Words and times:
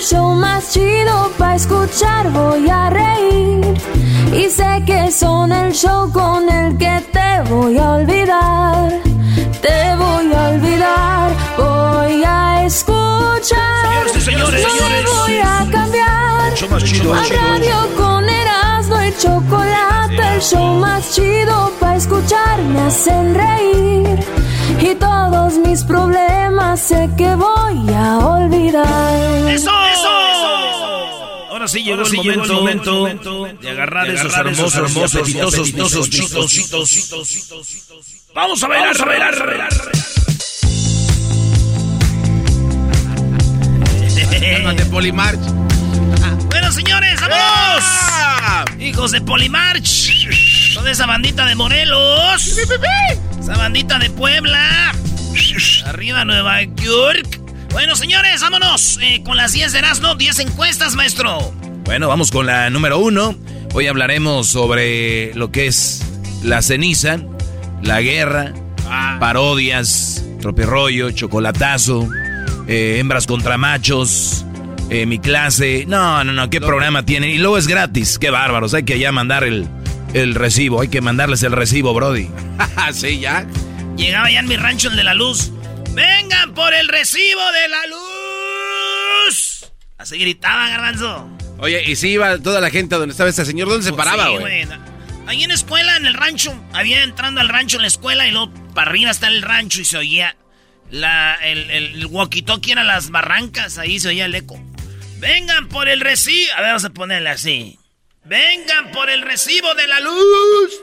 el 0.00 0.06
show 0.06 0.34
más 0.34 0.72
chido 0.72 1.30
para 1.36 1.56
escuchar. 1.56 2.30
Voy 2.30 2.68
a 2.70 2.88
reír 2.88 3.74
y 4.32 4.48
sé 4.48 4.82
que 4.86 5.10
son 5.10 5.52
el 5.52 5.72
show 5.72 6.10
con 6.10 6.48
el 6.48 6.78
que 6.78 7.02
te 7.12 7.42
voy 7.50 7.76
a 7.76 7.92
olvidar. 7.92 8.90
Te 9.60 9.94
voy 9.96 10.32
a 10.32 10.48
olvidar, 10.50 11.30
voy 11.58 12.22
a 12.24 12.64
escuchar. 12.64 14.08
Señores 14.08 14.24
señores, 14.24 14.62
no 14.62 14.70
señores. 14.70 15.04
me 15.04 15.10
voy 15.20 15.38
a 15.38 15.70
cambiar. 15.70 16.48
El 16.48 16.54
show 16.54 16.70
más 16.70 16.84
chido, 16.84 17.14
A 17.14 17.22
radio 17.22 17.76
con 17.98 18.28
Erasmo 18.28 19.02
y 19.02 19.12
chocolate, 19.18 20.34
el 20.34 20.40
show 20.40 20.74
más 20.76 21.14
chido 21.14 21.72
para 21.78 21.96
escuchar 21.96 22.62
me 22.62 22.80
hacen 22.80 23.34
reír. 23.34 24.18
Y 24.80 24.94
todos 24.94 25.58
mis 25.58 25.84
problemas 25.84 26.80
sé 26.80 27.08
que 27.16 27.34
voy 27.34 27.94
a 27.94 28.18
olvidar. 28.18 29.50
¡Eso! 29.50 29.70
Ahora 31.50 31.68
sí 31.68 31.82
llegó, 31.82 32.02
el, 32.02 32.48
momento, 32.48 33.04
de 33.60 33.70
agarrar, 33.70 34.08
esos 34.08 34.34
hermosos, 34.34 34.74
hermosos, 34.76 35.16
apetitosos, 35.16 36.08
apetitosos, 36.08 36.50
chitos. 36.50 36.90
Vamos 38.34 38.62
a 38.62 38.68
bailar, 38.68 38.96
a 38.98 39.04
bailar, 39.04 39.34
a 39.34 39.46
bailar. 39.46 39.70
de 44.76 44.86
Polimarch. 44.86 45.40
Bueno, 46.48 46.72
señores, 46.72 47.20
¡vamos! 47.20 47.84
Hijos 48.80 49.10
de 49.10 49.20
Polimarch. 49.20 50.10
Toda 50.74 50.90
esa 50.90 51.04
bandita 51.06 51.44
de 51.44 51.54
Morelos. 51.54 52.56
Esa 53.50 53.58
bandita 53.58 53.98
de 53.98 54.08
Puebla. 54.10 54.94
Arriba 55.86 56.24
Nueva 56.24 56.62
York. 56.62 57.40
Bueno, 57.72 57.96
señores, 57.96 58.42
vámonos 58.42 59.00
eh, 59.02 59.24
con 59.24 59.36
las 59.36 59.50
10 59.50 59.72
de 59.72 59.78
Erasmo. 59.80 60.14
10 60.14 60.38
encuestas, 60.38 60.94
maestro. 60.94 61.52
Bueno, 61.84 62.06
vamos 62.06 62.30
con 62.30 62.46
la 62.46 62.70
número 62.70 63.00
uno. 63.00 63.34
Hoy 63.74 63.88
hablaremos 63.88 64.46
sobre 64.46 65.34
lo 65.34 65.50
que 65.50 65.66
es 65.66 66.00
la 66.44 66.62
ceniza, 66.62 67.18
la 67.82 68.00
guerra, 68.00 68.54
parodias, 69.18 70.24
tropirollo, 70.40 71.10
chocolatazo, 71.10 72.08
eh, 72.68 72.98
hembras 73.00 73.26
contra 73.26 73.58
machos, 73.58 74.46
eh, 74.90 75.06
mi 75.06 75.18
clase. 75.18 75.86
No, 75.88 76.22
no, 76.22 76.32
no, 76.32 76.50
¿qué 76.50 76.60
programa 76.60 77.04
tienen? 77.04 77.30
Y 77.30 77.38
luego 77.38 77.58
es 77.58 77.66
gratis, 77.66 78.16
qué 78.20 78.30
bárbaros. 78.30 78.74
Hay 78.74 78.84
que 78.84 79.00
ya 79.00 79.10
mandar 79.10 79.42
el, 79.42 79.66
el 80.14 80.34
recibo, 80.34 80.80
hay 80.80 80.88
que 80.88 81.00
mandarles 81.00 81.42
el 81.42 81.52
recibo, 81.52 81.94
Brody. 81.94 82.28
sí, 82.92 83.20
ya. 83.20 83.46
Llegaba 83.96 84.30
ya 84.30 84.40
en 84.40 84.48
mi 84.48 84.56
rancho 84.56 84.88
el 84.88 84.96
de 84.96 85.04
la 85.04 85.14
luz. 85.14 85.50
¡Vengan 85.92 86.54
por 86.54 86.72
el 86.72 86.88
recibo 86.88 87.40
de 87.52 87.68
la 87.68 87.86
luz! 87.86 89.66
Así 89.98 90.18
gritaba, 90.18 90.68
garbanzo. 90.68 91.28
Oye, 91.58 91.82
y 91.86 91.96
si 91.96 92.10
iba 92.10 92.38
toda 92.38 92.60
la 92.60 92.70
gente 92.70 92.94
a 92.94 92.98
donde 92.98 93.12
estaba 93.12 93.28
este 93.28 93.44
señor, 93.44 93.68
¿dónde 93.68 93.84
se 93.84 93.92
paraba, 93.92 94.28
Sí, 94.28 94.36
güey? 94.38 94.66
Ahí 95.26 95.42
en 95.42 95.48
la 95.48 95.54
escuela, 95.54 95.96
en 95.96 96.06
el 96.06 96.14
rancho. 96.14 96.54
Había 96.72 97.02
entrando 97.02 97.40
al 97.40 97.48
rancho 97.48 97.76
en 97.76 97.82
la 97.82 97.88
escuela 97.88 98.26
y 98.26 98.30
luego 98.30 98.52
para 98.74 98.90
arriba 98.90 99.10
está 99.10 99.28
el 99.28 99.42
rancho 99.42 99.80
y 99.80 99.84
se 99.84 99.98
oía 99.98 100.36
la, 100.90 101.36
el, 101.36 101.70
el, 101.70 101.84
el 101.96 102.06
walkie-talkie 102.06 102.72
era 102.72 102.84
las 102.84 103.10
barrancas. 103.10 103.78
Ahí 103.78 104.00
se 104.00 104.08
oía 104.08 104.24
el 104.24 104.34
eco. 104.34 104.58
Vengan 105.18 105.68
por 105.68 105.88
el 105.88 106.00
recibo. 106.00 106.52
A 106.56 106.60
ver, 106.62 106.68
vamos 106.68 106.84
a 106.84 106.90
ponerle 106.90 107.28
así. 107.30 107.78
Vengan 108.24 108.92
por 108.92 109.10
el 109.10 109.22
recibo 109.22 109.74
de 109.74 109.86
la 109.86 110.00
luz. 110.00 110.80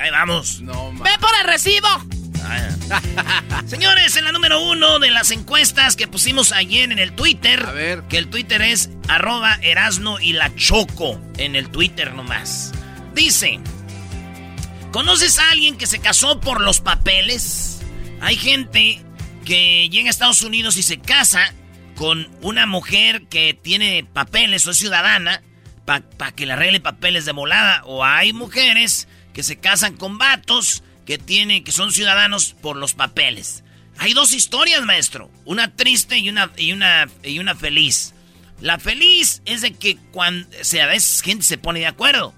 Ahí 0.00 0.10
vamos. 0.10 0.60
No, 0.60 0.92
¡Ve 0.92 1.10
por 1.20 1.30
el 1.40 1.46
recibo! 1.46 1.88
Señores, 3.66 4.16
en 4.16 4.24
la 4.24 4.32
número 4.32 4.60
uno 4.60 4.98
de 4.98 5.10
las 5.10 5.30
encuestas 5.30 5.96
que 5.96 6.08
pusimos 6.08 6.52
ayer 6.52 6.90
en 6.92 6.98
el 6.98 7.12
Twitter. 7.12 7.64
A 7.66 7.72
ver. 7.72 8.02
Que 8.08 8.18
el 8.18 8.28
Twitter 8.28 8.60
es 8.62 8.90
arroba 9.08 9.58
Erasno 9.62 10.20
y 10.20 10.32
la 10.32 10.54
Choco. 10.56 11.20
En 11.38 11.56
el 11.56 11.70
Twitter 11.70 12.14
nomás. 12.14 12.72
Dice: 13.14 13.60
¿Conoces 14.92 15.38
a 15.38 15.50
alguien 15.50 15.78
que 15.78 15.86
se 15.86 16.00
casó 16.00 16.40
por 16.40 16.60
los 16.60 16.80
papeles? 16.80 17.80
Hay 18.20 18.36
gente 18.36 19.02
que 19.44 19.88
llega 19.88 20.08
a 20.08 20.10
Estados 20.10 20.42
Unidos 20.42 20.76
y 20.76 20.82
se 20.82 20.98
casa 20.98 21.54
con 22.02 22.28
una 22.40 22.66
mujer 22.66 23.28
que 23.28 23.54
tiene 23.54 24.04
papeles 24.12 24.66
o 24.66 24.72
es 24.72 24.78
ciudadana 24.78 25.40
para 25.84 26.32
que 26.32 26.46
le 26.46 26.54
arregle 26.54 26.80
papeles 26.80 27.26
de 27.26 27.30
volada. 27.30 27.84
O 27.84 28.04
hay 28.04 28.32
mujeres 28.32 29.06
que 29.32 29.44
se 29.44 29.60
casan 29.60 29.96
con 29.96 30.18
vatos 30.18 30.82
que 31.06 31.16
tienen, 31.16 31.62
que 31.62 31.70
son 31.70 31.92
ciudadanos 31.92 32.56
por 32.60 32.76
los 32.76 32.94
papeles. 32.94 33.62
Hay 33.98 34.14
dos 34.14 34.32
historias, 34.32 34.82
maestro. 34.82 35.30
Una 35.44 35.76
triste 35.76 36.18
y 36.18 36.28
una, 36.28 36.50
y 36.56 36.72
una, 36.72 37.08
y 37.22 37.38
una 37.38 37.54
feliz. 37.54 38.14
La 38.60 38.80
feliz 38.80 39.40
es 39.44 39.60
de 39.60 39.72
que 39.74 39.96
cuando 40.10 40.48
o 40.60 40.64
sea, 40.64 40.86
a 40.86 40.88
veces 40.88 41.22
gente 41.22 41.44
se 41.44 41.56
pone 41.56 41.78
de 41.78 41.86
acuerdo. 41.86 42.34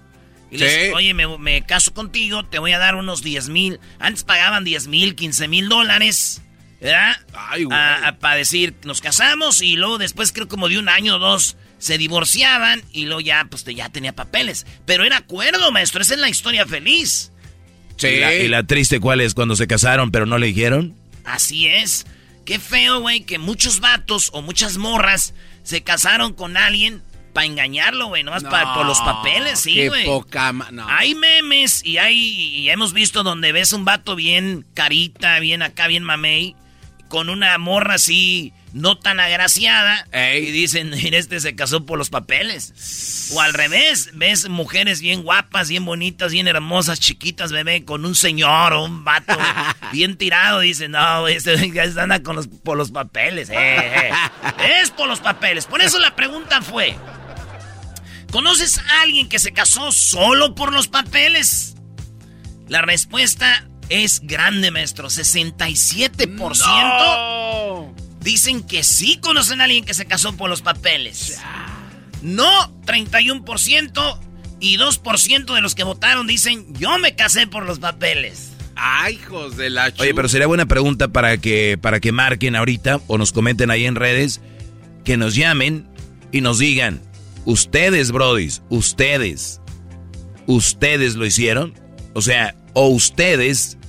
Y 0.51 0.59
les 0.59 0.71
Sí. 0.71 0.79
dice, 0.79 0.93
oye, 0.93 1.15
me, 1.15 1.39
me 1.39 1.63
caso 1.65 1.91
contigo, 1.91 2.45
te 2.45 2.59
voy 2.59 2.73
a 2.73 2.77
dar 2.77 2.93
unos 2.93 3.23
10 3.23 3.49
mil. 3.49 3.79
Antes 3.97 4.25
pagaban 4.25 4.63
10 4.63 4.85
mil, 4.85 5.15
15 5.15 5.47
mil 5.47 5.69
dólares. 5.69 6.43
¿Verdad? 6.85 7.15
Ay, 7.33 7.63
güey. 7.65 7.77
para 8.19 8.35
decir, 8.35 8.75
nos 8.83 9.01
casamos 9.01 9.61
y 9.61 9.75
luego 9.75 9.97
después 9.97 10.31
creo 10.31 10.47
como 10.47 10.69
de 10.69 10.77
un 10.77 10.87
año 10.89 11.15
o 11.15 11.19
dos 11.19 11.57
se 11.77 11.97
divorciaban 11.97 12.81
y 12.93 13.05
luego 13.05 13.21
ya, 13.21 13.45
pues 13.49 13.63
te- 13.63 13.75
ya 13.75 13.89
tenía 13.89 14.13
papeles. 14.13 14.65
Pero 14.85 15.03
era 15.03 15.17
acuerdo, 15.17 15.71
maestro, 15.71 16.01
esa 16.01 16.13
es 16.13 16.19
la 16.19 16.29
historia 16.29 16.65
feliz. 16.65 17.31
Sí. 17.97 18.07
¿Y 18.07 18.19
la, 18.19 18.33
y 18.35 18.47
la 18.47 18.63
triste 18.63 18.99
cuál 18.99 19.21
es? 19.21 19.33
Cuando 19.33 19.55
se 19.55 19.67
casaron 19.67 20.11
pero 20.11 20.25
no 20.25 20.37
le 20.37 20.47
dijeron. 20.47 20.95
Así 21.25 21.67
es. 21.67 22.05
Qué 22.45 22.59
feo, 22.59 22.99
güey, 22.99 23.21
que 23.23 23.39
muchos 23.39 23.79
vatos 23.79 24.29
o 24.33 24.41
muchas 24.41 24.77
morras 24.77 25.33
se 25.63 25.81
casaron 25.83 26.33
con 26.33 26.57
alguien 26.57 27.01
para 27.33 27.47
engañarlo, 27.47 28.07
güey, 28.07 28.23
nomás 28.23 28.43
pa- 28.43 28.73
por 28.75 28.85
los 28.85 28.99
papeles, 28.99 29.59
sí, 29.59 29.73
Qué 29.73 29.89
güey. 29.89 30.05
poca 30.05 30.53
no. 30.53 30.87
Hay 30.87 31.15
memes 31.15 31.83
y 31.83 31.97
hay 31.97 32.15
y 32.17 32.69
hemos 32.69 32.93
visto 32.93 33.23
donde 33.23 33.51
ves 33.51 33.73
un 33.73 33.83
vato 33.83 34.15
bien 34.15 34.65
carita, 34.73 35.39
bien 35.39 35.61
acá, 35.61 35.87
bien 35.87 36.03
mamey, 36.03 36.55
con 37.15 37.29
una 37.29 37.57
morra 37.57 37.93
así 37.93 38.51
no 38.73 38.97
tan 38.97 39.21
agraciada 39.21 40.05
Ey. 40.11 40.49
y 40.49 40.51
dicen, 40.51 40.89
mira, 40.89 41.17
este 41.17 41.39
se 41.39 41.55
casó 41.55 41.85
por 41.85 41.97
los 41.97 42.09
papeles. 42.09 43.29
O 43.33 43.39
al 43.39 43.53
revés, 43.53 44.09
ves 44.15 44.49
mujeres 44.49 44.99
bien 44.99 45.23
guapas, 45.23 45.69
bien 45.69 45.85
bonitas, 45.85 46.33
bien 46.33 46.49
hermosas, 46.49 46.99
chiquitas, 46.99 47.53
bebé, 47.53 47.85
con 47.85 48.05
un 48.05 48.15
señor 48.15 48.73
o 48.73 48.83
un 48.83 49.05
vato 49.05 49.33
bien 49.93 50.17
tirado, 50.17 50.59
dicen, 50.59 50.91
no, 50.91 51.25
este 51.29 51.71
ya 51.71 51.83
anda 52.03 52.21
con 52.21 52.35
los, 52.35 52.49
por 52.49 52.75
los 52.75 52.91
papeles. 52.91 53.49
eh, 53.49 53.77
eh. 53.77 54.11
Es 54.81 54.91
por 54.91 55.07
los 55.07 55.21
papeles. 55.21 55.67
Por 55.67 55.81
eso 55.81 55.99
la 55.99 56.17
pregunta 56.17 56.61
fue, 56.61 56.97
¿conoces 58.29 58.77
a 58.77 59.03
alguien 59.03 59.29
que 59.29 59.39
se 59.39 59.53
casó 59.53 59.93
solo 59.93 60.53
por 60.53 60.73
los 60.73 60.89
papeles? 60.89 61.77
La 62.67 62.81
respuesta 62.81 63.69
es 63.89 64.21
grande, 64.23 64.71
maestro. 64.71 65.09
67% 65.09 67.93
dicen 68.21 68.63
que 68.63 68.83
sí 68.83 69.19
conocen 69.21 69.61
a 69.61 69.65
alguien 69.65 69.85
que 69.85 69.93
se 69.93 70.05
casó 70.05 70.35
por 70.35 70.49
los 70.49 70.61
papeles. 70.61 71.39
No, 72.21 72.73
31%. 72.85 74.19
Y 74.59 74.77
2% 74.77 75.53
de 75.53 75.61
los 75.61 75.75
que 75.75 75.83
votaron 75.83 76.27
dicen, 76.27 76.73
yo 76.75 76.97
me 76.97 77.15
casé 77.15 77.45
por 77.45 77.65
los 77.65 77.79
papeles. 77.79 78.53
Ay, 78.75 79.15
hijos 79.15 79.57
de 79.57 79.69
la 79.69 79.93
Oye, 79.99 80.13
pero 80.13 80.27
sería 80.27 80.47
buena 80.47 80.65
pregunta 80.65 81.09
para 81.09 81.37
que, 81.37 81.77
para 81.79 81.99
que 81.99 82.11
marquen 82.11 82.55
ahorita 82.55 82.99
o 83.07 83.17
nos 83.17 83.31
comenten 83.31 83.69
ahí 83.69 83.85
en 83.85 83.95
redes, 83.95 84.41
que 85.03 85.17
nos 85.17 85.35
llamen 85.35 85.87
y 86.31 86.41
nos 86.41 86.57
digan, 86.57 87.01
ustedes, 87.45 88.11
brodis, 88.11 88.63
ustedes, 88.69 89.61
ustedes 90.47 91.15
lo 91.15 91.25
hicieron. 91.25 91.73
O 92.13 92.21
sea, 92.21 92.55
o 92.75 92.89
ustedes 92.89 93.79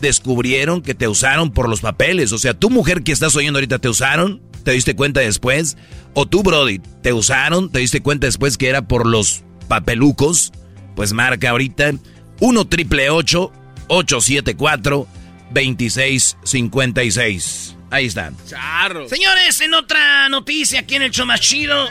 descubrieron 0.00 0.80
que 0.80 0.94
te 0.94 1.08
usaron 1.08 1.50
por 1.50 1.68
los 1.68 1.82
papeles. 1.82 2.32
O 2.32 2.38
sea, 2.38 2.54
tu 2.54 2.70
mujer 2.70 3.02
que 3.02 3.12
estás 3.12 3.36
oyendo 3.36 3.58
ahorita 3.58 3.80
te 3.80 3.90
usaron, 3.90 4.40
te 4.64 4.70
diste 4.70 4.96
cuenta 4.96 5.20
después. 5.20 5.76
O 6.14 6.24
tú, 6.24 6.42
Brody, 6.42 6.78
te 7.02 7.12
usaron, 7.12 7.70
te 7.70 7.80
diste 7.80 8.00
cuenta 8.00 8.26
después 8.26 8.56
que 8.56 8.68
era 8.68 8.88
por 8.88 9.06
los 9.06 9.44
papelucos. 9.68 10.52
Pues 10.96 11.12
marca 11.12 11.50
ahorita 11.50 11.92
1 12.40 12.64
triple 12.68 13.10
874 13.10 15.06
2656. 15.50 17.76
Ahí 17.90 18.06
está. 18.06 18.32
Charro. 18.46 19.08
Señores, 19.08 19.60
en 19.60 19.74
otra 19.74 20.28
noticia 20.28 20.78
aquí 20.80 20.96
en 20.96 21.02
el 21.02 21.10
show 21.10 21.26
más 21.26 21.40
chido. 21.40 21.88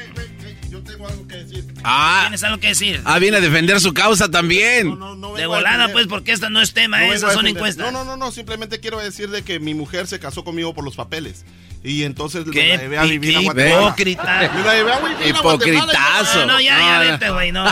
Yo 0.70 0.82
tengo 0.84 1.08
algo 1.08 1.28
que 1.28 1.38
decir. 1.38 1.66
Ah, 1.90 2.20
¿Tienes 2.24 2.44
algo 2.44 2.60
que 2.60 2.68
decir? 2.68 3.02
ah, 3.06 3.18
viene 3.20 3.38
a 3.38 3.42
defender 3.42 3.80
su 3.80 3.94
causa 3.94 4.30
también. 4.30 4.90
No, 4.90 4.96
no, 4.96 5.16
no 5.16 5.34
de 5.36 5.46
volada, 5.48 5.88
pues, 5.94 6.08
porque 6.08 6.32
esta 6.34 6.50
no 6.50 6.62
es 6.62 6.74
tema, 6.74 6.98
No 6.98 7.04
vengo 7.04 7.16
esas 7.16 7.34
son 7.34 7.48
encuestas. 7.48 7.92
No, 7.92 7.92
no, 7.92 8.04
no, 8.04 8.18
no, 8.18 8.32
simplemente 8.32 8.80
quiero 8.80 9.00
decir 9.00 9.30
de 9.30 9.44
que 9.44 9.60
mi 9.60 9.74
mujer 9.74 10.06
se 10.08 10.20
casó 10.20 10.44
conmigo 10.44 10.74
por 10.74 10.84
los 10.84 10.96
papeles. 10.96 11.46
Y 11.84 12.04
entonces 12.04 12.44
Qué 12.52 12.70
la 12.76 12.82
llevé 12.82 12.98
a 12.98 13.04
vivir 13.04 13.38
a 13.38 13.40
Guatemala. 13.42 13.82
hipócrita. 13.82 14.52
Me 14.54 14.64
la 14.64 14.74
llevé 14.76 14.92
a 14.94 15.00
vivir 15.00 15.18
a 15.18 15.28
Hipocritazo. 15.28 15.86
Guatemala. 15.86 16.36
No, 16.36 16.46
no, 16.48 16.60
ya, 16.60 16.78
ya, 16.80 17.00
vete, 17.12 17.30
güey, 17.30 17.52
no. 17.52 17.66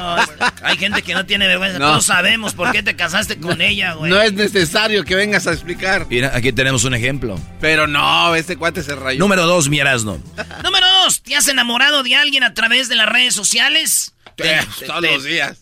Hay 0.64 0.78
gente 0.78 1.02
que 1.02 1.14
no 1.14 1.26
tiene 1.26 1.48
vergüenza. 1.48 1.80
No. 1.80 1.88
Todos 1.88 2.06
sabemos 2.06 2.54
por 2.54 2.72
qué 2.72 2.84
te 2.84 2.96
casaste 2.96 3.38
con 3.40 3.62
ella, 3.62 3.94
güey. 3.94 4.12
No 4.12 4.22
es 4.22 4.32
necesario 4.34 5.04
que 5.04 5.16
vengas 5.16 5.48
a 5.48 5.54
explicar. 5.54 6.06
Mira, 6.10 6.32
aquí 6.34 6.54
tenemos 6.54 6.84
un 6.86 6.94
ejemplo. 6.94 7.38
Pero 7.60 7.88
no, 7.88 8.36
este 8.36 8.56
cuate 8.56 8.84
se 8.84 8.96
rayó. 8.96 9.20
Número 9.20 9.46
dos, 9.48 9.68
mi 9.70 9.80
Erasno. 9.80 10.20
Número 10.64 10.86
dos, 10.88 10.95
¿te 11.24 11.36
has 11.36 11.48
enamorado 11.48 12.04
de 12.04 12.16
alguien 12.16 12.44
a 12.44 12.54
través 12.54 12.90
de 12.90 12.96
las 12.96 13.08
redes 13.10 13.34
sociales? 13.34 14.14
Te- 14.36 14.60
te- 14.80 14.86
todos 14.86 15.02
te- 15.02 15.12
los 15.14 15.24
días. 15.24 15.60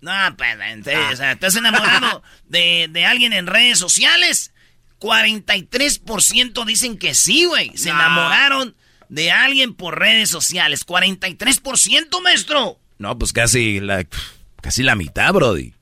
No, 0.00 0.12
pues, 0.36 0.56
o 1.12 1.16
sea, 1.16 1.36
¿te 1.36 1.46
has 1.46 1.56
enamorado 1.56 2.22
de, 2.46 2.88
de 2.90 3.04
alguien 3.04 3.32
en 3.32 3.46
redes 3.48 3.78
sociales? 3.78 4.52
43% 5.00 6.64
dicen 6.64 6.98
que 6.98 7.14
sí, 7.14 7.44
güey. 7.46 7.76
Se 7.76 7.90
enamoraron 7.90 8.76
de 9.08 9.30
alguien 9.30 9.74
por 9.74 9.98
redes 9.98 10.30
sociales. 10.30 10.86
43%, 10.86 12.22
maestro. 12.22 12.78
No, 12.98 13.18
pues 13.18 13.32
casi 13.32 13.80
la, 13.80 14.06
casi 14.60 14.82
la 14.82 14.94
mitad, 14.94 15.32
Brody. 15.32 15.74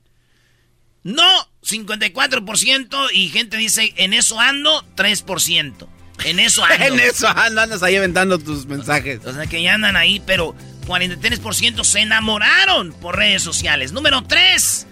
No, 1.03 1.23
54% 1.63 3.09
y 3.13 3.29
gente 3.29 3.57
dice, 3.57 3.93
en 3.97 4.13
eso 4.13 4.39
ando, 4.39 4.83
3%. 4.95 5.87
En 6.25 6.39
eso 6.39 6.63
ando. 6.69 6.85
En 6.85 6.99
eso 6.99 7.27
ando, 7.27 7.61
andas 7.61 7.83
ahí 7.83 7.95
aventando 7.95 8.39
tus 8.39 8.65
mensajes. 8.65 9.19
O 9.25 9.33
sea 9.33 9.45
que 9.45 9.61
ya 9.61 9.73
andan 9.75 9.95
ahí, 9.95 10.21
pero 10.25 10.55
43% 10.87 11.83
se 11.83 11.99
enamoraron 11.99 12.93
por 12.93 13.17
redes 13.17 13.43
sociales. 13.43 13.91
Número 13.91 14.23
3. 14.23 14.87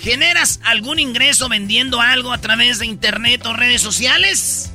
¿Generas 0.00 0.60
algún 0.62 0.98
ingreso 0.98 1.48
vendiendo 1.48 2.00
algo 2.00 2.32
a 2.32 2.38
través 2.38 2.78
de 2.78 2.86
internet 2.86 3.44
o 3.46 3.54
redes 3.54 3.80
sociales? 3.82 4.70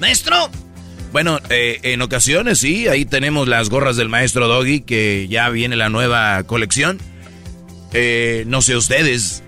Maestro, 0.00 0.50
Bueno, 1.12 1.40
eh, 1.50 1.80
en 1.82 2.00
ocasiones 2.02 2.58
sí, 2.58 2.86
ahí 2.88 3.04
tenemos 3.04 3.48
las 3.48 3.68
gorras 3.70 3.96
del 3.96 4.08
maestro 4.08 4.46
Doggy, 4.46 4.80
que 4.82 5.26
ya 5.28 5.48
viene 5.50 5.74
la 5.76 5.88
nueva 5.88 6.42
colección. 6.44 6.98
Eh, 7.92 8.44
no 8.46 8.60
sé 8.62 8.76
ustedes. 8.76 9.42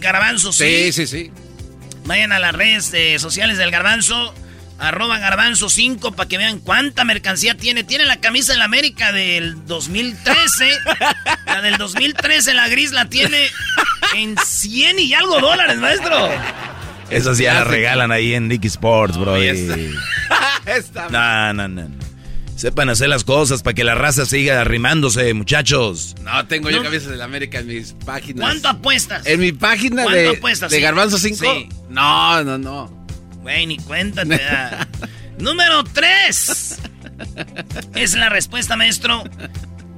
Garbanzo, 0.00 0.52
sí. 0.52 0.92
Sí, 0.92 0.92
sí, 0.92 1.06
sí. 1.06 1.30
Vayan 2.04 2.32
a 2.32 2.38
las 2.38 2.54
redes 2.54 2.92
eh, 2.94 3.18
sociales 3.18 3.58
del 3.58 3.70
Garbanzo, 3.70 4.34
arroba 4.78 5.18
Garbanzo 5.18 5.68
5 5.68 6.12
para 6.12 6.28
que 6.28 6.38
vean 6.38 6.60
cuánta 6.60 7.04
mercancía 7.04 7.56
tiene. 7.56 7.84
Tiene 7.84 8.04
la 8.06 8.18
camisa 8.20 8.52
de 8.52 8.58
la 8.58 8.64
América 8.66 9.12
del 9.12 9.66
2013. 9.66 10.70
la 11.46 11.60
del 11.62 11.76
2013, 11.78 12.54
la 12.54 12.68
gris, 12.68 12.92
la 12.92 13.08
tiene 13.08 13.48
en 14.14 14.36
100 14.36 14.98
y 15.00 15.14
algo 15.14 15.40
dólares, 15.40 15.78
maestro. 15.78 16.28
Esas 17.10 17.38
ya 17.38 17.54
las 17.54 17.66
regalan 17.66 18.12
ahí 18.12 18.34
en 18.34 18.48
Dick 18.48 18.64
Sports, 18.66 19.16
bro. 19.16 19.36
Está- 19.36 21.08
No, 21.10 21.52
no, 21.54 21.68
no. 21.68 21.88
no. 21.88 22.08
Sepan 22.56 22.88
hacer 22.90 23.08
las 23.08 23.22
cosas 23.22 23.62
para 23.62 23.74
que 23.74 23.84
la 23.84 23.94
raza 23.94 24.26
siga 24.26 24.60
arrimándose, 24.60 25.32
muchachos. 25.32 26.16
No, 26.22 26.44
tengo 26.48 26.70
yo 26.70 26.82
camisas 26.82 27.08
de 27.08 27.16
la 27.16 27.24
América 27.24 27.60
en 27.60 27.68
mis 27.68 27.92
páginas. 28.04 28.40
¿Cuánto 28.44 28.68
apuestas? 28.68 29.24
En 29.26 29.38
mi 29.38 29.52
página 29.52 30.02
¿Cuánto 30.02 30.18
de, 30.20 30.28
apuestas? 30.30 30.68
de 30.72 30.76
Sí. 30.78 30.82
Garbanzo 30.82 31.18
5. 31.18 31.36
Sí. 31.38 31.68
No, 31.88 32.42
no, 32.42 32.58
no. 32.58 32.97
Güey, 33.42 33.66
ni 33.66 33.76
cuenta 33.78 34.24
te 34.24 34.38
da. 34.38 34.88
Número 35.38 35.84
3. 35.84 36.78
Es 37.94 38.14
la 38.14 38.28
respuesta, 38.28 38.76
maestro. 38.76 39.24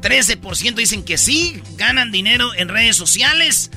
13% 0.02 0.74
dicen 0.74 1.02
que 1.02 1.18
sí, 1.18 1.62
ganan 1.76 2.10
dinero 2.12 2.54
en 2.54 2.68
redes 2.68 2.96
sociales. 2.96 3.70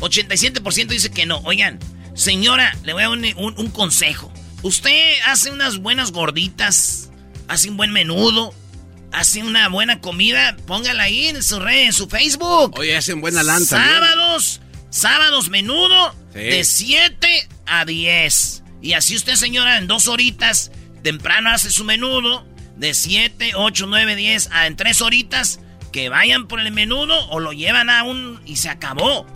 87% 0.00 0.86
dice 0.88 1.10
que 1.10 1.26
no. 1.26 1.38
Oigan, 1.40 1.78
señora, 2.14 2.76
le 2.84 2.92
voy 2.92 3.02
a 3.02 3.08
dar 3.08 3.18
un, 3.18 3.24
un- 3.36 3.54
un 3.58 3.70
consejo. 3.70 4.32
Usted 4.62 5.14
hace 5.26 5.50
unas 5.50 5.78
buenas 5.78 6.10
gorditas, 6.12 7.10
hace 7.46 7.70
un 7.70 7.76
buen 7.76 7.92
menudo, 7.92 8.52
hace 9.12 9.42
una 9.42 9.68
buena 9.68 10.00
comida, 10.00 10.56
póngala 10.66 11.04
ahí 11.04 11.26
en 11.28 11.42
su 11.42 11.60
red, 11.60 11.86
en 11.86 11.92
su 11.92 12.08
Facebook. 12.08 12.76
Oye, 12.78 12.96
hacen 12.96 13.20
buena 13.20 13.42
lanza. 13.44 13.78
¿no? 13.78 13.84
Sábados, 13.92 14.60
sábados 14.90 15.48
menudo, 15.48 16.14
Sí. 16.32 16.40
de 16.40 16.64
7 16.64 17.48
a 17.66 17.84
10. 17.84 18.62
Y 18.80 18.92
así 18.92 19.16
usted, 19.16 19.34
señora, 19.34 19.78
en 19.78 19.86
dos 19.86 20.08
horitas, 20.08 20.70
temprano 21.02 21.50
hace 21.50 21.70
su 21.70 21.84
menudo, 21.84 22.46
de 22.76 22.94
7, 22.94 23.52
8, 23.54 23.86
9, 23.88 24.16
10, 24.16 24.50
a 24.52 24.66
en 24.66 24.76
tres 24.76 25.02
horitas, 25.02 25.60
que 25.92 26.08
vayan 26.08 26.46
por 26.46 26.60
el 26.60 26.70
menudo 26.70 27.28
o 27.30 27.40
lo 27.40 27.52
llevan 27.52 27.90
a 27.90 28.04
un... 28.04 28.40
y 28.46 28.56
se 28.56 28.68
acabó. 28.68 29.26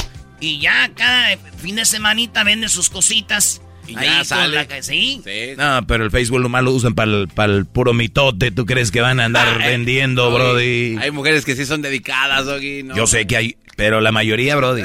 Y 0.40 0.58
ya 0.58 0.90
cada 0.94 1.36
fin 1.58 1.76
de 1.76 1.84
semanita 1.84 2.44
venden 2.44 2.68
sus 2.68 2.90
cositas. 2.90 3.62
Y 3.86 3.96
ahí 3.96 4.06
ya 4.06 4.24
sale. 4.24 4.66
la 4.68 4.82
sí. 4.82 5.20
Sí. 5.24 5.54
No, 5.56 5.86
pero 5.86 6.04
el 6.04 6.10
Facebook 6.10 6.40
nomás 6.40 6.62
lo 6.62 6.72
usan 6.72 6.94
para 6.94 7.10
el, 7.10 7.28
para 7.28 7.52
el 7.52 7.66
puro 7.66 7.92
mitote. 7.94 8.50
¿Tú 8.50 8.64
crees 8.66 8.90
que 8.90 9.00
van 9.00 9.20
a 9.20 9.24
andar 9.24 9.58
vendiendo, 9.66 10.32
Brody? 10.32 10.96
Hay 11.00 11.10
mujeres 11.10 11.44
que 11.44 11.56
sí 11.56 11.64
son 11.64 11.82
dedicadas, 11.82 12.46
Doggy. 12.46 12.82
¿no? 12.84 12.96
Yo 12.96 13.06
sé 13.06 13.26
que 13.26 13.36
hay, 13.36 13.56
pero 13.76 14.00
la 14.00 14.12
mayoría, 14.12 14.56
Brody. 14.56 14.82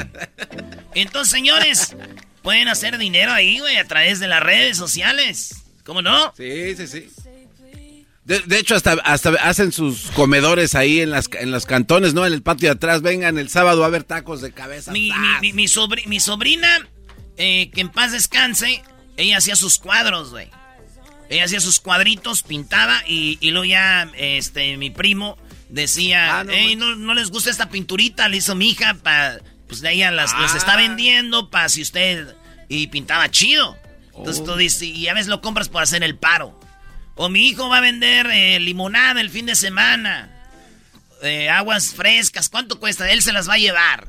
Entonces, 0.94 1.30
señores, 1.30 1.96
pueden 2.48 2.68
hacer 2.68 2.96
dinero 2.96 3.30
ahí, 3.30 3.58
güey, 3.58 3.76
a 3.76 3.84
través 3.86 4.20
de 4.20 4.26
las 4.26 4.42
redes 4.42 4.78
sociales. 4.78 5.64
¿Cómo 5.84 6.00
no? 6.00 6.32
Sí, 6.34 6.74
sí, 6.76 6.86
sí. 6.86 7.10
De, 8.24 8.40
de 8.40 8.58
hecho, 8.58 8.74
hasta, 8.74 8.92
hasta 9.04 9.30
hacen 9.42 9.70
sus 9.70 10.10
comedores 10.12 10.74
ahí 10.74 11.02
en, 11.02 11.10
las, 11.10 11.28
en 11.38 11.50
los 11.50 11.66
cantones, 11.66 12.14
¿no? 12.14 12.24
En 12.26 12.32
el 12.32 12.40
patio 12.40 12.70
de 12.70 12.76
atrás. 12.76 13.02
Vengan 13.02 13.36
el 13.36 13.50
sábado 13.50 13.84
a 13.84 13.88
ver 13.90 14.04
tacos 14.04 14.40
de 14.40 14.52
cabeza. 14.52 14.92
Mi, 14.92 15.12
mi, 15.12 15.28
mi- 15.42 15.52
mi 15.52 15.64
sobri- 15.66 16.06
mi 16.06 16.20
sobrina, 16.20 16.88
eh, 17.36 17.68
que 17.74 17.82
en 17.82 17.90
paz 17.90 18.12
descanse, 18.12 18.82
ella 19.18 19.36
hacía 19.36 19.54
sus 19.54 19.76
cuadros, 19.78 20.30
güey. 20.30 20.48
Ella 21.28 21.44
hacía 21.44 21.60
sus 21.60 21.80
cuadritos, 21.80 22.42
pintaba 22.42 23.02
y, 23.06 23.36
y 23.42 23.50
luego 23.50 23.66
ya 23.66 24.10
este, 24.16 24.78
mi 24.78 24.88
primo 24.88 25.36
decía, 25.68 26.38
Ah, 26.38 26.44
no 26.44 26.52
"Ey, 26.52 26.76
no, 26.76 26.96
no 26.96 27.12
les 27.12 27.28
gusta 27.30 27.50
esta 27.50 27.68
pinturita, 27.68 28.26
le 28.28 28.38
hizo 28.38 28.54
mi 28.54 28.70
hija, 28.70 28.94
pa, 28.94 29.34
pues 29.66 29.82
de 29.82 29.92
ella 29.92 30.10
las, 30.10 30.32
las 30.38 30.54
está 30.54 30.72
Ah. 30.72 30.76
vendiendo 30.78 31.50
para 31.50 31.68
si 31.68 31.82
usted... 31.82 32.34
Y 32.68 32.86
pintaba 32.88 33.30
chido. 33.30 33.76
Entonces 34.16 34.42
Oh. 34.42 34.44
tú 34.52 34.56
dices, 34.56 34.82
y 34.82 35.08
a 35.08 35.14
veces 35.14 35.28
lo 35.28 35.40
compras 35.40 35.68
por 35.68 35.82
hacer 35.82 36.02
el 36.02 36.16
paro. 36.16 36.58
O 37.14 37.28
mi 37.28 37.48
hijo 37.48 37.68
va 37.68 37.78
a 37.78 37.80
vender 37.80 38.26
eh, 38.30 38.58
limonada 38.60 39.20
el 39.20 39.30
fin 39.30 39.46
de 39.46 39.54
semana. 39.56 40.34
eh, 41.22 41.48
aguas 41.48 41.94
frescas, 41.94 42.48
¿cuánto 42.48 42.78
cuesta? 42.78 43.10
Él 43.10 43.22
se 43.22 43.32
las 43.32 43.48
va 43.48 43.54
a 43.54 43.58
llevar. 43.58 44.06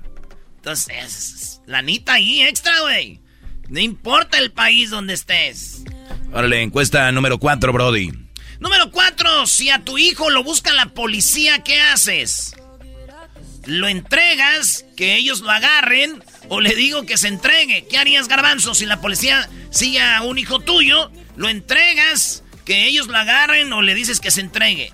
Entonces, 0.57 0.89
es- 0.95 1.33
es 1.41 1.61
lanita 1.65 2.13
ahí 2.13 2.43
extra, 2.43 2.79
güey. 2.81 3.19
No 3.67 3.79
importa 3.79 4.37
el 4.37 4.51
país 4.51 4.91
donde 4.91 5.15
estés. 5.15 5.81
Órale, 6.31 6.61
encuesta 6.61 7.11
número 7.11 7.39
4, 7.39 7.73
Brody. 7.73 8.11
Número 8.59 8.91
4. 8.91 9.47
Si 9.47 9.71
a 9.71 9.79
tu 9.83 9.97
hijo 9.97 10.29
lo 10.29 10.43
busca 10.43 10.71
la 10.73 10.87
policía, 10.87 11.63
¿qué 11.63 11.81
haces? 11.81 12.55
¿Lo 13.65 13.87
entregas, 13.87 14.85
que 14.95 15.15
ellos 15.15 15.39
lo 15.41 15.49
agarren? 15.49 16.23
¿O 16.49 16.61
le 16.61 16.75
digo 16.75 17.05
que 17.05 17.17
se 17.17 17.27
entregue? 17.27 17.85
¿Qué 17.89 17.97
harías, 17.97 18.27
Garbanzo, 18.27 18.73
si 18.73 18.85
la 18.85 18.99
policía 18.99 19.47
sigue 19.69 20.01
a 20.01 20.23
un 20.23 20.37
hijo 20.37 20.59
tuyo? 20.59 21.11
¿Lo 21.37 21.47
entregas, 21.47 22.43
que 22.65 22.87
ellos 22.87 23.07
lo 23.07 23.17
agarren 23.17 23.71
o 23.71 23.81
le 23.81 23.93
dices 23.93 24.19
que 24.19 24.31
se 24.31 24.41
entregue? 24.41 24.91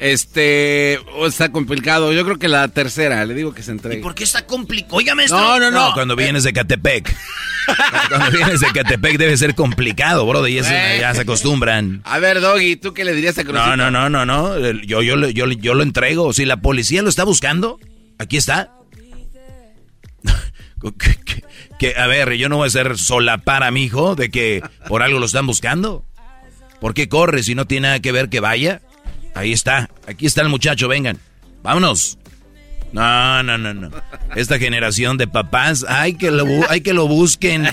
Este, 0.00 1.00
oh, 1.14 1.26
está 1.26 1.50
complicado. 1.50 2.12
Yo 2.12 2.24
creo 2.24 2.38
que 2.38 2.48
la 2.48 2.68
tercera, 2.68 3.24
le 3.24 3.34
digo 3.34 3.52
que 3.52 3.62
se 3.62 3.72
entregue. 3.72 4.00
¿Y 4.00 4.02
por 4.02 4.14
qué 4.14 4.24
está 4.24 4.46
complicado? 4.46 4.96
Oiga, 4.96 5.14
maestro. 5.14 5.38
No, 5.38 5.58
no, 5.58 5.70
no. 5.70 5.92
cuando 5.94 6.14
vienes 6.14 6.44
de 6.44 6.52
Catepec. 6.52 7.16
cuando 8.08 8.30
vienes 8.30 8.60
de 8.60 8.66
Catepec 8.68 9.16
debe 9.16 9.36
ser 9.36 9.54
complicado, 9.54 10.26
bro. 10.26 10.46
Y 10.46 10.58
eso 10.58 10.70
ya 10.70 11.14
se 11.14 11.22
acostumbran. 11.22 12.02
A 12.04 12.18
ver, 12.18 12.40
Doggy, 12.40 12.76
¿tú 12.76 12.94
qué 12.94 13.04
le 13.04 13.14
dirías 13.14 13.38
a 13.38 13.44
Crucito? 13.44 13.76
No, 13.76 13.90
no, 13.90 13.90
no, 13.90 14.08
no, 14.08 14.24
no. 14.24 14.58
Yo, 14.82 15.02
yo, 15.02 15.16
yo, 15.30 15.46
yo 15.46 15.74
lo 15.74 15.82
entrego. 15.82 16.32
Si 16.32 16.44
la 16.44 16.58
policía 16.58 17.02
lo 17.02 17.08
está 17.08 17.24
buscando, 17.24 17.80
aquí 18.18 18.36
está. 18.36 18.77
Que, 21.78 21.94
a 21.96 22.06
ver, 22.06 22.34
yo 22.34 22.48
no 22.48 22.56
voy 22.56 22.66
a 22.66 22.70
ser 22.70 22.98
solapar 22.98 23.62
a 23.62 23.70
mi 23.70 23.84
hijo 23.84 24.14
de 24.14 24.30
que 24.30 24.62
por 24.86 25.02
algo 25.02 25.18
lo 25.18 25.26
están 25.26 25.46
buscando. 25.46 26.04
¿Por 26.80 26.94
qué 26.94 27.08
corre 27.08 27.42
si 27.42 27.54
no 27.54 27.66
tiene 27.66 27.88
nada 27.88 28.00
que 28.00 28.12
ver 28.12 28.28
que 28.28 28.40
vaya? 28.40 28.82
Ahí 29.34 29.52
está, 29.52 29.90
aquí 30.06 30.26
está 30.26 30.42
el 30.42 30.48
muchacho, 30.48 30.88
vengan. 30.88 31.18
Vámonos. 31.62 32.18
No, 32.92 33.42
no, 33.42 33.58
no, 33.58 33.74
no. 33.74 33.90
Esta 34.34 34.58
generación 34.58 35.18
de 35.18 35.26
papás, 35.26 35.84
hay 35.88 36.14
que 36.14 36.30
lo, 36.30 36.46
hay 36.70 36.80
que 36.80 36.94
lo 36.94 37.06
busquen. 37.06 37.68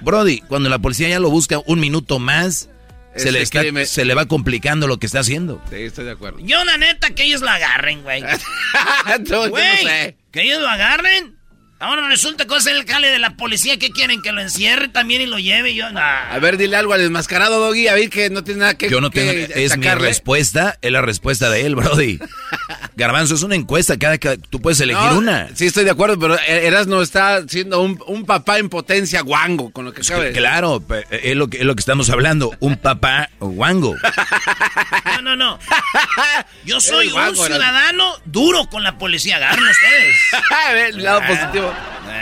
Brody, 0.00 0.40
cuando 0.40 0.68
la 0.68 0.78
policía 0.78 1.08
ya 1.08 1.20
lo 1.20 1.30
busca 1.30 1.60
un 1.66 1.80
minuto 1.80 2.18
más, 2.18 2.70
se 3.16 3.32
le, 3.32 3.44
se 3.86 4.04
le, 4.04 4.14
va 4.14 4.26
complicando 4.26 4.86
lo 4.86 4.98
que 4.98 5.06
está 5.06 5.20
haciendo. 5.20 5.62
Sí, 5.70 5.76
estoy 5.76 6.04
de 6.04 6.12
acuerdo. 6.12 6.38
Yo, 6.40 6.64
la 6.64 6.76
neta, 6.76 7.10
que 7.10 7.24
ellos 7.24 7.40
lo 7.40 7.48
agarren, 7.50 8.02
güey. 8.02 8.22
güey, 9.50 10.16
que 10.36 10.42
ellos 10.42 10.60
lo 10.60 10.68
agarren 10.68 11.35
Ahora 11.78 12.08
resulta 12.08 12.46
que 12.46 12.56
es 12.56 12.66
el 12.66 12.86
jale 12.86 13.08
de 13.08 13.18
la 13.18 13.36
policía. 13.36 13.78
¿Qué 13.78 13.90
quieren? 13.90 14.22
¿Que 14.22 14.32
lo 14.32 14.40
encierre 14.40 14.88
también 14.88 15.20
y 15.20 15.26
lo 15.26 15.38
lleve? 15.38 15.74
Yo, 15.74 15.86
A 15.86 16.38
ver, 16.40 16.56
dile 16.56 16.76
algo 16.76 16.94
al 16.94 17.00
desmascarado, 17.00 17.60
Doggy. 17.60 17.88
A 17.88 17.94
ver 17.94 18.08
que 18.08 18.30
no 18.30 18.42
tiene 18.42 18.60
nada 18.60 18.74
que 18.76 18.88
Yo 18.88 19.02
no 19.02 19.10
tengo. 19.10 19.30
es 19.32 19.76
mi 19.76 19.86
respuesta. 19.86 20.78
Es 20.80 20.90
la 20.90 21.02
respuesta 21.02 21.50
de 21.50 21.66
él, 21.66 21.74
Brody. 21.74 22.18
Garbanzo, 22.96 23.34
es 23.34 23.42
una 23.42 23.56
encuesta. 23.56 23.98
Cada, 23.98 24.16
que 24.16 24.38
tú 24.38 24.62
puedes 24.62 24.80
elegir 24.80 25.10
una. 25.12 25.48
Sí, 25.54 25.66
estoy 25.66 25.84
de 25.84 25.90
acuerdo, 25.90 26.18
pero 26.18 26.38
Erasno 26.38 27.02
está 27.02 27.46
siendo 27.46 27.82
un, 27.82 28.24
papá 28.24 28.58
en 28.58 28.70
potencia 28.70 29.20
guango 29.20 29.70
con 29.70 29.84
lo 29.84 29.92
que 29.92 30.02
sabe. 30.02 30.32
Claro, 30.32 30.82
es 31.10 31.36
lo, 31.36 31.48
que, 31.48 31.58
es 31.58 31.64
lo 31.64 31.74
que 31.74 31.80
estamos 31.80 32.08
hablando. 32.08 32.52
Un 32.60 32.76
papá 32.76 33.28
guango. 33.38 33.94
No, 35.04 35.20
no, 35.20 35.36
no. 35.36 35.58
Yo 36.64 36.80
soy 36.80 37.08
un 37.08 37.36
ciudadano 37.36 38.14
duro 38.24 38.66
con 38.70 38.82
la 38.82 38.96
policía. 38.96 39.36
Agarren 39.36 39.68
ustedes. 39.68 40.16
A 40.68 40.72
ver, 40.72 40.94
el 40.94 41.02
lado 41.02 41.20
positivo. 41.26 41.65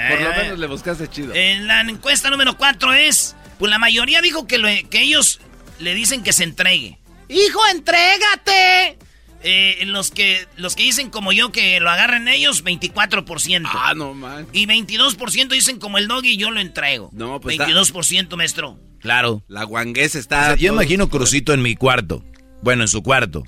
Por 0.09 0.21
lo 0.21 0.31
menos 0.31 0.59
le 0.59 0.67
buscaste 0.67 1.09
chido. 1.09 1.35
En 1.35 1.67
la 1.67 1.81
encuesta 1.83 2.31
número 2.31 2.57
4 2.57 2.95
es, 2.95 3.37
pues 3.59 3.71
la 3.71 3.79
mayoría 3.79 4.21
dijo 4.21 4.47
que, 4.47 4.87
que 4.91 5.01
ellos 5.01 5.41
le 5.79 5.95
dicen 5.95 6.23
que 6.23 6.33
se 6.33 6.45
entregue. 6.45 6.99
¡Hijo, 7.29 7.61
entrégate! 7.71 8.99
Eh, 9.47 9.83
los, 9.87 10.11
que, 10.11 10.47
los 10.57 10.75
que 10.75 10.85
dicen 10.85 11.11
como 11.11 11.31
yo 11.33 11.53
que 11.53 11.79
lo 11.79 11.91
agarren 11.91 12.29
ellos, 12.29 12.65
24%. 12.65 13.69
Ah, 13.75 13.93
no, 13.95 14.15
man. 14.15 14.47
Y 14.53 14.67
22% 14.67 15.49
dicen 15.49 15.79
como 15.79 15.99
el 15.99 16.09
doggy, 16.09 16.39
yo 16.39 16.51
lo 16.51 16.61
entrego. 16.61 17.11
No, 17.13 17.41
pues 17.41 17.59
22%, 17.59 18.37
maestro. 18.37 18.79
Claro. 19.01 19.43
La 19.49 19.65
guanguesa 19.65 20.19
está... 20.19 20.57
yo 20.57 20.73
imagino 20.73 21.11
Crucito 21.11 21.53
en 21.53 21.61
mi 21.61 21.77
cuarto. 21.77 22.25
Bueno, 22.63 22.85
en 22.85 22.89
su 22.89 23.03
cuarto. 23.03 23.45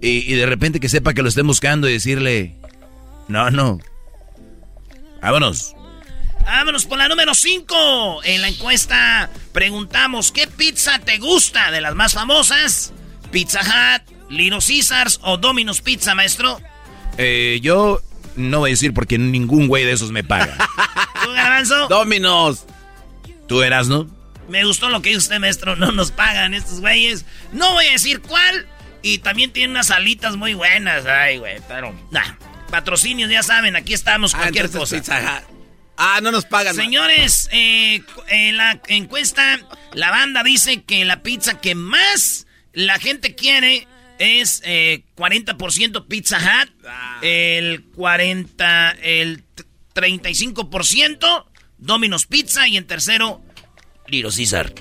Y, 0.00 0.32
y 0.32 0.34
de 0.34 0.46
repente 0.46 0.78
que 0.78 0.88
sepa 0.88 1.14
que 1.14 1.22
lo 1.22 1.28
estén 1.28 1.46
buscando 1.46 1.88
y 1.88 1.94
decirle... 1.94 2.56
No, 3.26 3.50
no, 3.50 3.80
Vámonos. 5.24 5.74
Vámonos 6.44 6.84
por 6.84 6.98
la 6.98 7.08
número 7.08 7.34
5. 7.34 8.24
En 8.24 8.42
la 8.42 8.48
encuesta 8.48 9.30
preguntamos, 9.52 10.30
¿qué 10.32 10.46
pizza 10.46 10.98
te 10.98 11.16
gusta 11.16 11.70
de 11.70 11.80
las 11.80 11.94
más 11.94 12.12
famosas? 12.12 12.92
Pizza 13.30 13.60
Hut, 13.62 14.30
Lino 14.30 14.58
Caesars 14.58 15.20
o 15.22 15.38
Domino's 15.38 15.80
Pizza, 15.80 16.14
maestro. 16.14 16.60
Eh, 17.16 17.58
yo 17.62 18.02
no 18.36 18.58
voy 18.58 18.70
a 18.70 18.72
decir 18.72 18.92
porque 18.92 19.16
ningún 19.16 19.66
güey 19.66 19.86
de 19.86 19.92
esos 19.92 20.12
me 20.12 20.24
paga. 20.24 20.58
¿Tú, 21.24 21.32
Garbanzo? 21.32 21.88
Domino's. 21.88 22.66
¿Tú 23.48 23.62
eras, 23.62 23.88
no? 23.88 24.06
Me 24.50 24.62
gustó 24.66 24.90
lo 24.90 25.00
que 25.00 25.08
dice 25.08 25.20
usted, 25.20 25.38
maestro. 25.40 25.74
No 25.74 25.90
nos 25.90 26.10
pagan 26.10 26.52
estos 26.52 26.80
güeyes. 26.80 27.24
No 27.50 27.72
voy 27.72 27.86
a 27.86 27.92
decir 27.92 28.20
cuál. 28.20 28.66
Y 29.00 29.18
también 29.18 29.54
tiene 29.54 29.70
unas 29.70 29.90
alitas 29.90 30.36
muy 30.36 30.52
buenas. 30.52 31.06
Ay, 31.06 31.38
güey, 31.38 31.62
pero... 31.66 31.94
Nah. 32.10 32.34
Patrocinios, 32.70 33.30
ya 33.30 33.42
saben, 33.42 33.76
aquí 33.76 33.94
estamos, 33.94 34.34
ah, 34.34 34.38
cualquier 34.38 34.70
cosa. 34.70 35.02
ah, 35.96 36.20
no 36.22 36.32
nos 36.32 36.44
pagan. 36.44 36.74
Señores, 36.74 37.48
eh, 37.52 38.02
en 38.28 38.56
la 38.56 38.80
encuesta, 38.88 39.60
la 39.92 40.10
banda 40.10 40.42
dice 40.42 40.82
que 40.82 41.04
la 41.04 41.22
pizza 41.22 41.60
que 41.60 41.74
más 41.74 42.46
la 42.72 42.98
gente 42.98 43.34
quiere 43.34 43.86
es 44.18 44.62
40% 44.62 45.98
eh, 45.98 46.04
Pizza 46.08 46.38
Hut, 46.38 46.70
ah. 46.86 47.18
el 47.22 47.84
40, 47.94 48.96
el 49.02 49.44
35% 49.94 51.46
Domino's 51.78 52.26
Pizza 52.26 52.66
y 52.68 52.76
en 52.76 52.86
tercero 52.86 53.42
Little 54.08 54.30
Caesar. 54.34 54.72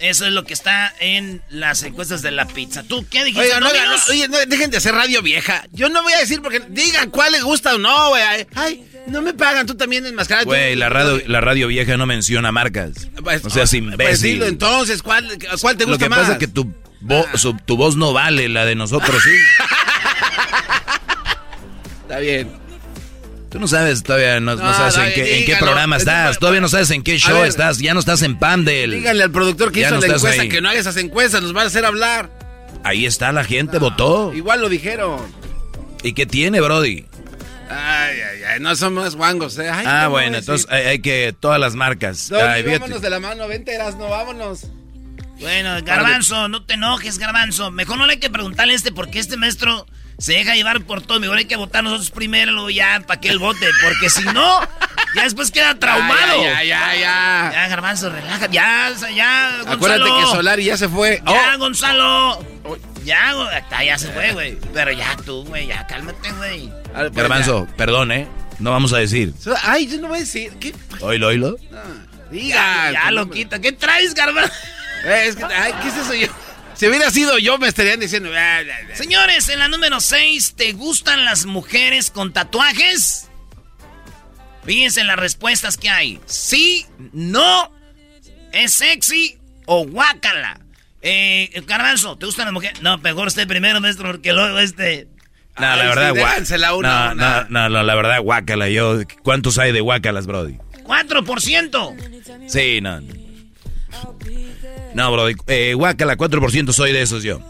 Eso 0.00 0.26
es 0.26 0.32
lo 0.32 0.44
que 0.44 0.54
está 0.54 0.94
en 1.00 1.42
las 1.50 1.82
encuestas 1.82 2.22
de 2.22 2.30
la 2.30 2.46
pizza. 2.46 2.82
¿Tú 2.82 3.06
qué 3.10 3.24
dijiste? 3.24 3.46
Oiga, 3.46 3.60
no, 3.60 3.68
oye, 4.10 4.28
no, 4.28 4.38
dejen 4.46 4.70
de 4.70 4.76
hacer 4.76 4.94
radio 4.94 5.22
vieja. 5.22 5.64
Yo 5.72 5.88
no 5.88 6.02
voy 6.02 6.12
a 6.12 6.18
decir 6.18 6.40
porque 6.42 6.60
digan 6.68 7.10
cuál 7.10 7.32
les 7.32 7.42
gusta 7.42 7.74
o 7.74 7.78
no, 7.78 8.10
güey. 8.10 8.22
Ay, 8.54 8.86
no 9.06 9.22
me 9.22 9.34
pagan, 9.34 9.66
tú 9.66 9.76
también 9.76 10.06
enmascarado. 10.06 10.46
Güey, 10.46 10.76
la 10.76 10.88
radio, 10.88 11.20
la 11.26 11.40
radio 11.40 11.68
vieja 11.68 11.96
no 11.96 12.06
menciona 12.06 12.52
marcas. 12.52 13.08
Pues, 13.22 13.44
o 13.44 13.50
sea, 13.50 13.66
sin 13.66 13.92
Pues 13.92 14.20
dilo 14.20 14.46
entonces, 14.46 15.02
¿cuál, 15.02 15.26
cuál 15.60 15.76
te 15.76 15.84
gusta 15.84 16.08
más? 16.08 16.18
Lo 16.18 16.24
que 16.24 16.28
pasa 16.28 16.32
es 16.32 16.38
que 16.38 16.48
tu, 16.48 16.72
tu 17.64 17.76
voz 17.76 17.96
no 17.96 18.12
vale, 18.12 18.48
la 18.48 18.64
de 18.64 18.74
nosotros 18.74 19.22
sí. 19.22 19.30
Está 22.02 22.18
bien. 22.20 22.67
Tú 23.50 23.58
no 23.58 23.66
sabes 23.66 24.02
todavía, 24.02 24.40
no, 24.40 24.58
sabes 24.58 24.96
en, 24.96 25.44
qué, 25.46 25.56
programa 25.58 25.96
estás, 25.96 26.38
todavía 26.38 26.60
no 26.60 26.68
sabes 26.68 26.90
en 26.90 27.02
qué 27.02 27.18
show 27.18 27.44
estás, 27.44 27.78
ya 27.78 27.94
no 27.94 28.00
estás 28.00 28.22
en 28.22 28.38
Pandel. 28.38 28.90
Díganle 28.90 29.22
al 29.22 29.30
productor 29.30 29.72
que 29.72 29.80
hizo 29.80 29.98
la 29.98 30.06
encuesta 30.06 30.48
que 30.48 30.60
no 30.60 30.68
haga 30.68 30.78
esas 30.78 30.96
encuestas, 30.98 31.42
nos 31.42 31.56
va 31.56 31.62
a 31.62 31.66
hacer 31.66 31.86
hablar. 31.86 32.30
Ahí 32.84 33.06
está, 33.06 33.32
la 33.32 33.44
gente 33.44 33.78
votó. 33.78 34.32
Igual 34.34 34.60
lo 34.60 34.68
dijeron. 34.68 35.20
¿Y 36.02 36.12
qué 36.12 36.26
tiene, 36.26 36.60
Brody? 36.60 37.06
Ay, 37.70 38.16
ay, 38.20 38.42
ay, 38.50 38.60
no 38.60 38.74
somos 38.76 39.16
guangos, 39.16 39.58
¿eh? 39.58 39.68
ah, 39.68 40.08
bueno, 40.08 40.38
entonces 40.38 40.66
hay, 40.70 41.00
que 41.00 41.26
que, 41.26 41.34
todas 41.38 41.60
las 41.60 41.74
marcas. 41.74 42.30
vámonos 42.30 43.02
de 43.02 43.10
la 43.10 43.20
mano, 43.20 43.48
vente, 43.48 43.78
no 43.98 44.08
vámonos. 44.08 44.66
Bueno, 45.40 45.76
Garbanzo, 45.84 46.48
no 46.48 46.64
te 46.64 46.74
enojes, 46.74 47.18
Garbanzo. 47.18 47.70
Mejor 47.70 47.98
no 47.98 48.06
le 48.06 48.14
hay 48.14 48.18
que 48.18 48.30
preguntarle 48.30 48.72
a 48.72 48.76
este 48.76 48.90
porque 48.90 49.18
este 49.18 49.36
maestro 49.36 49.86
se 50.18 50.32
deja 50.32 50.54
llevar 50.54 50.82
por 50.82 51.00
todo. 51.00 51.20
Mejor 51.20 51.38
hay 51.38 51.44
que 51.44 51.56
votar 51.56 51.84
nosotros 51.84 52.10
primero, 52.10 52.68
ya, 52.70 53.02
para 53.06 53.20
que 53.20 53.28
él 53.28 53.38
vote. 53.38 53.66
Porque 53.82 54.10
si 54.10 54.24
no, 54.24 54.60
ya 55.14 55.22
después 55.22 55.50
queda 55.50 55.78
traumado. 55.78 56.42
Ya, 56.42 56.64
ya, 56.64 56.94
ya. 56.94 57.50
Ya, 57.52 57.68
Garbanzo, 57.68 58.10
relaja. 58.10 58.46
Ya, 58.50 58.92
ya, 59.14 59.50
Gonzalo. 59.58 59.72
Acuérdate 59.72 60.10
que 60.20 60.26
Solari 60.26 60.64
ya 60.64 60.76
se 60.76 60.88
fue. 60.88 61.22
Ya, 61.24 61.52
oh. 61.54 61.58
Gonzalo. 61.58 62.44
Ya, 63.04 63.32
ya 63.84 63.98
se 63.98 64.08
fue, 64.08 64.32
güey. 64.32 64.58
Pero 64.74 64.92
ya 64.92 65.16
tú, 65.24 65.44
güey, 65.44 65.68
ya 65.68 65.86
cálmate, 65.86 66.32
güey. 66.32 66.70
Pues 66.92 67.12
Garbanzo, 67.12 67.68
perdón, 67.76 68.12
¿eh? 68.12 68.28
No 68.58 68.72
vamos 68.72 68.92
a 68.92 68.98
decir. 68.98 69.32
Ay, 69.62 69.86
yo 69.86 69.98
no 69.98 70.08
voy 70.08 70.18
a 70.18 70.20
decir. 70.20 70.52
¿Qué? 70.58 70.74
Oílo, 71.00 71.28
oílo. 71.28 71.56
diga. 72.30 72.90
Ya, 72.92 73.10
lo 73.12 73.30
quita. 73.30 73.60
¿Qué 73.60 73.70
traes, 73.70 74.14
Garbanzo? 74.14 74.52
Eh, 75.04 75.26
es 75.28 75.36
que, 75.36 75.44
ay, 75.44 75.72
¿qué 75.80 75.88
es 75.88 75.96
eso 75.96 76.12
yo? 76.12 76.26
Si 76.78 76.86
hubiera 76.86 77.10
sido 77.10 77.38
yo, 77.38 77.58
me 77.58 77.66
estarían 77.66 77.98
diciendo. 77.98 78.30
Señores, 78.94 79.48
en 79.48 79.58
la 79.58 79.66
número 79.66 79.98
6, 79.98 80.54
¿te 80.56 80.72
gustan 80.74 81.24
las 81.24 81.44
mujeres 81.44 82.08
con 82.12 82.32
tatuajes? 82.32 83.28
Fíjense 84.64 85.00
en 85.00 85.08
las 85.08 85.16
respuestas 85.16 85.76
que 85.76 85.90
hay. 85.90 86.20
Sí, 86.26 86.86
no, 87.12 87.72
es 88.52 88.74
sexy 88.74 89.38
o 89.66 89.86
guácala. 89.88 90.60
Eh, 91.02 91.64
Garbanzo, 91.66 92.16
¿te 92.16 92.26
gustan 92.26 92.44
las 92.44 92.54
mujeres? 92.54 92.80
No, 92.80 92.96
mejor 92.98 93.26
usted 93.26 93.48
primero, 93.48 93.80
maestro, 93.80 94.12
porque 94.12 94.32
luego 94.32 94.60
este. 94.60 95.08
No, 95.58 95.74
la 95.74 95.84
verdad, 95.84 96.14
guácala. 96.14 97.14
No, 97.14 97.48
no, 97.48 97.68
no, 97.68 97.82
la 97.82 97.94
verdad, 97.96 98.20
guácala. 98.20 98.68
Yo, 98.68 99.00
¿Cuántos 99.24 99.58
hay 99.58 99.72
de 99.72 99.80
guácalas, 99.80 100.28
Brody? 100.28 100.58
4%. 100.84 102.48
Sí, 102.48 102.80
no. 102.80 103.00
No, 104.98 105.12
bro, 105.12 105.28
eh, 105.46 105.74
guácala, 105.74 106.16
4% 106.16 106.72
soy 106.72 106.90
de 106.90 107.02
esos 107.02 107.22
yo. 107.22 107.40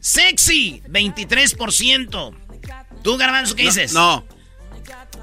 Sexy, 0.00 0.82
23%. 0.88 2.34
¿Tú, 3.00 3.16
Garbanzo, 3.16 3.54
qué 3.54 3.62
dices? 3.62 3.92
No. 3.92 4.24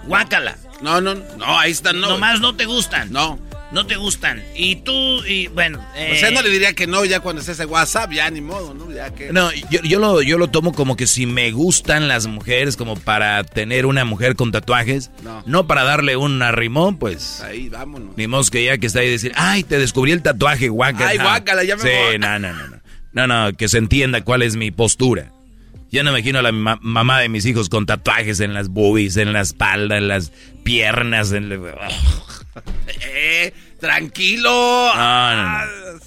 Guácala. 0.05 0.57
No, 0.79 1.01
no, 1.01 1.13
no, 1.13 1.59
ahí 1.59 1.71
están, 1.71 1.99
no. 1.99 2.07
Nomás 2.07 2.39
no 2.39 2.55
te 2.55 2.63
gustan. 2.63 3.11
No. 3.11 3.37
No 3.71 3.87
te 3.87 3.95
gustan. 3.95 4.43
Y 4.55 4.77
tú, 4.77 5.23
y 5.25 5.47
bueno. 5.47 5.79
O 5.79 6.15
sea, 6.15 6.31
no 6.31 6.41
le 6.41 6.49
diría 6.49 6.73
que 6.73 6.87
no 6.87 7.05
ya 7.05 7.21
cuando 7.21 7.39
estés 7.39 7.59
en 7.59 7.69
WhatsApp, 7.69 8.11
ya 8.11 8.29
ni 8.29 8.41
modo, 8.41 8.73
¿no? 8.73 8.91
Ya 8.91 9.13
que... 9.13 9.31
No, 9.31 9.49
yo, 9.69 9.81
yo, 9.83 9.99
lo, 9.99 10.21
yo 10.21 10.37
lo 10.37 10.49
tomo 10.49 10.73
como 10.73 10.97
que 10.97 11.07
si 11.07 11.25
me 11.25 11.51
gustan 11.51 12.07
las 12.07 12.27
mujeres, 12.27 12.75
como 12.75 12.97
para 12.97 13.43
tener 13.43 13.85
una 13.85 14.03
mujer 14.03 14.35
con 14.35 14.51
tatuajes, 14.51 15.11
no, 15.23 15.41
no 15.45 15.67
para 15.67 15.83
darle 15.83 16.17
un 16.17 16.41
arrimón, 16.41 16.97
pues. 16.97 17.41
Ahí, 17.41 17.69
vámonos. 17.69 18.17
Ni 18.17 18.27
modo 18.27 18.43
que 18.51 18.65
ya 18.65 18.77
que 18.77 18.87
está 18.87 18.99
ahí 18.99 19.09
decir, 19.09 19.31
ay, 19.35 19.63
te 19.63 19.77
descubrí 19.77 20.11
el 20.11 20.21
tatuaje, 20.21 20.67
guácala. 20.69 21.07
Ay, 21.07 21.17
guácala, 21.17 21.63
ya 21.63 21.77
me 21.77 21.83
Sí, 21.83 22.17
no, 22.19 22.39
no, 22.39 22.53
no. 22.53 22.81
No, 23.13 23.27
no, 23.27 23.53
que 23.53 23.67
se 23.67 23.77
entienda 23.77 24.21
cuál 24.21 24.41
es 24.41 24.55
mi 24.55 24.71
postura. 24.71 25.31
Yo 25.91 26.03
no 26.03 26.11
me 26.11 26.19
imagino 26.19 26.39
a 26.39 26.41
la 26.41 26.51
mamá 26.51 27.19
de 27.19 27.27
mis 27.27 27.45
hijos 27.45 27.67
con 27.67 27.85
tatuajes 27.85 28.39
en 28.39 28.53
las 28.53 28.69
boobies, 28.69 29.17
en 29.17 29.33
la 29.33 29.41
espalda, 29.41 29.97
en 29.97 30.07
las 30.07 30.31
piernas, 30.63 31.33
en... 31.33 31.51
eh, 33.01 33.53
tranquilo. 33.79 34.49
No, 34.95 35.35
no, 35.35 36.01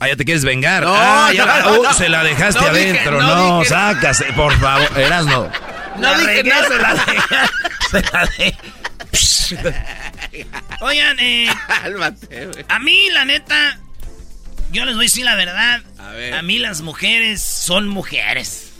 Ah, 0.00 0.08
ya 0.08 0.16
te 0.16 0.24
quieres 0.24 0.44
vengar. 0.44 0.82
No, 0.82 0.94
ah, 0.94 1.30
ya, 1.32 1.70
uh, 1.70 1.94
se 1.94 2.08
la 2.08 2.24
dejaste 2.24 2.64
adentro. 2.64 3.22
no, 3.22 3.64
sácase, 3.64 4.24
por 4.32 4.52
favor. 4.58 4.88
Eras 4.98 5.24
no. 5.26 5.48
No 5.98 6.18
dije 6.18 6.42
nada. 6.44 6.68
Se 7.90 8.02
la 8.02 8.28
Se 9.48 9.56
la 9.62 9.74
Oigan, 10.80 11.18
eh. 11.20 11.48
a 12.68 12.78
mí, 12.80 13.08
la 13.12 13.24
neta, 13.24 13.78
yo 14.74 14.84
les 14.84 14.96
voy 14.96 15.04
a 15.04 15.06
decir 15.06 15.24
la 15.24 15.36
verdad. 15.36 15.82
A, 15.98 16.42
mí 16.42 16.58
las 16.58 16.82
mujeres 16.82 17.40
son 17.40 17.88
mujeres. 17.88 18.72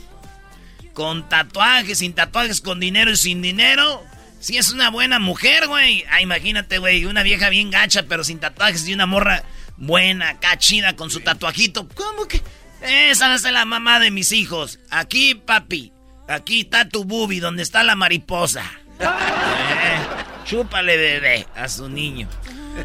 Con 0.93 1.27
tatuajes, 1.27 1.99
sin 1.99 2.13
tatuajes, 2.13 2.61
con 2.61 2.79
dinero 2.79 3.11
y 3.11 3.15
sin 3.15 3.41
dinero. 3.41 4.03
Si 4.39 4.57
es 4.57 4.71
una 4.71 4.89
buena 4.89 5.19
mujer, 5.19 5.67
güey. 5.67 6.03
Ah, 6.11 6.21
imagínate, 6.21 6.77
güey, 6.77 7.05
una 7.05 7.23
vieja 7.23 7.49
bien 7.49 7.71
gacha, 7.71 8.03
pero 8.03 8.23
sin 8.23 8.39
tatuajes 8.39 8.87
y 8.87 8.93
una 8.93 9.05
morra 9.05 9.43
buena, 9.77 10.39
cachida, 10.39 10.95
con 10.95 11.09
su 11.09 11.21
tatuajito. 11.21 11.87
¿Cómo 11.95 12.27
que? 12.27 12.41
Esa 12.81 13.33
es 13.33 13.43
la 13.43 13.65
mamá 13.65 13.99
de 13.99 14.11
mis 14.11 14.33
hijos. 14.33 14.79
Aquí, 14.91 15.33
papi. 15.33 15.93
Aquí 16.27 16.61
está 16.61 16.89
tu 16.89 17.05
bubi, 17.05 17.39
donde 17.39 17.63
está 17.63 17.83
la 17.83 17.95
mariposa. 17.95 18.63
Eh, 19.77 19.97
chúpale, 20.45 20.97
bebé, 20.97 21.47
a 21.55 21.67
su 21.67 21.89
niño. 21.89 22.27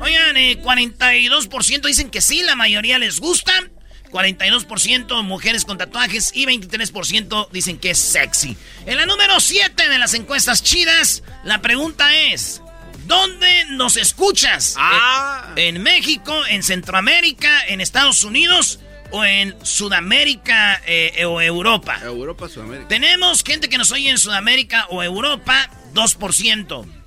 Oigan, 0.01 0.37
42% 0.37 1.85
eh, 1.85 1.87
dicen 1.87 2.11
que 2.11 2.21
sí, 2.21 2.43
la 2.43 2.55
mayoría 2.55 2.99
les 2.99 3.21
gusta. 3.21 3.53
42% 4.11 5.23
mujeres 5.23 5.65
con 5.65 5.79
tatuajes 5.79 6.33
y 6.35 6.45
23% 6.45 7.49
dicen 7.51 7.79
que 7.79 7.91
es 7.91 7.99
sexy. 7.99 8.57
En 8.87 8.97
la 8.97 9.07
número 9.07 9.39
7 9.41 9.89
de 9.89 9.99
las 9.99 10.15
encuestas 10.15 10.63
chidas, 10.63 11.23
la 11.45 11.63
pregunta 11.63 12.17
es, 12.17 12.61
¿dónde 13.07 13.65
nos 13.71 13.97
escuchas? 13.97 14.75
Ah. 14.79 15.53
¿En 15.57 15.83
México, 15.83 16.35
en 16.47 16.63
Centroamérica, 16.63 17.67
en 17.69 17.81
Estados 17.81 18.25
Unidos 18.25 18.81
o 19.13 19.25
en 19.25 19.55
Sudamérica 19.65 20.81
eh, 20.87 21.25
o 21.25 21.41
Europa? 21.41 22.01
Europa, 22.03 22.49
Sudamérica. 22.49 22.89
Tenemos 22.89 23.45
gente 23.45 23.69
que 23.69 23.79
nos 23.79 23.93
oye 23.93 24.11
en 24.11 24.19
Sudamérica 24.19 24.87
o 24.91 25.03
Europa, 25.03 25.71
2%. 25.95 27.00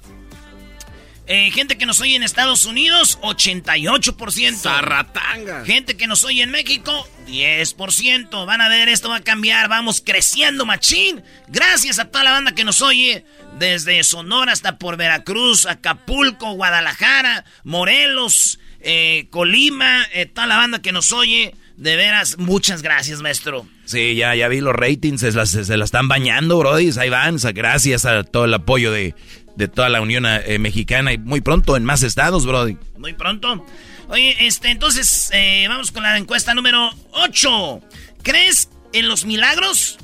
Eh, 1.26 1.52
gente 1.52 1.78
que 1.78 1.86
nos 1.86 2.02
oye 2.02 2.16
en 2.16 2.24
Estados 2.24 2.66
Unidos, 2.66 3.18
88%. 3.22 4.58
Zarratanga. 4.58 5.64
Gente 5.64 5.96
que 5.96 6.06
nos 6.06 6.26
oye 6.26 6.44
en 6.44 6.52
México, 6.52 7.08
10%. 7.28 8.46
Van 8.46 8.60
a 8.60 8.68
ver, 8.68 8.90
esto 8.90 9.10
va 9.10 9.18
a 9.18 9.24
cambiar. 9.24 9.70
Vamos 9.70 10.02
creciendo, 10.06 10.66
machín. 10.66 11.24
Gracias 11.48 12.00
a 12.00 12.06
toda 12.06 12.26
la 12.26 12.32
banda 12.32 12.54
que 12.54 12.66
nos 12.66 12.82
oye. 12.82 13.26
Desde 13.58 14.04
Sonora 14.04 14.52
hasta 14.52 14.78
por 14.78 14.98
Veracruz, 14.98 15.66
Acapulco, 15.66 16.54
Guadalajara, 16.54 17.46
Morelos, 17.64 18.60
eh, 18.82 19.28
Colima. 19.30 20.06
Eh, 20.14 20.26
toda 20.26 20.48
la 20.48 20.58
banda 20.58 20.82
que 20.82 20.92
nos 20.92 21.14
oye. 21.14 21.56
De 21.78 21.96
veras, 21.96 22.38
muchas 22.38 22.82
gracias, 22.82 23.22
maestro. 23.22 23.66
Sí, 23.86 24.16
ya, 24.16 24.36
ya 24.36 24.48
vi 24.48 24.62
los 24.62 24.76
ratings, 24.76 25.22
se 25.22 25.32
la, 25.32 25.46
se, 25.46 25.76
la 25.76 25.86
están 25.86 26.08
bañando, 26.08 26.60
brody. 26.60 26.92
Ahí 27.00 27.10
van, 27.10 27.38
gracias 27.54 28.06
a 28.06 28.24
todo 28.24 28.46
el 28.46 28.54
apoyo 28.54 28.92
de, 28.92 29.16
de 29.56 29.68
toda 29.68 29.90
la 29.90 30.02
Unión 30.02 30.26
eh, 30.26 30.58
Mexicana 30.60 31.14
y 31.14 31.18
muy 31.18 31.42
pronto 31.42 31.76
en 31.78 31.86
más 31.86 32.04
estados, 32.04 32.46
Brody. 32.46 32.78
Muy 32.98 33.14
pronto. 33.14 33.66
Oye, 34.10 34.36
este, 34.48 34.70
entonces, 34.70 35.30
eh, 35.34 35.66
vamos 35.68 35.92
con 35.92 36.04
la 36.04 36.18
encuesta 36.18 36.54
número 36.54 36.92
8. 37.12 37.82
¿Crees 38.22 38.70
en 38.94 39.08
los 39.08 39.26
milagros? 39.26 39.98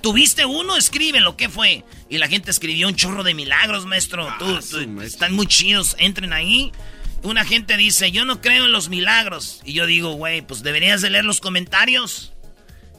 ¿Tuviste 0.00 0.44
uno? 0.44 0.76
Escríbelo, 0.76 1.36
¿qué 1.36 1.48
fue? 1.48 1.84
Y 2.08 2.18
la 2.18 2.28
gente 2.28 2.50
escribió 2.50 2.88
un 2.88 2.94
chorro 2.94 3.24
de 3.24 3.34
milagros, 3.34 3.84
maestro. 3.86 4.28
Ah, 4.28 4.60
están 5.02 5.34
muy 5.34 5.46
chidos, 5.46 5.96
entren 5.98 6.32
ahí. 6.32 6.72
Una 7.22 7.44
gente 7.44 7.76
dice, 7.76 8.12
yo 8.12 8.24
no 8.24 8.40
creo 8.40 8.66
en 8.66 8.72
los 8.72 8.88
milagros. 8.88 9.60
Y 9.64 9.72
yo 9.72 9.86
digo, 9.86 10.12
güey, 10.12 10.40
pues 10.42 10.62
deberías 10.62 11.02
de 11.02 11.10
leer 11.10 11.24
los 11.24 11.40
comentarios. 11.40 12.32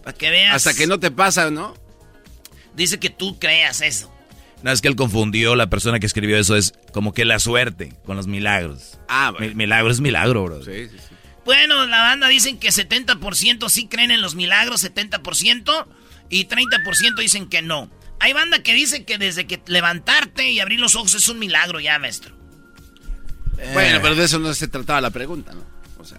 Para 0.03 0.17
que 0.17 0.29
veas. 0.29 0.55
Hasta 0.55 0.77
que 0.77 0.87
no 0.87 0.99
te 0.99 1.09
pasa, 1.09 1.49
¿no? 1.49 1.73
Dice 2.75 2.99
que 2.99 3.09
tú 3.09 3.39
creas 3.39 3.81
eso. 3.81 4.13
No, 4.63 4.71
es 4.71 4.81
que 4.81 4.87
él 4.87 4.95
confundió, 4.95 5.55
la 5.55 5.69
persona 5.69 5.99
que 5.99 6.05
escribió 6.05 6.37
eso 6.37 6.55
es 6.55 6.73
como 6.91 7.13
que 7.13 7.25
la 7.25 7.39
suerte 7.39 7.93
con 8.05 8.17
los 8.17 8.27
milagros. 8.27 8.99
Ah, 9.07 9.31
bueno. 9.31 9.55
Milagro 9.55 9.89
es 9.89 10.01
milagro, 10.01 10.43
bro. 10.43 10.63
Sí, 10.63 10.87
sí, 10.89 10.97
sí. 10.97 11.15
Bueno, 11.45 11.85
la 11.85 12.01
banda 12.01 12.27
dicen 12.27 12.59
que 12.59 12.69
70% 12.69 13.69
sí 13.69 13.87
creen 13.87 14.11
en 14.11 14.21
los 14.21 14.35
milagros, 14.35 14.83
70%, 14.83 15.87
y 16.29 16.45
30% 16.45 17.17
dicen 17.17 17.47
que 17.47 17.61
no. 17.61 17.89
Hay 18.19 18.33
banda 18.33 18.61
que 18.61 18.73
dice 18.73 19.05
que 19.05 19.17
desde 19.17 19.47
que 19.47 19.61
levantarte 19.65 20.51
y 20.51 20.59
abrir 20.59 20.79
los 20.79 20.95
ojos 20.95 21.15
es 21.15 21.29
un 21.29 21.39
milagro 21.39 21.79
ya, 21.79 21.97
maestro. 21.97 22.35
Bueno, 23.73 23.99
pero 24.01 24.15
de 24.15 24.25
eso 24.25 24.39
no 24.39 24.53
se 24.53 24.67
trataba 24.67 25.01
la 25.01 25.09
pregunta, 25.09 25.53
¿no? 25.53 25.63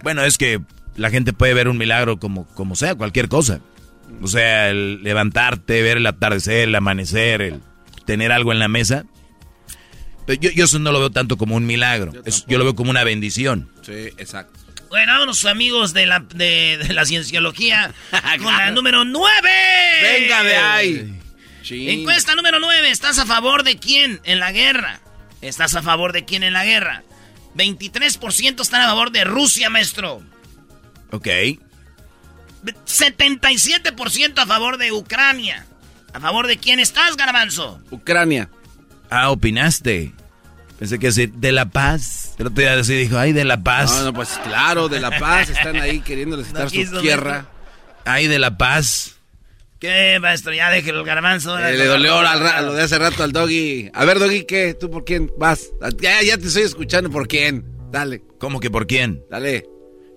Bueno, 0.03 0.23
es 0.23 0.37
que 0.37 0.59
la 0.95 1.09
gente 1.09 1.33
puede 1.33 1.53
ver 1.53 1.67
un 1.67 1.77
milagro 1.77 2.19
como, 2.19 2.45
como 2.47 2.75
sea, 2.75 2.95
cualquier 2.95 3.29
cosa. 3.29 3.61
O 4.21 4.27
sea, 4.27 4.69
el 4.69 5.01
levantarte, 5.03 5.81
ver 5.81 5.97
el 5.97 6.05
atardecer, 6.05 6.67
el 6.67 6.75
amanecer, 6.75 7.41
el 7.41 7.61
tener 8.05 8.31
algo 8.31 8.51
en 8.51 8.59
la 8.59 8.67
mesa. 8.67 9.05
Yo, 10.27 10.51
yo 10.51 10.65
eso 10.65 10.79
no 10.79 10.91
lo 10.91 10.99
veo 10.99 11.09
tanto 11.11 11.37
como 11.37 11.55
un 11.55 11.65
milagro. 11.65 12.13
Yo, 12.47 12.57
lo 12.57 12.63
veo 12.63 12.75
como 12.75 12.91
una 12.91 13.03
bendición. 13.03 13.69
Sí, 13.81 14.09
exacto. 14.17 14.59
Bueno, 14.89 15.13
vámonos 15.13 15.45
amigos 15.45 15.93
de 15.93 16.05
la, 16.05 16.19
de, 16.19 16.77
la 16.89 17.05
cienciología 17.05 17.93
con 18.41 18.53
la 18.53 18.71
número 18.71 19.05
9. 19.05 19.49
Venga 20.01 20.43
de 20.43 20.55
ahí. 20.55 21.19
Encuesta 21.69 22.35
número 22.35 22.59
9. 22.59 22.89
¿Estás 22.89 23.19
a 23.19 23.25
favor 23.25 23.63
de 23.63 23.77
quién 23.77 24.19
en 24.23 24.39
la 24.39 24.51
guerra? 24.51 24.99
¿Estás 25.41 25.75
a 25.75 25.81
favor 25.81 26.11
de 26.11 26.25
quién 26.25 26.43
en 26.43 26.53
la 26.53 26.65
guerra? 26.65 27.03
23% 27.55 28.61
están 28.61 28.81
a 28.81 28.87
favor 28.87 29.11
de 29.11 29.23
Rusia, 29.23 29.69
maestro. 29.69 30.21
Ok. 31.11 31.27
77% 32.63 34.39
a 34.39 34.45
favor 34.45 34.77
de 34.77 34.91
Ucrania. 34.91 35.65
¿A 36.13 36.19
favor 36.19 36.47
de 36.47 36.57
quién 36.57 36.79
estás, 36.79 37.15
Garbanzo? 37.15 37.81
Ucrania. 37.91 38.49
Ah, 39.09 39.31
opinaste. 39.31 40.13
Pensé 40.79 40.97
que 40.97 41.07
decir 41.07 41.33
de 41.33 41.51
la 41.51 41.65
paz. 41.65 42.33
Pero 42.37 42.49
te 42.49 42.63
decir, 42.63 42.97
dijo, 42.97 43.17
ay, 43.17 43.33
de 43.33 43.43
la 43.43 43.63
paz. 43.63 43.91
No, 43.91 44.05
no, 44.05 44.13
pues 44.13 44.39
claro, 44.43 44.89
de 44.89 44.99
la 44.99 45.19
paz. 45.19 45.49
Están 45.49 45.75
ahí 45.75 45.99
queriendo 45.99 46.37
necesitar 46.37 46.69
su 46.69 47.01
tierra. 47.01 47.45
Ay, 48.03 48.27
de 48.27 48.39
la 48.39 48.57
paz. 48.57 49.17
¿Qué, 49.79 50.19
maestro? 50.19 50.53
Ya 50.53 50.69
déjelo 50.69 50.99
el 50.99 51.05
garbanzo. 51.05 51.57
Eh, 51.57 51.77
le 51.77 51.85
dolió 51.85 52.19
al, 52.19 52.65
lo 52.65 52.73
de 52.73 52.83
hace 52.83 52.97
rato 52.97 53.23
al 53.23 53.31
doggy. 53.31 53.89
A 53.93 54.05
ver, 54.05 54.19
doggy, 54.19 54.45
¿qué? 54.45 54.75
¿Tú 54.79 54.89
por 54.89 55.05
quién 55.05 55.31
vas? 55.37 55.69
Ya, 55.99 56.21
ya 56.21 56.37
te 56.37 56.47
estoy 56.47 56.63
escuchando. 56.63 57.09
¿Por 57.09 57.27
quién? 57.27 57.65
Dale. 57.91 58.23
¿Cómo 58.39 58.59
que 58.59 58.69
por 58.69 58.87
quién? 58.87 59.23
Dale. 59.29 59.65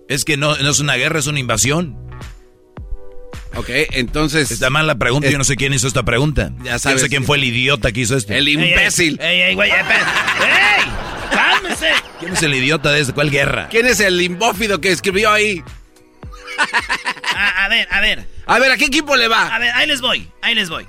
Es 0.07 0.23
que 0.23 0.37
no, 0.37 0.55
no 0.57 0.69
es 0.69 0.79
una 0.79 0.95
guerra, 0.95 1.19
es 1.19 1.27
una 1.27 1.39
invasión. 1.39 1.97
Ok, 3.55 3.69
entonces. 3.91 4.51
Está 4.51 4.69
mal 4.69 4.87
la 4.87 4.95
pregunta, 4.95 5.29
yo 5.29 5.37
no 5.37 5.43
sé 5.43 5.55
quién 5.55 5.73
hizo 5.73 5.87
esta 5.87 6.03
pregunta. 6.03 6.51
Ya 6.63 6.79
sabes. 6.79 6.99
Yo 6.99 7.05
sé 7.05 7.09
quién 7.09 7.23
fue 7.23 7.37
el 7.37 7.45
idiota 7.45 7.91
que 7.91 8.01
hizo 8.01 8.15
esto. 8.15 8.33
El 8.33 8.47
imbécil. 8.47 9.19
¡Ey, 9.21 9.41
ey, 9.41 9.55
güey! 9.55 9.71
¡Ey! 9.71 9.75
¡Cálmese! 11.31 11.91
¿Quién 12.19 12.33
es 12.33 12.43
el 12.43 12.53
idiota 12.53 12.91
de 12.91 13.05
cuál 13.13 13.31
guerra? 13.31 13.67
¿Quién 13.69 13.85
es 13.87 13.99
el 13.99 14.17
limbófido 14.17 14.81
que 14.81 14.91
escribió 14.91 15.31
ahí? 15.31 15.63
a, 17.35 17.67
ver, 17.69 17.87
a 17.91 17.99
ver. 18.01 18.27
A 18.45 18.59
ver, 18.59 18.71
¿a 18.71 18.77
qué 18.77 18.85
equipo 18.85 19.15
le 19.15 19.27
va? 19.27 19.53
A 19.53 19.59
ver, 19.59 19.71
ahí 19.73 19.87
les 19.87 20.01
voy, 20.01 20.29
ahí 20.41 20.55
les 20.55 20.69
voy. 20.69 20.85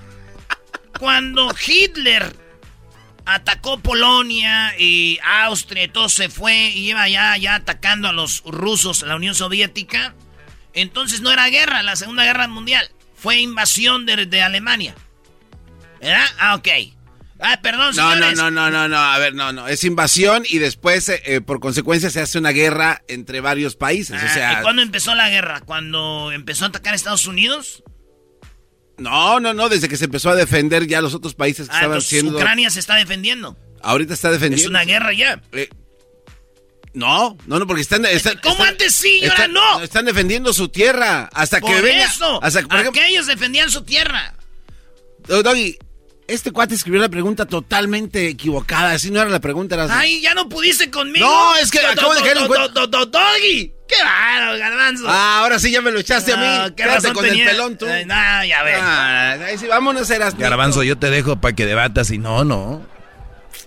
Cuando 0.98 1.54
Hitler 1.66 2.34
atacó 3.24 3.78
Polonia 3.78 4.74
y 4.78 5.18
Austria 5.24 5.84
y 5.84 5.88
todo 5.88 6.08
se 6.08 6.28
fue 6.28 6.54
y 6.70 6.90
iba 6.90 7.08
ya, 7.08 7.36
ya 7.36 7.56
atacando 7.56 8.08
a 8.08 8.12
los 8.12 8.42
rusos, 8.44 9.02
la 9.02 9.16
Unión 9.16 9.34
Soviética 9.34 10.14
entonces 10.76 11.22
no 11.22 11.32
era 11.32 11.48
guerra, 11.48 11.82
la 11.82 11.96
Segunda 11.96 12.24
Guerra 12.24 12.46
Mundial. 12.46 12.88
Fue 13.16 13.40
invasión 13.40 14.06
de, 14.06 14.42
Alemania. 14.42 14.94
¿Verdad? 16.00 16.26
Ah, 16.38 16.54
ok. 16.54 16.68
Ah, 17.40 17.60
perdón, 17.62 17.94
señores. 17.94 18.36
No, 18.36 18.50
no, 18.50 18.70
no, 18.70 18.70
no, 18.70 18.88
no, 18.88 18.96
a 18.98 19.18
ver, 19.18 19.34
no, 19.34 19.52
no. 19.52 19.68
Es 19.68 19.84
invasión 19.84 20.44
y 20.48 20.58
después, 20.58 21.08
eh, 21.08 21.22
eh, 21.24 21.40
por 21.40 21.60
consecuencia, 21.60 22.10
se 22.10 22.20
hace 22.20 22.38
una 22.38 22.50
guerra 22.50 23.02
entre 23.08 23.40
varios 23.40 23.74
países. 23.74 24.22
o 24.22 24.26
ah, 24.26 24.28
sea... 24.28 24.60
¿Y 24.60 24.62
cuándo 24.62 24.82
empezó 24.82 25.14
la 25.14 25.30
guerra? 25.30 25.62
¿Cuando 25.62 26.30
empezó 26.32 26.66
a 26.66 26.68
atacar 26.68 26.92
a 26.92 26.96
Estados 26.96 27.26
Unidos? 27.26 27.82
No, 28.98 29.40
no, 29.40 29.54
no, 29.54 29.68
desde 29.68 29.88
que 29.88 29.96
se 29.96 30.06
empezó 30.06 30.30
a 30.30 30.34
defender 30.34 30.86
ya 30.86 31.00
los 31.00 31.14
otros 31.14 31.34
países 31.34 31.68
que 31.68 31.74
ah, 31.74 31.78
estaban 31.80 32.02
siendo... 32.02 32.36
Ucrania 32.36 32.70
se 32.70 32.80
está 32.80 32.96
defendiendo. 32.96 33.56
Ahorita 33.82 34.14
está 34.14 34.30
defendiendo. 34.30 34.62
Es 34.62 34.68
una 34.68 34.84
guerra 34.84 35.12
ya. 35.12 35.40
Eh, 35.52 35.68
no, 36.96 37.36
no, 37.46 37.58
no, 37.58 37.66
porque 37.66 37.82
están. 37.82 38.06
¿Cómo 38.42 38.64
antes 38.64 38.94
sí 38.94 39.20
y 39.22 39.26
ahora 39.26 39.48
no? 39.48 39.80
Están 39.80 40.06
defendiendo 40.06 40.54
su 40.54 40.70
tierra. 40.70 41.28
Hasta 41.34 41.60
que 41.60 41.80
venga. 41.82 42.06
Eso, 42.06 42.42
hasta 42.42 42.62
que, 42.62 42.68
por 42.68 42.80
ejemplo, 42.80 43.02
ellos 43.02 43.26
defendían 43.26 43.70
su 43.70 43.84
tierra. 43.84 44.34
Doggy, 45.28 45.78
este 46.26 46.52
cuate 46.52 46.74
escribió 46.74 46.98
la 46.98 47.10
pregunta 47.10 47.44
totalmente 47.44 48.28
equivocada. 48.28 48.92
Así 48.92 49.10
no 49.10 49.20
era 49.20 49.28
la 49.28 49.40
pregunta. 49.40 49.74
Era 49.74 49.88
Ay, 49.90 50.22
ya 50.22 50.32
no 50.32 50.48
pudiste 50.48 50.90
conmigo. 50.90 51.26
No, 51.26 51.56
es 51.58 51.70
que 51.70 51.80
acabo 51.80 52.14
de 52.14 52.22
caer 52.22 52.38
en 52.38 52.46
cuenta. 52.46 52.86
Doggy, 52.86 53.74
¿qué 53.86 53.96
raro, 54.02 54.58
garbanzo. 54.58 55.04
Ah, 55.06 55.40
ahora 55.40 55.58
sí 55.58 55.70
ya 55.70 55.82
me 55.82 55.90
lo 55.90 55.98
echaste 55.98 56.32
a 56.32 56.36
mí. 56.38 56.74
¿Qué 56.74 56.86
razón 56.86 57.12
con 57.12 57.26
tenía? 57.26 57.44
el 57.44 57.50
pelón 57.50 57.76
tú. 57.76 57.84
Ay, 57.86 58.06
no, 58.06 58.14
ya 58.14 58.62
ves. 58.62 58.78
Ah, 58.80 59.32
ahí 59.48 59.58
sí, 59.58 59.66
vámonos, 59.66 60.08
eras. 60.08 60.34
Garbanzo, 60.34 60.82
yo 60.82 60.96
te 60.96 61.10
dejo 61.10 61.42
para 61.42 61.54
que 61.54 61.66
debatas 61.66 62.10
y 62.10 62.16
no, 62.16 62.42
no. 62.42 62.86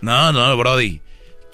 No, 0.01 0.31
no, 0.31 0.57
Brody. 0.57 1.01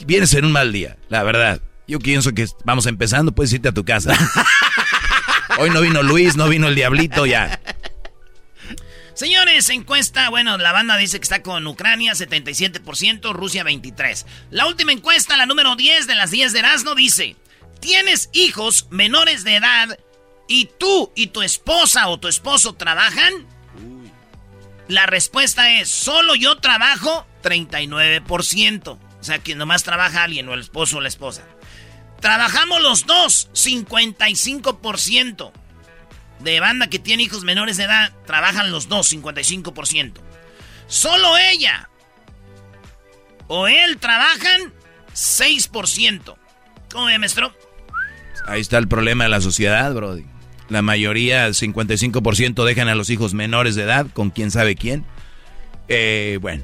Vienes 0.05 0.33
en 0.33 0.45
un 0.45 0.51
mal 0.51 0.71
día, 0.71 0.97
la 1.09 1.23
verdad. 1.23 1.61
Yo 1.87 1.99
pienso 1.99 2.33
que 2.33 2.47
vamos 2.63 2.85
empezando, 2.87 3.33
puedes 3.33 3.53
irte 3.53 3.69
a 3.69 3.73
tu 3.73 3.85
casa. 3.85 4.17
Hoy 5.59 5.69
no 5.69 5.81
vino 5.81 6.03
Luis, 6.03 6.35
no 6.35 6.49
vino 6.49 6.67
el 6.67 6.75
Diablito, 6.75 7.25
ya. 7.25 7.59
Señores, 9.13 9.69
encuesta, 9.69 10.29
bueno, 10.29 10.57
la 10.57 10.73
banda 10.73 10.97
dice 10.97 11.19
que 11.19 11.23
está 11.23 11.41
con 11.41 11.65
Ucrania 11.67 12.13
77%, 12.13 13.33
Rusia 13.33 13.63
23%. 13.63 14.25
La 14.51 14.67
última 14.67 14.91
encuesta, 14.91 15.37
la 15.37 15.45
número 15.45 15.77
10 15.77 16.07
de 16.07 16.15
las 16.15 16.31
10 16.31 16.51
de 16.51 16.59
Erasmo, 16.59 16.95
dice, 16.95 17.37
¿tienes 17.79 18.29
hijos 18.33 18.87
menores 18.89 19.45
de 19.45 19.55
edad 19.55 19.97
y 20.49 20.69
tú 20.77 21.13
y 21.15 21.27
tu 21.27 21.43
esposa 21.43 22.09
o 22.09 22.19
tu 22.19 22.27
esposo 22.27 22.73
trabajan? 22.73 23.33
La 24.89 25.05
respuesta 25.05 25.71
es, 25.79 25.87
solo 25.89 26.35
yo 26.35 26.57
trabajo 26.57 27.25
39%. 27.41 29.04
Sea, 29.25 29.39
que 29.39 29.55
nomás 29.55 29.81
trabaja 29.83 30.23
alguien, 30.23 30.47
o 30.49 30.53
el 30.53 30.59
esposo 30.59 30.97
o 30.97 31.01
la 31.01 31.07
esposa. 31.07 31.41
Trabajamos 32.21 32.79
los 32.83 33.07
dos, 33.07 33.49
55%. 33.53 35.51
De 36.41 36.59
banda 36.59 36.91
que 36.91 36.99
tiene 36.99 37.23
hijos 37.23 37.43
menores 37.43 37.77
de 37.77 37.85
edad, 37.85 38.13
trabajan 38.27 38.69
los 38.69 38.87
dos, 38.87 39.11
55%. 39.11 40.13
Solo 40.85 41.39
ella 41.39 41.89
o 43.47 43.67
él 43.67 43.97
trabajan 43.97 44.71
6%. 45.15 46.35
¿Cómo 46.91 47.05
ve, 47.05 47.17
maestro? 47.17 47.51
Ahí 48.45 48.61
está 48.61 48.77
el 48.77 48.87
problema 48.87 49.23
de 49.23 49.31
la 49.31 49.41
sociedad, 49.41 49.91
Brody. 49.91 50.25
La 50.69 50.83
mayoría, 50.83 51.47
55%, 51.47 52.63
dejan 52.63 52.89
a 52.89 52.95
los 52.95 53.09
hijos 53.09 53.33
menores 53.33 53.73
de 53.73 53.81
edad 53.81 54.05
con 54.13 54.29
quién 54.29 54.51
sabe 54.51 54.75
quién. 54.75 55.03
Eh, 55.87 56.37
bueno, 56.41 56.63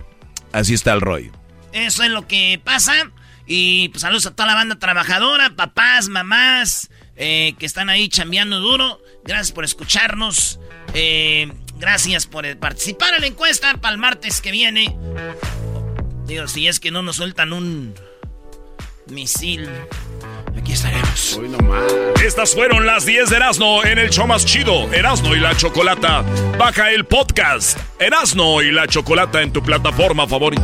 así 0.51 0.75
está 0.75 0.93
el 0.93 1.01
rollo. 1.01 1.31
Eso 1.73 2.03
es 2.03 2.09
lo 2.09 2.27
que 2.27 2.59
pasa. 2.63 3.11
Y 3.45 3.89
pues 3.89 4.01
saludos 4.01 4.25
a 4.27 4.35
toda 4.35 4.47
la 4.47 4.55
banda 4.55 4.79
trabajadora, 4.79 5.55
papás, 5.55 6.07
mamás, 6.07 6.89
eh, 7.15 7.53
que 7.59 7.65
están 7.65 7.89
ahí 7.89 8.07
chambeando 8.07 8.59
duro. 8.59 9.01
Gracias 9.25 9.51
por 9.51 9.65
escucharnos. 9.65 10.59
Eh, 10.93 11.51
gracias 11.77 12.27
por 12.27 12.57
participar 12.57 13.13
en 13.15 13.21
la 13.21 13.27
encuesta 13.27 13.75
para 13.77 13.93
el 13.93 13.99
martes 13.99 14.41
que 14.41 14.51
viene. 14.51 14.95
Digo, 16.25 16.47
si 16.47 16.67
es 16.67 16.79
que 16.79 16.91
no 16.91 17.01
nos 17.01 17.17
sueltan 17.17 17.51
un 17.51 17.93
misil, 19.07 19.69
aquí 20.57 20.73
estaremos. 20.73 21.37
Hoy 21.37 21.49
nomás. 21.49 21.91
Estas 22.23 22.53
fueron 22.53 22.85
las 22.85 23.05
10 23.05 23.29
de 23.29 23.35
Erasmo 23.35 23.83
en 23.83 23.99
el 23.99 24.09
show 24.11 24.27
más 24.27 24.45
chido, 24.45 24.91
Erasmo 24.93 25.35
y 25.35 25.39
la 25.39 25.57
Chocolata. 25.57 26.23
Baja 26.57 26.91
el 26.91 27.05
podcast, 27.05 27.77
Erasmo 27.99 28.61
y 28.61 28.71
la 28.71 28.87
Chocolata 28.87 29.41
en 29.41 29.51
tu 29.51 29.61
plataforma 29.61 30.27
favorita. 30.27 30.63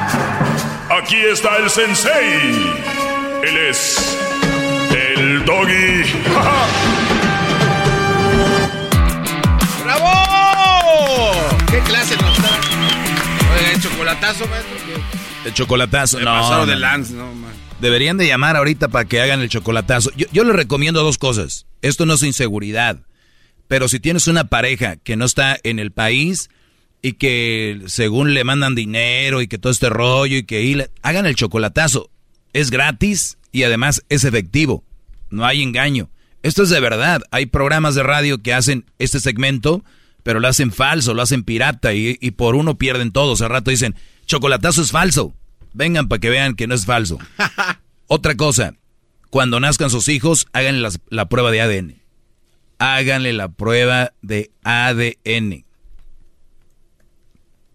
Aquí 1.01 1.15
está 1.17 1.57
el 1.57 1.69
sensei. 1.69 2.73
Él 3.43 3.57
es 3.69 4.17
el 4.95 5.43
doggy. 5.45 6.03
¡Bravo! 9.83 11.31
¿Qué 11.69 11.79
clase 11.79 12.15
nos 12.17 12.41
da? 12.41 12.49
Oiga, 13.55 13.71
el 13.73 13.81
chocolatazo, 13.81 14.47
maestro. 14.47 14.75
¿qué? 14.85 15.47
El 15.47 15.53
chocolatazo, 15.53 16.17
Me 16.19 16.25
no. 16.25 16.31
pasaron 16.31 16.67
de 16.67 16.75
no. 16.75 16.79
lance, 16.79 17.13
no, 17.13 17.33
man. 17.33 17.51
Deberían 17.79 18.17
de 18.17 18.27
llamar 18.27 18.55
ahorita 18.57 18.89
para 18.89 19.05
que 19.05 19.21
hagan 19.21 19.41
el 19.41 19.49
chocolatazo. 19.49 20.11
Yo, 20.15 20.27
yo 20.31 20.43
les 20.43 20.55
recomiendo 20.55 21.03
dos 21.03 21.17
cosas. 21.17 21.65
Esto 21.81 22.05
no 22.05 22.13
es 22.13 22.23
inseguridad. 22.23 22.97
Pero 23.67 23.87
si 23.87 23.99
tienes 23.99 24.27
una 24.27 24.43
pareja 24.45 24.97
que 24.97 25.15
no 25.15 25.25
está 25.25 25.57
en 25.63 25.79
el 25.79 25.91
país 25.91 26.49
y 27.01 27.13
que 27.13 27.81
según 27.87 28.33
le 28.33 28.43
mandan 28.43 28.75
dinero 28.75 29.41
y 29.41 29.47
que 29.47 29.57
todo 29.57 29.71
este 29.71 29.89
rollo 29.89 30.37
y 30.37 30.43
que 30.43 30.61
le- 30.75 30.89
hagan 31.01 31.25
el 31.25 31.35
chocolatazo. 31.35 32.09
Es 32.53 32.69
gratis 32.69 33.37
y 33.51 33.63
además 33.63 34.03
es 34.09 34.23
efectivo. 34.23 34.83
No 35.29 35.45
hay 35.45 35.63
engaño. 35.63 36.09
Esto 36.43 36.63
es 36.63 36.69
de 36.69 36.79
verdad. 36.79 37.21
Hay 37.31 37.45
programas 37.47 37.95
de 37.95 38.03
radio 38.03 38.41
que 38.41 38.53
hacen 38.53 38.85
este 38.99 39.19
segmento, 39.19 39.83
pero 40.23 40.39
lo 40.39 40.47
hacen 40.47 40.71
falso, 40.71 41.13
lo 41.13 41.21
hacen 41.21 41.43
pirata 41.43 41.93
y, 41.93 42.17
y 42.19 42.31
por 42.31 42.55
uno 42.55 42.77
pierden 42.77 43.11
todos. 43.11 43.41
Al 43.41 43.49
rato 43.49 43.71
dicen, 43.71 43.95
chocolatazo 44.25 44.81
es 44.81 44.91
falso. 44.91 45.33
Vengan 45.73 46.07
para 46.07 46.19
que 46.19 46.29
vean 46.29 46.55
que 46.55 46.67
no 46.67 46.75
es 46.75 46.85
falso. 46.85 47.17
Otra 48.07 48.35
cosa, 48.35 48.75
cuando 49.29 49.59
nazcan 49.59 49.89
sus 49.89 50.07
hijos, 50.09 50.47
háganle 50.51 50.81
las- 50.81 50.99
la 51.09 51.29
prueba 51.29 51.49
de 51.51 51.61
ADN. 51.61 51.95
Háganle 52.79 53.31
la 53.33 53.47
prueba 53.49 54.11
de 54.21 54.51
ADN. 54.63 55.63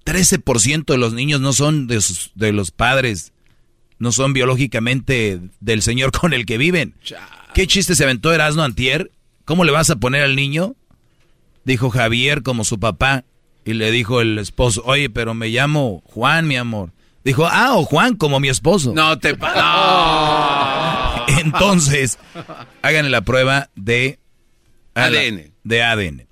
13% 0.06 0.86
de 0.86 0.96
los 0.98 1.12
niños 1.12 1.40
no 1.42 1.52
son 1.52 1.86
de, 1.86 2.00
sus- 2.00 2.30
de 2.34 2.52
los 2.52 2.70
padres, 2.70 3.32
no 3.98 4.12
son 4.12 4.32
biológicamente 4.32 5.40
del 5.60 5.82
señor 5.82 6.12
con 6.18 6.32
el 6.32 6.46
que 6.46 6.56
viven. 6.56 6.94
¿Qué 7.52 7.66
chiste 7.66 7.94
se 7.94 8.04
aventó 8.04 8.32
Erasmo 8.32 8.62
Antier? 8.62 9.10
¿Cómo 9.44 9.64
le 9.64 9.72
vas 9.72 9.90
a 9.90 9.96
poner 9.96 10.22
al 10.22 10.36
niño? 10.36 10.74
Dijo 11.64 11.90
Javier 11.90 12.42
como 12.42 12.64
su 12.64 12.78
papá. 12.80 13.24
Y 13.64 13.74
le 13.74 13.90
dijo 13.90 14.20
el 14.20 14.38
esposo, 14.38 14.82
oye, 14.84 15.10
pero 15.10 15.34
me 15.34 15.48
llamo 15.48 16.00
Juan, 16.06 16.46
mi 16.46 16.56
amor. 16.56 16.92
Dijo, 17.24 17.46
ah, 17.50 17.74
o 17.74 17.84
Juan 17.84 18.14
como 18.14 18.38
mi 18.38 18.48
esposo. 18.48 18.92
No 18.94 19.18
te 19.18 19.34
pa- 19.34 21.24
Entonces, 21.40 22.18
háganle 22.82 23.10
la 23.10 23.22
prueba 23.22 23.70
de 23.74 24.20
ADN. 24.94 25.52
De 25.64 25.82
ADN. 25.82 26.25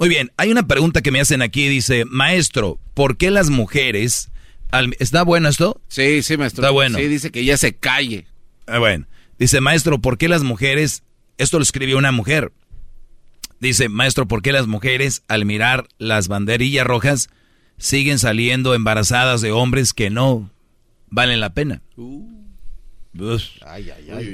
Muy 0.00 0.08
bien, 0.08 0.32
hay 0.38 0.50
una 0.50 0.66
pregunta 0.66 1.02
que 1.02 1.10
me 1.10 1.20
hacen 1.20 1.42
aquí, 1.42 1.68
dice, 1.68 2.06
maestro, 2.06 2.78
¿por 2.94 3.18
qué 3.18 3.30
las 3.30 3.50
mujeres... 3.50 4.30
al- 4.70 4.96
¿Está 4.98 5.22
bueno 5.24 5.46
esto? 5.48 5.78
Sí, 5.88 6.22
sí, 6.22 6.38
maestro. 6.38 6.62
Está 6.62 6.70
bueno. 6.72 6.98
Sí, 6.98 7.06
dice 7.06 7.30
que 7.30 7.44
ya 7.44 7.58
se 7.58 7.74
calle. 7.76 8.26
Ah, 8.66 8.78
bueno, 8.78 9.06
dice, 9.38 9.60
maestro, 9.60 10.00
¿por 10.00 10.16
qué 10.16 10.28
las 10.28 10.42
mujeres... 10.42 11.02
Esto 11.36 11.58
lo 11.58 11.62
escribió 11.62 11.98
una 11.98 12.12
mujer. 12.12 12.50
Dice, 13.60 13.90
maestro, 13.90 14.26
¿por 14.26 14.40
qué 14.40 14.52
las 14.52 14.66
mujeres 14.66 15.22
al 15.28 15.44
mirar 15.44 15.86
las 15.98 16.28
banderillas 16.28 16.86
rojas 16.86 17.28
siguen 17.76 18.18
saliendo 18.18 18.74
embarazadas 18.74 19.42
de 19.42 19.52
hombres 19.52 19.92
que 19.92 20.08
no 20.08 20.50
valen 21.10 21.40
la 21.40 21.52
pena? 21.52 21.82
Uf. 23.18 23.42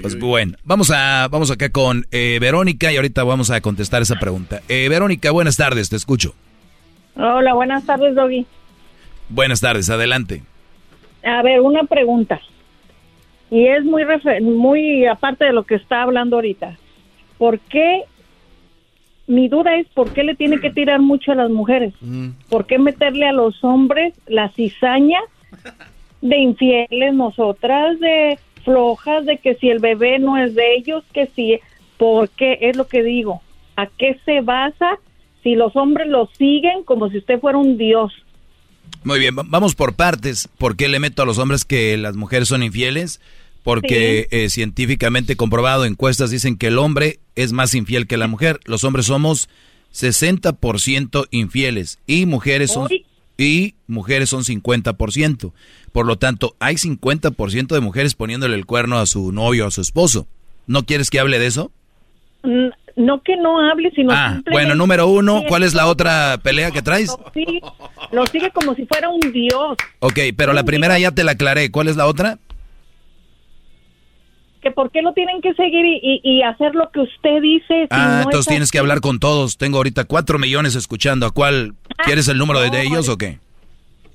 Pues 0.02 0.18
bueno, 0.18 0.56
vamos 0.64 0.90
a 0.90 1.28
vamos 1.28 1.50
acá 1.50 1.70
con 1.70 2.06
eh, 2.10 2.38
Verónica 2.40 2.92
y 2.92 2.96
ahorita 2.96 3.24
vamos 3.24 3.50
a 3.50 3.60
contestar 3.60 4.02
esa 4.02 4.16
pregunta. 4.16 4.60
Eh, 4.68 4.88
Verónica, 4.88 5.30
buenas 5.30 5.56
tardes, 5.56 5.88
te 5.88 5.96
escucho. 5.96 6.34
Hola, 7.16 7.54
buenas 7.54 7.86
tardes, 7.86 8.14
Doggy. 8.14 8.46
Buenas 9.30 9.60
tardes, 9.60 9.88
adelante. 9.88 10.42
A 11.24 11.42
ver, 11.42 11.60
una 11.60 11.84
pregunta. 11.84 12.40
Y 13.50 13.66
es 13.66 13.84
muy, 13.84 14.04
muy 14.42 15.06
aparte 15.06 15.46
de 15.46 15.52
lo 15.52 15.64
que 15.64 15.76
está 15.76 16.02
hablando 16.02 16.36
ahorita. 16.36 16.76
¿Por 17.38 17.58
qué? 17.60 18.02
Mi 19.26 19.48
duda 19.48 19.76
es 19.76 19.88
por 19.88 20.12
qué 20.12 20.22
le 20.22 20.36
tiene 20.36 20.60
que 20.60 20.70
tirar 20.70 21.00
mucho 21.00 21.32
a 21.32 21.34
las 21.34 21.50
mujeres. 21.50 21.94
¿Por 22.48 22.66
qué 22.66 22.78
meterle 22.78 23.26
a 23.26 23.32
los 23.32 23.64
hombres 23.64 24.14
la 24.26 24.50
cizaña 24.50 25.18
de 26.20 26.38
infieles 26.38 27.14
nosotras, 27.14 27.98
de 27.98 28.38
flojas, 28.66 29.24
de 29.24 29.38
que 29.38 29.54
si 29.54 29.70
el 29.70 29.78
bebé 29.78 30.18
no 30.18 30.36
es 30.36 30.54
de 30.54 30.74
ellos, 30.76 31.02
que 31.14 31.30
si... 31.34 31.58
¿Por 31.96 32.28
qué? 32.28 32.58
Es 32.60 32.76
lo 32.76 32.86
que 32.86 33.02
digo. 33.02 33.40
¿A 33.76 33.86
qué 33.86 34.20
se 34.26 34.42
basa 34.42 34.98
si 35.42 35.54
los 35.54 35.74
hombres 35.76 36.08
lo 36.08 36.28
siguen 36.36 36.82
como 36.84 37.08
si 37.08 37.16
usted 37.16 37.40
fuera 37.40 37.56
un 37.56 37.78
dios? 37.78 38.12
Muy 39.04 39.18
bien, 39.18 39.34
va- 39.38 39.44
vamos 39.46 39.74
por 39.74 39.94
partes. 39.94 40.48
¿Por 40.58 40.76
qué 40.76 40.88
le 40.88 40.98
meto 40.98 41.22
a 41.22 41.26
los 41.26 41.38
hombres 41.38 41.64
que 41.64 41.96
las 41.96 42.14
mujeres 42.16 42.48
son 42.48 42.62
infieles? 42.62 43.22
Porque 43.62 44.28
eh, 44.30 44.50
científicamente 44.50 45.36
comprobado, 45.36 45.86
encuestas 45.86 46.30
dicen 46.30 46.58
que 46.58 46.66
el 46.66 46.78
hombre 46.78 47.18
es 47.34 47.52
más 47.52 47.74
infiel 47.74 48.06
que 48.06 48.16
la 48.18 48.28
mujer. 48.28 48.60
Los 48.66 48.84
hombres 48.84 49.06
somos 49.06 49.48
60% 49.94 51.26
infieles 51.30 51.98
y 52.06 52.26
mujeres 52.26 52.72
son. 52.72 52.88
Y 53.38 53.74
mujeres 53.86 54.30
son 54.30 54.42
50%. 54.42 55.52
Por 55.92 56.06
lo 56.06 56.16
tanto, 56.16 56.56
hay 56.58 56.76
50% 56.76 57.68
de 57.68 57.80
mujeres 57.80 58.14
poniéndole 58.14 58.56
el 58.56 58.66
cuerno 58.66 58.98
a 58.98 59.06
su 59.06 59.32
novio 59.32 59.64
o 59.64 59.68
a 59.68 59.70
su 59.70 59.80
esposo. 59.80 60.26
¿No 60.66 60.84
quieres 60.84 61.10
que 61.10 61.20
hable 61.20 61.38
de 61.38 61.46
eso? 61.46 61.70
No 62.96 63.22
que 63.22 63.36
no 63.36 63.60
hable, 63.70 63.90
sino 63.94 64.12
Ah, 64.12 64.40
bueno, 64.50 64.74
número 64.74 65.06
uno, 65.08 65.42
¿cuál 65.48 65.62
es 65.62 65.74
la 65.74 65.86
otra 65.86 66.38
pelea 66.42 66.70
que 66.70 66.80
traes? 66.80 67.08
Lo 67.08 67.30
sigue, 67.34 67.60
lo 68.12 68.26
sigue 68.26 68.50
como 68.50 68.74
si 68.74 68.86
fuera 68.86 69.10
un 69.10 69.32
dios. 69.32 69.76
Ok, 70.00 70.18
pero 70.36 70.52
la 70.52 70.64
primera 70.64 70.98
ya 70.98 71.10
te 71.10 71.24
la 71.24 71.32
aclaré. 71.32 71.70
¿Cuál 71.70 71.88
es 71.88 71.96
la 71.96 72.06
otra? 72.06 72.38
Que 74.66 74.72
por 74.72 74.90
qué 74.90 75.00
lo 75.00 75.12
tienen 75.12 75.40
que 75.42 75.54
seguir 75.54 75.86
y, 75.86 76.00
y- 76.02 76.20
y 76.24 76.42
hacer 76.42 76.74
lo 76.74 76.90
que 76.90 76.98
usted 76.98 77.40
dice. 77.40 77.82
si 77.82 77.86
Ah, 77.90 78.14
no 78.16 78.22
entonces 78.22 78.40
es 78.40 78.46
tienes 78.48 78.72
que 78.72 78.80
hablar 78.80 79.00
con 79.00 79.20
todos. 79.20 79.58
Tengo 79.58 79.76
ahorita 79.76 80.06
cuatro 80.06 80.40
millones 80.40 80.74
escuchando. 80.74 81.24
¿A 81.24 81.30
cuál? 81.30 81.74
¿Quieres 82.04 82.26
el 82.26 82.36
número 82.36 82.58
de, 82.58 82.82
ellos 82.82 83.08
o 83.08 83.16
qué? 83.16 83.38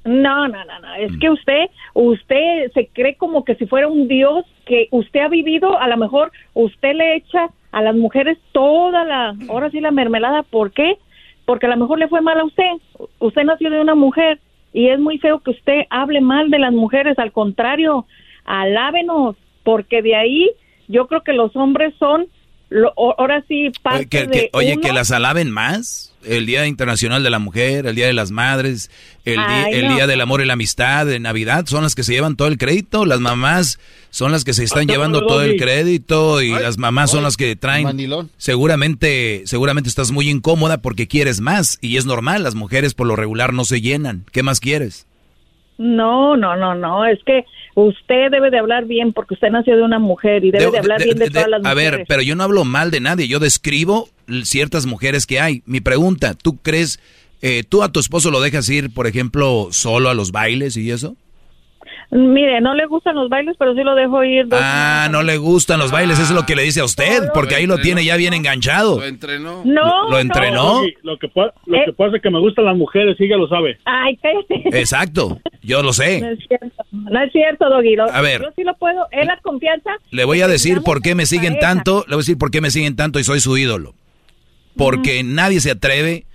No, 0.03 0.49
no, 0.49 0.65
no, 0.65 0.79
no. 0.81 0.87
Mm. 0.89 1.01
Es 1.05 1.17
que 1.21 1.29
usted, 1.29 1.65
usted 1.93 2.69
se 2.73 2.87
cree 2.87 3.15
como 3.15 3.45
que 3.45 3.55
si 3.55 3.65
fuera 3.65 3.87
un 3.87 4.09
dios 4.09 4.43
que 4.65 4.89
usted 4.91 5.21
ha 5.21 5.29
vivido. 5.29 5.79
A 5.79 5.87
lo 5.87 5.95
mejor 5.95 6.33
usted 6.53 6.95
le 6.95 7.15
echa 7.15 7.47
a 7.71 7.81
las 7.81 7.95
mujeres 7.95 8.37
toda 8.51 9.05
la, 9.05 9.33
ahora 9.47 9.69
sí 9.69 9.79
la 9.79 9.91
mermelada. 9.91 10.43
¿Por 10.43 10.73
qué? 10.73 10.97
Porque 11.45 11.67
a 11.67 11.69
lo 11.69 11.77
mejor 11.77 11.97
le 11.97 12.09
fue 12.09 12.19
mal 12.19 12.37
a 12.37 12.43
usted. 12.43 12.71
Usted 13.19 13.43
nació 13.45 13.69
de 13.69 13.79
una 13.79 13.95
mujer 13.95 14.41
y 14.73 14.89
es 14.89 14.99
muy 14.99 15.17
feo 15.17 15.39
que 15.39 15.51
usted 15.51 15.83
hable 15.89 16.19
mal 16.19 16.49
de 16.49 16.59
las 16.59 16.73
mujeres. 16.73 17.17
Al 17.19 17.31
contrario, 17.31 18.05
alábenos, 18.43 19.37
porque 19.63 20.01
de 20.01 20.15
ahí 20.15 20.51
yo 20.87 21.07
creo 21.07 21.23
que 21.23 21.33
los 21.33 21.55
hombres 21.55 21.93
son, 21.99 22.27
lo- 22.69 22.93
ahora 22.97 23.43
sí, 23.47 23.71
parte 23.81 23.99
Oye, 23.99 24.07
que, 24.09 24.19
de 24.27 24.31
que- 24.31 24.49
oye, 24.53 24.73
uno. 24.73 24.81
que 24.81 24.93
las 24.93 25.11
alaben 25.11 25.51
más. 25.51 26.07
El 26.23 26.45
Día 26.45 26.67
Internacional 26.67 27.23
de 27.23 27.31
la 27.31 27.39
Mujer, 27.39 27.87
el 27.87 27.95
Día 27.95 28.05
de 28.05 28.13
las 28.13 28.29
Madres, 28.29 28.91
el, 29.25 29.37
no. 29.37 29.95
Día 29.95 30.05
del 30.05 30.21
Amor 30.21 30.41
y 30.41 30.45
la 30.45 30.53
Amistad, 30.53 31.07
de 31.07 31.19
Navidad, 31.19 31.65
son 31.65 31.81
las 31.81 31.95
que 31.95 32.03
se 32.03 32.13
llevan 32.13 32.35
todo 32.35 32.47
el 32.47 32.59
crédito. 32.59 33.07
Las 33.07 33.19
mamás 33.19 33.79
son 34.11 34.31
las 34.31 34.43
que 34.43 34.53
se 34.53 34.63
están 34.63 34.81
Hasta 34.81 34.93
llevando 34.93 35.25
todo 35.25 35.41
el 35.41 35.57
crédito 35.57 36.39
y 36.43 36.53
Ay, 36.53 36.61
las 36.61 36.77
mamás 36.77 37.09
son 37.09 37.23
las 37.23 37.37
que 37.37 37.55
traen. 37.55 37.85
mandilón. 37.85 38.29
Seguramente, 38.37 39.41
seguramente 39.45 39.89
estás 39.89 40.11
muy 40.11 40.29
incómoda 40.29 40.83
porque 40.83 41.07
quieres 41.07 41.41
más 41.41 41.79
y 41.81 41.97
es 41.97 42.05
normal. 42.05 42.43
Las 42.43 42.53
mujeres 42.53 42.93
por 42.93 43.07
lo 43.07 43.15
regular 43.15 43.51
no 43.51 43.65
se 43.65 43.81
llenan. 43.81 44.23
¿Qué 44.31 44.43
más 44.43 44.59
quieres? 44.59 45.07
No, 45.81 46.37
no, 46.37 46.55
no, 46.55 46.75
no, 46.75 47.05
es 47.05 47.19
que 47.25 47.43
usted 47.75 48.29
debe 48.31 48.49
de 48.51 48.59
hablar 48.59 48.85
bien 48.85 49.13
porque 49.13 49.33
usted 49.33 49.49
nació 49.49 49.75
de 49.77 49.83
una 49.83 49.97
mujer 49.99 50.43
y 50.45 50.51
debe 50.51 50.65
de, 50.65 50.71
De- 50.71 50.77
hablar 50.77 50.99
de- 50.99 51.05
bien 51.05 51.17
de, 51.17 51.25
de- 51.25 51.31
todas 51.31 51.49
las 51.49 51.65
a 51.65 51.69
mujeres. 51.69 51.91
ver, 51.99 52.05
pero 52.07 52.21
yo 52.21 52.35
no 52.35 52.43
hablo 52.43 52.65
mal 52.65 52.91
de 52.91 52.99
nadie, 52.99 53.27
yo 53.27 53.39
describo 53.39 54.07
ciertas 54.43 54.85
mujeres 54.85 55.25
que 55.25 55.39
hay. 55.39 55.63
Mi 55.65 55.81
pregunta, 55.81 56.33
¿tú 56.35 56.57
crees, 56.57 56.99
eh, 57.41 57.63
tú 57.67 57.81
a 57.83 57.91
tu 57.91 57.99
esposo 57.99 58.29
lo 58.31 58.41
dejas 58.41 58.69
ir, 58.69 58.93
por 58.93 59.07
ejemplo, 59.07 59.69
solo 59.71 60.09
a 60.09 60.13
los 60.13 60.31
bailes 60.31 60.77
y 60.77 60.91
eso? 60.91 61.15
Mire, 62.13 62.59
no 62.59 62.73
le 62.75 62.85
gustan 62.87 63.15
los 63.15 63.29
bailes, 63.29 63.55
pero 63.57 63.73
sí 63.73 63.81
lo 63.83 63.95
dejo 63.95 64.21
ir. 64.25 64.45
dos 64.47 64.59
Ah, 64.61 65.07
no 65.09 65.23
le 65.23 65.37
gustan 65.37 65.79
los 65.79 65.91
bailes, 65.91 66.19
eso 66.19 66.27
es 66.27 66.31
lo 66.39 66.45
que 66.45 66.57
le 66.57 66.63
dice 66.63 66.81
a 66.81 66.83
usted, 66.83 67.29
porque 67.33 67.55
ahí 67.55 67.65
lo 67.65 67.77
tiene 67.77 68.03
ya 68.03 68.17
bien 68.17 68.33
enganchado. 68.33 68.99
Lo 68.99 69.05
entrenó. 69.05 69.61
No, 69.63 70.09
¿Lo 70.09 70.19
entrenó? 70.19 70.81
Sí, 70.83 70.93
lo 71.03 71.17
que, 71.17 71.31
lo 71.33 71.77
Eh. 71.77 71.83
que 71.85 71.93
pasa 71.93 72.17
es 72.17 72.21
que 72.21 72.29
me 72.29 72.39
gustan 72.41 72.65
las 72.65 72.75
mujeres, 72.75 73.15
sí, 73.17 73.29
ya 73.29 73.37
lo 73.37 73.47
sabe. 73.47 73.77
Ay, 73.85 74.17
cállate. 74.17 74.77
Exacto, 74.77 75.39
yo 75.63 75.77
lo 75.77 75.83
No 75.83 75.93
sé. 75.93 76.17
es 76.17 76.39
cierto, 76.49 76.83
no 76.91 77.21
es 77.23 77.31
cierto, 77.31 77.69
Doggy. 77.69 77.95
Lo- 77.95 78.11
A 78.11 78.19
ver. 78.19 78.41
Yo 78.41 78.49
sí 78.57 78.63
lo 78.65 78.75
puedo, 78.75 79.07
es 79.11 79.25
la 79.25 79.37
confianza. 79.41 79.91
Le 80.09 80.25
voy 80.25 80.41
a 80.41 80.49
decir 80.49 80.81
por 80.83 81.01
qué 81.01 81.15
me 81.15 81.25
siguen 81.25 81.53
pareja. 81.53 81.75
tanto, 81.75 82.03
le 82.09 82.15
voy 82.15 82.21
a 82.21 82.25
decir 82.25 82.37
por 82.37 82.51
qué 82.51 82.59
me 82.59 82.71
siguen 82.71 82.97
tanto 82.97 83.19
y 83.19 83.23
soy 83.23 83.39
su 83.39 83.57
ídolo. 83.57 83.93
Porque 84.75 85.23
nadie 85.23 85.59
se 85.61 85.71
atreve 85.71 86.25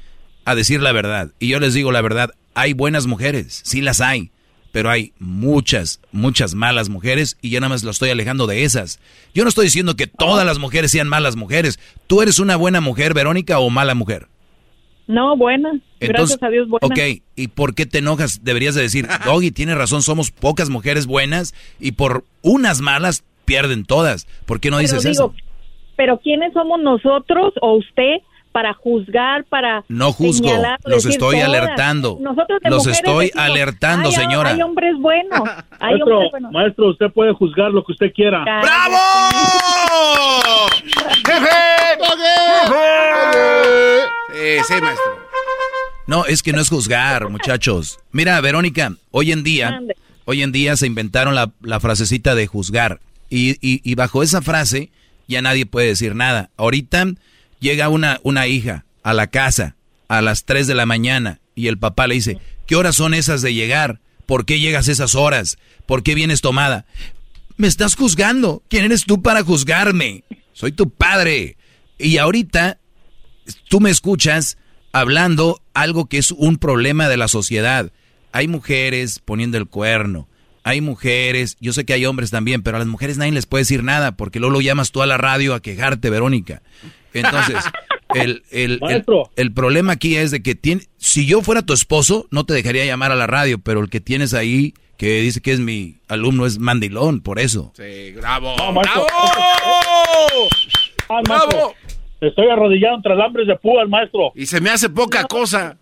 a 0.47 0.55
decir 0.55 0.81
la 0.81 0.93
verdad. 0.93 1.29
Y 1.39 1.49
yo 1.49 1.61
les 1.61 1.75
digo 1.75 1.93
la 1.93 2.01
verdad, 2.01 2.31
hay 2.55 2.73
buenas 2.73 3.07
mujeres, 3.07 3.61
sí 3.65 3.81
las 3.83 4.01
hay, 4.01 4.31
pero 4.77 4.91
hay 4.91 5.15
muchas, 5.19 6.03
muchas 6.13 6.55
malas 6.55 6.91
mujeres 6.91 7.39
y 7.41 7.49
yo 7.49 7.61
nada 7.61 7.71
más 7.71 7.83
lo 7.83 7.91
estoy 7.91 8.11
alejando 8.11 8.47
de 8.47 8.63
esas. 8.65 9.01
Yo 9.33 9.43
no 9.43 9.49
estoy 9.49 9.65
diciendo 9.65 9.97
que 9.97 10.07
todas 10.07 10.45
las 10.45 10.59
mujeres 10.59 10.91
sean 10.91 11.09
malas 11.09 11.35
mujeres. 11.35 11.81
¿Tú 12.07 12.21
eres 12.21 12.39
una 12.39 12.57
buena 12.57 12.83
mujer, 12.83 13.15
Verónica, 13.15 13.59
o 13.59 13.71
mala 13.71 13.95
mujer? 13.95 14.27
No, 15.07 15.35
buena. 15.35 15.81
Entonces, 15.99 16.37
Gracias 16.37 16.43
a 16.43 16.49
Dios, 16.51 16.69
buena. 16.69 16.87
ok, 16.89 17.23
¿y 17.37 17.49
por 17.49 17.75
qué 17.75 17.87
te 17.87 18.01
enojas? 18.01 18.45
Deberías 18.45 18.75
de 18.75 18.83
decir, 18.83 19.09
Doggy, 19.25 19.51
tiene 19.51 19.75
razón, 19.75 20.03
somos 20.03 20.31
pocas 20.31 20.69
mujeres 20.69 21.07
buenas 21.07 21.55
y 21.81 21.93
por 21.93 22.27
unas 22.43 22.83
malas 22.83 23.25
pierden 23.47 23.87
todas. 23.87 24.27
¿Por 24.45 24.61
qué 24.61 24.69
no 24.69 24.77
Pero 24.77 24.89
dices 24.89 25.05
digo, 25.05 25.11
eso? 25.11 25.35
Pero 25.97 26.21
¿quiénes 26.21 26.53
somos 26.53 26.83
nosotros 26.83 27.55
o 27.63 27.79
usted 27.79 28.17
para 28.57 28.73
juzgar, 28.73 29.45
para 29.45 29.85
No 29.87 30.13
juzgo, 30.13 30.49
señalar, 30.49 30.79
los 30.87 31.05
decir 31.05 31.11
estoy 31.11 31.35
todas? 31.41 31.49
alertando. 31.49 32.17
Nosotros 32.23 32.59
de 32.63 32.71
Los 32.71 32.87
estoy 32.87 33.27
decimos, 33.27 33.45
alertando, 33.47 34.09
"Ay, 34.09 34.15
señora". 34.15 34.51
Hay 34.55 34.63
hombres 34.63 34.95
buenos. 34.99 35.41
Hay 35.79 35.91
Maestro, 35.93 36.15
hombres 36.15 36.31
buenos. 36.31 36.53
maestro, 36.53 36.89
usted 36.89 37.11
puede 37.13 37.35
juzgar 37.35 37.71
lo 37.71 37.85
que 37.85 37.93
usted 37.93 38.13
quiera. 38.15 38.43
¡Bravo! 38.45 38.97
Sí, 44.33 44.59
sí, 44.75 44.81
maestro. 44.81 45.27
No, 46.07 46.25
es 46.25 46.43
que 46.43 46.53
no 46.53 46.61
es 46.61 46.69
juzgar, 46.69 47.29
muchachos. 47.29 47.99
Mira, 48.13 48.41
Verónica, 48.41 48.95
hoy 49.11 49.33
en 49.33 49.43
día, 49.43 49.81
hoy 50.25 50.43
en 50.43 50.53
día 50.53 50.77
se 50.77 50.87
inventaron 50.87 51.35
la, 51.35 51.51
la 51.63 51.81
frasecita 51.81 52.35
de 52.35 52.47
juzgar. 52.47 53.01
Y, 53.29 53.51
y- 53.61 53.81
y 53.85 53.95
bajo 53.97 54.23
esa 54.23 54.41
frase 54.41 54.91
ya 55.27 55.43
nadie 55.43 55.67
puede 55.67 55.89
decir 55.89 56.15
nada. 56.15 56.51
Ahorita 56.57 57.07
llega 57.67 57.89
una, 57.89 58.21
una 58.23 58.47
hija 58.47 58.85
a 59.03 59.13
la 59.13 59.27
casa 59.27 59.75
a 60.07 60.23
las 60.23 60.45
3 60.45 60.69
de 60.69 60.77
la 60.77 60.87
mañana 60.87 61.41
y 61.57 61.67
el 61.67 61.79
papá 61.79 62.07
le 62.07 62.15
dice, 62.15 62.39
¿qué 62.65 62.77
horas 62.77 62.95
son 62.95 63.13
esas 63.13 63.43
de 63.43 63.55
llegar? 63.55 64.01
¿Por 64.25 64.45
qué 64.45 64.61
llegas 64.61 64.87
esas 64.87 65.17
horas? 65.17 65.59
¿Por 65.85 66.05
qué 66.05 66.15
vienes 66.15 66.43
tomada? 66.43 66.87
Me 67.57 67.67
estás 67.67 67.97
juzgando. 67.97 68.63
¿Quién 68.69 68.85
eres 68.85 69.05
tú 69.05 69.21
para 69.21 69.43
juzgarme? 69.43 70.23
Soy 70.53 70.71
tu 70.71 70.91
padre. 70.91 71.57
Y 71.99 72.19
ahorita 72.19 72.79
tú 73.69 73.81
me 73.81 73.91
escuchas 73.91 74.59
hablando 74.93 75.61
algo 75.75 76.07
que 76.07 76.19
es 76.19 76.31
un 76.31 76.59
problema 76.59 77.09
de 77.09 77.17
la 77.17 77.27
sociedad. 77.27 77.91
Hay 78.31 78.47
mujeres 78.47 79.19
poniendo 79.19 79.59
el 79.59 79.67
cuerno. 79.67 80.29
Hay 80.63 80.81
mujeres, 80.81 81.57
yo 81.61 81.73
sé 81.73 81.85
que 81.85 81.95
hay 81.95 82.07
hombres 82.07 82.31
también, 82.31 82.63
pero 82.63 82.77
a 82.77 82.81
las 82.81 82.89
mujeres 82.89 83.19
nadie 83.19 83.33
les 83.33 83.47
puede 83.47 83.63
decir 83.63 83.83
nada 83.83 84.17
porque 84.17 84.41
luego 84.41 84.55
lo 84.55 84.61
llamas 84.61 84.93
tú 84.93 85.03
a 85.03 85.07
la 85.07 85.17
radio 85.17 85.55
a 85.55 85.61
quejarte, 85.61 86.11
Verónica. 86.11 86.63
Entonces, 87.21 87.57
el, 88.15 88.43
el, 88.51 88.73
el, 88.73 88.81
Maestro. 88.81 89.31
el 89.37 89.53
problema 89.53 89.93
aquí 89.95 90.17
es 90.17 90.31
de 90.31 90.43
que 90.43 90.55
tiene, 90.55 90.83
si 90.97 91.27
yo 91.27 91.43
fuera 91.43 91.63
tu 91.63 91.73
esposo, 91.73 92.27
no 92.31 92.45
te 92.45 92.55
dejaría 92.55 92.85
llamar 92.85 93.13
a 93.13 93.17
la 93.17 93.27
radio, 93.27 93.59
pero 93.59 93.81
el 93.81 93.91
que 93.91 94.01
tienes 94.01 94.35
ahí, 94.35 94.75
que 94.97 95.21
dice 95.21 95.41
que 95.41 95.53
es 95.53 95.61
mi 95.61 95.97
alumno, 96.09 96.47
es 96.47 96.59
mandilón, 96.59 97.21
por 97.21 97.39
eso. 97.39 97.73
Sí, 97.77 98.13
bravo. 98.13 98.55
No, 98.57 98.73
maestro. 98.73 99.07
¡Bravo! 99.07 100.49
Ah, 101.09 101.23
maestro, 101.29 101.49
¡Bravo! 101.51 101.75
Estoy 102.21 102.49
arrodillado 102.49 102.97
entre 102.97 103.13
alambres 103.13 103.47
de 103.47 103.57
púa, 103.57 103.83
el 103.83 103.89
maestro. 103.89 104.33
Y 104.35 104.47
se 104.47 104.61
me 104.61 104.71
hace 104.71 104.89
poca 104.89 105.25
cosa. 105.25 105.77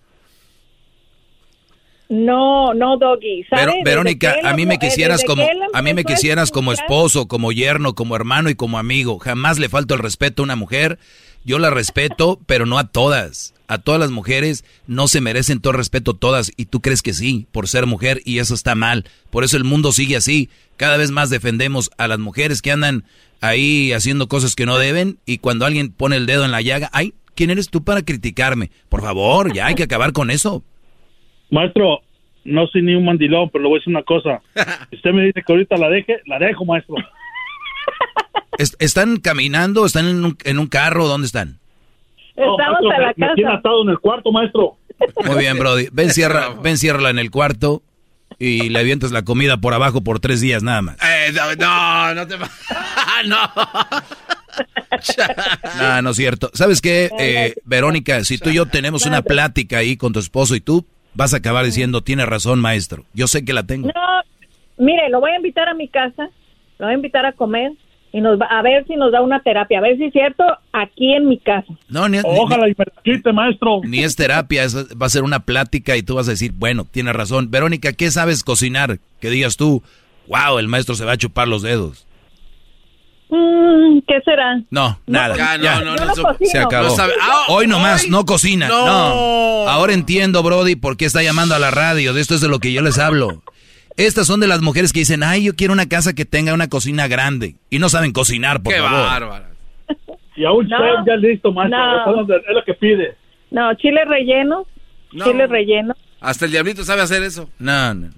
No, 2.14 2.72
no, 2.74 2.96
Doggy. 2.96 3.44
Verónica, 3.84 4.36
a 4.44 4.54
mí 4.54 4.66
me 4.66 4.78
quisieras 4.78 5.24
como 5.24 5.44
a 5.72 5.82
mí 5.82 5.94
me 5.94 6.04
quisieras 6.04 6.52
como 6.52 6.72
esposo, 6.72 7.26
como 7.26 7.50
yerno, 7.50 7.94
como 7.94 8.14
hermano 8.14 8.50
y 8.50 8.54
como 8.54 8.78
amigo. 8.78 9.18
Jamás 9.18 9.58
le 9.58 9.68
falto 9.68 9.94
el 9.94 10.00
respeto 10.00 10.42
a 10.42 10.44
una 10.44 10.54
mujer. 10.54 11.00
Yo 11.44 11.58
la 11.58 11.70
respeto, 11.70 12.38
pero 12.46 12.66
no 12.66 12.78
a 12.78 12.86
todas. 12.86 13.52
A 13.66 13.78
todas 13.78 13.98
las 13.98 14.12
mujeres 14.12 14.64
no 14.86 15.08
se 15.08 15.20
merecen 15.20 15.60
todo 15.60 15.72
el 15.72 15.78
respeto 15.78 16.14
todas 16.14 16.52
y 16.56 16.66
tú 16.66 16.80
crees 16.80 17.02
que 17.02 17.14
sí, 17.14 17.48
por 17.50 17.66
ser 17.66 17.86
mujer 17.86 18.20
y 18.24 18.38
eso 18.38 18.54
está 18.54 18.76
mal. 18.76 19.08
Por 19.30 19.42
eso 19.42 19.56
el 19.56 19.64
mundo 19.64 19.90
sigue 19.90 20.16
así. 20.16 20.50
Cada 20.76 20.96
vez 20.96 21.10
más 21.10 21.30
defendemos 21.30 21.90
a 21.98 22.06
las 22.06 22.20
mujeres 22.20 22.62
que 22.62 22.70
andan 22.70 23.04
ahí 23.40 23.92
haciendo 23.92 24.28
cosas 24.28 24.54
que 24.54 24.66
no 24.66 24.78
deben 24.78 25.18
y 25.26 25.38
cuando 25.38 25.66
alguien 25.66 25.90
pone 25.90 26.16
el 26.16 26.26
dedo 26.26 26.44
en 26.44 26.52
la 26.52 26.62
llaga, 26.62 26.90
ay, 26.92 27.14
¿quién 27.34 27.50
eres 27.50 27.70
tú 27.70 27.82
para 27.82 28.02
criticarme? 28.02 28.70
Por 28.88 29.00
favor, 29.02 29.52
ya 29.52 29.66
hay 29.66 29.74
que 29.74 29.82
acabar 29.82 30.12
con 30.12 30.30
eso. 30.30 30.62
Maestro, 31.54 32.00
no 32.44 32.66
soy 32.66 32.82
ni 32.82 32.94
un 32.94 33.04
mandilón, 33.04 33.48
pero 33.50 33.62
le 33.62 33.68
voy 33.68 33.76
a 33.76 33.80
decir 33.80 33.90
una 33.94 34.02
cosa. 34.02 34.42
Si 34.90 34.96
usted 34.96 35.12
me 35.12 35.24
dice 35.24 35.42
que 35.46 35.52
ahorita 35.52 35.76
la 35.76 35.88
deje, 35.88 36.20
la 36.26 36.38
dejo, 36.38 36.64
maestro. 36.64 36.96
Es- 38.58 38.76
¿Están 38.78 39.16
caminando? 39.18 39.84
¿Están 39.84 40.06
en 40.06 40.24
un, 40.24 40.36
en 40.44 40.58
un 40.60 40.66
carro? 40.68 41.08
¿Dónde 41.08 41.26
están? 41.26 41.58
No, 42.36 42.52
Estamos 42.58 42.78
maestro, 42.82 42.90
a 42.90 43.00
la 43.00 43.12
me, 43.16 43.26
me 43.28 43.34
tiene 43.34 43.50
casa. 43.50 43.58
atado 43.60 43.82
en 43.82 43.88
el 43.90 43.98
cuarto, 43.98 44.30
maestro. 44.32 44.76
Muy 45.26 45.38
bien, 45.38 45.58
Brody. 45.58 45.88
Ven, 45.92 46.10
cierra, 46.12 46.50
ven, 46.62 46.78
ciérrala 46.78 47.10
en 47.10 47.18
el 47.18 47.30
cuarto 47.32 47.82
y 48.38 48.68
le 48.68 48.78
avientas 48.80 49.10
la 49.12 49.22
comida 49.22 49.56
por 49.58 49.74
abajo 49.74 50.02
por 50.02 50.20
tres 50.20 50.40
días 50.40 50.62
nada 50.62 50.82
más. 50.82 50.96
Eh, 51.02 51.32
no, 51.32 51.54
no, 51.56 52.14
no 52.14 52.26
te 52.28 52.36
va- 52.36 52.50
no. 53.26 53.38
No, 55.80 56.02
no 56.02 56.10
es 56.10 56.16
cierto. 56.16 56.50
¿Sabes 56.54 56.80
qué, 56.80 57.10
eh, 57.18 57.54
Verónica? 57.64 58.22
Si 58.24 58.38
tú 58.38 58.50
y 58.50 58.54
yo 58.54 58.66
tenemos 58.66 59.04
una 59.06 59.22
plática 59.22 59.78
ahí 59.78 59.96
con 59.96 60.12
tu 60.12 60.20
esposo 60.20 60.54
y 60.54 60.60
tú 60.60 60.86
vas 61.14 61.34
a 61.34 61.38
acabar 61.38 61.64
diciendo, 61.64 62.02
tienes 62.02 62.26
razón, 62.26 62.60
maestro. 62.60 63.04
Yo 63.14 63.26
sé 63.28 63.44
que 63.44 63.52
la 63.52 63.62
tengo. 63.62 63.88
No, 63.88 64.84
mire, 64.84 65.08
lo 65.10 65.20
voy 65.20 65.30
a 65.32 65.36
invitar 65.36 65.68
a 65.68 65.74
mi 65.74 65.88
casa, 65.88 66.28
lo 66.78 66.86
voy 66.86 66.92
a 66.94 66.96
invitar 66.96 67.24
a 67.26 67.32
comer 67.32 67.72
y 68.12 68.20
nos 68.20 68.40
va 68.40 68.46
a 68.46 68.62
ver 68.62 68.86
si 68.86 68.94
nos 68.94 69.10
da 69.10 69.22
una 69.22 69.40
terapia, 69.40 69.78
a 69.78 69.82
ver 69.82 69.96
si 69.96 70.04
es 70.04 70.12
cierto, 70.12 70.44
aquí 70.72 71.14
en 71.14 71.28
mi 71.28 71.38
casa. 71.38 71.72
No, 71.88 72.08
ni, 72.08 72.18
ni- 72.18 72.22
Ojalá 72.24 72.68
y 72.68 72.74
me 72.78 72.84
la 72.84 73.02
quite, 73.02 73.32
maestro. 73.32 73.80
ni 73.84 74.04
es 74.04 74.14
terapia, 74.14 74.62
es- 74.64 74.76
va 74.96 75.06
a 75.06 75.10
ser 75.10 75.22
una 75.24 75.40
plática 75.40 75.96
y 75.96 76.02
tú 76.04 76.14
vas 76.14 76.28
a 76.28 76.32
decir, 76.32 76.52
bueno, 76.54 76.84
tienes 76.88 77.14
razón. 77.14 77.50
Verónica, 77.50 77.92
¿qué 77.92 78.10
sabes 78.12 78.44
cocinar? 78.44 78.98
Que 79.20 79.30
digas 79.30 79.56
tú, 79.56 79.82
wow, 80.28 80.58
el 80.58 80.68
maestro 80.68 80.94
se 80.94 81.04
va 81.04 81.12
a 81.12 81.16
chupar 81.16 81.48
los 81.48 81.62
dedos. 81.62 82.06
Mm, 83.34 83.98
¿Qué 84.06 84.20
será? 84.24 84.60
No, 84.70 84.98
nada. 85.06 85.36
Ya, 85.36 85.58
no, 85.58 85.64
ya. 85.64 85.80
no, 85.80 85.96
no, 85.96 86.06
no. 86.06 86.14
Se 86.40 86.58
acabó. 86.58 86.88
No 86.88 86.94
sabe- 86.94 87.14
Ah, 87.20 87.44
Hoy 87.48 87.66
nomás, 87.66 88.04
hoy. 88.04 88.10
no 88.10 88.24
cocina. 88.24 88.68
No. 88.68 88.86
No. 88.86 89.68
Ahora 89.68 89.92
entiendo, 89.92 90.42
Brody, 90.42 90.76
por 90.76 90.96
qué 90.96 91.04
está 91.06 91.22
llamando 91.22 91.54
a 91.54 91.58
la 91.58 91.70
radio. 91.70 92.12
De 92.12 92.20
esto 92.20 92.34
es 92.34 92.40
de 92.40 92.48
lo 92.48 92.58
que 92.60 92.72
yo 92.72 92.82
les 92.82 92.98
hablo. 92.98 93.42
Estas 93.96 94.26
son 94.26 94.40
de 94.40 94.46
las 94.48 94.60
mujeres 94.60 94.92
que 94.92 95.00
dicen, 95.00 95.22
ay, 95.22 95.44
yo 95.44 95.54
quiero 95.56 95.72
una 95.72 95.88
casa 95.88 96.14
que 96.14 96.24
tenga 96.24 96.52
una 96.54 96.68
cocina 96.68 97.06
grande. 97.08 97.56
Y 97.70 97.78
no 97.78 97.88
saben 97.88 98.12
cocinar, 98.12 98.62
por 98.62 98.72
Qué 98.74 98.80
favor. 98.80 99.00
bárbara. 99.06 99.50
Y 100.36 100.44
a 100.44 100.50
un 100.52 100.68
No. 100.68 100.76
chef 100.78 101.06
ya 101.06 101.16
listo, 101.16 101.52
maestro. 101.52 101.78
No. 101.78 102.22
Es 102.22 102.28
lo- 102.28 102.36
Es 102.36 102.42
lo 102.54 102.64
que 102.64 102.74
pide. 102.74 103.16
No, 103.50 103.72
chile 103.74 104.04
relleno. 104.04 104.66
No. 105.12 105.24
Chile 105.24 105.46
relleno. 105.46 105.94
Hasta 106.20 106.44
el 106.46 106.50
diablito 106.52 106.84
sabe 106.84 107.02
hacer 107.02 107.22
eso. 107.22 107.48
No, 107.58 107.94
no. 107.94 108.08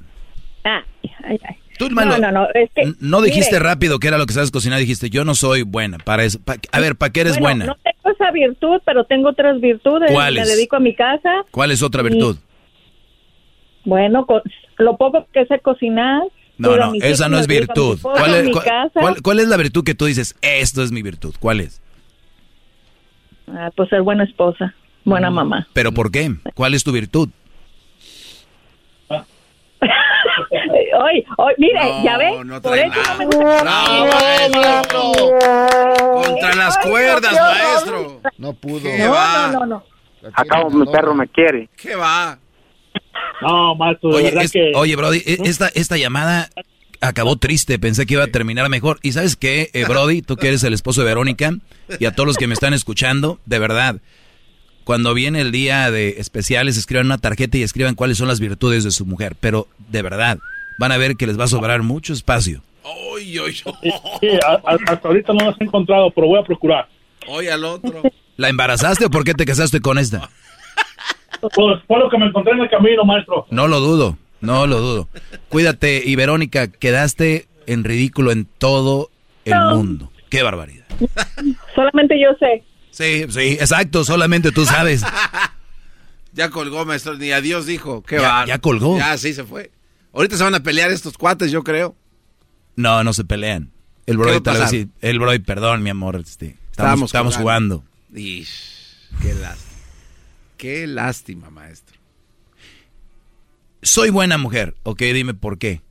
Ah, 0.65 0.83
ay, 1.25 1.39
ay. 1.47 1.57
Tú, 1.79 1.89
No, 1.91 2.05
no, 2.19 2.33
no, 2.33 2.47
es 2.55 2.71
que, 2.75 2.93
no 3.01 3.21
dijiste 3.23 3.57
mire, 3.57 3.65
rápido 3.65 3.99
que 3.99 4.09
era 4.09 4.19
lo 4.19 4.27
que 4.27 4.33
sabes 4.33 4.51
cocinar. 4.51 4.79
Dijiste, 4.79 5.11
yo 5.11 5.25
no 5.25 5.35
soy 5.35 5.63
buena 5.63 5.99
para 5.99 6.25
eso. 6.25 6.39
Pa- 6.45 6.57
a 6.73 6.81
ver, 6.81 6.97
¿para 6.97 7.13
qué 7.13 7.21
eres 7.21 7.39
bueno, 7.39 7.65
buena? 7.65 7.67
No 7.67 7.77
tengo 7.83 8.15
esa 8.15 8.31
virtud, 8.31 8.81
pero 8.85 9.05
tengo 9.05 9.29
otras 9.29 9.61
virtudes. 9.61 10.11
¿Cuáles? 10.13 10.47
Me 10.49 10.55
dedico 10.55 10.77
a 10.77 10.81
mi 10.81 10.95
casa. 10.95 11.31
¿Cuál 11.51 11.71
es 11.73 11.83
otra 11.83 12.03
virtud? 12.03 12.37
Bueno, 13.85 14.27
lo 14.79 14.97
poco 14.97 15.27
que 15.33 15.47
sé 15.47 15.61
cocinar. 15.61 16.23
No, 16.59 16.77
no, 16.77 16.95
esa 17.03 17.29
no 17.29 17.39
es 17.39 17.47
virtud. 17.47 17.99
¿Cuál 18.01 18.35
es, 18.35 18.51
cuál- 18.51 18.91
cuál- 18.95 19.23
cuál 19.23 19.41
es 19.41 19.49
la 19.49 19.57
virtud 19.59 19.85
que 19.85 19.95
tú 19.95 20.07
dices, 20.07 20.35
esto 20.41 20.83
es 20.83 20.91
mi 20.91 21.03
virtud? 21.03 21.35
¿Cuál 21.39 21.61
es? 21.61 21.83
Ah, 23.49 23.71
pues 23.77 23.89
ser 23.91 24.03
buena 24.03 24.25
esposa, 24.25 24.75
buena 25.05 25.31
mamá. 25.31 25.69
¿Pero 25.73 25.93
por 25.93 26.11
qué? 26.11 26.35
¿Cuál 26.55 26.75
es 26.75 26.83
tu 26.83 26.93
virtud? 26.93 27.29
Hoy, 30.99 31.25
hoy, 31.37 31.55
mire, 31.59 31.75
No, 31.85 32.05
ya 32.05 32.17
ve, 32.19 32.45
no 32.45 32.63
por 32.63 32.79
eso 32.79 32.89
nada. 32.89 33.13
no 33.13 33.19
me 33.19 33.25
gusta. 33.27 33.63
¡Bravo, 33.63 34.07
maestro! 34.07 35.13
Contra 36.23 36.55
las 36.55 36.77
Ay, 36.83 36.91
cuerdas, 36.91 37.33
no, 37.33 37.41
maestro. 37.41 38.21
No 38.39 38.53
pudo. 38.55 38.83
¿Qué 38.83 38.99
No, 38.99 39.11
va? 39.11 39.49
no, 39.53 39.61
no, 39.61 39.67
no. 39.67 39.85
Acabo, 40.35 40.71
mi 40.71 40.87
perro 40.91 41.15
me 41.15 41.29
quiere. 41.29 41.69
¿Qué 41.77 41.95
va? 41.95 42.39
No, 43.43 43.75
maestro, 43.75 44.11
de 44.11 44.17
Oye, 44.17 44.25
verdad 44.27 44.45
es- 44.45 44.53
que... 44.53 44.73
oye, 44.75 44.97
Brody, 44.97 45.19
e- 45.25 45.39
esta, 45.45 45.69
esta 45.69 45.97
llamada 45.97 46.49
acabó 47.01 47.37
triste. 47.37 47.79
Pensé 47.79 48.07
que 48.07 48.15
iba 48.15 48.25
a 48.25 48.29
terminar 48.29 48.69
mejor. 48.69 48.99
¿Y 49.03 49.13
sabes 49.13 49.37
qué, 49.37 49.71
eh, 49.75 49.85
Brody? 49.87 50.23
Tú 50.23 50.37
que 50.37 50.49
eres 50.49 50.65
el 50.65 50.73
esposo 50.73 51.03
de 51.03 51.07
Verónica 51.09 51.53
y 52.01 52.07
a 52.07 52.13
todos 52.15 52.27
los 52.27 52.37
que 52.39 52.47
me 52.47 52.55
están 52.55 52.73
escuchando, 52.75 53.39
de 53.45 53.59
verdad, 53.59 53.97
cuando 54.85 55.15
viene 55.15 55.41
el 55.43 55.53
día 55.53 55.91
de 55.91 56.15
especiales, 56.19 56.77
escriban 56.77 57.07
una 57.07 57.19
tarjeta 57.19 57.59
y 57.59 57.63
escriban 57.63 57.95
cuáles 57.95 58.19
son 58.19 58.29
las 58.29 58.41
virtudes 58.41 58.83
de 58.85 58.91
su 58.91 59.05
mujer. 59.05 59.37
Pero, 59.39 59.69
de 59.91 60.03
verdad, 60.03 60.39
van 60.79 60.93
a 60.93 60.97
ver 60.97 61.17
que 61.17 61.27
les 61.27 61.39
va 61.39 61.45
a 61.45 61.49
sobrar 61.49 61.83
mucho 61.83 62.13
espacio. 62.13 62.63
Oy, 62.83 63.39
oy, 63.39 63.53
Sí, 63.55 63.65
a- 64.47 64.53
a- 64.71 64.93
hasta 64.93 65.09
ahorita 65.09 65.33
no 65.33 65.47
las 65.51 65.61
he 65.61 65.65
encontrado, 65.65 66.11
pero 66.13 66.27
voy 66.29 66.39
a 66.41 66.45
procurar. 66.45 66.89
oy 67.29 67.49
al 67.49 67.65
otro. 67.65 68.03
¿La 68.37 68.49
embarazaste 68.49 69.07
o 69.07 69.11
por 69.11 69.25
qué 69.25 69.35
te 69.35 69.45
casaste 69.47 69.81
con 69.81 69.99
esta? 69.99 70.31
Pues 71.41 71.83
fue 71.87 71.99
lo 71.99 72.09
que 72.09 72.19
me 72.19 72.27
encontré 72.27 72.53
en 72.53 72.61
el 72.61 72.71
camino, 72.71 73.05
maestro. 73.05 73.47
No 73.51 73.67
lo 73.69 73.81
dudo, 73.81 74.17
no 74.41 74.67
lo 74.67 74.81
dudo. 74.81 75.09
Cuídate 75.49 76.03
y 76.05 76.15
Verónica, 76.17 76.69
quedaste 76.69 77.47
en 77.67 77.85
ridículo 77.85 78.31
en 78.33 78.45
todo 78.59 79.11
el 79.45 79.55
No. 79.55 79.77
mundo. 79.77 80.13
Qué 80.31 80.43
barbaridad. 80.43 80.85
Solamente 81.75 82.19
yo 82.21 82.29
sé. 82.39 82.63
Sí, 82.91 83.27
sí, 83.31 83.57
exacto, 83.61 84.05
solamente 84.05 84.53
tú 84.53 84.65
sabes. 84.65 85.03
Ya 86.33 86.51
colgó, 86.51 86.85
maestro. 86.85 87.15
Ni 87.17 87.33
adiós 87.33 87.65
dijo. 87.65 88.03
¿Qué 88.03 88.17
Ya- 88.17 88.29
va? 88.29 88.45
ya 88.47 88.59
colgó. 88.59 88.99
Ya, 88.99 89.17
sí, 89.17 89.33
se 89.33 89.45
fue. 89.45 89.71
Ahorita 90.17 90.39
se 90.39 90.45
van 90.45 90.55
a 90.55 90.63
pelear 90.63 90.91
estos 90.91 91.19
cuates, 91.19 91.51
yo 91.51 91.63
creo. 91.63 91.95
No, 92.75 93.05
no 93.05 93.13
se 93.13 93.23
pelean. 93.25 93.71
El 94.07 94.17
¿Qué 94.17 94.19
va 94.19 94.25
Brody 94.25 94.37
a 94.39 94.43
tal 94.43 94.55
vez 94.55 94.63
pasar? 94.63 94.71
sí. 94.81 94.89
El 95.03 95.19
Brody, 95.19 95.39
perdón, 95.41 95.83
mi 95.83 95.91
amor. 95.91 96.17
Este, 96.17 96.57
estamos, 96.71 97.37
jugando. 97.37 97.85
Ish, 98.15 99.11
qué 99.21 99.35
lástima. 99.35 99.77
Qué 100.57 100.87
lástima, 100.87 101.51
maestro. 101.51 101.99
Soy 103.83 104.09
buena 104.09 104.39
mujer. 104.39 104.75
Ok, 104.85 105.01
dime 105.01 105.35
por 105.35 105.59
qué. 105.59 105.83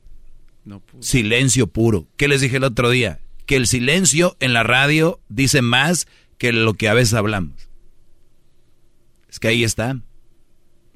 No 0.64 0.80
pude. 0.80 1.04
Silencio 1.04 1.68
puro. 1.68 2.08
¿Qué 2.16 2.26
les 2.26 2.40
dije 2.40 2.56
el 2.56 2.64
otro 2.64 2.90
día? 2.90 3.20
Que 3.46 3.54
el 3.54 3.68
silencio 3.68 4.36
en 4.40 4.52
la 4.52 4.64
radio 4.64 5.20
dice 5.28 5.62
más 5.62 6.08
que 6.36 6.52
lo 6.52 6.74
que 6.74 6.88
a 6.88 6.94
veces 6.94 7.14
hablamos. 7.14 7.68
Es 9.28 9.38
que 9.38 9.46
ahí 9.46 9.62
está. 9.62 10.00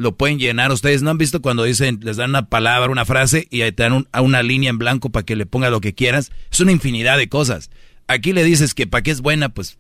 Lo 0.01 0.17
pueden 0.17 0.39
llenar. 0.39 0.73
Ustedes 0.73 1.03
no 1.03 1.11
han 1.11 1.19
visto 1.19 1.43
cuando 1.43 1.63
dicen, 1.65 2.01
les 2.03 2.17
dan 2.17 2.31
una 2.31 2.47
palabra, 2.49 2.91
una 2.91 3.05
frase 3.05 3.47
y 3.51 3.59
te 3.73 3.83
dan 3.83 3.93
un- 3.93 4.09
a 4.13 4.23
una 4.23 4.43
línea 4.43 4.71
en 4.71 4.79
blanco 4.79 5.11
para 5.11 5.27
que 5.27 5.37
le 5.37 5.45
ponga 5.45 5.69
lo 5.69 5.83
que 5.83 5.93
quieras. 5.95 6.33
Es 6.51 6.59
una 6.61 6.73
infinidad 6.73 7.19
de 7.19 7.29
cosas. 7.29 7.71
Aquí 8.07 8.33
le 8.33 8.43
dices 8.43 8.73
que 8.73 8.87
para 8.87 9.03
qué 9.03 9.11
es 9.11 9.21
buena, 9.21 9.51
pues. 9.51 9.77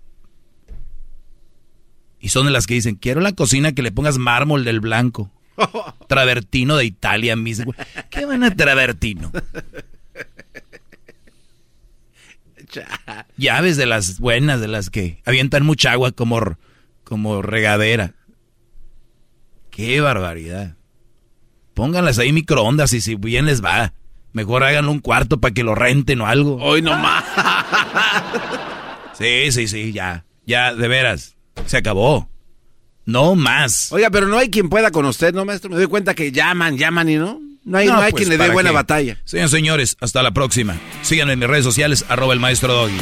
Y 2.20 2.28
son 2.28 2.44
de 2.44 2.52
las 2.52 2.66
que 2.66 2.74
dicen, 2.74 2.96
quiero 2.96 3.22
la 3.22 3.32
cocina 3.32 3.72
que 3.72 3.80
le 3.80 3.92
pongas 3.92 4.18
mármol 4.18 4.62
del 4.62 4.80
blanco. 4.80 5.32
Travertino 6.06 6.76
de 6.76 6.84
Italia 6.84 7.34
mismo. 7.34 7.72
¿Qué 8.10 8.26
van 8.26 8.44
a 8.44 8.54
travertino? 8.54 9.32
Llaves 13.38 13.78
de 13.78 13.86
las 13.86 14.20
buenas, 14.20 14.60
de 14.60 14.68
las 14.68 14.90
que 14.90 15.22
avientan 15.24 15.64
mucha 15.64 15.92
agua 15.92 16.12
como, 16.12 16.58
como 17.04 17.40
regadera. 17.40 18.12
Qué 19.80 20.02
barbaridad. 20.02 20.76
Pónganlas 21.72 22.18
ahí 22.18 22.34
microondas 22.34 22.92
y 22.92 23.00
si 23.00 23.14
bien 23.14 23.46
les 23.46 23.64
va. 23.64 23.94
Mejor 24.34 24.62
háganlo 24.62 24.92
un 24.92 25.00
cuarto 25.00 25.40
para 25.40 25.54
que 25.54 25.62
lo 25.62 25.74
renten 25.74 26.20
o 26.20 26.26
algo. 26.26 26.56
Hoy 26.56 26.82
nomás. 26.82 27.24
Sí, 29.14 29.52
sí, 29.52 29.68
sí, 29.68 29.92
ya. 29.92 30.24
Ya, 30.46 30.72
de 30.72 30.88
veras. 30.88 31.36
Se 31.66 31.76
acabó. 31.76 32.30
No 33.04 33.34
más. 33.34 33.92
Oiga, 33.92 34.08
pero 34.08 34.26
no 34.28 34.38
hay 34.38 34.48
quien 34.48 34.70
pueda 34.70 34.90
con 34.90 35.04
usted, 35.04 35.34
¿no, 35.34 35.44
maestro? 35.44 35.68
Me 35.68 35.76
doy 35.76 35.88
cuenta 35.88 36.14
que 36.14 36.32
llaman, 36.32 36.78
llaman 36.78 37.06
y 37.10 37.16
no. 37.16 37.38
No 37.64 37.76
hay, 37.76 37.86
no, 37.86 37.98
hay 37.98 38.12
pues, 38.12 38.20
quien 38.22 38.30
le 38.30 38.36
dé 38.36 38.44
¿para 38.44 38.54
buena 38.54 38.70
qué? 38.70 38.74
batalla. 38.74 39.18
Señores, 39.26 39.50
señores, 39.50 39.96
hasta 40.00 40.22
la 40.22 40.30
próxima. 40.30 40.78
Síganme 41.02 41.34
en 41.34 41.38
mis 41.38 41.48
redes 41.48 41.64
sociales, 41.64 42.06
arroba 42.08 42.32
el 42.32 42.40
maestro 42.40 42.72
Doggy. 42.72 42.96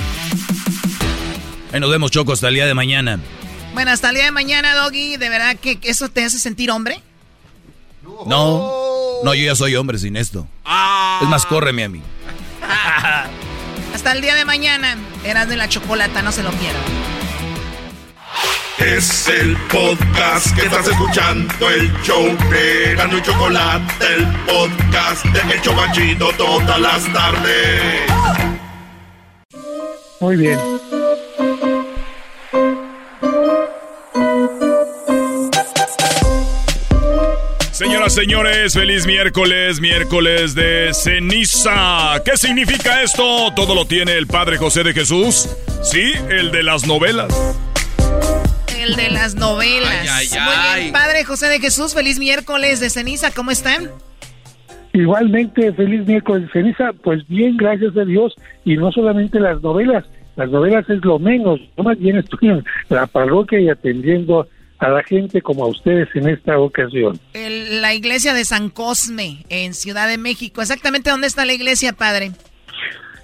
Ahí 1.72 1.78
nos 1.78 1.90
vemos, 1.90 2.10
Choco, 2.10 2.32
hasta 2.32 2.48
el 2.48 2.54
día 2.54 2.66
de 2.66 2.74
mañana. 2.74 3.20
Bueno, 3.74 3.90
hasta 3.90 4.08
el 4.08 4.16
día 4.16 4.24
de 4.24 4.32
mañana, 4.32 4.74
Doggy, 4.74 5.16
¿de 5.16 5.28
verdad 5.28 5.56
que 5.56 5.78
eso 5.82 6.08
te 6.08 6.24
hace 6.24 6.38
sentir 6.38 6.70
hombre? 6.70 7.02
No, 8.26 9.22
no, 9.22 9.34
yo 9.34 9.44
ya 9.44 9.54
soy 9.54 9.76
hombre 9.76 9.98
sin 9.98 10.16
esto. 10.16 10.46
Es 11.22 11.28
más, 11.28 11.46
córreme 11.46 11.84
a 11.84 11.88
mí. 11.88 12.02
Hasta 13.94 14.12
el 14.12 14.20
día 14.20 14.34
de 14.34 14.44
mañana, 14.44 14.96
eras 15.24 15.48
de 15.48 15.56
la 15.56 15.68
chocolata, 15.68 16.22
no 16.22 16.32
se 16.32 16.42
lo 16.42 16.50
pierdan. 16.52 16.82
Es 18.78 19.26
el 19.26 19.56
podcast 19.56 20.54
que 20.54 20.66
estás 20.66 20.86
escuchando, 20.86 21.68
el 21.68 21.92
show 22.02 22.24
de 22.48 22.94
y 22.94 23.22
Chocolate, 23.22 24.14
el 24.14 24.26
podcast 24.46 25.24
de 25.24 25.54
El 25.54 25.62
Chobachito 25.62 26.30
todas 26.36 26.80
las 26.80 27.12
tardes. 27.12 28.02
Muy 30.20 30.36
bien. 30.36 30.58
Señoras, 37.78 38.12
señores, 38.12 38.74
feliz 38.74 39.06
miércoles, 39.06 39.80
miércoles 39.80 40.56
de 40.56 40.92
ceniza. 40.92 42.20
¿Qué 42.24 42.36
significa 42.36 43.04
esto? 43.04 43.22
Todo 43.54 43.76
lo 43.76 43.84
tiene 43.84 44.14
el 44.14 44.26
Padre 44.26 44.56
José 44.56 44.82
de 44.82 44.92
Jesús. 44.92 45.48
Sí, 45.84 46.10
el 46.28 46.50
de 46.50 46.64
las 46.64 46.88
novelas. 46.88 47.32
El 48.76 48.96
de 48.96 49.10
las 49.10 49.36
novelas. 49.36 50.08
Ay, 50.10 50.26
ay, 50.32 50.40
Muy 50.40 50.80
bien, 50.80 50.92
Padre 50.92 51.22
José 51.22 51.46
de 51.46 51.60
Jesús, 51.60 51.94
feliz 51.94 52.18
miércoles 52.18 52.80
de 52.80 52.90
ceniza, 52.90 53.30
¿cómo 53.30 53.52
están? 53.52 53.88
Igualmente, 54.92 55.72
feliz 55.72 56.04
miércoles 56.04 56.46
de 56.46 56.52
ceniza, 56.52 56.92
pues 57.04 57.24
bien, 57.28 57.56
gracias 57.56 57.96
a 57.96 58.04
Dios, 58.04 58.34
y 58.64 58.76
no 58.76 58.90
solamente 58.90 59.38
las 59.38 59.62
novelas, 59.62 60.04
las 60.34 60.50
novelas 60.50 60.90
es 60.90 61.04
lo 61.04 61.20
menos, 61.20 61.60
yo 61.76 61.84
más 61.84 61.96
bien 61.96 62.16
estoy 62.16 62.48
en 62.48 62.64
la 62.88 63.06
parroquia 63.06 63.60
y 63.60 63.68
atendiendo 63.68 64.48
a 64.78 64.88
la 64.88 65.02
gente 65.02 65.40
como 65.42 65.64
a 65.64 65.68
ustedes 65.68 66.08
en 66.14 66.28
esta 66.28 66.58
ocasión. 66.58 67.18
El- 67.34 67.80
la 67.82 67.94
iglesia 67.94 68.32
de 68.34 68.44
San 68.44 68.70
Cosme, 68.70 69.44
en 69.48 69.74
Ciudad 69.74 70.08
de 70.08 70.18
México. 70.18 70.60
¿Exactamente 70.62 71.10
dónde 71.10 71.26
está 71.26 71.44
la 71.44 71.52
iglesia, 71.54 71.92
Padre? 71.92 72.30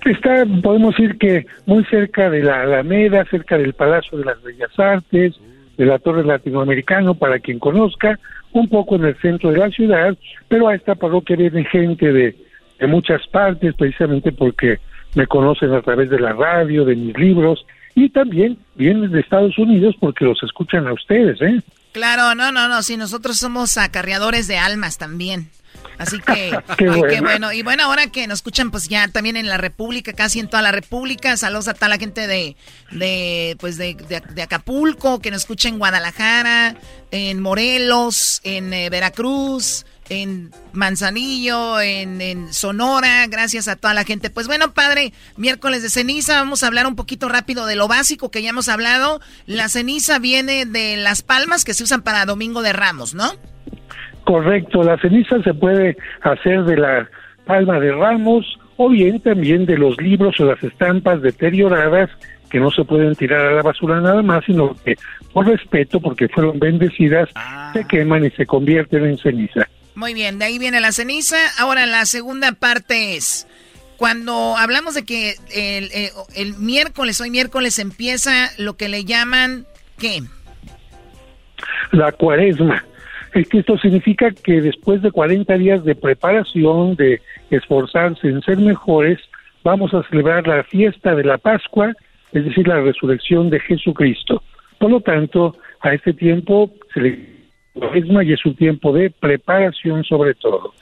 Está, 0.05 0.45
podemos 0.63 0.95
decir 0.97 1.17
que 1.19 1.47
muy 1.65 1.85
cerca 1.87 2.29
de 2.29 2.43
la 2.43 2.63
Alameda, 2.63 3.25
cerca 3.31 3.57
del 3.57 3.73
Palacio 3.73 4.19
de 4.19 4.25
las 4.27 4.43
Bellas 4.43 4.79
Artes, 4.79 5.35
de 5.79 5.87
la 5.87 5.99
Torre 5.99 6.25
Latinoamericano, 6.25 7.15
para 7.15 7.39
quien 7.39 7.59
conozca, 7.59 8.19
un 8.53 8.69
poco 8.69 8.97
en 8.97 9.07
el 9.07 9.17
centro 9.21 9.51
de 9.51 9.59
la 9.59 9.71
ciudad, 9.71 10.17
pero 10.49 10.69
a 10.69 10.75
esta 10.75 10.95
parroquia 10.95 11.37
viene 11.37 11.65
gente 11.65 12.13
de, 12.13 12.37
de 12.79 12.87
muchas 12.87 13.27
partes, 13.29 13.75
precisamente 13.77 14.31
porque 14.31 14.79
me 15.15 15.27
conocen 15.27 15.73
a 15.73 15.81
través 15.81 16.11
de 16.11 16.21
la 16.21 16.33
radio, 16.35 16.85
de 16.85 16.97
mis 16.97 17.17
libros, 17.17 17.65
y 17.95 18.09
también 18.11 18.59
vienen 18.75 19.11
de 19.11 19.21
Estados 19.21 19.57
Unidos 19.59 19.95
porque 20.01 20.25
los 20.25 20.43
escuchan 20.43 20.87
a 20.87 20.93
ustedes, 20.93 21.41
¿eh? 21.41 21.63
Claro, 21.93 22.35
no, 22.35 22.51
no, 22.51 22.69
no, 22.69 22.83
sí, 22.83 22.97
nosotros 22.97 23.39
somos 23.39 23.79
acarreadores 23.79 24.49
de 24.49 24.59
almas 24.59 24.99
también. 24.99 25.49
Así 25.99 26.19
que, 26.19 26.57
qué, 26.79 27.21
bueno. 27.21 27.53
Y 27.53 27.63
bueno, 27.63 27.85
ahora 27.85 28.09
que 28.09 28.27
nos 28.27 28.39
escuchan, 28.39 28.73
pues 28.73 28.89
ya 28.89 29.07
también 29.09 29.37
en 29.37 29.47
la 29.47 29.59
República, 29.59 30.13
casi 30.13 30.41
en 30.41 30.49
toda 30.49 30.63
la 30.63 30.73
República. 30.73 31.37
Saludos 31.37 31.69
a 31.69 31.75
toda 31.75 31.89
la 31.89 31.99
gente 31.99 32.27
de, 32.27 32.57
de 32.91 33.57
pues 33.61 33.77
de, 33.77 33.97
Acapulco, 34.43 35.21
que 35.21 35.31
nos 35.31 35.43
escucha 35.43 35.69
en 35.69 35.79
Guadalajara, 35.79 36.77
en 37.13 37.41
Morelos, 37.41 38.41
en 38.43 38.73
eh, 38.73 38.91
Veracruz, 38.91 39.87
en 40.09 40.51
Manzanillo, 40.73 41.81
en, 41.81 42.21
en, 42.21 42.53
Sonora, 42.53 43.27
gracias 43.29 43.69
a 43.69 43.77
toda 43.77 43.95
la 43.95 44.05
gente. 44.05 44.31
Pues 44.31 44.47
bueno, 44.47 44.73
padre, 44.73 45.13
miércoles 45.37 45.83
de 45.83 45.91
ceniza, 45.91 46.41
vamos 46.41 46.63
a 46.63 46.67
hablar 46.67 46.87
un 46.87 46.97
poquito 46.97 47.29
rápido 47.29 47.67
de 47.67 47.77
lo 47.77 47.89
básico 47.89 48.31
que 48.31 48.43
ya 48.43 48.51
hemos 48.51 48.69
hablado. 48.69 49.21
La 49.47 49.69
ceniza 49.69 50.19
viene 50.19 50.67
de 50.67 50.97
las 50.97 51.23
palmas 51.23 51.65
que 51.65 51.75
se 51.75 51.85
usan 51.85 52.03
para 52.03 52.27
Domingo 52.27 52.63
de 52.63 52.73
Ramos, 52.73 53.15
¿no? 53.15 53.33
Correcto, 54.25 54.83
la 54.83 54.99
ceniza 54.99 55.43
se 55.43 55.53
puede 55.53 55.97
hacer 56.23 56.65
de 56.65 56.77
la 56.77 57.09
palma 57.45 57.79
de 57.79 57.93
ramos 57.93 58.59
o 58.77 58.89
bien 58.89 59.21
también 59.21 59.67
de 59.67 59.77
los 59.77 60.01
libros 60.01 60.41
o 60.41 60.47
las 60.47 60.63
estampas 60.63 61.21
deterioradas 61.21 62.11
que 62.51 62.59
no 62.59 62.71
se 62.71 62.85
pueden 62.85 63.15
tirar 63.15 63.41
a 63.41 63.53
la 63.53 63.63
basura 63.63 64.01
nada 64.01 64.23
más, 64.23 64.45
sino 64.45 64.75
que 64.85 64.95
por 65.33 65.47
respeto, 65.47 66.01
porque 66.01 66.29
fueron 66.29 66.59
bendecidas, 66.59 67.29
se 67.29 67.81
ah. 67.81 67.87
queman 67.89 68.25
y 68.25 68.31
se 68.31 68.47
convierten 68.47 69.05
en 69.05 69.19
ceniza. 69.19 69.67
Muy 69.95 70.15
bien, 70.15 70.39
de 70.39 70.47
ahí 70.47 70.59
viene 70.59 70.81
la 70.81 70.93
ceniza. 70.93 71.37
Ahora 71.59 71.87
la 71.87 72.05
segunda 72.07 72.53
parte 72.53 73.17
es, 73.17 73.47
cuando 73.97 74.57
hablamos 74.57 74.95
de 74.95 75.05
que 75.05 75.37
el, 75.53 75.91
el, 75.93 76.11
el 76.35 76.55
miércoles, 76.55 77.21
hoy 77.21 77.31
miércoles 77.31 77.79
empieza 77.79 78.51
lo 78.59 78.77
que 78.77 78.89
le 78.89 79.05
llaman, 79.05 79.67
¿qué? 79.99 80.23
La 81.93 82.13
cuaresma 82.13 82.85
esto 83.35 83.79
significa 83.79 84.31
que 84.31 84.61
después 84.61 85.03
de 85.03 85.11
40 85.11 85.57
días 85.59 85.85
de 85.85 85.95
preparación, 85.95 86.95
de 86.95 87.21
esforzarse 87.51 88.29
en 88.29 88.41
ser 88.43 88.59
mejores, 88.59 89.19
vamos 89.65 89.93
a 89.93 90.03
celebrar 90.09 90.47
la 90.47 90.63
fiesta 90.65 91.15
de 91.15 91.25
la 91.25 91.39
Pascua, 91.39 91.93
es 92.33 92.45
decir, 92.45 92.69
la 92.69 92.81
resurrección 92.81 93.51
de 93.51 93.61
Jesucristo. 93.61 94.43
Por 94.79 94.91
lo 94.91 95.01
tanto, 95.01 95.57
a 95.81 95.95
este 95.95 96.13
tiempo 96.13 96.71
se 96.93 97.01
le 97.01 97.34
y 97.75 98.33
es 98.33 98.45
un 98.45 98.57
tiempo 98.57 98.93
de 98.93 99.11
preparación 99.11 100.05
sobre 100.05 100.35
todo. 100.35 100.75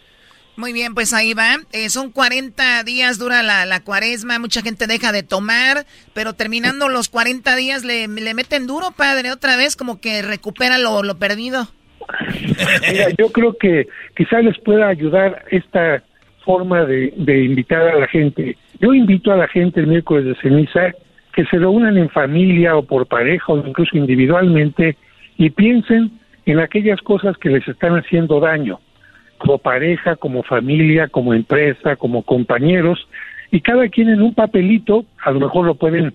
Muy 0.56 0.74
bien, 0.74 0.94
pues 0.94 1.14
ahí 1.14 1.32
va. 1.32 1.56
Eh, 1.72 1.88
son 1.88 2.10
40 2.10 2.84
días 2.84 3.18
dura 3.18 3.42
la, 3.42 3.64
la, 3.64 3.82
cuaresma, 3.82 4.38
mucha 4.38 4.60
gente 4.60 4.86
deja 4.86 5.10
de 5.10 5.22
tomar, 5.22 5.86
pero 6.12 6.34
terminando 6.34 6.90
los 6.90 7.08
40 7.08 7.56
días 7.56 7.84
le, 7.84 8.06
le 8.06 8.34
meten 8.34 8.66
duro, 8.66 8.90
padre, 8.94 9.32
otra 9.32 9.56
vez 9.56 9.76
como 9.76 10.00
que 10.00 10.20
recupera 10.20 10.76
lo, 10.76 11.02
lo 11.02 11.18
perdido. 11.18 11.68
Mira, 12.90 13.08
yo 13.18 13.30
creo 13.32 13.56
que 13.56 13.88
quizá 14.16 14.40
les 14.40 14.58
pueda 14.58 14.88
ayudar 14.88 15.44
esta 15.50 16.02
forma 16.44 16.84
de, 16.84 17.44
invitar 17.44 17.82
a 17.82 17.98
la 17.98 18.08
gente. 18.08 18.56
Yo 18.80 18.92
invito 18.92 19.32
a 19.32 19.36
la 19.36 19.48
gente 19.48 19.80
el 19.80 19.86
miércoles 19.86 20.24
de 20.26 20.34
ceniza 20.36 20.92
que 21.34 21.44
se 21.46 21.58
reúnan 21.58 21.96
en 21.96 22.10
familia 22.10 22.76
o 22.76 22.82
por 22.82 23.06
pareja 23.06 23.52
o 23.52 23.66
incluso 23.66 23.96
individualmente 23.96 24.96
y 25.38 25.50
piensen 25.50 26.10
en 26.46 26.58
aquellas 26.58 27.00
cosas 27.00 27.36
que 27.36 27.50
les 27.50 27.66
están 27.68 27.96
haciendo 27.96 28.40
daño, 28.40 28.80
como 29.38 29.58
pareja, 29.58 30.16
como 30.16 30.42
familia, 30.42 31.08
como 31.08 31.34
empresa, 31.34 31.96
como 31.96 32.22
compañeros, 32.22 33.08
y 33.50 33.60
cada 33.60 33.88
quien 33.88 34.08
en 34.08 34.22
un 34.22 34.34
papelito, 34.34 35.04
a 35.22 35.30
lo 35.30 35.40
mejor 35.40 35.66
lo 35.66 35.74
pueden, 35.74 36.14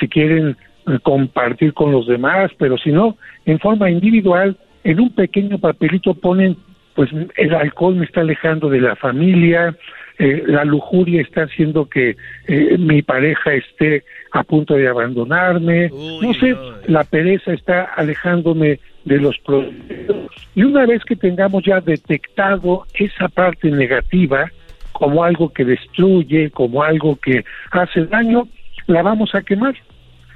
si 0.00 0.08
quieren, 0.08 0.56
compartir 1.02 1.74
con 1.74 1.92
los 1.92 2.06
demás, 2.06 2.50
pero 2.58 2.76
si 2.76 2.90
no, 2.90 3.16
en 3.46 3.58
forma 3.60 3.90
individual, 3.90 4.56
en 4.84 5.00
un 5.00 5.14
pequeño 5.14 5.58
papelito 5.58 6.14
ponen, 6.14 6.56
pues 6.94 7.10
el 7.36 7.54
alcohol 7.54 7.94
me 7.94 8.04
está 8.04 8.22
alejando 8.22 8.68
de 8.68 8.80
la 8.80 8.96
familia, 8.96 9.76
eh, 10.18 10.42
la 10.46 10.64
lujuria 10.64 11.22
está 11.22 11.44
haciendo 11.44 11.88
que 11.88 12.16
eh, 12.46 12.76
mi 12.78 13.02
pareja 13.02 13.54
esté 13.54 14.04
a 14.32 14.42
punto 14.42 14.74
de 14.74 14.88
abandonarme, 14.88 15.88
no 15.88 16.34
sé, 16.34 16.56
la 16.86 17.04
pereza 17.04 17.52
está 17.52 17.84
alejándome 17.84 18.80
de 19.04 19.18
los 19.18 19.38
proyectos. 19.38 20.16
Y 20.54 20.64
una 20.64 20.86
vez 20.86 21.04
que 21.04 21.16
tengamos 21.16 21.64
ya 21.64 21.80
detectado 21.80 22.86
esa 22.94 23.28
parte 23.28 23.70
negativa 23.70 24.50
como 24.92 25.24
algo 25.24 25.52
que 25.52 25.64
destruye, 25.64 26.50
como 26.50 26.82
algo 26.82 27.16
que 27.16 27.44
hace 27.70 28.04
daño, 28.06 28.46
la 28.86 29.02
vamos 29.02 29.34
a 29.34 29.42
quemar 29.42 29.74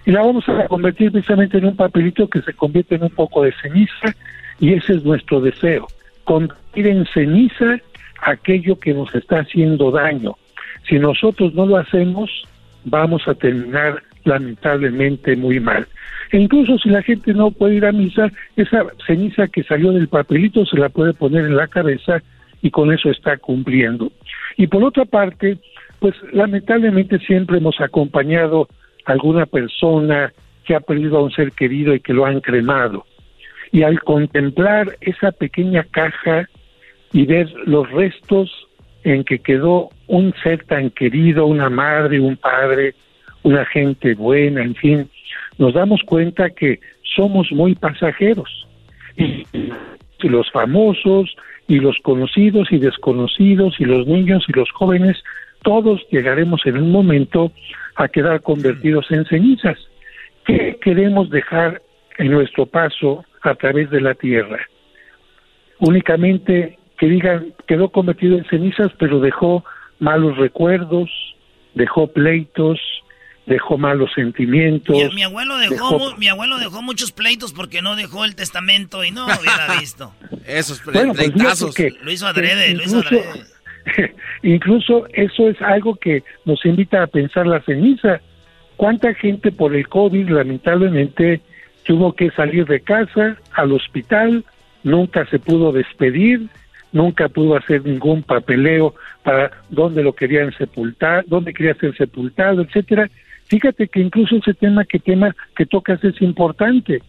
y 0.04 0.12
la 0.12 0.22
vamos 0.22 0.48
a 0.48 0.66
convertir 0.68 1.12
precisamente 1.12 1.58
en 1.58 1.66
un 1.66 1.76
papelito 1.76 2.28
que 2.28 2.40
se 2.42 2.54
convierte 2.54 2.94
en 2.94 3.04
un 3.04 3.10
poco 3.10 3.42
de 3.42 3.52
ceniza 3.60 4.14
y 4.58 4.72
ese 4.72 4.94
es 4.94 5.04
nuestro 5.04 5.40
deseo, 5.40 5.86
convertir 6.24 6.86
en 6.86 7.04
ceniza 7.06 7.78
aquello 8.22 8.78
que 8.78 8.94
nos 8.94 9.14
está 9.14 9.40
haciendo 9.40 9.90
daño. 9.90 10.36
Si 10.88 10.98
nosotros 10.98 11.54
no 11.54 11.66
lo 11.66 11.76
hacemos, 11.76 12.30
vamos 12.84 13.26
a 13.26 13.34
terminar 13.34 14.02
lamentablemente 14.26 15.36
muy 15.36 15.60
mal. 15.60 15.86
E 16.30 16.38
incluso 16.38 16.78
si 16.78 16.88
la 16.90 17.02
gente 17.02 17.32
no 17.32 17.50
puede 17.50 17.76
ir 17.76 17.86
a 17.86 17.92
misa, 17.92 18.30
esa 18.56 18.86
ceniza 19.06 19.48
que 19.48 19.62
salió 19.62 19.92
del 19.92 20.08
papelito 20.08 20.66
se 20.66 20.76
la 20.76 20.88
puede 20.88 21.14
poner 21.14 21.44
en 21.44 21.56
la 21.56 21.68
cabeza 21.68 22.22
y 22.62 22.70
con 22.70 22.92
eso 22.92 23.10
está 23.10 23.36
cumpliendo. 23.36 24.12
Y 24.56 24.66
por 24.66 24.82
otra 24.82 25.04
parte, 25.04 25.58
pues 26.00 26.14
lamentablemente 26.32 27.18
siempre 27.20 27.58
hemos 27.58 27.80
acompañado 27.80 28.68
alguna 29.04 29.46
persona 29.46 30.32
que 30.64 30.74
ha 30.74 30.80
perdido 30.80 31.18
a 31.18 31.22
un 31.22 31.30
ser 31.30 31.52
querido 31.52 31.94
y 31.94 32.00
que 32.00 32.12
lo 32.12 32.26
han 32.26 32.40
cremado. 32.40 33.06
Y 33.70 33.82
al 33.82 34.00
contemplar 34.00 34.96
esa 35.00 35.32
pequeña 35.32 35.84
caja 35.84 36.48
y 37.12 37.24
ver 37.24 37.52
los 37.66 37.90
restos 37.92 38.50
en 39.04 39.22
que 39.22 39.38
quedó 39.38 39.90
un 40.08 40.34
ser 40.42 40.64
tan 40.64 40.90
querido, 40.90 41.46
una 41.46 41.70
madre, 41.70 42.18
un 42.18 42.36
padre, 42.36 42.94
una 43.46 43.64
gente 43.64 44.14
buena, 44.14 44.60
en 44.60 44.74
fin, 44.74 45.08
nos 45.56 45.72
damos 45.72 46.02
cuenta 46.02 46.50
que 46.50 46.80
somos 47.14 47.52
muy 47.52 47.76
pasajeros. 47.76 48.66
Y 49.16 50.28
los 50.28 50.50
famosos, 50.50 51.36
y 51.68 51.78
los 51.78 51.96
conocidos 52.02 52.72
y 52.72 52.78
desconocidos, 52.78 53.76
y 53.78 53.84
los 53.84 54.04
niños 54.06 54.44
y 54.48 54.52
los 54.52 54.68
jóvenes, 54.72 55.22
todos 55.62 56.04
llegaremos 56.10 56.66
en 56.66 56.78
un 56.78 56.90
momento 56.90 57.52
a 57.94 58.08
quedar 58.08 58.42
convertidos 58.42 59.06
en 59.10 59.24
cenizas. 59.26 59.78
¿Qué 60.44 60.78
queremos 60.82 61.30
dejar 61.30 61.82
en 62.18 62.32
nuestro 62.32 62.66
paso 62.66 63.24
a 63.42 63.54
través 63.54 63.90
de 63.90 64.00
la 64.00 64.14
tierra? 64.14 64.58
Únicamente 65.78 66.78
que 66.98 67.06
digan, 67.06 67.54
quedó 67.68 67.90
convertido 67.90 68.38
en 68.38 68.44
cenizas, 68.46 68.90
pero 68.98 69.20
dejó 69.20 69.64
malos 70.00 70.36
recuerdos, 70.36 71.10
dejó 71.74 72.08
pleitos, 72.08 72.80
dejó 73.46 73.78
malos 73.78 74.10
sentimientos. 74.14 74.96
Mi, 75.14 75.22
abuelo 75.22 75.56
dejó, 75.58 76.16
mi 76.16 76.28
abuelo 76.28 76.58
dejó 76.58 76.82
muchos 76.82 77.12
pleitos 77.12 77.52
porque 77.52 77.80
no 77.80 77.96
dejó 77.96 78.24
el 78.24 78.34
testamento 78.34 79.04
y 79.04 79.12
no 79.12 79.26
hubiera 79.40 79.78
visto. 79.78 80.12
Esos 80.46 80.84
bueno, 80.84 81.14
pues 81.14 81.34
lo 81.34 82.12
hizo 82.12 82.26
adrede, 82.26 82.74
lo 82.74 82.82
hizo 82.82 82.98
adrede. 82.98 83.44
Incluso 84.42 85.06
eso 85.12 85.48
es 85.48 85.60
algo 85.62 85.94
que 85.96 86.24
nos 86.44 86.64
invita 86.64 87.02
a 87.02 87.06
pensar 87.06 87.46
la 87.46 87.62
ceniza. 87.62 88.20
¿Cuánta 88.76 89.14
gente 89.14 89.52
por 89.52 89.74
el 89.74 89.88
COVID 89.88 90.28
lamentablemente 90.28 91.40
tuvo 91.84 92.14
que 92.14 92.30
salir 92.32 92.66
de 92.66 92.80
casa 92.80 93.36
al 93.52 93.72
hospital, 93.72 94.44
nunca 94.82 95.24
se 95.26 95.38
pudo 95.38 95.72
despedir, 95.72 96.48
nunca 96.92 97.28
pudo 97.28 97.56
hacer 97.56 97.86
ningún 97.86 98.22
papeleo 98.22 98.94
para 99.22 99.52
dónde 99.70 100.02
lo 100.02 100.12
querían 100.14 100.52
sepultar, 100.58 101.24
dónde 101.26 101.54
quería 101.54 101.74
ser 101.74 101.96
sepultado, 101.96 102.62
etcétera. 102.62 103.08
Fíjate 103.46 103.88
que 103.88 104.00
incluso 104.00 104.36
ese 104.36 104.54
tema 104.54 104.84
que 104.84 104.98
tema 104.98 105.34
que 105.56 105.66
tocas 105.66 106.02
es 106.04 106.20
importante, 106.20 107.02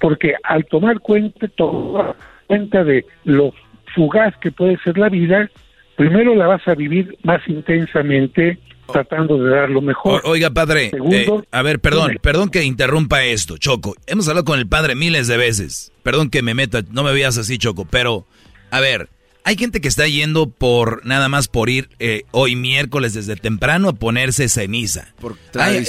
porque 0.00 0.34
al 0.42 0.64
tomar 0.66 1.00
cuenta, 1.00 1.48
tomar 1.48 2.16
cuenta 2.46 2.84
de 2.84 3.04
lo 3.24 3.52
fugaz 3.94 4.34
que 4.38 4.50
puede 4.50 4.78
ser 4.78 4.98
la 4.98 5.08
vida, 5.08 5.50
primero 5.96 6.34
la 6.34 6.46
vas 6.46 6.66
a 6.66 6.74
vivir 6.74 7.16
más 7.22 7.40
intensamente 7.46 8.58
tratando 8.90 9.42
de 9.42 9.50
dar 9.50 9.70
lo 9.70 9.80
mejor. 9.80 10.22
oiga, 10.24 10.50
padre, 10.50 10.90
eh, 11.10 11.26
a 11.50 11.62
ver, 11.62 11.80
perdón, 11.80 12.18
perdón 12.20 12.50
que 12.50 12.64
interrumpa 12.64 13.24
esto, 13.24 13.56
Choco. 13.56 13.94
Hemos 14.06 14.28
hablado 14.28 14.44
con 14.44 14.58
el 14.58 14.66
padre 14.66 14.94
miles 14.94 15.26
de 15.26 15.36
veces. 15.36 15.92
Perdón 16.02 16.30
que 16.30 16.42
me 16.42 16.54
meta, 16.54 16.82
no 16.90 17.02
me 17.02 17.12
veas 17.12 17.38
así, 17.38 17.58
Choco, 17.58 17.86
pero, 17.90 18.26
a 18.70 18.80
ver, 18.80 19.08
hay 19.44 19.56
gente 19.56 19.82
que 19.82 19.88
está 19.88 20.08
yendo 20.08 20.48
por, 20.48 21.04
nada 21.04 21.28
más 21.28 21.48
por 21.48 21.68
ir 21.68 21.90
eh, 21.98 22.22
hoy 22.30 22.56
miércoles 22.56 23.12
desde 23.12 23.36
temprano 23.36 23.90
a 23.90 23.92
ponerse 23.92 24.48
ceniza. 24.48 25.14
Por 25.20 25.36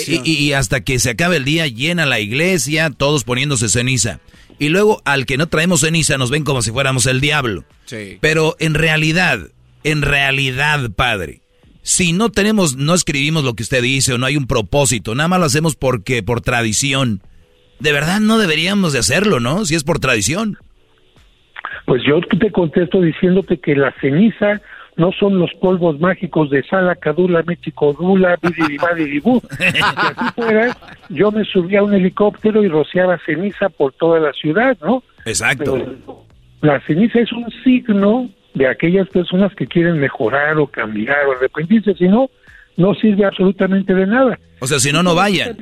y, 0.07 0.29
y, 0.29 0.51
hasta 0.51 0.81
que 0.81 0.99
se 0.99 1.11
acabe 1.11 1.37
el 1.37 1.45
día, 1.45 1.65
llena 1.67 2.05
la 2.05 2.19
iglesia, 2.19 2.89
todos 2.89 3.23
poniéndose 3.23 3.69
ceniza. 3.69 4.19
Y 4.59 4.69
luego 4.69 5.01
al 5.05 5.25
que 5.25 5.37
no 5.37 5.47
traemos 5.47 5.81
ceniza 5.81 6.17
nos 6.17 6.31
ven 6.31 6.43
como 6.43 6.61
si 6.61 6.71
fuéramos 6.71 7.05
el 7.05 7.21
diablo. 7.21 7.63
Sí. 7.85 8.17
Pero 8.19 8.57
en 8.59 8.73
realidad, 8.73 9.39
en 9.85 10.01
realidad, 10.01 10.91
padre, 10.91 11.41
si 11.81 12.11
no 12.11 12.31
tenemos, 12.31 12.75
no 12.75 12.93
escribimos 12.93 13.45
lo 13.45 13.53
que 13.53 13.63
usted 13.63 13.81
dice 13.81 14.13
o 14.13 14.17
no 14.17 14.25
hay 14.25 14.35
un 14.35 14.47
propósito, 14.47 15.15
nada 15.15 15.29
más 15.29 15.39
lo 15.39 15.45
hacemos 15.45 15.75
porque 15.77 16.23
por 16.23 16.41
tradición, 16.41 17.21
de 17.79 17.93
verdad 17.93 18.19
no 18.19 18.37
deberíamos 18.37 18.91
de 18.91 18.99
hacerlo, 18.99 19.39
¿no? 19.39 19.65
Si 19.65 19.75
es 19.75 19.83
por 19.85 19.99
tradición. 19.99 20.57
Pues 21.85 22.01
yo 22.03 22.19
te 22.21 22.51
contesto 22.51 23.01
diciéndote 23.01 23.57
que 23.57 23.75
la 23.75 23.93
ceniza 24.01 24.61
no 24.97 25.11
son 25.11 25.39
los 25.39 25.53
polvos 25.55 25.99
mágicos 25.99 26.49
de 26.49 26.63
Sala, 26.63 26.95
Cadula, 26.95 27.43
México, 27.43 27.93
Dula, 27.93 28.37
Bidiribú. 28.41 29.41
Si 29.57 29.63
así 29.81 30.25
fuera, 30.35 30.77
yo 31.09 31.31
me 31.31 31.43
subía 31.45 31.79
a 31.79 31.83
un 31.83 31.93
helicóptero 31.93 32.63
y 32.63 32.69
rociaba 32.69 33.19
ceniza 33.25 33.69
por 33.69 33.93
toda 33.93 34.19
la 34.19 34.31
ciudad, 34.33 34.77
¿no? 34.81 35.03
Exacto. 35.25 35.77
la 36.61 36.79
ceniza 36.81 37.19
es 37.19 37.31
un 37.31 37.45
signo 37.63 38.29
de 38.53 38.67
aquellas 38.67 39.07
personas 39.09 39.53
que 39.55 39.67
quieren 39.67 39.99
mejorar 39.99 40.57
o 40.57 40.67
cambiar 40.67 41.27
o 41.27 41.33
arrepentirse, 41.33 41.93
si 41.95 42.07
no, 42.07 42.29
no 42.77 42.95
sirve 42.95 43.25
absolutamente 43.25 43.93
de 43.93 44.07
nada. 44.07 44.39
O 44.59 44.67
sea, 44.67 44.79
si 44.79 44.91
no, 44.91 45.03
no 45.03 45.13
vayan. 45.13 45.57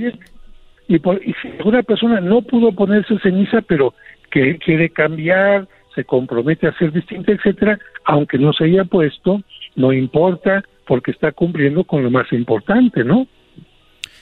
Y, 0.88 0.96
y 0.96 1.34
si 1.42 1.50
una 1.66 1.82
persona 1.82 2.22
no 2.22 2.42
pudo 2.44 2.72
ponerse 2.72 3.18
ceniza, 3.20 3.62
pero 3.62 3.96
que 4.30 4.58
quiere 4.58 4.90
cambiar, 4.90 5.68
se 5.96 6.06
compromete 6.06 6.68
a 6.68 6.78
ser 6.78 6.92
distinta, 6.92 7.32
etcétera, 7.32 7.80
aunque 8.06 8.38
no 8.38 8.54
se 8.54 8.66
haya 8.66 8.86
puesto, 8.86 9.42
no 9.76 9.94
importa 9.94 10.64
porque 10.88 11.12
está 11.12 11.32
cumpliendo 11.32 11.84
con 11.84 12.04
lo 12.04 12.12
más 12.12 12.32
importante, 12.32 13.04
¿no? 13.04 13.28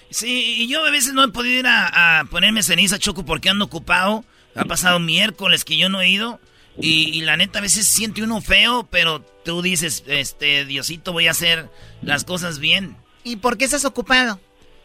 Sí, 0.10 0.64
y 0.64 0.68
yo 0.68 0.86
a 0.86 0.92
veces 0.92 1.14
no 1.14 1.24
he 1.24 1.30
podido 1.30 1.60
ir 1.60 1.66
a, 1.68 2.26
ponerme 2.30 2.64
ceniza, 2.64 3.00
Choco, 3.00 3.26
porque 3.26 3.50
ando 3.50 3.66
ocupado. 3.66 4.26
Ha 4.56 4.66
pasado 4.66 5.00
miércoles 5.00 5.64
que 5.64 5.78
yo 5.78 5.88
no 5.88 6.02
he 6.02 6.10
ido. 6.10 6.40
Y, 6.78 7.22
la 7.22 7.38
neta, 7.38 7.60
a 7.60 7.62
veces 7.62 7.88
siente 7.88 8.22
uno 8.22 8.42
feo, 8.42 8.88
pero 8.92 9.24
tú 9.46 9.62
dices, 9.62 10.04
este, 10.08 10.66
Diosito, 10.66 11.14
voy 11.14 11.28
a 11.28 11.32
hacer 11.32 11.70
las 12.02 12.26
cosas 12.26 12.60
bien. 12.60 12.98
¿Y 13.24 13.38
por 13.38 13.58
qué 13.58 13.66
estás 13.66 13.86
ocupado? 13.86 14.40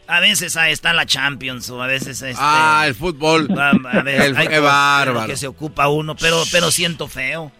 A 0.09 0.21
veces 0.21 0.57
ahí 0.57 0.73
está 0.73 0.93
la 0.93 1.07
Champions 1.07 1.69
o 1.71 1.83
a 1.83 1.87
veces 1.87 2.23
este, 2.23 2.41
Ah, 2.41 2.85
el 2.87 2.95
fútbol. 2.95 3.49
A, 3.59 4.03
ver, 4.03 4.35
qué 4.49 4.59
bárbaro. 4.61 5.27
Que 5.27 5.37
se 5.37 5.47
ocupa 5.47 5.89
uno, 5.89 6.15
pero 6.15 6.43
pero 6.53 6.71
siento 6.71 7.09
feo. 7.09 7.51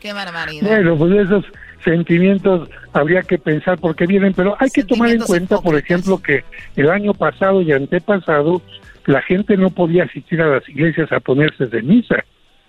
Qué 0.00 0.12
barbaridad. 0.12 0.68
Bueno, 0.68 0.96
pues 0.96 1.12
esos 1.26 1.44
sentimientos 1.84 2.68
habría 2.92 3.22
que 3.22 3.38
pensar 3.38 3.78
por 3.78 3.94
qué 3.94 4.06
vienen, 4.06 4.32
pero 4.34 4.56
hay 4.58 4.70
que 4.70 4.84
tomar 4.84 5.10
en 5.10 5.20
cuenta, 5.20 5.60
por 5.60 5.76
ejemplo, 5.76 6.20
que 6.20 6.44
el 6.74 6.90
año 6.90 7.14
pasado 7.14 7.62
y 7.62 7.72
antepasado 7.72 8.62
la 9.06 9.22
gente 9.22 9.56
no 9.56 9.70
podía 9.70 10.04
asistir 10.04 10.42
a 10.42 10.48
las 10.48 10.68
iglesias 10.68 11.12
a 11.12 11.20
ponerse 11.20 11.66
de 11.66 11.82
misa. 11.82 12.24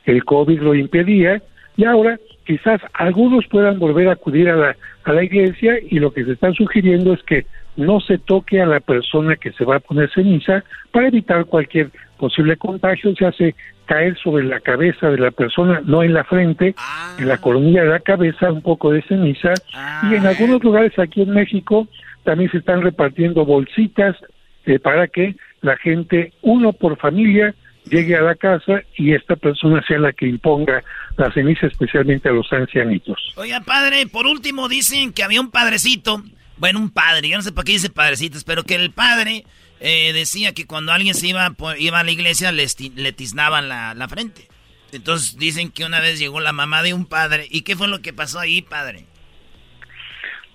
El 0.05 0.23
COVID 0.23 0.61
lo 0.61 0.75
impedía 0.75 1.41
y 1.75 1.85
ahora 1.85 2.19
quizás 2.45 2.79
algunos 2.93 3.45
puedan 3.47 3.79
volver 3.79 4.07
a 4.07 4.13
acudir 4.13 4.49
a 4.49 4.55
la, 4.55 4.77
a 5.03 5.13
la 5.13 5.23
iglesia 5.23 5.75
y 5.89 5.99
lo 5.99 6.13
que 6.13 6.23
se 6.25 6.33
está 6.33 6.51
sugiriendo 6.53 7.13
es 7.13 7.23
que 7.23 7.45
no 7.77 8.01
se 8.01 8.17
toque 8.17 8.61
a 8.61 8.65
la 8.65 8.79
persona 8.79 9.35
que 9.35 9.53
se 9.53 9.63
va 9.63 9.77
a 9.77 9.79
poner 9.79 10.11
ceniza 10.11 10.63
para 10.91 11.07
evitar 11.07 11.45
cualquier 11.45 11.91
posible 12.17 12.57
contagio, 12.57 13.15
se 13.15 13.25
hace 13.25 13.55
caer 13.85 14.17
sobre 14.17 14.43
la 14.43 14.59
cabeza 14.59 15.09
de 15.09 15.17
la 15.17 15.31
persona, 15.31 15.81
no 15.85 16.03
en 16.03 16.13
la 16.13 16.25
frente, 16.25 16.75
en 17.17 17.27
la 17.27 17.37
coronilla 17.37 17.83
de 17.83 17.89
la 17.89 17.99
cabeza, 17.99 18.51
un 18.51 18.61
poco 18.61 18.91
de 18.91 19.01
ceniza, 19.03 19.53
y 20.09 20.15
en 20.15 20.25
algunos 20.25 20.61
lugares 20.63 20.97
aquí 20.99 21.21
en 21.21 21.29
México 21.29 21.87
también 22.23 22.51
se 22.51 22.57
están 22.57 22.81
repartiendo 22.81 23.45
bolsitas 23.45 24.17
eh, 24.65 24.79
para 24.79 25.07
que 25.07 25.35
la 25.61 25.77
gente, 25.77 26.33
uno 26.41 26.73
por 26.73 26.97
familia, 26.97 27.55
llegue 27.89 28.17
a 28.17 28.21
la 28.21 28.35
casa 28.35 28.81
y 28.97 29.13
esta 29.13 29.37
persona 29.37 29.81
sea 29.87 29.99
la 29.99 30.11
que 30.11 30.27
imponga 30.27 30.83
la 31.15 31.31
ceniza, 31.31 31.67
especialmente 31.67 32.27
a 32.27 32.33
los 32.33 32.51
ancianitos. 32.51 33.33
Oiga, 33.37 33.61
padre, 33.61 34.07
por 34.07 34.27
último 34.27 34.67
dicen 34.67 35.13
que 35.13 35.23
había 35.23 35.39
un 35.39 35.51
padrecito 35.51 36.21
bueno, 36.57 36.79
un 36.79 36.89
padre, 36.89 37.29
yo 37.29 37.37
no 37.37 37.43
sé 37.43 37.51
para 37.51 37.65
qué 37.65 37.73
dice 37.73 37.89
padrecitos, 37.89 38.43
pero 38.43 38.63
que 38.63 38.75
el 38.75 38.91
padre 38.91 39.43
eh, 39.79 40.11
decía 40.13 40.53
que 40.53 40.65
cuando 40.65 40.91
alguien 40.91 41.13
se 41.13 41.27
iba, 41.27 41.53
iba 41.77 41.99
a 41.99 42.03
la 42.03 42.11
iglesia 42.11 42.51
le, 42.51 42.65
le 42.95 43.11
tiznaban 43.13 43.69
la, 43.69 43.93
la, 43.93 44.07
frente. 44.07 44.47
Entonces 44.91 45.37
dicen 45.37 45.71
que 45.71 45.85
una 45.85 45.99
vez 45.99 46.19
llegó 46.19 46.39
la 46.39 46.53
mamá 46.53 46.81
de 46.81 46.93
un 46.93 47.05
padre. 47.05 47.45
¿Y 47.49 47.61
qué 47.61 47.75
fue 47.75 47.87
lo 47.87 48.01
que 48.01 48.13
pasó 48.13 48.39
ahí, 48.39 48.61
padre? 48.61 49.05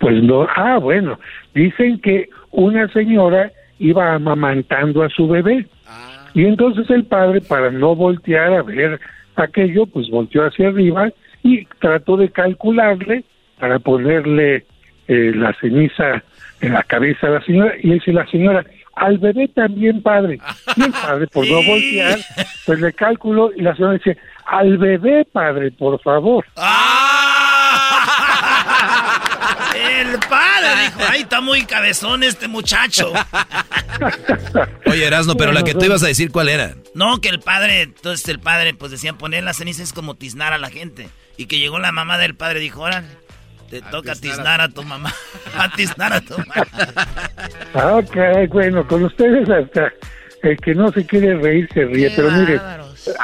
Pues 0.00 0.22
no, 0.22 0.48
ah, 0.56 0.78
bueno, 0.78 1.20
dicen 1.54 2.00
que 2.00 2.28
una 2.50 2.88
señora 2.92 3.52
iba 3.78 4.14
amamantando 4.14 5.02
a 5.04 5.08
su 5.10 5.28
bebé. 5.28 5.66
Ah. 5.86 6.28
Y 6.34 6.44
entonces 6.44 6.90
el 6.90 7.04
padre, 7.04 7.40
para 7.40 7.70
no 7.70 7.94
voltear 7.94 8.52
a 8.54 8.62
ver 8.62 8.98
aquello, 9.36 9.86
pues 9.86 10.08
volteó 10.10 10.44
hacia 10.44 10.68
arriba 10.68 11.10
y 11.44 11.66
trató 11.80 12.16
de 12.16 12.30
calcularle 12.30 13.24
para 13.58 13.78
ponerle 13.78 14.64
eh, 15.08 15.32
la 15.34 15.52
ceniza 15.60 16.22
en 16.60 16.72
la 16.72 16.82
cabeza 16.84 17.26
de 17.26 17.34
la 17.34 17.44
señora 17.44 17.74
y 17.82 17.90
dice 17.92 18.12
la 18.12 18.26
señora, 18.26 18.64
al 18.94 19.18
bebé 19.18 19.48
también 19.48 20.02
padre. 20.02 20.38
Y 20.76 20.82
el 20.84 20.92
padre, 20.92 21.26
por 21.26 21.46
no 21.46 21.62
voltear, 21.62 22.18
pues 22.66 22.80
le 22.80 22.92
calculó 22.92 23.50
y 23.54 23.62
la 23.62 23.74
señora 23.74 23.94
dice, 23.94 24.16
al 24.46 24.78
bebé 24.78 25.26
padre, 25.30 25.70
por 25.72 26.00
favor. 26.00 26.44
¡Ah! 26.56 27.22
El 29.74 30.18
padre 30.18 30.68
dijo, 30.84 31.00
ay, 31.10 31.22
está 31.22 31.40
muy 31.40 31.64
cabezón 31.64 32.22
este 32.22 32.46
muchacho. 32.46 33.12
Oye, 34.86 35.06
Erasno, 35.06 35.34
pero 35.36 35.52
la 35.52 35.64
que 35.64 35.74
tú 35.74 35.84
ibas 35.84 36.02
a 36.02 36.06
decir, 36.06 36.30
¿cuál 36.30 36.48
era? 36.48 36.74
No, 36.94 37.20
que 37.20 37.28
el 37.28 37.40
padre, 37.40 37.82
entonces 37.82 38.28
el 38.28 38.38
padre, 38.38 38.74
pues 38.74 38.90
decían, 38.90 39.16
poner 39.16 39.42
la 39.42 39.54
ceniza 39.54 39.82
es 39.82 39.92
como 39.92 40.14
tiznar 40.14 40.52
a 40.52 40.58
la 40.58 40.70
gente. 40.70 41.08
Y 41.36 41.46
que 41.46 41.58
llegó 41.58 41.78
la 41.78 41.92
mamá 41.92 42.18
del 42.18 42.34
padre 42.34 42.60
y 42.60 42.64
dijo, 42.64 42.82
órale 42.82 43.06
te 43.72 43.80
toca 43.90 44.12
tiznar 44.12 44.60
a 44.60 44.68
tu 44.68 44.82
mamá. 44.82 45.10
Atiznar 45.58 46.12
a 46.12 46.20
tu 46.20 46.34
mamá. 46.36 46.54
Ah, 47.72 47.96
ok, 47.96 48.50
bueno, 48.50 48.86
con 48.86 49.02
ustedes 49.04 49.48
hasta 49.48 49.90
el 50.42 50.58
que 50.58 50.74
no 50.74 50.92
se 50.92 51.06
quiere 51.06 51.36
reír 51.36 51.66
se 51.72 51.86
ríe. 51.86 52.12
pero 52.14 52.30
mire, 52.32 52.60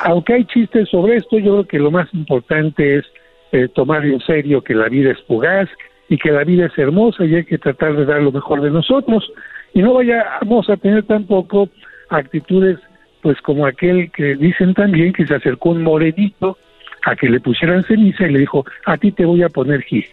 aunque 0.05 0.33
hay 0.33 0.45
chistes 0.47 0.89
sobre 0.89 1.17
esto, 1.17 1.39
yo 1.39 1.53
creo 1.53 1.69
que 1.69 1.79
lo 1.79 1.91
más 1.91 2.09
importante 2.15 2.97
es 2.97 3.05
eh, 3.53 3.69
tomar 3.75 4.07
en 4.07 4.21
serio 4.21 4.63
que 4.63 4.73
la 4.73 4.89
vida 4.89 5.11
es 5.11 5.19
fugaz 5.27 5.69
y 6.09 6.17
que 6.17 6.31
la 6.31 6.45
vida 6.45 6.65
es 6.65 6.79
hermosa 6.79 7.27
y 7.27 7.35
hay 7.35 7.45
que 7.45 7.59
tratar 7.59 7.95
de 7.95 8.07
dar 8.07 8.23
lo 8.23 8.33
mejor 8.33 8.63
de 8.63 8.71
nosotros. 8.71 9.31
Y 9.75 9.83
no 9.83 9.93
vayamos 9.93 10.71
a 10.71 10.79
tener 10.79 11.03
tampoco 11.03 11.69
actitudes 12.09 12.79
pues 13.21 13.39
como 13.43 13.67
aquel 13.67 14.11
que 14.13 14.35
dicen 14.37 14.73
también 14.73 15.13
que 15.13 15.27
se 15.27 15.35
acercó 15.35 15.71
un 15.71 15.83
morenito 15.83 16.57
a 17.05 17.15
que 17.17 17.29
le 17.29 17.39
pusieran 17.39 17.85
ceniza 17.85 18.27
y 18.27 18.33
le 18.33 18.39
dijo, 18.39 18.65
a 18.87 18.97
ti 18.97 19.13
te 19.13 19.27
voy 19.27 19.43
a 19.43 19.51
poner 19.51 19.83
gis. 19.83 20.09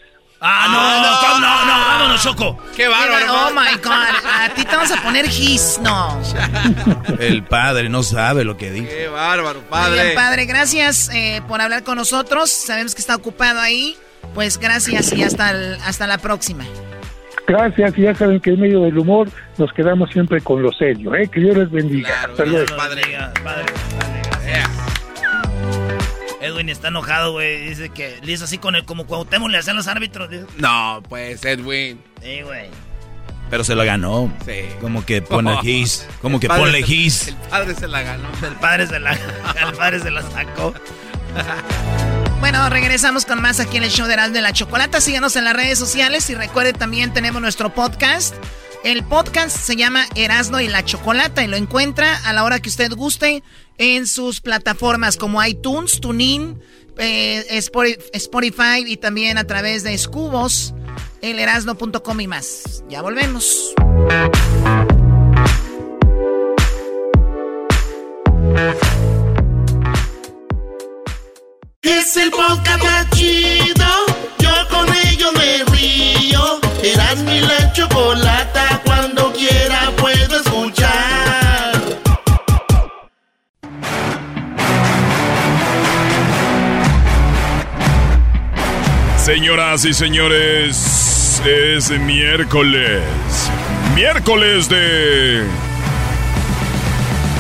Ah, 0.48 0.68
no, 0.70 1.02
no, 1.02 1.40
no, 1.40 1.66
no, 1.66 1.86
vámonos, 1.88 2.22
Choco. 2.22 2.56
Qué 2.76 2.88
bárbaro. 2.88 3.26
Oh 3.34 3.50
my 3.50 3.78
God, 3.82 3.92
a 3.92 4.50
ti 4.54 4.64
te 4.64 4.76
vamos 4.76 4.92
a 4.92 5.02
poner 5.02 5.28
gis, 5.28 5.80
no. 5.82 6.22
El 7.20 7.44
padre 7.44 7.90
no 7.90 8.04
sabe 8.04 8.44
lo 8.44 8.56
que 8.56 8.70
dice. 8.70 8.88
Qué 8.88 9.08
bárbaro, 9.08 9.62
padre. 9.62 10.04
Bien, 10.04 10.16
padre, 10.16 10.46
gracias 10.46 11.10
eh, 11.12 11.42
por 11.48 11.62
hablar 11.62 11.84
con 11.84 11.98
nosotros. 11.98 12.52
Sabemos 12.52 12.94
que 12.94 13.02
está 13.02 13.16
ocupado 13.16 13.60
ahí. 13.60 13.98
Pues 14.36 14.60
gracias 14.60 15.14
y 15.14 15.24
hasta, 15.24 15.50
hasta 15.84 16.06
la 16.06 16.20
próxima. 16.20 16.64
Gracias, 17.48 17.98
y 17.98 18.04
ya 18.04 18.14
saben 18.14 18.40
que 18.40 18.52
en 18.52 18.60
medio 18.60 18.82
del 18.82 19.00
humor 19.00 19.30
nos 19.58 19.74
quedamos 19.74 20.12
siempre 20.12 20.42
con 20.42 20.62
lo 20.62 20.72
serio, 20.74 21.16
¿eh? 21.16 21.28
Que 21.28 21.40
Dios 21.40 21.58
les 21.58 21.72
bendiga. 21.72 22.22
hasta 22.22 22.46
luego. 22.46 22.76
Padre, 22.76 23.02
padre, 23.44 23.44
padre. 23.44 24.85
Edwin 26.46 26.70
está 26.70 26.90
enojado, 26.90 27.32
güey. 27.34 27.70
Dice 27.70 27.90
que 27.90 28.20
le 28.22 28.32
hizo 28.32 28.46
así 28.46 28.58
con 28.58 28.76
el 28.76 28.86
como 28.86 29.06
Cuauhtémoc 29.06 29.50
le 29.50 29.58
hacen 29.58 29.76
los 29.76 29.88
árbitros. 29.88 30.30
No, 30.58 31.02
pues, 31.10 31.44
Edwin. 31.44 32.02
Sí, 32.22 32.42
güey. 32.42 32.70
Pero 33.50 33.64
se 33.64 33.76
lo 33.76 33.84
ganó. 33.84 34.32
Sí. 34.46 34.62
Como 34.82 35.06
que 35.06 35.22
pone 35.22 35.58
gis. 35.62 36.08
Como 36.22 36.40
que 36.40 36.48
ponle 36.48 36.84
gis. 36.84 37.28
El 37.30 37.36
padre 37.36 37.76
se 37.76 37.88
la 37.88 38.02
ganó. 38.02 38.28
El 38.42 38.56
padre 38.56 38.88
se 38.88 39.00
la, 39.00 39.14
el 39.14 39.74
padre 39.78 40.00
se 40.00 40.12
la 40.12 40.22
sacó. 40.22 40.74
Bueno, 42.42 42.70
regresamos 42.70 43.26
con 43.26 43.42
más 43.42 43.60
aquí 43.60 43.78
en 43.78 43.84
el 43.84 43.90
show 43.90 44.06
de 44.06 44.14
Erasmo 44.14 44.36
de 44.36 44.42
la 44.44 44.54
Chocolata. 44.54 45.02
Síganos 45.02 45.36
en 45.36 45.46
las 45.46 45.56
redes 45.56 45.80
sociales 45.80 46.30
y 46.30 46.36
recuerden 46.36 46.76
también 46.76 47.12
tenemos 47.12 47.42
nuestro 47.42 47.74
podcast. 47.74 48.36
El 48.84 49.04
podcast 49.04 49.58
se 49.58 49.76
llama 49.76 50.06
Erasmo 50.14 50.60
y 50.60 50.68
la 50.68 50.86
Chocolata 50.86 51.44
y 51.44 51.48
lo 51.48 51.58
encuentra 51.58 52.16
a 52.24 52.34
la 52.34 52.44
hora 52.44 52.60
que 52.60 52.70
usted 52.70 52.92
guste 52.94 53.42
en 53.78 54.08
sus 54.08 54.42
plataformas 54.42 55.18
como 55.18 55.44
iTunes, 55.44 56.00
TuneIn, 56.00 56.60
eh, 56.98 57.46
Spotify 58.14 58.84
y 58.86 58.98
también 58.98 59.38
a 59.38 59.46
través 59.46 59.84
de 59.84 59.94
Escubos, 59.94 60.74
elerasno.com 61.22 62.22
y 62.22 62.28
más. 62.28 62.84
Ya 62.90 63.02
volvemos. 63.02 63.74
Es 71.82 72.18
el 72.18 72.32
podcast 72.32 73.14
chido. 73.14 74.05
Señoras 89.26 89.84
y 89.86 89.94
señores, 89.96 91.42
es 91.44 91.90
miércoles. 91.90 93.02
Miércoles 93.96 94.70
de... 94.70 95.40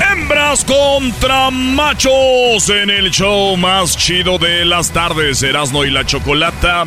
¡Hembra 0.01 0.53
Hembras 0.53 0.65
contra 0.65 1.51
machos 1.51 2.69
en 2.69 2.89
el 2.89 3.11
show 3.11 3.55
más 3.55 3.95
chido 3.95 4.39
de 4.39 4.65
las 4.65 4.89
tardes, 4.93 5.43
Erasmo 5.43 5.85
y 5.85 5.91
la 5.91 6.03
Chocolata. 6.03 6.85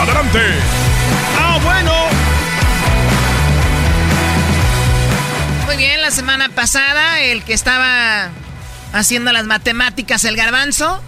Adelante. 0.00 0.38
Ah, 1.36 1.58
bueno. 1.60 1.92
Muy 5.66 5.76
bien, 5.76 6.00
la 6.00 6.12
semana 6.12 6.50
pasada 6.50 7.20
el 7.22 7.42
que 7.42 7.54
estaba 7.54 8.28
haciendo 8.92 9.32
las 9.32 9.46
matemáticas, 9.46 10.24
el 10.24 10.36
garbanzo, 10.36 11.02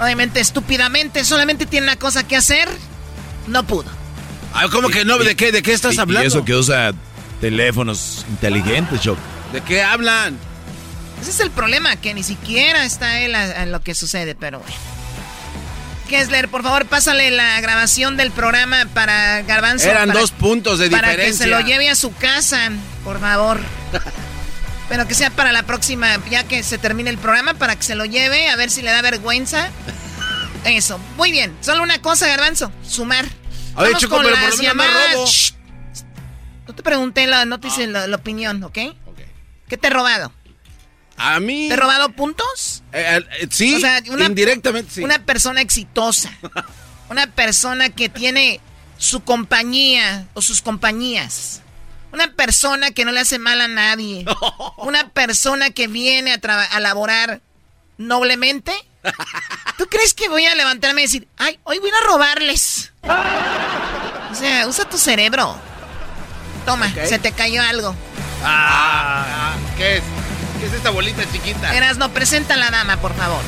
obviamente 0.00 0.40
estúpidamente, 0.40 1.24
solamente 1.24 1.66
tiene 1.66 1.86
una 1.86 1.96
cosa 1.96 2.26
que 2.26 2.36
hacer, 2.36 2.68
no 3.46 3.66
pudo. 3.66 3.90
Ah, 4.54 4.66
¿Cómo 4.70 4.88
que 4.88 5.04
no? 5.04 5.18
¿De 5.18 5.36
qué, 5.36 5.52
de 5.52 5.62
qué 5.62 5.72
estás 5.72 5.98
hablando? 5.98 6.24
Y 6.24 6.28
eso 6.28 6.44
que 6.44 6.54
usa 6.54 6.92
teléfonos 7.40 8.24
inteligentes, 8.30 9.00
Choco. 9.00 9.20
¿De 9.52 9.60
qué 9.60 9.82
hablan? 9.82 10.38
Ese 11.20 11.30
es 11.30 11.40
el 11.40 11.50
problema, 11.50 11.96
que 11.96 12.14
ni 12.14 12.22
siquiera 12.22 12.84
está 12.84 13.20
él 13.20 13.34
en 13.34 13.72
lo 13.72 13.80
que 13.80 13.94
sucede, 13.94 14.34
pero 14.34 14.60
bueno. 14.60 14.74
Kessler, 16.08 16.48
por 16.48 16.62
favor, 16.62 16.86
pásale 16.86 17.30
la 17.30 17.60
grabación 17.60 18.16
del 18.16 18.30
programa 18.30 18.86
para 18.94 19.42
Garbanzo. 19.42 19.88
Eran 19.88 20.12
dos 20.12 20.30
puntos 20.30 20.78
de 20.78 20.88
diferencia. 20.88 21.16
Para 21.16 21.26
que 21.26 21.32
se 21.32 21.46
lo 21.48 21.60
lleve 21.60 21.90
a 21.90 21.94
su 21.94 22.14
casa, 22.14 22.70
por 23.04 23.20
favor. 23.20 23.60
Pero 24.88 25.08
que 25.08 25.14
sea 25.14 25.30
para 25.30 25.52
la 25.52 25.64
próxima, 25.64 26.20
ya 26.30 26.44
que 26.44 26.62
se 26.62 26.78
termine 26.78 27.10
el 27.10 27.18
programa, 27.18 27.54
para 27.54 27.76
que 27.76 27.82
se 27.82 27.94
lo 27.94 28.04
lleve, 28.04 28.48
a 28.48 28.56
ver 28.56 28.70
si 28.70 28.82
le 28.82 28.90
da 28.90 29.02
vergüenza. 29.02 29.70
Eso. 30.64 30.98
Muy 31.16 31.32
bien. 31.32 31.56
Solo 31.60 31.82
una 31.82 32.00
cosa, 32.00 32.28
Garbanzo. 32.28 32.70
Sumar. 32.86 33.24
Oye, 33.74 33.94
Choco, 33.98 34.18
pero 34.18 34.30
por 34.30 34.64
lo 34.64 34.74
menos 34.74 35.56
no 36.66 36.74
te 36.74 36.82
pregunté, 36.82 37.26
la, 37.26 37.44
no 37.44 37.60
te 37.60 37.68
hice 37.68 37.86
la, 37.86 38.14
opinión, 38.14 38.62
¿ok? 38.64 38.78
¿Qué 39.68 39.76
te 39.76 39.86
he 39.86 39.90
robado? 39.90 40.32
A 41.16 41.40
mí. 41.40 41.68
¿Te 41.68 41.74
he 41.74 41.76
robado 41.76 42.10
puntos? 42.10 42.82
Eh, 42.92 43.20
eh, 43.40 43.48
sí, 43.50 43.82
indirectamente 44.18 44.92
sí. 44.92 45.04
Una 45.04 45.18
persona 45.20 45.60
exitosa. 45.60 46.30
una 47.08 47.26
persona 47.28 47.90
que 47.90 48.08
tiene 48.08 48.60
su 48.98 49.22
compañía 49.22 50.26
o 50.34 50.42
sus 50.42 50.60
compañías. 50.60 51.62
Una 52.16 52.32
persona 52.32 52.92
que 52.92 53.04
no 53.04 53.12
le 53.12 53.20
hace 53.20 53.38
mal 53.38 53.60
a 53.60 53.68
nadie. 53.68 54.24
Una 54.78 55.10
persona 55.10 55.68
que 55.68 55.86
viene 55.86 56.32
a, 56.32 56.62
a 56.62 56.80
laborar 56.80 57.42
noblemente. 57.98 58.72
¿Tú 59.76 59.86
crees 59.90 60.14
que 60.14 60.30
voy 60.30 60.46
a 60.46 60.54
levantarme 60.54 61.02
y 61.02 61.04
decir, 61.04 61.28
ay, 61.36 61.60
hoy 61.64 61.78
voy 61.78 61.90
a 61.90 62.06
robarles? 62.06 62.94
O 63.02 64.34
sea, 64.34 64.66
usa 64.66 64.88
tu 64.88 64.96
cerebro. 64.96 65.58
Toma, 66.64 66.90
se 66.90 67.18
te 67.18 67.32
cayó 67.32 67.60
algo. 67.60 67.94
Ah, 68.42 69.52
¿qué 69.76 69.98
es? 69.98 70.02
¿Qué 70.58 70.66
es 70.68 70.72
esta 70.72 70.88
bolita 70.88 71.22
chiquita? 71.30 71.76
Eras, 71.76 71.98
no, 71.98 72.10
presenta 72.12 72.54
a 72.54 72.56
la 72.56 72.70
dama, 72.70 72.96
por 72.96 73.14
favor. 73.14 73.42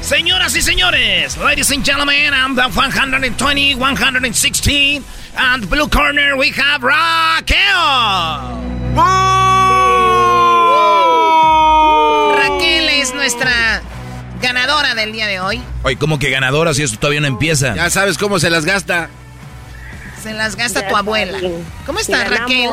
Señoras 0.00 0.54
y 0.54 0.62
señores, 0.62 1.36
ladies 1.36 1.70
and 1.72 1.84
gentlemen, 1.84 2.32
I'm 2.32 2.54
the 2.54 2.68
120, 2.68 3.74
116, 3.74 5.04
and 5.36 5.68
blue 5.68 5.88
corner 5.88 6.36
we 6.36 6.50
have 6.50 6.82
Raquel. 6.82 7.56
Raquel 12.36 12.88
es 12.88 13.14
nuestra 13.14 13.82
ganadora 14.40 14.94
del 14.94 15.12
día 15.12 15.26
de 15.26 15.40
hoy. 15.40 15.60
Oye, 15.82 15.96
¿cómo 15.96 16.18
que 16.20 16.30
ganadora 16.30 16.72
si 16.72 16.84
esto 16.84 16.98
todavía 16.98 17.20
no 17.20 17.26
empieza? 17.26 17.74
Ya 17.74 17.90
sabes 17.90 18.16
cómo 18.16 18.38
se 18.38 18.48
las 18.48 18.64
gasta. 18.64 19.08
Se 20.22 20.32
las 20.32 20.54
gasta 20.54 20.86
tu 20.86 20.96
abuela. 20.96 21.38
¿Cómo 21.84 21.98
estás, 21.98 22.30
Raquel? 22.30 22.70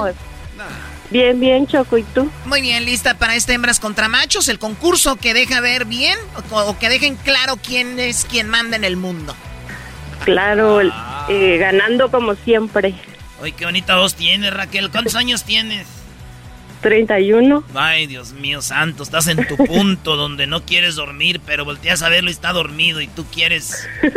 Bien, 1.13 1.39
bien, 1.39 1.67
Choco, 1.67 1.99
¿y 1.99 2.01
tú? 2.01 2.27
Muy 2.45 2.61
bien, 2.61 2.85
lista 2.85 3.13
para 3.13 3.35
este 3.35 3.53
Hembras 3.53 3.79
contra 3.79 4.07
Machos, 4.07 4.47
el 4.47 4.57
concurso 4.57 5.15
que 5.15 5.35
deja 5.35 5.61
ver 5.61 5.85
bien 5.85 6.17
o, 6.49 6.75
que 6.79 6.89
dejen 6.89 7.17
claro 7.17 7.55
quién 7.57 7.99
es 7.99 8.25
quien 8.25 8.49
manda 8.49 8.77
en 8.77 8.83
el 8.83 8.97
mundo. 8.97 9.35
Claro, 10.25 10.81
eh, 11.29 11.57
ganando 11.59 12.09
como 12.09 12.33
siempre. 12.33 12.95
Ay, 13.43 13.51
qué 13.51 13.65
bonita 13.65 13.97
voz 13.97 14.15
tienes, 14.15 14.51
Raquel. 14.51 14.89
¿Cuántos 14.89 15.13
años 15.13 15.43
tienes? 15.43 15.85
31. 16.83 17.63
Ay, 17.73 18.05
Dios 18.05 18.33
mío 18.33 18.61
santo, 18.61 19.01
estás 19.01 19.25
en 19.25 19.47
tu 19.47 19.57
punto 19.57 20.15
donde 20.17 20.45
no 20.45 20.63
quieres 20.63 20.93
dormir, 20.95 21.41
pero 21.43 21.65
volteas 21.65 22.03
a 22.03 22.09
verlo 22.09 22.29
y 22.29 22.33
está 22.33 22.53
dormido 22.53 23.01
y 23.01 23.07
tú 23.07 23.25
quieres... 23.25 23.89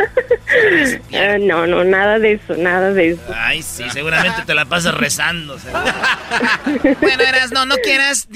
Ah, 1.13 1.37
no, 1.37 1.67
no, 1.67 1.83
nada 1.83 2.19
de 2.19 2.33
eso, 2.33 2.55
nada 2.55 2.93
de 2.93 3.09
eso. 3.09 3.21
Ay, 3.35 3.61
sí, 3.61 3.83
seguramente 3.91 4.43
te 4.45 4.53
la 4.53 4.63
pasas 4.63 4.93
rezando. 4.93 5.57
bueno, 7.01 7.23
Eras, 7.23 7.51
no, 7.51 7.65
no 7.65 7.75
quieras 7.77 8.29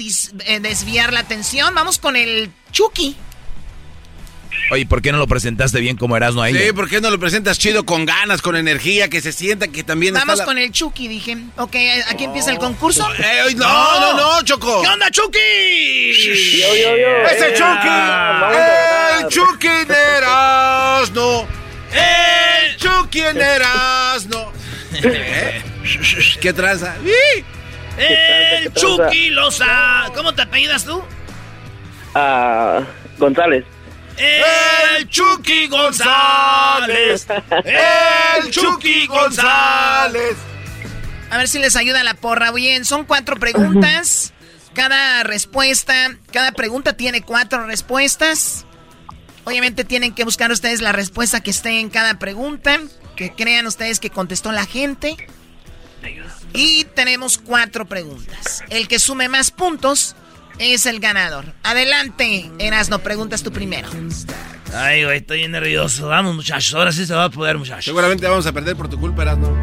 eh, 0.44 0.60
desviar 0.60 1.12
la 1.12 1.20
atención. 1.20 1.74
Vamos 1.74 1.98
con 1.98 2.16
el 2.16 2.50
Chucky. 2.70 3.16
Oye, 4.70 4.86
¿por 4.86 5.02
qué 5.02 5.12
no 5.12 5.18
lo 5.18 5.26
presentaste 5.26 5.80
bien 5.80 5.96
como 5.96 6.16
Erasmo 6.16 6.42
ahí? 6.42 6.54
Sí, 6.54 6.72
¿por 6.72 6.88
qué 6.88 7.00
no 7.00 7.10
lo 7.10 7.18
presentas 7.18 7.58
chido, 7.58 7.84
con 7.84 8.06
ganas, 8.06 8.40
con 8.40 8.56
energía, 8.56 9.08
que 9.08 9.20
se 9.20 9.32
sienta 9.32 9.68
que 9.68 9.82
también 9.84 10.14
Vamos 10.14 10.42
con 10.42 10.58
el 10.58 10.70
Chucky, 10.72 11.08
dije. 11.08 11.36
Ok, 11.56 11.76
¿aquí 12.08 12.24
empieza 12.24 12.50
el 12.50 12.58
concurso? 12.58 13.06
Eh, 13.18 13.54
no, 13.56 14.00
no, 14.00 14.14
no, 14.14 14.42
Choco. 14.42 14.82
¿Qué 14.82 14.88
onda, 14.88 15.10
Chucky? 15.10 16.60
Yo, 16.60 16.74
yo, 16.74 16.96
yo. 16.96 17.28
¡Ese 17.28 17.52
Chucky! 17.54 17.88
¡El 19.20 19.28
Chucky 19.28 19.84
de 19.86 20.16
Erasmo! 20.18 21.46
¡El 21.92 22.76
Chucky 22.76 23.20
en 23.20 23.40
Erasmo! 23.40 24.52
¿Eh? 24.94 25.62
¿Qué 26.40 26.52
traza? 26.52 26.94
¡El 27.98 28.72
Chucky 28.72 29.30
Loza! 29.30 30.10
¿Cómo 30.14 30.32
te 30.34 30.42
apellidas 30.42 30.84
tú? 30.84 31.02
Ah, 32.14 32.82
González. 33.18 33.64
El 34.22 35.08
Chucky 35.08 35.66
González. 35.66 37.26
El 37.64 38.50
Chucky 38.50 39.06
González. 39.06 40.36
A 41.30 41.38
ver 41.38 41.48
si 41.48 41.58
les 41.58 41.76
ayuda 41.76 42.04
la 42.04 42.14
porra. 42.14 42.52
Bien, 42.52 42.84
son 42.84 43.04
cuatro 43.04 43.36
preguntas. 43.36 44.32
Cada 44.74 45.22
respuesta, 45.24 46.16
cada 46.30 46.52
pregunta 46.52 46.92
tiene 46.92 47.22
cuatro 47.22 47.66
respuestas. 47.66 48.64
Obviamente 49.44 49.84
tienen 49.84 50.14
que 50.14 50.24
buscar 50.24 50.52
ustedes 50.52 50.80
la 50.80 50.92
respuesta 50.92 51.40
que 51.40 51.50
esté 51.50 51.80
en 51.80 51.90
cada 51.90 52.18
pregunta, 52.18 52.78
que 53.16 53.32
crean 53.32 53.66
ustedes 53.66 53.98
que 53.98 54.10
contestó 54.10 54.52
la 54.52 54.66
gente. 54.66 55.16
Y 56.52 56.84
tenemos 56.94 57.38
cuatro 57.38 57.86
preguntas. 57.86 58.62
El 58.70 58.86
que 58.86 58.98
sume 58.98 59.28
más 59.28 59.50
puntos 59.50 60.14
es 60.62 60.86
el 60.86 61.00
ganador. 61.00 61.52
Adelante, 61.62 62.50
Erasno, 62.58 63.00
preguntas 63.00 63.42
tú 63.42 63.52
primero. 63.52 63.88
Ay, 64.74 65.04
güey, 65.04 65.18
estoy 65.18 65.38
bien 65.38 65.50
nervioso. 65.50 66.08
Vamos, 66.08 66.34
muchachos, 66.34 66.72
ahora 66.74 66.92
sí 66.92 67.04
se 67.04 67.14
va 67.14 67.24
a 67.24 67.30
poder, 67.30 67.58
muchachos. 67.58 67.84
Seguramente 67.84 68.26
vamos 68.26 68.46
a 68.46 68.52
perder 68.52 68.76
por 68.76 68.88
tu 68.88 68.98
culpa, 68.98 69.22
Erasno. 69.22 69.54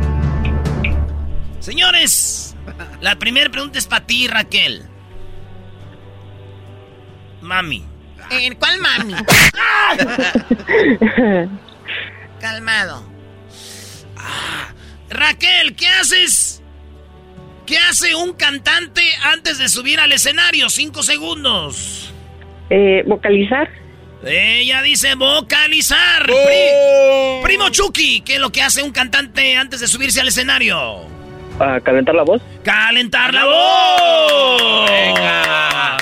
Señores, 1.60 2.56
la 3.02 3.18
primera 3.18 3.50
pregunta 3.50 3.80
es 3.80 3.88
para 3.88 4.06
ti, 4.06 4.28
Raquel. 4.28 4.84
Mami. 7.41 7.84
¿En 8.30 8.56
cuál 8.56 8.80
mami? 8.80 9.16
Calmado. 12.39 13.04
Ah, 14.18 14.74
Raquel, 15.10 15.76
¿qué 15.76 15.88
haces 15.88 16.59
¿Qué 17.70 17.78
hace 17.78 18.15
un 18.15 18.34
cantante 18.34 19.03
antes 19.26 19.59
de 19.59 19.70
subir 19.70 19.99
al 19.99 20.11
escenario? 20.11 20.72
Cinco 20.72 21.03
segundos. 21.03 22.11
Eh, 22.72 23.03
vocalizar. 23.05 23.70
Ella 24.26 24.82
dice 24.82 25.13
vocalizar. 25.13 26.28
¡Oh! 26.32 27.41
Primo 27.43 27.70
Chucky, 27.70 28.22
¿qué 28.22 28.34
es 28.34 28.39
lo 28.39 28.51
que 28.51 28.63
hace 28.63 28.82
un 28.82 28.91
cantante 28.91 29.55
antes 29.55 29.82
de 29.82 29.88
subirse 29.88 30.20
al 30.20 30.30
escenario? 30.30 31.07
calentar 31.84 32.15
la 32.15 32.24
voz. 32.24 32.41
¡Calentar 32.63 33.36
la 33.36 33.45
voz! 33.45 34.89
Venga. 34.89 35.97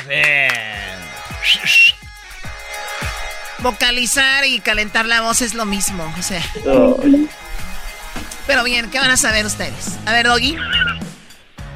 Vocalizar 3.60 4.46
y 4.46 4.62
calentar 4.62 5.06
la 5.06 5.20
voz 5.20 5.42
es 5.42 5.54
lo 5.54 5.66
mismo, 5.66 6.14
o 6.18 6.22
sea. 6.22 6.42
Pero 8.48 8.64
bien, 8.64 8.90
¿qué 8.90 9.00
van 9.00 9.12
a 9.12 9.18
saber 9.18 9.46
ustedes? 9.46 10.00
A 10.06 10.14
ver, 10.14 10.28
Doggy. 10.28 10.56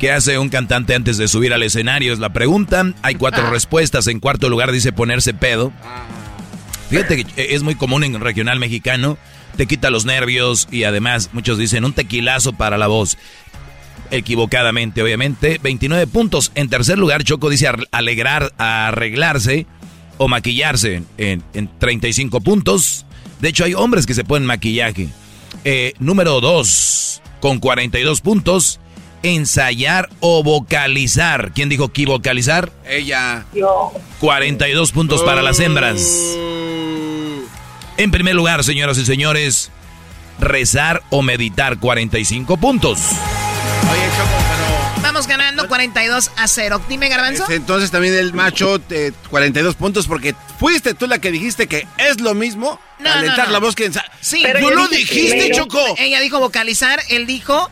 ¿Qué 0.02 0.12
hace 0.12 0.40
un 0.40 0.50
cantante 0.50 0.96
antes 0.96 1.18
de 1.18 1.28
subir 1.28 1.54
al 1.54 1.62
escenario? 1.62 2.12
Es 2.12 2.18
la 2.18 2.34
pregunta. 2.34 2.92
Hay 3.04 3.14
cuatro 3.14 3.46
ah. 3.46 3.50
respuestas. 3.52 4.08
En 4.08 4.20
cuarto 4.20 4.50
lugar 4.50 4.72
dice 4.72 4.92
ponerse 4.92 5.32
pedo. 5.32 5.72
Fíjate 6.90 7.24
que 7.24 7.54
es 7.54 7.62
muy 7.62 7.76
común 7.76 8.04
en 8.04 8.20
regional 8.20 8.58
mexicano. 8.58 9.20
Te 9.58 9.68
quita 9.68 9.92
los 9.92 10.06
nervios 10.06 10.68
y 10.72 10.86
además 10.86 11.30
muchos 11.34 11.60
dicen 11.60 11.86
un 11.86 11.94
tequilazo 11.94 12.52
para 12.52 12.80
la 12.80 12.88
voz. 12.88 13.16
Equivocadamente, 14.10 15.04
obviamente. 15.04 15.60
29 15.62 16.08
puntos. 16.08 16.52
En 16.56 16.68
tercer 16.68 16.98
lugar, 16.98 17.24
Choco 17.24 17.52
dice 17.52 17.70
alegrar, 17.92 18.54
arreglarse 18.58 19.68
o 20.18 20.28
maquillarse 20.28 21.04
en, 21.20 21.44
35 21.78 22.42
puntos. 22.42 23.06
De 23.40 23.50
hecho, 23.50 23.66
hay 23.66 23.76
hombres 23.76 24.08
que 24.08 24.16
se 24.16 24.24
ponen 24.24 24.48
maquillaje. 24.48 25.10
Eh, 25.64 25.94
número 26.00 26.42
2, 26.42 27.22
con 27.40 27.60
42 27.60 28.22
puntos. 28.22 28.81
Ensayar 29.24 30.10
o 30.20 30.44
vocalizar. 30.44 31.52
¿Quién 31.54 31.70
dijo 31.70 31.90
que 31.90 32.06
vocalizar? 32.06 32.72
Ella. 32.88 33.46
Yo. 33.54 33.94
42 34.20 34.92
puntos 34.92 35.22
para 35.24 35.42
las 35.42 35.60
hembras. 35.60 36.02
En 37.98 38.12
primer 38.12 38.36
lugar, 38.36 38.64
señoras 38.64 38.98
y 38.98 39.06
señores, 39.06 39.70
rezar 40.40 41.04
o 41.10 41.22
meditar 41.22 41.80
45 41.80 42.58
puntos. 42.58 43.00
Oye, 43.92 44.02
Choco, 44.18 44.44
pero... 44.50 45.02
Vamos 45.04 45.28
ganando 45.28 45.68
42 45.68 46.32
a 46.38 46.48
0. 46.48 46.82
Dime, 46.88 47.10
Garbanzo. 47.10 47.44
Este, 47.44 47.56
Entonces 47.56 47.92
también 47.92 48.14
el 48.14 48.34
macho, 48.34 48.80
eh, 48.90 49.12
42 49.30 49.76
puntos, 49.76 50.08
porque 50.08 50.36
fuiste 50.60 50.94
tú 50.94 51.08
la 51.08 51.20
que 51.20 51.32
dijiste 51.32 51.68
que 51.68 51.88
es 51.98 52.22
lo 52.22 52.34
mismo 52.34 52.80
No, 53.00 53.10
calentar 53.10 53.40
no, 53.40 53.46
no. 53.46 53.52
la 53.52 53.60
voz 53.60 53.76
que 53.76 53.92
Sí, 54.22 54.44
Tú 54.60 54.70
lo 54.72 54.88
dijiste, 54.88 55.52
Choco. 55.52 55.84
Ella 55.98 56.20
dijo 56.22 56.40
vocalizar, 56.40 57.02
él 57.10 57.26
dijo 57.28 57.70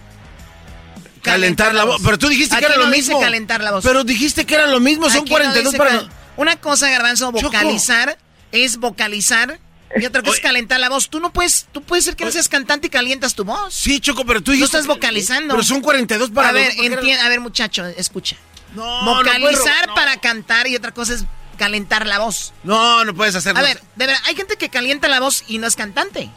Calentar 1.21 1.73
la 1.73 1.83
voz. 1.85 2.01
Pero 2.03 2.17
tú 2.17 2.27
dijiste 2.29 2.55
Aquí 2.55 2.61
que 2.65 2.71
era 2.71 2.77
no 2.77 2.85
lo 2.85 2.91
dice 2.91 3.09
mismo. 3.09 3.19
calentar 3.21 3.61
la 3.61 3.71
voz. 3.71 3.83
Pero 3.83 4.03
dijiste 4.03 4.45
que 4.45 4.55
era 4.55 4.67
lo 4.67 4.79
mismo, 4.79 5.09
son 5.09 5.21
Aquí 5.21 5.29
no 5.29 5.35
42 5.37 5.73
dice 5.73 5.77
para... 5.77 6.09
Una 6.37 6.55
cosa, 6.55 6.89
Garbanzo, 6.89 7.31
vocalizar 7.31 8.17
es 8.51 8.77
vocalizar 8.77 9.59
y 9.99 10.05
otra 10.05 10.21
cosa 10.21 10.35
es 10.37 10.41
calentar 10.41 10.79
la 10.79 10.87
voz. 10.89 11.09
Tú 11.09 11.19
no 11.19 11.33
puedes, 11.33 11.67
tú 11.71 11.81
puedes 11.81 12.05
ser 12.05 12.15
que 12.15 12.23
no 12.25 12.31
seas 12.31 12.47
cantante 12.47 12.87
y 12.87 12.89
calientas 12.89 13.35
tu 13.35 13.43
voz. 13.43 13.73
Sí, 13.73 13.99
Choco, 13.99 14.25
pero 14.25 14.41
tú 14.41 14.51
No 14.51 14.55
dijiste... 14.55 14.77
estás 14.77 14.87
vocalizando. 14.87 15.53
Pero 15.55 15.63
son 15.63 15.81
42 15.81 16.29
para 16.31 16.49
A 16.49 16.51
ver, 16.51 16.71
era- 16.81 17.25
a 17.25 17.29
ver, 17.29 17.39
muchacho, 17.41 17.85
escucha. 17.85 18.35
No, 18.75 19.03
no 19.03 19.15
vocalizar 19.15 19.51
puedo, 19.63 19.87
no. 19.87 19.95
para 19.95 20.17
cantar 20.21 20.67
y 20.67 20.75
otra 20.75 20.93
cosa 20.93 21.15
es 21.15 21.23
calentar 21.57 22.05
la 22.07 22.19
voz. 22.19 22.53
No, 22.63 23.03
no 23.03 23.13
puedes 23.15 23.35
hacerlo. 23.35 23.59
A 23.59 23.63
ver, 23.63 23.81
de 23.95 24.05
verdad, 24.05 24.21
hay 24.27 24.35
gente 24.35 24.55
que 24.57 24.69
calienta 24.69 25.07
la 25.09 25.19
voz 25.19 25.43
y 25.47 25.57
no 25.57 25.67
es 25.67 25.75
cantante. 25.75 26.29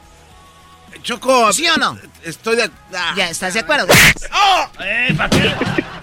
Choco. 1.02 1.52
¿Sí 1.52 1.66
o 1.68 1.76
no? 1.76 1.98
Estoy 2.22 2.56
de... 2.56 2.70
ah. 2.94 3.14
Ya, 3.16 3.30
¿estás 3.30 3.54
de 3.54 3.60
acuerdo? 3.60 3.86
¡Eh, 4.80 5.14
¿para 5.16 5.30
qué, 5.30 5.54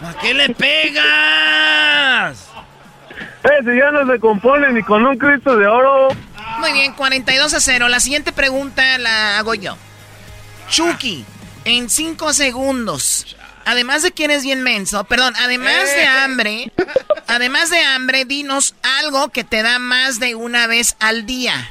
pa' 0.01 0.15
qué 0.21 0.33
le 0.33 0.49
pegas? 0.49 2.45
Eh, 3.43 3.63
si 3.63 3.77
ya 3.77 3.91
no 3.91 4.11
se 4.11 4.19
compone 4.19 4.71
ni 4.73 4.83
con 4.83 5.05
un 5.05 5.17
Cristo 5.17 5.55
de 5.55 5.67
oro. 5.67 6.09
Muy 6.59 6.73
bien, 6.73 6.93
42 6.93 7.53
a 7.53 7.59
0. 7.59 7.87
La 7.87 7.99
siguiente 7.99 8.31
pregunta 8.31 8.97
la 8.97 9.37
hago 9.37 9.53
yo. 9.53 9.77
Chucky, 10.69 11.25
en 11.65 11.89
5 11.89 12.33
segundos. 12.33 13.35
Además 13.65 14.01
de 14.01 14.11
que 14.11 14.23
eres 14.25 14.43
bien 14.43 14.63
menso, 14.63 15.03
perdón, 15.03 15.35
además 15.37 15.85
de 15.93 16.07
hambre, 16.07 16.71
además 17.27 17.69
de 17.69 17.79
hambre, 17.79 18.25
dinos 18.25 18.73
algo 18.99 19.29
que 19.29 19.43
te 19.43 19.61
da 19.61 19.77
más 19.77 20.19
de 20.19 20.33
una 20.33 20.65
vez 20.65 20.95
al 20.99 21.27
día. 21.27 21.69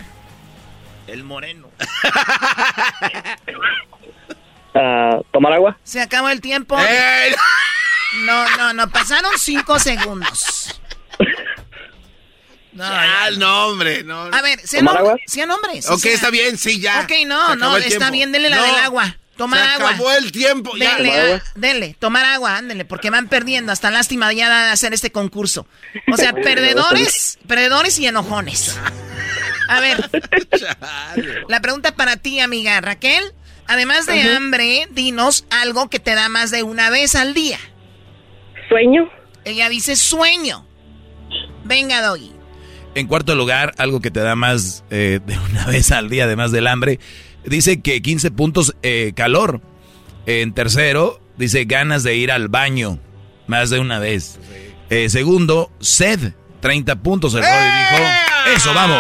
El 1.08 1.24
moreno. 1.24 1.67
Ah, 4.74 5.18
¿Tomar 5.32 5.52
agua? 5.54 5.78
Se 5.82 6.00
acabó 6.00 6.28
el 6.28 6.40
tiempo. 6.40 6.78
¡Eh! 6.78 7.34
No, 8.24 8.56
no, 8.56 8.72
no, 8.72 8.88
pasaron 8.90 9.30
5 9.36 9.78
segundos. 9.78 10.80
No, 12.72 12.84
Ah, 12.84 13.28
no, 13.36 13.66
hombre, 13.68 14.04
no. 14.04 14.22
A 14.24 14.40
ver, 14.42 14.60
sean, 14.60 14.84
¿Tomar 14.84 14.98
agua? 15.02 15.16
sean 15.26 15.50
hombres. 15.50 15.88
Ok, 15.90 15.98
sea- 16.00 16.12
está 16.14 16.30
bien, 16.30 16.56
sí, 16.56 16.80
ya. 16.80 17.00
Ok, 17.00 17.12
no, 17.26 17.56
no, 17.56 17.76
está 17.76 17.88
tiempo. 17.88 18.10
bien, 18.12 18.30
denle 18.32 18.50
la 18.50 18.56
No, 18.56 18.62
del 18.64 18.74
agua. 18.76 19.16
Tomar 19.36 19.60
se 19.64 19.74
agua. 19.74 19.88
acabó 19.90 20.12
el 20.12 20.32
tiempo, 20.32 20.76
ya. 20.76 20.94
Denle, 20.96 21.08
¿Tomar 21.10 21.26
agua? 21.26 21.42
denle, 21.56 21.96
tomar 21.98 22.24
agua, 22.26 22.56
ándele, 22.56 22.84
porque 22.84 23.10
van 23.10 23.28
perdiendo. 23.28 23.72
Hasta 23.72 23.90
lástima 23.90 24.32
ya 24.32 24.48
de 24.66 24.70
hacer 24.70 24.94
este 24.94 25.10
concurso. 25.12 25.66
O 26.12 26.16
sea, 26.16 26.32
perdedores, 26.42 27.38
perdedores 27.48 27.98
y 27.98 28.06
enojones. 28.06 28.78
A 29.68 29.80
ver, 29.80 30.10
la 31.48 31.60
pregunta 31.60 31.94
para 31.94 32.16
ti, 32.16 32.40
amiga 32.40 32.80
Raquel. 32.80 33.22
Además 33.66 34.06
de 34.06 34.22
hambre, 34.22 34.88
dinos 34.92 35.44
algo 35.50 35.90
que 35.90 36.00
te 36.00 36.14
da 36.14 36.30
más 36.30 36.50
de 36.50 36.62
una 36.62 36.88
vez 36.88 37.14
al 37.14 37.34
día. 37.34 37.58
¿Sueño? 38.68 39.10
Ella 39.44 39.68
dice 39.68 39.94
sueño. 39.94 40.66
Venga, 41.64 42.00
Doggy. 42.00 42.32
En 42.94 43.06
cuarto 43.06 43.34
lugar, 43.34 43.74
algo 43.76 44.00
que 44.00 44.10
te 44.10 44.20
da 44.20 44.34
más 44.34 44.84
eh, 44.90 45.20
de 45.24 45.38
una 45.38 45.66
vez 45.70 45.92
al 45.92 46.08
día, 46.08 46.24
además 46.24 46.50
del 46.50 46.66
hambre, 46.66 46.98
dice 47.44 47.82
que 47.82 48.00
15 48.00 48.30
puntos 48.30 48.74
eh, 48.82 49.12
calor. 49.14 49.60
En 50.24 50.52
tercero, 50.52 51.20
dice 51.36 51.64
ganas 51.64 52.02
de 52.02 52.16
ir 52.16 52.32
al 52.32 52.48
baño, 52.48 52.98
más 53.46 53.70
de 53.70 53.80
una 53.80 53.98
vez. 53.98 54.40
Eh, 54.90 55.10
segundo, 55.10 55.70
sed, 55.80 56.32
30 56.60 56.96
puntos. 56.96 57.34
El 57.34 57.40
Brody 57.40 57.54
dijo, 57.54 58.04
eso, 58.54 58.74
vamos. 58.74 58.98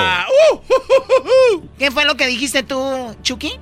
¿Qué 1.78 1.90
fue 1.90 2.04
lo 2.04 2.16
que 2.16 2.26
dijiste 2.26 2.62
tú, 2.62 3.16
Chucky? 3.22 3.52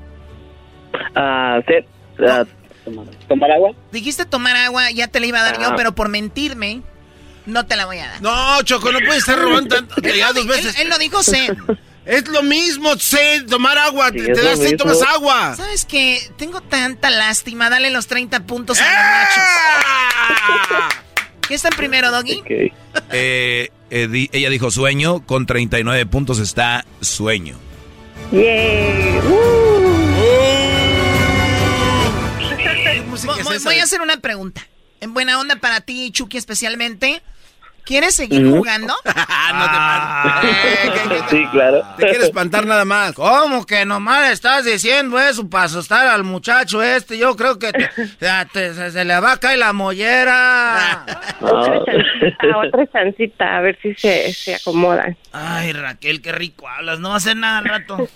Ah, 1.14 1.60
sed. 1.66 1.84
Ah, 2.26 2.44
¿Tomar 3.28 3.50
agua? 3.50 3.72
Dijiste 3.92 4.24
tomar 4.24 4.56
agua, 4.56 4.90
ya 4.90 5.08
te 5.08 5.20
la 5.20 5.26
iba 5.26 5.40
a 5.40 5.42
dar 5.42 5.60
yo, 5.60 5.74
pero 5.76 5.94
por 5.94 6.08
mentirme, 6.08 6.82
no 7.44 7.66
te 7.66 7.76
la 7.76 7.86
voy 7.86 7.98
a 7.98 8.06
dar. 8.08 8.22
No, 8.22 8.62
Choco, 8.62 8.92
no 8.92 9.00
puedes 9.00 9.18
estar 9.18 9.38
robando 9.38 9.74
tanto. 9.74 9.94
Él 10.02 10.16
Ya 10.16 10.28
no 10.28 10.34
dos 10.34 10.46
veces. 10.46 10.76
Él, 10.76 10.82
él 10.82 10.88
no 10.88 10.98
dijo 10.98 11.22
sed. 11.22 11.56
Es 12.06 12.28
lo 12.28 12.40
mismo, 12.44 12.96
sed, 12.96 13.46
tomar 13.46 13.76
agua. 13.78 14.10
Sí, 14.10 14.18
te 14.18 14.32
te 14.32 14.40
lo 14.40 14.50
das 14.50 14.60
sed, 14.60 14.76
tomas 14.76 15.02
agua. 15.02 15.56
¿Sabes 15.56 15.84
qué? 15.84 16.20
Tengo 16.38 16.60
tanta 16.60 17.10
lástima. 17.10 17.68
Dale 17.68 17.90
los 17.90 18.06
30 18.06 18.44
puntos 18.46 18.80
a 18.80 18.84
los 18.84 18.92
machos. 20.78 20.94
¿Qué 21.48 21.54
está 21.54 21.68
en 21.68 21.76
primero, 21.76 22.10
Doggy? 22.10 22.38
Ok. 22.40 22.50
Eh, 23.12 23.70
eh, 23.90 24.08
di- 24.08 24.28
ella 24.32 24.50
dijo 24.50 24.70
sueño, 24.70 25.24
con 25.26 25.46
39 25.46 26.06
puntos 26.06 26.38
está 26.38 26.84
sueño. 27.00 27.56
Yeah. 28.32 29.22
Voy, 33.44 33.58
voy 33.64 33.78
a 33.78 33.84
hacer 33.84 34.00
una 34.00 34.16
pregunta. 34.18 34.66
En 35.00 35.14
buena 35.14 35.38
onda 35.40 35.56
para 35.56 35.80
ti, 35.80 36.10
Chucky, 36.10 36.36
especialmente. 36.38 37.22
¿Quieres 37.86 38.14
seguir 38.16 38.44
jugando? 38.50 38.92
Sí, 41.30 41.44
claro. 41.52 41.82
Te 41.96 42.04
quiere 42.08 42.24
espantar 42.24 42.66
nada 42.66 42.84
más. 42.84 43.12
¿Cómo 43.14 43.64
que 43.64 43.84
nomás 43.84 44.30
estás 44.30 44.64
diciendo 44.64 45.18
eso 45.18 45.48
para 45.48 45.64
asustar 45.64 46.06
al 46.08 46.24
muchacho 46.24 46.82
este? 46.82 47.16
Yo 47.18 47.34
creo 47.36 47.58
que 47.58 47.72
te- 47.72 47.88
te- 48.52 48.74
se, 48.74 48.90
se 48.90 49.04
le 49.04 49.18
va 49.20 49.32
a 49.32 49.36
caer 49.40 49.58
la 49.58 49.72
mollera. 49.72 51.04
Otra 51.40 51.80
chancita, 51.84 52.58
otra 52.58 52.86
chancita, 52.92 53.56
a 53.56 53.60
ver 53.60 53.78
si 53.80 53.94
se, 53.94 54.32
se 54.32 54.54
acomodan. 54.56 55.16
Ay, 55.32 55.72
Raquel, 55.72 56.20
qué 56.22 56.32
rico 56.32 56.68
hablas. 56.68 56.98
No 57.00 57.08
va 57.08 57.14
a 57.14 57.18
hacer 57.18 57.36
nada 57.36 57.58
al 57.58 57.64
rato. 57.64 58.08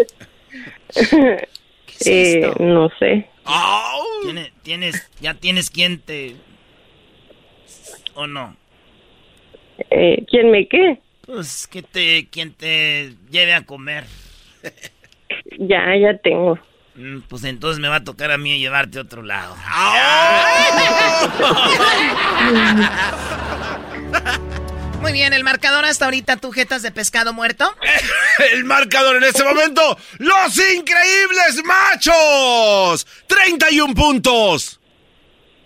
Eh, 2.07 2.51
no 2.61 2.89
sé. 2.99 3.29
¿Tienes, 4.23 4.53
tienes, 4.63 5.09
ya 5.21 5.35
tienes 5.35 5.69
quien 5.69 6.01
te... 6.01 6.35
¿O 8.15 8.27
no? 8.27 8.57
Eh, 9.91 10.25
¿Quién 10.29 10.51
me 10.51 10.67
qué? 10.69 10.99
Pues 11.27 11.67
que 11.67 11.83
te, 11.83 12.29
quien 12.29 12.53
te 12.53 13.15
lleve 13.31 13.55
a 13.55 13.65
comer. 13.65 14.05
Ya, 15.59 15.97
ya 15.97 16.17
tengo. 16.19 16.59
Mm, 16.97 17.21
Pues 17.29 17.45
entonces 17.45 17.81
me 17.81 17.89
va 17.89 17.97
a 17.97 18.05
tocar 18.05 18.31
a 18.33 18.39
mí 18.39 18.59
llevarte 18.59 18.99
a 18.99 19.03
otro 19.03 19.23
lado. 19.23 19.57
Muy 25.01 25.13
bien, 25.13 25.33
el 25.33 25.45
marcador 25.45 25.85
hasta 25.87 26.05
ahorita, 26.05 26.37
tu 26.37 26.53
jetas 26.53 26.83
de 26.83 26.91
pescado 26.91 27.33
muerto. 27.33 27.75
El 28.53 28.65
marcador 28.65 29.17
en 29.17 29.25
este 29.25 29.43
momento, 29.45 29.97
los 30.19 30.59
increíbles 30.77 31.63
machos. 31.65 33.07
31 33.27 33.95
puntos. 33.95 34.79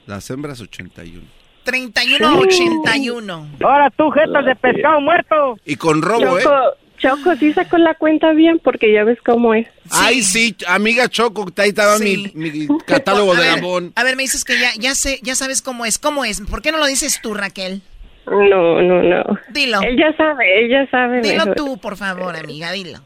Las 0.07 0.31
hembras 0.31 0.61
81. 0.61 1.23
31-81. 1.65 3.49
Ahora 3.63 3.91
tú, 3.91 4.11
jetas 4.11 4.45
de 4.45 4.55
pescado 4.57 5.01
muerto. 5.01 5.57
Y 5.65 5.77
con 5.77 6.03
robo, 6.03 6.39
¿eh? 6.39 6.43
Choco, 6.43 6.77
Choco, 6.99 7.37
sí 7.37 7.53
sacó 7.53 7.79
la 7.79 7.95
cuenta 7.95 8.33
bien 8.33 8.59
porque 8.63 8.93
ya 8.93 9.05
ves 9.05 9.19
cómo 9.25 9.53
es. 9.55 9.67
Ay, 9.91 10.23
sí, 10.23 10.57
amiga 10.67 11.09
Choco, 11.09 11.47
ahí 11.57 11.69
estaba 11.71 11.97
Sí. 11.99 12.33
mi, 12.35 12.51
mi 12.51 12.69
catálogo 12.87 13.35
de 13.35 13.47
Gabón. 13.47 13.93
A 13.97 14.05
ver, 14.05 14.17
me 14.17 14.23
dices 14.23 14.45
que 14.45 14.59
ya, 14.59 14.71
ya 14.79 14.95
sé, 14.95 15.19
ya 15.23 15.35
sabes 15.35 15.61
cómo 15.63 15.85
es. 15.85 15.99
¿Cómo 15.99 16.25
es? 16.25 16.41
¿Por 16.41 16.63
qué 16.63 16.73
no 16.73 16.79
lo 16.79 16.87
dices 16.87 17.21
tú, 17.23 17.35
Raquel? 17.35 17.83
No, 18.27 18.81
no, 18.81 19.03
no. 19.03 19.23
Dilo. 19.51 19.83
Ella 19.83 20.15
sabe, 20.17 20.65
ella 20.65 20.89
sabe. 20.91 21.21
Dilo 21.21 21.41
mejor. 21.47 21.55
tú, 21.57 21.79
por 21.79 21.97
favor, 21.99 22.35
amiga, 22.37 22.73
dilo. 22.73 23.01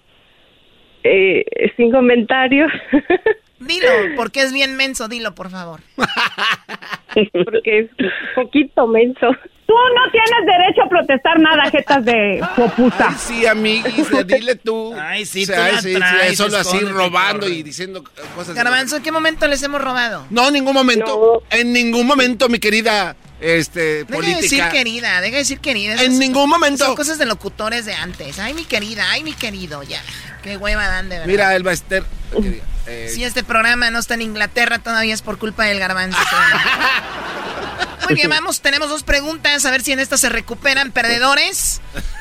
Eh, 1.03 1.45
sin 1.77 1.91
comentarios. 1.91 2.71
Dilo, 3.61 3.89
porque 4.17 4.43
es 4.43 4.53
bien 4.53 4.77
menso, 4.77 5.09
dilo, 5.09 5.35
por 5.35 5.51
favor. 5.51 5.81
porque 7.45 7.81
es 7.81 7.91
poquito 8.35 8.87
menso. 8.87 9.27
Tú 9.67 9.75
no 9.75 10.11
tienes 10.11 10.47
derecho 10.47 10.83
a 10.85 10.89
protestar 10.89 11.39
nada, 11.41 11.71
jetas 11.71 12.05
de 12.05 12.41
popusa. 12.57 13.09
Ay, 13.11 13.15
sí, 13.19 13.47
amiguis, 13.47 14.09
dile 14.27 14.55
tú. 14.55 14.95
Ay, 14.99 15.27
sí, 15.27 15.43
O 15.43 15.47
sea, 15.47 15.57
tú 15.57 15.63
la 15.63 15.69
ay, 15.69 15.83
sí, 15.83 15.93
sí, 15.93 15.99
traes, 15.99 16.39
solo 16.39 16.57
así 16.57 16.79
robando 16.81 17.47
y 17.49 17.63
diciendo 17.63 18.03
cosas. 18.35 18.55
Garbanzo, 18.55 18.97
¿en 18.97 19.03
qué 19.03 19.13
momento 19.13 19.47
les 19.47 19.63
hemos 19.63 19.83
robado? 19.83 20.25
No, 20.31 20.49
en 20.49 20.55
ningún 20.55 20.75
momento. 20.75 21.43
En 21.51 21.73
ningún 21.73 22.07
momento, 22.07 22.49
mi 22.49 22.59
querida 22.59 23.15
este, 23.41 24.05
Deja 24.05 24.21
de 24.21 24.35
decir 24.43 24.65
querida, 24.71 25.21
deja 25.21 25.33
de 25.35 25.39
decir 25.39 25.61
querida. 25.61 25.95
Esas- 25.95 26.07
En 26.07 26.19
ningún 26.19 26.49
momento. 26.51 26.85
Son 26.87 26.97
cosas 26.97 27.19
de 27.19 27.27
locutores 27.27 27.85
de 27.85 27.95
antes. 27.95 28.39
Ay, 28.39 28.55
mi 28.55 28.65
querida, 28.65 29.11
ay, 29.11 29.23
mi 29.23 29.33
querido, 29.33 29.83
ya. 29.83 30.03
Qué 30.43 30.57
hueva 30.57 30.87
dan, 30.89 31.09
de 31.09 31.17
verdad. 31.17 31.27
Mira, 31.31 31.55
Elba 31.55 31.73
Ester. 31.73 32.05
querida, 32.33 32.65
eh, 32.87 33.11
Si 33.15 33.25
este 33.25 33.45
programa 33.45 33.91
no 33.91 33.99
está 33.99 34.15
en 34.15 34.23
Inglaterra, 34.23 34.79
todavía 34.79 35.15
es 35.15 35.23
por 35.23 35.39
culpa 35.39 35.65
del 35.65 35.79
garbanzo. 35.79 36.19
muy 38.07 38.15
bien, 38.15 38.31
vamos, 38.31 38.61
tenemos 38.61 38.89
dos 38.89 39.03
preguntas, 39.03 39.65
a 39.67 39.71
ver 39.71 39.83
si 39.83 39.93
en 39.93 39.99
estas 40.01 40.21
se 40.21 40.29
recuperan 40.29 40.93
perdedores. 40.93 41.81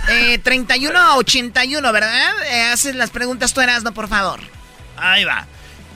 Eh, 0.10 0.38
31 0.40 0.98
a 1.00 1.16
81, 1.16 1.92
¿verdad? 1.92 2.34
Eh, 2.52 2.64
haces 2.74 2.96
las 2.96 3.10
preguntas 3.10 3.54
tú, 3.54 3.62
Erasno, 3.62 3.94
por 3.94 4.08
favor. 4.08 4.40
Ahí 4.98 5.24
va. 5.24 5.46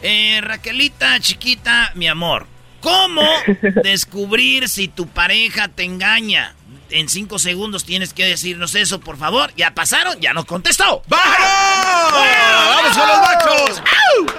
Eh, 0.02 0.40
Raquelita, 0.42 1.20
chiquita, 1.20 1.92
mi 1.96 2.08
amor. 2.08 2.48
¿Cómo 2.82 3.22
descubrir 3.84 4.68
si 4.70 4.88
tu 4.88 5.08
pareja 5.08 5.68
te 5.70 5.84
engaña? 5.84 6.56
En 6.90 7.08
cinco 7.08 7.40
segundos 7.40 7.86
tienes 7.86 8.14
que 8.14 8.26
decirnos 8.26 8.76
eso, 8.76 9.00
por 9.00 9.18
favor. 9.18 9.54
Ya 9.56 9.74
pasaron, 9.74 10.20
ya 10.20 10.34
nos 10.34 10.44
contestó. 10.46 11.02
¡Vamos! 11.08 11.38
¡Vamos 12.12 12.98
con 12.98 13.08
los 13.08 13.18
machos! 13.22 13.84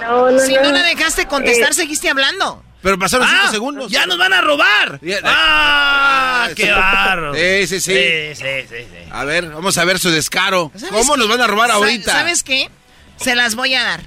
No, 0.01 0.31
no, 0.31 0.39
si 0.39 0.53
no, 0.53 0.61
no. 0.63 0.71
la 0.71 0.83
dejaste 0.83 1.25
contestar, 1.25 1.71
Eh, 1.71 1.73
seguiste 1.73 2.09
hablando. 2.09 2.63
Pero 2.83 2.99
pasaron 2.99 3.27
cinco 3.27 3.41
Ah, 3.45 3.49
segundos. 3.51 3.91
¡Ya 3.91 4.05
nos 4.05 4.17
van 4.17 4.33
a 4.33 4.41
robar! 4.41 4.99
¡Ah! 5.23 6.45
Ah, 6.45 6.49
¡Qué 6.55 6.69
barro! 6.71 7.33
Sí, 7.33 7.65
sí, 7.67 7.79
sí. 7.79 7.93
Sí, 7.95 8.35
sí, 8.35 8.67
sí, 8.69 8.75
sí. 8.91 9.09
A 9.11 9.23
ver, 9.23 9.47
vamos 9.49 9.77
a 9.77 9.85
ver 9.85 9.97
su 9.99 10.09
descaro. 10.11 10.71
¿Sabes 10.75 10.91
¿Cómo 10.91 11.13
qué? 11.13 11.19
nos 11.19 11.29
van 11.29 11.41
a 11.41 11.47
robar 11.47 11.71
ahorita? 11.71 12.11
¿Sabes 12.11 12.43
qué? 12.43 12.69
Se 13.15 13.35
las 13.35 13.55
voy 13.55 13.73
a 13.73 13.83
dar. 13.83 14.01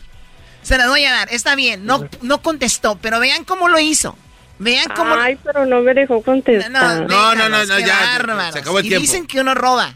Se 0.62 0.76
las 0.76 0.88
voy 0.88 1.04
a 1.04 1.12
dar. 1.12 1.28
Está 1.32 1.54
bien, 1.56 1.86
no, 1.86 2.06
no 2.20 2.42
contestó, 2.42 2.96
pero 3.00 3.18
vean 3.18 3.44
cómo 3.44 3.68
lo 3.68 3.78
hizo. 3.80 4.16
Vean 4.58 4.86
cómo... 4.94 5.14
Ay, 5.14 5.36
pero 5.44 5.66
no 5.66 5.80
me 5.80 5.92
dejó 5.94 6.22
contestar. 6.22 6.70
No, 6.70 7.34
no, 7.34 7.34
no, 7.48 7.64
no, 7.64 7.78
ya, 7.78 8.00
bárbaros. 8.16 8.52
se 8.54 8.58
acabó 8.60 8.78
el 8.78 8.86
y 8.86 8.88
tiempo. 8.88 9.02
dicen 9.02 9.26
que 9.26 9.40
uno 9.40 9.54
roba. 9.54 9.94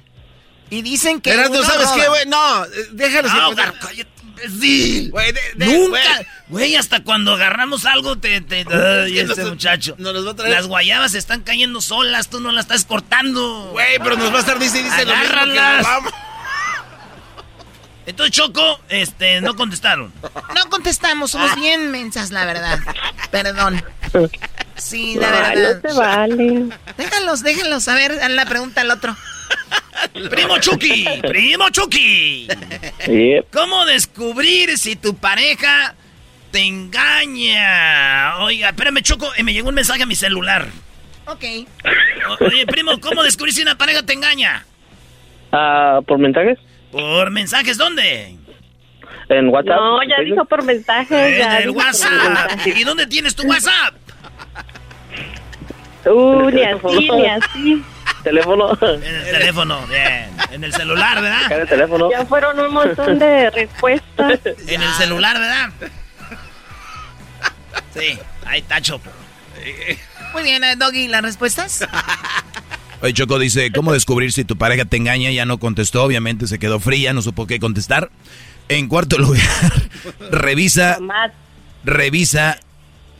Y 0.68 0.82
dicen 0.82 1.20
que 1.20 1.32
Erasno, 1.32 1.58
uno 1.60 1.66
¿sabes 1.66 1.86
roba. 1.88 1.96
qué, 2.02 2.08
güey? 2.08 2.26
No, 2.26 2.64
eh, 2.64 2.68
déjalos. 2.92 3.32
No, 3.34 3.50
que- 3.50 3.56
cállate, 3.80 4.06
imbécil. 4.22 5.10
Güey, 5.10 5.32
de- 5.32 5.40
de- 5.56 5.66
Nunca. 5.78 5.98
güey. 6.48 6.76
Hasta 6.76 7.02
cuando 7.02 7.32
agarramos 7.34 7.86
algo 7.86 8.18
te... 8.18 8.40
te 8.42 8.58
ay, 8.70 9.14
que 9.14 9.20
este 9.22 9.40
nos- 9.42 9.50
muchacho. 9.50 9.94
nos 9.98 10.12
los 10.14 10.26
va 10.26 10.30
a 10.32 10.36
traer- 10.36 10.50
Las 10.52 10.66
guayabas 10.66 11.14
están 11.14 11.40
cayendo 11.42 11.80
solas, 11.80 12.28
tú 12.28 12.38
no 12.40 12.52
las 12.52 12.66
estás 12.66 12.84
cortando. 12.84 13.70
Güey, 13.72 13.98
pero 14.02 14.16
nos 14.16 14.32
va 14.32 14.36
a 14.36 14.40
estar 14.40 14.58
dice 14.58 14.80
y 14.80 14.82
dice 14.84 15.04
lo 15.06 15.12
mismo 15.16 15.28
que 15.28 15.32
Agárralas. 15.32 15.86
robamos. 15.86 16.12
Entonces, 18.06 18.34
Choco, 18.34 18.80
este, 18.88 19.40
no 19.40 19.54
contestaron. 19.56 20.12
No 20.54 20.68
contestamos, 20.68 21.30
somos 21.32 21.54
bien 21.56 21.90
mensas, 21.90 22.30
la 22.30 22.44
verdad. 22.44 22.78
Perdón. 23.30 23.82
Sí, 24.76 25.14
la 25.20 25.30
verdad. 25.30 25.80
no 25.82 25.90
se 25.90 25.98
vale. 25.98 26.64
Déjalos, 26.96 27.42
déjalos. 27.42 27.88
A 27.88 27.94
ver, 27.94 28.12
haz 28.12 28.30
la 28.30 28.46
pregunta 28.46 28.80
al 28.80 28.90
otro. 28.90 29.16
Primo 30.30 30.58
Chucky, 30.58 31.04
primo 31.28 31.68
Chucky. 31.70 32.48
¿Cómo 33.52 33.84
descubrir 33.84 34.78
si 34.78 34.96
tu 34.96 35.16
pareja 35.16 35.94
te 36.50 36.60
engaña? 36.64 38.36
Oiga, 38.38 38.68
espérame, 38.70 39.02
Choco, 39.02 39.30
eh, 39.36 39.42
me 39.42 39.52
llegó 39.52 39.68
un 39.68 39.74
mensaje 39.74 40.02
a 40.02 40.06
mi 40.06 40.14
celular. 40.14 40.66
Ok. 41.26 41.44
O- 42.40 42.44
Oye, 42.44 42.66
primo, 42.66 42.98
¿cómo 43.00 43.22
descubrir 43.22 43.54
si 43.54 43.62
una 43.62 43.76
pareja 43.76 44.02
te 44.04 44.12
engaña? 44.14 44.64
Ah, 45.52 46.00
¿Por 46.06 46.18
mensajes? 46.18 46.58
Por 46.92 47.30
mensajes, 47.30 47.76
¿dónde? 47.76 48.36
¿En 49.28 49.48
WhatsApp? 49.48 49.76
No, 49.76 50.02
ya 50.02 50.20
dijo 50.24 50.44
por 50.44 50.64
mensaje. 50.64 51.40
En 51.42 51.52
el 51.52 51.70
WhatsApp. 51.70 52.10
mensaje. 52.10 52.74
¿Y 52.80 52.84
dónde 52.84 53.06
tienes 53.06 53.34
tu 53.36 53.44
WhatsApp? 53.46 53.94
Uh, 56.06 56.50
ni 56.50 56.62
así, 56.62 57.10
ni 57.10 57.26
así. 57.26 57.84
¿Teléfono? 58.22 58.76
En 58.80 59.02
el 59.04 59.24
teléfono, 59.24 59.86
bien. 59.86 60.30
En 60.50 60.64
el 60.64 60.72
celular, 60.72 61.16
¿En 61.18 61.22
¿verdad? 61.24 61.52
el 61.62 61.68
teléfono? 61.68 62.10
Ya 62.10 62.24
fueron 62.26 62.58
un 62.58 62.72
montón 62.72 63.18
de 63.18 63.50
respuestas. 63.50 64.40
En 64.66 64.82
el 64.82 64.92
celular, 64.94 65.38
¿verdad? 65.38 65.70
Sí, 67.94 68.18
ahí 68.46 68.60
está, 68.60 68.80
Choco. 68.80 69.10
Muy 70.32 70.42
bien, 70.42 70.62
eh, 70.64 70.76
Doggy, 70.76 71.08
¿las 71.08 71.22
respuestas? 71.22 71.86
Oye, 73.02 73.12
Choco 73.14 73.38
dice, 73.38 73.72
¿cómo 73.72 73.92
descubrir 73.92 74.32
si 74.32 74.44
tu 74.44 74.56
pareja 74.56 74.84
te 74.84 74.96
engaña? 74.96 75.30
Ya 75.30 75.44
no 75.44 75.58
contestó, 75.58 76.04
obviamente 76.04 76.46
se 76.46 76.58
quedó 76.58 76.80
fría, 76.80 77.12
no 77.12 77.22
supo 77.22 77.46
qué 77.46 77.58
contestar. 77.58 78.10
En 78.68 78.86
cuarto 78.88 79.18
lugar, 79.18 79.40
revisa, 80.30 80.98
revisa. 81.84 82.58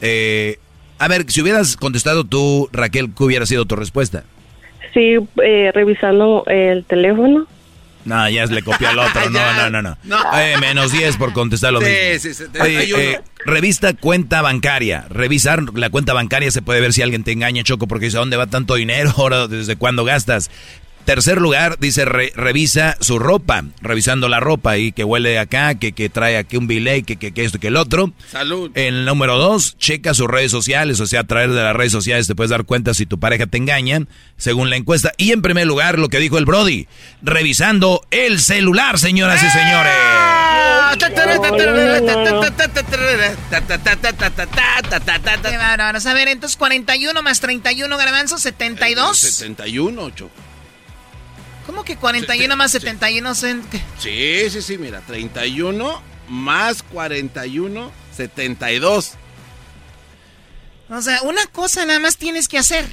eh, 0.01 0.59
a 1.01 1.09
ver, 1.09 1.25
si 1.29 1.41
hubieras 1.43 1.77
contestado 1.77 2.23
tú, 2.25 2.69
Raquel, 2.73 3.11
¿qué 3.17 3.25
hubiera 3.25 3.47
sido 3.47 3.65
tu 3.65 3.75
respuesta? 3.75 4.23
Sí, 4.95 5.17
eh, 5.43 5.71
revisando 5.75 6.45
el 6.47 6.85
teléfono. 6.85 7.47
No, 8.05 8.29
ya 8.31 8.47
le 8.47 8.63
copió 8.63 8.89
al 8.89 8.99
otro. 8.99 9.21
No, 9.31 9.53
no, 9.55 9.71
no, 9.71 9.83
no. 9.83 9.97
No. 10.05 10.17
Eh, 10.39 10.57
menos 10.61 10.91
10 10.93 11.17
por 11.19 11.33
contestar 11.33 11.73
lo 11.73 11.81
Sí, 11.81 11.87
mismo. 11.87 12.19
sí, 12.21 12.35
sí, 12.35 12.45
Oye, 12.61 12.87
31. 12.87 12.99
eh, 13.03 13.21
revista 13.45 13.93
cuenta 13.95 14.41
bancaria. 14.43 15.05
Revisar 15.11 15.63
la 15.75 15.91
cuenta 15.91 16.13
bancaria 16.15 16.51
se 16.51 16.63
puede 16.63 16.81
ver 16.81 16.93
si 16.93 17.03
alguien 17.03 17.25
te 17.25 17.33
engaña, 17.33 17.63
Choco, 17.63 17.87
porque 17.87 18.07
dice, 18.07 18.17
¿a 18.17 18.21
dónde 18.21 18.37
va 18.39 18.47
tanto 18.47 18.75
dinero? 18.77 19.13
Ahora, 19.19 19.49
¿desde 19.49 19.77
cuándo 19.77 20.05
gastas? 20.05 20.51
Tercer 21.05 21.41
lugar, 21.41 21.79
dice, 21.81 22.05
re- 22.05 22.33
revisa 22.37 22.97
su 23.01 23.19
ropa. 23.19 23.65
Revisando 23.81 24.29
la 24.29 24.39
ropa 24.39 24.77
y 24.79 24.93
que 24.93 25.03
huele 25.03 25.39
acá, 25.39 25.75
que, 25.75 25.93
que 25.93 26.09
trae 26.09 26.37
aquí 26.37 26.57
un 26.57 26.67
billet, 26.67 27.05
que, 27.05 27.17
que, 27.17 27.33
que 27.33 27.45
esto, 27.45 27.59
que 27.59 27.69
el 27.69 27.77
otro. 27.77 28.13
Salud. 28.31 28.71
El 28.75 29.05
número 29.05 29.37
dos, 29.39 29.77
checa 29.79 30.15
sus 30.15 30.29
redes 30.29 30.51
sociales, 30.51 31.01
o 31.01 31.07
sea, 31.07 31.21
a 31.21 31.25
través 31.25 31.51
de 31.51 31.57
las 31.63 31.75
redes 31.75 31.91
sociales 31.93 32.27
te 32.27 32.35
puedes 32.35 32.51
dar 32.51 32.65
cuenta 32.65 32.95
si 32.95 33.07
tu 33.07 33.19
pareja 33.19 33.47
te 33.47 33.57
engaña, 33.59 34.01
según 34.37 34.71
la 34.71 34.77
encuesta. 34.77 35.13
Y 35.17 35.33
en 35.33 35.43
primer 35.43 35.67
lugar, 35.67 35.99
lo 35.99 36.09
que 36.09 36.19
dijo 36.21 36.39
el 36.39 36.45
Brody, 36.45 36.87
revisando 37.23 38.07
el 38.11 38.39
celular, 38.41 38.99
señoras 38.99 39.43
y 39.43 39.49
señores. 39.51 39.93
Qué 45.51 45.57
bárbaros. 45.57 46.07
A 46.07 46.15
ver, 46.15 46.29
entonces 46.29 46.57
41 46.57 47.23
más 47.23 47.41
31 47.41 47.97
garbanzos, 47.97 48.43
72. 48.43 49.19
71, 49.19 50.11
Choco. 50.11 50.31
¿Cómo 51.71 51.85
que 51.85 51.95
41 51.97 52.57
más 52.57 52.73
71 52.73 53.33
son? 53.37 53.63
qué? 53.71 53.81
Sí, 54.01 54.51
sí, 54.51 54.61
sí, 54.61 54.77
mira, 54.77 55.03
31 55.03 56.03
más 56.29 56.83
41, 56.83 57.93
72. 58.13 59.13
O 60.89 61.01
sea, 61.01 61.23
una 61.23 61.47
cosa 61.47 61.87
nada 61.87 62.01
más 62.01 62.17
tienes 62.17 62.49
que 62.49 62.59
hacer. 62.59 62.85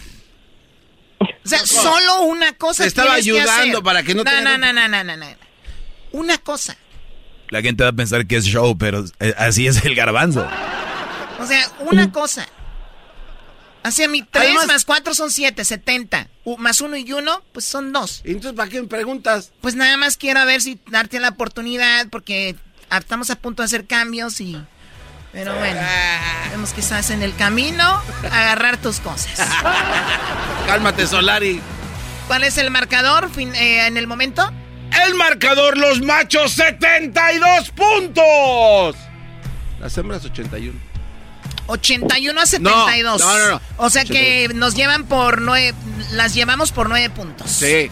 O 1.19 1.49
sea, 1.49 1.65
solo 1.65 2.21
una 2.25 2.53
cosa 2.53 2.83
Te 2.83 2.89
estaba 2.89 3.13
que 3.15 3.21
ayudando 3.21 3.77
hacer. 3.79 3.83
para 3.83 4.03
que 4.03 4.13
no 4.13 4.23
te 4.23 4.29
No, 4.29 4.41
no, 4.43 4.57
no, 4.59 4.71
no, 4.73 4.87
no, 4.87 5.03
no, 5.03 5.17
no. 5.17 5.25
Una 6.11 6.37
cosa. 6.37 6.77
La 7.49 7.63
gente 7.63 7.83
va 7.83 7.89
a 7.89 7.93
pensar 7.93 8.27
que 8.27 8.35
es 8.35 8.45
show, 8.45 8.77
pero 8.77 9.03
eh, 9.19 9.33
así 9.39 9.65
es 9.65 9.83
el 9.85 9.95
garbanzo. 9.95 10.47
O 11.39 11.47
sea, 11.47 11.67
una 11.79 12.11
cosa. 12.11 12.47
Hacia 13.81 14.07
mi 14.07 14.21
3 14.21 14.45
Además- 14.45 14.67
más 14.67 14.85
4 14.85 15.15
son 15.15 15.31
7, 15.31 15.65
70. 15.65 16.27
Más 16.57 16.79
1 16.79 16.95
y 16.97 17.11
1, 17.11 17.41
pues 17.51 17.65
son 17.65 17.91
2. 17.91 18.21
¿Y 18.23 18.31
entonces 18.31 18.53
para 18.55 18.69
qué 18.69 18.81
me 18.81 18.87
preguntas? 18.87 19.51
Pues 19.59 19.75
nada 19.75 19.97
más 19.97 20.15
quiero 20.15 20.45
ver 20.45 20.61
si 20.61 20.79
darte 20.89 21.19
la 21.19 21.29
oportunidad, 21.29 22.07
porque 22.09 22.55
a- 22.89 22.99
estamos 22.99 23.29
a 23.29 23.35
punto 23.35 23.61
de 23.63 23.65
hacer 23.65 23.85
cambios 23.85 24.39
y... 24.39 24.57
Pero 25.33 25.53
bueno, 25.55 25.81
vemos 26.51 26.71
que 26.73 26.79
estás 26.81 27.09
en 27.09 27.21
el 27.21 27.35
camino, 27.35 28.01
agarrar 28.31 28.77
tus 28.77 28.99
cosas. 29.01 29.37
Cálmate, 30.65 31.05
Solari. 31.05 31.59
¿Cuál 32.27 32.43
es 32.43 32.57
el 32.57 32.71
marcador 32.71 33.29
fin- 33.29 33.53
eh, 33.53 33.85
en 33.87 33.97
el 33.97 34.07
momento? 34.07 34.49
El 35.05 35.15
marcador, 35.15 35.77
los 35.77 36.01
machos, 36.01 36.53
72 36.53 37.71
puntos. 37.71 38.95
Las 39.79 39.97
hembras, 39.97 40.23
81. 40.25 40.79
81 41.67 42.39
a 42.41 42.45
72. 42.45 43.21
no, 43.21 43.37
no, 43.39 43.51
no. 43.51 43.61
O 43.77 43.89
sea 43.89 44.03
que 44.05 44.49
nos 44.55 44.75
llevan 44.75 45.05
por 45.05 45.41
nueve, 45.41 45.73
las 46.13 46.33
llevamos 46.33 46.71
por 46.71 46.89
9 46.89 47.09
puntos. 47.11 47.49
Sí. 47.49 47.89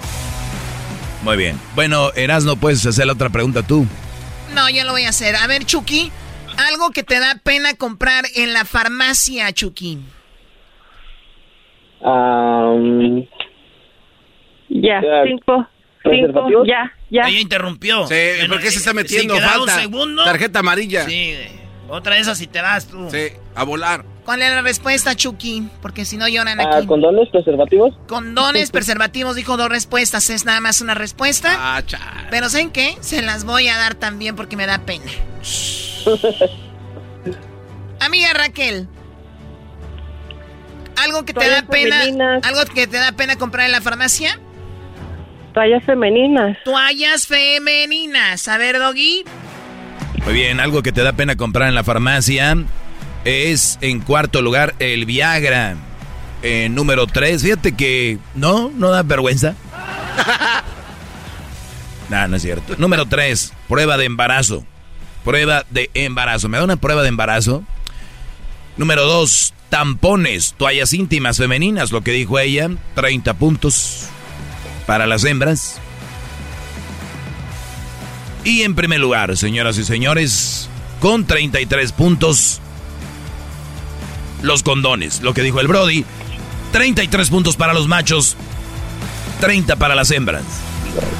Muy 1.23 1.37
bien. 1.37 1.59
Bueno, 1.75 2.11
Erasno, 2.13 2.55
puedes 2.55 2.85
hacer 2.85 3.05
la 3.07 3.13
otra 3.13 3.29
pregunta 3.29 3.63
tú. 3.65 3.85
No, 4.53 4.69
yo 4.69 4.83
lo 4.83 4.91
voy 4.91 5.03
a 5.05 5.09
hacer. 5.09 5.35
A 5.35 5.47
ver, 5.47 5.65
Chucky, 5.65 6.11
algo 6.69 6.91
que 6.91 7.03
te 7.03 7.19
da 7.19 7.39
pena 7.43 7.73
comprar 7.73 8.25
en 8.35 8.53
la 8.53 8.63
farmacia, 8.65 9.51
Chucky. 9.51 9.99
Um, 12.01 13.25
Ya, 14.69 15.01
Ya. 15.01 15.23
cinco. 15.25 15.67
Cinco, 16.03 16.65
ya, 16.67 16.91
ya. 17.09 17.27
Ella 17.27 17.39
interrumpió. 17.39 18.05
Sí, 18.07 18.13
Bueno, 18.37 18.53
¿por 18.55 18.61
qué 18.63 18.69
se 18.71 18.77
está 18.77 18.93
metiendo? 18.93 19.35
Si 19.35 19.41
Falta. 19.41 19.61
un 19.63 19.69
segundo. 19.81 20.23
Tarjeta 20.23 20.59
amarilla. 20.59 21.05
Sí. 21.05 21.35
Otra 21.87 22.15
de 22.15 22.21
esas 22.21 22.37
si 22.37 22.47
te 22.47 22.61
vas 22.61 22.87
tú. 22.87 23.09
Sí, 23.09 23.27
a 23.53 23.63
volar. 23.63 24.05
¿Cuál 24.25 24.41
es 24.41 24.49
la 24.49 24.61
respuesta, 24.63 25.15
Chucky? 25.15 25.69
Porque 25.81 26.03
si 26.03 26.17
no 26.17 26.27
lloran 26.27 26.59
ah, 26.59 26.77
aquí. 26.77 26.87
¿Condones, 26.87 27.29
preservativos? 27.29 27.93
Condones, 28.07 28.71
preservativos, 28.71 29.35
dijo 29.35 29.55
dos 29.55 29.69
respuestas. 29.69 30.29
Es 30.31 30.45
nada 30.45 30.59
más 30.61 30.81
una 30.81 30.95
respuesta. 30.95 31.49
Ah, 31.57 31.83
chale. 31.85 32.27
Pero 32.31 32.49
¿saben 32.49 32.71
qué? 32.71 32.95
Se 33.01 33.21
las 33.21 33.45
voy 33.45 33.67
a 33.67 33.77
dar 33.77 33.93
también 33.93 34.35
porque 34.35 34.57
me 34.57 34.65
da 34.65 34.79
pena. 34.79 35.05
Amiga 37.99 38.33
Raquel. 38.33 38.87
¿Algo 41.03 41.23
que 41.23 41.33
te 41.33 41.39
da 41.41 41.61
Toallas 41.61 41.69
pena? 41.69 41.95
femeninas. 41.97 42.43
¿Algo 42.45 42.73
que 42.73 42.87
te 42.87 42.97
da 42.97 43.11
pena 43.11 43.35
comprar 43.35 43.67
en 43.67 43.73
la 43.73 43.81
farmacia? 43.81 44.39
Tallas 45.53 45.83
femeninas. 45.83 46.57
Toallas 46.63 47.27
femeninas. 47.27 48.47
A 48.47 48.57
ver, 48.57 48.79
Doggy. 48.79 49.23
Muy 50.25 50.33
bien, 50.33 50.59
algo 50.59 50.81
que 50.81 50.91
te 50.91 51.03
da 51.03 51.13
pena 51.13 51.35
comprar 51.35 51.69
en 51.69 51.75
la 51.75 51.83
farmacia 51.83 52.57
es, 53.25 53.77
en 53.81 53.99
cuarto 53.99 54.41
lugar, 54.41 54.73
el 54.79 55.05
Viagra. 55.05 55.75
Eh, 56.41 56.67
número 56.69 57.05
3, 57.05 57.43
fíjate 57.43 57.75
que 57.75 58.17
no, 58.33 58.71
no 58.75 58.89
da 58.89 59.03
vergüenza. 59.03 59.53
no, 62.09 62.27
no 62.27 62.35
es 62.35 62.41
cierto. 62.41 62.75
Número 62.79 63.05
3, 63.05 63.53
prueba 63.67 63.97
de 63.97 64.05
embarazo. 64.05 64.65
Prueba 65.23 65.63
de 65.69 65.91
embarazo. 65.93 66.49
¿Me 66.49 66.57
da 66.57 66.63
una 66.63 66.77
prueba 66.77 67.03
de 67.03 67.09
embarazo? 67.09 67.63
Número 68.77 69.05
2, 69.05 69.53
tampones, 69.69 70.55
toallas 70.57 70.93
íntimas 70.93 71.37
femeninas, 71.37 71.91
lo 71.91 72.01
que 72.01 72.11
dijo 72.11 72.39
ella, 72.39 72.71
30 72.95 73.35
puntos 73.35 74.07
para 74.87 75.05
las 75.05 75.23
hembras. 75.23 75.79
Y 78.45 78.61
en 78.61 78.75
primer 78.75 78.99
lugar, 78.99 79.35
señoras 79.35 79.79
y 79.79 79.83
señores, 79.83 80.69
con 80.99 81.25
33 81.25 81.91
puntos, 81.91 82.61
los 84.43 84.61
condones, 84.61 85.21
lo 85.21 85.33
que 85.33 85.41
dijo 85.41 85.59
el 85.59 85.67
Brody, 85.67 86.05
33 86.71 87.27
puntos 87.31 87.55
para 87.55 87.73
los 87.73 87.87
machos, 87.87 88.37
30 89.41 89.75
para 89.77 89.95
las 89.95 90.11
hembras. 90.11 90.43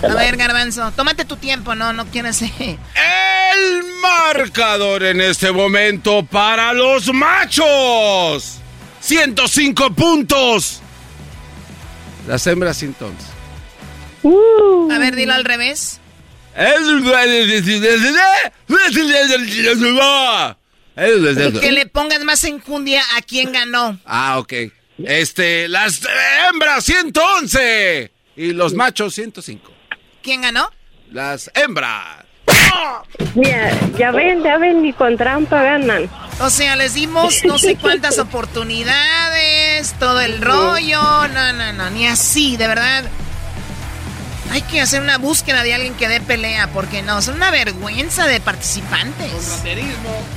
A 0.07 0.13
ver, 0.13 0.38
Garbanzo, 0.38 0.91
tómate 0.91 1.26
tu 1.26 1.36
tiempo, 1.36 1.73
no, 1.73 1.93
no 1.93 2.05
quieres. 2.05 2.43
El 2.43 3.84
marcador 4.01 5.01
en 5.03 5.19
este 5.19 5.51
momento 5.51 6.23
para 6.23 6.73
los 6.73 7.11
machos. 7.11 8.59
105 9.01 9.93
puntos. 9.93 10.80
Las 12.28 12.45
hembras 12.45 12.84
entonces. 12.84 13.26
A 14.91 14.99
ver, 14.99 15.15
dilo 15.15 15.34
al 15.34 15.43
revés. 15.43 15.99
Que 21.60 21.72
le 21.72 21.86
pongas 21.88 22.24
más 22.24 22.43
enjundia 22.45 23.03
a 23.18 23.22
quien 23.22 23.51
ganó. 23.51 23.99
Ah, 24.06 24.39
ok. 24.39 24.53
Este, 25.03 25.68
las 25.68 26.01
hembras 26.49 26.86
111 26.86 28.12
y 28.38 28.53
los 28.53 28.74
machos 28.74 29.14
105. 29.16 29.72
¿Quién 30.22 30.41
ganó? 30.41 30.72
Las 31.12 31.51
hembras. 31.53 32.26
Mira, 33.36 33.72
ya 33.97 34.12
ven, 34.12 34.43
ya 34.43 34.58
ven, 34.58 34.82
ni 34.82 34.93
con 34.93 35.18
trampa 35.18 35.62
ganan. 35.62 36.10
O 36.39 36.49
sea, 36.49 36.76
les 36.76 36.93
dimos 36.93 37.43
no 37.45 37.58
sé 37.58 37.76
cuántas 37.76 38.20
oportunidades, 38.20 39.93
todo 39.99 40.22
el 40.22 40.41
rollo. 40.41 41.01
No, 41.28 41.53
no, 41.53 41.74
no, 41.74 41.89
ni 41.89 42.08
así, 42.08 42.58
de 42.58 42.68
verdad. 42.68 43.03
Hay 44.51 44.61
que 44.61 44.79
hacer 44.79 45.01
una 45.01 45.17
búsqueda 45.17 45.63
de 45.63 45.73
alguien 45.73 45.95
que 45.95 46.07
dé 46.07 46.21
pelea, 46.21 46.67
porque 46.67 47.01
no, 47.01 47.21
son 47.21 47.35
una 47.35 47.51
vergüenza 47.51 48.27
de 48.27 48.39
participantes. 48.39 49.63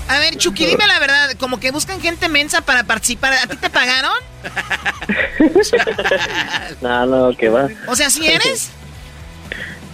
A 0.09 0.19
ver, 0.19 0.37
Chucky, 0.37 0.67
dime 0.67 0.87
la 0.87 0.99
verdad, 0.99 1.31
como 1.39 1.61
que 1.61 1.71
buscan 1.71 2.01
gente 2.01 2.29
mensa 2.29 2.63
para 2.63 2.85
participar. 2.85 3.35
¿A 3.35 3.47
ti 3.47 3.57
te 3.57 3.71
pagaron? 3.71 4.13
no, 6.81 7.07
no, 7.07 7.37
que 7.37 7.49
va. 7.49 7.69
O 7.87 7.95
sea, 7.95 8.11
¿sí 8.11 8.27
eres? 8.27 8.71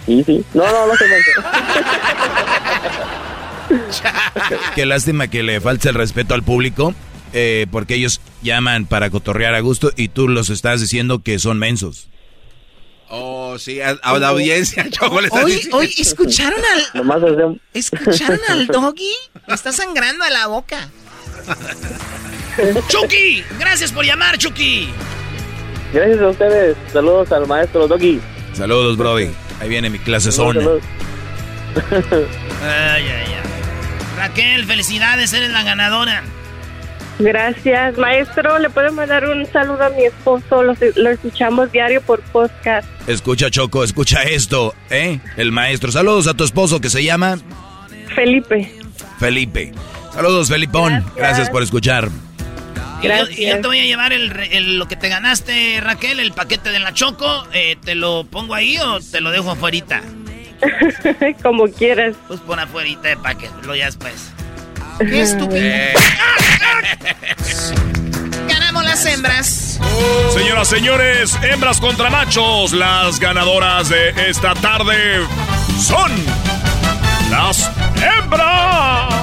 Sí, 0.05 0.23
sí. 0.25 0.45
No, 0.53 0.71
no, 0.71 0.87
no 0.87 0.95
se 0.95 1.05
Qué 4.75 4.85
lástima 4.85 5.27
que 5.27 5.43
le 5.43 5.61
falte 5.61 5.89
el 5.89 5.95
respeto 5.95 6.35
al 6.35 6.43
público, 6.43 6.93
eh, 7.33 7.67
porque 7.71 7.95
ellos 7.95 8.21
llaman 8.41 8.85
para 8.85 9.09
cotorrear 9.09 9.55
a 9.55 9.59
gusto 9.59 9.91
y 9.95 10.09
tú 10.09 10.27
los 10.27 10.49
estás 10.49 10.81
diciendo 10.81 11.19
que 11.19 11.39
son 11.39 11.59
mensos. 11.59 12.09
Oh, 13.09 13.57
sí, 13.59 13.81
a, 13.81 13.93
la 13.93 14.27
audiencia, 14.29 14.87
Hoy, 15.31 15.69
hoy, 15.71 15.93
¿escucharon 15.97 16.59
al... 16.59 17.61
¿Escucharon 17.73 18.39
al 18.49 18.67
doggy? 18.67 19.13
Está 19.47 19.71
sangrando 19.71 20.23
a 20.23 20.29
la 20.29 20.47
boca. 20.47 20.89
¡Chucky! 22.87 23.43
Gracias 23.59 23.91
por 23.91 24.05
llamar, 24.05 24.37
Chucky. 24.37 24.89
Gracias 25.93 26.19
a 26.19 26.27
ustedes. 26.29 26.77
Saludos 26.91 27.31
al 27.31 27.47
maestro 27.47 27.87
Doggy. 27.87 28.19
Saludos, 28.53 28.97
Brody. 28.97 29.29
Ahí 29.59 29.69
viene 29.69 29.89
mi 29.89 29.99
clase 29.99 30.31
zona. 30.31 30.61
ay, 30.61 30.67
ay, 32.63 33.07
ay. 33.07 33.35
Raquel, 34.17 34.65
felicidades, 34.65 35.33
eres 35.33 35.51
la 35.51 35.63
ganadora. 35.63 36.23
Gracias, 37.19 37.97
maestro. 37.97 38.59
¿Le 38.59 38.69
puedo 38.69 38.91
mandar 38.91 39.25
un 39.25 39.45
saludo 39.45 39.85
a 39.85 39.89
mi 39.89 40.05
esposo? 40.05 40.63
Lo, 40.63 41.09
escuchamos 41.09 41.71
diario 41.71 42.01
por 42.01 42.21
podcast. 42.21 42.87
Escucha, 43.07 43.49
Choco, 43.49 43.83
escucha 43.83 44.23
esto, 44.23 44.73
¿eh? 44.89 45.19
El 45.37 45.51
maestro. 45.51 45.91
Saludos 45.91 46.27
a 46.27 46.33
tu 46.33 46.43
esposo 46.43 46.81
que 46.81 46.89
se 46.89 47.03
llama... 47.03 47.37
Felipe. 48.13 48.71
Felipe. 49.19 49.71
Saludos, 50.13 50.49
Felipón. 50.49 51.03
Gracias, 51.15 51.49
por 51.49 51.63
escuchar. 51.63 52.09
Gracias. 53.01 53.37
Yo, 53.37 53.61
te 53.61 53.67
voy 53.67 53.79
a 53.79 53.83
llevar 53.83 54.13
el, 54.13 54.77
lo 54.77 54.87
que 54.87 54.95
te 54.95 55.09
ganaste, 55.09 55.79
Raquel, 55.81 56.19
el 56.19 56.31
paquete 56.31 56.71
de 56.71 56.79
la 56.79 56.93
Choco. 56.93 57.45
Eh, 57.53 57.75
¿Te 57.83 57.95
lo 57.95 58.25
pongo 58.25 58.55
ahí 58.55 58.77
o 58.77 58.99
te 58.99 59.21
lo 59.21 59.31
dejo 59.31 59.51
afuera? 59.51 60.01
Como 61.43 61.67
quieras. 61.67 62.15
Pues 62.27 62.39
pon 62.41 62.59
afuera 62.59 62.89
para 63.21 63.37
que 63.37 63.49
lo 63.63 63.75
ya 63.75 63.85
después. 63.85 64.34
Qué 64.99 65.21
estúpido. 65.21 65.59
Ganamos 68.47 68.85
las 68.85 69.05
hembras. 69.05 69.79
Señoras, 70.33 70.67
señores, 70.67 71.37
hembras 71.43 71.79
contra 71.79 72.09
machos. 72.09 72.71
Las 72.71 73.19
ganadoras 73.19 73.89
de 73.89 74.29
esta 74.29 74.55
tarde 74.55 75.21
son 75.81 76.11
las 77.29 77.69
hembras. 78.01 79.13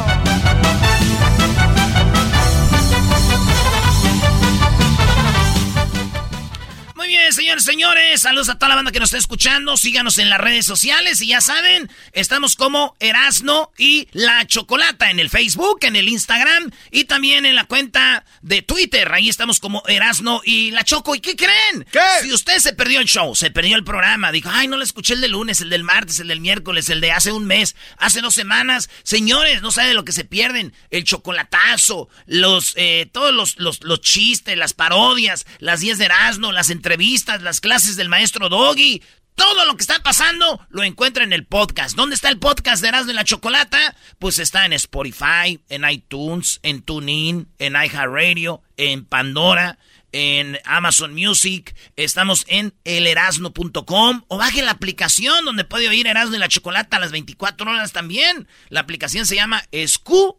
Bien, 7.36 7.60
señores, 7.60 7.64
señores. 7.64 8.20
Saludos 8.22 8.48
a 8.48 8.58
toda 8.58 8.70
la 8.70 8.74
banda 8.76 8.92
que 8.92 9.00
nos 9.00 9.08
está 9.08 9.18
escuchando. 9.18 9.76
Síganos 9.76 10.18
en 10.18 10.30
las 10.30 10.40
redes 10.40 10.66
sociales 10.66 11.20
y 11.20 11.28
ya 11.28 11.40
saben, 11.40 11.90
estamos 12.12 12.56
como 12.56 12.96
Erasno 13.00 13.72
y 13.78 14.08
La 14.12 14.46
Chocolata 14.46 15.10
en 15.10 15.18
el 15.18 15.30
Facebook, 15.30 15.78
en 15.82 15.96
el 15.96 16.08
Instagram 16.08 16.70
y 16.90 17.04
también 17.04 17.46
en 17.46 17.54
la 17.54 17.64
cuenta 17.64 18.24
de 18.40 18.62
Twitter. 18.62 19.12
Ahí 19.12 19.28
estamos 19.28 19.58
como 19.58 19.82
Erasno 19.88 20.42
y 20.44 20.70
La 20.70 20.84
Choco. 20.84 21.14
¿Y 21.14 21.20
qué 21.20 21.36
creen? 21.36 21.86
¿Qué? 21.90 22.00
Si 22.22 22.32
usted 22.32 22.58
se 22.58 22.72
perdió 22.72 23.00
el 23.00 23.06
show, 23.06 23.34
se 23.34 23.50
perdió 23.50 23.76
el 23.76 23.84
programa, 23.84 24.32
dijo, 24.32 24.50
ay, 24.52 24.68
no 24.68 24.76
le 24.76 24.84
escuché 24.84 25.14
el 25.14 25.20
de 25.20 25.28
lunes, 25.28 25.60
el 25.60 25.70
del 25.70 25.84
martes, 25.84 26.20
el 26.20 26.28
del 26.28 26.40
miércoles, 26.40 26.88
el 26.88 27.00
de 27.00 27.12
hace 27.12 27.32
un 27.32 27.46
mes, 27.46 27.76
hace 27.98 28.20
dos 28.20 28.34
semanas. 28.34 28.90
Señores, 29.02 29.62
no 29.62 29.70
sabe 29.70 29.94
lo 29.94 30.04
que 30.04 30.12
se 30.12 30.24
pierden. 30.24 30.72
El 30.90 31.04
chocolatazo, 31.04 32.08
los, 32.26 32.74
eh, 32.76 33.08
todos 33.12 33.32
los, 33.32 33.58
los, 33.58 33.82
los 33.82 34.00
chistes, 34.00 34.56
las 34.56 34.74
parodias, 34.74 35.46
las 35.58 35.80
10 35.80 35.98
de 35.98 36.04
Erasno, 36.04 36.52
las 36.52 36.70
entrevistas 36.70 37.21
las 37.26 37.60
clases 37.60 37.96
del 37.96 38.08
maestro 38.08 38.48
Doggy. 38.48 39.02
Todo 39.34 39.64
lo 39.64 39.76
que 39.76 39.82
está 39.82 40.02
pasando 40.02 40.60
lo 40.68 40.82
encuentra 40.82 41.24
en 41.24 41.32
el 41.32 41.46
podcast. 41.46 41.96
¿Dónde 41.96 42.14
está 42.14 42.28
el 42.28 42.38
podcast 42.38 42.82
de 42.82 42.88
Erasmo 42.88 43.12
y 43.12 43.14
la 43.14 43.24
Chocolata? 43.24 43.96
Pues 44.18 44.38
está 44.38 44.66
en 44.66 44.74
Spotify, 44.74 45.58
en 45.68 45.88
iTunes, 45.88 46.60
en 46.62 46.82
TuneIn, 46.82 47.48
en 47.58 47.72
iHeartRadio, 47.72 48.62
en 48.76 49.06
Pandora, 49.06 49.78
en 50.12 50.58
Amazon 50.64 51.14
Music. 51.14 51.74
Estamos 51.96 52.44
en 52.48 52.74
elerasno.com 52.84 54.24
o 54.28 54.36
baje 54.36 54.62
la 54.62 54.72
aplicación 54.72 55.44
donde 55.46 55.64
puede 55.64 55.88
oír 55.88 56.06
Erasmo 56.06 56.36
y 56.36 56.38
la 56.38 56.48
Chocolata 56.48 56.98
a 56.98 57.00
las 57.00 57.12
24 57.12 57.70
horas 57.70 57.92
también. 57.92 58.46
La 58.68 58.80
aplicación 58.80 59.24
se 59.24 59.36
llama 59.36 59.64
Escu 59.72 60.38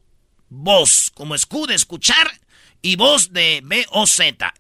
Voz, 0.49 1.11
como 1.15 1.33
Escu 1.33 1.65
de 1.65 1.73
escuchar 1.75 2.31
y 2.83 2.97
voz 2.97 3.33
de 3.33 3.61
B-O-Z. 3.63 4.53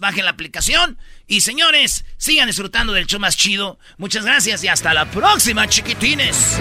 Bajen 0.00 0.24
la 0.24 0.30
aplicación. 0.30 0.98
Y 1.30 1.42
señores, 1.42 2.04
sigan 2.16 2.48
disfrutando 2.48 2.92
del 2.92 3.06
show 3.06 3.20
más 3.20 3.36
chido. 3.36 3.78
Muchas 3.98 4.24
gracias 4.24 4.64
y 4.64 4.68
hasta 4.68 4.92
la 4.92 5.08
próxima, 5.08 5.68
chiquitines. 5.68 6.58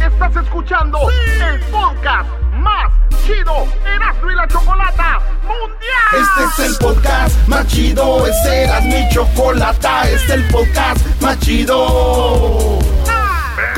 Estás 0.00 0.36
escuchando 0.36 1.00
el 1.10 1.60
podcast 1.62 2.30
más 2.52 2.92
chido 3.26 3.66
Erasmo 3.84 4.30
y 4.30 4.34
la 4.36 4.46
Chocolata 4.46 5.20
Mundial. 5.42 6.46
Este 6.46 6.62
es 6.62 6.70
el 6.70 6.76
podcast 6.78 7.48
más 7.48 7.66
chido, 7.66 8.24
este 8.28 8.62
era 8.62 8.80
mi 8.82 9.08
chocolata, 9.12 10.08
este 10.08 10.14
es 10.26 10.30
el 10.30 10.44
podcast 10.46 11.04
más 11.20 11.40
chido 11.40 12.95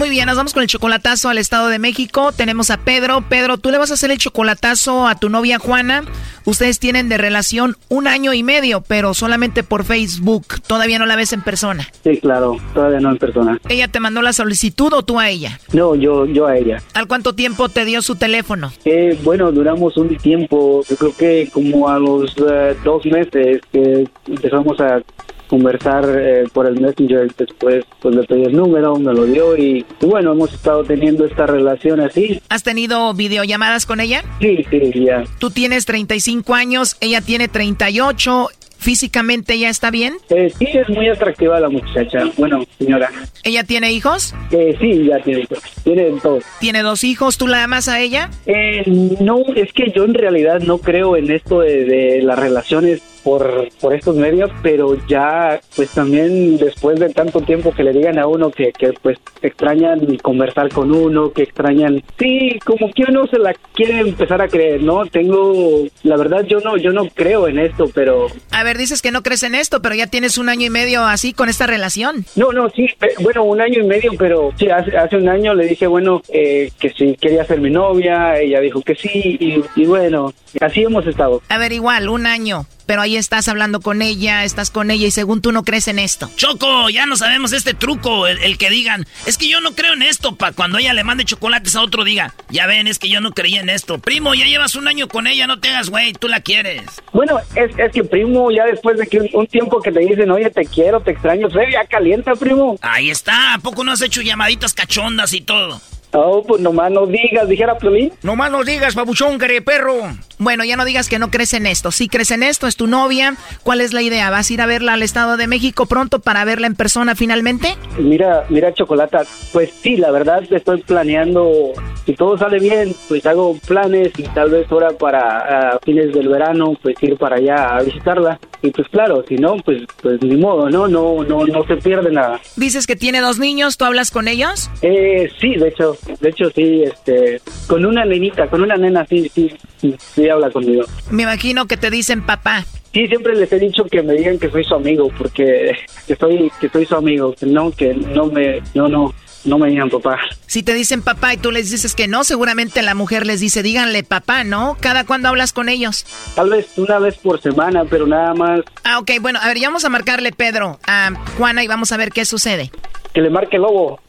Muy 0.00 0.08
bien, 0.08 0.24
nos 0.24 0.38
vamos 0.38 0.54
con 0.54 0.62
el 0.62 0.68
chocolatazo 0.70 1.28
al 1.28 1.36
Estado 1.36 1.68
de 1.68 1.78
México. 1.78 2.32
Tenemos 2.32 2.70
a 2.70 2.78
Pedro. 2.78 3.22
Pedro, 3.28 3.58
tú 3.58 3.70
le 3.70 3.76
vas 3.76 3.90
a 3.90 3.94
hacer 3.94 4.10
el 4.10 4.16
chocolatazo 4.16 5.06
a 5.06 5.14
tu 5.16 5.28
novia 5.28 5.58
Juana. 5.58 6.04
Ustedes 6.46 6.78
tienen 6.78 7.10
de 7.10 7.18
relación 7.18 7.76
un 7.90 8.06
año 8.06 8.32
y 8.32 8.42
medio, 8.42 8.80
pero 8.80 9.12
solamente 9.12 9.62
por 9.62 9.84
Facebook. 9.84 10.62
Todavía 10.66 10.98
no 10.98 11.04
la 11.04 11.16
ves 11.16 11.34
en 11.34 11.42
persona. 11.42 11.86
Sí, 12.02 12.16
claro, 12.16 12.56
todavía 12.72 13.00
no 13.00 13.10
en 13.10 13.18
persona. 13.18 13.60
¿Ella 13.68 13.88
te 13.88 14.00
mandó 14.00 14.22
la 14.22 14.32
solicitud 14.32 14.90
o 14.94 15.02
tú 15.02 15.20
a 15.20 15.28
ella? 15.28 15.60
No, 15.74 15.94
yo, 15.94 16.24
yo 16.24 16.46
a 16.46 16.56
ella. 16.56 16.82
¿Al 16.94 17.06
cuánto 17.06 17.34
tiempo 17.34 17.68
te 17.68 17.84
dio 17.84 18.00
su 18.00 18.16
teléfono? 18.16 18.72
Eh, 18.86 19.18
bueno, 19.22 19.52
duramos 19.52 19.98
un 19.98 20.16
tiempo, 20.16 20.82
yo 20.88 20.96
creo 20.96 21.14
que 21.14 21.50
como 21.52 21.90
a 21.90 21.98
los 21.98 22.34
eh, 22.38 22.74
dos 22.82 23.04
meses 23.04 23.60
que 23.70 24.08
empezamos 24.26 24.80
a 24.80 25.02
conversar 25.50 26.04
eh, 26.16 26.44
por 26.52 26.66
el 26.66 26.80
Messenger. 26.80 27.30
Después 27.36 27.84
pues 28.00 28.14
le 28.14 28.22
pedí 28.22 28.44
el 28.44 28.56
número, 28.56 28.96
me 28.96 29.12
lo 29.12 29.24
dio 29.24 29.56
y, 29.56 29.84
bueno, 30.00 30.32
hemos 30.32 30.54
estado 30.54 30.84
teniendo 30.84 31.26
esta 31.26 31.46
relación 31.46 32.00
así. 32.00 32.40
¿Has 32.48 32.62
tenido 32.62 33.12
videollamadas 33.12 33.84
con 33.84 34.00
ella? 34.00 34.24
Sí, 34.40 34.64
sí, 34.70 34.92
ya. 35.04 35.24
Tú 35.38 35.50
tienes 35.50 35.84
35 35.84 36.54
años, 36.54 36.96
ella 37.00 37.20
tiene 37.20 37.48
38 37.48 38.48
¿Físicamente 38.80 39.52
ella 39.52 39.68
está 39.68 39.90
bien? 39.90 40.14
Eh, 40.30 40.50
sí, 40.58 40.66
es 40.72 40.88
muy 40.88 41.06
atractiva 41.06 41.60
la 41.60 41.68
muchacha. 41.68 42.24
Bueno, 42.38 42.64
señora. 42.78 43.10
¿Ella 43.44 43.62
tiene 43.62 43.92
hijos? 43.92 44.34
Eh, 44.52 44.74
sí, 44.80 45.04
ya 45.04 45.18
tiene 45.22 45.42
hijos. 45.42 45.58
Tiene 45.84 46.08
dos. 46.22 46.42
¿Tiene 46.60 46.80
dos 46.80 47.04
hijos? 47.04 47.36
¿Tú 47.36 47.46
la 47.46 47.62
amas 47.62 47.88
a 47.88 48.00
ella? 48.00 48.30
Eh, 48.46 48.82
no, 49.20 49.42
es 49.54 49.70
que 49.74 49.92
yo 49.94 50.06
en 50.06 50.14
realidad 50.14 50.60
no 50.60 50.78
creo 50.78 51.14
en 51.18 51.30
esto 51.30 51.60
de, 51.60 51.84
de 51.84 52.22
las 52.22 52.38
relaciones 52.38 53.02
por, 53.22 53.68
por 53.80 53.94
estos 53.94 54.16
medios, 54.16 54.50
pero 54.62 54.96
ya 55.06 55.60
pues 55.76 55.90
también 55.90 56.56
después 56.56 56.98
de 56.98 57.10
tanto 57.10 57.40
tiempo 57.40 57.72
que 57.72 57.82
le 57.82 57.92
digan 57.92 58.18
a 58.18 58.26
uno 58.26 58.50
que, 58.50 58.72
que 58.72 58.92
pues 59.02 59.18
extrañan 59.42 60.00
conversar 60.18 60.68
con 60.70 60.92
uno, 60.92 61.32
que 61.32 61.42
extrañan, 61.42 62.02
sí, 62.18 62.58
como 62.64 62.90
que 62.92 63.04
uno 63.08 63.26
se 63.26 63.38
la 63.38 63.54
quiere 63.74 64.00
empezar 64.00 64.40
a 64.42 64.48
creer, 64.48 64.82
¿no? 64.82 65.06
Tengo, 65.06 65.86
la 66.02 66.16
verdad 66.16 66.44
yo 66.44 66.60
no, 66.60 66.76
yo 66.76 66.92
no 66.92 67.06
creo 67.08 67.48
en 67.48 67.58
esto, 67.58 67.90
pero... 67.94 68.28
A 68.50 68.64
ver, 68.64 68.78
dices 68.78 69.02
que 69.02 69.10
no 69.10 69.22
crees 69.22 69.42
en 69.42 69.54
esto, 69.54 69.82
pero 69.82 69.94
ya 69.94 70.06
tienes 70.06 70.38
un 70.38 70.48
año 70.48 70.66
y 70.66 70.70
medio 70.70 71.04
así 71.04 71.32
con 71.32 71.48
esta 71.48 71.66
relación. 71.66 72.24
No, 72.36 72.52
no, 72.52 72.68
sí, 72.70 72.86
bueno, 73.20 73.44
un 73.44 73.60
año 73.60 73.80
y 73.80 73.86
medio, 73.86 74.12
pero 74.18 74.52
sí, 74.58 74.68
hace, 74.68 74.96
hace 74.96 75.16
un 75.16 75.28
año 75.28 75.54
le 75.54 75.66
dije, 75.66 75.86
bueno, 75.86 76.22
eh, 76.28 76.70
que 76.78 76.90
si 76.90 77.14
quería 77.16 77.44
ser 77.44 77.60
mi 77.60 77.70
novia, 77.70 78.38
ella 78.38 78.60
dijo 78.60 78.82
que 78.82 78.94
sí, 78.94 79.36
y, 79.40 79.62
y 79.76 79.86
bueno, 79.86 80.32
así 80.60 80.82
hemos 80.82 81.06
estado. 81.06 81.42
A 81.48 81.58
ver, 81.58 81.72
igual, 81.72 82.08
un 82.08 82.26
año 82.26 82.66
pero 82.90 83.02
ahí 83.02 83.16
estás 83.16 83.46
hablando 83.46 83.78
con 83.78 84.02
ella, 84.02 84.42
estás 84.42 84.68
con 84.72 84.90
ella 84.90 85.06
y 85.06 85.12
según 85.12 85.40
tú 85.40 85.52
no 85.52 85.62
crees 85.62 85.86
en 85.86 86.00
esto. 86.00 86.28
Choco, 86.34 86.90
ya 86.90 87.06
no 87.06 87.14
sabemos 87.14 87.52
este 87.52 87.72
truco, 87.72 88.26
el, 88.26 88.58
que 88.58 88.68
digan, 88.68 89.06
es 89.26 89.38
que 89.38 89.48
yo 89.48 89.60
no 89.60 89.76
creo 89.76 89.92
en 89.92 90.02
esto, 90.02 90.34
para 90.34 90.50
cuando 90.50 90.76
ella 90.78 90.92
le 90.92 91.04
mande 91.04 91.24
chocolates 91.24 91.76
a 91.76 91.82
otro 91.82 92.02
diga, 92.02 92.34
ya 92.48 92.66
ven, 92.66 92.88
es 92.88 92.98
que 92.98 93.08
yo 93.08 93.20
no 93.20 93.30
creía 93.30 93.60
en 93.60 93.70
esto. 93.70 94.00
Primo, 94.00 94.34
ya 94.34 94.44
llevas 94.46 94.74
un 94.74 94.88
año 94.88 95.06
con 95.06 95.28
ella, 95.28 95.46
no 95.46 95.60
te 95.60 95.68
hagas 95.68 95.88
güey, 95.88 96.14
tú 96.14 96.26
la 96.26 96.40
quieres. 96.40 96.82
Bueno, 97.12 97.38
es, 97.54 97.70
es 97.78 97.92
que 97.92 98.02
primo, 98.02 98.50
ya 98.50 98.64
después 98.64 98.98
de 98.98 99.06
que 99.06 99.20
un, 99.20 99.46
tiempo 99.46 99.80
que 99.80 99.92
te 99.92 100.00
dicen, 100.00 100.28
oye, 100.28 100.50
te 100.50 100.64
quiero, 100.64 100.98
te 101.00 101.12
extraño, 101.12 101.48
se 101.48 101.70
ya 101.70 101.84
calienta, 101.84 102.34
primo. 102.34 102.76
Ahí 102.82 103.08
está, 103.08 103.54
¿a 103.54 103.58
poco 103.58 103.84
no 103.84 103.92
has 103.92 104.02
hecho 104.02 104.20
llamaditas 104.20 104.74
cachondas 104.74 105.32
y 105.32 105.42
todo? 105.42 105.80
Oh, 106.12 106.42
pues 106.42 106.60
nomás 106.60 106.90
no 106.90 107.06
digas, 107.06 107.48
dijera 107.48 107.78
Piolín. 107.78 108.12
Nomás 108.22 108.50
no 108.50 108.64
digas, 108.64 108.94
babuchón, 108.94 109.38
perro. 109.64 109.94
Bueno, 110.38 110.64
ya 110.64 110.76
no 110.76 110.84
digas 110.84 111.08
que 111.08 111.18
no 111.18 111.30
crees 111.30 111.54
en 111.54 111.66
esto. 111.66 111.92
Si 111.92 112.08
crees 112.08 112.30
en 112.30 112.42
esto, 112.42 112.66
es 112.66 112.76
tu 112.76 112.86
novia. 112.86 113.36
¿Cuál 113.62 113.80
es 113.80 113.92
la 113.92 114.02
idea? 114.02 114.30
¿Vas 114.30 114.50
a 114.50 114.52
ir 114.52 114.60
a 114.60 114.66
verla 114.66 114.94
al 114.94 115.02
Estado 115.02 115.36
de 115.36 115.46
México 115.46 115.86
pronto 115.86 116.20
para 116.20 116.44
verla 116.44 116.66
en 116.66 116.74
persona 116.74 117.14
finalmente? 117.14 117.76
Mira, 117.98 118.44
mira, 118.48 118.72
Chocolata, 118.74 119.22
pues 119.52 119.70
sí, 119.82 119.96
la 119.96 120.10
verdad 120.10 120.42
estoy 120.50 120.82
planeando, 120.82 121.72
si 122.06 122.14
todo 122.14 122.36
sale 122.38 122.58
bien, 122.58 122.94
pues 123.08 123.24
hago 123.26 123.56
planes 123.66 124.12
y 124.16 124.22
tal 124.24 124.50
vez 124.50 124.66
ahora 124.70 124.90
para 124.90 125.78
fines 125.84 126.12
del 126.12 126.28
verano, 126.28 126.76
pues 126.82 126.96
ir 127.02 127.16
para 127.16 127.36
allá 127.36 127.76
a 127.76 127.82
visitarla. 127.82 128.38
Y 128.62 128.70
pues 128.70 128.88
claro, 128.88 129.24
si 129.26 129.36
no, 129.36 129.56
pues, 129.64 129.82
pues 130.02 130.22
ni 130.22 130.36
modo, 130.36 130.68
¿no? 130.68 130.86
No, 130.86 131.22
no, 131.24 131.46
no 131.46 131.64
se 131.64 131.76
pierde 131.76 132.10
nada. 132.10 132.40
Dices 132.56 132.86
que 132.86 132.96
tiene 132.96 133.20
dos 133.20 133.38
niños, 133.38 133.76
¿tú 133.76 133.84
hablas 133.84 134.10
con 134.10 134.28
ellos? 134.28 134.70
Eh, 134.82 135.30
sí, 135.40 135.54
de 135.56 135.68
hecho, 135.68 135.96
de 136.20 136.28
hecho 136.28 136.50
sí, 136.50 136.82
este, 136.82 137.40
con 137.66 137.84
una 137.84 138.04
nenita, 138.04 138.48
con 138.48 138.62
una 138.62 138.76
nena 138.76 139.06
sí, 139.06 139.30
sí, 139.34 139.50
sí, 139.98 140.28
habla 140.28 140.50
conmigo. 140.50 140.84
Me 141.10 141.22
imagino 141.22 141.66
que 141.66 141.76
te 141.76 141.90
dicen 141.90 142.24
papá. 142.26 142.64
Sí, 142.92 143.06
siempre 143.06 143.36
les 143.36 143.52
he 143.52 143.58
dicho 143.58 143.84
que 143.84 144.02
me 144.02 144.14
digan 144.14 144.38
que 144.38 144.50
soy 144.50 144.64
su 144.64 144.74
amigo, 144.74 145.10
porque 145.16 145.76
que 146.06 146.16
soy, 146.16 146.50
que 146.60 146.68
soy 146.68 146.84
su 146.84 146.96
amigo, 146.96 147.34
que 147.34 147.46
no, 147.46 147.70
que 147.70 147.94
no 147.94 148.26
me, 148.26 148.60
no, 148.74 148.88
no, 148.88 149.14
no 149.44 149.58
me 149.58 149.70
digan 149.70 149.88
papá. 149.88 150.18
Si 150.46 150.62
te 150.62 150.74
dicen 150.74 151.02
papá 151.02 151.32
y 151.34 151.36
tú 151.36 151.50
les 151.50 151.70
dices 151.70 151.94
que 151.94 152.08
no, 152.08 152.24
seguramente 152.24 152.82
la 152.82 152.94
mujer 152.94 153.26
les 153.26 153.40
dice, 153.40 153.62
díganle 153.62 154.02
papá, 154.02 154.44
¿no? 154.44 154.76
¿Cada 154.80 155.04
cuándo 155.04 155.28
hablas 155.28 155.52
con 155.52 155.68
ellos? 155.68 156.04
Tal 156.34 156.50
vez 156.50 156.66
una 156.76 156.98
vez 156.98 157.16
por 157.16 157.40
semana, 157.40 157.84
pero 157.84 158.06
nada 158.06 158.34
más. 158.34 158.60
Ah, 158.84 158.98
ok, 158.98 159.12
bueno, 159.20 159.38
a 159.42 159.48
ver, 159.48 159.58
ya 159.58 159.68
vamos 159.68 159.84
a 159.84 159.88
marcarle 159.88 160.32
Pedro 160.32 160.78
a 160.86 161.12
Juana 161.38 161.64
y 161.64 161.68
vamos 161.68 161.92
a 161.92 161.96
ver 161.96 162.10
qué 162.10 162.24
sucede. 162.24 162.70
Que 163.12 163.20
le 163.20 163.30
marque 163.30 163.58
Lobo. 163.58 164.00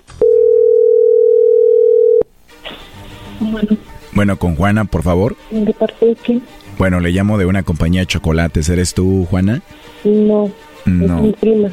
Bueno. 4.14 4.38
con 4.38 4.56
Juana, 4.56 4.86
por 4.86 5.04
favor. 5.04 5.36
¿De 5.50 5.74
parte 5.74 6.06
de 6.06 6.16
quién? 6.16 6.44
Bueno, 6.78 7.00
le 7.00 7.12
llamo 7.12 7.38
de 7.38 7.46
una 7.46 7.64
compañía 7.64 8.02
de 8.02 8.08
chocolates. 8.08 8.70
¿Eres 8.70 8.94
tú, 8.94 9.26
Juana? 9.30 9.62
No. 10.04 10.52
No. 10.86 11.16
Es 11.18 11.22
mi 11.22 11.34
prima. 11.34 11.70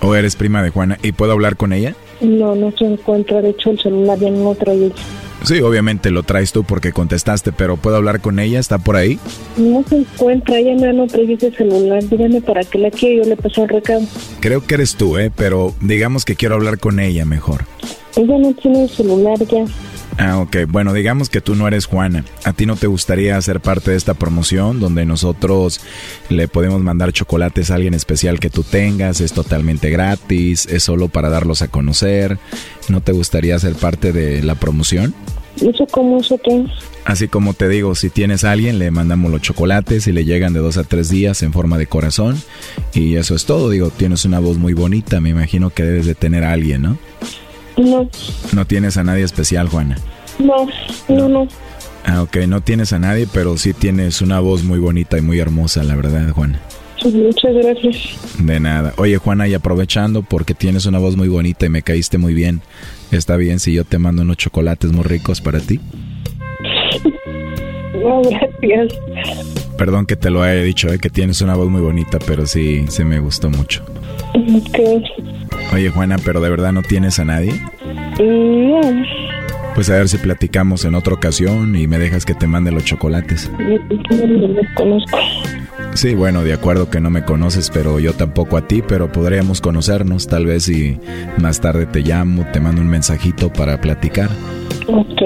¿O 0.00 0.14
eres 0.14 0.36
prima 0.36 0.62
de 0.62 0.70
Juana? 0.70 0.98
¿Y 1.02 1.12
puedo 1.12 1.32
hablar 1.32 1.56
con 1.56 1.72
ella? 1.72 1.94
No, 2.20 2.54
no 2.54 2.70
se 2.72 2.84
encuentra. 2.84 3.40
De 3.40 3.50
hecho, 3.50 3.70
el 3.70 3.80
celular 3.80 4.18
ya 4.18 4.30
no 4.30 4.44
lo 4.44 4.54
trae 4.54 4.92
Sí, 5.42 5.60
obviamente 5.60 6.10
lo 6.10 6.22
traes 6.22 6.52
tú 6.52 6.64
porque 6.64 6.92
contestaste, 6.92 7.50
pero 7.50 7.78
¿puedo 7.78 7.96
hablar 7.96 8.20
con 8.20 8.38
ella? 8.38 8.58
¿Está 8.58 8.78
por 8.78 8.96
ahí? 8.96 9.18
No 9.56 9.82
se 9.88 9.96
encuentra, 9.96 10.58
ella 10.58 10.74
me 10.74 10.92
no 10.92 11.06
trae 11.06 11.32
ese 11.32 11.50
celular. 11.50 12.04
Dígame 12.04 12.42
para 12.42 12.62
qué 12.62 12.78
la 12.78 12.90
quiero, 12.90 13.24
yo 13.24 13.30
le 13.30 13.36
paso 13.36 13.62
el 13.62 13.70
recado. 13.70 14.02
Creo 14.40 14.66
que 14.66 14.74
eres 14.74 14.96
tú, 14.96 15.16
¿eh? 15.16 15.32
Pero 15.34 15.74
digamos 15.80 16.24
que 16.26 16.36
quiero 16.36 16.56
hablar 16.56 16.78
con 16.78 17.00
ella 17.00 17.24
mejor. 17.24 17.64
Ella 18.16 18.38
no 18.38 18.52
tiene 18.52 18.82
el 18.82 18.90
celular 18.90 19.38
ya. 19.46 19.64
Ah, 20.18 20.38
ok. 20.38 20.56
Bueno, 20.68 20.92
digamos 20.92 21.30
que 21.30 21.40
tú 21.40 21.54
no 21.54 21.66
eres 21.66 21.86
Juana. 21.86 22.24
¿A 22.44 22.52
ti 22.52 22.66
no 22.66 22.76
te 22.76 22.86
gustaría 22.86 23.40
ser 23.40 23.60
parte 23.60 23.92
de 23.92 23.96
esta 23.96 24.14
promoción 24.14 24.80
donde 24.80 25.04
nosotros 25.04 25.80
le 26.28 26.48
podemos 26.48 26.82
mandar 26.82 27.12
chocolates 27.12 27.70
a 27.70 27.76
alguien 27.76 27.94
especial 27.94 28.40
que 28.40 28.50
tú 28.50 28.62
tengas? 28.62 29.20
Es 29.20 29.32
totalmente 29.32 29.90
gratis, 29.90 30.66
es 30.66 30.82
solo 30.82 31.08
para 31.08 31.30
darlos 31.30 31.62
a 31.62 31.68
conocer. 31.68 32.38
¿No 32.88 33.00
te 33.00 33.12
gustaría 33.12 33.58
ser 33.58 33.74
parte 33.74 34.12
de 34.12 34.42
la 34.42 34.56
promoción? 34.56 35.14
¿Eso 35.56 35.86
cómo 35.90 36.22
se 36.22 36.38
tiene? 36.38 36.72
Así 37.04 37.28
como 37.28 37.54
te 37.54 37.68
digo, 37.68 37.94
si 37.94 38.08
tienes 38.08 38.44
a 38.44 38.52
alguien, 38.52 38.78
le 38.78 38.90
mandamos 38.90 39.30
los 39.30 39.42
chocolates 39.42 40.06
y 40.06 40.12
le 40.12 40.24
llegan 40.24 40.52
de 40.52 40.60
dos 40.60 40.76
a 40.76 40.84
tres 40.84 41.08
días 41.08 41.42
en 41.42 41.52
forma 41.52 41.76
de 41.76 41.86
corazón. 41.86 42.40
Y 42.94 43.16
eso 43.16 43.34
es 43.34 43.46
todo. 43.46 43.70
Digo, 43.70 43.90
tienes 43.90 44.24
una 44.24 44.38
voz 44.38 44.58
muy 44.58 44.74
bonita, 44.74 45.20
me 45.20 45.30
imagino 45.30 45.70
que 45.70 45.82
debes 45.82 46.06
de 46.06 46.14
tener 46.14 46.44
a 46.44 46.52
alguien, 46.52 46.82
¿no? 46.82 46.98
No. 47.80 48.08
¿No 48.52 48.66
tienes 48.66 48.96
a 48.96 49.04
nadie 49.04 49.24
especial, 49.24 49.68
Juana? 49.68 49.96
No, 50.38 50.66
no, 51.08 51.28
no. 51.28 51.48
Ah, 52.04 52.22
ok, 52.22 52.38
no 52.48 52.60
tienes 52.60 52.92
a 52.92 52.98
nadie, 52.98 53.26
pero 53.32 53.56
sí 53.56 53.72
tienes 53.72 54.22
una 54.22 54.40
voz 54.40 54.64
muy 54.64 54.78
bonita 54.78 55.18
y 55.18 55.20
muy 55.20 55.38
hermosa, 55.38 55.82
la 55.82 55.96
verdad, 55.96 56.30
Juana. 56.32 56.60
Muchas 57.04 57.54
gracias. 57.54 57.96
De 58.38 58.60
nada. 58.60 58.92
Oye, 58.98 59.16
Juana, 59.16 59.48
y 59.48 59.54
aprovechando 59.54 60.22
porque 60.22 60.54
tienes 60.54 60.86
una 60.86 60.98
voz 60.98 61.16
muy 61.16 61.28
bonita 61.28 61.66
y 61.66 61.70
me 61.70 61.82
caíste 61.82 62.18
muy 62.18 62.34
bien, 62.34 62.60
¿está 63.10 63.36
bien 63.36 63.58
si 63.58 63.72
yo 63.72 63.84
te 63.84 63.98
mando 63.98 64.22
unos 64.22 64.36
chocolates 64.36 64.92
muy 64.92 65.04
ricos 65.04 65.40
para 65.40 65.60
ti? 65.60 65.80
No, 67.94 68.22
gracias. 68.22 68.98
Perdón 69.78 70.04
que 70.04 70.16
te 70.16 70.30
lo 70.30 70.42
haya 70.42 70.62
dicho, 70.62 70.92
eh, 70.92 70.98
que 70.98 71.08
tienes 71.08 71.40
una 71.40 71.54
voz 71.54 71.70
muy 71.70 71.80
bonita, 71.80 72.18
pero 72.26 72.46
sí, 72.46 72.84
se 72.88 73.04
me 73.04 73.18
gustó 73.18 73.48
mucho. 73.48 73.82
Ok. 74.34 74.78
Oye, 75.72 75.88
Juana, 75.90 76.16
pero 76.24 76.40
de 76.40 76.50
verdad 76.50 76.72
no 76.72 76.82
tienes 76.82 77.18
a 77.18 77.24
nadie? 77.24 77.52
No. 78.18 78.80
Pues 79.74 79.88
a 79.88 79.94
ver 79.94 80.08
si 80.08 80.18
platicamos 80.18 80.84
en 80.84 80.94
otra 80.94 81.14
ocasión 81.14 81.76
y 81.76 81.86
me 81.86 81.98
dejas 81.98 82.24
que 82.24 82.34
te 82.34 82.46
mande 82.46 82.72
los 82.72 82.84
chocolates. 82.84 83.50
No 83.58 84.26
los 84.26 84.66
conozco. 84.74 85.18
Sí, 85.94 86.14
bueno, 86.14 86.42
de 86.42 86.52
acuerdo 86.52 86.90
que 86.90 87.00
no 87.00 87.10
me 87.10 87.24
conoces, 87.24 87.70
pero 87.70 87.98
yo 87.98 88.12
tampoco 88.12 88.56
a 88.56 88.66
ti, 88.66 88.82
pero 88.82 89.10
podríamos 89.10 89.60
conocernos 89.60 90.26
tal 90.26 90.46
vez 90.46 90.68
y 90.68 90.98
más 91.38 91.60
tarde 91.60 91.86
te 91.86 92.00
llamo, 92.00 92.46
te 92.52 92.60
mando 92.60 92.80
un 92.80 92.88
mensajito 92.88 93.52
para 93.52 93.80
platicar. 93.80 94.28
Ok. 94.86 95.22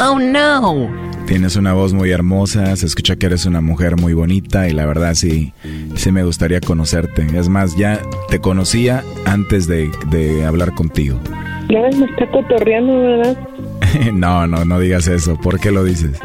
Oh, 0.00 0.18
no. 0.18 1.07
Tienes 1.28 1.56
una 1.56 1.74
voz 1.74 1.92
muy 1.92 2.10
hermosa, 2.10 2.74
se 2.74 2.86
escucha 2.86 3.16
que 3.16 3.26
eres 3.26 3.44
una 3.44 3.60
mujer 3.60 3.96
muy 3.96 4.14
bonita 4.14 4.66
y 4.66 4.72
la 4.72 4.86
verdad 4.86 5.12
sí, 5.12 5.52
sí 5.94 6.10
me 6.10 6.24
gustaría 6.24 6.58
conocerte. 6.58 7.26
Es 7.34 7.50
más, 7.50 7.76
ya 7.76 8.00
te 8.30 8.38
conocía 8.38 9.04
antes 9.26 9.68
de, 9.68 9.90
de 10.10 10.46
hablar 10.46 10.72
contigo. 10.72 11.20
Ya 11.68 11.82
me 11.98 12.06
está 12.06 12.30
cotorreando, 12.30 12.98
¿verdad? 13.02 13.38
no, 14.14 14.46
no, 14.46 14.64
no 14.64 14.80
digas 14.80 15.06
eso. 15.06 15.36
¿Por 15.36 15.60
qué 15.60 15.70
lo 15.70 15.84
dices? 15.84 16.18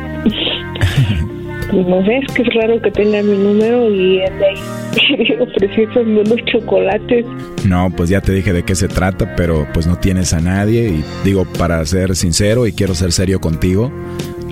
Pues 1.70 1.86
no 1.86 2.06
sé, 2.06 2.20
es 2.20 2.34
que 2.34 2.44
es 2.44 2.54
raro 2.54 2.82
que 2.82 2.92
tenga 2.92 3.22
mi 3.24 3.38
número 3.38 3.90
y 3.90 4.20
él 4.22 4.40
de 4.40 4.46
ahí 4.46 5.38
ofreciéndome 5.42 6.22
unos 6.22 6.46
chocolates. 6.46 7.26
No, 7.66 7.92
pues 7.96 8.10
ya 8.10 8.22
te 8.22 8.32
dije 8.32 8.54
de 8.54 8.64
qué 8.64 8.74
se 8.74 8.88
trata, 8.88 9.36
pero 9.36 9.68
pues 9.74 9.86
no 9.86 9.98
tienes 9.98 10.32
a 10.32 10.40
nadie 10.40 10.88
y 10.88 11.04
digo, 11.26 11.46
para 11.60 11.86
ser 11.86 12.16
sincero 12.16 12.68
y 12.68 12.72
quiero 12.72 12.96
ser 12.96 13.12
serio 13.12 13.42
contigo, 13.42 13.92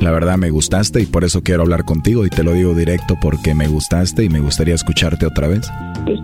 la 0.02 0.11
verdad 0.11 0.38
me 0.38 0.49
gustaste 0.49 1.02
y 1.02 1.06
por 1.06 1.23
eso 1.23 1.44
quiero 1.44 1.61
hablar 1.61 1.86
contigo 1.86 2.26
y 2.26 2.30
te 2.30 2.44
lo 2.44 2.53
digo 2.53 2.73
directo 2.73 3.18
porque 3.22 3.53
me 3.53 3.68
gustaste 3.68 4.23
y 4.23 4.30
me 4.30 4.40
gustaría 4.40 4.76
escucharte 4.76 5.26
otra 5.26 5.48
vez. 5.48 5.69
Pues, 6.06 6.19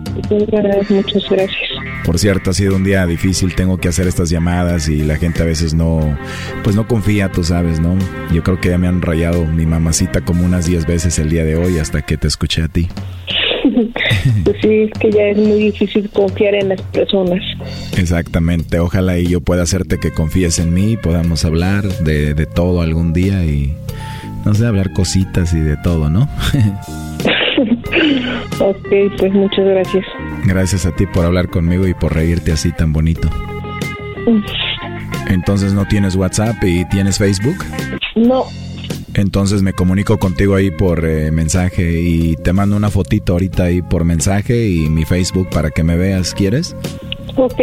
muchas 0.90 1.28
gracias. 1.30 1.56
Por 2.04 2.18
cierto, 2.18 2.50
ha 2.50 2.54
sido 2.54 2.76
un 2.76 2.84
día 2.84 3.06
difícil, 3.06 3.54
tengo 3.54 3.78
que 3.78 3.88
hacer 3.88 4.06
estas 4.06 4.30
llamadas 4.30 4.88
y 4.88 5.02
la 5.02 5.16
gente 5.16 5.42
a 5.42 5.46
veces 5.46 5.74
no, 5.74 6.18
pues 6.64 6.74
no 6.74 6.88
confía, 6.88 7.30
tú 7.30 7.44
sabes, 7.44 7.80
¿no? 7.80 7.96
Yo 8.32 8.42
creo 8.42 8.60
que 8.60 8.70
ya 8.70 8.78
me 8.78 8.88
han 8.88 9.00
rayado 9.00 9.44
mi 9.46 9.66
mamacita 9.66 10.22
como 10.22 10.44
unas 10.44 10.66
10 10.66 10.86
veces 10.86 11.18
el 11.18 11.30
día 11.30 11.44
de 11.44 11.56
hoy 11.56 11.78
hasta 11.78 12.02
que 12.02 12.16
te 12.16 12.26
escuché 12.26 12.62
a 12.62 12.68
ti. 12.68 12.88
Pues 14.44 14.56
sí, 14.62 14.82
es 14.82 14.90
que 14.98 15.10
ya 15.10 15.22
es 15.28 15.36
muy 15.36 15.58
difícil 15.58 16.08
confiar 16.10 16.54
en 16.54 16.70
las 16.70 16.82
personas. 16.82 17.40
Exactamente, 17.96 18.78
ojalá 18.78 19.18
y 19.18 19.26
yo 19.26 19.40
pueda 19.40 19.62
hacerte 19.62 19.98
que 19.98 20.10
confíes 20.10 20.58
en 20.58 20.72
mí, 20.74 20.96
podamos 20.96 21.44
hablar 21.44 21.84
de, 21.84 22.34
de 22.34 22.46
todo 22.46 22.82
algún 22.82 23.12
día 23.12 23.44
y, 23.44 23.74
no 24.44 24.54
sé, 24.54 24.66
hablar 24.66 24.92
cositas 24.92 25.52
y 25.54 25.60
de 25.60 25.76
todo, 25.78 26.10
¿no? 26.10 26.22
ok, 28.60 28.88
pues 29.18 29.32
muchas 29.32 29.64
gracias. 29.64 30.04
Gracias 30.46 30.86
a 30.86 30.94
ti 30.94 31.06
por 31.06 31.24
hablar 31.24 31.48
conmigo 31.48 31.86
y 31.86 31.94
por 31.94 32.14
reírte 32.14 32.52
así 32.52 32.72
tan 32.72 32.92
bonito. 32.92 33.28
Entonces, 35.28 35.72
¿no 35.74 35.86
tienes 35.86 36.16
WhatsApp 36.16 36.62
y 36.64 36.84
tienes 36.86 37.18
Facebook? 37.18 37.64
No. 38.14 38.46
Entonces 39.14 39.62
me 39.62 39.72
comunico 39.72 40.18
contigo 40.18 40.54
ahí 40.54 40.70
por 40.70 41.04
eh, 41.04 41.30
mensaje 41.30 42.00
y 42.00 42.36
te 42.36 42.52
mando 42.52 42.76
una 42.76 42.90
fotito 42.90 43.32
ahorita 43.32 43.64
ahí 43.64 43.82
por 43.82 44.04
mensaje 44.04 44.68
y 44.68 44.88
mi 44.88 45.04
Facebook 45.04 45.48
para 45.50 45.70
que 45.70 45.82
me 45.82 45.96
veas, 45.96 46.34
¿quieres? 46.34 46.76
Ok. 47.36 47.60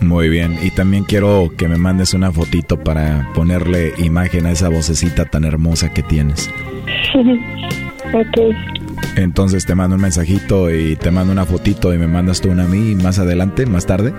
Muy 0.00 0.28
bien, 0.28 0.56
y 0.62 0.70
también 0.70 1.04
quiero 1.04 1.50
que 1.56 1.66
me 1.66 1.76
mandes 1.76 2.14
una 2.14 2.30
fotito 2.30 2.78
para 2.78 3.28
ponerle 3.34 3.92
imagen 3.98 4.46
a 4.46 4.52
esa 4.52 4.68
vocecita 4.68 5.24
tan 5.24 5.44
hermosa 5.44 5.92
que 5.92 6.02
tienes. 6.02 6.48
ok. 8.12 8.54
Entonces 9.16 9.66
te 9.66 9.74
mando 9.74 9.96
un 9.96 10.02
mensajito 10.02 10.72
y 10.72 10.96
te 10.96 11.10
mando 11.10 11.32
una 11.32 11.44
fotito 11.44 11.92
y 11.92 11.98
me 11.98 12.06
mandas 12.06 12.40
tú 12.40 12.50
una 12.50 12.64
a 12.64 12.68
mí 12.68 12.94
más 12.94 13.18
adelante, 13.18 13.66
más 13.66 13.86
tarde. 13.86 14.12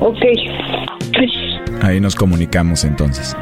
Ok. 0.00 0.22
Ahí 1.82 2.00
nos 2.00 2.14
comunicamos 2.14 2.84
entonces. 2.84 3.36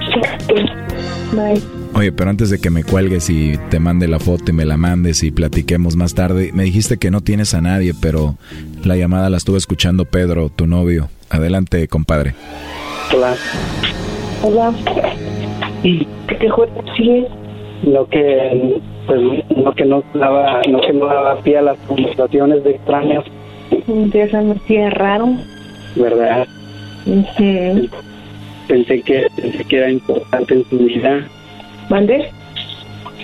Bye. 1.32 1.81
Oye, 1.94 2.10
pero 2.10 2.30
antes 2.30 2.48
de 2.50 2.58
que 2.58 2.70
me 2.70 2.84
cuelgues 2.84 3.28
y 3.28 3.58
te 3.70 3.78
mande 3.78 4.08
la 4.08 4.18
foto 4.18 4.44
y 4.48 4.52
me 4.54 4.64
la 4.64 4.76
mandes 4.76 5.22
y 5.22 5.30
platiquemos 5.30 5.94
más 5.94 6.14
tarde, 6.14 6.50
me 6.54 6.64
dijiste 6.64 6.96
que 6.96 7.10
no 7.10 7.20
tienes 7.20 7.54
a 7.54 7.60
nadie, 7.60 7.92
pero 8.00 8.36
la 8.84 8.96
llamada 8.96 9.28
la 9.28 9.36
estuve 9.36 9.58
escuchando 9.58 10.04
Pedro, 10.06 10.48
tu 10.48 10.66
novio. 10.66 11.08
Adelante, 11.28 11.86
compadre. 11.88 12.34
Hola. 13.14 13.36
Hola. 14.42 14.72
¿Y 15.82 16.06
qué 16.26 16.48
juego 16.48 16.82
sigue? 16.96 17.28
Lo 17.84 18.08
que, 18.08 18.80
pues, 19.06 19.20
no 19.56 19.74
que 19.74 19.84
no 19.84 20.02
daba, 20.14 20.62
no 20.68 20.80
que 20.80 20.92
no 20.92 21.06
daba 21.06 21.40
pie 21.42 21.58
a 21.58 21.62
las 21.62 21.78
conversaciones 21.80 22.64
de 22.64 22.70
extraños, 22.70 23.24
Empieza 23.88 24.38
a 24.38 24.42
me 24.42 24.52
hacía 24.52 24.90
raro. 24.90 25.34
¿verdad? 25.96 26.46
Ujú. 27.06 27.88
Pensé 28.68 29.02
que, 29.02 29.26
pensé 29.36 29.64
que 29.64 29.76
era 29.76 29.90
importante 29.90 30.54
en 30.54 30.64
su 30.70 30.78
vida, 30.78 31.28
¿Mande? 31.88 32.28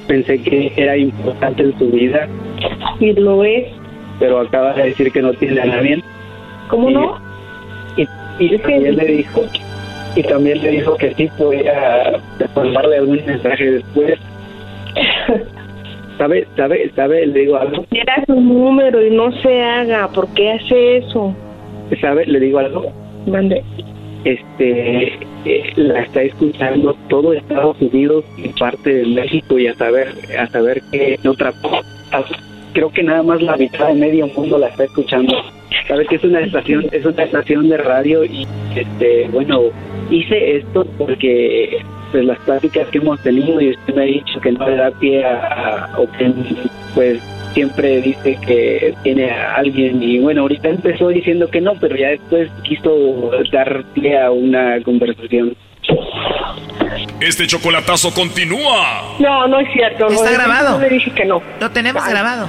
pensé 0.07 0.41
que 0.43 0.73
era 0.77 0.97
importante 0.97 1.63
en 1.65 1.79
su 1.79 1.91
vida, 1.91 2.27
Y 2.99 3.13
lo 3.13 3.45
es. 3.45 3.67
pero 4.19 4.41
acaba 4.41 4.73
de 4.73 4.85
decir 4.85 5.13
que 5.13 5.21
no 5.21 5.33
tiene 5.35 5.61
a 5.61 5.67
nadie. 5.67 6.03
¿Cómo 6.69 6.89
Y- 6.89 6.95
no? 6.95 7.17
Y, 7.99 8.09
y 8.39 8.59
también 8.59 8.97
le 8.97 9.05
dijo, 9.05 9.43
y 10.17 10.23
también 10.23 10.63
le 10.63 10.71
dijo 10.71 10.97
que 10.97 11.13
sí 11.15 11.29
podía 11.37 12.21
mandarle 12.57 12.97
algún 12.97 13.21
mensaje 13.27 13.71
después. 13.73 14.19
¿Sabe, 16.17 16.47
sabe, 16.57 16.91
sabe? 16.97 17.27
Le 17.27 17.41
digo 17.41 17.57
algo. 17.57 17.85
Era 17.91 18.25
su 18.27 18.41
número 18.41 19.05
y 19.07 19.11
no 19.11 19.31
se 19.41 19.63
haga. 19.63 20.09
¿Por 20.09 20.27
qué 20.35 20.53
hace 20.53 20.97
eso? 20.99 21.35
¿Sabe? 22.01 22.25
Le 22.27 22.41
digo 22.41 22.59
algo. 22.59 22.91
Mande. 23.27 23.63
Este, 24.25 25.13
la 25.77 26.01
está 26.01 26.23
escuchando 26.23 26.95
todo 27.09 27.33
Estados 27.33 27.77
Unidos 27.81 28.25
y 28.37 28.49
parte 28.49 28.93
de 28.95 29.07
México 29.07 29.59
y 29.59 29.67
a 29.67 29.75
saber, 29.75 30.15
a 30.39 30.47
saber 30.49 30.83
que 30.93 31.19
otra, 31.29 31.53
a- 32.13 32.25
creo 32.73 32.91
que 32.91 33.03
nada 33.03 33.23
más 33.23 33.43
la 33.43 33.57
mitad 33.57 33.89
de 33.89 33.95
medio 33.95 34.27
mundo 34.29 34.59
la 34.59 34.69
está 34.69 34.85
escuchando. 34.85 35.35
Sabe 35.87 36.07
que 36.07 36.17
es 36.17 36.25
una 36.25 36.41
estación, 36.41 36.87
es 36.93 37.05
una 37.05 37.23
estación 37.25 37.69
de 37.69 37.77
radio 37.79 38.25
y, 38.25 38.47
este, 38.77 39.29
bueno, 39.33 39.63
hice 40.11 40.57
esto 40.59 40.87
porque 40.99 41.79
pues 42.13 42.25
las 42.25 42.39
pláticas 42.41 42.89
que 42.89 42.99
hemos 42.99 43.21
tenido 43.23 43.61
y 43.61 43.71
usted 43.71 43.95
me 43.95 44.03
ha 44.03 44.07
dicho 44.07 44.41
que 44.41 44.53
no 44.53 44.69
le 44.69 44.77
da 44.77 44.91
pie 44.93 45.25
a, 45.25 45.85
a- 45.85 45.99
que 46.19 46.33
pues 46.95 47.21
siempre 47.55 48.01
dice 48.01 48.39
que 48.47 48.95
tiene 49.03 49.31
a 49.31 49.55
alguien 49.55 50.03
y 50.03 50.19
bueno 50.19 50.43
ahorita 50.43 50.69
empezó 50.69 51.09
diciendo 51.09 51.49
que 51.51 51.61
no 51.61 51.75
pero 51.81 51.97
ya 51.97 52.09
después 52.09 52.51
quiso 52.63 53.31
dar 53.53 53.85
pie 53.95 54.19
a 54.19 54.31
una 54.31 54.83
conversación 54.83 55.57
Este 57.21 57.47
chocolatazo 57.47 58.13
continúa. 58.13 59.17
No, 59.19 59.49
no 59.49 59.61
es 59.61 59.69
cierto. 59.73 60.07
Está 60.07 60.31
no, 60.31 60.37
grabado. 60.37 60.77
Yo 60.77 60.83
le 60.83 60.95
dije 60.95 61.11
que 61.13 61.25
no. 61.25 61.43
Lo 61.61 61.71
tenemos 61.71 62.07
grabado. 62.07 62.49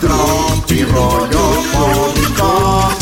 tropi 0.00 0.84
rollo 0.84 1.62
cómico. 1.72 2.94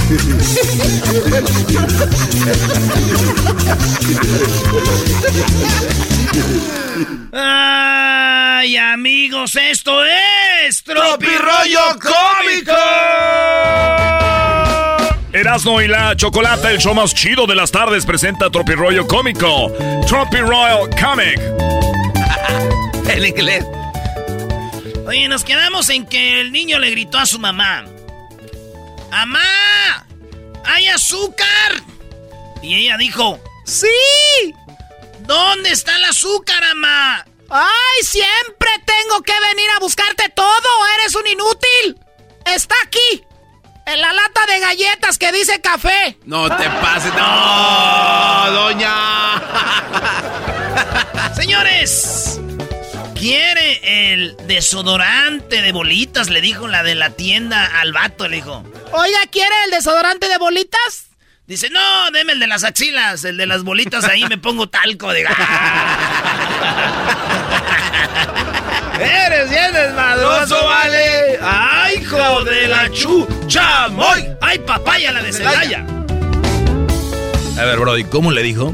Ay, 7.33 8.77
amigos, 8.77 9.57
esto 9.57 10.05
es 10.05 10.83
Rollo 11.37 11.99
Cómico. 12.01 12.73
Erasmo 15.33 15.83
y 15.83 15.89
la 15.89 16.17
Chocolata, 16.17 16.71
el 16.71 16.79
show 16.79 16.95
más 16.95 17.15
chido 17.15 17.47
de 17.47 17.55
las 17.55 17.71
tardes, 17.71 18.07
presenta 18.07 18.51
Rollo 18.75 19.07
Cómico. 19.07 19.71
Tropi 20.07 20.39
Royal 20.39 20.89
Comic. 20.99 21.41
el 23.11 23.27
inglés. 23.27 23.65
Oye, 25.07 25.29
nos 25.29 25.45
quedamos 25.45 25.89
en 25.91 26.05
que 26.05 26.41
el 26.41 26.51
niño 26.51 26.81
le 26.81 26.91
gritó 26.91 27.19
a 27.19 27.27
su 27.27 27.39
mamá. 27.39 27.85
¡Amá! 29.13 30.05
¡Hay 30.65 30.89
azúcar! 30.89 31.81
Y 32.61 32.75
ella 32.75 32.97
dijo, 32.97 33.39
¡Sí! 33.65 33.87
¿Dónde 35.21 35.71
está 35.71 35.95
el 35.97 36.05
azúcar, 36.05 36.61
mamá? 36.75 37.25
¡Ay, 37.49 38.03
siempre 38.03 38.69
tengo 38.85 39.23
que 39.23 39.33
venir 39.33 39.71
a 39.77 39.79
buscarte 39.79 40.29
todo! 40.31 40.69
¡Eres 40.99 41.15
un 41.15 41.27
inútil! 41.29 42.01
¡Está 42.45 42.75
aquí! 42.85 43.25
En 43.87 44.01
la 44.01 44.13
lata 44.13 44.45
de 44.47 44.59
galletas 44.59 45.19
que 45.19 45.31
dice 45.31 45.61
café. 45.61 46.19
No 46.25 46.49
te 46.49 46.69
pases, 46.69 47.15
no, 47.15 48.51
doña. 48.51 49.41
Señores, 51.37 52.41
¿quiere 53.27 54.13
el 54.13 54.37
desodorante 54.47 55.61
de 55.61 55.73
bolitas? 55.73 56.31
Le 56.31 56.41
dijo 56.41 56.69
la 56.69 56.85
de 56.85 56.95
la 56.95 57.11
tienda 57.11 57.81
al 57.81 57.93
vato, 57.93 58.29
le 58.29 58.37
dijo. 58.37 58.63
Oiga, 58.93 59.19
¿quiere 59.33 59.53
el 59.65 59.73
desodorante 59.73 60.29
de 60.29 60.39
bolitas? 60.39 61.09
Dice, 61.49 61.69
no, 61.71 62.11
deme 62.13 62.35
el 62.35 62.41
de 62.41 62.47
las 62.47 62.63
axilas, 62.63 63.25
el 63.25 63.37
de 63.37 63.47
las 63.47 63.65
bolitas, 63.65 64.05
ahí 64.05 64.23
me 64.29 64.39
pongo 64.39 64.69
talco 64.69 65.13
de... 65.13 65.23
Eres 69.01 69.51
bien 69.51 69.73
desmadroso, 69.73 70.65
vale. 70.65 71.39
Ay, 71.43 71.97
hijo 72.03 72.45
de 72.45 72.69
la 72.69 72.89
chucha, 72.93 73.89
moy. 73.89 74.25
Ay, 74.41 74.61
papaya 74.61 75.11
la 75.11 75.23
de 75.23 75.33
Celaya. 75.33 75.85
A 77.59 77.65
ver, 77.65 77.79
Brody, 77.79 78.05
¿cómo 78.05 78.31
le 78.31 78.43
dijo? 78.43 78.73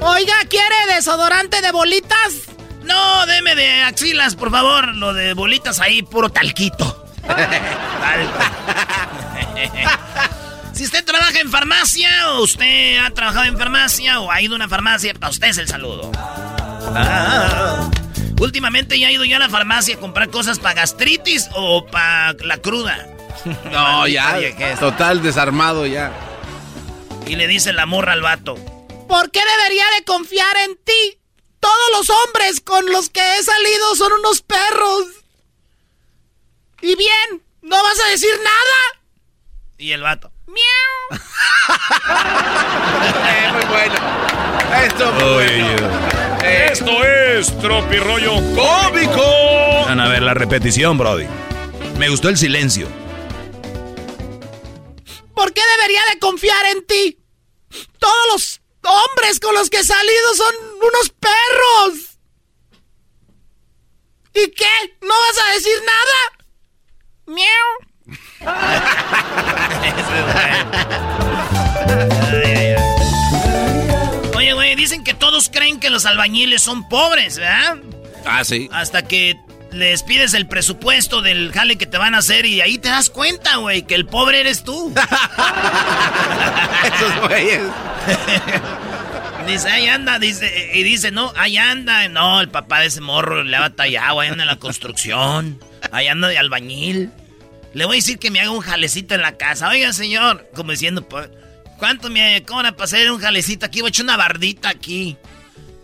Oiga, 0.00 0.34
¿quiere 0.48 0.94
desodorante 0.94 1.62
de 1.62 1.70
bolitas? 1.70 2.50
No, 2.90 3.26
deme 3.26 3.54
de 3.54 3.82
axilas, 3.82 4.34
por 4.34 4.50
favor. 4.50 4.94
Lo 4.96 5.14
de 5.14 5.32
bolitas 5.34 5.80
ahí, 5.80 6.02
puro 6.02 6.28
talquito. 6.28 7.06
Si 10.72 10.84
usted 10.84 11.04
trabaja 11.04 11.38
en 11.40 11.50
farmacia 11.50 12.08
o 12.30 12.40
usted 12.42 12.96
ha 13.04 13.10
trabajado 13.10 13.44
en 13.44 13.58
farmacia 13.58 14.18
o 14.20 14.30
ha 14.30 14.40
ido 14.40 14.54
a 14.54 14.56
una 14.56 14.66
farmacia, 14.66 15.12
para 15.12 15.28
usted 15.28 15.48
es 15.48 15.58
el 15.58 15.68
saludo. 15.68 16.10
Ah, 16.94 17.90
últimamente 18.40 18.98
ya 18.98 19.10
he 19.10 19.12
ido 19.12 19.26
yo 19.26 19.36
a 19.36 19.40
la 19.40 19.50
farmacia 19.50 19.96
a 19.96 19.98
comprar 19.98 20.30
cosas 20.30 20.58
para 20.58 20.76
gastritis 20.76 21.50
o 21.54 21.84
para 21.84 22.32
la 22.44 22.56
cruda. 22.56 23.06
No, 23.70 24.06
ya, 24.06 24.38
total 24.78 25.22
desarmado 25.22 25.86
ya. 25.86 26.12
Y 27.26 27.36
le 27.36 27.46
dice 27.46 27.74
la 27.74 27.84
morra 27.84 28.12
al 28.12 28.22
vato. 28.22 28.54
¿Por 29.06 29.30
qué 29.30 29.40
debería 29.58 29.84
de 29.98 30.04
confiar 30.04 30.56
en 30.64 30.76
ti? 30.82 31.19
Todos 31.60 31.90
los 31.92 32.10
hombres 32.10 32.60
con 32.60 32.86
los 32.90 33.10
que 33.10 33.20
he 33.36 33.42
salido 33.42 33.94
son 33.94 34.12
unos 34.14 34.42
perros. 34.42 35.04
Y 36.82 36.96
bien, 36.96 37.42
¿no 37.62 37.82
vas 37.82 38.00
a 38.00 38.08
decir 38.08 38.34
nada? 38.38 39.02
Y 39.78 39.92
el 39.92 40.02
vato. 40.02 40.32
¡Miau! 40.46 41.20
eh, 43.28 43.52
muy 43.52 43.64
bueno. 43.66 43.94
Esto, 44.84 45.12
muy 45.12 45.32
bueno. 45.34 45.90
Eh, 46.42 46.68
Esto 46.72 47.04
es 47.04 47.58
Tropirollo 47.58 48.34
Cómico. 48.54 49.84
Van 49.86 50.00
a 50.00 50.08
ver 50.08 50.22
la 50.22 50.34
repetición, 50.34 50.96
Brody. 50.98 51.26
Me 51.98 52.08
gustó 52.08 52.28
el 52.30 52.38
silencio. 52.38 52.88
¿Por 55.34 55.52
qué 55.52 55.62
debería 55.76 56.00
de 56.12 56.18
confiar 56.18 56.64
en 56.66 56.86
ti? 56.86 57.18
Todos 57.98 58.26
los 58.32 58.59
hombres 58.82 59.40
con 59.40 59.54
los 59.54 59.70
que 59.70 59.78
he 59.78 59.84
salido 59.84 60.34
son 60.34 60.54
unos 60.76 61.10
perros. 61.20 62.18
¿Y 64.34 64.50
qué? 64.52 64.96
¿No 65.02 65.08
vas 65.08 65.38
a 65.46 65.52
decir 65.52 65.82
nada? 65.86 66.16
¡Miau! 67.26 67.90
Oye, 74.36 74.52
güey, 74.54 74.74
dicen 74.76 75.04
que 75.04 75.14
todos 75.14 75.48
creen 75.50 75.80
que 75.80 75.90
los 75.90 76.06
albañiles 76.06 76.62
son 76.62 76.88
pobres, 76.88 77.36
¿verdad? 77.38 77.78
Ah, 78.24 78.44
sí. 78.44 78.68
Hasta 78.72 79.02
que 79.06 79.36
les 79.72 80.02
pides 80.02 80.34
el 80.34 80.46
presupuesto 80.46 81.22
del 81.22 81.52
jale 81.52 81.76
que 81.76 81.86
te 81.86 81.98
van 81.98 82.14
a 82.14 82.18
hacer 82.18 82.46
y 82.46 82.60
ahí 82.60 82.78
te 82.78 82.88
das 82.88 83.10
cuenta, 83.10 83.56
güey, 83.56 83.82
que 83.82 83.94
el 83.94 84.06
pobre 84.06 84.40
eres 84.40 84.64
tú. 84.64 84.92
Esos 86.84 87.28
güeyes. 87.28 87.62
dice, 89.46 89.68
ahí 89.70 89.88
anda, 89.88 90.18
dice, 90.18 90.70
y 90.74 90.82
dice, 90.82 91.10
no, 91.10 91.32
ahí 91.36 91.56
anda. 91.56 92.08
No, 92.08 92.40
el 92.40 92.48
papá 92.48 92.80
de 92.80 92.86
ese 92.86 93.00
morro 93.00 93.42
le 93.44 93.56
ha 93.56 93.60
batallado, 93.60 94.20
ahí 94.20 94.28
anda 94.28 94.42
en 94.42 94.48
la 94.48 94.56
construcción, 94.56 95.58
ahí 95.92 96.08
anda 96.08 96.28
de 96.28 96.38
albañil. 96.38 97.10
Le 97.72 97.84
voy 97.84 97.96
a 97.96 97.98
decir 97.98 98.18
que 98.18 98.30
me 98.30 98.40
haga 98.40 98.50
un 98.50 98.60
jalecito 98.60 99.14
en 99.14 99.22
la 99.22 99.36
casa. 99.36 99.68
Oiga, 99.68 99.92
señor, 99.92 100.48
como 100.54 100.72
diciendo, 100.72 101.08
pues, 101.08 101.28
¿cuánto 101.78 102.10
me 102.10 102.42
cobra 102.42 102.72
para 102.72 102.84
hacer 102.84 103.10
un 103.10 103.20
jalecito 103.20 103.66
aquí? 103.66 103.80
Voy 103.80 103.88
a 103.88 103.90
echar 103.90 104.04
una 104.04 104.16
bardita 104.16 104.68
aquí. 104.68 105.16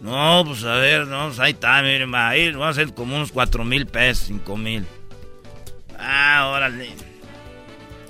No, 0.07 0.45
pues 0.47 0.63
a 0.63 0.75
ver, 0.75 1.09
no, 1.09 1.27
pues 1.27 1.41
ahí 1.41 1.51
está, 1.51 1.83
miren, 1.83 2.15
va 2.15 2.29
a 2.29 2.37
ir, 2.37 2.53
vamos 2.53 2.79
a 2.79 2.81
hacer 2.81 2.95
como 2.95 3.17
unos 3.17 3.33
cuatro 3.33 3.65
mil 3.65 3.87
pesos, 3.87 4.27
cinco 4.29 4.57
mil. 4.57 4.87
Ah, 5.99 6.53
órale. 6.55 6.95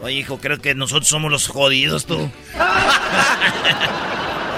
Oye, 0.02 0.16
hijo, 0.16 0.36
creo 0.36 0.60
que 0.60 0.74
nosotros 0.74 1.08
somos 1.08 1.30
los 1.30 1.48
jodidos, 1.48 2.04
tú. 2.04 2.30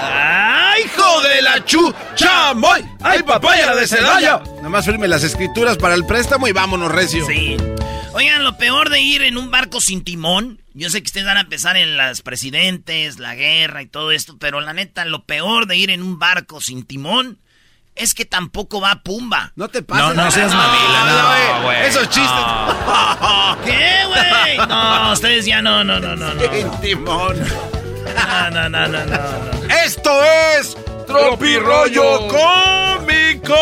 ¡Ay, 0.03 0.83
hijo 0.85 1.21
de 1.21 1.43
la 1.43 1.65
chucha! 1.65 2.53
¡Ay, 3.03 3.23
papaya 3.23 3.73
de 3.73 3.87
Celaya! 3.87 4.43
Nada 4.57 4.69
más 4.69 4.85
firme 4.85 5.07
las 5.07 5.23
escrituras 5.23 5.77
para 5.77 5.95
el 5.95 6.05
préstamo 6.05 6.49
y 6.49 6.53
vámonos, 6.53 6.91
recio. 6.91 7.25
Sí. 7.25 7.57
Oigan, 8.13 8.43
lo 8.45 8.57
peor 8.57 8.91
de 8.91 9.01
ir 9.01 9.23
en 9.23 9.37
un 9.37 9.51
barco 9.51 9.81
sin 9.81 10.03
timón, 10.03 10.61
yo 10.75 10.91
sé 10.91 11.03
que 11.03 11.07
ustedes 11.07 11.27
van 11.27 11.37
a 11.37 11.43
empezar 11.43 11.77
en 11.77 11.97
las 11.97 12.23
presidentes, 12.23 13.19
la 13.19 13.35
guerra 13.35 13.83
y 13.83 13.87
todo 13.87 14.13
esto, 14.13 14.37
pero 14.39 14.61
la 14.61 14.73
neta, 14.73 15.05
lo 15.05 15.25
peor 15.25 15.67
de 15.67 15.77
ir 15.77 15.91
en 15.91 16.03
un 16.03 16.19
barco 16.19 16.61
sin 16.61 16.85
timón 16.85 17.39
es 17.99 18.15
que 18.15 18.25
tampoco 18.25 18.81
va 18.81 19.03
Pumba. 19.03 19.53
No 19.57 19.69
te 19.69 19.83
pases. 19.83 20.17
No, 20.17 20.25
no 20.25 20.31
seas 20.31 20.55
mamila, 20.55 21.57
no, 21.59 21.63
güey. 21.65 21.87
Esos 21.87 22.09
chistes. 22.09 22.31
¿Qué, 23.65 24.05
güey? 24.07 24.69
No, 24.69 25.13
ustedes 25.15 25.45
ya 25.45 25.61
no, 25.61 25.85
no, 25.85 25.99
no, 25.99 26.17
no. 26.17 26.35
no. 26.35 26.41
Sin 26.53 26.71
timón. 26.81 27.37
No, 28.19 28.51
no, 28.51 28.69
no, 28.69 28.89
no, 28.89 29.05
no. 29.07 29.75
Esto 29.85 30.11
es 30.59 30.77
Tropirollo 31.07 32.27
Cómico. 32.27 33.55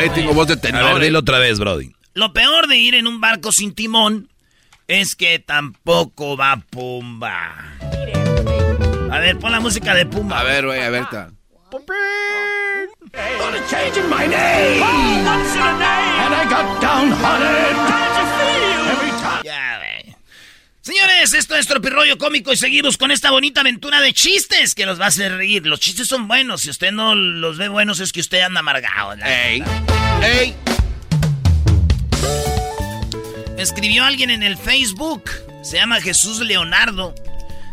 Ahí 0.00 0.08
tengo 0.10 0.32
voz 0.32 0.48
de 0.48 0.56
tenor. 0.56 0.82
A 0.82 0.92
ver, 0.94 1.02
dilo 1.02 1.18
otra 1.18 1.38
vez, 1.38 1.58
Brody. 1.58 1.92
Lo 2.14 2.32
peor 2.32 2.68
de 2.68 2.78
ir 2.78 2.94
en 2.94 3.06
un 3.06 3.20
barco 3.20 3.52
sin 3.52 3.74
timón 3.74 4.30
es 4.88 5.14
que 5.14 5.38
tampoco 5.38 6.38
va 6.38 6.56
Pumba. 6.70 7.76
A 9.10 9.18
ver, 9.18 9.38
pon 9.38 9.52
la 9.52 9.60
música 9.60 9.94
de 9.94 10.06
Pumba. 10.06 10.40
A 10.40 10.42
ver, 10.42 10.64
güey, 10.64 10.80
a 10.80 10.88
ver. 10.88 11.04
ta. 11.06 11.30
Ya. 19.44 19.69
Señores, 20.82 21.34
esto 21.34 21.56
es 21.56 21.66
Tropirroyo 21.66 22.16
Cómico 22.16 22.54
y 22.54 22.56
seguimos 22.56 22.96
con 22.96 23.10
esta 23.10 23.30
bonita 23.30 23.60
aventura 23.60 24.00
de 24.00 24.14
chistes 24.14 24.74
que 24.74 24.86
los 24.86 24.98
va 24.98 25.04
a 25.04 25.08
hacer 25.08 25.36
reír. 25.36 25.66
Los 25.66 25.78
chistes 25.78 26.08
son 26.08 26.26
buenos. 26.26 26.62
Si 26.62 26.70
usted 26.70 26.90
no 26.90 27.14
los 27.14 27.58
ve 27.58 27.68
buenos 27.68 28.00
es 28.00 28.12
que 28.12 28.20
usted 28.20 28.40
anda 28.40 28.60
amargado. 28.60 29.12
¡Ey! 29.22 29.62
¡Ey! 30.22 30.54
Escribió 33.58 34.04
alguien 34.04 34.30
en 34.30 34.42
el 34.42 34.56
Facebook. 34.56 35.24
Se 35.62 35.76
llama 35.76 36.00
Jesús 36.00 36.40
Leonardo. 36.40 37.14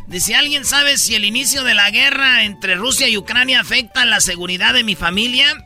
Dice, 0.08 0.36
¿alguien 0.36 0.66
sabe 0.66 0.98
si 0.98 1.16
el 1.16 1.24
inicio 1.24 1.64
de 1.64 1.76
la 1.76 1.90
guerra 1.92 2.44
entre 2.44 2.76
Rusia 2.76 3.08
y 3.08 3.16
Ucrania 3.16 3.62
afecta 3.62 4.04
la 4.04 4.20
seguridad 4.20 4.74
de 4.74 4.84
mi 4.84 4.96
familia? 4.96 5.66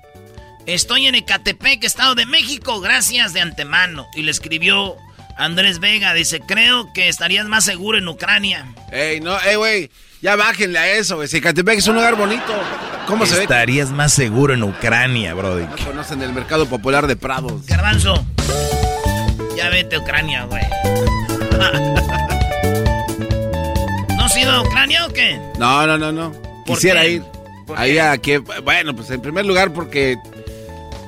Estoy 0.67 1.07
en 1.07 1.15
Ecatepec, 1.15 1.83
Estado 1.83 2.13
de 2.13 2.27
México, 2.27 2.81
gracias 2.81 3.33
de 3.33 3.41
antemano. 3.41 4.05
Y 4.15 4.21
le 4.21 4.29
escribió 4.29 4.95
Andrés 5.37 5.79
Vega, 5.79 6.13
dice, 6.13 6.39
creo 6.39 6.91
que 6.93 7.07
estarías 7.07 7.45
más 7.47 7.63
seguro 7.65 7.97
en 7.97 8.07
Ucrania. 8.07 8.65
Ey, 8.91 9.19
no, 9.21 9.39
ey, 9.41 9.55
güey, 9.55 9.89
ya 10.21 10.35
bájenle 10.35 10.77
a 10.79 10.91
eso, 10.93 11.15
güey. 11.15 11.27
Si 11.27 11.37
Ecatepec 11.37 11.79
es 11.79 11.87
un 11.87 11.95
lugar 11.95 12.15
bonito, 12.15 12.53
¿cómo 13.07 13.25
se 13.25 13.35
ve? 13.35 13.41
Estarías 13.43 13.89
más 13.91 14.13
seguro 14.13 14.53
en 14.53 14.63
Ucrania, 14.63 15.33
brody. 15.33 15.63
No 15.65 15.75
conocen 15.85 16.21
el 16.21 16.33
mercado 16.33 16.67
popular 16.67 17.07
de 17.07 17.15
Prados. 17.15 17.65
Garbanzo, 17.65 18.23
ya 19.57 19.69
vete 19.69 19.95
a 19.95 19.99
Ucrania, 19.99 20.43
güey. 20.45 20.63
¿No 24.15 24.23
has 24.25 24.37
ido 24.37 24.51
a 24.51 24.61
Ucrania 24.61 25.05
o 25.05 25.09
qué? 25.13 25.39
No, 25.57 25.87
no, 25.87 25.97
no, 25.97 26.11
no. 26.11 26.31
¿Por 26.65 26.75
Quisiera 26.75 27.01
qué? 27.01 27.11
ir. 27.13 27.23
¿Por 27.65 27.77
Ahí 27.79 27.97
a 27.97 28.17
que, 28.17 28.37
bueno, 28.39 28.95
pues 28.95 29.09
en 29.11 29.21
primer 29.21 29.45
lugar 29.45 29.71
porque 29.73 30.17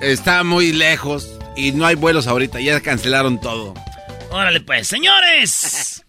está 0.02 0.44
muy 0.44 0.72
lejos 0.72 1.28
y 1.56 1.72
no 1.72 1.86
hay 1.86 1.96
vuelos 1.96 2.28
ahorita, 2.28 2.60
ya 2.60 2.80
cancelaron 2.82 3.40
todo. 3.40 3.74
Órale 4.34 4.62
pues, 4.62 4.88
señores. 4.88 6.04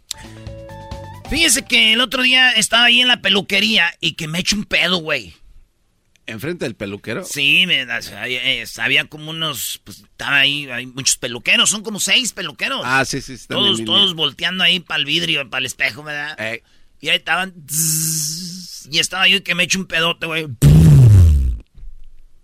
Fíjese 1.29 1.63
que 1.67 1.93
el 1.93 2.01
otro 2.01 2.23
día 2.23 2.53
estaba 2.53 2.85
ahí 2.87 3.03
en 3.03 3.09
la 3.09 3.21
peluquería 3.21 3.93
y 4.01 4.13
que 4.13 4.29
me 4.29 4.39
echo 4.39 4.57
un 4.57 4.65
pedo, 4.65 4.97
güey. 4.97 5.35
¿Enfrente 6.25 6.65
del 6.65 6.75
peluquero? 6.75 7.23
Sí, 7.23 7.67
me, 7.67 7.83
había, 7.83 8.63
eh, 8.63 8.65
había 8.79 9.05
como 9.05 9.31
unos, 9.31 9.83
pues 9.85 9.99
estaba 9.99 10.39
ahí, 10.39 10.67
hay 10.71 10.87
muchos 10.87 11.19
peluqueros, 11.19 11.69
son 11.69 11.83
como 11.83 12.01
seis 12.01 12.33
peluqueros. 12.33 12.81
Ah, 12.83 13.05
sí, 13.05 13.21
sí, 13.21 13.35
están 13.35 13.59
Todos, 13.59 13.85
todos 13.85 14.15
volteando 14.15 14.65
ahí 14.65 14.81
para 14.81 15.01
el 15.01 15.05
vidrio, 15.05 15.51
para 15.51 15.59
el 15.59 15.67
espejo, 15.67 16.03
¿verdad? 16.03 16.39
Y 17.03 17.11
ahí 17.11 17.17
estaban. 17.17 17.53
y 18.91 18.99
estaba 19.01 19.29
yo 19.29 19.45
que 19.45 19.55
me 19.55 19.65
echo 19.65 19.79
un 19.79 19.85
pedote, 19.85 20.25
güey. 20.25 20.47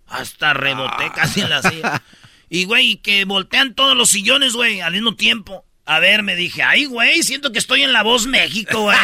Hasta 0.05 0.53
reboté 0.53 1.05
Ah. 1.05 1.13
casi 1.15 1.41
en 1.41 1.49
la 1.49 1.63
silla. 1.63 2.03
Y, 2.53 2.65
güey, 2.65 2.97
que 2.97 3.23
voltean 3.23 3.75
todos 3.75 3.95
los 3.95 4.09
sillones, 4.09 4.51
güey, 4.53 4.81
al 4.81 4.91
mismo 4.91 5.15
tiempo. 5.15 5.65
A 5.85 5.99
ver, 5.99 6.23
me 6.23 6.35
dije, 6.35 6.63
ay, 6.63 6.85
güey, 6.85 7.23
siento 7.23 7.51
que 7.51 7.59
estoy 7.59 7.81
en 7.81 7.91
La 7.91 8.03
Voz 8.03 8.27
México, 8.27 8.81
güey. 8.81 8.97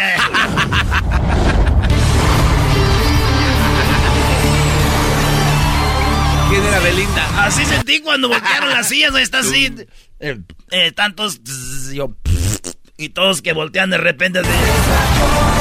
¿Quién 6.49 6.63
era 6.63 6.79
Belinda? 6.79 7.45
Así 7.45 7.65
sentí 7.65 7.99
cuando 8.01 8.29
voltearon 8.29 8.69
las 8.69 8.87
sillas, 8.87 9.11
güey, 9.11 9.23
está 9.23 9.39
así. 9.39 9.73
Eh, 10.19 10.39
eh, 10.71 10.91
tantos. 10.91 11.41
yo, 11.93 12.15
y 12.97 13.09
todos 13.09 13.41
que 13.41 13.53
voltean 13.53 13.89
de 13.89 13.97
repente. 13.97 14.39
así. 14.39 15.56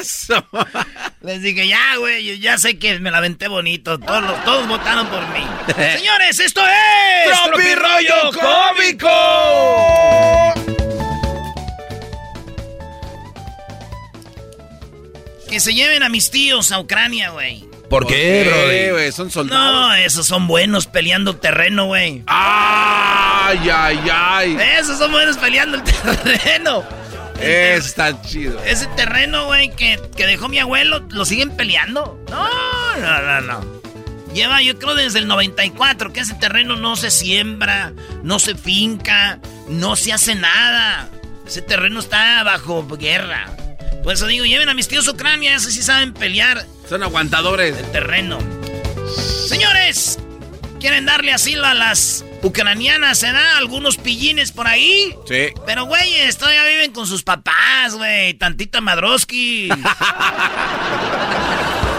Les 1.22 1.42
dije, 1.42 1.68
ya, 1.68 1.96
güey, 1.98 2.38
ya 2.40 2.56
sé 2.58 2.78
que 2.78 2.98
me 3.00 3.10
la 3.10 3.18
aventé 3.18 3.48
bonito. 3.48 3.98
Todos, 3.98 4.22
los- 4.22 4.44
todos 4.44 4.66
votaron 4.68 5.06
por 5.08 5.20
mí. 5.28 5.44
Señores, 5.98 6.40
esto 6.40 6.62
es. 6.66 7.42
¡Tropirollo 7.44 8.30
Cómico! 8.32 9.10
Que 15.48 15.58
se 15.60 15.74
lleven 15.74 16.02
a 16.02 16.08
mis 16.08 16.30
tíos 16.30 16.70
a 16.72 16.78
Ucrania, 16.78 17.30
güey. 17.30 17.64
¿Por 17.88 18.06
qué, 18.06 18.88
güey? 18.92 19.10
Son 19.10 19.30
soldados. 19.32 19.72
No, 19.88 19.94
esos 19.94 20.24
son 20.26 20.46
buenos 20.46 20.86
peleando 20.86 21.34
terreno, 21.36 21.86
güey. 21.86 22.22
¡Ay, 22.28 23.68
ay, 23.68 24.00
ay! 24.12 24.56
Esos 24.78 24.96
son 24.98 25.10
buenos 25.10 25.36
peleando 25.38 25.76
el 25.78 25.82
terreno. 26.22 26.84
Está 27.40 28.20
chido. 28.22 28.62
Ese 28.64 28.86
terreno, 28.88 29.46
güey, 29.46 29.70
que, 29.74 30.00
que 30.16 30.26
dejó 30.26 30.48
mi 30.48 30.58
abuelo, 30.58 31.00
¿lo 31.10 31.24
siguen 31.24 31.56
peleando? 31.56 32.22
No, 32.30 32.48
no, 32.98 33.22
no, 33.22 33.40
no. 33.40 33.80
Lleva, 34.34 34.62
yo 34.62 34.78
creo, 34.78 34.94
desde 34.94 35.18
el 35.18 35.26
94, 35.26 36.12
que 36.12 36.20
ese 36.20 36.34
terreno 36.34 36.76
no 36.76 36.94
se 36.96 37.10
siembra, 37.10 37.92
no 38.22 38.38
se 38.38 38.54
finca, 38.54 39.40
no 39.68 39.96
se 39.96 40.12
hace 40.12 40.34
nada. 40.36 41.08
Ese 41.46 41.62
terreno 41.62 41.98
está 41.98 42.42
bajo 42.44 42.86
guerra. 42.96 43.50
Por 44.04 44.12
eso 44.14 44.26
digo, 44.26 44.44
lleven 44.44 44.68
a 44.68 44.74
mis 44.74 44.86
tíos 44.88 45.08
Ucrania, 45.08 45.56
esos 45.56 45.72
sí 45.74 45.82
saben 45.82 46.14
pelear 46.14 46.64
Son 46.88 47.02
aguantadores. 47.02 47.76
el 47.76 47.90
terreno. 47.90 48.38
Señores, 49.48 50.18
¿quieren 50.80 51.06
darle 51.06 51.32
asilo 51.32 51.64
a 51.66 51.74
las 51.74 52.24
ucranianas? 52.42 53.18
¿Se 53.18 53.30
da 53.30 53.58
algunos 53.58 53.98
pillines 53.98 54.50
por 54.50 54.66
ahí? 54.66 55.14
Sí. 55.28 55.50
Pero, 55.66 55.84
güey, 55.84 56.14
todavía 56.36 56.64
viven 56.64 56.92
con 56.92 57.06
sus 57.06 57.22
papás, 57.22 57.94
güey. 57.94 58.34
Tantita 58.34 58.80
Madroski. 58.80 59.68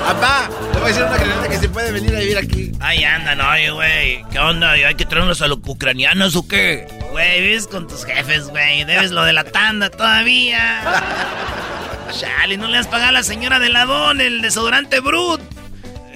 Papá, 0.05 0.49
te 0.73 0.79
voy 0.79 0.85
a 0.85 0.87
decir 0.87 1.03
una 1.03 1.15
granada 1.17 1.47
que 1.47 1.57
se 1.59 1.69
puede 1.69 1.91
venir 1.91 2.15
a 2.15 2.19
vivir 2.19 2.37
aquí. 2.37 2.71
Ahí 2.79 3.03
andan, 3.03 3.39
oye, 3.39 3.69
güey. 3.69 4.25
¿Qué 4.31 4.39
onda? 4.39 4.71
¿Hay 4.71 4.95
que 4.95 5.05
traernos 5.05 5.41
a 5.41 5.47
los 5.47 5.59
ucranianos 5.65 6.35
o 6.35 6.47
qué? 6.47 6.87
Güey, 7.11 7.41
vives 7.41 7.67
con 7.67 7.87
tus 7.87 8.03
jefes, 8.03 8.47
güey. 8.47 8.83
Debes 8.83 9.11
lo 9.11 9.23
de 9.23 9.33
la 9.33 9.43
tanda 9.43 9.89
todavía. 9.91 10.81
Chale, 12.19 12.57
no 12.57 12.67
le 12.67 12.79
has 12.79 12.87
pagado 12.87 13.09
a 13.09 13.13
la 13.13 13.23
señora 13.23 13.59
de 13.59 13.69
Ladón 13.69 14.19
el 14.19 14.41
desodorante 14.41 14.99
Brut. 14.99 15.39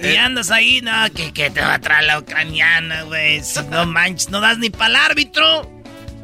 Y 0.00 0.06
Eh. 0.08 0.18
andas 0.18 0.50
ahí, 0.50 0.80
no, 0.82 0.92
que, 1.14 1.32
que 1.32 1.50
te 1.50 1.60
va 1.60 1.74
a 1.74 1.78
traer 1.80 2.04
la 2.04 2.18
ucraniana, 2.18 3.02
güey. 3.02 3.42
Si 3.42 3.60
no 3.64 3.86
manches, 3.86 4.28
no 4.30 4.40
das 4.40 4.58
ni 4.58 4.70
para 4.70 4.86
el 4.90 4.96
árbitro. 4.96 5.70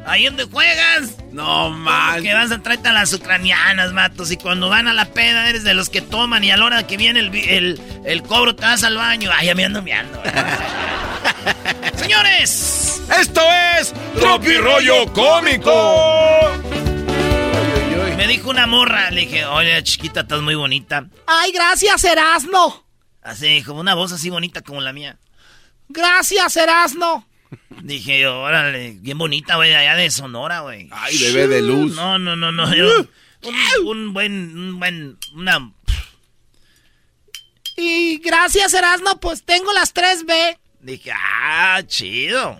Ahí 0.05 0.25
donde 0.25 0.43
juegas. 0.43 1.11
No 1.31 1.69
man. 1.69 2.21
Que 2.21 2.33
vas 2.33 2.51
a 2.51 2.59
traerte 2.61 2.89
a 2.89 2.93
las 2.93 3.13
ucranianas, 3.13 3.93
matos. 3.93 4.31
Y 4.31 4.37
cuando 4.37 4.67
van 4.69 4.87
a 4.89 4.93
la 4.93 5.05
peda, 5.05 5.47
eres 5.49 5.63
de 5.63 5.73
los 5.73 5.89
que 5.89 6.01
toman. 6.01 6.43
Y 6.43 6.51
a 6.51 6.57
la 6.57 6.65
hora 6.65 6.85
que 6.85 6.97
viene 6.97 7.21
el, 7.21 7.33
el, 7.33 7.81
el 8.05 8.21
cobro, 8.23 8.53
te 8.53 8.63
vas 8.65 8.83
al 8.83 8.97
baño. 8.97 9.31
Ay, 9.33 9.47
ya 9.47 9.55
me 9.55 9.63
ando 9.65 9.81
meando. 9.81 10.21
Señores, 11.95 13.01
Esto 13.19 13.41
es 13.79 13.93
Tropirollo 14.19 15.11
Cómico. 15.13 16.51
me 18.17 18.27
dijo 18.27 18.49
una 18.49 18.67
morra. 18.67 19.09
Le 19.11 19.21
dije, 19.21 19.45
oye, 19.45 19.81
chiquita, 19.83 20.21
estás 20.21 20.41
muy 20.41 20.55
bonita. 20.55 21.05
Ay, 21.27 21.51
gracias, 21.53 22.03
Erasno. 22.03 22.82
Así, 23.23 23.63
como 23.63 23.79
una 23.79 23.93
voz 23.95 24.11
así 24.11 24.29
bonita 24.29 24.61
como 24.61 24.81
la 24.81 24.93
mía. 24.93 25.17
Gracias, 25.89 26.57
Erasno. 26.57 27.27
Dije 27.81 28.19
yo, 28.19 28.39
órale, 28.41 28.97
bien 28.99 29.17
bonita, 29.17 29.55
güey, 29.55 29.73
allá 29.73 29.95
de 29.95 30.09
Sonora, 30.09 30.61
güey. 30.61 30.89
Ay, 30.91 31.17
bebé 31.19 31.47
de 31.47 31.61
luz. 31.61 31.95
No, 31.95 32.17
no, 32.19 32.35
no, 32.35 32.51
no. 32.51 32.73
yo- 32.75 33.07
un, 33.43 33.87
un 33.87 34.13
buen, 34.13 34.57
un 34.57 34.79
buen, 34.79 35.17
una... 35.33 35.71
Y 37.75 38.17
gracias, 38.19 38.73
Erasno, 38.73 39.19
pues 39.19 39.43
tengo 39.43 39.71
las 39.73 39.93
3B. 39.93 40.57
Dije, 40.81 41.11
ah, 41.15 41.81
chido. 41.87 42.57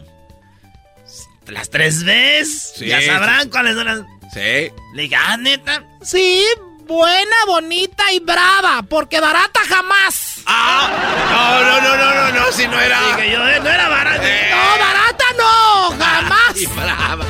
Las 1.48 1.70
tres 1.70 2.04
veces. 2.04 2.74
Sí, 2.78 2.88
ya 2.88 3.02
sabrán 3.02 3.44
sí. 3.44 3.50
cuáles 3.50 3.76
son 3.76 3.86
las... 3.86 4.00
Sí. 4.34 4.72
Le 4.96 5.02
dije, 5.04 5.16
ah, 5.16 5.38
neta. 5.38 5.84
Sí, 6.02 6.44
buena, 6.86 7.36
bonita 7.48 8.12
y 8.12 8.20
brava, 8.20 8.84
porque 8.88 9.20
barata 9.20 9.60
jamás. 9.68 10.42
Ah, 10.46 10.90
no, 11.32 11.82
no, 11.82 11.82
no, 11.82 11.98
no, 11.98 12.32
no, 12.32 12.46
no, 12.46 12.52
si 12.52 12.68
no 12.68 12.80
era. 12.80 13.00
Yo, 13.18 13.48
eh, 13.48 13.60
no 13.64 13.70
era 13.70 13.90
barato. 13.90 14.24
No, 14.24 14.80
barata 14.80 15.26
no, 15.38 16.04
jamás. 16.04 16.62
Y 16.62 16.66
brava. 16.68 17.26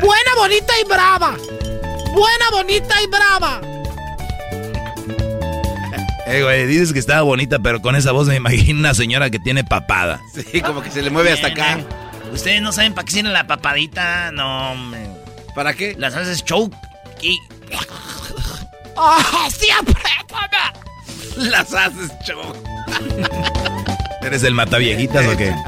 Buena, 0.00 0.34
bonita 0.36 0.72
y 0.80 0.88
brava. 0.88 1.36
Buena, 2.12 2.50
bonita 2.50 2.94
y 3.02 3.06
brava. 3.06 3.60
Eh, 6.26 6.42
güey, 6.42 6.66
dices 6.66 6.92
que 6.92 6.98
estaba 6.98 7.22
bonita, 7.22 7.58
pero 7.58 7.82
con 7.82 7.96
esa 7.96 8.12
voz 8.12 8.28
me 8.28 8.36
imagino 8.36 8.80
una 8.80 8.94
señora 8.94 9.30
que 9.30 9.38
tiene 9.38 9.62
papada. 9.62 10.20
Sí, 10.34 10.60
como 10.60 10.82
que 10.82 10.90
se 10.90 11.02
le 11.02 11.10
mueve 11.10 11.32
hasta 11.32 11.48
acá. 11.48 11.78
Eh. 11.78 11.86
Ustedes 12.32 12.62
no 12.62 12.72
saben 12.72 12.94
para 12.94 13.04
qué 13.04 13.12
sirve 13.12 13.30
la 13.30 13.46
papadita, 13.46 14.32
no, 14.32 14.72
hombre. 14.72 15.06
¿Para 15.54 15.74
qué? 15.74 15.94
Las 15.98 16.14
haces 16.14 16.44
choke 16.44 16.74
y... 17.24 17.40
¡Ah, 18.96 19.48
siempre! 19.50 19.94
Las 21.36 21.72
haces 21.72 22.12
show. 22.24 22.54
¿Eres 24.22 24.42
el 24.44 24.54
mataviejitas 24.54 25.26
o 25.26 25.36
qué? 25.36 25.54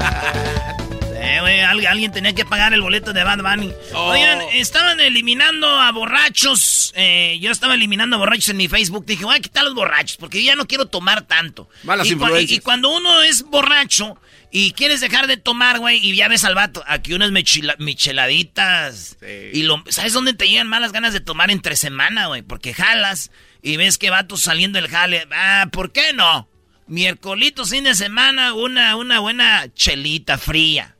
Eh, 1.19 1.41
güey, 1.41 1.59
alguien 1.85 2.11
tenía 2.13 2.33
que 2.33 2.45
pagar 2.45 2.73
el 2.73 2.81
boleto 2.81 3.11
de 3.11 3.21
Bad 3.23 3.39
Bunny. 3.39 3.73
Oh. 3.93 4.11
Oigan, 4.11 4.39
estaban 4.53 4.99
eliminando 5.01 5.67
a 5.67 5.91
borrachos. 5.91 6.93
Eh, 6.95 7.37
yo 7.41 7.51
estaba 7.51 7.73
eliminando 7.73 8.15
a 8.15 8.19
borrachos 8.19 8.49
en 8.49 8.57
mi 8.57 8.69
Facebook. 8.69 9.05
Dije, 9.05 9.25
voy 9.25 9.35
a 9.35 9.39
quitar 9.41 9.65
los 9.65 9.75
borrachos 9.75 10.15
porque 10.15 10.41
ya 10.41 10.55
no 10.55 10.67
quiero 10.67 10.85
tomar 10.85 11.23
tanto. 11.23 11.69
Malas 11.83 12.07
y, 12.07 12.13
influencias. 12.13 12.59
y 12.59 12.61
cuando 12.61 12.95
uno 12.95 13.23
es 13.23 13.43
borracho 13.43 14.17
y 14.51 14.71
quieres 14.71 15.01
dejar 15.01 15.27
de 15.27 15.37
tomar, 15.37 15.79
güey, 15.79 15.97
y 15.97 16.15
ya 16.15 16.27
ves 16.27 16.45
al 16.45 16.55
vato, 16.55 16.83
aquí 16.87 17.13
unas 17.13 17.31
micheladitas. 17.79 19.17
Y 19.53 19.63
lo, 19.63 19.83
¿sabes 19.89 20.13
dónde 20.13 20.33
te 20.33 20.47
llegan 20.47 20.67
malas 20.67 20.91
ganas 20.93 21.13
de 21.13 21.19
tomar 21.19 21.51
entre 21.51 21.75
semana, 21.75 22.27
güey? 22.27 22.43
Porque 22.43 22.73
jalas 22.73 23.31
y 23.61 23.77
ves 23.77 23.97
que 23.97 24.09
vato 24.09 24.37
saliendo 24.37 24.79
el 24.79 24.87
jale. 24.87 25.27
Ah, 25.31 25.67
¿por 25.71 25.91
qué 25.91 26.13
no? 26.13 26.49
Miércolito, 26.87 27.65
fin 27.65 27.83
de 27.83 27.95
semana, 27.95 28.53
una, 28.53 28.95
una 28.95 29.19
buena 29.19 29.67
chelita 29.73 30.37
fría. 30.37 30.95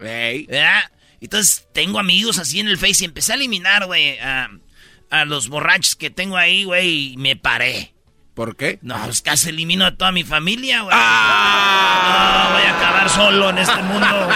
Entonces 1.22 1.68
tengo 1.74 2.00
amigos 2.00 2.40
así 2.40 2.60
en 2.60 2.68
el 2.68 2.78
Face 2.78 3.04
y 3.04 3.06
empecé 3.06 3.32
a 3.32 3.36
eliminar, 3.36 3.86
güey, 3.86 4.20
a, 4.20 4.50
a 5.10 5.26
los 5.26 5.48
borrachos 5.48 5.96
que 5.96 6.10
tengo 6.10 6.36
ahí, 6.36 6.66
güey, 6.66 7.14
y 7.14 7.18
me 7.18 7.38
paré. 7.38 7.94
¿Por 8.38 8.56
qué? 8.56 8.78
No, 8.84 8.96
pues 9.04 9.24
casi 9.24 9.50
elimino 9.50 9.84
a 9.84 9.96
toda 9.96 10.12
mi 10.12 10.24
familia, 10.24 10.82
güey. 10.82 10.96
¡Ah! 10.96 12.44
No, 12.44 12.54
voy 12.54 12.68
a 12.68 12.78
acabar 12.78 13.10
solo 13.10 13.50
en 13.50 13.58
este 13.58 13.82
mundo. 13.82 14.30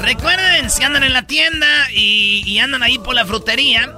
recuerden, 0.00 0.70
si 0.70 0.84
andan 0.84 1.02
en 1.02 1.12
la 1.12 1.26
tienda 1.26 1.90
y, 1.92 2.56
andan 2.60 2.84
ahí 2.84 3.00
por 3.00 3.16
la 3.16 3.26
frutería, 3.26 3.92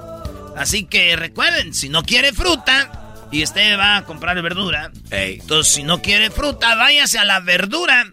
así 0.57 0.85
que 0.85 1.15
recuerden, 1.15 1.75
si 1.75 1.89
no 1.89 2.01
quiere 2.01 2.33
fruta 2.33 3.27
y 3.31 3.43
usted 3.43 3.77
va 3.77 3.97
a 3.97 4.05
comprar 4.05 4.41
verdura, 4.41 4.89
entonces 5.11 5.71
si 5.71 5.83
no 5.83 6.01
quiere 6.01 6.31
fruta, 6.31 6.73
váyase 6.73 7.19
a 7.19 7.23
la 7.23 7.39
verdura 7.39 8.11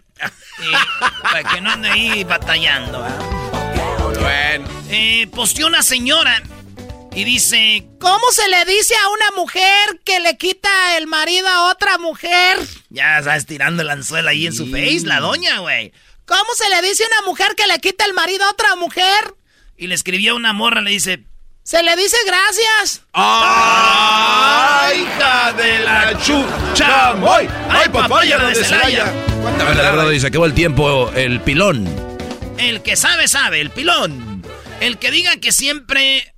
para 1.23 1.45
que 1.45 1.63
no 1.63 1.71
ande 1.71 1.89
ahí 1.89 2.25
batallando. 2.25 3.07
Bueno. 4.21 4.69
Eh, 4.91 5.29
posteó 5.35 5.67
una 5.67 5.83
señora 5.83 6.43
y 7.15 7.25
dice, 7.25 7.89
¿cómo 8.01 8.31
se 8.31 8.49
le 8.49 8.65
dice 8.65 8.95
a 8.95 9.09
una 9.09 9.31
mujer 9.37 10.01
que 10.05 10.21
le 10.21 10.37
quita 10.37 10.97
el 10.97 11.07
marido 11.07 11.49
a 11.49 11.71
otra 11.71 11.99
mujer? 11.99 12.59
Ya 12.91 13.19
está 13.19 13.37
estirando 13.37 13.83
el 13.83 13.91
anzuelo 13.91 14.29
ahí 14.29 14.47
en 14.47 14.53
su 14.53 14.67
face, 14.67 15.03
la 15.05 15.21
doña, 15.21 15.59
güey. 15.59 15.93
¿Cómo 16.27 16.55
se 16.55 16.69
le 16.69 16.87
dice 16.87 17.05
a 17.05 17.07
una 17.07 17.29
mujer 17.29 17.55
que 17.57 17.67
le 17.67 17.79
quita 17.79 18.05
el 18.05 18.15
marido 18.15 18.45
a 18.45 18.51
otra 18.51 18.77
mujer? 18.77 19.35
Y 19.77 19.87
le 19.87 19.95
escribió 19.95 20.37
una 20.37 20.53
morra, 20.53 20.81
le 20.81 20.91
dice, 20.91 21.25
se 21.63 21.83
le 21.83 21.97
dice 21.97 22.17
gracias. 22.27 23.03
¡Ay, 23.13 25.03
hija 25.03 25.53
de 25.53 25.79
la 25.81 26.19
chucha! 26.23 27.13
¡Ay, 27.13 27.49
ay 27.69 27.89
papaya 27.91 28.39
donde 28.39 28.65
se 28.65 28.75
haya! 28.75 29.13
La 29.59 29.65
verdad, 29.65 30.09
dice, 30.09 30.29
acabó 30.29 30.47
el 30.47 30.55
tiempo, 30.55 31.11
el 31.13 31.41
pilón. 31.41 31.89
El 32.59 32.83
que 32.83 32.97
sabe, 32.97 33.29
sabe, 33.29 33.61
el 33.61 33.71
pilón. 33.71 34.43
El 34.81 34.99
que 34.99 35.11
diga 35.11 35.37
que 35.37 35.53
siempre 35.53 36.35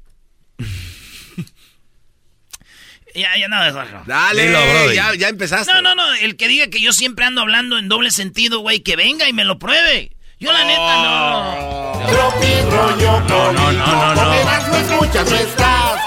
Ya, 3.14 3.36
ya 3.36 3.48
nada, 3.48 3.70
no, 3.72 4.02
Dale, 4.06 4.94
ya, 4.94 5.14
ya 5.14 5.28
empezaste. 5.28 5.72
No, 5.72 5.82
no, 5.82 5.94
no. 5.94 6.14
El 6.14 6.36
que 6.36 6.48
diga 6.48 6.68
que 6.68 6.80
yo 6.80 6.92
siempre 6.92 7.24
ando 7.24 7.40
hablando 7.40 7.78
en 7.78 7.88
doble 7.88 8.10
sentido, 8.10 8.60
güey, 8.60 8.80
que 8.80 8.96
venga 8.96 9.28
y 9.28 9.32
me 9.32 9.44
lo 9.44 9.58
pruebe. 9.58 10.12
Yo 10.38 10.52
la 10.52 10.64
neta 10.64 10.96
no. 11.02 12.00
Tropi 12.06 12.60
rollo 12.70 13.20
no, 13.28 13.52
no, 13.52 13.72
no, 13.72 13.86
no, 13.86 14.14
no. 14.14 14.24
no 14.24 14.76
escuchas, 14.76 15.30
no 15.30 15.36
estás. 15.36 16.00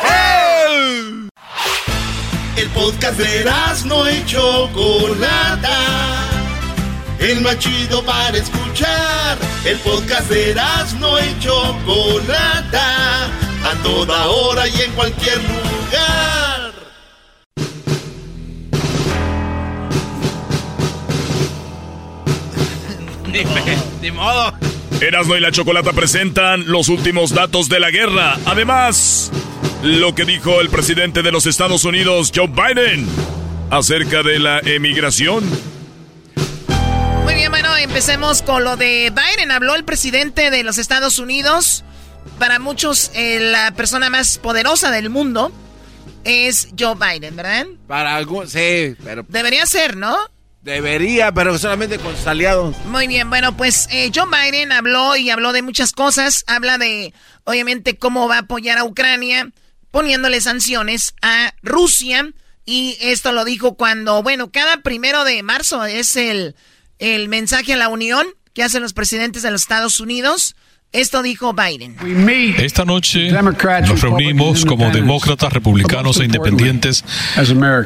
El 2.55 2.69
podcast 2.69 3.17
de 3.19 3.45
no 3.85 4.07
hecho 4.07 4.69
Chocolata. 4.73 5.79
El 7.19 7.41
más 7.41 7.59
chido 7.59 8.03
para 8.03 8.37
escuchar. 8.37 9.37
El 9.65 9.77
podcast 9.79 10.29
de 10.29 10.55
no 10.99 11.19
hecho 11.19 11.77
Chocolata. 11.85 13.25
A 13.25 13.83
toda 13.83 14.27
hora 14.29 14.67
y 14.67 14.81
en 14.81 14.91
cualquier 14.93 15.37
lugar. 15.43 16.42
Ni, 24.01 24.11
modo. 24.11 24.53
Erasmo 25.01 25.35
y 25.35 25.39
la 25.39 25.51
Chocolata 25.51 25.91
presentan 25.91 26.65
los 26.67 26.87
últimos 26.87 27.33
datos 27.33 27.67
de 27.67 27.79
la 27.79 27.89
guerra. 27.89 28.37
Además, 28.45 29.31
lo 29.81 30.13
que 30.13 30.23
dijo 30.23 30.61
el 30.61 30.69
presidente 30.69 31.23
de 31.23 31.31
los 31.31 31.47
Estados 31.47 31.83
Unidos, 31.83 32.31
Joe 32.33 32.47
Biden, 32.47 33.07
acerca 33.71 34.21
de 34.21 34.37
la 34.37 34.59
emigración. 34.59 35.43
Muy 37.23 37.33
bien, 37.33 37.49
bueno, 37.49 37.75
empecemos 37.75 38.43
con 38.43 38.63
lo 38.63 38.77
de 38.77 39.11
Biden. 39.11 39.49
Habló 39.51 39.73
el 39.73 39.83
presidente 39.83 40.51
de 40.51 40.63
los 40.63 40.77
Estados 40.77 41.17
Unidos. 41.17 41.83
Para 42.37 42.59
muchos, 42.59 43.09
eh, 43.15 43.39
la 43.39 43.71
persona 43.71 44.11
más 44.11 44.37
poderosa 44.37 44.91
del 44.91 45.09
mundo 45.09 45.51
es 46.23 46.67
Joe 46.79 46.95
Biden, 46.95 47.35
¿verdad? 47.35 47.65
Para 47.87 48.15
algunos, 48.15 48.51
sí, 48.51 48.95
pero... 49.03 49.25
Debería 49.27 49.65
ser, 49.65 49.97
¿no? 49.97 50.15
Debería, 50.63 51.33
pero 51.33 51.57
solamente 51.57 51.99
con 51.99 52.15
sus 52.15 52.25
aliados. 52.25 52.77
Muy 52.85 53.07
bien, 53.07 53.29
bueno, 53.29 53.57
pues 53.57 53.87
eh, 53.91 54.09
John 54.15 54.31
Biden 54.31 54.71
habló 54.71 55.17
y 55.17 55.29
habló 55.29 55.51
de 55.51 55.61
muchas 55.61 55.91
cosas. 55.91 56.45
Habla 56.47 56.77
de, 56.77 57.13
obviamente, 57.43 57.97
cómo 57.97 58.29
va 58.29 58.37
a 58.37 58.39
apoyar 58.39 58.77
a 58.77 58.85
Ucrania, 58.85 59.51
poniéndole 59.91 60.39
sanciones 60.39 61.15
a 61.21 61.53
Rusia. 61.63 62.31
Y 62.65 62.97
esto 63.01 63.33
lo 63.33 63.43
dijo 63.43 63.75
cuando, 63.75 64.23
bueno, 64.23 64.51
cada 64.51 64.77
primero 64.77 65.25
de 65.25 65.43
marzo 65.43 65.83
es 65.83 66.15
el, 66.15 66.55
el 66.97 67.27
mensaje 67.27 67.73
a 67.73 67.77
la 67.77 67.89
Unión 67.89 68.25
que 68.53 68.63
hacen 68.63 68.83
los 68.83 68.93
presidentes 68.93 69.43
de 69.43 69.51
los 69.51 69.63
Estados 69.63 69.99
Unidos. 69.99 70.55
Esto 70.93 71.23
dijo 71.23 71.53
Biden. 71.53 71.95
Esta 72.59 72.85
noche 72.85 73.31
nos 73.31 74.01
reunimos 74.01 74.63
como 74.63 74.91
demócratas, 74.91 75.51
republicanos 75.51 76.19
e 76.19 76.25
independientes, 76.25 77.03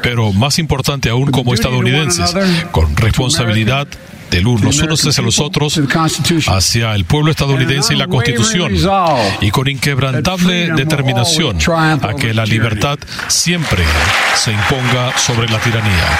pero 0.02 0.34
más 0.34 0.58
importante 0.58 1.08
aún 1.08 1.30
como 1.30 1.54
estadounidenses, 1.54 2.34
con 2.70 2.94
responsabilidad 2.96 3.88
del 4.30 4.46
unos 4.46 4.78
unos 4.82 5.06
hacia 5.06 5.22
los 5.22 5.40
otros, 5.40 5.80
hacia 6.48 6.94
el 6.94 7.06
pueblo 7.06 7.30
estadounidense 7.30 7.94
y 7.94 7.96
la 7.96 8.08
Constitución, 8.08 8.74
y 9.40 9.50
con 9.52 9.68
inquebrantable 9.68 10.72
determinación 10.74 11.56
a 12.02 12.14
que 12.14 12.34
la 12.34 12.44
libertad 12.44 12.98
siempre 13.28 13.84
se 14.36 14.52
imponga 14.52 15.16
sobre 15.16 15.48
la 15.48 15.58
tiranía. 15.60 16.18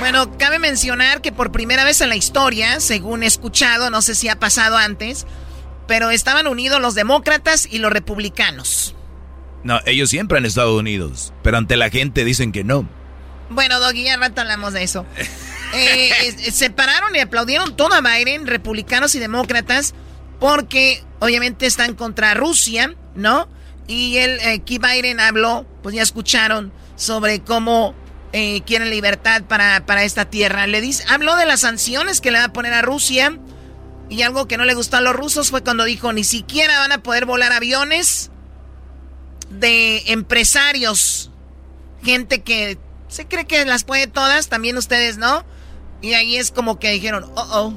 Bueno, 0.00 0.36
cabe 0.36 0.58
mencionar 0.58 1.22
que 1.22 1.32
por 1.32 1.50
primera 1.50 1.82
vez 1.84 2.02
en 2.02 2.10
la 2.10 2.16
historia, 2.16 2.78
según 2.78 3.22
he 3.22 3.26
escuchado, 3.26 3.88
no 3.88 4.02
sé 4.02 4.14
si 4.14 4.28
ha 4.28 4.38
pasado 4.38 4.76
antes, 4.76 5.26
pero 5.88 6.10
estaban 6.10 6.46
unidos 6.46 6.80
los 6.80 6.94
demócratas 6.94 7.66
y 7.68 7.78
los 7.78 7.92
republicanos. 7.92 8.94
No, 9.64 9.80
ellos 9.86 10.10
siempre 10.10 10.38
han 10.38 10.46
estado 10.46 10.76
unidos, 10.76 11.32
pero 11.42 11.56
ante 11.56 11.76
la 11.76 11.90
gente 11.90 12.24
dicen 12.24 12.52
que 12.52 12.62
no. 12.62 12.88
Bueno, 13.50 13.80
Doggy, 13.80 14.04
ya 14.04 14.16
rato 14.18 14.42
hablamos 14.42 14.74
de 14.74 14.84
eso. 14.84 15.04
Eh, 15.74 16.50
se 16.50 16.70
pararon 16.70 17.14
y 17.14 17.18
aplaudieron 17.18 17.76
todo 17.76 17.92
a 17.92 18.00
Biden, 18.00 18.46
republicanos 18.46 19.14
y 19.14 19.18
demócratas, 19.18 19.94
porque 20.40 21.02
obviamente 21.18 21.66
están 21.66 21.94
contra 21.94 22.32
Rusia, 22.32 22.94
¿no? 23.14 23.48
Y 23.86 24.16
él, 24.16 24.38
aquí 24.46 24.78
Biden 24.78 25.20
habló, 25.20 25.66
pues 25.82 25.94
ya 25.94 26.02
escucharon, 26.02 26.72
sobre 26.96 27.40
cómo 27.40 27.94
eh, 28.32 28.62
quieren 28.62 28.88
libertad 28.88 29.42
para, 29.42 29.84
para 29.84 30.04
esta 30.04 30.26
tierra. 30.26 30.66
Le 30.66 30.80
dice, 30.80 31.04
habló 31.08 31.36
de 31.36 31.44
las 31.44 31.60
sanciones 31.60 32.22
que 32.22 32.30
le 32.30 32.38
va 32.38 32.44
a 32.44 32.52
poner 32.52 32.72
a 32.72 32.80
Rusia 32.80 33.38
y 34.10 34.22
algo 34.22 34.48
que 34.48 34.56
no 34.56 34.64
le 34.64 34.74
gustó 34.74 34.96
a 34.96 35.00
los 35.00 35.14
rusos 35.14 35.50
fue 35.50 35.62
cuando 35.62 35.84
dijo, 35.84 36.12
ni 36.12 36.24
siquiera 36.24 36.78
van 36.78 36.92
a 36.92 37.02
poder 37.02 37.26
volar 37.26 37.52
aviones 37.52 38.30
de 39.50 40.02
empresarios. 40.06 41.30
Gente 42.02 42.42
que 42.42 42.78
se 43.08 43.26
cree 43.26 43.46
que 43.46 43.64
las 43.64 43.84
puede 43.84 44.06
todas, 44.06 44.48
también 44.48 44.76
ustedes, 44.76 45.18
¿no? 45.18 45.44
Y 46.00 46.14
ahí 46.14 46.36
es 46.36 46.50
como 46.50 46.78
que 46.78 46.90
dijeron, 46.90 47.24
oh, 47.34 47.48
oh. 47.52 47.74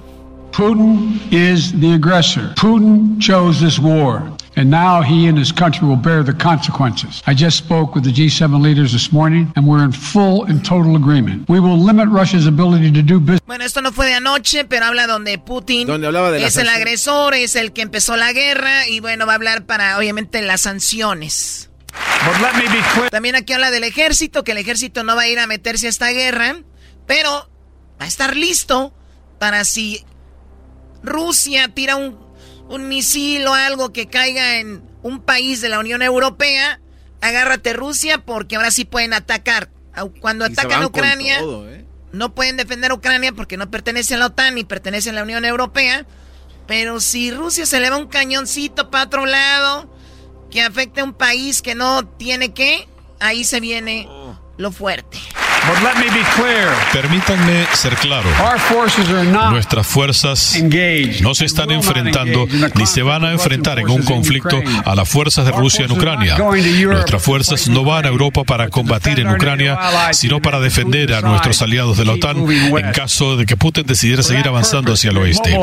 Putin 0.52 1.20
is 1.32 1.72
the 1.80 1.94
aggressor. 1.94 2.54
Putin 2.56 3.18
chose 3.20 3.64
this 3.64 3.80
war. 3.80 4.24
And 4.56 4.70
now 4.70 5.02
he 5.02 5.28
and 5.28 5.38
his 5.38 5.52
country 5.52 5.88
will 5.88 5.96
bear 5.96 6.24
the 6.24 6.34
consequences. 6.34 7.22
I 7.26 7.34
just 7.34 7.58
spoke 7.58 7.96
with 7.96 8.04
the 8.04 8.12
G7 8.12 8.62
leaders 8.62 8.92
this 8.92 9.12
morning, 9.12 9.52
and 9.56 9.66
we're 9.66 9.84
in 9.84 9.92
full 9.92 10.44
and 10.46 10.64
total 10.64 10.96
agreement. 10.96 11.48
We 11.48 11.60
will 11.60 11.78
limit 11.78 12.10
Russia's 12.10 12.48
ability 12.48 12.92
to 12.92 13.02
do 13.02 13.20
business. 13.20 13.42
Bueno, 13.46 13.64
esto 13.64 13.82
no 13.82 13.92
fue 13.92 14.08
de 14.08 14.16
anoche, 14.16 14.66
pero 14.66 14.86
habla 14.86 15.08
donde 15.08 15.38
Putin 15.38 15.88
donde 15.88 16.08
hablaba 16.08 16.32
de 16.32 16.44
es 16.44 16.58
el 16.58 16.68
agresor, 16.68 17.34
es 17.34 17.56
el 17.56 17.72
que 17.72 17.82
empezó 17.82 18.18
la 18.18 18.34
guerra, 18.34 18.88
y 18.88 19.00
bueno, 19.00 19.26
va 19.26 19.34
a 19.34 19.36
hablar 19.36 19.66
para, 19.66 19.98
obviamente, 19.98 20.42
las 20.42 20.62
sanciones. 20.62 21.70
También 23.10 23.36
aquí 23.36 23.54
habla 23.54 23.72
del 23.72 23.84
ejército, 23.84 24.44
que 24.44 24.52
el 24.52 24.58
ejército 24.58 25.04
no 25.04 25.16
va 25.16 25.24
a 25.24 25.28
ir 25.28 25.40
a 25.40 25.48
meterse 25.48 25.88
a 25.88 25.90
esta 25.90 26.10
guerra, 26.10 26.58
pero 27.08 27.50
va 28.00 28.06
a 28.06 28.08
estar 28.08 28.36
listo 28.36 28.94
para 29.40 29.64
si 29.64 30.06
Rusia 31.04 31.70
tira 31.70 31.96
un 31.96 32.18
un 32.72 32.88
misil 32.88 33.46
o 33.48 33.54
algo 33.54 33.92
que 33.92 34.08
caiga 34.08 34.60
en 34.60 34.82
un 35.04 35.22
país 35.22 35.62
de 35.62 35.70
la 35.70 35.80
Unión 35.80 36.02
Europea, 36.02 36.80
agárrate 37.20 37.74
Rusia 37.74 38.20
porque 38.20 38.56
ahora 38.56 38.72
sí 38.72 38.86
pueden 38.86 39.14
atacar. 39.14 39.70
Cuando 40.22 40.46
atacan 40.46 40.84
a 40.84 40.88
Ucrania, 40.88 41.42
¿eh? 41.42 41.86
no 42.14 42.34
pueden 42.34 42.56
defender 42.56 42.92
a 42.92 42.94
Ucrania 42.94 43.34
porque 43.34 43.58
no 43.58 43.70
pertenece 43.70 44.16
a 44.16 44.18
la 44.18 44.28
OTAN 44.28 44.56
ni 44.56 44.64
pertenece 44.64 45.10
a 45.10 45.14
la 45.14 45.24
Unión 45.24 45.44
Europea. 45.44 46.06
Pero 46.66 47.02
si 47.02 47.32
Rusia 47.32 47.66
se 47.66 47.82
le 47.82 47.90
va 47.90 47.98
un 47.98 48.08
cañoncito 48.08 48.90
para 48.90 49.04
otro 49.04 49.26
lado, 49.26 49.94
que 50.50 50.62
afecte 50.62 51.02
a 51.02 51.04
un 51.04 51.14
país 51.14 51.62
que 51.62 51.76
no 51.76 52.08
tiene 52.08 52.54
que, 52.54 52.88
ahí 53.20 53.44
se 53.44 53.60
viene 53.60 54.08
lo 54.58 54.72
fuerte. 54.72 55.18
Permítanme 56.94 57.66
ser 57.74 57.96
claro. 57.96 58.28
Nuestras 59.52 59.88
fuerzas 59.88 60.62
no 61.22 61.36
se 61.36 61.46
están 61.46 61.72
enfrentando 61.72 62.48
ni 62.76 62.86
se 62.86 63.02
van 63.02 63.24
a 63.26 63.32
enfrentar 63.32 63.80
en 63.80 63.90
un 63.90 64.04
conflicto 64.04 64.62
a 64.86 64.96
las 64.96 65.08
fuerzas 65.08 65.46
de 65.46 65.52
Rusia 65.52 65.86
en 65.86 65.92
Ucrania. 65.92 66.38
Nuestras 66.38 67.22
fuerzas 67.22 67.68
no 67.68 67.84
van 67.84 68.06
a 68.06 68.10
Europa 68.10 68.44
para 68.44 68.70
combatir 68.70 69.20
en 69.20 69.30
Ucrania, 69.30 69.78
sino 70.12 70.42
para 70.42 70.60
defender 70.60 71.14
a 71.14 71.22
nuestros 71.22 71.62
aliados 71.62 71.98
de 71.98 72.06
la 72.06 72.14
OTAN 72.14 72.38
en 72.50 72.92
caso 72.92 73.38
de 73.38 73.46
que 73.46 73.56
Putin 73.56 73.86
decidiera 73.86 74.24
seguir 74.24 74.48
avanzando 74.48 74.94
hacia 74.94 75.12
el 75.12 75.18
oeste. 75.18 75.58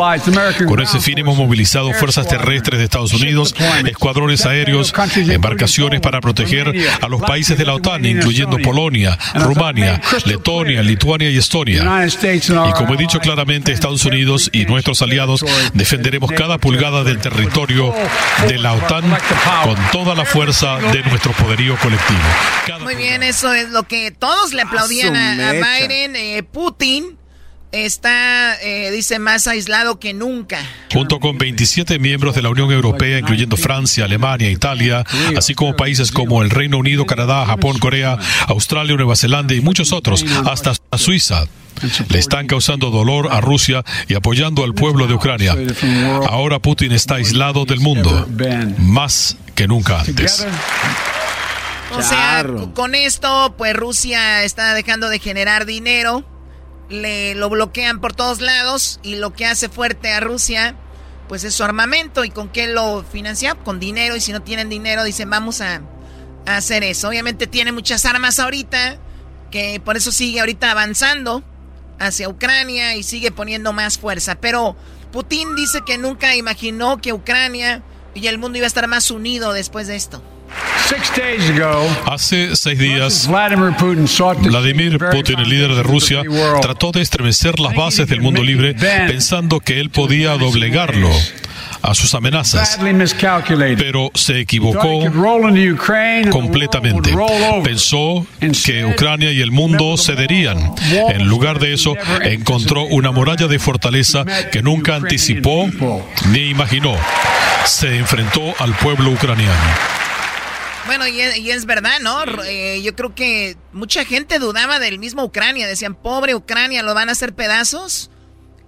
Con 0.67 0.81
ese 0.81 1.01
fin 1.01 1.19
hemos 1.19 1.37
movilizado 1.37 1.93
fuerzas 1.93 2.29
terrestres 2.29 2.79
de 2.79 2.85
Estados 2.85 3.13
Unidos, 3.15 3.55
escuadrones 3.87 4.47
aéreos, 4.47 4.93
embarcaciones 5.17 6.01
para 6.01 6.21
proteger 6.21 6.73
a 7.01 7.09
los 7.09 7.21
países 7.23 7.59
de 7.59 7.65
la 7.67 7.75
OTAN, 7.75 8.05
incluyendo 8.05 8.59
Polonia, 8.59 9.19
Rumania, 9.35 9.98
Letonia, 10.25 10.83
Lituania 10.83 11.31
y 11.31 11.37
Estonia. 11.37 12.07
Y 12.07 12.73
como 12.73 12.95
he 12.95 12.97
dicho 12.97 13.21
claramente, 13.21 13.73
Estados 13.73 14.05
Unidos 14.05 14.51
y 14.53 14.65
nuestros 14.65 15.03
aliados 15.03 15.45
defenderemos 15.75 16.33
cada 16.33 16.59
pulgada 16.59 17.05
del 17.05 17.19
territorio 17.19 17.95
de 18.47 18.59
la 18.59 18.75
OTAN 18.75 19.05
con 19.65 19.77
toda 19.93 20.15
la 20.15 20.25
fuerza 20.25 20.79
de 20.79 21.03
nuestro 21.03 21.33
poderío 21.33 21.77
colectivo. 21.77 22.19
Muy 22.83 22.95
bien, 22.95 23.23
eso 23.23 23.53
es 23.53 23.71
lo 23.71 23.83
que 23.85 24.11
todos 24.11 24.53
le 24.53 24.63
aplaudían 24.63 25.17
a, 25.17 25.53
Biden. 25.53 26.17
Eh, 26.17 26.43
Putin 26.43 27.18
está, 27.73 28.61
eh, 28.63 28.91
dice, 28.91 29.19
más 29.19 29.47
aislado 29.47 29.99
que 29.99 30.15
nunca. 30.15 30.59
Junto 30.93 31.21
con 31.21 31.39
27 31.39 31.99
miembros 31.99 32.35
de 32.35 32.43
la 32.43 32.51
Unión 32.51 32.71
Europea, 32.71 33.19
incluyendo 33.19 33.57
Francia, 33.57 34.05
Alemania, 34.05 34.51
Italia, 34.51 35.05
así 35.37 35.55
como 35.55 35.77
países 35.77 36.11
como 36.11 36.43
el 36.43 36.51
Reino 36.51 36.79
Unido, 36.79 37.07
Canadá, 37.07 37.45
Japón, 37.47 37.79
Corea, 37.79 38.19
Australia, 38.47 38.97
Nueva 38.97 39.17
Zelanda 39.17 39.55
y 39.55 39.61
muchos 39.61 39.93
otros, 39.93 40.25
hasta 40.51 40.73
Suiza. 40.97 41.45
Le 42.09 42.19
están 42.19 42.49
causando 42.49 42.91
dolor 42.91 43.29
a 43.31 43.41
Rusia 43.41 43.85
y 44.09 44.15
apoyando 44.15 44.65
al 44.65 44.75
pueblo 44.75 45.07
de 45.07 45.15
Ucrania. 45.15 45.57
Ahora 46.29 46.59
Putin 46.59 46.91
está 46.91 47.17
aislado 47.17 47.67
del 47.67 47.79
mundo, 47.79 48.27
más 48.79 49.37
que 49.55 49.69
nunca 49.69 50.01
antes. 50.01 50.45
O 51.93 52.03
sea, 52.03 52.45
con 52.75 52.95
esto, 52.95 53.55
pues 53.57 53.75
Rusia 53.75 54.43
está 54.43 54.75
dejando 54.75 55.09
de 55.09 55.21
generar 55.21 55.67
dinero 55.67 56.25
le 56.89 57.35
lo 57.35 57.49
bloquean 57.51 58.01
por 58.01 58.15
todos 58.15 58.41
lados 58.41 59.01
y 59.03 59.17
lo 59.17 59.33
que 59.33 59.47
hace 59.47 59.69
fuerte 59.69 60.13
a 60.13 60.21
Rusia 60.21 60.75
pues 61.29 61.45
es 61.45 61.55
su 61.55 61.65
armamento. 61.65 62.25
Y 62.25 62.31
con 62.31 62.49
qué 62.49 62.67
lo 62.67 63.05
financia 63.05 63.55
con 63.55 63.81
dinero. 63.81 64.17
Y 64.17 64.21
si 64.21 64.33
no 64.33 64.43
tienen 64.43 64.69
dinero 64.69 65.05
dicen 65.05 65.31
vamos 65.31 65.61
a, 65.61 65.83
hacer 66.47 66.83
eso 66.83 67.09
obviamente 67.09 67.47
tiene 67.47 67.73
muchas 67.73 68.07
armas 68.07 68.39
ahorita 68.39 68.97
que 69.51 69.83
por 69.85 69.99
eso 69.99 70.11
sigue 70.11 70.41
ahorita 70.41 70.71
avanzando 70.71 71.43
hacia 71.99 72.27
Ucrania 72.27 72.97
y 72.97 73.03
sigue 73.03 73.31
poniendo 73.31 73.73
más 73.73 73.99
fuerza. 73.99 74.37
Pero 74.37 74.77
Putin 75.13 75.55
dice 75.57 75.81
que 75.85 75.99
nunca 75.99 76.37
imaginó 76.37 76.99
que 76.99 77.13
Ucrania 77.13 77.83
y 78.15 78.27
el 78.29 78.39
mundo 78.39 78.57
iba 78.59 78.65
a 78.65 78.69
estar 78.69 78.87
más 78.89 79.11
unido 79.11 79.53
después 79.53 79.87
de 79.87 79.97
esto 79.97 80.23
Hace 82.07 82.57
seis 82.57 82.79
días, 82.79 83.27
Vladimir 84.49 84.99
Putin, 84.99 85.39
el 85.39 85.49
líder 85.49 85.75
de 85.75 85.83
Rusia, 85.83 86.23
trató 86.63 86.93
de 86.93 87.03
estremecer 87.03 87.59
las 87.61 87.75
bases 87.75 88.07
del 88.09 88.21
mundo 88.23 88.43
libre 88.43 88.75
pensando 89.07 89.61
que 89.61 89.81
él 89.81 89.91
podía 89.91 90.37
doblegarlo 90.39 91.11
a 91.83 91.95
sus 91.95 92.15
amenazas, 92.15 92.79
pero 93.77 94.11
se 94.15 94.41
equivocó 94.41 95.01
completamente. 96.31 97.13
Pensó 97.63 98.27
que 98.65 98.85
Ucrania 98.87 99.31
y 99.33 99.41
el 99.43 99.51
mundo 99.53 99.97
cederían. 99.97 100.73
En 101.11 101.29
lugar 101.29 101.59
de 101.59 101.75
eso, 101.75 101.95
encontró 102.23 102.85
una 102.85 103.13
muralla 103.13 103.47
de 103.47 103.59
fortaleza 103.59 104.25
que 104.51 104.63
nunca 104.63 104.97
anticipó 104.97 105.69
ni 106.31 106.49
imaginó. 106.49 106.95
Se 107.67 107.97
enfrentó 107.99 108.55
al 108.59 108.73
pueblo 108.75 109.11
ucraniano. 109.11 110.08
Bueno, 110.89 111.07
y 111.07 111.21
es, 111.51 111.67
verdad, 111.67 112.01
¿no? 112.01 112.25
Eh, 112.47 112.81
yo 112.83 112.97
creo 112.97 113.15
que 113.15 113.59
mucha 113.73 114.07
gente 114.07 114.39
dudaba 114.39 114.79
del 114.79 114.99
mismo 114.99 115.23
Ucrania. 115.23 115.67
Decían, 115.67 115.95
pobre 115.95 116.35
Ucrania, 116.35 116.83
¿lo 116.83 116.95
van 116.95 117.11
a 117.11 117.13
hacer 117.13 117.35
pedazos? 117.35 118.11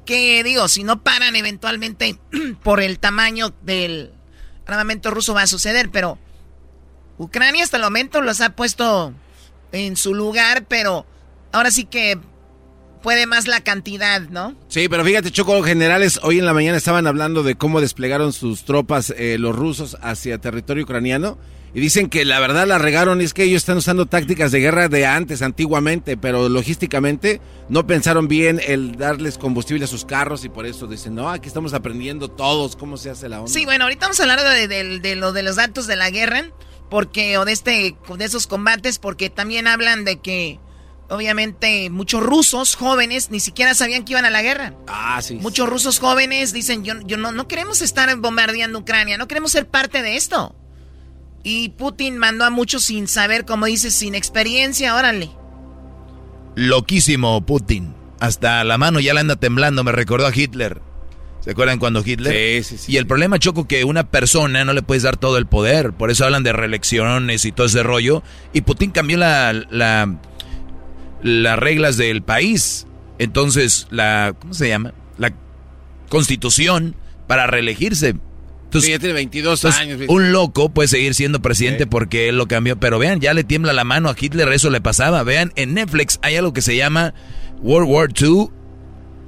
Que 0.05 0.45
digo, 0.45 0.69
si 0.69 0.85
no 0.85 1.03
paran 1.03 1.35
eventualmente 1.35 2.19
por 2.63 2.83
el 2.83 2.99
tamaño 2.99 3.55
del 3.63 4.13
armamento 4.67 5.11
ruso 5.11 5.33
va 5.33 5.43
a 5.43 5.47
suceder, 5.47 5.89
pero 5.91 6.19
Ucrania 7.17 7.65
hasta 7.65 7.79
el 7.79 7.85
momento 7.85 8.21
los 8.21 8.43
ha 8.43 8.51
puesto 8.55 9.15
en 9.73 9.97
su 9.97 10.15
lugar, 10.15 10.67
pero 10.69 11.07
ahora 11.53 11.71
sí 11.71 11.85
que 11.85 12.19
puede 13.03 13.25
más 13.25 13.49
la 13.49 13.63
cantidad, 13.63 14.21
¿no? 14.21 14.55
Sí, 14.69 14.91
pero 14.91 15.07
fíjate, 15.07 15.31
Choco, 15.31 15.63
generales 15.63 16.21
hoy 16.23 16.39
en 16.39 16.45
la 16.45 16.53
mañana 16.53 16.77
estaban 16.77 17.07
hablando 17.07 17.43
de 17.43 17.55
cómo 17.55 17.81
desplegaron 17.81 18.35
sus 18.35 18.67
tropas 18.67 19.15
eh, 19.17 19.39
los 19.39 19.57
rusos 19.57 19.97
hacia 20.03 20.37
territorio 20.37 20.85
ucraniano 20.85 21.39
y 21.73 21.81
dicen 21.81 22.09
que 22.09 22.25
la 22.25 22.41
verdad 22.41 22.67
la 22.67 22.79
regaron, 22.79 23.21
es 23.21 23.33
que 23.33 23.45
ellos 23.45 23.63
están 23.63 23.77
usando 23.77 24.07
tácticas 24.07 24.51
de 24.51 24.61
guerra 24.61 24.89
de 24.89 25.07
antes, 25.07 25.43
antiguamente, 25.43 26.17
pero 26.17 26.49
logísticamente 26.49 27.41
no 27.69 27.87
pensaron 27.87 28.27
bien 28.29 28.61
el 28.67 28.97
darles 28.97 29.39
combustible 29.39 29.85
a 29.85 29.89
sus 29.89 30.05
carros 30.05 30.45
y 30.45 30.49
por 30.49 30.67
eso 30.67 30.87
dicen, 30.87 31.15
no, 31.15 31.31
aquí 31.31 31.49
estamos 31.49 31.73
aprendiendo 31.73 32.29
todos 32.29 32.75
cómo 32.77 32.97
se 32.97 33.11
hace 33.11 33.29
la 33.29 33.41
onda. 33.41 33.53
Sí, 33.53 33.65
bueno, 33.65 33.85
ahorita 33.85 34.07
vamos 34.07 34.21
a 34.21 34.23
hablar 34.25 34.41
de, 34.43 35.17
lo 35.17 35.33
de 35.33 35.43
los 35.43 35.57
datos 35.57 35.87
de 35.87 35.97
la 35.97 36.11
guerra, 36.11 36.51
porque, 36.89 37.39
o 37.39 37.45
de 37.45 37.53
este, 37.53 37.97
de 38.17 38.25
esos 38.25 38.47
combates, 38.49 38.99
porque 38.99 39.31
también 39.31 39.69
hablan 39.69 40.05
de 40.05 40.19
que 40.19 40.59
obviamente 41.09 41.91
muchos 41.91 42.23
rusos 42.23 42.75
jóvenes 42.75 43.31
ni 43.31 43.41
siquiera 43.41 43.75
sabían 43.75 44.05
que 44.05 44.13
iban 44.13 44.25
a 44.25 44.31
la 44.31 44.43
guerra. 44.43 44.75
Ah, 44.89 45.21
sí. 45.23 45.35
Muchos 45.37 45.69
rusos 45.69 46.01
jóvenes 46.01 46.53
dicen, 46.53 46.85
yo, 46.85 46.95
yo 47.05 47.17
no, 47.17 47.31
no 47.31 47.47
queremos 47.47 47.81
estar 47.83 48.15
bombardeando 48.17 48.81
Ucrania, 48.81 49.19
no 49.19 49.29
queremos 49.29 49.53
ser 49.53 49.69
parte 49.69 50.03
de 50.03 50.17
esto. 50.17 50.57
Y 51.43 51.71
Putin 51.71 52.19
mandó 52.19 52.45
a 52.45 52.51
muchos 52.51 52.85
sin 52.85 53.09
saber, 53.09 53.45
como 53.45 53.67
dices, 53.67 53.95
sin 53.95 54.15
experiencia, 54.15 54.95
órale. 54.95 55.31
Loquísimo 56.55 57.45
Putin. 57.47 57.95
Hasta 58.21 58.62
la 58.65 58.77
mano 58.77 59.01
ya 59.01 59.15
le 59.15 59.21
anda 59.21 59.37
temblando, 59.37 59.83
me 59.83 59.93
recordó 59.93 60.27
a 60.27 60.35
Hitler. 60.35 60.83
¿Se 61.41 61.53
acuerdan 61.53 61.79
cuando 61.79 62.03
Hitler? 62.05 62.62
Sí, 62.62 62.77
sí, 62.77 62.85
sí. 62.85 62.93
Y 62.93 62.97
el 62.99 63.07
problema, 63.07 63.39
Choco, 63.39 63.67
que 63.67 63.85
una 63.85 64.11
persona 64.11 64.62
no 64.67 64.75
le 64.75 64.83
puedes 64.83 65.05
dar 65.05 65.17
todo 65.17 65.39
el 65.39 65.47
poder. 65.47 65.95
Por 65.95 66.11
eso 66.11 66.27
hablan 66.27 66.43
de 66.43 66.53
reelecciones 66.53 67.47
y 67.47 67.53
todo 67.53 67.67
ese 67.67 67.83
rollo. 67.83 68.23
Y 68.53 68.61
Putin 68.61 68.91
cambió 68.91 69.17
la, 69.17 69.55
la, 69.71 70.19
las 71.23 71.59
reglas 71.59 71.97
del 71.97 72.23
país. 72.23 72.87
Entonces, 73.19 73.87
la. 73.91 74.35
¿Cómo 74.39 74.53
se 74.53 74.69
llama? 74.69 74.93
La 75.17 75.33
constitución 76.11 76.95
para 77.27 77.47
reelegirse. 77.47 78.17
Entonces, 78.71 78.91
ya 78.91 78.99
tiene 79.01 79.15
22 79.15 79.65
años. 79.65 80.01
Un 80.07 80.31
loco 80.31 80.69
puede 80.69 80.87
seguir 80.87 81.15
siendo 81.15 81.43
presidente 81.43 81.89
porque 81.89 82.29
él 82.29 82.39
lo 82.39 82.47
cambió. 82.47 82.79
Pero 82.79 83.01
vean, 83.01 83.19
ya 83.19 83.35
le 83.35 83.43
tiembla 83.43 83.73
la 83.73 83.83
mano 83.83 84.09
a 84.09 84.15
Hitler, 84.19 84.49
eso 84.53 84.71
le 84.71 84.81
pasaba. 84.81 85.25
Vean, 85.25 85.53
en 85.57 85.75
Netflix 85.75 86.21
hay 86.23 86.37
algo 86.37 86.53
que 86.53 86.63
se 86.63 86.77
llama 86.77 87.13
World 87.63 87.91
War 87.91 88.11
II 88.17 88.47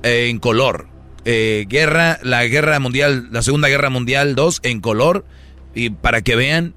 eh, 0.05 0.29
en 0.31 0.39
color. 0.39 0.87
Eh, 1.25 1.67
guerra, 1.69 2.21
la 2.23 2.47
guerra 2.47 2.79
mundial, 2.79 3.31
la 3.33 3.43
segunda 3.43 3.67
guerra 3.67 3.91
mundial 3.91 4.37
2 4.37 4.61
en 4.63 4.81
color. 4.81 5.25
Y 5.75 5.91
para 5.91 6.23
que 6.23 6.37
vean 6.37 6.77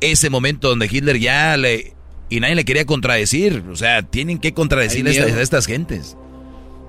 ese 0.00 0.30
momento 0.30 0.68
donde 0.68 0.88
Hitler 0.88 1.18
ya 1.18 1.56
le... 1.56 1.94
Y 2.28 2.38
nadie 2.38 2.54
le 2.54 2.64
quería 2.64 2.86
contradecir. 2.86 3.64
O 3.68 3.74
sea, 3.74 4.02
tienen 4.02 4.38
que 4.38 4.54
contradecir 4.54 5.08
a 5.08 5.10
estas, 5.10 5.66
gentes. 5.66 6.16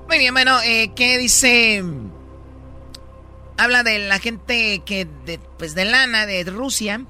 Muy 0.07 0.19
bien, 0.19 0.36
bueno, 0.36 0.61
eh, 0.61 0.91
¿qué 0.95 1.18
dice 1.18 1.84
habla 3.61 3.83
de 3.83 3.99
la 3.99 4.19
gente 4.19 4.81
que, 4.85 5.07
de, 5.25 5.39
pues 5.57 5.75
de 5.75 5.85
lana, 5.85 6.25
de 6.25 6.43
Rusia. 6.45 7.01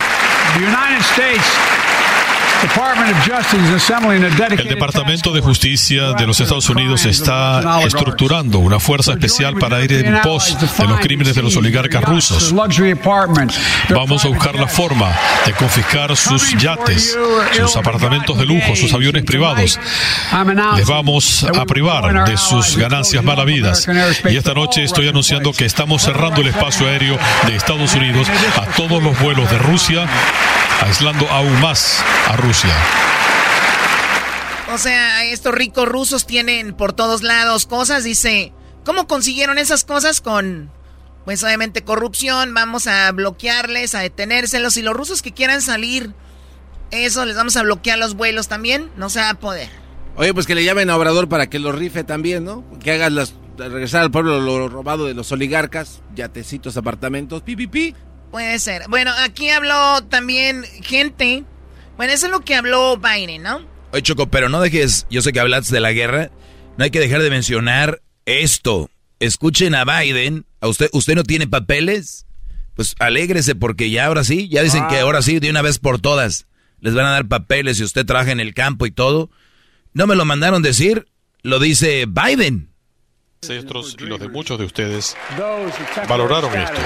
El 4.58 4.68
Departamento 4.68 5.34
de 5.34 5.42
Justicia 5.42 6.14
de 6.14 6.28
los 6.28 6.40
Estados 6.40 6.70
Unidos 6.70 7.06
está 7.06 7.82
estructurando 7.84 8.60
una 8.60 8.80
fuerza 8.80 9.14
especial 9.14 9.56
para 9.56 9.82
ir 9.84 9.94
en 9.94 10.22
pos 10.22 10.58
de 10.78 10.88
los 10.88 11.00
crímenes 11.00 11.36
de 11.36 11.42
los 11.42 11.56
oligarcas 11.58 12.04
rusos. 12.04 12.54
Vamos 13.90 14.26
a 14.26 14.28
buscar 14.28 14.56
la 14.56 14.68
forma 14.68 15.12
de 15.46 15.54
confiscar 15.54 16.16
sus 16.16 16.56
yates, 16.58 17.18
sus 17.54 17.76
apartamentos 17.76 18.38
de 18.38 18.46
lujo, 18.46 18.76
sus 18.76 18.94
aviones 18.94 19.24
privados. 19.24 19.80
Les 20.76 20.88
vamos 20.88 21.44
a 21.44 21.66
privar 21.66 22.26
de 22.26 22.38
sus 22.38 22.78
ganancias 22.78 23.24
malavidas. 23.24 23.88
Y 24.30 24.36
esta 24.36 24.54
noche 24.54 24.84
estoy 24.84 25.08
anunciando 25.08 25.52
que 25.52 25.66
estamos 25.66 26.04
cerrando 26.04 26.42
el 26.42 26.48
espacio 26.48 26.88
aéreo 26.88 27.18
de 27.48 27.56
Estados 27.56 27.94
Unidos 27.96 28.28
a 28.56 28.66
todos 28.76 29.02
los 29.02 29.20
vuelos 29.20 29.50
de 29.50 29.58
Rusia 29.58 30.08
aislando 30.82 31.28
aún 31.30 31.60
más 31.62 32.03
a 32.28 32.36
Rusia. 32.38 32.76
O 34.74 34.78
sea, 34.78 35.26
estos 35.26 35.53
ricos 35.53 35.88
rusos 35.88 36.26
tienen 36.26 36.74
por 36.74 36.94
todos 36.94 37.24
lados 37.24 37.66
cosas, 37.66 38.03
dice, 38.03 38.53
¿cómo 38.86 39.08
consiguieron 39.08 39.58
esas 39.58 39.84
cosas 39.84 40.22
con 40.22 40.72
pues 41.26 41.44
obviamente 41.44 41.84
corrupción, 41.84 42.53
vamos 42.53 42.88
a 42.88 43.12
bloquearles, 43.12 43.94
a 43.94 43.99
detenérselos 43.99 44.76
y 44.78 44.82
los 44.82 44.95
rusos 44.95 45.22
que 45.22 45.34
quieran 45.34 45.62
salir, 45.62 46.14
eso 46.90 47.26
les 47.26 47.36
vamos 47.36 47.56
a 47.58 47.64
bloquear 47.64 47.99
los 47.99 48.16
vuelos 48.16 48.48
también, 48.48 48.90
no 48.98 49.10
se 49.10 49.20
va 49.20 49.30
a 49.30 49.34
poder. 49.36 49.70
Oye, 50.16 50.34
pues 50.34 50.48
que 50.48 50.56
le 50.56 50.64
llamen 50.64 50.90
a 50.90 50.98
Obrador 50.98 51.30
para 51.30 51.48
que 51.48 51.60
lo 51.60 51.72
rife 51.72 52.03
también, 52.03 52.44
¿no? 52.44 52.66
Que 52.84 52.91
hagas 52.91 53.12
las 53.12 53.36
regresar 53.58 54.02
al 54.02 54.12
pueblo 54.12 54.40
lo 54.40 54.68
robado 54.68 55.06
de 55.06 55.14
los 55.14 55.32
oligarcas, 55.32 56.02
yatecitos, 56.16 56.78
apartamentos, 56.78 57.44
pi, 57.44 57.56
pi, 57.56 57.68
pi. 57.68 57.95
Puede 58.32 58.60
ser. 58.60 58.84
Bueno, 58.88 59.12
aquí 59.20 59.49
habló 59.49 60.03
también 60.06 60.64
gente. 60.82 61.44
Bueno, 61.98 62.14
eso 62.14 62.28
es 62.28 62.32
lo 62.32 62.40
que 62.40 62.56
habló 62.56 62.98
Biden, 62.98 63.44
¿no? 63.44 63.62
Oye, 63.91 64.02
Choco, 64.02 64.28
pero 64.28 64.48
no 64.48 64.62
dejes, 64.62 65.06
yo 65.10 65.22
sé 65.22 65.34
que 65.34 65.41
hablaste 65.41 65.76
de 65.76 65.82
la 65.82 65.91
guerra, 65.91 66.32
no 66.78 66.86
hay 66.86 66.91
que 66.91 67.02
dejar 67.02 67.22
de 67.22 67.30
mencionar 67.30 68.02
esto. 68.26 68.90
Escuchen 69.20 69.76
a 69.76 69.84
Biden, 69.84 70.45
¿a 70.62 70.70
usted, 70.70 70.90
usted 70.94 71.16
no 71.16 71.24
tiene 71.24 71.45
papeles? 71.45 72.26
Pues 72.74 72.95
alégrese 72.99 73.53
porque 73.53 73.91
ya 73.91 74.06
ahora 74.06 74.24
sí, 74.24 74.48
ya 74.48 74.64
dicen 74.64 74.88
que 74.88 74.95
ah. 74.95 75.02
ahora 75.02 75.22
sí, 75.22 75.40
de 75.40 75.49
una 75.49 75.62
vez 75.62 75.78
por 75.78 75.99
todas, 75.99 76.48
les 76.80 76.94
van 76.94 77.06
a 77.06 77.12
dar 77.12 77.28
papeles 77.28 77.78
si 77.78 77.84
usted 77.84 78.06
trabaja 78.06 78.32
en 78.32 78.40
el 78.40 78.53
campo 78.53 78.86
y 78.86 78.91
todo. 78.91 79.30
No 79.94 80.08
me 80.08 80.16
lo 80.16 80.24
mandaron 80.24 80.62
decir, 80.62 81.06
lo 81.44 81.60
dice 81.60 82.08
Biden 82.08 82.70
ancestros 83.44 83.98
y 84.00 84.04
los 84.04 84.20
de 84.20 84.30
muchos 84.30 84.60
de 84.60 84.66
ustedes 84.66 85.18
valoraron 86.08 86.56
esto. 86.56 86.80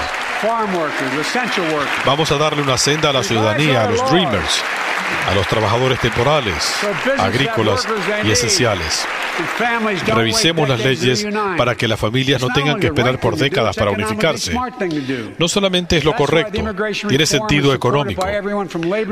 Vamos 2.06 2.32
a 2.32 2.38
darle 2.38 2.62
una 2.62 2.78
senda 2.78 3.10
a 3.10 3.12
la 3.12 3.22
ciudadanía, 3.22 3.84
a 3.84 3.90
los 3.90 4.10
Dreamers, 4.10 4.64
a 5.26 5.34
los 5.34 5.46
trabajadores 5.46 5.98
temporales, 6.00 6.54
agrícolas 7.18 7.86
y 8.24 8.30
esenciales. 8.30 9.06
Revisemos 10.06 10.68
las 10.68 10.80
leyes 10.80 11.26
para 11.56 11.74
que 11.74 11.88
las 11.88 11.98
familias 11.98 12.40
no 12.40 12.48
tengan 12.48 12.80
que 12.80 12.86
esperar 12.86 13.18
por 13.20 13.36
décadas 13.36 13.76
para 13.76 13.90
unificarse. 13.90 14.54
No 15.38 15.48
solamente 15.48 15.96
es 15.96 16.04
lo 16.04 16.14
correcto, 16.14 16.62
tiene 17.08 17.26
sentido 17.26 17.74
económico. 17.74 18.26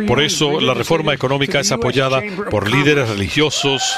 Por 0.07 0.23
eso 0.23 0.61
la 0.61 0.75
reforma 0.75 1.13
económica 1.13 1.61
es 1.61 1.73
apoyada 1.73 2.23
por 2.51 2.71
líderes 2.71 3.09
religiosos 3.09 3.97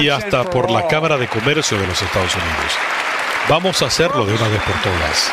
y 0.00 0.08
hasta 0.08 0.44
por 0.44 0.70
la 0.70 0.86
Cámara 0.86 1.16
de 1.16 1.28
Comercio 1.28 1.78
de 1.78 1.86
los 1.86 2.00
Estados 2.00 2.34
Unidos. 2.34 2.72
Vamos 3.48 3.80
a 3.82 3.86
hacerlo 3.86 4.26
de 4.26 4.34
una 4.34 4.48
vez 4.48 4.60
por 4.62 4.74
todas 4.82 5.32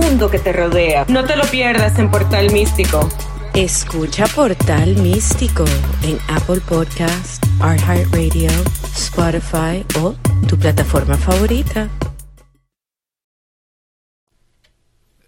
mundo 0.01 0.29
que 0.29 0.39
te 0.39 0.51
rodea. 0.51 1.05
No 1.07 1.23
te 1.25 1.35
lo 1.35 1.43
pierdas 1.45 1.97
en 1.99 2.09
Portal 2.09 2.51
Místico. 2.51 3.07
Escucha 3.53 4.25
Portal 4.27 4.95
Místico 4.97 5.65
en 6.03 6.17
Apple 6.27 6.61
Podcast, 6.67 7.43
Radio, 7.59 8.49
Spotify 8.95 9.85
o 9.99 10.15
tu 10.47 10.57
plataforma 10.57 11.17
favorita. 11.17 11.89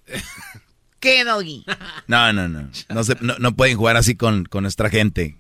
¿Qué, 1.00 1.24
Doggy? 1.24 1.66
No, 2.08 2.34
no, 2.34 2.48
no. 2.48 2.70
No, 2.90 3.04
se, 3.04 3.16
no, 3.22 3.56
pueden 3.56 3.78
jugar 3.78 3.98
así 3.98 4.16
con, 4.16 4.46
con 4.46 4.64
nuestra 4.64 4.90
gente. 4.90 5.38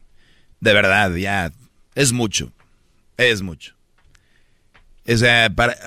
De 0.60 0.73
verdad, 0.73 1.14
ya. 1.15 1.51
Es 1.95 2.11
mucho. 2.11 2.51
Es 3.18 3.41
mucho. 3.41 3.73
O 5.05 5.17
sea, 5.17 5.49
para, 5.49 5.77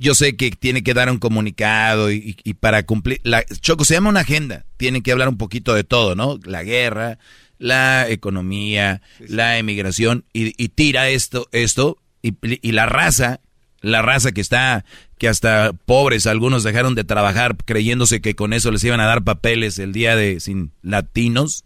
yo 0.00 0.14
sé 0.14 0.36
que 0.36 0.50
tiene 0.50 0.82
que 0.82 0.94
dar 0.94 1.08
un 1.08 1.18
comunicado 1.18 2.10
y, 2.10 2.34
para 2.58 2.82
cumplir. 2.82 3.20
La, 3.22 3.44
Choco, 3.44 3.84
se 3.84 3.94
llama 3.94 4.10
una 4.10 4.20
agenda. 4.20 4.64
Tiene 4.76 5.02
que 5.02 5.12
hablar 5.12 5.28
un 5.28 5.38
poquito 5.38 5.74
de 5.74 5.84
todo, 5.84 6.16
¿no? 6.16 6.40
La 6.44 6.64
guerra, 6.64 7.18
la 7.58 8.08
economía, 8.08 9.00
la 9.20 9.58
emigración 9.58 10.24
y, 10.32 10.50
tira 10.70 11.08
esto, 11.08 11.48
esto 11.52 11.98
y, 12.20 12.34
y, 12.42 12.72
la 12.72 12.86
raza, 12.86 13.40
la 13.80 14.02
raza 14.02 14.32
que 14.32 14.40
está, 14.40 14.84
que 15.18 15.28
hasta 15.28 15.72
pobres 15.72 16.26
algunos 16.26 16.64
dejaron 16.64 16.96
de 16.96 17.04
trabajar 17.04 17.56
creyéndose 17.64 18.20
que 18.20 18.34
con 18.34 18.52
eso 18.52 18.72
les 18.72 18.82
iban 18.82 19.00
a 19.00 19.06
dar 19.06 19.22
papeles 19.22 19.78
el 19.78 19.92
día 19.92 20.16
de 20.16 20.40
sin 20.40 20.72
latinos. 20.82 21.64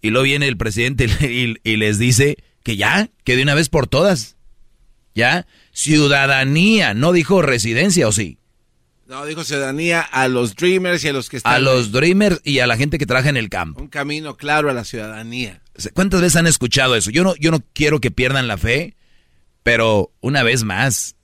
Y 0.00 0.10
luego 0.10 0.24
viene 0.24 0.48
el 0.48 0.56
presidente 0.56 1.06
y 1.62 1.76
les 1.76 1.98
dice 1.98 2.38
que 2.62 2.76
ya, 2.76 3.10
que 3.24 3.36
de 3.36 3.42
una 3.42 3.54
vez 3.54 3.68
por 3.68 3.86
todas, 3.86 4.36
ya 5.14 5.46
ciudadanía, 5.72 6.94
no 6.94 7.12
dijo 7.12 7.42
residencia, 7.42 8.08
¿o 8.08 8.12
sí? 8.12 8.38
No, 9.06 9.26
dijo 9.26 9.44
ciudadanía 9.44 10.00
a 10.00 10.28
los 10.28 10.54
dreamers 10.56 11.04
y 11.04 11.08
a 11.08 11.12
los 11.12 11.28
que 11.28 11.36
están... 11.36 11.52
A 11.52 11.58
los 11.58 11.92
dreamers 11.92 12.40
y 12.44 12.60
a 12.60 12.66
la 12.66 12.76
gente 12.76 12.96
que 12.96 13.04
trabaja 13.04 13.28
en 13.28 13.36
el 13.36 13.50
campo. 13.50 13.80
Un 13.80 13.88
camino 13.88 14.36
claro 14.36 14.70
a 14.70 14.72
la 14.72 14.84
ciudadanía. 14.84 15.60
¿Cuántas 15.92 16.20
veces 16.20 16.36
han 16.36 16.46
escuchado 16.46 16.96
eso? 16.96 17.10
Yo 17.10 17.24
no, 17.24 17.34
yo 17.36 17.50
no 17.50 17.62
quiero 17.74 18.00
que 18.00 18.10
pierdan 18.10 18.48
la 18.48 18.56
fe, 18.56 18.96
pero 19.62 20.12
una 20.20 20.42
vez 20.42 20.64
más, 20.64 21.16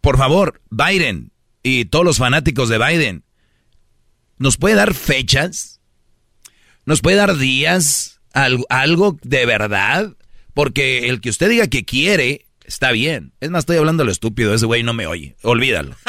por 0.00 0.16
favor, 0.16 0.62
Biden 0.70 1.32
y 1.62 1.86
todos 1.86 2.04
los 2.04 2.18
fanáticos 2.18 2.68
de 2.68 2.78
Biden, 2.78 3.24
¿nos 4.38 4.56
puede 4.56 4.76
dar 4.76 4.94
fechas? 4.94 5.80
¿Nos 6.84 7.00
puede 7.00 7.16
dar 7.16 7.36
días? 7.36 8.20
¿Algo, 8.32 8.64
algo 8.70 9.18
de 9.22 9.44
verdad? 9.44 10.14
Porque 10.54 11.08
el 11.08 11.20
que 11.20 11.30
usted 11.30 11.50
diga 11.50 11.66
que 11.66 11.84
quiere 11.84 12.45
Está 12.66 12.90
bien. 12.92 13.32
Es 13.40 13.50
más, 13.50 13.60
estoy 13.60 13.76
hablando 13.76 14.04
lo 14.04 14.10
estúpido. 14.10 14.52
Ese 14.52 14.66
güey 14.66 14.82
no 14.82 14.92
me 14.92 15.06
oye. 15.06 15.36
Olvídalo. 15.42 15.94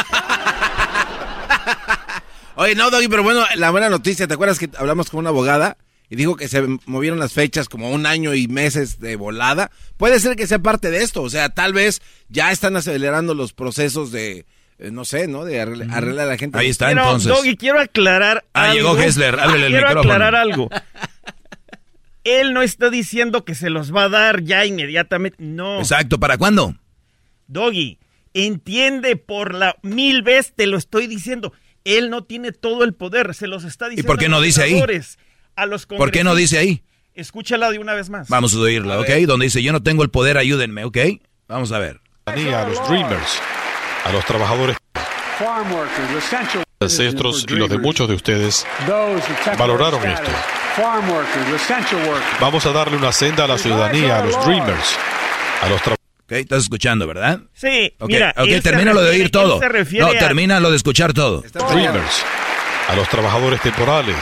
Oye, 2.55 2.73
no, 2.73 2.89
Doggy, 2.89 3.07
pero 3.07 3.21
bueno, 3.21 3.45
la 3.55 3.69
buena 3.69 3.87
noticia. 3.87 4.27
¿Te 4.27 4.33
acuerdas 4.33 4.57
que 4.57 4.67
hablamos 4.79 5.11
con 5.11 5.19
una 5.19 5.29
abogada? 5.29 5.77
Y 6.09 6.15
dijo 6.15 6.35
que 6.35 6.47
se 6.47 6.63
movieron 6.87 7.19
las 7.19 7.33
fechas 7.33 7.69
como 7.69 7.91
un 7.91 8.07
año 8.07 8.33
y 8.33 8.47
meses 8.47 8.99
de 8.99 9.15
volada. 9.15 9.69
Puede 9.97 10.19
ser 10.19 10.35
que 10.35 10.47
sea 10.47 10.57
parte 10.57 10.89
de 10.89 11.03
esto. 11.03 11.21
O 11.21 11.29
sea, 11.29 11.49
tal 11.49 11.73
vez 11.73 12.01
ya 12.29 12.51
están 12.51 12.75
acelerando 12.75 13.35
los 13.35 13.53
procesos 13.53 14.11
de, 14.11 14.47
eh, 14.79 14.89
no 14.91 15.05
sé, 15.05 15.27
¿no? 15.27 15.45
De 15.45 15.61
arreglar 15.61 16.19
a 16.19 16.25
la 16.25 16.37
gente. 16.37 16.57
Ahí 16.57 16.69
está, 16.69 16.89
entonces. 16.89 17.31
Doggy, 17.31 17.57
quiero 17.57 17.79
aclarar 17.79 18.43
ah, 18.53 18.73
llegó 18.73 18.97
Hessler. 18.97 19.39
Ábrele 19.39 19.67
el 19.67 19.73
quiero 19.73 19.87
micrófono. 19.89 20.13
aclarar 20.13 20.35
algo. 20.35 20.69
Él 22.27 22.53
no 22.53 22.61
está 22.61 22.89
diciendo 22.89 23.45
que 23.45 23.55
se 23.55 23.69
los 23.69 23.95
va 23.95 24.03
a 24.03 24.09
dar 24.09 24.43
ya 24.43 24.65
inmediatamente. 24.65 25.37
No. 25.39 25.79
Exacto, 25.79 26.19
¿para 26.19 26.37
cuándo? 26.37 26.75
Doggy, 27.47 27.99
entiende 28.33 29.15
por 29.15 29.53
la 29.53 29.77
mil 29.81 30.23
veces 30.23 30.53
te 30.53 30.67
lo 30.67 30.77
estoy 30.77 31.07
diciendo. 31.07 31.53
Él 31.85 32.09
no 32.09 32.25
tiene 32.25 32.51
todo 32.51 32.83
el 32.83 32.93
poder, 32.93 33.33
se 33.33 33.47
los 33.47 33.63
está 33.63 33.87
diciendo. 33.87 34.07
¿Y 34.07 34.11
por 34.11 34.19
qué 34.19 34.27
no 34.27 34.41
dice 34.41 34.63
ahí? 34.63 34.83
A 35.55 35.65
los 35.65 35.85
¿Por 35.85 36.11
qué 36.11 36.25
no 36.25 36.35
dice 36.35 36.57
ahí? 36.57 36.83
Escúchala 37.13 37.71
de 37.71 37.79
una 37.79 37.93
vez 37.93 38.09
más. 38.09 38.27
Vamos 38.27 38.53
a 38.53 38.59
oírla, 38.59 38.99
¿ok? 38.99 39.09
Donde 39.25 39.45
dice, 39.45 39.63
yo 39.63 39.71
no 39.71 39.81
tengo 39.81 40.03
el 40.03 40.09
poder, 40.09 40.37
ayúdenme, 40.37 40.83
¿ok? 40.83 40.97
Vamos 41.47 41.71
a 41.71 41.79
ver. 41.79 42.01
A 42.25 42.35
los 42.35 42.89
dreamers, 42.89 43.41
a 44.03 44.11
los 44.11 44.25
trabajadores 44.25 44.75
ancestros 46.79 47.45
y 47.49 47.53
los 47.55 47.69
de 47.69 47.77
muchos 47.79 48.07
de 48.07 48.15
ustedes 48.15 48.65
valoraron 49.57 50.05
esto. 50.07 50.29
Vamos 52.39 52.65
a 52.65 52.71
darle 52.71 52.97
una 52.97 53.11
senda 53.11 53.45
a 53.45 53.47
la 53.47 53.57
ciudadanía, 53.57 54.19
a 54.19 54.25
los 54.25 54.45
dreamers, 54.45 54.95
a 55.63 55.69
los 55.69 55.81
Ok, 56.29 56.33
estás 56.33 56.63
escuchando, 56.63 57.07
¿verdad? 57.07 57.39
Sí, 57.53 57.93
Ok, 57.99 58.09
mira. 58.09 58.33
ok, 58.37 58.43
él 58.47 58.55
se 58.55 58.61
termínalo 58.61 59.01
de 59.01 59.11
oír 59.11 59.31
todo. 59.31 59.61
No, 59.61 60.07
a- 60.07 60.11
termina 60.19 60.59
lo 60.59 60.69
de 60.69 60.75
escuchar 60.75 61.13
todo. 61.13 61.41
Dreamers, 61.41 62.25
a 62.87 62.95
los 62.95 63.07
trabajadores 63.09 63.61
temporales, 63.61 64.15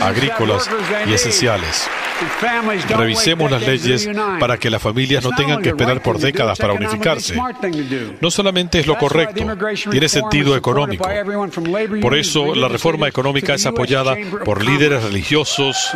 agrícolas 0.00 0.68
y 1.06 1.12
esenciales. 1.12 1.88
Revisemos 2.88 3.50
las 3.50 3.62
leyes 3.62 4.08
para 4.40 4.56
que 4.58 4.70
las 4.70 4.82
familias 4.82 5.22
no 5.24 5.30
tengan 5.36 5.62
que 5.62 5.68
esperar 5.70 6.02
por 6.02 6.18
décadas 6.18 6.58
para 6.58 6.72
unificarse. 6.72 7.36
No 8.20 8.30
solamente 8.30 8.80
es 8.80 8.86
lo 8.86 8.96
correcto, 8.96 9.44
tiene 9.90 10.08
sentido 10.08 10.56
económico. 10.56 11.08
Por 12.00 12.16
eso, 12.16 12.54
la 12.54 12.68
reforma 12.68 13.08
económica 13.08 13.54
es 13.54 13.66
apoyada 13.66 14.16
por 14.44 14.64
líderes 14.64 15.02
religiosos 15.04 15.90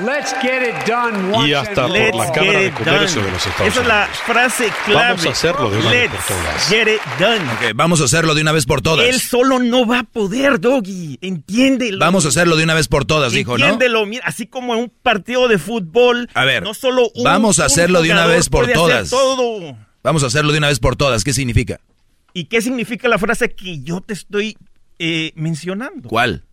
y 1.44 1.52
hasta 1.54 1.86
por 1.88 1.92
Let's 1.92 2.16
la 2.16 2.32
Cámara 2.32 2.52
get 2.52 2.60
de 2.60 2.66
it 2.66 2.74
Comercio 2.74 3.16
done. 3.20 3.26
de 3.26 3.32
los 3.32 3.46
Estados 3.46 3.68
Esa 3.72 3.80
es 3.80 3.86
la 3.86 3.94
Unidos. 4.02 4.18
frase 4.26 4.72
clave. 4.84 5.08
Vamos 5.08 5.26
a 5.26 5.30
hacerlo 5.30 5.70
de 5.70 5.78
una 5.78 5.90
vez 5.90 6.10
por 6.10 6.36
todas. 6.36 6.68
get 6.68 6.88
it 6.88 7.00
done. 7.18 7.36
Ok, 7.52 7.72
vamos 7.74 8.00
a 8.00 8.04
hacerlo 8.04 8.34
de 8.34 8.42
una 8.42 8.52
vez 8.52 8.66
por 8.66 8.80
todas. 8.82 9.06
Él 9.06 9.20
solo 9.20 9.58
no 9.58 9.86
va 9.86 10.00
a 10.00 10.04
poder, 10.04 10.60
Doggy. 10.60 11.18
Entiéndelo. 11.20 11.98
Vamos 12.06 12.24
a 12.24 12.28
hacerlo 12.28 12.56
de 12.56 12.64
una 12.64 12.74
vez 12.74 12.88
por 12.88 13.04
todas, 13.04 13.32
dijo, 13.32 13.56
¿no? 13.58 13.64
Entiéndelo, 13.64 14.04
mira, 14.06 14.24
así 14.26 14.46
como 14.46 14.74
en 14.74 14.80
un 14.80 14.92
partido 15.02 15.48
de 15.48 15.58
fútbol. 15.58 16.28
A 16.34 16.44
ver, 16.44 16.62
no 16.62 16.74
solo 16.74 17.10
un, 17.14 17.24
vamos 17.24 17.58
a 17.58 17.62
un 17.62 17.66
hacerlo 17.66 18.02
de 18.02 18.10
una 18.12 18.26
vez 18.26 18.48
por 18.48 18.70
todas. 18.72 19.10
todo. 19.10 19.76
Vamos 20.02 20.22
a 20.24 20.26
hacerlo 20.26 20.52
de 20.52 20.58
una 20.58 20.68
vez 20.68 20.78
por 20.80 20.96
todas. 20.96 21.22
¿Qué 21.24 21.32
significa? 21.32 21.80
¿Y 22.34 22.44
qué 22.46 22.60
significa 22.62 23.08
la 23.08 23.18
frase 23.18 23.50
que 23.54 23.82
yo 23.82 24.00
te 24.00 24.14
estoy 24.14 24.56
eh, 24.98 25.32
mencionando? 25.36 26.08
¿Cuál? 26.08 26.44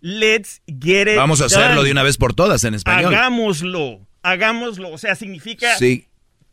Let's 0.00 0.62
get 0.66 1.08
it 1.08 1.16
Vamos 1.16 1.40
a 1.40 1.46
hacerlo 1.46 1.76
done. 1.76 1.86
de 1.86 1.92
una 1.92 2.02
vez 2.02 2.16
por 2.18 2.32
todas 2.34 2.62
en 2.64 2.74
español. 2.74 3.14
Hagámoslo, 3.14 4.00
hagámoslo. 4.22 4.90
O 4.90 4.98
sea, 4.98 5.14
significa 5.14 5.76
Sí. 5.76 6.06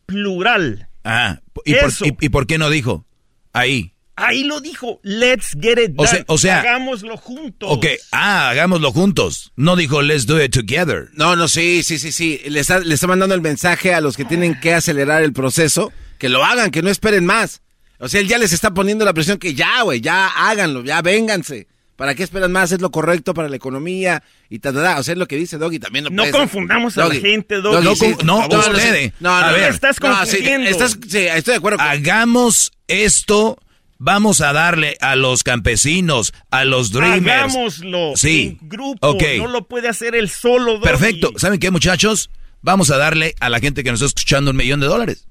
plural. 0.06 0.90
Ah, 1.04 1.40
¿y 1.64 1.76
por, 1.76 1.92
y- 2.08 2.26
y 2.26 2.30
por 2.30 2.48
qué 2.48 2.58
no 2.58 2.70
dijo? 2.70 3.06
Ahí. 3.54 3.94
Ahí 4.18 4.44
lo 4.46 4.62
dijo, 4.62 5.00
let's 5.04 5.58
get 5.60 5.78
it 5.78 5.92
done. 5.92 5.96
O 5.98 6.08
sea- 6.08 6.24
o 6.28 6.38
sea- 6.38 6.60
hagámoslo 6.62 7.18
juntos. 7.18 7.70
Ok, 7.72 7.86
ah, 8.12 8.50
hagámoslo 8.50 8.92
juntos. 8.94 9.52
No 9.58 9.76
dijo 9.76 10.02
let's 10.02 10.26
do 10.26 10.42
it 10.42 10.54
together. 10.54 11.10
No, 11.14 11.36
no, 11.36 11.48
sí, 11.50 11.84
sí, 11.84 11.98
sí, 12.00 12.12
sí. 12.12 12.40
Le 12.48 12.62
está, 12.62 12.80
le 12.80 12.94
está 12.94 13.08
mandando 13.08 13.36
el 13.36 13.42
mensaje 13.42 13.94
a 13.94 14.00
los 14.02 14.16
que 14.16 14.24
tienen 14.24 14.60
que 14.62 14.74
acelerar 14.74 15.22
el 15.24 15.34
proceso, 15.34 15.92
que 16.18 16.30
lo 16.30 16.46
hagan, 16.46 16.72
que 16.72 16.82
no 16.82 16.90
esperen 16.90 17.26
más. 17.26 17.62
O 18.00 18.08
sea, 18.08 18.22
él 18.22 18.28
ya 18.28 18.38
les 18.38 18.54
está 18.54 18.74
poniendo 18.74 19.04
la 19.06 19.14
presión 19.14 19.38
que 19.38 19.54
ya, 19.54 19.82
güey, 19.82 20.00
ya 20.02 20.28
háganlo, 20.28 20.84
ya 20.84 21.02
vénganse. 21.02 21.68
¿Para 21.98 22.14
qué 22.14 22.24
esperan 22.24 22.52
más? 22.52 22.74
Es 22.74 22.82
lo 22.82 22.92
correcto 22.92 23.34
para 23.34 23.48
la 23.48 23.56
economía 23.56 24.22
y 24.50 24.60
ta, 24.60 24.74
ta, 24.74 24.84
ta. 24.84 25.00
O 25.00 25.04
sea, 25.04 25.14
es 25.14 25.18
lo 25.18 25.28
que 25.30 25.38
dice 25.38 25.58
Doggy. 25.58 25.80
También 25.80 26.04
lo 26.04 26.10
No 26.12 26.30
confundamos 26.30 26.98
a 26.98 27.08
la 27.08 27.16
gente, 27.16 27.56
Doggy. 27.62 27.84
No, 27.86 27.96
sí, 27.96 28.16
no. 28.26 28.42
No, 28.42 28.48
no, 28.50 29.36
a 29.36 29.48
no, 29.48 29.54
ver, 29.54 29.72
estás 29.72 29.96
sí, 29.96 30.02
confundiendo. 30.02 30.70
estás- 30.70 30.98
sí, 31.08 31.20
estoy 31.20 31.54
de 31.54 31.58
acuerdo. 31.58 31.78
con- 31.78 31.88
hagamos 31.88 32.72
esto. 32.90 33.58
Vamos 33.98 34.42
a 34.42 34.52
darle 34.54 34.98
a 35.00 35.16
los 35.16 35.44
campesinos, 35.44 36.34
a 36.52 36.66
los 36.66 36.92
dreamers. 36.92 37.54
Hagámoslo 37.54 38.12
Sí. 38.16 38.58
en 38.62 38.68
grupo. 38.70 39.08
Ok. 39.08 39.24
No 39.38 39.48
lo 39.48 39.68
puede 39.68 39.88
hacer 39.88 40.16
él 40.16 40.30
solo, 40.30 40.74
Doggy. 40.74 40.84
Perfecto. 40.84 41.32
¿Saben 41.38 41.60
qué, 41.60 41.72
muchachos? 41.72 42.30
Vamos 42.62 42.90
a 42.92 42.98
darle 42.98 43.36
a 43.40 43.50
la 43.50 43.60
gente 43.60 43.84
que 43.84 43.92
nos 43.92 44.02
está 44.02 44.08
escuchando 44.20 44.52
un 44.52 44.58
millón 44.58 44.80
de 44.80 44.88
dólares. 44.88 45.28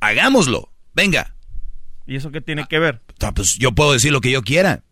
Hagámoslo. 0.00 0.70
Venga. 0.94 1.34
¿Y 2.06 2.16
eso 2.16 2.30
qué 2.30 2.40
tiene 2.40 2.66
que 2.68 2.78
ver? 2.78 3.00
Ah, 3.20 3.32
Pues 3.34 3.56
yo 3.58 3.72
puedo 3.72 3.92
decir 3.92 4.12
lo 4.12 4.20
que 4.20 4.30
yo 4.30 4.42
quiera. 4.42 4.82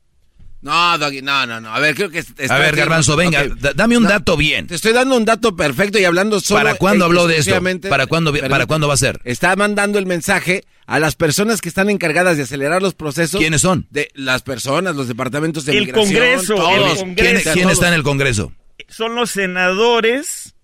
No, 0.64 0.98
Doggy, 0.98 1.20
no, 1.22 1.46
no, 1.46 1.60
no. 1.60 1.68
A 1.74 1.78
ver, 1.78 1.94
creo 1.94 2.08
que... 2.10 2.20
A 2.48 2.58
ver, 2.58 2.74
bien. 2.74 2.86
Garbanzo, 2.86 3.16
venga, 3.16 3.44
dame 3.76 3.96
un 3.98 4.04
No, 4.04 4.08
dato 4.08 4.36
bien. 4.36 4.66
Te 4.66 4.74
estoy 4.74 4.92
dando 4.94 5.16
un 5.16 5.24
dato 5.26 5.54
perfecto 5.54 5.98
y 5.98 6.04
hablando 6.04 6.40
solo... 6.40 6.60
¿Para 6.60 6.74
cuándo 6.76 7.04
habló 7.04 7.26
de 7.26 7.36
esto? 7.36 7.54
¿Para 7.88 8.06
cuándo, 8.06 8.32
para 8.48 8.64
cuándo 8.66 8.88
va 8.88 8.94
a 8.94 8.96
ser? 8.96 9.20
Está 9.24 9.54
mandando 9.56 9.98
el 9.98 10.06
mensaje 10.06 10.64
a 10.86 10.98
las 10.98 11.16
personas 11.16 11.60
que 11.60 11.68
están 11.68 11.90
encargadas 11.90 12.36
de 12.38 12.44
acelerar 12.44 12.80
los 12.82 12.94
procesos. 12.94 13.38
¿Quiénes 13.40 13.60
son? 13.60 13.86
De 13.90 14.08
las 14.14 14.42
personas, 14.42 14.96
los 14.96 15.06
departamentos 15.06 15.64
de 15.66 15.72
El 15.76 15.80
migración. 15.86 16.06
Congreso, 16.06 16.54
todos. 16.54 16.92
el 17.02 17.14
¿Quién, 17.14 17.14
Congreso. 17.14 17.50
quién 17.52 17.68
está 17.70 17.88
en 17.88 17.94
el 17.94 18.02
Congreso? 18.02 18.52
Son 18.88 19.14
los 19.14 19.30
senadores 19.30 20.54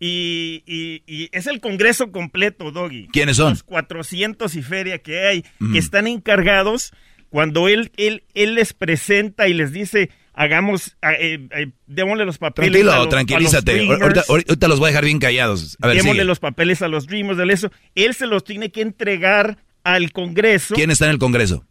y, 0.00 0.62
y- 0.66 1.02
y 1.06 1.28
es 1.32 1.46
el 1.46 1.60
Congreso 1.60 2.10
completo, 2.12 2.70
Doggy. 2.72 3.08
¿Quiénes 3.12 3.36
son? 3.36 3.50
Los 3.50 3.62
400 3.62 4.54
y 4.56 4.62
feria 4.62 4.98
que 4.98 5.26
hay, 5.26 5.44
que 5.72 5.78
están 5.78 6.06
encargados 6.06 6.92
cuando 7.34 7.66
él, 7.66 7.90
él, 7.96 8.22
él 8.34 8.54
les 8.54 8.72
presenta 8.74 9.48
y 9.48 9.54
les 9.54 9.72
dice, 9.72 10.08
hagamos, 10.34 10.96
ah, 11.02 11.14
eh, 11.14 11.48
eh, 11.50 11.72
démosle 11.88 12.24
los 12.24 12.38
papeles. 12.38 12.68
a 12.68 12.72
Tranquilo, 12.72 12.84
los- 12.92 12.94
a 12.94 12.98
los 12.98 13.08
tranquilízate. 13.08 13.72
Dreamers. 13.72 14.00
Ahorita, 14.02 14.24
ahorita 14.28 14.68
los 14.68 14.78
voy 14.78 14.86
a 14.86 14.90
dejar 14.90 15.04
bien 15.04 15.18
callados. 15.18 15.76
A 15.82 15.88
ver, 15.88 15.96
démosle 15.96 16.12
sigue. 16.20 16.24
los 16.26 16.38
papeles 16.38 16.80
a 16.82 16.86
los 16.86 17.08
Dreamers 17.08 17.36
de 17.36 17.52
eso. 17.52 17.72
Él 17.96 18.14
se 18.14 18.28
los 18.28 18.44
tiene 18.44 18.70
que 18.70 18.82
entregar 18.82 19.58
al 19.82 20.12
Congreso. 20.12 20.76
¿Quién 20.76 20.92
está 20.92 21.06
en 21.06 21.10
el 21.10 21.18
Congreso? 21.18 21.64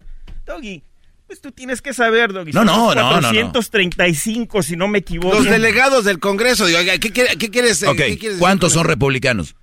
Doggy, 0.46 0.84
pues 1.28 1.40
tú 1.40 1.54
tienes 1.54 1.82
que 1.82 1.94
saber, 1.94 2.34
Doggy. 2.34 2.52
No, 2.52 2.66
no, 2.66 2.88
los 2.94 2.96
no, 2.98 3.22
no, 3.22 3.22
no. 3.22 3.30
435, 3.30 4.64
si 4.64 4.76
no 4.76 4.90
me 4.90 5.00
equivoco. 5.00 5.34
Los 5.36 5.46
delegados 5.46 6.04
del 6.04 6.20
Congreso. 6.20 6.66
Digo, 6.66 6.80
¿qué, 7.00 7.00
quiere- 7.12 7.38
qué 7.38 7.50
quieres, 7.50 7.82
eh, 7.84 7.88
Ok, 7.88 7.96
qué 7.96 8.18
quieres 8.18 8.38
¿cuántos 8.38 8.74
son 8.74 8.86
republicanos? 8.86 9.56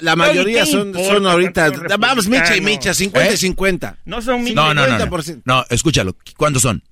La 0.00 0.16
mayoría 0.16 0.64
¿qué 0.64 0.70
son, 0.70 0.88
importa 0.88 1.08
son 1.14 1.26
ahorita... 1.26 1.70
Vamos, 1.98 2.28
micha 2.28 2.56
y 2.56 2.60
micha, 2.60 2.92
50 2.94 3.30
y 3.30 3.34
¿Eh? 3.34 3.36
50. 3.36 3.98
No 4.04 4.20
son 4.22 4.42
mil. 4.42 4.54
No, 4.54 4.74
no, 4.74 4.86
no, 4.86 4.98
no. 4.98 5.04
50%. 5.06 5.42
No, 5.44 5.64
escúchalo. 5.70 6.16
¿Cuántos 6.36 6.62
son? 6.62 6.82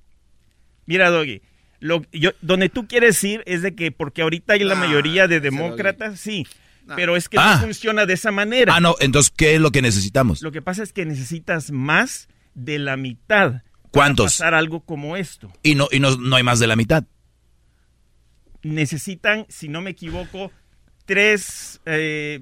Mira, 0.85 1.09
Doggy, 1.09 1.41
lo, 1.79 2.01
yo, 2.11 2.31
donde 2.41 2.69
tú 2.69 2.87
quieres 2.87 3.23
ir 3.23 3.43
es 3.45 3.61
de 3.61 3.75
que, 3.75 3.91
porque 3.91 4.21
ahorita 4.21 4.53
hay 4.53 4.63
la 4.63 4.73
Ah, 4.73 4.77
mayoría 4.77 5.27
de 5.27 5.39
demócratas, 5.39 6.19
sí, 6.19 6.45
pero 6.95 7.15
es 7.17 7.29
que 7.29 7.37
Ah. 7.39 7.55
no 7.55 7.61
funciona 7.65 8.05
de 8.05 8.13
esa 8.13 8.31
manera. 8.31 8.75
Ah, 8.75 8.79
no, 8.79 8.95
entonces, 8.99 9.33
¿qué 9.35 9.55
es 9.55 9.61
lo 9.61 9.71
que 9.71 9.81
necesitamos? 9.81 10.41
Lo 10.41 10.51
que 10.51 10.61
pasa 10.61 10.83
es 10.83 10.93
que 10.93 11.05
necesitas 11.05 11.71
más 11.71 12.27
de 12.53 12.79
la 12.79 12.97
mitad. 12.97 13.61
¿Cuántos? 13.91 14.37
Para 14.37 14.49
pasar 14.49 14.53
algo 14.55 14.81
como 14.81 15.15
esto. 15.17 15.51
Y 15.61 15.75
no, 15.75 15.87
y 15.91 15.99
no, 15.99 16.15
no 16.17 16.35
hay 16.35 16.43
más 16.43 16.59
de 16.59 16.67
la 16.67 16.75
mitad. 16.75 17.03
Necesitan, 18.63 19.45
si 19.49 19.67
no 19.67 19.81
me 19.81 19.91
equivoco, 19.91 20.51
tres, 21.05 21.81
eh, 21.85 22.41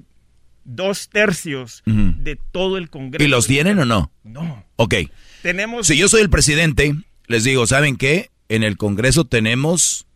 dos 0.64 1.08
tercios 1.08 1.82
de 1.86 2.38
todo 2.52 2.76
el 2.78 2.90
Congreso. 2.90 3.24
¿Y 3.24 3.28
los 3.28 3.46
tienen 3.46 3.78
o 3.78 3.84
no? 3.84 4.12
No. 4.24 4.64
Ok. 4.76 4.94
Tenemos... 5.42 5.86
Si 5.86 5.96
yo 5.96 6.08
soy 6.08 6.20
el 6.22 6.30
presidente, 6.30 6.94
les 7.26 7.44
digo, 7.44 7.66
¿saben 7.66 7.96
qué? 7.96 8.30
En 8.48 8.62
el 8.62 8.76
Congreso 8.76 9.24
tenemos 9.24 10.06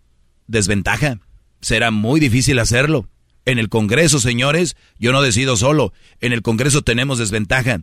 desventaja. 0.47 1.19
Será 1.61 1.91
muy 1.91 2.21
difícil 2.21 2.59
hacerlo. 2.59 3.09
En 3.45 3.59
el 3.59 3.69
Congreso, 3.69 4.19
señores, 4.19 4.77
yo 4.99 5.13
no 5.13 5.23
decido 5.23 5.57
solo. 5.57 5.93
En 6.21 6.33
el 6.33 6.43
Congreso 6.43 6.83
tenemos 6.83 7.19
desventaja. 7.19 7.81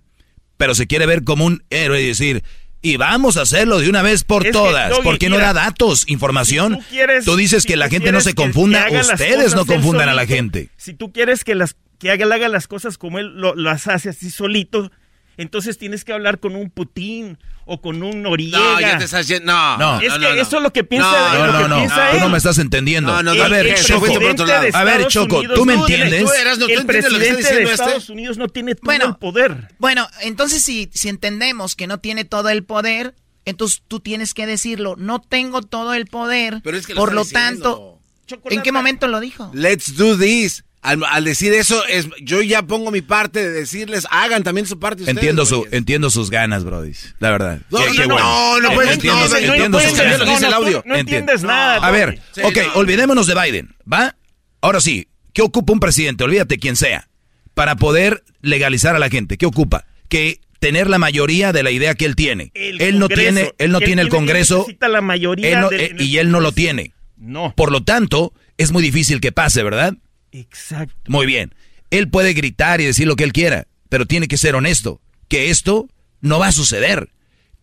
Pero 0.57 0.75
se 0.75 0.87
quiere 0.87 1.05
ver 1.05 1.23
como 1.23 1.45
un 1.45 1.63
héroe 1.69 2.01
y 2.01 2.07
decir, 2.07 2.43
y 2.81 2.97
vamos 2.97 3.37
a 3.37 3.41
hacerlo 3.41 3.79
de 3.79 3.89
una 3.89 4.01
vez 4.01 4.23
por 4.23 4.45
Es 4.45 4.51
todas. 4.51 4.89
Doggy, 4.89 5.03
¿Por 5.03 5.17
qué 5.17 5.29
no 5.29 5.37
da 5.37 5.53
datos, 5.53 6.03
información? 6.07 6.73
si 6.75 6.79
tú 6.81 6.85
quieres- 6.89 7.25
tú 7.25 7.35
dices 7.37 7.63
si 7.63 7.69
que 7.69 7.77
la 7.77 7.89
gente 7.89 8.11
no 8.11 8.21
se 8.21 8.33
confunda. 8.35 8.87
Ustedes 8.91 9.55
no 9.55 9.65
confundan 9.65 10.09
a 10.09 10.13
la 10.13 10.25
gente. 10.25 10.69
Si 10.77 10.93
tú 10.93 11.11
quieres 11.11 11.43
que 11.43 11.55
las 11.55 11.75
que 12.03 12.11
haga, 12.11 12.25
él 12.25 12.31
haga 12.31 12.49
las 12.49 12.67
cosas 12.67 12.97
como 12.97 13.17
él 13.19 13.33
lo- 13.35 13.55
las 13.55 13.87
hace 13.87 14.09
así 14.09 14.29
solito, 14.29 14.91
entonces 15.37 15.77
tienes 15.79 16.03
que 16.05 16.13
hablar 16.13 16.39
con 16.39 16.55
un 16.55 16.69
Putin 16.69 17.39
o 17.65 17.81
con 17.81 18.03
un 18.03 18.21
Noriega. 18.21 18.59
No, 18.59 18.79
ya 18.79 18.97
te 18.99 19.05
estás 19.05 19.27
yendo. 19.27 19.51
No, 19.51 19.77
No. 19.77 19.99
es 20.01 20.09
no, 20.09 20.19
que 20.19 20.35
no, 20.35 20.41
eso 20.41 20.57
es 20.57 20.63
lo 20.63 20.71
que 20.73 20.83
piensa, 20.83 21.09
No, 21.09 21.47
No, 21.47 21.51
no, 21.53 21.61
que 21.63 21.67
no. 21.69 21.75
piensa 21.77 22.11
Tú 22.11 22.19
no 22.19 22.29
me 22.29 22.37
estás 22.37 22.57
entendiendo. 22.59 23.11
No, 23.11 23.23
no, 23.33 23.41
a 23.43 23.47
ver, 23.47 23.65
el 23.65 23.75
Choco. 23.75 24.01
presidente 24.01 24.19
por 24.25 24.31
otro 24.33 24.45
lado. 24.45 24.61
de 24.63 24.69
A 24.73 24.83
ver, 24.83 24.93
Estados 25.01 25.13
Choco, 25.13 25.37
Unidos 25.39 25.55
¿tú 25.57 25.65
me 25.65 25.73
entiendes? 25.73 26.23
Tú 26.25 26.31
eras, 26.33 26.59
no, 26.59 26.65
¿tú 26.67 26.71
el 26.73 26.79
entiendes 26.81 27.11
lo 27.11 27.17
que 27.17 27.25
presidente 27.25 27.35
de 27.35 27.37
diciendo 27.37 27.71
este? 27.71 27.83
Estados 27.83 28.09
Unidos 28.09 28.37
no 28.37 28.47
tiene 28.49 28.75
todo 28.75 28.83
Bueno, 28.85 29.05
el 29.07 29.15
poder. 29.15 29.69
Bueno, 29.79 30.07
entonces 30.21 30.61
si, 30.61 30.89
si 30.93 31.09
entendemos 31.09 31.75
que 31.75 31.87
no 31.87 31.99
tiene 31.99 32.25
todo 32.25 32.49
el 32.49 32.63
poder, 32.63 33.15
entonces 33.45 33.81
tú 33.87 34.01
tienes 34.01 34.33
que 34.35 34.45
decirlo, 34.45 34.95
no 34.97 35.19
tengo 35.19 35.61
todo 35.61 35.93
el 35.95 36.05
poder, 36.05 36.59
Pero 36.63 36.77
es 36.77 36.85
que 36.85 36.93
lo 36.93 36.99
por 37.01 37.13
lo 37.13 37.23
diciendo. 37.23 37.99
tanto, 38.27 38.49
¿en 38.51 38.61
qué 38.61 38.71
momento 38.71 39.07
lo 39.07 39.19
dijo? 39.19 39.49
Let's 39.53 39.95
do 39.95 40.15
this. 40.17 40.63
Al, 40.83 41.01
al 41.09 41.23
decir 41.23 41.53
eso, 41.53 41.85
es, 41.87 42.09
yo 42.21 42.41
ya 42.41 42.61
pongo 42.63 42.91
mi 42.91 43.01
parte 43.01 43.39
de 43.41 43.49
decirles, 43.51 44.05
hagan 44.11 44.43
también 44.43 44.67
su 44.67 44.79
parte 44.79 45.03
ustedes. 45.03 45.17
Entiendo, 45.17 45.45
su, 45.45 45.65
entiendo 45.71 46.09
sus 46.09 46.29
ganas, 46.29 46.65
Brody. 46.65 46.91
La 47.19 47.31
verdad. 47.31 47.59
No, 47.71 47.79
Qué- 47.79 47.85
no, 47.85 47.91
qué 47.93 48.07
no, 48.07 48.13
bueno. 48.15 48.27
no, 48.27 48.59
no 48.59 48.73
puedes- 48.75 48.93
entiendo, 48.95 49.19
no, 49.19 49.69
no, 49.69 49.79
sus 49.79 49.97
ganas. 49.97 50.27
dice 50.29 50.47
el 50.47 50.53
audio. 50.53 50.83
No 50.85 50.95
entiendes 50.95 51.41
nada. 51.43 51.75
A 51.77 51.89
ver, 51.91 52.21
Sí, 52.35 52.41
ok, 52.43 52.57
no. 52.67 52.73
olvidémonos 52.81 53.27
de 53.27 53.33
Biden, 53.33 53.75
¿va? 53.91 54.15
Ahora 54.59 54.81
sí, 54.81 55.07
¿qué 55.33 55.41
ocupa 55.41 55.71
un 55.73 55.79
presidente? 55.79 56.23
Olvídate 56.25 56.59
quién 56.59 56.75
sea. 56.75 57.07
Para 57.53 57.75
poder 57.77 58.23
legalizar 58.41 58.95
a 58.95 58.99
la 58.99 59.09
gente, 59.09 59.37
¿qué 59.37 59.45
ocupa? 59.45 59.85
Que 60.09 60.41
tener 60.59 60.89
la 60.89 60.97
mayoría 60.97 61.53
de 61.53 61.63
la 61.63 61.71
idea 61.71 61.93
que 61.95 62.05
él 62.05 62.15
tiene. 62.17 62.51
El 62.55 62.81
él 62.81 62.99
no 62.99 63.07
tiene, 63.07 63.53
él 63.57 63.71
no 63.71 63.77
Él 63.79 63.85
tiene 63.85 64.01
el 64.01 64.09
Congreso. 64.09 64.59
necesita 64.59 64.87
la 64.89 65.01
mayoría 65.01 65.49
él 65.49 65.59
no- 65.61 65.69
del- 65.69 65.81
eh, 65.81 65.95
y 65.99 66.17
él 66.17 66.29
no 66.31 66.39
lo 66.41 66.51
tiene. 66.51 66.93
No. 67.17 67.53
Por 67.55 67.71
lo 67.71 67.83
tanto, 67.83 68.33
es 68.57 68.71
muy 68.71 68.81
difícil 68.83 69.21
que 69.21 69.31
pase, 69.31 69.63
¿verdad? 69.63 69.93
Exacto. 70.33 70.95
Muy 71.07 71.25
bien. 71.25 71.53
Él 71.91 72.09
puede 72.09 72.33
gritar 72.33 72.81
y 72.81 72.85
decir 72.85 73.07
lo 73.07 73.15
que 73.15 73.23
él 73.23 73.33
quiera, 73.33 73.67
pero 73.87 74.05
tiene 74.05 74.27
que 74.27 74.37
ser 74.37 74.55
honesto, 74.55 74.99
que 75.27 75.51
esto 75.51 75.87
no 76.21 76.39
va 76.39 76.47
a 76.47 76.51
suceder, 76.51 77.09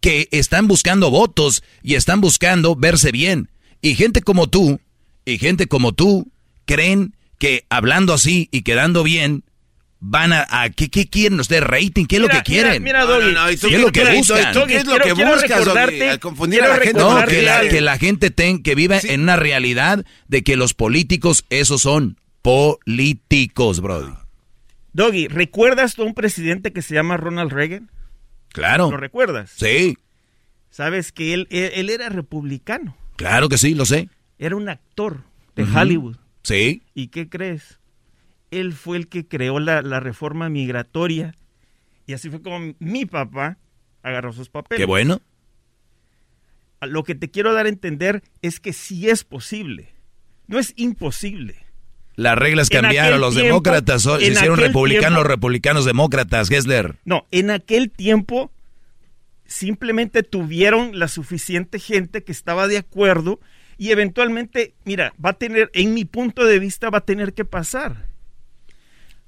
que 0.01 0.29
están 0.31 0.69
buscando 0.69 1.11
votos 1.11 1.63
y 1.83 1.97
están 1.97 2.21
buscando 2.21 2.77
verse 2.77 3.11
bien. 3.11 3.51
Y 3.83 3.97
gente 3.97 4.23
como 4.23 4.49
tú, 4.49 4.81
y 5.25 5.39
gente 5.39 5.67
como 5.67 5.93
tú, 5.93 6.31
creen 6.65 7.17
que 7.39 7.67
hablando 7.71 8.15
así 8.15 8.49
y 8.53 8.63
quedando 8.63 9.03
bien, 9.03 9.43
van 9.99 10.33
a, 10.33 10.47
a 10.49 10.71
¿qué, 10.71 10.89
¿qué, 10.91 11.09
quieren 11.09 11.41
ustedes? 11.41 11.63
¿Rating? 11.65 12.07
¿Qué 12.07 12.17
es 12.17 12.23
lo 12.23 12.29
que 12.29 12.43
quieren? 12.43 12.83
Mira, 12.83 13.05
Doggy. 13.05 13.35
¿Qué 13.59 13.75
es 13.75 13.81
lo 13.81 13.93
que 13.93 14.17
buscan? 14.17 14.67
¿Qué 14.69 14.77
es 14.77 14.87
lo 14.87 14.99
que 14.99 15.13
buscas, 15.13 15.65
Doggy? 15.65 16.03
Al 16.03 16.21
confundir 16.21 16.63
a 16.63 16.69
la 16.69 16.77
gente. 16.77 16.99
No, 16.99 17.25
que 17.27 17.43
la, 17.43 17.69
que 17.69 17.81
la 17.81 17.99
gente 17.99 18.31
ten, 18.31 18.63
que 18.63 18.75
viva 18.75 18.99
en 19.03 19.23
una 19.23 19.37
realidad 19.37 20.05
de 20.29 20.43
que 20.43 20.57
los 20.57 20.75
políticos, 20.75 21.45
esos 21.51 21.83
son 21.83 22.17
políticos, 22.43 23.81
Brody. 23.81 24.13
Doggy, 24.93 25.29
¿recuerdas 25.29 25.95
tú 25.95 26.03
a 26.03 26.07
un 26.07 26.15
presidente 26.15 26.73
que 26.73 26.83
se 26.83 26.95
llama 26.95 27.17
Ronald 27.17 27.53
Reagan? 27.53 27.91
Claro. 28.49 28.91
¿Lo 28.91 28.97
recuerdas? 28.97 29.53
Sí. 29.57 29.97
Sabes 30.71 31.13
que 31.13 31.35
él, 31.35 31.47
él, 31.51 31.71
él 31.75 31.91
era 31.91 32.09
republicano. 32.09 32.97
Claro 33.17 33.49
que 33.49 33.59
sí, 33.59 33.75
lo 33.75 33.85
sé. 33.85 34.09
Era 34.39 34.57
un 34.57 34.69
actor 34.69 35.23
de 35.55 35.65
Hollywood. 35.65 36.17
Sí. 36.43 36.83
¿Y 36.95 37.09
qué 37.09 37.29
crees? 37.29 37.79
Él 38.51 38.73
fue 38.73 38.97
el 38.97 39.09
que 39.09 39.27
creó 39.27 39.61
la, 39.61 39.83
la 39.83 40.01
reforma 40.01 40.49
migratoria. 40.49 41.35
Y 42.07 42.15
así 42.15 42.31
fue 42.31 42.43
como 42.43 42.75
mi 42.79 43.07
papá 43.07 43.59
agarró 44.03 44.33
sus 44.33 44.49
papeles. 44.49 44.81
Qué 44.81 44.87
bueno. 44.87 45.21
Lo 46.81 47.05
que 47.05 47.15
te 47.15 47.31
quiero 47.31 47.53
dar 47.53 47.67
a 47.67 47.69
entender 47.69 48.23
es 48.43 48.59
que 48.59 48.73
sí 48.73 49.09
es 49.09 49.23
posible. 49.23 49.93
No 50.47 50.59
es 50.59 50.73
imposible. 50.77 51.57
Las 52.17 52.37
reglas 52.37 52.69
cambiaron, 52.69 53.21
los 53.21 53.35
tiempo- 53.35 53.47
demócratas 53.47 54.03
son- 54.03 54.21
se 54.21 54.27
hicieron 54.33 54.59
republicanos, 54.59 55.19
tiempo- 55.19 55.29
republicanos 55.29 55.85
demócratas, 55.85 56.49
Gessler. 56.49 56.97
No, 57.05 57.27
en 57.31 57.51
aquel 57.51 57.91
tiempo 57.91 58.51
simplemente 59.47 60.23
tuvieron 60.23 60.99
la 60.99 61.09
suficiente 61.09 61.79
gente 61.79 62.23
que 62.23 62.33
estaba 62.33 62.69
de 62.69 62.79
acuerdo 62.79 63.41
y 63.79 63.91
eventualmente, 63.91 64.75
mira, 64.85 65.13
va 65.25 65.31
a 65.31 65.33
tener, 65.35 65.71
en 65.73 65.95
mi 65.95 66.05
punto 66.05 66.45
de 66.45 66.59
vista, 66.59 66.91
va 66.91 66.99
a 66.99 67.05
tener 67.05 67.33
que 67.33 67.45
pasar. 67.45 68.07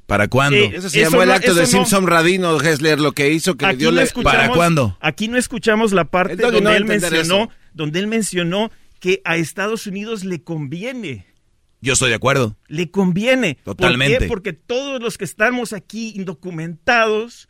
¿Para 0.07 0.29
cuándo? 0.29 0.57
Eh, 0.59 0.73
Eso 0.75 0.91
se 0.91 1.01
Eso 1.01 1.11
llamó 1.11 1.23
el 1.23 1.31
acto 1.31 1.55
de 1.55 1.63
no- 1.63 1.67
Simpson 1.67 2.07
Radino, 2.07 2.61
Hessler, 2.61 3.01
lo 3.01 3.13
que 3.13 3.31
hizo 3.33 3.57
que 3.57 3.65
le 3.65 3.71
Aquí 3.71 3.79
dio 3.79 3.91
no 3.91 3.97
la... 3.97 4.03
escuchamos- 4.03 4.95
Aquí 5.01 5.29
no 5.29 5.39
escuchamos 5.39 5.93
la 5.93 6.05
parte 6.05 6.37
donde 6.37 6.77
él 6.77 6.85
mencionó, 6.85 7.45
eso. 7.45 7.51
donde 7.73 8.01
él 8.01 8.09
mencionó 8.09 8.71
que 9.01 9.23
a 9.25 9.37
Estados 9.37 9.87
Unidos 9.87 10.25
le 10.25 10.43
conviene. 10.43 11.27
Yo 11.83 11.93
estoy 11.93 12.09
de 12.09 12.15
acuerdo. 12.15 12.57
Le 12.69 12.91
conviene. 12.91 13.59
Totalmente. 13.65 14.15
¿Por 14.17 14.23
qué? 14.23 14.29
Porque 14.29 14.53
todos 14.55 15.03
los 15.03 15.19
que 15.19 15.25
estamos 15.25 15.73
aquí 15.75 16.13
indocumentados 16.17 17.49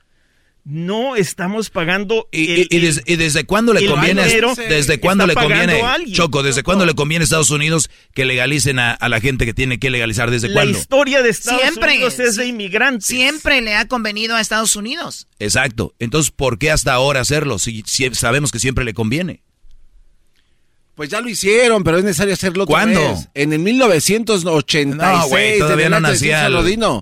no 0.65 1.17
estamos 1.17 1.71
pagando. 1.71 2.29
¿Y, 2.31 2.53
el- 2.63 2.69
y 2.71 2.79
des- 2.79 3.03
y 3.05 3.17
desde 3.17 3.45
cuándo 3.45 3.73
le 3.75 3.81
el 3.81 3.91
conviene? 3.91 4.23
¿Desde 4.69 5.01
cuándo 5.01 5.27
le 5.27 5.35
conviene? 5.35 5.83
Choco, 6.13 6.43
¿desde 6.45 6.63
cuándo 6.63 6.87
le 6.87 6.95
conviene 6.95 7.25
a 7.25 7.25
Estados 7.25 7.51
Unidos 7.51 7.91
que 8.15 8.25
legalicen 8.25 8.79
a, 8.79 8.93
a 8.93 9.09
la 9.09 9.21
gente 9.21 9.45
que 9.45 9.55
tiene 9.55 9.79
que 9.81 9.91
legalizar? 9.91 10.31
¿Desde 10.31 10.49
La 10.49 10.55
cuándo? 10.55 10.79
historia 10.79 11.21
de 11.21 11.31
Estados 11.31 11.61
Siempre, 11.63 11.95
Unidos 11.95 12.19
es 12.21 12.37
de 12.37 12.47
inmigrantes. 12.47 13.07
Siempre 13.07 13.61
le 13.61 13.75
ha 13.75 13.89
convenido 13.89 14.37
a 14.37 14.41
Estados 14.41 14.77
Unidos. 14.77 15.27
Exacto. 15.41 15.95
Entonces, 15.99 16.31
¿por 16.31 16.59
qué 16.59 16.71
hasta 16.71 16.93
ahora 16.95 17.21
hacerlo? 17.21 17.59
Si, 17.59 17.83
si 17.85 18.09
sabemos 18.15 18.53
que 18.53 18.61
siempre 18.61 18.85
le 18.85 18.95
conviene. 18.95 19.43
Pues 20.95 21.09
ya 21.09 21.21
lo 21.23 21.29
hicieron, 21.31 21.83
pero 21.85 21.99
es 21.99 22.05
necesario 22.05 22.35
hacerlo 22.35 22.65
otra 22.65 22.73
¿Cuándo? 22.75 23.01
vez. 23.01 23.29
En 23.35 23.53
el 23.55 23.61
1986. 23.61 24.97
No, 24.97 25.29
güey, 25.29 25.59
todavía 25.59 25.89
no 25.89 25.97
acto 25.97 26.09
de 26.09 26.13
nacía 26.13 26.49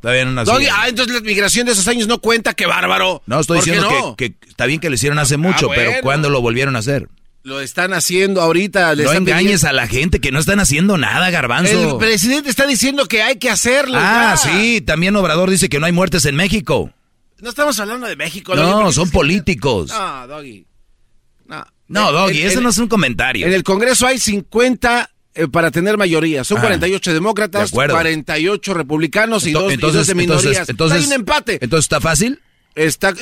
todavía 0.00 0.24
no 0.24 0.32
nacía. 0.32 0.74
Ah, 0.76 0.88
entonces 0.88 1.14
la 1.14 1.20
migración 1.20 1.66
de 1.66 1.72
esos 1.72 1.88
años 1.88 2.06
no 2.06 2.18
cuenta, 2.20 2.54
qué 2.54 2.66
bárbaro. 2.66 3.22
No, 3.26 3.40
estoy 3.40 3.58
¿Por 3.58 3.64
qué 3.64 3.70
diciendo 3.72 3.98
no? 4.00 4.16
que, 4.16 4.34
que 4.34 4.48
está 4.48 4.66
bien 4.66 4.80
que 4.80 4.88
lo 4.88 4.94
hicieron 4.94 5.18
hace 5.18 5.36
mucho, 5.36 5.66
bueno. 5.66 5.82
pero 5.84 6.02
¿cuándo 6.02 6.30
lo 6.30 6.40
volvieron 6.40 6.76
a 6.76 6.80
hacer? 6.80 7.08
Lo 7.42 7.60
están 7.60 7.94
haciendo 7.94 8.42
ahorita. 8.42 8.94
No 8.94 9.12
engañes 9.12 9.62
pidiendo- 9.62 9.68
a 9.68 9.72
la 9.72 9.86
gente 9.88 10.20
que 10.20 10.30
no 10.30 10.38
están 10.38 10.60
haciendo 10.60 10.98
nada, 10.98 11.30
garbanzo. 11.30 11.92
El 11.92 11.96
presidente 11.98 12.50
está 12.50 12.66
diciendo 12.66 13.06
que 13.06 13.22
hay 13.22 13.36
que 13.36 13.48
hacerlo. 13.50 13.98
Ah, 13.98 14.36
ya. 14.36 14.50
sí, 14.52 14.82
también 14.82 15.16
Obrador 15.16 15.50
dice 15.50 15.68
que 15.68 15.80
no 15.80 15.86
hay 15.86 15.92
muertes 15.92 16.24
en 16.26 16.36
México. 16.36 16.92
No 17.40 17.48
estamos 17.48 17.80
hablando 17.80 18.06
de 18.06 18.16
México. 18.16 18.54
Doggy, 18.54 18.70
No, 18.70 18.92
son 18.92 19.10
políticos. 19.10 19.88
No, 19.90 20.26
Doggy. 20.28 20.66
No, 21.90 22.12
No, 22.12 22.12
Doggy, 22.12 22.40
eso 22.42 22.58
en- 22.58 22.64
no 22.64 22.70
es 22.70 22.78
un 22.78 22.88
comentario. 22.88 23.46
En 23.46 23.52
el 23.52 23.62
Congreso 23.64 24.06
hay 24.06 24.18
50 24.18 25.10
eh, 25.34 25.46
para 25.48 25.70
tener 25.70 25.96
mayoría. 25.96 26.42
Son 26.44 26.58
Ah, 26.58 26.62
48 26.62 27.10
de 27.10 27.14
demócratas, 27.14 27.70
acuerdo. 27.70 27.94
48 27.94 28.74
republicanos 28.74 29.46
y 29.46 29.50
Ento- 29.52 29.60
dos, 29.62 29.72
y 29.72 29.76
dos 29.76 30.06
de 30.06 30.14
minorías. 30.14 30.68
entonces, 30.68 30.98
hay 31.00 31.06
un 31.06 31.12
empate. 31.12 31.58
Entonces, 31.60 31.84
¿está 31.84 32.00
fácil? 32.00 32.40
Está, 32.74 33.14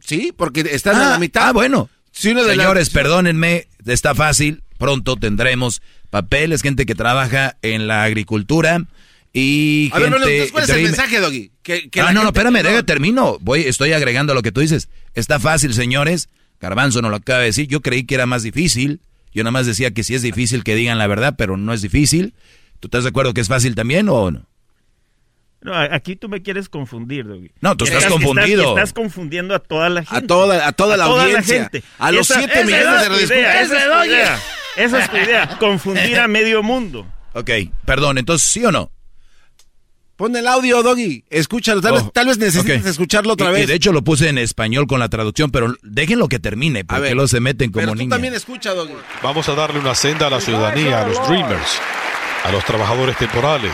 sí, 0.00 0.32
porque 0.36 0.60
están 0.72 0.96
a 0.96 1.08
Ah, 1.08 1.10
la 1.10 1.18
mitad. 1.18 1.48
Ah, 1.48 1.52
bueno. 1.52 1.88
De 2.12 2.18
Señores, 2.20 2.56
las- 2.56 2.90
perdónenme, 2.90 3.66
está 3.86 4.14
fácil. 4.14 4.62
Pronto 4.78 5.16
tendremos 5.16 5.82
papeles, 6.10 6.62
gente 6.62 6.86
que 6.86 6.94
trabaja 6.94 7.56
en 7.62 7.86
la 7.88 8.04
agricultura 8.04 8.84
y 9.32 9.90
A 9.92 9.98
ver, 9.98 10.04
gente... 10.04 10.18
bueno, 10.18 10.26
entonces, 10.32 10.52
¿cuál 10.52 10.64
es 10.64 10.70
el 10.70 10.82
mensaje, 10.82 11.20
Doggy? 11.20 11.50
Que, 11.62 11.90
que 11.90 12.00
ah, 12.00 12.04
la 12.06 12.12
no, 12.12 12.22
no, 12.22 12.28
espérame, 12.28 12.62
déjame, 12.62 12.82
termino. 12.84 13.38
Voy, 13.40 13.62
estoy 13.62 13.92
agregando 13.92 14.32
a 14.32 14.34
lo 14.34 14.42
que 14.42 14.52
tú 14.52 14.60
dices. 14.60 14.88
Está 15.14 15.40
fácil, 15.40 15.74
señores. 15.74 16.28
Garbanzo 16.60 17.02
nos 17.02 17.10
lo 17.10 17.16
acaba 17.18 17.40
de 17.40 17.46
decir. 17.46 17.66
Yo 17.68 17.80
creí 17.80 18.04
que 18.04 18.14
era 18.14 18.26
más 18.26 18.42
difícil. 18.42 19.00
Yo 19.32 19.42
nada 19.42 19.50
más 19.52 19.66
decía 19.66 19.90
que 19.90 20.02
sí 20.04 20.14
es 20.14 20.22
difícil 20.22 20.62
que 20.64 20.74
digan 20.74 20.98
la 20.98 21.06
verdad, 21.06 21.34
pero 21.36 21.56
no 21.56 21.72
es 21.72 21.82
difícil. 21.82 22.34
¿Tú 22.80 22.88
estás 22.88 23.02
de 23.04 23.10
acuerdo 23.10 23.34
que 23.34 23.40
es 23.40 23.48
fácil 23.48 23.74
también 23.74 24.08
o 24.08 24.30
no? 24.30 24.46
No, 25.60 25.72
a- 25.74 25.94
aquí 25.94 26.14
tú 26.14 26.28
me 26.28 26.42
quieres 26.42 26.68
confundir, 26.68 27.26
Doggy. 27.26 27.50
No, 27.60 27.74
tú 27.76 27.86
estás 27.86 28.04
confundido. 28.06 28.76
Estás, 28.76 28.92
confundiendo 28.92 29.54
a 29.54 29.58
toda 29.58 29.88
la 29.88 30.04
gente. 30.04 30.26
toda- 30.26 30.66
a 30.68 30.72
toda 30.72 30.96
la 30.98 31.06
audiencia. 31.06 31.70
A 31.98 32.12
los 32.12 32.26
siete 32.26 32.52
esa 32.52 32.64
millones 32.64 33.00
de 33.00 33.08
radioescuchas. 33.08 33.60
Esa 33.62 33.78
es 33.78 33.84
tu 34.00 34.04
idea. 34.06 34.38
Esa 34.76 35.04
es 35.04 35.10
tu 35.10 35.16
idea. 35.16 35.58
Confundir 35.58 36.18
a 36.18 36.28
medio 36.28 36.62
mundo. 36.62 37.06
Ok, 37.32 37.50
perdón, 37.86 38.18
entonces 38.18 38.46
sí 38.48 38.64
o 38.64 38.70
no. 38.70 38.90
Pon 40.16 40.34
el 40.36 40.46
audio, 40.46 40.82
Doggy. 40.82 41.24
Escúchalo. 41.28 41.80
Tal, 41.80 41.92
Oh, 41.94 41.96
vez, 41.96 42.12
tal 42.12 42.26
vez 42.28 42.38
necesites 42.38 42.86
escucharlo 42.86 43.32
otra 43.32 43.50
vez. 43.50 43.64
Y 43.64 43.66
de 43.66 43.74
hecho 43.74 43.92
lo 43.92 44.02
puse 44.04 44.28
en 44.28 44.38
español 44.38 44.86
con 44.86 45.00
la 45.00 45.08
traducción, 45.08 45.50
pero 45.50 45.74
déjenlo 45.82 46.28
que 46.28 46.38
termine, 46.38 46.84
porque 46.84 47.14
luego 47.14 47.26
se 47.28 47.40
meten 47.40 47.72
como 47.72 47.80
Pero 47.82 47.92
tú 47.92 47.98
niños. 47.98 48.10
también 48.10 48.34
escucha, 48.34 48.74
Doggy. 48.74 48.92
Vamos 49.22 49.48
a 49.48 49.54
darle 49.54 49.80
una 49.80 49.94
senda 49.96 50.28
a 50.28 50.30
la 50.30 50.40
ciudadanía, 50.40 51.02
a 51.02 51.08
los 51.08 51.26
dreamers, 51.28 51.80
a 52.44 52.52
los 52.52 52.64
trabajadores 52.64 53.16
temporales, 53.16 53.72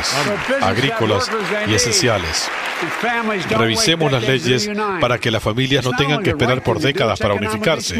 agrícolas 0.63 1.29
y 1.67 1.75
esenciales. 1.75 2.49
Revisemos 3.51 4.11
las 4.11 4.23
leyes 4.23 4.71
para 5.01 5.19
que 5.19 5.31
las 5.31 5.43
familias 5.43 5.85
no 5.85 5.91
tengan 5.93 6.23
que 6.23 6.31
esperar 6.31 6.63
por 6.63 6.79
décadas 6.79 7.19
para 7.19 7.35
unificarse. 7.35 7.97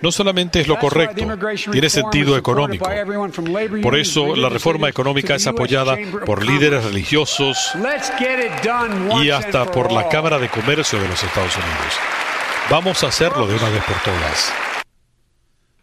No 0.00 0.12
solamente 0.12 0.60
es 0.60 0.68
lo 0.68 0.78
correcto, 0.78 1.26
tiene 1.72 1.90
sentido 1.90 2.36
económico. 2.36 2.88
Por 3.82 3.98
eso 3.98 4.36
la 4.36 4.48
reforma 4.48 4.88
económica 4.88 5.34
es 5.34 5.46
apoyada 5.46 5.96
por 6.24 6.44
líderes 6.44 6.84
religiosos 6.84 7.72
y 9.20 9.30
hasta 9.30 9.64
por 9.66 9.90
la 9.90 10.08
Cámara 10.08 10.38
de 10.38 10.48
Comercio 10.48 11.00
de 11.00 11.08
los 11.08 11.22
Estados 11.22 11.56
Unidos. 11.56 11.94
Vamos 12.70 13.02
a 13.02 13.08
hacerlo 13.08 13.48
de 13.48 13.56
una 13.56 13.68
vez 13.68 13.82
por 13.82 13.96
todas. 14.02 14.69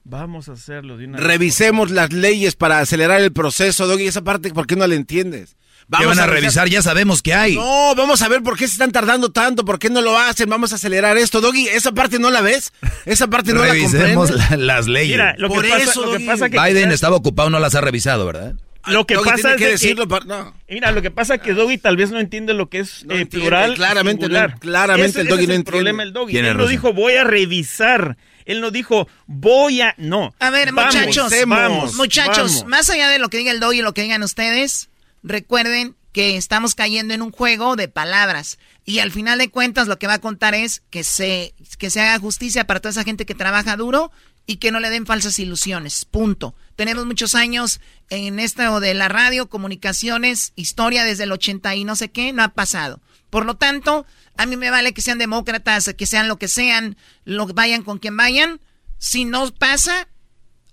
Vamos 0.09 0.47
a 0.47 0.53
hacerlo 0.53 0.95
de 0.97 1.05
una 1.05 1.17
Revisemos 1.17 1.91
las 1.91 2.13
leyes 2.13 2.55
para 2.55 2.79
acelerar 2.79 3.19
el 3.19 3.33
proceso, 3.33 3.87
Doggy. 3.87 4.07
Esa 4.07 4.23
parte, 4.23 4.51
¿por 4.53 4.65
qué 4.65 4.77
no 4.77 4.87
la 4.87 4.95
entiendes? 4.95 5.57
¿Qué 5.97 6.05
van 6.05 6.19
a 6.19 6.27
revisar? 6.27 6.69
Ya 6.69 6.81
sabemos 6.81 7.21
que 7.21 7.33
hay. 7.33 7.55
No, 7.55 7.93
vamos 7.95 8.21
a 8.21 8.29
ver 8.29 8.41
por 8.41 8.57
qué 8.57 8.67
se 8.67 8.73
están 8.73 8.91
tardando 8.93 9.31
tanto, 9.31 9.65
por 9.65 9.79
qué 9.79 9.89
no 9.89 10.01
lo 10.01 10.17
hacen, 10.17 10.49
vamos 10.49 10.71
a 10.71 10.75
acelerar 10.75 11.17
esto, 11.17 11.41
Doggy. 11.41 11.67
Esa 11.67 11.91
parte 11.91 12.19
no 12.19 12.29
la 12.31 12.39
ves, 12.41 12.71
esa 13.05 13.27
parte 13.27 13.51
no 13.53 13.61
Revisemos 13.63 14.29
la 14.31 14.37
comprendes. 14.37 14.49
la- 14.67 14.75
las 14.75 14.87
leyes. 14.87 15.11
Mira, 15.17 15.35
lo 15.37 15.49
que 15.49 15.55
Por 15.55 15.69
pasa- 15.69 15.83
eso, 15.83 16.01
lo 16.01 16.07
que 16.07 16.13
Doggy. 16.13 16.25
pasa 16.25 16.49
que 16.49 16.57
Biden 16.59 16.83
quizás- 16.83 16.93
estaba 16.93 17.15
ocupado, 17.17 17.49
no 17.49 17.59
las 17.59 17.75
ha 17.75 17.81
revisado, 17.81 18.25
¿verdad? 18.25 18.55
Lo 18.87 19.05
que 19.05 19.15
Doggy 19.15 19.29
pasa 19.29 19.51
es 19.51 19.57
que 19.57 19.65
de 19.65 19.71
decirlo 19.71 20.07
para- 20.07 20.23
no. 20.25 20.53
Mira, 20.69 20.91
lo 20.93 21.01
que 21.01 21.11
pasa 21.11 21.35
es 21.35 21.41
que 21.41 21.53
Doggy 21.53 21.77
tal 21.77 21.97
vez 21.97 22.11
no 22.11 22.19
entiende 22.21 22.53
lo 22.53 22.69
que 22.69 22.79
es 22.79 22.99
eh, 23.01 23.07
entiende, 23.09 23.27
plural. 23.29 23.73
claramente 23.75 24.29
no- 24.29 24.47
claramente 24.59 25.09
Ese- 25.09 25.21
el 25.21 25.27
ese 25.27 25.33
Doggy 25.35 25.43
es 25.43 25.47
no 25.49 25.53
el 25.53 25.59
entiende. 25.59 25.71
problema 25.71 26.03
el 26.03 26.13
Doggy. 26.13 26.37
Él 26.37 26.55
no 26.57 26.67
dijo 26.67 26.93
voy 26.93 27.13
a 27.15 27.25
revisar. 27.25 28.15
Él 28.47 28.61
no 28.61 28.71
dijo 28.71 29.07
voy 29.27 29.81
a. 29.81 29.93
No. 29.97 30.33
A 30.39 30.49
ver, 30.49 30.71
Vamos, 30.71 30.95
muchachos, 30.95 31.31
vamos, 31.45 31.93
muchachos, 31.95 32.53
vamos. 32.55 32.65
más 32.65 32.89
allá 32.89 33.09
de 33.09 33.19
lo 33.19 33.29
que 33.29 33.37
diga 33.37 33.51
el 33.51 33.59
Doggy 33.59 33.79
y 33.79 33.81
lo 33.81 33.93
que 33.93 34.01
digan 34.01 34.23
ustedes, 34.23 34.89
recuerden 35.21 35.95
que 36.13 36.37
estamos 36.37 36.73
cayendo 36.73 37.13
en 37.13 37.21
un 37.21 37.31
juego 37.31 37.75
de 37.75 37.89
palabras. 37.89 38.57
Y 38.85 38.99
al 38.99 39.11
final 39.11 39.37
de 39.37 39.49
cuentas 39.49 39.87
lo 39.87 39.99
que 39.99 40.07
va 40.07 40.15
a 40.15 40.21
contar 40.21 40.55
es 40.55 40.81
que 40.89 41.03
se, 41.03 41.53
que 41.77 41.89
se 41.89 42.01
haga 42.01 42.19
justicia 42.19 42.65
para 42.65 42.79
toda 42.79 42.91
esa 42.91 43.03
gente 43.03 43.25
que 43.25 43.35
trabaja 43.35 43.75
duro 43.75 44.11
y 44.47 44.55
que 44.55 44.71
no 44.71 44.79
le 44.79 44.89
den 44.89 45.05
falsas 45.05 45.37
ilusiones. 45.39 46.05
Punto. 46.05 46.55
Tenemos 46.77 47.05
muchos 47.05 47.35
años 47.35 47.81
en 48.09 48.39
esto 48.39 48.79
de 48.79 48.93
la 48.93 49.09
radio, 49.09 49.49
comunicaciones, 49.49 50.53
historia 50.55 51.03
desde 51.03 51.25
el 51.25 51.33
80 51.33 51.75
y 51.75 51.83
no 51.83 51.95
sé 51.97 52.09
qué, 52.09 52.31
no 52.31 52.43
ha 52.43 52.49
pasado. 52.49 53.01
Por 53.37 53.45
lo 53.45 53.53
tanto, 53.53 54.07
a 54.35 54.47
mí 54.47 54.57
me 54.57 54.71
vale 54.71 54.95
que 54.95 55.03
sean 55.03 55.19
demócratas, 55.19 55.93
que 55.95 56.07
sean 56.07 56.27
lo 56.27 56.39
que 56.39 56.47
sean, 56.47 56.97
lo, 57.23 57.45
vayan 57.45 57.83
con 57.83 57.99
quien 57.99 58.17
vayan. 58.17 58.59
Si 58.97 59.25
no 59.25 59.53
pasa, 59.53 60.07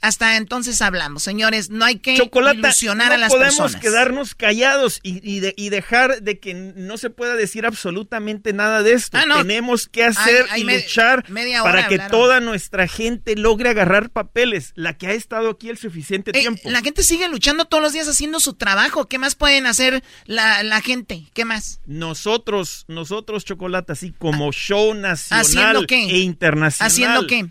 hasta 0.05 0.37
entonces 0.37 0.83
hablamos. 0.83 1.23
Señores, 1.23 1.71
no 1.71 1.85
hay 1.85 1.99
que 1.99 2.15
ilusionar 2.15 3.11
a 3.13 3.17
las 3.17 3.33
personas. 3.33 3.57
podemos 3.57 3.77
quedarnos 3.77 4.35
callados 4.35 5.01
y, 5.03 5.41
dejar 5.71 6.21
de 6.23 6.39
que 6.39 6.53
no 6.53 6.99
se 6.99 7.09
pueda 7.09 7.35
decir 7.37 7.65
absolutamente 7.65 8.53
nada 8.53 8.83
de 8.83 8.93
esto. 8.93 9.17
Ah, 9.17 9.25
Tenemos 9.39 9.89
que 9.89 10.05
hacer 10.05 10.47
y 10.57 10.65
luchar 10.65 11.25
para 11.63 11.89
que 11.89 11.99
toda 11.99 12.41
nuestra 12.41 12.87
gente 12.87 13.35
logre 13.35 13.71
agarrar 13.71 14.11
papeles, 14.11 14.73
la 14.75 14.99
que 14.99 15.07
ha 15.07 15.13
estado 15.13 15.49
aquí 15.51 15.71
el 15.71 15.79
suficiente 15.79 16.33
tiempo. 16.33 16.69
La 16.69 16.83
gente 16.83 17.03
sigue 17.03 17.27
luchando 17.29 17.65
todos 17.65 17.83
los 17.83 17.95
días 17.95 18.07
haciendo 18.07 18.41
su 18.41 18.55
trabajo. 18.55 19.09
¿Qué 19.09 19.19
más 19.19 19.35
pueden 19.35 19.65
hacer 19.67 20.05
la, 20.27 20.81
gente? 20.83 21.25
¿Qué 21.33 21.47
más? 21.47 21.81
Nosotros, 21.87 22.85
nosotros, 22.89 23.47
Chocolate, 23.47 23.93
así 23.93 24.13
como 24.13 24.53
show 24.53 24.93
nacional 24.93 25.87
e 25.89 26.19
internacional. 26.19 26.91
¿Haciendo 26.91 27.27
qué? 27.27 27.47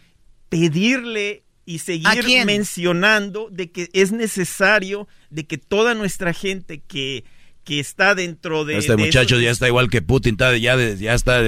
Pedirle 0.49 1.42
y 1.65 1.79
seguir 1.79 2.45
mencionando 2.45 3.47
de 3.51 3.71
que 3.71 3.89
es 3.93 4.11
necesario 4.11 5.07
de 5.29 5.45
que 5.45 5.57
toda 5.57 5.93
nuestra 5.93 6.33
gente 6.33 6.81
que, 6.85 7.23
que 7.63 7.79
está 7.79 8.15
dentro 8.15 8.65
de... 8.65 8.77
Este 8.77 8.97
muchacho 8.97 9.39
ya 9.39 9.51
está 9.51 9.67
igual 9.67 9.89
que 9.89 10.01
Putin, 10.01 10.33
está, 10.33 10.57
ya, 10.57 10.75
ya 10.77 11.13
está 11.13 11.41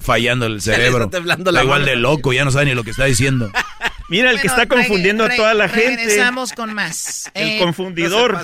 fallando 0.00 0.46
el 0.46 0.60
cerebro. 0.62 1.10
está, 1.12 1.62
igual 1.62 1.84
de 1.84 1.96
loco, 1.96 2.32
ya 2.32 2.44
no 2.44 2.50
sabe 2.50 2.66
ni 2.66 2.74
lo 2.74 2.84
que 2.84 2.90
está 2.90 3.06
diciendo. 3.06 3.50
Mira, 4.08 4.30
el 4.30 4.40
que 4.40 4.46
está 4.48 4.66
confundiendo 4.66 5.24
a 5.24 5.34
toda 5.34 5.54
la 5.54 5.68
gente. 5.70 5.96
Regresamos 5.96 6.52
con 6.52 6.74
más. 6.74 7.30
El 7.32 7.48
eh, 7.48 7.58
confundidor. 7.58 8.38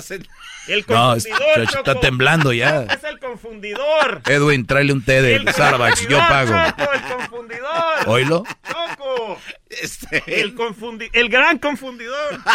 El 0.69 0.85
confundidor. 0.85 1.57
No, 1.57 1.63
está 1.63 1.99
temblando 1.99 2.53
ya. 2.53 2.81
Es 2.89 3.03
el 3.03 3.19
confundidor. 3.19 4.21
Edwin, 4.25 4.65
tráele 4.65 4.93
un 4.93 5.03
té 5.03 5.21
de 5.21 5.51
Starbucks, 5.51 6.07
yo 6.07 6.19
pago. 6.19 6.51
Choco, 6.51 6.91
el 6.91 7.01
confundidor. 7.01 8.07
¿Oílo? 8.07 8.43
Choco. 8.67 9.39
Este... 9.69 10.41
El, 10.41 10.55
confundi 10.55 11.09
el 11.13 11.29
gran 11.29 11.57
confundidor. 11.59 12.39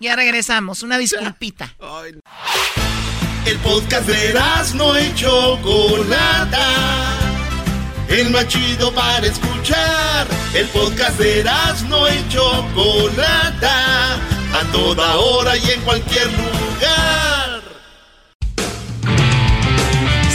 Ya 0.00 0.14
regresamos, 0.14 0.84
una 0.84 0.96
disculpita. 0.96 1.74
El 3.44 3.58
podcast 3.58 4.06
de 4.06 4.32
no 4.74 4.94
hecho 4.94 5.58
Chocolata. 5.60 7.18
El 8.08 8.30
más 8.30 8.46
chido 8.46 8.94
para 8.94 9.26
escuchar. 9.26 10.28
El 10.54 10.68
podcast 10.68 11.18
de 11.18 11.44
no 11.88 12.06
hecho 12.06 12.64
Chocolata. 12.72 14.37
A 14.54 14.64
toda 14.72 15.16
hora 15.16 15.56
y 15.56 15.70
en 15.70 15.80
cualquier 15.82 16.26
lugar. 16.26 17.62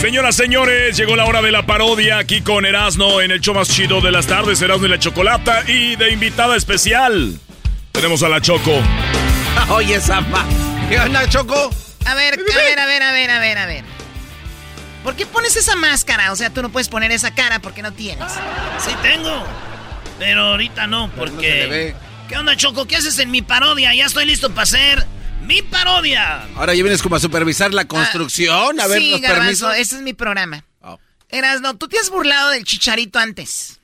Señoras, 0.00 0.36
señores, 0.36 0.96
llegó 0.96 1.16
la 1.16 1.24
hora 1.24 1.40
de 1.40 1.50
la 1.50 1.64
parodia 1.64 2.18
aquí 2.18 2.42
con 2.42 2.66
Erasno 2.66 3.22
en 3.22 3.30
el 3.30 3.40
show 3.40 3.54
más 3.54 3.68
chido 3.68 4.00
de 4.00 4.10
las 4.10 4.26
tardes, 4.26 4.60
Erasno 4.60 4.86
y 4.86 4.90
la 4.90 4.98
Chocolata. 4.98 5.62
Y 5.66 5.96
de 5.96 6.10
invitada 6.10 6.56
especial, 6.56 7.38
tenemos 7.92 8.22
a 8.22 8.28
la 8.28 8.40
Choco. 8.40 8.82
Oye, 9.70 10.00
Zapa. 10.00 10.44
¿Qué 10.88 11.00
onda, 11.00 11.28
Choco? 11.28 11.70
A 12.04 12.14
ver, 12.14 12.34
a 12.34 12.36
ver, 12.36 12.78
a 12.78 12.86
ver, 12.86 13.02
a 13.02 13.12
ver, 13.12 13.30
a 13.30 13.38
ver, 13.38 13.58
a 13.58 13.66
ver. 13.66 13.84
¿Por 15.02 15.16
qué 15.16 15.26
pones 15.26 15.56
esa 15.56 15.76
máscara? 15.76 16.32
O 16.32 16.36
sea, 16.36 16.50
tú 16.50 16.62
no 16.62 16.70
puedes 16.70 16.88
poner 16.88 17.10
esa 17.12 17.34
cara 17.34 17.60
porque 17.60 17.82
no 17.82 17.92
tienes. 17.92 18.32
Sí 18.78 18.90
tengo. 19.02 19.42
Pero 20.18 20.42
ahorita 20.48 20.86
no, 20.86 21.10
porque... 21.16 21.94
¿Qué 22.28 22.36
onda, 22.36 22.56
Choco? 22.56 22.86
¿Qué 22.86 22.96
haces 22.96 23.18
en 23.18 23.30
mi 23.30 23.42
parodia? 23.42 23.94
Ya 23.94 24.06
estoy 24.06 24.24
listo 24.24 24.48
para 24.50 24.62
hacer 24.62 25.06
mi 25.42 25.60
parodia. 25.60 26.44
Ahora 26.56 26.74
ya 26.74 26.82
vienes 26.82 27.02
como 27.02 27.16
a 27.16 27.20
supervisar 27.20 27.74
la 27.74 27.86
construcción, 27.86 28.80
a 28.80 28.86
ver 28.86 28.98
sí, 28.98 29.10
los 29.10 29.20
permisos. 29.20 29.74
ese 29.76 29.96
es 29.96 30.02
mi 30.02 30.14
programa. 30.14 30.64
Oh. 30.80 30.98
Erasno, 31.28 31.76
tú 31.76 31.86
te 31.86 31.98
has 31.98 32.08
burlado 32.08 32.50
del 32.50 32.64
chicharito 32.64 33.18
antes. 33.18 33.78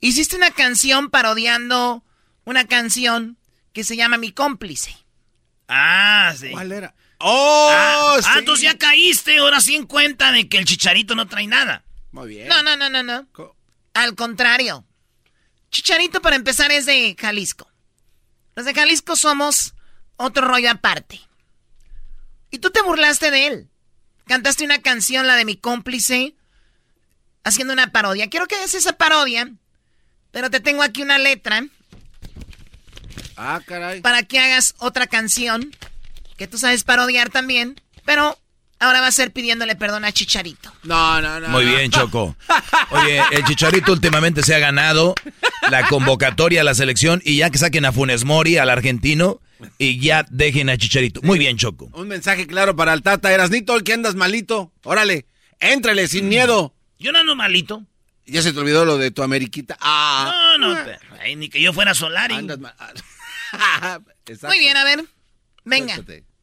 Hiciste 0.00 0.34
una 0.36 0.50
canción 0.50 1.10
parodiando 1.10 2.02
una 2.44 2.66
canción 2.66 3.38
que 3.72 3.84
se 3.84 3.96
llama 3.96 4.18
Mi 4.18 4.32
cómplice. 4.32 4.96
Ah, 5.68 6.34
sí. 6.36 6.50
¿Cuál 6.50 6.72
era? 6.72 6.94
¡Oh! 7.18 7.68
Ah, 7.70 8.18
ah 8.24 8.38
entonces 8.38 8.64
ya 8.64 8.76
caíste 8.76 9.38
ahora 9.38 9.60
sí 9.60 9.76
en 9.76 9.86
cuenta 9.86 10.32
de 10.32 10.48
que 10.48 10.58
el 10.58 10.64
chicharito 10.64 11.14
no 11.14 11.26
trae 11.26 11.46
nada. 11.46 11.84
Muy 12.10 12.28
bien. 12.28 12.48
No, 12.48 12.62
no, 12.62 12.76
no, 12.76 12.90
no, 12.90 13.02
no. 13.02 13.26
Al 13.94 14.14
contrario. 14.16 14.84
Chicharito, 15.74 16.22
para 16.22 16.36
empezar, 16.36 16.70
es 16.70 16.86
de 16.86 17.16
Jalisco. 17.18 17.68
Los 18.54 18.64
de 18.64 18.72
Jalisco 18.72 19.16
somos 19.16 19.74
otro 20.16 20.46
rollo 20.46 20.70
aparte. 20.70 21.20
Y 22.52 22.58
tú 22.58 22.70
te 22.70 22.80
burlaste 22.80 23.32
de 23.32 23.48
él. 23.48 23.68
Cantaste 24.28 24.64
una 24.64 24.80
canción, 24.80 25.26
la 25.26 25.34
de 25.34 25.44
mi 25.44 25.56
cómplice, 25.56 26.36
haciendo 27.42 27.72
una 27.72 27.90
parodia. 27.90 28.30
Quiero 28.30 28.46
que 28.46 28.54
hagas 28.54 28.74
esa 28.74 28.92
parodia, 28.92 29.50
pero 30.30 30.48
te 30.48 30.60
tengo 30.60 30.84
aquí 30.84 31.02
una 31.02 31.18
letra. 31.18 31.66
Ah, 33.36 33.60
caray. 33.66 34.00
Para 34.00 34.22
que 34.22 34.38
hagas 34.38 34.76
otra 34.78 35.08
canción, 35.08 35.74
que 36.36 36.46
tú 36.46 36.56
sabes 36.56 36.84
parodiar 36.84 37.30
también, 37.30 37.80
pero 38.04 38.38
Ahora 38.84 39.00
va 39.00 39.06
a 39.06 39.12
ser 39.12 39.32
pidiéndole 39.32 39.76
perdón 39.76 40.04
a 40.04 40.12
Chicharito. 40.12 40.70
No, 40.82 41.22
no, 41.22 41.40
no. 41.40 41.48
Muy 41.48 41.64
bien, 41.64 41.90
Choco. 41.90 42.36
Oye, 42.90 43.22
el 43.30 43.42
Chicharito 43.44 43.92
últimamente 43.92 44.42
se 44.42 44.54
ha 44.54 44.58
ganado 44.58 45.14
la 45.70 45.88
convocatoria 45.88 46.60
a 46.60 46.64
la 46.64 46.74
selección 46.74 47.22
y 47.24 47.38
ya 47.38 47.48
que 47.48 47.56
saquen 47.56 47.86
a 47.86 47.92
Funes 47.92 48.26
Mori, 48.26 48.58
al 48.58 48.68
argentino, 48.68 49.40
y 49.78 49.98
ya 50.00 50.26
dejen 50.30 50.68
a 50.68 50.76
Chicharito. 50.76 51.22
Muy 51.22 51.38
bien, 51.38 51.56
Choco. 51.56 51.88
Un 51.94 52.08
mensaje 52.08 52.46
claro 52.46 52.76
para 52.76 52.92
el 52.92 53.00
Tata. 53.00 53.32
Erasnito, 53.32 53.74
el 53.74 53.84
que 53.84 53.94
andas 53.94 54.16
malito. 54.16 54.70
Órale, 54.82 55.28
éntrale 55.60 56.06
sin 56.06 56.28
miedo. 56.28 56.74
Yo 56.98 57.10
no 57.10 57.20
ando 57.20 57.34
malito. 57.34 57.86
Ya 58.26 58.42
se 58.42 58.52
te 58.52 58.58
olvidó 58.58 58.84
lo 58.84 58.98
de 58.98 59.10
tu 59.10 59.22
ameriquita. 59.22 59.78
Ah. 59.80 60.58
No, 60.58 60.74
no, 60.74 60.78
ni 61.36 61.48
que 61.48 61.62
yo 61.62 61.72
fuera 61.72 61.94
Solari. 61.94 62.34
Muy 64.42 64.58
bien, 64.58 64.76
a 64.76 64.84
ver. 64.84 65.06
Venga. 65.64 65.96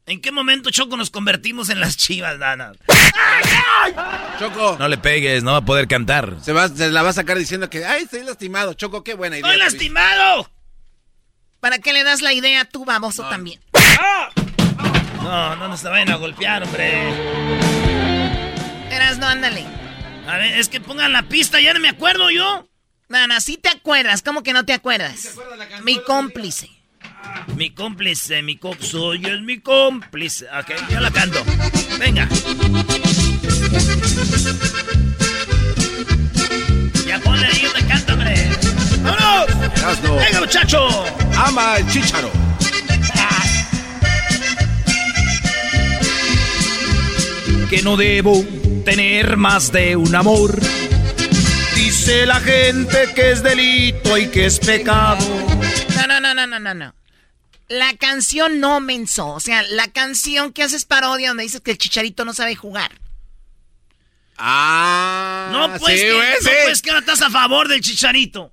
¿En 0.06 0.19
qué 0.19 0.32
momento, 0.32 0.72
Choco, 0.72 0.98
nos 0.98 1.10
convertimos 1.10 1.69
en 1.69 1.80
las 1.80 1.95
chivas, 1.95 2.40
Dana? 2.40 2.73
Choco. 4.40 4.76
No 4.80 4.88
le 4.88 4.98
pegues, 4.98 5.44
no 5.44 5.52
va 5.52 5.57
a 5.57 5.65
poder 5.65 5.88
cantar. 5.88 6.38
Se, 6.41 6.53
va, 6.53 6.68
se 6.69 6.90
la 6.90 7.03
va 7.03 7.10
a 7.10 7.14
sacar 7.14 7.38
diciendo 7.38 7.69
que, 7.69 7.86
ay, 7.86 8.03
estoy 8.03 8.23
lastimado. 8.23 8.73
Choco, 8.73 9.03
qué 9.03 9.14
buena 9.14 9.38
idea. 9.38 9.52
¡Estoy 9.52 9.64
lastimado! 9.64 10.49
¿Para 11.60 11.78
qué 11.78 11.94
le 11.94 12.03
das 12.03 12.22
la 12.22 12.34
idea 12.34 12.65
tú, 12.65 12.86
baboso, 12.86 13.23
también? 13.30 13.61
No, 15.22 15.56
no 15.56 15.68
nos 15.68 15.84
vayan 15.84 16.10
a 16.10 16.15
golpear, 16.15 16.64
hombre. 16.64 17.10
Eras, 18.90 19.19
no, 19.19 19.28
ándale. 19.28 19.64
A 20.28 20.38
ver, 20.38 20.60
es 20.60 20.68
que 20.68 20.82
pongan 20.82 21.14
la 21.14 21.23
pista, 21.23 21.61
ya 21.61 21.73
no 21.73 21.80
me 21.80 21.90
acuerdo 21.90 22.32
yo. 22.32 22.68
Nana, 23.10 23.40
sí 23.40 23.57
te 23.57 23.69
acuerdas, 23.69 24.23
¿cómo 24.23 24.41
que 24.41 24.53
no 24.53 24.65
te 24.65 24.73
acuerdas? 24.73 25.36
Mi 25.84 26.02
cómplice. 26.02 26.69
Mi 27.56 27.72
cómplice, 27.72 28.41
mi 28.41 28.57
cop 28.57 28.81
soy 28.81 29.26
es 29.26 29.41
mi 29.41 29.60
cómplice. 29.60 30.48
Ok, 30.48 30.72
yo 30.89 30.99
la 30.99 31.11
canto. 31.11 31.43
Venga. 31.99 32.27
Ya 37.06 37.19
ponle 37.19 37.45
ahí 37.45 37.61
donde 37.61 37.88
canta, 37.88 38.14
hombre. 38.14 38.49
¡Vámonos! 39.03 39.48
¡Venga, 40.02 40.39
muchacho! 40.39 41.06
Ama 41.38 41.77
el 41.77 41.88
chicharo. 41.88 42.31
Que 47.69 47.81
no 47.84 47.95
debo 47.95 48.43
tener 48.85 49.38
más 49.38 49.72
de 49.72 49.95
un 49.95 50.14
amor. 50.15 50.60
Dice 51.76 52.26
la 52.26 52.39
gente 52.39 53.14
que 53.15 53.31
es 53.31 53.43
delito 53.43 54.18
y 54.18 54.27
que 54.27 54.45
es 54.45 54.60
pecado. 54.60 55.26
No, 55.95 56.07
no, 56.07 56.19
no, 56.19 56.34
no, 56.34 56.48
no, 56.48 56.60
no, 56.60 56.73
no. 56.73 57.01
La 57.72 57.95
canción 57.95 58.60
no 58.60 58.80
menso. 58.80 59.27
O 59.30 59.39
sea, 59.39 59.64
la 59.64 59.88
canción 59.88 60.52
que 60.52 60.64
haces 60.64 60.85
parodia 60.85 61.30
donde 61.30 61.43
dices 61.43 61.61
que 61.61 61.72
el 61.72 61.77
chicharito 61.77 62.26
no 62.26 62.34
sabe 62.34 62.56
jugar. 62.56 62.91
Ah. 64.38 65.49
No, 65.52 65.80
pues, 65.80 66.02
que, 66.02 66.10
no, 66.10 66.18
pues 66.65 66.81
que 66.81 66.89
ahora 66.89 66.99
estás 66.99 67.22
a 67.22 67.30
favor 67.30 67.68
del 67.68 67.81
chicharito. 67.81 68.52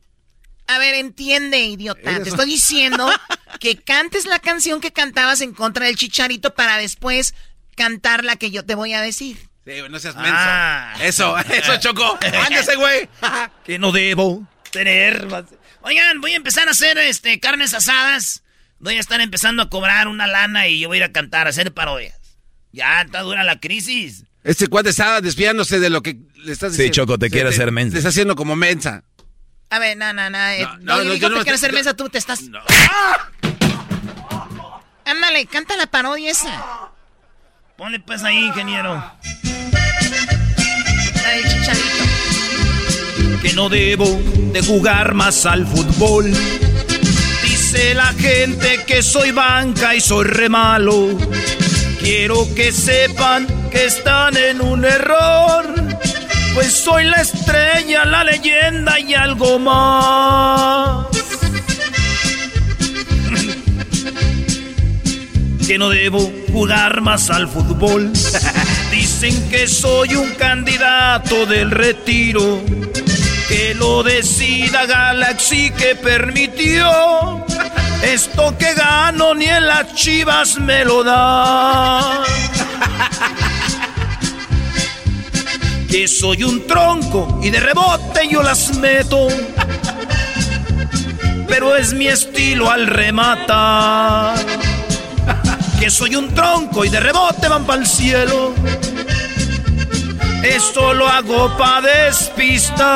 A 0.67 0.79
ver, 0.79 0.95
entiende, 0.95 1.59
idiota. 1.61 2.23
Te 2.23 2.29
estoy 2.29 2.47
diciendo 2.47 3.11
que 3.61 3.77
cantes 3.77 4.27
la 4.27 4.39
canción 4.39 4.81
que 4.81 4.93
cantabas 4.93 5.41
en 5.41 5.55
contra 5.55 5.87
del 5.87 5.97
chicharito 5.97 6.55
para 6.55 6.77
después 6.77 7.35
cantar 7.75 8.25
la 8.25 8.37
que 8.37 8.51
yo 8.51 8.65
te 8.67 8.75
voy 8.75 8.93
a 8.93 9.01
decir. 9.01 9.49
Sí, 9.65 9.73
no 9.91 9.99
seas 9.99 10.15
menso. 10.17 10.31
Ah. 10.33 10.95
Eso, 11.01 11.39
eso, 11.51 11.79
Choco. 11.81 12.19
Ándese, 12.47 12.77
güey. 12.77 13.09
que 13.65 13.79
no 13.79 13.93
debo 13.93 14.47
tener 14.71 15.27
Oigan, 15.81 16.21
voy 16.21 16.33
a 16.33 16.37
empezar 16.37 16.69
a 16.69 16.73
hacer 16.73 16.99
este 16.99 17.41
carnes 17.41 17.73
asadas 17.73 18.43
voy 18.79 18.97
a 18.97 19.01
estar 19.01 19.21
empezando 19.21 19.63
a 19.63 19.71
cobrar 19.71 20.09
una 20.09 20.27
lana 20.27 20.69
y 20.69 20.81
yo 20.81 20.89
voy 20.89 20.97
a 20.97 20.99
ir 20.99 21.05
a 21.05 21.13
cantar, 21.13 21.47
a 21.47 21.51
hacer 21.51 21.73
parodias. 21.73 22.19
Ya 22.73 23.03
está 23.03 23.21
dura 23.23 23.45
la 23.45 23.61
crisis. 23.61 24.25
Este 24.45 24.69
cuate 24.69 24.91
estaba 24.91 25.21
desviándose 25.21 25.81
de 25.81 25.91
lo 25.91 26.03
que 26.03 26.19
le 26.37 26.53
estás 26.53 26.73
diciendo. 26.73 26.95
Sí, 26.95 27.01
Choco, 27.01 27.19
te 27.19 27.31
quiere 27.31 27.49
hacer 27.49 27.73
mensa. 27.73 27.93
Te 27.93 27.99
está 27.99 28.11
haciendo 28.11 28.37
como 28.37 28.57
mensa. 28.57 29.05
A 29.71 29.79
ver, 29.79 29.97
no, 29.97 30.13
no, 30.13 30.31
no. 30.31 30.39
Eh, 30.39 30.67
no, 30.81 31.05
no, 31.05 31.15
yo 31.15 31.29
no 31.29 31.39
te 31.39 31.43
quiero 31.43 31.57
hacer 31.57 31.73
mensa, 31.73 31.95
tú 31.95 32.09
te 32.09 32.19
estás... 32.19 32.41
Ándale, 35.05 35.47
canta 35.47 35.77
la 35.77 35.87
parodia 35.87 36.31
esa. 36.31 36.91
Ponle 37.77 38.01
pues 38.01 38.23
ahí, 38.25 38.47
ingeniero. 38.47 38.95
La 41.23 41.31
del 41.31 41.45
chicharito. 41.45 42.05
Que 43.43 43.53
no 43.55 43.69
debo 43.69 44.07
de 44.53 44.63
jugar 44.63 45.15
más 45.15 45.47
al 45.47 45.67
fútbol 45.67 46.33
Dice 47.71 47.93
la 47.93 48.15
gente 48.15 48.83
que 48.87 49.03
soy 49.03 49.31
banca 49.31 49.95
y 49.95 50.01
soy 50.01 50.25
re 50.25 50.49
malo. 50.49 51.19
Quiero 52.01 52.49
que 52.55 52.73
sepan 52.73 53.47
que 53.71 53.85
están 53.85 54.39
en 54.39 54.63
un 54.63 54.87
error. 54.87 55.67
Pues 56.55 56.73
soy 56.73 57.05
la 57.05 57.21
estrella, 57.21 58.07
la 58.07 58.25
leyenda 58.25 58.99
y 58.99 59.13
algo 59.13 59.59
más. 59.59 61.09
que 65.67 65.77
no 65.77 65.91
debo 65.91 66.33
jugar 66.51 67.03
más 67.03 67.29
al 67.29 67.49
fútbol. 67.49 68.15
Dicen 68.91 69.51
que 69.51 69.69
soy 69.69 70.15
un 70.15 70.31
candidato 70.37 71.45
del 71.45 71.71
retiro. 71.71 72.63
Que 73.49 73.75
lo 73.75 74.03
decida 74.03 74.87
Galaxy 74.87 75.71
que 75.71 75.95
permitió. 75.95 77.45
Esto 78.03 78.57
que 78.59 78.75
gano 78.75 79.35
ni 79.35 79.47
en 79.47 79.67
las 79.67 79.95
chivas 79.95 80.59
me 80.59 80.85
lo 80.85 81.03
da. 81.03 82.23
Que 85.91 86.07
soy 86.07 86.45
un 86.45 86.67
tronco 86.67 87.41
y 87.43 87.51
de 87.51 87.61
rebote 87.61 88.29
yo 88.29 88.43
las 88.43 88.77
meto. 88.77 89.29
Pero 91.49 91.75
es 91.77 91.95
mi 91.95 92.07
estilo 92.07 92.71
al 92.71 92.87
rematar 92.87 94.37
que 95.79 95.91
soy 95.91 96.17
un 96.17 96.35
tronco 96.35 96.85
y 96.85 96.89
de 96.89 96.99
rebote 96.99 97.47
van 97.47 97.65
para 97.65 97.81
el 97.81 97.87
cielo. 97.87 98.53
Esto 100.43 100.95
lo 100.95 101.09
hago 101.09 101.57
para 101.57 102.05
despistar. 102.05 102.89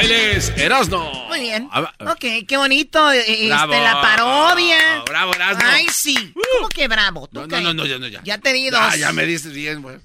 Él 0.00 0.12
es 0.12 0.48
Erasno. 0.56 1.10
Muy 1.28 1.40
bien. 1.40 1.68
Ok, 2.00 2.24
qué 2.46 2.56
bonito. 2.56 3.12
Eh, 3.12 3.20
este, 3.20 3.46
la 3.48 4.00
parodia. 4.00 5.02
Bravo, 5.06 5.34
Erasno. 5.34 5.64
Ay, 5.68 5.86
sí. 5.92 6.32
¿Cómo 6.54 6.68
que 6.68 6.88
bravo? 6.88 7.28
No, 7.32 7.46
no, 7.46 7.74
no, 7.74 7.84
ya, 7.84 7.98
no, 7.98 8.06
ya. 8.06 8.22
Ya 8.24 8.38
te 8.38 8.52
di 8.52 8.70
dos. 8.70 8.80
Ah, 8.80 8.96
ya 8.96 9.12
me 9.12 9.26
dices 9.26 9.52
bien, 9.52 9.82
güey. 9.82 9.98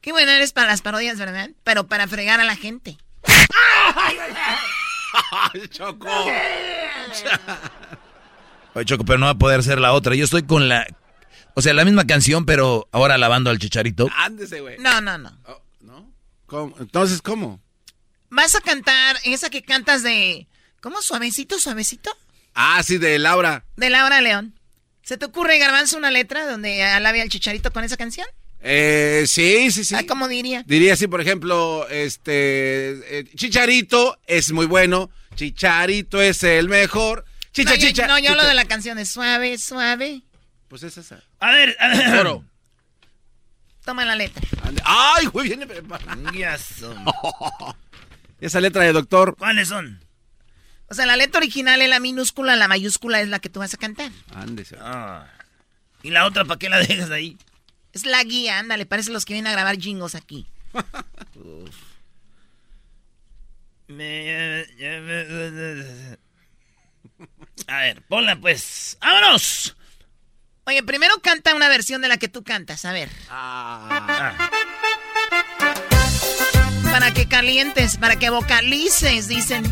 Qué 0.00 0.12
bueno 0.12 0.30
eres 0.30 0.52
para 0.52 0.68
las 0.68 0.82
parodias, 0.82 1.18
¿verdad? 1.18 1.50
Pero 1.64 1.88
para 1.88 2.06
fregar 2.06 2.38
a 2.40 2.44
la 2.44 2.54
gente. 2.54 2.96
Choco. 5.70 6.06
Oye, 8.74 8.84
Choco, 8.84 9.04
pero 9.04 9.18
no 9.18 9.26
va 9.26 9.32
a 9.32 9.38
poder 9.38 9.62
ser 9.64 9.80
la 9.80 9.92
otra. 9.94 10.14
Yo 10.14 10.24
estoy 10.24 10.44
con 10.44 10.68
la. 10.68 10.86
O 11.58 11.62
sea, 11.62 11.72
la 11.72 11.86
misma 11.86 12.06
canción, 12.06 12.44
pero 12.44 12.86
ahora 12.92 13.16
lavando 13.16 13.48
al 13.48 13.58
chicharito. 13.58 14.10
Ándese, 14.14 14.60
güey. 14.60 14.76
No, 14.78 15.00
no, 15.00 15.16
no. 15.16 15.38
Oh, 15.46 15.62
¿No? 15.80 16.12
¿Cómo? 16.44 16.76
Entonces, 16.78 17.22
¿cómo? 17.22 17.62
Vas 18.28 18.54
a 18.54 18.60
cantar 18.60 19.16
esa 19.24 19.48
que 19.48 19.62
cantas 19.62 20.02
de. 20.02 20.48
¿Cómo? 20.82 21.00
¿Suavecito, 21.00 21.58
suavecito? 21.58 22.14
Ah, 22.54 22.82
sí, 22.82 22.98
de 22.98 23.18
Laura. 23.18 23.64
De 23.76 23.88
Laura 23.88 24.20
León. 24.20 24.52
¿Se 25.02 25.16
te 25.16 25.24
ocurre, 25.24 25.56
Garbanzo, 25.56 25.96
una 25.96 26.10
letra 26.10 26.46
donde 26.46 26.82
alabe 26.84 27.22
al 27.22 27.30
chicharito 27.30 27.72
con 27.72 27.84
esa 27.84 27.96
canción? 27.96 28.26
Eh, 28.60 29.24
sí, 29.26 29.70
sí, 29.70 29.82
sí. 29.82 29.94
Ah, 29.94 30.04
¿Cómo 30.06 30.28
diría? 30.28 30.62
Diría 30.66 30.92
así, 30.92 31.06
por 31.06 31.22
ejemplo, 31.22 31.88
este. 31.88 33.20
Eh, 33.20 33.24
chicharito 33.34 34.18
es 34.26 34.52
muy 34.52 34.66
bueno. 34.66 35.08
Chicharito 35.36 36.20
es 36.20 36.42
el 36.42 36.68
mejor. 36.68 37.24
Chicha, 37.52 37.70
no, 37.70 37.76
chicha. 37.78 38.02
Yo, 38.02 38.08
no, 38.08 38.18
yo 38.18 38.24
chicha. 38.24 38.32
hablo 38.32 38.44
de 38.44 38.54
la 38.54 38.66
canción 38.66 38.98
de 38.98 39.06
suave, 39.06 39.56
suave. 39.56 40.20
Pues 40.68 40.82
es 40.82 40.96
esa. 40.98 41.22
A 41.40 41.50
ver, 41.52 41.76
a 41.78 41.88
ver. 41.88 42.40
Toma 43.84 44.04
la 44.04 44.16
letra. 44.16 44.42
Ay, 44.84 45.26
güey, 45.26 45.48
viene 45.48 45.66
preparado. 45.66 46.20
Esa 48.40 48.60
letra 48.60 48.82
de 48.82 48.92
doctor. 48.92 49.36
¿Cuáles 49.36 49.68
son? 49.68 50.00
O 50.88 50.94
sea, 50.94 51.06
la 51.06 51.16
letra 51.16 51.38
original 51.38 51.80
es 51.80 51.88
la 51.88 52.00
minúscula, 52.00 52.54
la 52.56 52.68
mayúscula 52.68 53.20
es 53.20 53.28
la 53.28 53.38
que 53.38 53.48
tú 53.48 53.60
vas 53.60 53.74
a 53.74 53.76
cantar. 53.78 54.10
Ándese. 54.34 54.76
Ah. 54.80 55.28
¿Y 56.02 56.10
la 56.10 56.26
otra 56.26 56.44
para 56.44 56.58
qué 56.58 56.68
la 56.68 56.78
dejas 56.78 57.10
ahí? 57.10 57.38
Es 57.92 58.04
la 58.04 58.22
guía, 58.24 58.58
ándale, 58.58 58.86
parece 58.86 59.10
los 59.12 59.24
que 59.24 59.32
vienen 59.34 59.50
a 59.50 59.54
grabar 59.54 59.78
jingos 59.78 60.14
aquí. 60.14 60.46
Me- 63.88 64.66
A 67.68 67.76
ver, 67.78 68.02
ponla 68.08 68.36
pues. 68.36 68.98
¡Vámonos! 69.00 69.76
Oye, 70.68 70.82
primero 70.82 71.14
canta 71.22 71.54
una 71.54 71.68
versión 71.68 72.02
de 72.02 72.08
la 72.08 72.16
que 72.16 72.26
tú 72.26 72.42
cantas, 72.42 72.84
a 72.84 72.92
ver. 72.92 73.08
Ah. 73.30 74.50
Para 76.90 77.14
que 77.14 77.28
calientes, 77.28 77.96
para 77.98 78.16
que 78.16 78.30
vocalices, 78.30 79.28
dicen. 79.28 79.64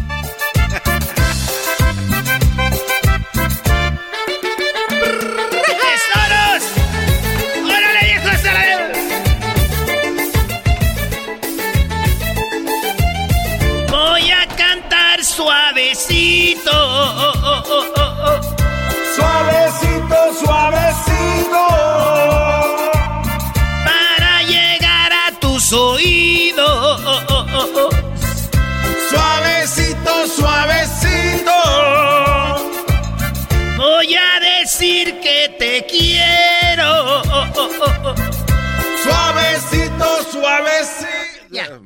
Suavecito, 39.03 40.23
suavecito. 40.31 41.49
Ya. 41.51 41.81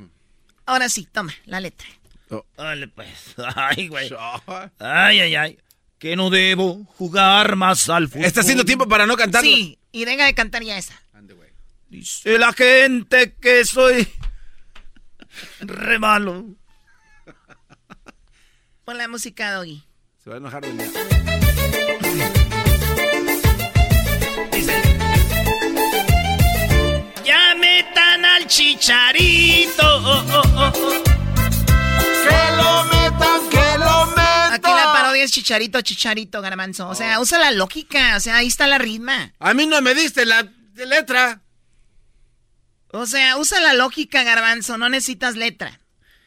Ahora 0.67 0.89
sí, 0.89 1.09
toma 1.11 1.35
la 1.47 1.61
letra. 1.61 1.87
Dale 2.57 2.89
pues. 2.89 3.35
Ay, 3.57 3.89
güey. 3.89 4.11
Ay, 4.79 5.21
ay, 5.21 5.35
ay. 5.35 5.59
Que 5.99 6.15
no 6.15 6.31
debo 6.31 6.85
jugar 6.97 7.57
más 7.57 7.89
al 7.89 8.09
fútbol. 8.09 8.25
¿Está 8.25 8.41
haciendo 8.41 8.65
tiempo 8.65 8.87
para 8.87 9.07
no 9.07 9.17
cantarlo? 9.17 9.51
Sí, 9.51 9.79
y 9.91 10.05
venga 10.05 10.27
de 10.27 10.35
cantar 10.35 10.63
ya 10.63 10.79
esa. 10.79 11.01
Dice 11.89 12.39
la 12.39 12.53
gente 12.53 13.35
que 13.41 13.65
soy 13.65 14.07
re 15.61 15.99
malo. 15.99 16.45
Pon 18.85 18.99
la 18.99 19.09
música, 19.09 19.53
Doggy. 19.53 19.83
Se 20.23 20.29
va 20.29 20.37
a 20.37 20.39
enojar 20.39 20.63
de 20.63 20.73
mí. 20.75 20.85
Metan 28.49 28.49
al 28.49 28.49
chicharito. 28.49 30.25
Que 32.25 32.57
lo 32.57 32.85
metan, 32.85 33.49
que 33.51 33.79
lo 33.79 34.07
metan. 34.07 34.53
Aquí 34.53 34.71
la 34.71 34.93
parodia 34.93 35.25
es 35.25 35.33
chicharito, 35.33 35.81
chicharito, 35.83 36.41
garbanzo. 36.43 36.89
O 36.89 36.95
sea, 36.95 37.21
usa 37.21 37.39
la 37.39 37.51
lógica, 37.51 38.17
o 38.17 38.21
sea, 38.21 38.37
ahí 38.37 38.47
está 38.47 38.67
la 38.67 38.79
ritma. 38.79 39.33
A 39.39 39.55
mí 39.55 39.67
no 39.67 39.81
me 39.83 39.95
diste 39.95 40.25
la 40.27 40.47
letra. 40.75 41.43
O 42.91 43.07
sea, 43.07 43.37
usa 43.37 43.61
la 43.61 43.75
lógica, 43.75 44.23
garbanzo, 44.23 44.79
no 44.79 44.89
necesitas 44.89 45.37
letra. 45.37 45.79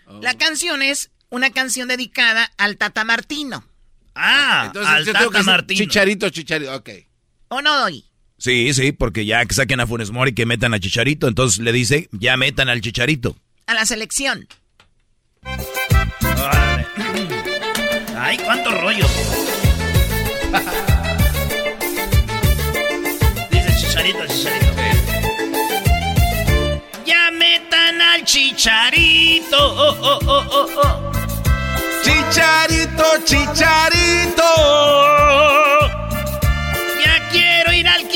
Oh. 0.06 0.20
La 0.22 0.36
canción 0.36 0.84
es 0.84 1.10
una 1.30 1.50
canción 1.50 1.88
dedicada 1.88 2.52
al 2.58 2.78
Tata 2.78 3.04
Martino. 3.04 3.66
Ah, 4.14 4.66
Entonces 4.68 4.94
al 4.94 5.06
yo 5.06 5.14
tengo 5.14 5.32
que 5.32 5.38
Tata 5.38 5.38
decir 5.40 5.52
Martino. 5.52 5.80
Chicharito, 5.80 6.30
chicharito. 6.30 6.76
Ok. 6.76 6.90
¿O 7.48 7.62
no, 7.62 7.78
Doggy? 7.80 8.11
Sí, 8.42 8.74
sí, 8.74 8.92
porque 8.92 9.24
ya 9.24 9.46
que 9.46 9.54
saquen 9.54 9.80
a 9.82 9.86
Funes 9.86 10.10
Mori 10.10 10.34
que 10.34 10.48
metan 10.48 10.74
a 10.74 10.80
Chicharito, 10.80 11.28
entonces 11.28 11.60
le 11.60 11.72
dice, 11.72 12.10
ya 12.12 12.38
metan 12.38 12.70
al 12.70 12.82
Chicharito. 12.82 13.36
A 13.68 13.76
la 13.76 13.86
selección. 13.86 14.48
Ay, 18.18 18.40
cuánto 18.44 18.72
rollo. 18.72 19.06
Dice 23.52 23.76
chicharito, 23.80 24.26
chicharito. 24.26 24.72
Ya 27.06 27.30
metan 27.30 28.02
al 28.02 28.26
chicharito. 28.26 29.62
Chicharito, 32.04 33.06
chicharito. 33.24 35.31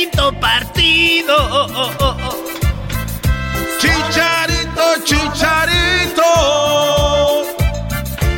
Quinto 0.05 0.31
partido. 0.39 1.35
Chicharito, 3.79 5.03
chicharito. 5.03 6.23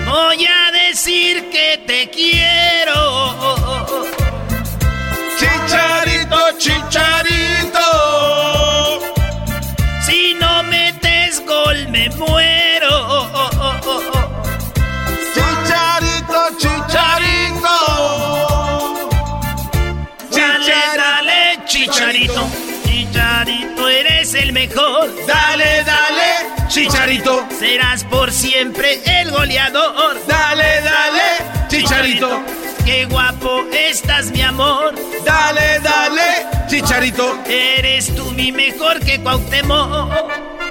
Voy 0.06 0.46
a 0.46 0.72
decir 0.72 1.50
que 1.50 1.78
te 1.86 2.10
quiero. 2.10 2.57
Eres 24.28 24.44
el 24.44 24.54
mejor. 24.54 25.10
Dale, 25.26 25.84
dale, 25.84 26.68
Chicharito. 26.68 27.48
Serás 27.58 28.04
por 28.06 28.32
siempre 28.32 29.02
el 29.06 29.32
goleador. 29.32 30.18
Dale, 30.28 30.82
dale, 30.82 31.68
Chicharito. 31.68 32.44
Qué 32.86 33.06
guapo 33.06 33.66
estás, 33.72 34.32
mi 34.32 34.42
amor. 34.42 34.96
Dale, 35.26 35.80
dale, 35.80 36.48
Chicharito. 36.68 37.40
Eres 37.46 38.16
tú 38.16 38.32
mi 38.32 38.52
mejor 38.52 39.00
que 39.00 39.20
Cuauhtémoc. 39.22 39.90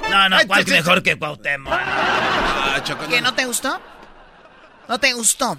No, 0.09 0.29
no, 0.29 0.37
¿cuál 0.47 0.65
mejor 0.67 1.03
que 1.03 1.17
Cuauhtémoc? 1.17 1.73
Ah, 1.73 2.81
¿Qué, 3.09 3.21
no 3.21 3.33
te 3.33 3.45
gustó? 3.45 3.79
¿No 4.87 4.99
te 4.99 5.13
gustó? 5.13 5.57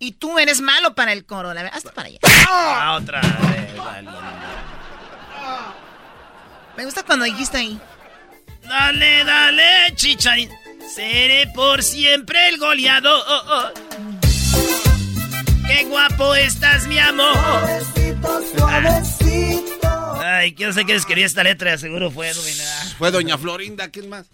Y 0.00 0.12
tú 0.12 0.38
eres 0.38 0.60
malo 0.60 0.94
para 0.94 1.12
el 1.12 1.26
coro, 1.26 1.52
la 1.54 1.62
verdad. 1.62 1.76
Hasta 1.76 1.92
para 1.92 2.08
allá. 2.08 2.18
Ah, 2.48 2.98
otra 3.00 3.20
vez, 3.20 3.68
Me 6.78 6.84
gusta 6.84 7.02
cuando 7.02 7.24
dijiste 7.24 7.56
ahí. 7.56 7.80
Dale, 8.62 9.24
dale, 9.24 9.96
chicharito. 9.96 10.54
Seré 10.94 11.48
por 11.52 11.82
siempre 11.82 12.50
el 12.50 12.58
goleador. 12.58 13.74
Qué 15.66 15.86
guapo 15.86 16.36
estás, 16.36 16.86
mi 16.86 16.96
amor. 17.00 17.34
Suavecito, 17.34 18.42
suavecito. 18.56 20.20
Ay, 20.22 20.54
quién 20.54 20.72
sé 20.72 20.84
quién 20.84 20.98
escribió 20.98 21.26
esta 21.26 21.42
letra, 21.42 21.76
seguro 21.78 22.12
fue 22.12 22.32
Fue 22.96 23.10
doña 23.10 23.36
Florinda, 23.36 23.88
¿quién 23.88 24.08
más? 24.08 24.26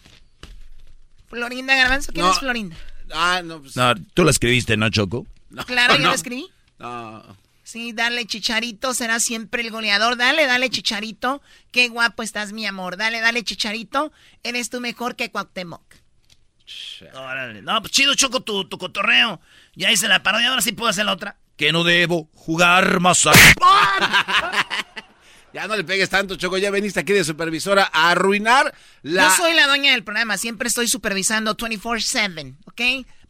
Florinda 1.28 1.74
Garbanzo, 1.74 2.12
¿quién 2.12 2.26
es 2.26 2.38
Florinda? 2.40 2.76
Ah, 3.10 3.40
no, 3.42 3.62
pues. 3.62 3.74
No, 3.74 3.94
tú 4.12 4.22
la 4.22 4.32
escribiste, 4.32 4.76
¿no, 4.76 4.90
Choco? 4.90 5.26
claro, 5.64 5.94
yo 5.98 6.08
la 6.08 6.14
escribí. 6.14 6.46
No. 6.78 7.24
Sí, 7.74 7.92
dale, 7.92 8.24
Chicharito, 8.24 8.94
será 8.94 9.18
siempre 9.18 9.60
el 9.60 9.72
goleador. 9.72 10.16
Dale, 10.16 10.46
dale, 10.46 10.70
Chicharito. 10.70 11.42
Qué 11.72 11.88
guapo 11.88 12.22
estás, 12.22 12.52
mi 12.52 12.64
amor. 12.66 12.96
Dale, 12.96 13.18
dale, 13.18 13.42
Chicharito. 13.42 14.12
Eres 14.44 14.70
tú 14.70 14.80
mejor 14.80 15.16
que 15.16 15.32
Cuauhtémoc. 15.32 15.82
No, 17.64 17.80
pues 17.80 17.90
chido, 17.90 18.14
Choco, 18.14 18.44
tu, 18.44 18.68
tu 18.68 18.78
cotorreo. 18.78 19.40
Ya 19.74 19.90
hice 19.90 20.06
la 20.06 20.22
parodia, 20.22 20.50
ahora 20.50 20.62
sí 20.62 20.70
puedo 20.70 20.88
hacer 20.88 21.04
la 21.04 21.14
otra. 21.14 21.36
Que 21.56 21.72
no 21.72 21.82
debo 21.82 22.30
jugar 22.32 23.00
más 23.00 23.24
Ya 25.52 25.66
no 25.66 25.74
le 25.74 25.82
pegues 25.82 26.10
tanto, 26.10 26.36
Choco. 26.36 26.58
Ya 26.58 26.70
veniste 26.70 27.00
aquí 27.00 27.12
de 27.12 27.24
supervisora 27.24 27.90
a 27.92 28.12
arruinar 28.12 28.72
la... 29.02 29.24
Yo 29.24 29.30
soy 29.34 29.52
la 29.52 29.66
dueña 29.66 29.90
del 29.90 30.04
programa. 30.04 30.38
Siempre 30.38 30.68
estoy 30.68 30.86
supervisando 30.86 31.56
24-7, 31.56 32.54
¿ok? 32.66 32.80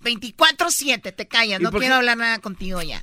24-7, 0.02 1.16
te 1.16 1.28
callas. 1.28 1.62
No 1.62 1.72
quiero 1.72 1.94
hablar 1.94 2.18
nada 2.18 2.40
contigo 2.40 2.82
ya. 2.82 3.02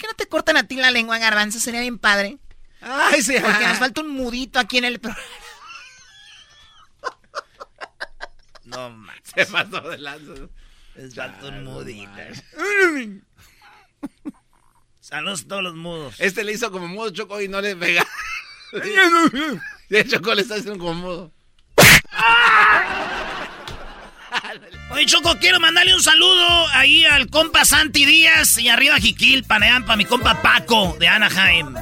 ¿Por 0.00 0.06
qué 0.06 0.12
no 0.12 0.16
te 0.16 0.28
cortan 0.28 0.56
a 0.56 0.62
ti 0.66 0.76
la 0.76 0.90
lengua, 0.90 1.18
garbanzo? 1.18 1.60
Sería 1.60 1.82
bien 1.82 1.98
padre. 1.98 2.38
Ay, 2.80 3.20
sí. 3.20 3.34
Porque 3.38 3.66
nos 3.66 3.76
falta 3.76 4.00
un 4.00 4.08
mudito 4.08 4.58
aquí 4.58 4.78
en 4.78 4.86
el 4.86 4.98
programa. 4.98 5.26
No, 8.64 8.88
man. 8.88 9.14
Se 9.22 9.44
pasó 9.44 9.82
de 9.82 9.98
lanza. 9.98 10.32
Es 10.96 11.14
falta 11.14 11.48
un 11.48 11.64
mudito. 11.64 12.10
Saludos 15.00 15.42
a 15.42 15.48
todos 15.48 15.62
los 15.64 15.74
mudos. 15.74 16.14
Este 16.18 16.44
le 16.44 16.52
hizo 16.52 16.72
como 16.72 16.88
mudo 16.88 17.10
Choco 17.10 17.38
y 17.42 17.48
no 17.48 17.60
le 17.60 17.76
pega. 17.76 18.06
De 19.90 20.06
Choco 20.06 20.34
le 20.34 20.40
está 20.40 20.54
haciendo 20.54 20.78
como 20.78 20.94
mudo. 20.94 21.32
Oye, 24.92 25.06
Choco, 25.06 25.36
quiero 25.38 25.60
mandarle 25.60 25.94
un 25.94 26.02
saludo 26.02 26.66
ahí 26.72 27.04
al 27.04 27.28
compa 27.28 27.64
Santi 27.64 28.04
Díaz 28.04 28.58
y 28.58 28.68
arriba 28.68 28.96
Jiquil, 28.98 29.44
panean 29.44 29.84
para 29.84 29.96
mi 29.96 30.04
compa 30.04 30.42
Paco 30.42 30.96
de 30.98 31.06
Anaheim. 31.06 31.74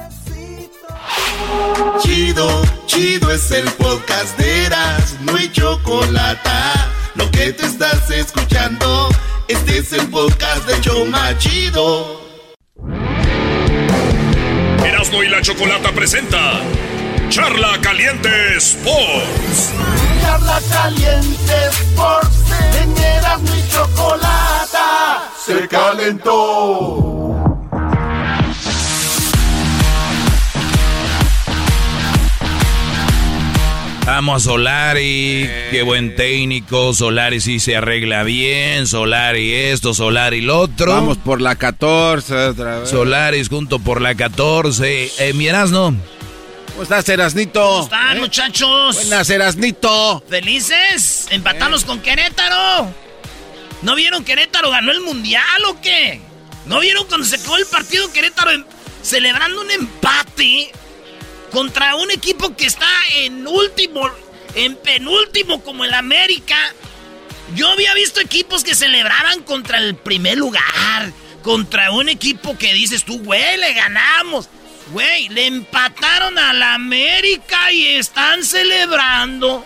Chido, 2.01 2.61
chido 2.85 3.31
es 3.31 3.49
el 3.51 3.65
podcast 3.71 4.37
de 4.37 4.65
Eras, 4.65 5.15
no 5.21 5.35
hay 5.35 5.51
chocolate. 5.51 6.49
Lo 7.15 7.29
que 7.31 7.51
te 7.51 7.65
estás 7.65 8.09
escuchando, 8.11 9.09
este 9.47 9.79
es 9.79 9.91
el 9.93 10.07
podcast 10.09 10.67
de 10.67 10.79
Choma 10.81 11.35
Chido. 11.39 12.21
Erasmo 14.85 15.23
y 15.23 15.29
la 15.29 15.41
Chocolata 15.41 15.91
presenta 15.91 16.61
Charla 17.29 17.77
Caliente 17.81 18.57
Sports. 18.57 19.71
Charla 20.19 20.59
Caliente 20.71 21.53
Sports. 21.69 22.37
En 22.81 22.97
Erasmo 22.97 23.55
y 23.55 23.71
Chocolata 23.71 25.31
se 25.45 25.67
calentó. 25.67 27.19
Vamos 34.07 34.41
a 34.41 34.49
Solari, 34.49 35.47
qué 35.69 35.83
buen 35.83 36.15
técnico. 36.15 36.95
Solari 36.95 37.39
sí 37.41 37.59
se 37.59 37.75
arregla 37.75 38.23
bien. 38.23 38.87
Solari 38.87 39.53
esto, 39.53 39.93
Solari 39.93 40.41
lo 40.41 40.59
otro. 40.61 40.93
Vamos 40.93 41.19
por 41.19 41.41
la 41.41 41.55
14 41.55 42.35
otra 42.47 42.79
vez. 42.79 42.89
Solaris 42.89 43.49
junto 43.49 43.77
por 43.77 44.01
la 44.01 44.15
14. 44.15 45.11
Eh, 45.19 45.33
mi 45.33 45.45
Erasno. 45.47 45.95
¿Cómo 46.79 46.83
estás, 46.85 47.09
Erasnito? 47.09 47.61
¿Cómo 47.61 47.83
están, 47.83 48.15
¿Eh? 48.15 48.19
muchachos? 48.21 48.95
Buenas, 48.95 49.29
Erasnito. 49.29 50.23
¿Felices? 50.29 51.27
Empatamos 51.29 51.83
con 51.83 51.99
Querétaro. 51.99 52.89
¿No 53.81 53.95
vieron 53.95 54.23
Querétaro 54.23 54.71
ganó 54.71 54.93
el 54.93 55.01
mundial 55.01 55.65
o 55.67 55.81
qué? 55.81 56.21
¿No 56.67 56.79
vieron 56.79 57.05
cuando 57.07 57.27
se 57.27 57.35
acabó 57.35 57.57
el 57.57 57.65
partido 57.65 58.09
Querétaro 58.13 58.63
celebrando 59.03 59.59
un 59.59 59.71
empate? 59.71 60.71
contra 61.51 61.97
un 61.97 62.11
equipo 62.11 62.55
que 62.55 62.67
está 62.67 62.87
en 63.13 63.45
último, 63.45 64.09
en 64.55 64.77
penúltimo 64.77 65.61
como 65.61 65.83
el 65.83 65.93
América. 65.93 66.55
Yo 67.55 67.67
había 67.67 67.93
visto 67.93 68.21
equipos 68.21 68.63
que 68.63 68.73
celebraban 68.73 69.43
contra 69.43 69.79
el 69.79 69.97
primer 69.97 70.37
lugar, 70.37 71.11
contra 71.43 71.91
un 71.91 72.07
equipo 72.07 72.57
que 72.57 72.73
dices 72.73 73.03
tú, 73.03 73.19
güey, 73.21 73.57
le 73.57 73.73
ganamos. 73.73 74.47
Güey, 74.91 75.29
le 75.29 75.47
empataron 75.47 76.37
al 76.37 76.61
América 76.63 77.71
y 77.71 77.87
están 77.87 78.43
celebrando. 78.43 79.65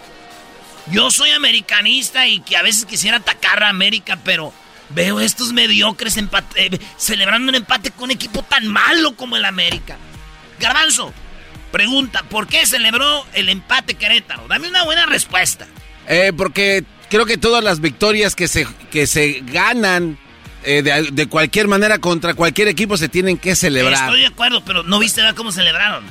Yo 0.91 1.11
soy 1.11 1.31
americanista 1.31 2.27
y 2.27 2.41
que 2.41 2.57
a 2.57 2.61
veces 2.61 2.85
quisiera 2.85 3.17
atacar 3.17 3.63
a 3.63 3.69
América, 3.69 4.19
pero 4.23 4.53
veo 4.89 5.19
estos 5.19 5.53
mediocres 5.53 6.17
eh, 6.17 6.79
celebrando 6.97 7.49
un 7.49 7.55
empate 7.55 7.91
con 7.91 8.05
un 8.05 8.11
equipo 8.11 8.43
tan 8.43 8.67
malo 8.67 9.15
como 9.15 9.37
el 9.37 9.45
América. 9.45 9.97
Garbanzo, 10.59 11.13
Pregunta, 11.73 12.21
¿por 12.29 12.45
qué 12.45 12.67
celebró 12.67 13.25
el 13.33 13.49
empate 13.49 13.95
Querétaro? 13.95 14.47
Dame 14.47 14.69
una 14.69 14.83
buena 14.83 15.07
respuesta. 15.07 15.65
Eh, 16.07 16.31
porque 16.37 16.83
creo 17.09 17.25
que 17.25 17.35
todas 17.35 17.63
las 17.63 17.79
victorias 17.79 18.35
que 18.35 18.47
se, 18.47 18.67
que 18.91 19.07
se 19.07 19.41
ganan 19.43 20.19
eh, 20.65 21.09
de, 21.11 21.27
cualquier 21.27 21.67
manera 21.67 21.99
contra 21.99 22.33
cualquier 22.33 22.67
equipo 22.67 22.97
se 22.97 23.09
tienen 23.09 23.37
que 23.37 23.55
celebrar. 23.55 24.05
Estoy 24.05 24.21
de 24.21 24.27
acuerdo, 24.27 24.63
pero 24.63 24.83
no 24.83 24.99
viste 24.99 25.21
cómo 25.35 25.51
celebraron. 25.51 26.03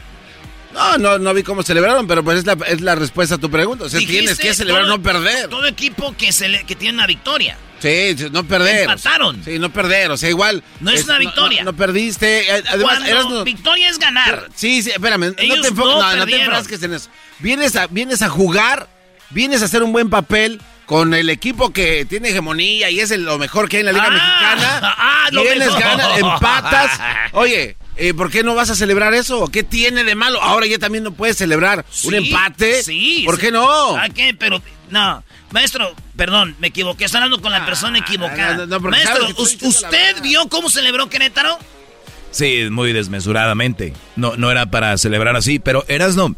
No, 0.72 0.98
no, 0.98 1.18
no 1.18 1.34
vi 1.34 1.42
cómo 1.42 1.62
celebraron, 1.62 2.06
pero 2.06 2.24
pues 2.24 2.38
es 2.38 2.46
la, 2.46 2.56
es 2.66 2.80
la 2.80 2.94
respuesta 2.94 3.34
a 3.34 3.38
tu 3.38 3.50
pregunta. 3.50 3.84
O 3.84 3.88
sea, 3.88 4.00
tienes 4.00 4.38
que 4.38 4.54
celebrar, 4.54 4.86
no 4.86 5.02
perder. 5.02 5.48
Todo 5.48 5.66
equipo 5.66 6.14
que, 6.16 6.30
que 6.66 6.76
tiene 6.76 6.94
una 6.94 7.06
victoria. 7.06 7.56
Sí, 7.80 8.14
no 8.30 8.44
perder. 8.44 8.82
Empataron. 8.82 9.42
Sí, 9.44 9.58
no 9.58 9.72
perder, 9.72 10.12
o 10.12 10.16
sea, 10.16 10.30
igual. 10.30 10.62
No 10.80 10.90
es, 10.92 11.04
una 11.04 11.18
victoria. 11.18 11.64
No, 11.64 11.72
perdiste. 11.72 12.56
Eh, 12.56 12.62
además, 12.68 13.06
eras, 13.06 13.26
victoria 13.44 13.90
es 13.90 13.98
ganar. 13.98 14.48
Sí, 14.54 14.82
sí, 14.82 14.90
espérame. 14.90 15.26
no 15.26 15.34
te, 15.34 15.70
no, 15.72 16.16
no 16.16 16.26
te 16.26 16.40
enfrasques 16.40 16.82
en 16.84 16.94
eso. 16.94 17.10
Vienes 17.40 17.74
a, 17.74 17.88
vienes 17.88 18.22
a 18.22 18.28
jugar, 18.28 18.88
vienes 19.30 19.62
a 19.62 19.64
hacer 19.64 19.82
un 19.82 19.92
buen 19.92 20.10
papel 20.10 20.60
con 20.92 21.14
el 21.14 21.30
equipo 21.30 21.70
que 21.70 22.04
tiene 22.04 22.28
hegemonía 22.28 22.90
y 22.90 23.00
es 23.00 23.16
lo 23.16 23.38
mejor 23.38 23.66
que 23.66 23.78
hay 23.78 23.80
en 23.80 23.86
la 23.86 23.92
Liga 23.92 24.08
ah, 24.08 24.10
Mexicana. 24.10 24.94
Ah, 24.98 25.28
vienes, 25.30 25.74
ganas, 25.74 26.18
empatas. 26.18 27.00
Oye, 27.32 27.76
eh, 27.96 28.12
¿por 28.12 28.30
qué 28.30 28.42
no 28.42 28.54
vas 28.54 28.68
a 28.68 28.74
celebrar 28.74 29.14
eso? 29.14 29.48
¿Qué 29.48 29.62
tiene 29.62 30.04
de 30.04 30.14
malo? 30.14 30.42
Ahora 30.42 30.66
ya 30.66 30.78
también 30.78 31.02
no 31.02 31.12
puedes 31.12 31.38
celebrar 31.38 31.86
un 32.04 32.14
empate. 32.14 32.82
Sí. 32.82 33.22
¿Por 33.24 33.38
qué 33.38 33.50
no? 33.50 33.96
¿A 33.96 34.10
qué? 34.10 34.36
Pero, 34.38 34.60
no. 34.90 35.24
Maestro, 35.50 35.94
perdón, 36.14 36.56
me 36.58 36.66
equivoqué. 36.66 37.06
Estoy 37.06 37.22
hablando 37.22 37.40
con 37.40 37.52
la 37.52 37.64
persona 37.64 37.98
ah, 37.98 38.04
equivocada. 38.06 38.66
Maestro, 38.78 39.28
¿usted 39.38 40.20
vio 40.20 40.46
cómo 40.50 40.68
celebró 40.68 41.08
Querétaro? 41.08 41.58
Sí, 42.32 42.68
muy 42.70 42.92
desmesuradamente. 42.92 43.94
No, 44.16 44.36
no 44.36 44.50
era 44.50 44.66
para 44.66 44.98
celebrar 44.98 45.36
así, 45.36 45.58
pero 45.58 45.86
eras 45.88 46.16
no. 46.16 46.36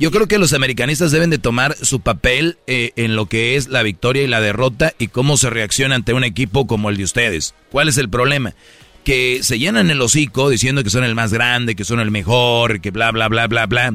Yo 0.00 0.10
creo 0.10 0.26
que 0.26 0.38
los 0.38 0.52
americanistas 0.52 1.12
deben 1.12 1.30
de 1.30 1.38
tomar 1.38 1.76
su 1.80 2.00
papel 2.00 2.58
eh, 2.66 2.92
en 2.96 3.16
lo 3.16 3.26
que 3.26 3.56
es 3.56 3.68
la 3.68 3.82
victoria 3.82 4.22
y 4.22 4.26
la 4.26 4.40
derrota 4.40 4.94
y 4.98 5.08
cómo 5.08 5.36
se 5.36 5.50
reacciona 5.50 5.94
ante 5.94 6.12
un 6.12 6.24
equipo 6.24 6.66
como 6.66 6.90
el 6.90 6.96
de 6.96 7.04
ustedes. 7.04 7.54
¿Cuál 7.70 7.88
es 7.88 7.96
el 7.98 8.08
problema? 8.08 8.54
Que 9.04 9.40
se 9.42 9.58
llenan 9.58 9.90
el 9.90 10.00
hocico 10.00 10.50
diciendo 10.50 10.82
que 10.82 10.90
son 10.90 11.04
el 11.04 11.14
más 11.14 11.32
grande, 11.32 11.76
que 11.76 11.84
son 11.84 12.00
el 12.00 12.10
mejor, 12.10 12.80
que 12.80 12.90
bla, 12.90 13.12
bla, 13.12 13.28
bla, 13.28 13.46
bla, 13.46 13.66
bla. 13.66 13.94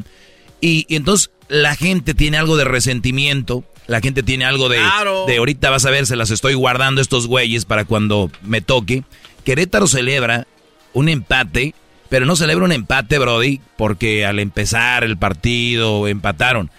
y 0.61 0.85
entonces 0.89 1.31
la 1.49 1.75
gente 1.75 2.13
tiene 2.13 2.37
algo 2.37 2.55
de 2.55 2.63
resentimiento 2.63 3.65
la 3.91 3.99
gente 3.99 4.23
tiene 4.23 4.45
algo 4.45 4.69
de, 4.69 4.79
de 5.27 5.37
ahorita 5.37 5.69
vas 5.69 5.85
a 5.85 5.91
ver, 5.91 6.05
se 6.05 6.15
las 6.15 6.31
estoy 6.31 6.53
guardando 6.53 7.01
estos 7.01 7.27
güeyes 7.27 7.65
para 7.65 7.83
cuando 7.83 8.31
me 8.41 8.61
toque. 8.61 9.03
Querétaro 9.43 9.85
celebra 9.85 10.47
un 10.93 11.09
empate 11.09 11.73
Pero 12.11 12.25
no 12.25 12.35
celebra 12.35 12.65
un 12.65 12.73
empate, 12.73 13.19
Brody, 13.19 13.61
porque 13.77 14.25
al 14.25 14.39
empezar 14.39 15.05
el 15.05 15.17
partido 15.17 16.09
empataron. 16.09 16.69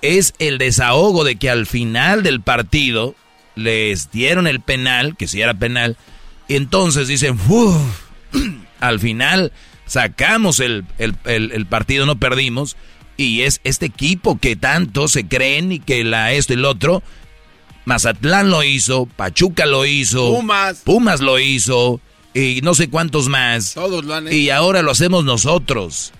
Es 0.00 0.32
el 0.38 0.56
desahogo 0.56 1.22
de 1.22 1.36
que 1.36 1.50
al 1.50 1.66
final 1.66 2.22
del 2.22 2.40
partido 2.40 3.14
les 3.56 4.10
dieron 4.10 4.46
el 4.46 4.60
penal, 4.60 5.18
que 5.18 5.28
si 5.28 5.42
era 5.42 5.52
penal, 5.52 5.98
y 6.48 6.56
entonces 6.56 7.08
dicen, 7.08 7.38
al 8.80 9.00
final 9.00 9.52
sacamos 9.84 10.60
el, 10.60 10.86
el, 10.96 11.66
partido, 11.66 12.06
no 12.06 12.18
perdimos, 12.18 12.78
y 13.18 13.42
es 13.42 13.60
este 13.64 13.84
equipo 13.84 14.38
que 14.38 14.56
tanto 14.56 15.08
se 15.08 15.28
creen 15.28 15.72
y 15.72 15.78
que 15.78 16.04
la 16.04 16.32
esto 16.32 16.54
y 16.54 16.56
el 16.56 16.64
otro, 16.64 17.02
Mazatlán 17.84 18.48
lo 18.48 18.62
hizo, 18.62 19.04
Pachuca 19.04 19.66
lo 19.66 19.84
hizo, 19.84 20.34
Pumas, 20.34 20.80
Pumas 20.86 21.20
lo 21.20 21.38
hizo, 21.38 22.00
y 22.34 22.60
no 22.62 22.74
sé 22.74 22.90
cuántos 22.90 23.28
más. 23.28 23.74
Todos 23.74 24.04
lo 24.04 24.14
han 24.14 24.26
hecho. 24.26 24.36
Y 24.36 24.50
ahora 24.50 24.82
lo 24.82 24.90
hacemos 24.90 25.24
nosotros. 25.24 26.12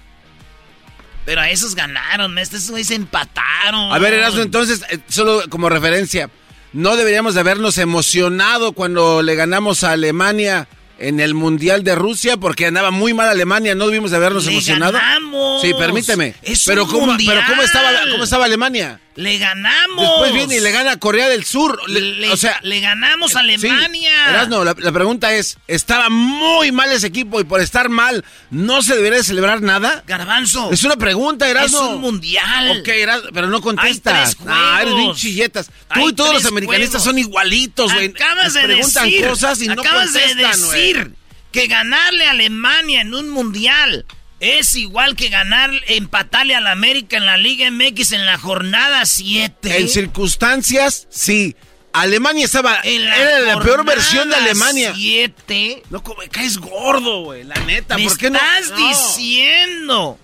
Pero 1.24 1.41
a 1.41 1.51
esos 1.51 1.74
ganaron, 1.74 2.39
estos 2.39 2.70
güeyes 2.70 2.91
empataron. 2.91 3.93
A 3.93 3.99
ver, 3.99 4.15
Erasmo, 4.15 4.43
entonces, 4.43 4.82
eh, 4.91 4.99
solo 5.09 5.43
como 5.49 5.69
referencia, 5.69 6.31
¿no 6.73 6.97
deberíamos 6.97 7.35
de 7.35 7.41
habernos 7.41 7.78
emocionado 7.78 8.73
cuando 8.73 9.23
le 9.23 9.35
ganamos 9.35 9.85
a 9.85 9.93
Alemania 9.93 10.69
en 10.99 11.20
el 11.20 11.35
Mundial 11.35 11.82
de 11.82 11.95
Rusia? 11.95 12.36
Porque 12.36 12.66
andaba 12.66 12.91
muy 12.91 13.15
mal 13.15 13.28
Alemania, 13.28 13.74
¿no 13.74 13.86
debimos 13.86 14.11
de 14.11 14.19
habernos 14.19 14.45
le 14.45 14.53
emocionado? 14.53 14.93
Ganamos. 14.93 15.62
Sí, 15.62 15.73
permíteme. 15.78 16.35
Es 16.43 16.65
pero, 16.66 16.85
un 16.85 16.91
¿cómo, 16.91 17.07
mundial. 17.07 17.36
pero 17.36 17.49
¿cómo 17.49 17.62
estaba, 17.62 17.91
cómo 18.12 18.24
estaba 18.24 18.45
Alemania? 18.45 19.01
Le 19.16 19.39
ganamos. 19.39 20.01
Después 20.01 20.32
viene 20.32 20.57
y 20.57 20.61
le 20.61 20.73
gana 20.73 20.93
a 20.93 20.97
Corea 20.99 21.28
del 21.28 21.45
Sur. 21.45 21.81
Le, 21.89 22.31
o 22.31 22.36
sea, 22.36 22.59
le 22.62 22.81
ganamos 22.81 23.36
a 23.36 23.41
Alemania. 23.41 24.11
Sí, 24.11 24.31
Erasno, 24.31 24.65
la, 24.65 24.74
la, 24.77 24.93
pregunta 24.93 25.32
es, 25.35 25.59
¿estaba 25.69 26.09
muy 26.09 26.73
mal 26.73 26.91
ese 26.91 27.07
equipo 27.07 27.41
y 27.41 27.45
por 27.45 27.61
estar 27.61 27.89
mal 27.89 28.24
no 28.51 28.82
se 28.82 28.97
debería 28.97 29.19
de 29.19 29.24
celebrar 29.24 29.62
nada? 29.62 30.03
Garbanzo. 30.07 30.70
Es 30.73 30.82
una 30.82 30.97
pregunta, 30.97 31.49
Erasno. 31.49 31.78
Es 31.78 31.95
un 31.95 32.01
mundial. 32.01 32.78
Ok, 32.78 32.89
Erasno, 32.89 33.31
pero 33.32 33.47
no 33.47 33.61
contestas. 33.61 34.36
Hay 34.41 34.47
ah, 34.49 34.78
eres 34.82 34.97
bien 34.97 35.15
chilletas. 35.15 35.70
Tú 35.93 36.09
y 36.09 36.12
todos 36.12 36.32
los 36.32 36.43
juegos. 36.43 36.53
americanistas 36.53 37.05
son 37.05 37.19
igualitos, 37.19 37.93
güey. 37.93 38.07
Acabas 38.07 38.55
de 38.55 38.62
preguntan 38.62 39.05
decir, 39.05 39.28
cosas 39.28 39.62
y 39.62 39.69
no 39.69 39.81
acabas 39.81 40.11
contestan, 40.11 40.36
de 40.36 40.45
decir 40.45 40.97
wey. 40.99 41.12
que 41.53 41.66
ganarle 41.69 42.27
a 42.27 42.32
Alemania 42.32 43.03
en 43.03 43.15
un 43.15 43.31
mundial 43.31 44.05
es 44.45 44.75
igual 44.77 45.16
que 45.16 45.29
ganar, 45.29 45.71
empatarle 45.89 46.55
a 46.55 46.61
la 46.61 46.73
América 46.73 47.16
en 47.16 47.27
la 47.27 47.37
Liga 47.37 47.71
MX 47.71 48.12
en 48.12 48.27
la 48.27 48.39
jornada 48.39 49.05
7. 49.07 49.79
En 49.79 49.89
circunstancias, 49.89 51.07
sí. 51.11 51.57
Alemania 51.93 52.45
estaba. 52.45 52.81
En 52.83 53.05
la 53.05 53.16
era 53.16 53.41
la 53.41 53.61
peor 53.61 53.85
versión 53.85 54.29
de 54.29 54.35
Alemania. 54.37 54.93
7. 54.97 55.83
No, 55.91 56.03
como 56.03 56.23
caes 56.31 56.59
gordo, 56.59 57.23
güey. 57.25 57.45
La 57.45 57.55
neta, 57.66 57.97
Me 57.97 58.05
¿por 58.05 58.19
qué 58.19 58.31
no? 58.31 58.37
estás 58.39 58.71
no? 58.71 58.89
diciendo 58.89 60.19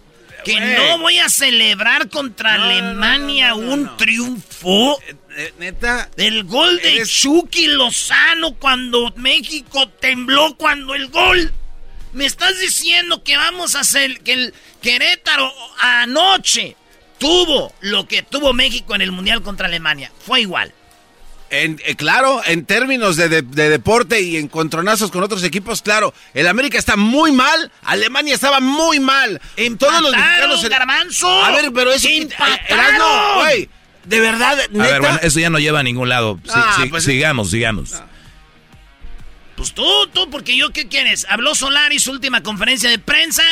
que 0.44 0.58
no 0.58 0.98
voy 0.98 1.18
a 1.18 1.28
celebrar 1.28 2.08
contra 2.08 2.56
No, 2.56 2.64
Alemania 2.64 3.50
no, 3.50 3.56
un 3.58 3.96
triunfo. 3.96 4.98
Eh, 5.36 5.52
neta. 5.60 6.10
El 6.16 6.42
gol 6.44 6.78
de 6.80 6.96
Eres- 6.96 7.08
Chucky 7.08 7.66
Lozano 7.68 8.54
cuando 8.54 9.12
México 9.16 9.88
tembló 10.00 10.56
cuando 10.56 10.94
el 10.96 11.06
gol. 11.08 11.52
Me 12.12 12.26
estás 12.26 12.58
diciendo 12.58 13.22
que 13.22 13.36
vamos 13.36 13.76
a 13.76 13.80
hacer 13.80 14.20
que 14.20 14.32
el 14.32 14.54
Querétaro 14.82 15.52
anoche 15.78 16.76
tuvo 17.18 17.72
lo 17.80 18.06
que 18.08 18.22
tuvo 18.22 18.52
México 18.52 18.94
en 18.94 19.00
el 19.02 19.12
Mundial 19.12 19.42
contra 19.42 19.66
Alemania. 19.66 20.10
Fue 20.26 20.40
igual. 20.40 20.72
En, 21.50 21.80
eh, 21.84 21.96
claro, 21.96 22.40
en 22.46 22.64
términos 22.64 23.16
de, 23.16 23.28
de- 23.28 23.42
de 23.42 23.68
deporte 23.68 24.20
y 24.20 24.36
encontronazos 24.36 25.10
con 25.10 25.22
otros 25.24 25.42
equipos, 25.42 25.82
claro. 25.82 26.14
El 26.32 26.46
América 26.46 26.78
está 26.78 26.96
muy 26.96 27.32
mal, 27.32 27.72
Alemania 27.82 28.34
estaba 28.34 28.60
muy 28.60 29.00
mal. 29.00 29.40
En 29.56 29.76
todos 29.76 30.00
los 30.00 30.12
mexicanos. 30.12 30.68
Garbanzo. 30.68 31.44
A 31.44 31.50
ver, 31.50 31.72
pero 31.72 31.92
eso. 31.92 32.08
Empataron. 32.08 32.58
Erasmo, 32.68 33.34
güey. 33.40 33.68
De 34.04 34.20
verdad, 34.20 34.56
neta. 34.70 34.84
A 34.84 34.90
ver, 34.92 35.00
bueno, 35.00 35.18
eso 35.22 35.40
ya 35.40 35.50
no 35.50 35.58
lleva 35.58 35.80
a 35.80 35.82
ningún 35.82 36.08
lado. 36.08 36.38
Sí, 36.44 36.50
Ah, 36.54 36.78
sí, 36.80 36.88
pues- 36.88 37.04
sigamos, 37.04 37.50
sigamos. 37.50 37.94
Pues 39.60 39.74
tú, 39.74 39.84
tú, 40.14 40.30
porque 40.30 40.56
yo, 40.56 40.70
¿qué 40.70 40.88
quieres? 40.88 41.26
Habló 41.28 41.54
Solari 41.54 41.98
su 41.98 42.12
última 42.12 42.42
conferencia 42.42 42.88
de 42.88 42.98
prensa. 42.98 43.42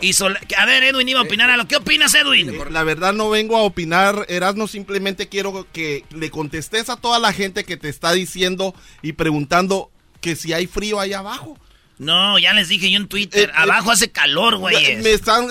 Y 0.00 0.12
Sol- 0.12 0.38
a 0.56 0.64
ver, 0.64 0.84
Edwin 0.84 1.08
iba 1.08 1.18
a 1.18 1.24
opinar 1.24 1.50
a 1.50 1.56
lo. 1.56 1.66
¿Qué 1.66 1.74
opinas, 1.74 2.14
Edwin? 2.14 2.56
La 2.70 2.84
verdad 2.84 3.12
no 3.12 3.30
vengo 3.30 3.56
a 3.56 3.62
opinar, 3.62 4.26
Erasmo, 4.28 4.68
simplemente 4.68 5.28
quiero 5.28 5.66
que 5.72 6.04
le 6.10 6.30
contestes 6.30 6.88
a 6.88 6.98
toda 6.98 7.18
la 7.18 7.32
gente 7.32 7.64
que 7.64 7.76
te 7.76 7.88
está 7.88 8.12
diciendo 8.12 8.76
y 9.02 9.14
preguntando 9.14 9.90
que 10.20 10.36
si 10.36 10.52
hay 10.52 10.68
frío 10.68 11.00
ahí 11.00 11.14
abajo. 11.14 11.58
No, 11.98 12.38
ya 12.38 12.52
les 12.52 12.68
dije 12.68 12.88
yo 12.88 12.98
en 12.98 13.08
Twitter. 13.08 13.48
Eh, 13.48 13.52
Abajo 13.56 13.90
eh, 13.90 13.94
hace 13.94 14.12
calor, 14.12 14.58
güey. 14.58 14.98
Me 14.98 15.10
están... 15.14 15.48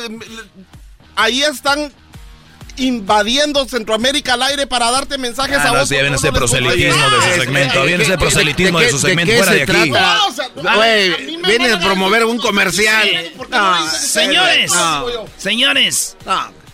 ahí 1.17 1.41
están 1.43 1.91
invadiendo 2.77 3.65
Centroamérica 3.65 4.33
al 4.33 4.43
aire 4.43 4.67
para 4.67 4.91
darte 4.91 5.17
mensajes 5.17 5.57
Ah, 5.57 5.63
a 5.69 5.71
no, 5.71 5.79
vos. 5.79 5.89
sí, 5.89 5.95
viene 5.95 6.09
los 6.11 6.21
proselitismo 6.21 7.09
de 7.09 7.21
su 7.33 7.39
segmento. 7.39 7.83
Eh, 7.83 7.87
Viene 7.87 8.03
eh, 8.03 8.05
ese 8.05 8.13
eh, 8.13 8.17
proselitismo 8.17 8.79
de 8.79 8.89
su 8.89 8.99
segmento. 8.99 9.33
Fuera 9.35 9.51
de 9.51 9.61
aquí. 9.63 9.71
trata? 9.71 10.15
No, 10.17 10.27
o 10.27 10.31
sea, 10.31 10.45
a- 10.45 11.47
viene 11.47 11.71
a 11.71 11.79
promover 11.79 12.25
un 12.25 12.37
comercial. 12.37 13.07
sí, 13.07 13.31
porque 13.37 13.55
No, 13.55 13.75
no 13.77 13.83
dices 13.83 14.01
Señores, 14.11 14.71
señores, 15.37 16.17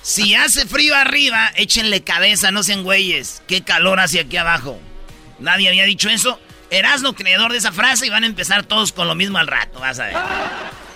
si 0.01 0.33
hace 0.35 0.65
frío 0.65 0.95
arriba, 0.95 1.51
échenle 1.55 2.03
cabeza, 2.03 2.51
no 2.51 2.63
sean 2.63 2.83
güeyes. 2.83 3.41
Qué 3.47 3.61
calor 3.61 3.99
hace 3.99 4.19
aquí 4.21 4.37
abajo. 4.37 4.79
Nadie 5.39 5.69
había 5.69 5.85
dicho 5.85 6.09
eso. 6.09 6.39
Erasno, 6.71 7.13
creador 7.13 7.51
de 7.51 7.57
esa 7.57 7.71
frase, 7.73 8.07
y 8.07 8.09
van 8.09 8.23
a 8.23 8.27
empezar 8.27 8.63
todos 8.63 8.93
con 8.93 9.07
lo 9.07 9.13
mismo 9.13 9.37
al 9.37 9.47
rato, 9.47 9.79
vas 9.79 9.99
a 9.99 10.05
ver. 10.05 10.15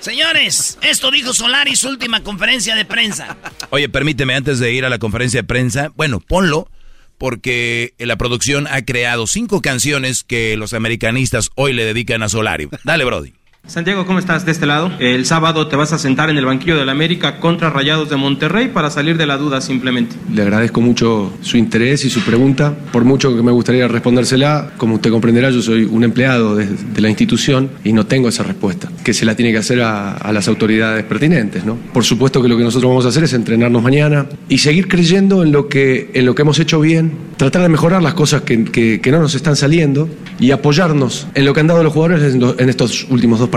Señores, 0.05 0.77
esto 0.83 1.09
dijo 1.09 1.33
Solari 1.33 1.75
su 1.75 1.89
última 1.89 2.21
conferencia 2.21 2.75
de 2.75 2.85
prensa. 2.85 3.37
Oye, 3.71 3.89
permíteme 3.89 4.35
antes 4.35 4.59
de 4.59 4.71
ir 4.71 4.85
a 4.85 4.89
la 4.89 4.99
conferencia 4.99 5.39
de 5.39 5.47
prensa, 5.47 5.91
bueno, 5.95 6.19
ponlo, 6.19 6.69
porque 7.17 7.95
la 7.97 8.15
producción 8.15 8.67
ha 8.67 8.85
creado 8.85 9.25
cinco 9.25 9.63
canciones 9.63 10.23
que 10.23 10.57
los 10.57 10.73
americanistas 10.73 11.49
hoy 11.55 11.73
le 11.73 11.85
dedican 11.85 12.21
a 12.21 12.29
Solari. 12.29 12.69
Dale, 12.83 13.03
Brody. 13.03 13.33
Santiago, 13.67 14.05
¿cómo 14.05 14.19
estás 14.19 14.45
de 14.45 14.51
este 14.51 14.67
lado? 14.67 14.91
El 14.99 15.25
sábado 15.25 15.67
te 15.67 15.75
vas 15.75 15.91
a 15.91 15.97
sentar 15.97 16.29
en 16.29 16.37
el 16.37 16.45
banquillo 16.45 16.77
del 16.77 16.87
América 16.87 17.39
contra 17.39 17.71
Rayados 17.71 18.11
de 18.11 18.15
Monterrey 18.15 18.67
para 18.67 18.91
salir 18.91 19.17
de 19.17 19.25
la 19.25 19.37
duda 19.37 19.59
simplemente. 19.59 20.15
Le 20.31 20.43
agradezco 20.43 20.81
mucho 20.81 21.33
su 21.41 21.57
interés 21.57 22.05
y 22.05 22.11
su 22.11 22.21
pregunta. 22.21 22.75
Por 22.93 23.05
mucho 23.05 23.35
que 23.35 23.41
me 23.41 23.51
gustaría 23.51 23.87
respondérsela, 23.87 24.71
como 24.77 24.95
usted 24.95 25.09
comprenderá, 25.09 25.49
yo 25.49 25.63
soy 25.63 25.83
un 25.85 26.03
empleado 26.03 26.55
de, 26.55 26.67
de 26.67 27.01
la 27.01 27.09
institución 27.09 27.71
y 27.83 27.91
no 27.91 28.05
tengo 28.05 28.29
esa 28.29 28.43
respuesta, 28.43 28.87
que 29.03 29.15
se 29.15 29.25
la 29.25 29.35
tiene 29.35 29.51
que 29.51 29.57
hacer 29.57 29.81
a, 29.81 30.11
a 30.13 30.31
las 30.31 30.47
autoridades 30.47 31.03
pertinentes. 31.03 31.65
¿no? 31.65 31.75
Por 31.91 32.03
supuesto 32.05 32.43
que 32.43 32.47
lo 32.47 32.57
que 32.57 32.63
nosotros 32.63 32.87
vamos 32.87 33.05
a 33.05 33.09
hacer 33.09 33.23
es 33.23 33.33
entrenarnos 33.33 33.81
mañana 33.81 34.27
y 34.47 34.59
seguir 34.59 34.87
creyendo 34.87 35.41
en 35.43 35.51
lo 35.51 35.67
que, 35.69 36.11
en 36.13 36.27
lo 36.27 36.35
que 36.35 36.43
hemos 36.43 36.59
hecho 36.59 36.79
bien, 36.79 37.13
tratar 37.35 37.63
de 37.63 37.69
mejorar 37.69 38.03
las 38.03 38.13
cosas 38.13 38.43
que, 38.43 38.63
que- 38.65 39.01
que 39.01 39.11
no 39.11 39.19
nos 39.19 39.33
están 39.33 39.55
saliendo 39.55 40.07
y 40.39 40.51
apoyarnos 40.51 41.27
en 41.33 41.45
lo 41.45 41.53
que 41.53 41.61
han 41.61 41.67
dado 41.67 41.83
los 41.83 41.91
jugadores 41.91 42.31
en, 42.31 42.39
lo- 42.39 42.57
en 42.59 42.69
estos 42.69 43.07
últimos 43.09 43.39
dos 43.39 43.49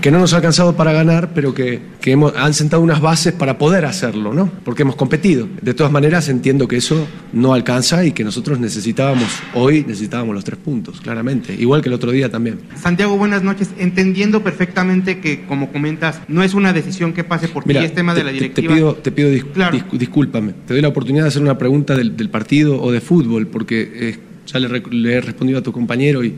que 0.00 0.10
no 0.10 0.18
nos 0.18 0.32
ha 0.32 0.36
alcanzado 0.36 0.76
para 0.76 0.92
ganar, 0.92 1.32
pero 1.34 1.54
que, 1.54 1.80
que 2.00 2.12
hemos, 2.12 2.34
han 2.36 2.52
sentado 2.54 2.82
unas 2.82 3.00
bases 3.00 3.32
para 3.32 3.58
poder 3.58 3.84
hacerlo, 3.84 4.34
¿no? 4.34 4.50
Porque 4.64 4.82
hemos 4.82 4.96
competido. 4.96 5.48
De 5.62 5.74
todas 5.74 5.90
maneras, 5.92 6.28
entiendo 6.28 6.68
que 6.68 6.76
eso 6.76 7.06
no 7.32 7.54
alcanza 7.54 8.04
y 8.04 8.12
que 8.12 8.22
nosotros 8.24 8.58
necesitábamos, 8.60 9.28
hoy 9.54 9.84
necesitábamos 9.86 10.34
los 10.34 10.44
tres 10.44 10.58
puntos, 10.58 11.00
claramente, 11.00 11.54
igual 11.54 11.80
que 11.82 11.88
el 11.88 11.94
otro 11.94 12.10
día 12.10 12.30
también. 12.30 12.58
Santiago, 12.80 13.16
buenas 13.16 13.42
noches. 13.42 13.70
Entendiendo 13.78 14.42
perfectamente 14.42 15.20
que, 15.20 15.44
como 15.46 15.72
comentas, 15.72 16.20
no 16.28 16.42
es 16.42 16.54
una 16.54 16.72
decisión 16.72 17.12
que 17.12 17.24
pase 17.24 17.48
por 17.48 17.64
ti, 17.64 17.76
es 17.76 17.94
tema 17.94 18.14
de 18.14 18.20
te, 18.20 18.24
la 18.26 18.32
directiva. 18.32 18.68
te 18.68 18.74
pido, 18.74 18.94
te 18.96 19.12
pido 19.12 19.30
dis- 19.30 19.44
dis- 19.54 19.98
discúlpame. 19.98 20.52
Te 20.66 20.74
doy 20.74 20.82
la 20.82 20.88
oportunidad 20.88 21.24
de 21.24 21.28
hacer 21.28 21.42
una 21.42 21.56
pregunta 21.58 21.96
del, 21.96 22.16
del 22.16 22.28
partido 22.30 22.80
o 22.82 22.92
de 22.92 23.00
fútbol, 23.00 23.46
porque 23.46 23.90
eh, 23.94 24.18
ya 24.46 24.58
le 24.60 25.14
he 25.14 25.20
respondido 25.22 25.58
a 25.58 25.62
tu 25.62 25.72
compañero 25.72 26.22
y 26.22 26.34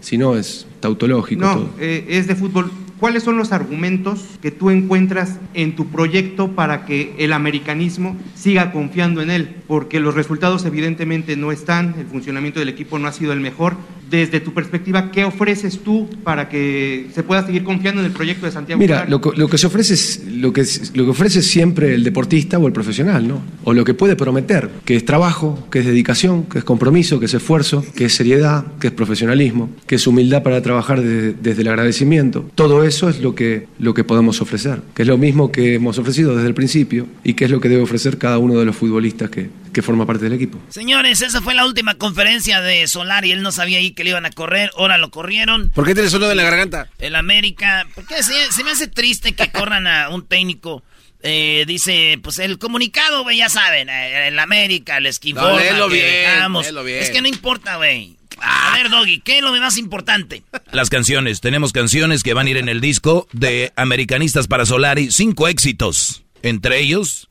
si 0.00 0.16
no 0.16 0.36
es 0.36 0.66
tautológico 0.80 1.42
todo. 1.42 1.54
No, 1.56 1.70
eh, 1.78 2.06
es 2.08 2.26
de 2.26 2.34
fútbol. 2.34 2.70
¿Cuáles 2.98 3.22
son 3.22 3.36
los 3.36 3.52
argumentos 3.52 4.24
que 4.42 4.50
tú 4.50 4.70
encuentras 4.70 5.38
en 5.54 5.76
tu 5.76 5.86
proyecto 5.86 6.48
para 6.56 6.84
que 6.84 7.14
el 7.18 7.32
americanismo 7.32 8.16
siga 8.34 8.72
confiando 8.72 9.22
en 9.22 9.30
él? 9.30 9.54
Porque 9.68 10.00
los 10.00 10.16
resultados 10.16 10.64
evidentemente 10.64 11.36
no 11.36 11.52
están, 11.52 11.94
el 11.96 12.06
funcionamiento 12.06 12.58
del 12.58 12.68
equipo 12.68 12.98
no 12.98 13.06
ha 13.06 13.12
sido 13.12 13.32
el 13.32 13.38
mejor. 13.38 13.76
Desde 14.10 14.40
tu 14.40 14.54
perspectiva, 14.54 15.10
¿qué 15.10 15.24
ofreces 15.24 15.80
tú 15.80 16.08
para 16.24 16.48
que 16.48 17.08
se 17.14 17.22
pueda 17.22 17.44
seguir 17.44 17.62
confiando 17.64 18.00
en 18.00 18.06
el 18.06 18.12
proyecto 18.12 18.46
de 18.46 18.52
Santiago? 18.52 18.78
Mira, 18.80 19.04
lo 19.08 19.20
que, 19.20 19.30
lo 19.36 19.48
que 19.48 19.58
se 19.58 19.66
ofrece 19.66 19.94
es 19.94 20.22
lo 20.30 20.52
que, 20.52 20.62
es- 20.62 20.92
lo 20.96 21.04
que 21.04 21.10
ofrece 21.10 21.42
siempre 21.42 21.94
el 21.94 22.04
deportista 22.04 22.58
o 22.58 22.66
el 22.66 22.72
profesional, 22.72 23.26
¿no? 23.28 23.42
O 23.64 23.72
lo 23.74 23.84
que 23.84 23.94
puede 23.94 24.16
prometer, 24.16 24.70
que 24.84 24.96
es 24.96 25.04
trabajo, 25.04 25.66
que 25.70 25.80
es 25.80 25.86
dedicación, 25.86 26.44
que 26.44 26.58
es 26.58 26.64
compromiso, 26.64 27.20
que 27.20 27.26
es 27.26 27.34
esfuerzo, 27.34 27.84
que 27.94 28.06
es 28.06 28.14
seriedad, 28.14 28.64
que 28.80 28.86
es 28.86 28.92
profesionalismo, 28.92 29.68
que 29.86 29.96
es 29.96 30.06
humildad 30.06 30.42
para 30.42 30.62
trabajar 30.62 31.00
desde, 31.02 31.34
desde 31.34 31.62
el 31.62 31.68
agradecimiento. 31.68 32.46
Todo 32.54 32.84
eso 32.84 33.08
es 33.08 33.20
lo 33.20 33.34
que, 33.34 33.66
lo 33.78 33.94
que 33.94 34.04
podemos 34.04 34.40
ofrecer, 34.40 34.80
que 34.94 35.02
es 35.02 35.08
lo 35.08 35.18
mismo 35.18 35.52
que 35.52 35.74
hemos 35.74 35.98
ofrecido 35.98 36.34
desde 36.34 36.48
el 36.48 36.54
principio 36.54 37.06
y 37.24 37.34
que 37.34 37.44
es 37.44 37.50
lo 37.50 37.60
que 37.60 37.68
debe 37.68 37.82
ofrecer 37.82 38.16
cada 38.18 38.38
uno 38.38 38.58
de 38.58 38.64
los 38.64 38.76
futbolistas 38.76 39.28
que, 39.30 39.48
que 39.72 39.82
forma 39.82 40.06
parte 40.06 40.24
del 40.24 40.34
equipo. 40.34 40.58
Señores, 40.68 41.22
esa 41.22 41.40
fue 41.40 41.54
la 41.54 41.66
última 41.66 41.94
conferencia 41.94 42.60
de 42.60 42.86
Solari. 42.86 43.32
Él 43.32 43.42
no 43.42 43.52
sabía 43.52 43.78
ahí 43.78 43.92
que 43.92 44.04
le 44.04 44.10
iban 44.10 44.26
a 44.26 44.30
correr, 44.30 44.70
ahora 44.76 44.98
lo 44.98 45.10
corrieron. 45.10 45.70
¿Por 45.70 45.86
qué 45.86 45.94
tienes 45.94 46.14
uno 46.14 46.28
de 46.28 46.34
la 46.34 46.42
garganta? 46.42 46.88
El 46.98 47.14
América. 47.14 47.86
Porque 47.94 48.22
se, 48.22 48.52
se 48.52 48.64
me 48.64 48.70
hace 48.70 48.88
triste 48.88 49.32
que 49.32 49.50
corran 49.50 49.86
a 49.86 50.08
un 50.10 50.26
técnico. 50.26 50.82
Eh, 51.22 51.64
dice, 51.66 52.18
pues 52.22 52.38
el 52.38 52.58
comunicado, 52.58 53.24
güey, 53.24 53.38
ya 53.38 53.48
saben, 53.48 53.88
eh, 53.88 54.28
el 54.28 54.38
América, 54.38 55.00
les 55.00 55.18
informa, 55.24 55.60
no, 55.76 55.88
bien, 55.88 56.52
bien. 56.84 57.02
Es 57.02 57.10
que 57.10 57.20
no 57.20 57.26
importa, 57.26 57.76
güey. 57.76 58.16
A 58.40 58.76
ver, 58.76 58.88
Doggy, 58.88 59.20
¿qué 59.20 59.38
es 59.38 59.42
lo 59.42 59.52
más 59.52 59.78
importante? 59.78 60.44
Las 60.70 60.90
canciones. 60.90 61.40
Tenemos 61.40 61.72
canciones 61.72 62.22
que 62.22 62.34
van 62.34 62.46
a 62.46 62.50
ir 62.50 62.56
en 62.56 62.68
el 62.68 62.80
disco 62.80 63.26
de 63.32 63.72
Americanistas 63.74 64.46
para 64.46 64.64
Solari. 64.64 65.10
Cinco 65.10 65.48
éxitos. 65.48 66.22
Entre 66.42 66.78
ellos... 66.78 67.26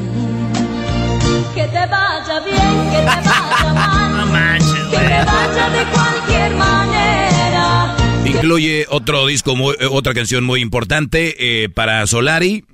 Que 1.71 1.77
te 1.79 1.85
vaya 1.87 2.39
bien, 2.39 2.91
que 2.91 2.97
te 2.97 3.05
vaya 3.05 3.73
mal. 3.73 4.17
No 4.17 4.25
manches, 4.27 4.73
Que 4.89 4.97
te 4.97 5.23
vaya 5.23 5.69
de 5.69 5.85
cualquier 5.91 6.55
manera. 6.55 7.95
Incluye 8.25 8.85
otro 8.89 9.25
disco, 9.27 9.55
muy, 9.55 9.75
eh, 9.79 9.87
otra 9.89 10.13
canción 10.13 10.43
muy 10.43 10.61
importante 10.61 11.63
eh, 11.63 11.69
para 11.69 12.05
Solari. 12.07 12.65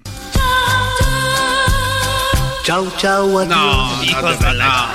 Chau, 2.63 2.89
chau, 2.97 3.39
adiós. 3.39 3.49
No, 3.57 4.03
hijos 4.05 4.39
de 4.39 4.53
la... 4.53 4.89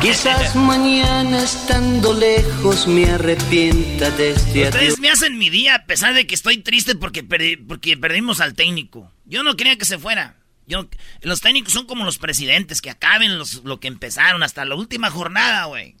Quizás 0.00 0.54
mañana 0.56 1.42
estando 1.42 2.12
lejos 2.14 2.86
me 2.86 3.06
arrepienta 3.10 4.10
de 4.10 4.30
este 4.32 4.64
Ustedes 4.64 4.74
adiós. 4.74 4.98
me 5.00 5.10
hacen 5.10 5.38
mi 5.38 5.48
día 5.50 5.74
a 5.76 5.84
pesar 5.86 6.14
de 6.14 6.26
que 6.26 6.34
estoy 6.34 6.58
triste 6.58 6.94
porque, 6.94 7.26
perdi- 7.26 7.58
porque 7.66 7.96
perdimos 7.96 8.40
al 8.40 8.54
técnico. 8.54 9.10
Yo 9.26 9.42
no 9.42 9.56
quería 9.56 9.76
que 9.76 9.84
se 9.84 9.98
fuera. 9.98 10.36
Yo, 10.66 10.88
los 11.22 11.40
técnicos 11.40 11.72
son 11.72 11.86
como 11.86 12.04
los 12.04 12.18
presidentes, 12.18 12.80
que 12.80 12.90
acaben 12.90 13.38
los, 13.38 13.64
lo 13.64 13.80
que 13.80 13.88
empezaron 13.88 14.42
hasta 14.42 14.64
la 14.64 14.74
última 14.74 15.10
jornada, 15.10 15.64
güey. 15.66 15.96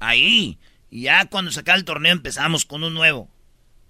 Ahí. 0.00 0.58
Y 0.90 1.02
ya 1.02 1.26
cuando 1.26 1.50
se 1.52 1.60
acabe 1.60 1.78
el 1.78 1.84
torneo 1.84 2.12
empezamos 2.12 2.64
con 2.64 2.82
un 2.82 2.94
nuevo. 2.94 3.30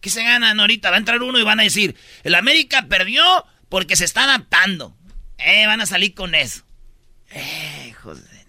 ¿Qué 0.00 0.10
se 0.10 0.22
ganan 0.22 0.60
ahorita? 0.60 0.90
Va 0.90 0.96
a 0.96 0.98
entrar 0.98 1.22
uno 1.22 1.38
y 1.38 1.44
van 1.44 1.60
a 1.60 1.64
decir, 1.64 1.96
el 2.24 2.34
América 2.34 2.86
perdió 2.88 3.22
porque 3.68 3.96
se 3.96 4.04
está 4.04 4.24
adaptando. 4.24 4.96
Eh, 5.38 5.66
van 5.66 5.80
a 5.80 5.86
salir 5.86 6.14
con 6.14 6.34
eso. 6.34 6.62
Eh, 7.30 7.94
de- 8.04 8.46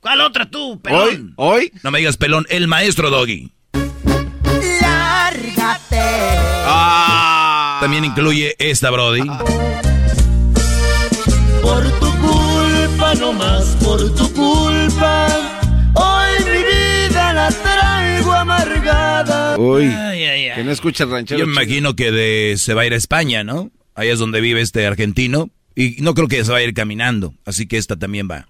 ¿Cuál 0.00 0.20
otra 0.20 0.48
tú, 0.50 0.80
pelón? 0.80 1.34
Hoy, 1.36 1.72
no 1.82 1.90
me 1.90 1.98
digas 1.98 2.16
pelón, 2.16 2.46
el 2.50 2.68
maestro 2.68 3.10
Doggy. 3.10 3.52
Lárgate. 4.80 6.02
También 7.80 8.04
incluye 8.04 8.54
esta, 8.58 8.90
Brody. 8.90 9.22
Por 11.68 11.84
tu 12.00 12.10
culpa, 12.20 13.14
no 13.16 13.32
más 13.32 13.64
por 13.84 14.14
tu 14.14 14.32
culpa. 14.32 15.26
Hoy 15.94 16.44
mi 16.44 16.58
vida 16.64 17.32
la 17.32 17.48
traigo 17.50 18.32
amargada. 18.32 19.58
Uy, 19.58 19.84
Ay, 19.84 20.24
ay, 20.24 20.48
ay. 20.48 20.54
que 20.56 20.64
no 20.64 20.70
escucha 20.72 21.04
el 21.04 21.10
ranchero. 21.10 21.40
Yo 21.40 21.46
me 21.46 21.52
imagino 21.52 21.94
que 21.94 22.10
de, 22.10 22.54
se 22.56 22.72
va 22.74 22.82
a 22.82 22.86
ir 22.86 22.92
a 22.92 22.96
España, 22.96 23.44
¿no? 23.44 23.70
Ahí 23.94 24.08
es 24.08 24.18
donde 24.18 24.40
vive 24.40 24.60
este 24.60 24.86
argentino. 24.86 25.50
Y 25.74 25.96
no 26.00 26.14
creo 26.14 26.26
que 26.26 26.44
se 26.44 26.50
va 26.50 26.58
a 26.58 26.62
ir 26.62 26.74
caminando. 26.74 27.34
Así 27.44 27.66
que 27.68 27.76
esta 27.76 27.96
también 27.96 28.28
va. 28.30 28.48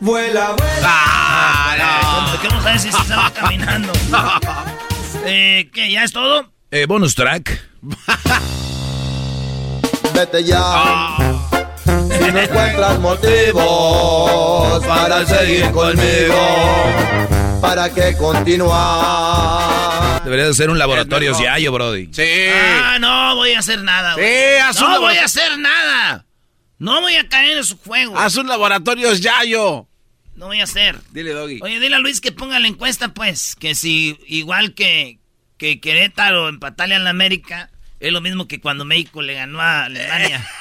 Vuela, 0.00 0.54
vuela. 0.56 0.82
Ah, 0.84 2.36
¿Cómo, 2.40 2.50
cómo 2.50 2.62
sabes 2.62 2.82
si 2.82 2.92
se 2.92 2.98
estaba 2.98 3.30
caminando? 3.32 3.92
Eh, 5.24 5.68
¿Qué? 5.72 5.90
¿Ya 5.90 6.04
es 6.04 6.12
todo? 6.12 6.52
Eh, 6.70 6.84
bonus 6.86 7.14
track. 7.14 7.58
Vete 10.14 10.44
ya. 10.44 11.16
Si 12.10 12.32
no 12.32 12.38
encuentras 12.38 12.98
motivos 13.00 14.84
para 14.86 15.26
seguir 15.26 15.70
conmigo, 15.72 17.58
¿para 17.60 17.92
qué 17.92 18.16
continuar? 18.16 20.22
Debería 20.24 20.46
de 20.46 20.54
ser 20.54 20.70
un 20.70 20.78
laboratorio 20.78 21.38
Yayo, 21.38 21.72
Brody. 21.72 22.08
Sí. 22.12 22.22
Ah, 22.52 22.98
no 23.00 23.36
voy 23.36 23.52
a 23.52 23.58
hacer 23.60 23.82
nada. 23.82 24.14
güey. 24.14 24.26
Sí, 24.26 24.60
haz 24.62 24.80
un 24.80 24.90
no 24.90 25.00
voy 25.00 25.16
a 25.16 25.24
hacer 25.24 25.58
nada. 25.58 26.24
No 26.78 27.00
voy 27.00 27.14
a 27.16 27.28
caer 27.28 27.58
en 27.58 27.64
su 27.64 27.76
juego. 27.78 28.16
Haz 28.18 28.36
un 28.36 28.46
laboratorio 28.48 29.12
Yayo. 29.14 29.86
No 30.36 30.46
voy 30.46 30.60
a 30.60 30.64
hacer. 30.64 30.96
Dile, 31.10 31.32
Doggy. 31.32 31.58
Oye, 31.62 31.80
dile 31.80 31.96
a 31.96 31.98
Luis 31.98 32.20
que 32.20 32.30
ponga 32.30 32.58
la 32.60 32.68
encuesta, 32.68 33.08
pues. 33.08 33.56
Que 33.56 33.74
si 33.74 34.18
igual 34.26 34.74
que, 34.74 35.18
que 35.56 35.80
Querétaro 35.80 36.48
empatarle 36.48 36.94
a 36.94 37.00
la 37.00 37.10
América, 37.10 37.70
es 38.00 38.12
lo 38.12 38.20
mismo 38.20 38.46
que 38.48 38.60
cuando 38.60 38.84
México 38.84 39.22
le 39.22 39.34
ganó 39.34 39.60
a 39.60 39.84
Alemania. 39.84 40.46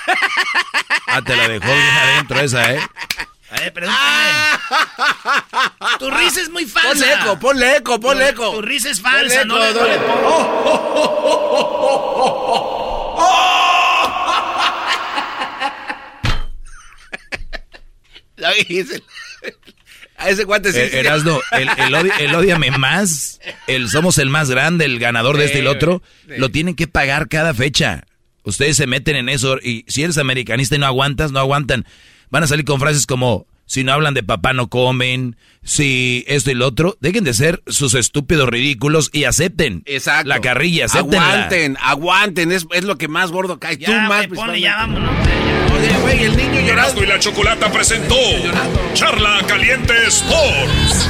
Ah, 1.10 1.22
te 1.22 1.36
la 1.38 1.48
dejó 1.48 1.66
bien 1.66 1.80
adentro 1.90 2.40
esa, 2.42 2.74
¿eh? 2.74 2.80
A 3.50 3.56
ver, 3.62 3.72
pregúntame. 3.74 4.30
Tu 6.00 6.12
risa 6.12 6.42
es 6.42 6.50
muy 6.50 6.66
falsa. 6.66 6.90
Ponle 6.90 7.14
eco, 7.14 7.40
ponle 7.40 7.76
eco, 7.78 8.00
ponle 8.00 8.30
eco. 8.30 8.52
Tu 8.52 8.62
risa 8.62 8.90
es 8.90 9.02
falsa, 9.02 9.46
no 9.46 9.58
le- 9.58 9.74
no 9.74 9.84
le 9.88 9.98
A 20.18 20.30
ese 20.30 20.44
guante 20.45 20.72
sí. 20.72 20.80
Eh, 20.80 20.99
Erasno, 20.99 21.39
el, 21.52 21.69
el, 21.69 21.94
odi- 21.94 22.11
el 22.19 22.34
odiame 22.35 22.72
más, 22.72 23.39
el 23.68 23.88
somos 23.89 24.18
el 24.18 24.30
más 24.30 24.49
grande, 24.49 24.85
el 24.85 24.98
ganador 24.99 25.38
de 25.38 25.45
este 25.45 25.60
y 25.60 25.61
el 25.61 25.68
otro, 25.68 26.02
Sí. 26.27 26.34
lo 26.38 26.49
tienen 26.49 26.76
que 26.76 26.88
pagar 26.88 27.27
cada 27.30 27.53
fecha. 27.53 28.03
Ustedes 28.44 28.77
se 28.77 28.88
meten 28.88 29.15
en 29.15 29.30
eso 29.30 29.57
y 29.61 29.85
si 29.88 30.03
eres 30.03 30.18
americanista 30.18 30.76
y 30.76 30.80
no 30.80 30.85
aguantas, 30.88 31.31
no 31.31 31.39
aguantan. 31.39 31.85
Van 32.30 32.44
a 32.44 32.48
salir 32.48 32.65
con 32.65 32.80
frases 32.80 33.06
como, 33.06 33.45
si 33.68 33.84
no 33.84 33.94
hablan 33.94 34.15
de 34.15 34.23
papá 34.23 34.53
no 34.53 34.68
comen, 34.69 35.35
si 35.64 36.23
esto 36.27 36.49
y 36.49 36.56
lo 36.56 36.65
otro, 36.65 36.98
dejen 37.02 37.23
de 37.23 37.34
ser 37.34 37.61
sus 37.68 37.94
estúpidos 37.94 38.49
ridículos 38.49 39.10
y 39.14 39.26
acepten 39.26 39.84
Exacto. 39.85 40.30
la 40.30 40.39
carrilla, 40.39 40.85
acepten. 40.85 41.19
Aguanten, 41.22 41.77
aguanten, 41.81 42.52
es, 42.52 42.65
es 42.73 42.84
lo 42.85 42.98
que 42.98 43.07
más 43.07 43.31
gordo 43.31 43.60
cae. 43.60 43.77
Tú 43.77 43.91
Ya, 43.91 44.07
más, 44.07 44.27
güey, 44.27 44.39
ponle, 44.39 44.61
ya 44.61 44.77
vámonos. 44.77 45.11
Oye, 45.77 45.99
güey, 46.02 46.23
el 46.23 46.38
niño 46.38 46.61
llorando. 46.61 47.03
Y 47.03 47.07
la 47.07 47.19
Chocolata 47.19 47.72
presentó 47.72 48.15
Charla 48.94 49.41
Caliente 49.48 49.94
Sports. 50.07 51.10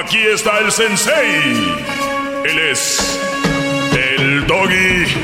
Aquí 0.00 0.18
está 0.18 0.58
el 0.60 0.70
sensei. 0.70 1.42
Él 2.44 2.58
es 2.70 3.18
el 3.92 4.46
doggy. 4.46 5.04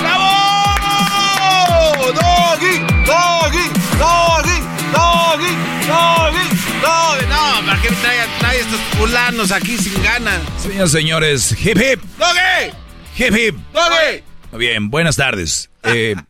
¡Bravo! 0.00 2.12
¡Doggy! 2.12 2.78
¡Doggy! 3.04 3.68
¡Doggy! 3.98 4.60
¡Doggy! 4.92 5.52
¡Doggy! 5.88 6.46
¡Doggy! 6.80 7.26
No, 7.26 7.66
¿para 7.66 7.82
qué 7.82 7.88
trae, 7.88 8.26
trae 8.38 8.60
estos 8.60 8.78
fulanos 8.96 9.50
aquí 9.50 9.76
sin 9.76 10.00
ganas? 10.02 10.40
Señoras 10.62 10.90
y 10.90 10.92
señores, 10.92 11.52
hip 11.64 11.76
hip, 11.76 12.00
¡Doggy! 12.18 12.70
hip 13.18 13.34
hip. 13.36 13.56
¡Doggy! 13.72 14.22
Muy 14.52 14.60
Bien, 14.60 14.88
buenas 14.90 15.16
tardes. 15.16 15.68
Eh, 15.82 16.14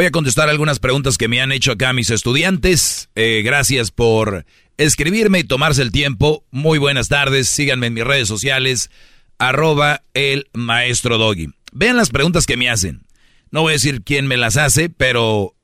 voy 0.00 0.06
a 0.06 0.10
contestar 0.12 0.48
algunas 0.48 0.78
preguntas 0.78 1.18
que 1.18 1.28
me 1.28 1.42
han 1.42 1.52
hecho 1.52 1.72
acá 1.72 1.92
mis 1.92 2.08
estudiantes. 2.08 3.10
Eh, 3.16 3.42
gracias 3.44 3.90
por 3.90 4.46
escribirme 4.78 5.40
y 5.40 5.44
tomarse 5.44 5.82
el 5.82 5.92
tiempo. 5.92 6.42
Muy 6.50 6.78
buenas 6.78 7.08
tardes. 7.08 7.50
Síganme 7.50 7.88
en 7.88 7.92
mis 7.92 8.04
redes 8.04 8.26
sociales, 8.26 8.90
arroba 9.36 10.02
el 10.14 10.48
maestro 10.54 11.18
Doggy. 11.18 11.48
Vean 11.72 11.98
las 11.98 12.08
preguntas 12.08 12.46
que 12.46 12.56
me 12.56 12.70
hacen. 12.70 13.02
No 13.50 13.60
voy 13.60 13.72
a 13.72 13.74
decir 13.74 14.02
quién 14.02 14.26
me 14.26 14.38
las 14.38 14.56
hace, 14.56 14.88
pero 14.88 15.54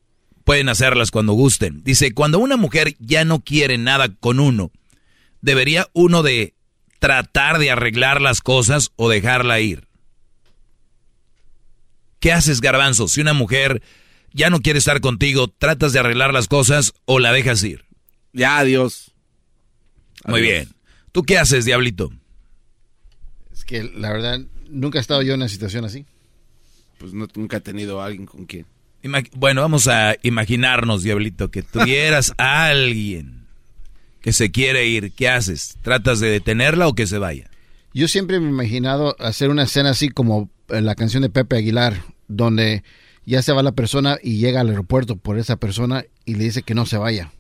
pueden 0.45 0.69
hacerlas 0.69 1.11
cuando 1.11 1.33
gusten. 1.33 1.83
Dice, 1.83 2.13
cuando 2.13 2.39
una 2.39 2.59
mujer 2.59 2.95
ya 2.99 3.25
no 3.25 3.41
quiere 3.41 3.79
nada 3.79 4.15
con 4.21 4.39
uno, 4.39 4.71
¿debería 5.41 5.89
uno 5.95 6.23
de 6.23 6.53
tratar 6.99 7.59
de 7.59 7.71
arreglar 7.71 8.21
las 8.21 8.43
cosas 8.43 8.93
o 8.97 9.09
dejarla 9.09 9.61
ir? 9.61 9.89
¿Qué 12.21 12.35
haces, 12.35 12.61
garbanzo? 12.61 13.09
Si 13.09 13.23
una 13.23 13.33
mujer 13.33 13.81
ya 14.37 14.51
no 14.51 14.61
quiere 14.61 14.79
estar 14.79 15.01
contigo, 15.01 15.49
¿tratas 15.49 15.93
de 15.93 15.99
arreglar 15.99 16.33
las 16.33 16.47
cosas 16.47 16.93
o 17.07 17.19
la 17.19 17.33
dejas 17.33 17.65
ir? 17.65 17.85
Ya, 18.33 18.59
adiós. 18.59 19.13
Muy 20.27 20.41
Adiós. 20.41 20.53
bien. 20.53 20.69
¿Tú 21.13 21.23
qué 21.23 21.39
haces, 21.39 21.65
diablito? 21.65 22.13
Es 23.53 23.65
que 23.65 23.83
la 23.83 24.13
verdad, 24.13 24.41
nunca 24.69 24.99
he 24.99 25.01
estado 25.01 25.23
yo 25.23 25.33
en 25.33 25.41
una 25.41 25.49
situación 25.49 25.85
así. 25.87 26.05
Pues 26.99 27.15
no, 27.15 27.27
nunca 27.35 27.57
he 27.59 27.61
tenido 27.61 28.01
a 28.03 28.07
alguien 28.07 28.27
con 28.27 28.45
quien. 28.45 28.67
bueno, 29.35 29.63
vamos 29.63 29.89
a 29.89 30.17
imaginarnos, 30.23 31.03
Diablito, 31.03 31.51
que 31.51 31.63
tuvieras 31.63 32.35
a 32.39 32.67
alguien 32.69 33.47
que 34.21 34.33
se 34.33 34.51
quiere 34.51 34.87
ir. 34.87 35.13
¿Qué 35.13 35.29
haces? 35.29 35.79
¿Tratas 35.83 36.21
de 36.21 36.29
detenerla 36.29 36.89
o 36.89 36.95
que 36.95 37.07
se 37.07 37.19
vaya? 37.19 37.49
Yo 37.95 38.09
siempre 38.09 38.41
me 38.41 38.47
he 38.47 38.51
imaginado 38.51 39.17
hacer 39.19 39.49
una 39.49 39.63
escena 39.63 39.91
así 39.91 40.11
como 40.11 40.51
la 40.69 40.95
canción 40.95 41.23
de 41.23 41.31
Pepe 41.31 41.57
Aguilar, 41.57 42.03
donde 42.29 42.83
ya 43.27 43.43
se 43.43 43.53
va 43.53 43.63
la 43.63 43.73
persona 43.73 44.19
y 44.23 44.39
llega 44.39 44.61
al 44.61 44.69
aeropuerto 44.69 45.17
por 45.17 45.39
esa 45.39 45.57
persona 45.57 46.05
y 46.25 46.37
le 46.37 46.45
dice 46.45 46.63
que 46.63 46.75
no 46.75 46.87
se 46.87 46.97
vaya. 46.97 47.33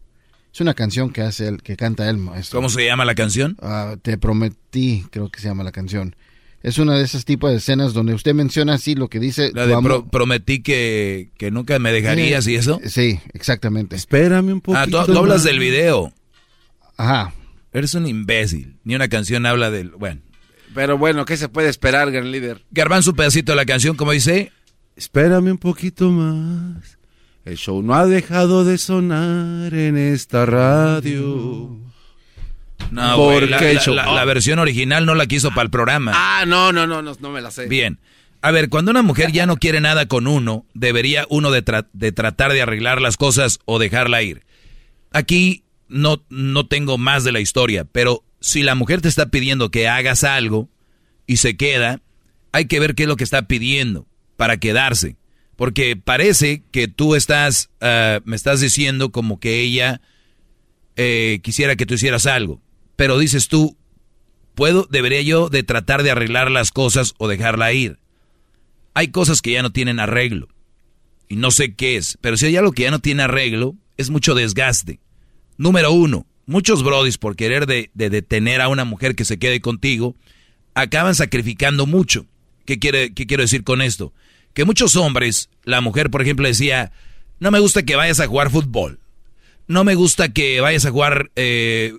Es 0.52 0.60
una 0.60 0.74
canción 0.74 1.10
que 1.10 1.20
hace 1.20 1.48
él, 1.48 1.62
que 1.62 1.76
canta 1.76 2.08
él, 2.08 2.16
maestro. 2.16 2.58
¿Cómo 2.58 2.68
se 2.68 2.84
llama 2.84 3.04
la 3.04 3.14
canción? 3.14 3.56
Ah, 3.60 3.96
te 4.00 4.18
prometí, 4.18 5.04
creo 5.10 5.28
que 5.30 5.40
se 5.40 5.48
llama 5.48 5.64
la 5.64 5.72
canción. 5.72 6.16
Es 6.62 6.78
una 6.78 6.94
de 6.94 7.04
esas 7.04 7.24
tipos 7.24 7.50
de 7.50 7.58
escenas 7.58 7.92
donde 7.92 8.14
usted 8.14 8.34
menciona 8.34 8.74
así 8.74 8.94
lo 8.94 9.08
que 9.08 9.20
dice. 9.20 9.52
La 9.54 9.66
de 9.66 9.76
prometí 10.10 10.62
que, 10.62 11.30
nunca 11.52 11.78
me 11.78 11.92
dejarías 11.92 12.46
y 12.48 12.56
eso. 12.56 12.80
Sí, 12.86 13.20
exactamente. 13.34 13.94
Espérame 13.94 14.52
un 14.52 14.60
poco. 14.60 14.78
Ah, 14.78 14.86
tú, 14.86 14.98
hablas 14.98 15.44
del 15.44 15.58
video. 15.58 16.12
Ajá. 16.96 17.32
Eres 17.72 17.94
un 17.94 18.06
imbécil. 18.06 18.78
Ni 18.82 18.94
una 18.96 19.08
canción 19.08 19.46
habla 19.46 19.70
del. 19.70 19.90
Bueno. 19.90 20.22
Pero 20.74 20.98
bueno, 20.98 21.24
¿qué 21.24 21.36
se 21.36 21.48
puede 21.48 21.68
esperar, 21.68 22.10
gran 22.10 22.32
líder? 22.32 22.64
Garbanzo, 22.70 23.10
un 23.10 23.16
pedacito 23.16 23.52
de 23.52 23.56
la 23.56 23.66
canción, 23.66 23.94
como 23.94 24.12
dice. 24.12 24.50
Espérame 24.96 25.52
un 25.52 25.58
poquito 25.58 26.10
más. 26.10 26.98
El 27.44 27.56
show 27.58 27.82
no 27.82 27.94
ha 27.94 28.06
dejado 28.06 28.64
de 28.64 28.78
sonar 28.78 29.72
en 29.74 29.96
esta 29.96 30.46
radio. 30.46 31.76
No, 32.90 33.16
güey, 33.18 33.46
la, 33.46 34.24
versión 34.24 34.58
original 34.58 35.04
no 35.04 35.14
la 35.14 35.26
quiso 35.26 35.50
para 35.50 35.62
el 35.62 35.70
programa. 35.70 36.12
Ah, 36.14 36.44
no, 36.46 36.72
no, 36.72 36.86
no, 36.86 37.02
no, 37.02 37.30
me 37.30 37.40
la 37.42 37.50
sé. 37.50 37.66
Bien. 37.66 37.98
A 38.40 38.50
ver, 38.52 38.68
cuando 38.68 38.90
una 38.90 39.02
mujer 39.02 39.32
ya 39.32 39.46
no 39.46 39.56
quiere 39.56 39.80
nada 39.80 40.06
con 40.06 40.26
uno, 40.26 40.64
debería 40.72 41.26
uno 41.28 41.50
de, 41.50 41.62
de 41.92 42.12
tratar 42.12 42.52
de 42.52 42.62
arreglar 42.62 43.00
las 43.00 43.16
cosas 43.16 43.58
o 43.64 43.78
dejarla 43.78 44.22
ir. 44.22 44.44
Aquí 45.12 45.62
no, 45.88 46.22
no 46.30 46.66
tengo 46.66 46.96
más 46.96 47.22
de 47.22 47.32
la 47.32 47.40
historia, 47.40 47.84
pero 47.84 48.24
si 48.40 48.62
la 48.62 48.74
mujer 48.74 49.02
te 49.02 49.08
está 49.08 49.26
pidiendo 49.26 49.70
que 49.70 49.88
hagas 49.88 50.24
algo 50.24 50.68
y 51.26 51.36
se 51.36 51.56
queda, 51.56 52.00
hay 52.52 52.66
que 52.66 52.80
ver 52.80 52.94
qué 52.94 53.02
es 53.02 53.08
lo 53.08 53.16
que 53.16 53.24
está 53.24 53.42
pidiendo 53.42 54.06
para 54.36 54.58
quedarse. 54.58 55.16
Porque 55.56 55.96
parece 55.96 56.62
que 56.70 56.86
tú 56.88 57.14
estás, 57.14 57.70
ah, 57.80 58.20
me 58.24 58.36
estás 58.36 58.60
diciendo 58.60 59.10
como 59.10 59.40
que 59.40 59.60
ella 59.60 60.00
eh, 60.96 61.40
quisiera 61.42 61.76
que 61.76 61.86
tú 61.86 61.94
hicieras 61.94 62.26
algo. 62.26 62.60
Pero 62.96 63.18
dices 63.18 63.48
tú, 63.48 63.76
¿puedo, 64.54 64.86
debería 64.90 65.22
yo 65.22 65.48
de 65.48 65.62
tratar 65.62 66.02
de 66.02 66.10
arreglar 66.10 66.50
las 66.50 66.72
cosas 66.72 67.14
o 67.18 67.28
dejarla 67.28 67.72
ir? 67.72 67.98
Hay 68.94 69.08
cosas 69.08 69.42
que 69.42 69.52
ya 69.52 69.62
no 69.62 69.72
tienen 69.72 70.00
arreglo. 70.00 70.48
Y 71.28 71.36
no 71.36 71.50
sé 71.50 71.74
qué 71.74 71.96
es. 71.96 72.18
Pero 72.20 72.36
si 72.36 72.46
hay 72.46 72.56
algo 72.56 72.72
que 72.72 72.82
ya 72.82 72.90
no 72.90 73.00
tiene 73.00 73.22
arreglo, 73.22 73.74
es 73.96 74.10
mucho 74.10 74.34
desgaste. 74.34 75.00
Número 75.58 75.90
uno, 75.92 76.26
muchos 76.46 76.82
brodis 76.82 77.18
por 77.18 77.36
querer 77.36 77.66
de, 77.66 77.90
de 77.94 78.10
detener 78.10 78.60
a 78.60 78.68
una 78.68 78.84
mujer 78.84 79.14
que 79.14 79.24
se 79.24 79.38
quede 79.38 79.60
contigo, 79.60 80.16
acaban 80.74 81.14
sacrificando 81.14 81.86
mucho. 81.86 82.26
¿Qué, 82.64 82.78
quiere, 82.78 83.14
¿Qué 83.14 83.26
quiero 83.26 83.42
decir 83.42 83.64
con 83.64 83.80
esto? 83.80 84.12
Que 84.56 84.64
muchos 84.64 84.96
hombres, 84.96 85.50
la 85.64 85.82
mujer 85.82 86.10
por 86.10 86.22
ejemplo 86.22 86.48
decía, 86.48 86.90
no 87.40 87.50
me 87.50 87.60
gusta 87.60 87.82
que 87.82 87.94
vayas 87.94 88.20
a 88.20 88.26
jugar 88.26 88.50
fútbol, 88.50 89.00
no 89.66 89.84
me 89.84 89.94
gusta 89.94 90.30
que 90.30 90.62
vayas 90.62 90.86
a 90.86 90.90
jugar 90.90 91.30
eh, 91.36 91.92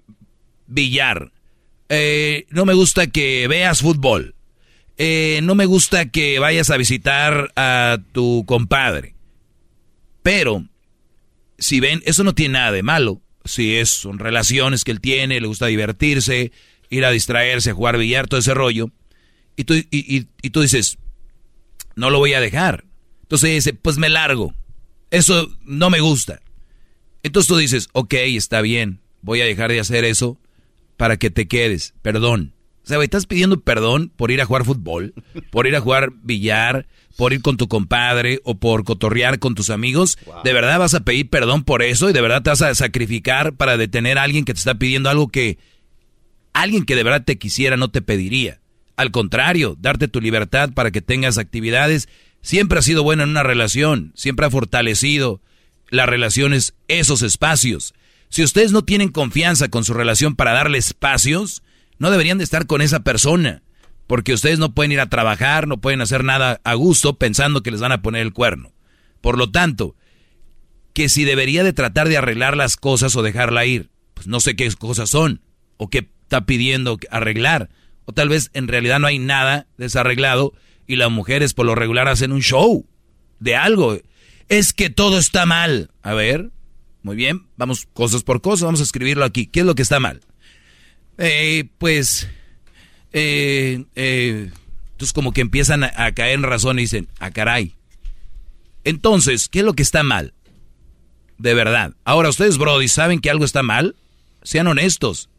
billar, 0.66 1.32
eh, 1.88 2.48
no 2.50 2.66
me 2.66 2.74
gusta 2.74 3.06
que 3.06 3.48
veas 3.48 3.82
fútbol, 3.82 4.34
eh, 4.98 5.40
no 5.44 5.54
me 5.54 5.68
gusta 5.68 6.08
que 6.10 6.40
vayas 6.40 6.72
a 6.72 6.78
visitar 6.78 7.54
a 7.56 8.00
tu 8.12 8.44
compadre. 8.48 9.14
Pero, 10.24 10.66
si 11.60 11.80
ven, 11.80 12.02
eso 12.08 12.24
no 12.24 12.34
tiene 12.34 12.54
nada 12.54 12.72
de 12.72 12.82
malo. 12.82 13.22
Si 13.46 13.76
es, 13.76 13.92
son 13.92 14.18
relaciones 14.18 14.84
que 14.84 14.92
él 14.92 15.00
tiene, 15.00 15.40
le 15.40 15.48
gusta 15.48 15.68
divertirse, 15.68 16.52
ir 16.90 17.06
a 17.06 17.12
distraerse, 17.12 17.70
a 17.70 17.76
jugar 17.76 18.00
billar, 18.00 18.28
todo 18.28 18.40
ese 18.40 18.56
rollo. 18.56 18.90
Y 19.56 19.66
tú, 19.66 19.76
y 19.92 20.50
tú 20.50 20.62
dices, 20.62 20.98
no 21.98 22.10
lo 22.10 22.20
voy 22.20 22.34
a 22.34 22.40
dejar. 22.40 22.86
Entonces 23.24 23.50
dice, 23.50 23.74
pues 23.74 23.98
me 23.98 24.08
largo. 24.08 24.54
Eso 25.12 25.50
no 25.66 25.90
me 25.90 26.00
gusta. 26.00 26.40
Entonces 27.24 27.50
tú 27.50 27.58
dices, 27.58 27.90
ok, 27.92 28.14
está 28.14 28.62
bien, 28.62 29.02
voy 29.22 29.42
a 29.42 29.46
dejar 29.46 29.72
de 29.72 29.82
hacer 29.82 30.06
eso 30.06 30.40
para 30.96 31.18
que 31.18 31.30
te 31.30 31.48
quedes. 31.48 31.94
Perdón. 32.02 32.54
O 32.84 32.88
sea, 32.88 33.04
estás 33.04 33.26
pidiendo 33.26 33.60
perdón 33.60 34.14
por 34.16 34.32
ir 34.32 34.40
a 34.40 34.46
jugar 34.46 34.64
fútbol, 34.64 35.14
por 35.52 35.68
ir 35.68 35.76
a 35.76 35.82
jugar 35.82 36.14
billar, 36.24 36.88
por 37.18 37.34
ir 37.34 37.42
con 37.42 37.58
tu 37.58 37.68
compadre 37.68 38.40
o 38.46 38.56
por 38.56 38.86
cotorrear 38.86 39.40
con 39.40 39.56
tus 39.56 39.70
amigos. 39.70 40.18
¿De 40.46 40.54
verdad 40.54 40.80
vas 40.80 40.94
a 40.94 41.02
pedir 41.02 41.30
perdón 41.30 41.66
por 41.66 41.82
eso 41.82 42.10
y 42.10 42.14
de 42.14 42.22
verdad 42.22 42.44
te 42.44 42.52
vas 42.52 42.62
a 42.62 42.74
sacrificar 42.76 43.56
para 43.56 43.76
detener 43.76 44.18
a 44.18 44.24
alguien 44.24 44.46
que 44.46 44.54
te 44.54 44.60
está 44.60 44.76
pidiendo 44.76 45.10
algo 45.10 45.28
que 45.28 45.58
alguien 46.54 46.86
que 46.86 46.96
de 46.96 47.04
verdad 47.04 47.26
te 47.26 47.38
quisiera 47.38 47.76
no 47.76 47.90
te 47.90 48.02
pediría? 48.02 48.62
Al 48.98 49.12
contrario, 49.12 49.78
darte 49.80 50.08
tu 50.08 50.20
libertad 50.20 50.72
para 50.74 50.92
que 50.92 51.02
tengas 51.02 51.38
actividades 51.38 52.10
siempre 52.42 52.80
ha 52.80 52.82
sido 52.82 53.04
bueno 53.04 53.24
en 53.24 53.30
una 53.30 53.44
relación, 53.44 54.12
siempre 54.16 54.46
ha 54.46 54.50
fortalecido 54.50 55.42
las 55.90 56.10
relaciones, 56.10 56.74
esos 56.88 57.22
espacios. 57.22 57.94
Si 58.30 58.44
ustedes 58.44 58.72
no 58.72 58.84
tienen 58.84 59.10
confianza 59.10 59.70
con 59.70 59.86
su 59.86 59.94
relación 59.94 60.36
para 60.36 60.52
darle 60.52 60.80
espacios, 60.80 61.62
no 62.00 62.12
deberían 62.12 62.40
de 62.40 62.44
estar 62.44 62.66
con 62.68 62.82
esa 62.82 63.02
persona, 63.02 63.62
porque 64.08 64.34
ustedes 64.34 64.60
no 64.60 64.74
pueden 64.74 64.92
ir 64.92 65.00
a 65.00 65.10
trabajar, 65.10 65.68
no 65.68 65.78
pueden 65.78 66.02
hacer 66.02 66.24
nada 66.24 66.60
a 66.64 66.74
gusto 66.74 67.18
pensando 67.18 67.62
que 67.62 67.72
les 67.72 67.80
van 67.80 67.92
a 67.92 68.02
poner 68.02 68.24
el 68.24 68.34
cuerno. 68.34 68.74
Por 69.22 69.38
lo 69.38 69.52
tanto, 69.52 69.96
que 70.94 71.10
si 71.10 71.24
debería 71.24 71.64
de 71.64 71.74
tratar 71.74 72.10
de 72.10 72.18
arreglar 72.18 72.58
las 72.58 72.78
cosas 72.78 73.16
o 73.16 73.22
dejarla 73.22 73.66
ir, 73.66 73.92
pues 74.16 74.26
no 74.26 74.40
sé 74.40 74.56
qué 74.56 74.70
cosas 74.74 75.12
son, 75.12 75.42
o 75.78 75.90
qué 75.90 76.10
está 76.24 76.46
pidiendo 76.46 76.98
arreglar. 77.12 77.70
O 78.08 78.14
tal 78.14 78.30
vez 78.30 78.50
en 78.54 78.70
realidad 78.70 79.00
no 79.00 79.08
hay 79.08 79.20
nada 79.20 79.68
desarreglado 79.78 80.54
y 80.88 80.96
las 80.96 81.12
mujeres 81.12 81.54
por 81.54 81.66
lo 81.66 81.76
regular 81.76 82.08
hacen 82.08 82.32
un 82.32 82.42
show 82.42 82.86
de 83.40 83.58
algo. 83.58 84.00
Es 84.48 84.72
que 84.72 84.90
todo 84.90 85.20
está 85.20 85.46
mal. 85.46 85.92
A 86.04 86.14
ver, 86.14 86.52
muy 87.04 87.18
bien, 87.18 87.48
vamos 87.58 87.86
cosas 87.92 88.24
por 88.24 88.42
cosas, 88.42 88.64
vamos 88.64 88.80
a 88.80 88.84
escribirlo 88.84 89.26
aquí. 89.26 89.46
¿Qué 89.46 89.60
es 89.60 89.66
lo 89.66 89.76
que 89.76 89.82
está 89.82 90.00
mal? 90.00 90.22
Eh, 91.18 91.66
pues, 91.78 92.30
eh, 93.12 93.84
eh, 93.96 94.52
entonces 94.92 95.12
como 95.12 95.34
que 95.34 95.42
empiezan 95.42 95.84
a, 95.84 95.92
a, 95.94 96.14
caer 96.14 96.36
en 96.36 96.44
razón 96.44 96.80
y 96.80 96.84
dicen, 96.84 97.10
ah, 97.20 97.32
caray. 97.32 97.76
Entonces, 98.86 99.50
¿qué 99.50 99.60
es 99.60 99.66
lo 99.66 99.74
que 99.74 99.84
está 99.84 100.04
mal? 100.04 100.34
De 101.38 101.54
verdad. 101.54 101.94
Ahora, 102.06 102.30
ustedes, 102.30 102.58
Brody, 102.58 102.88
¿saben 102.88 103.20
que 103.20 103.30
algo 103.30 103.44
está 103.44 103.64
mal? 103.64 103.98
Sean 104.44 104.68
honestos 104.68 105.30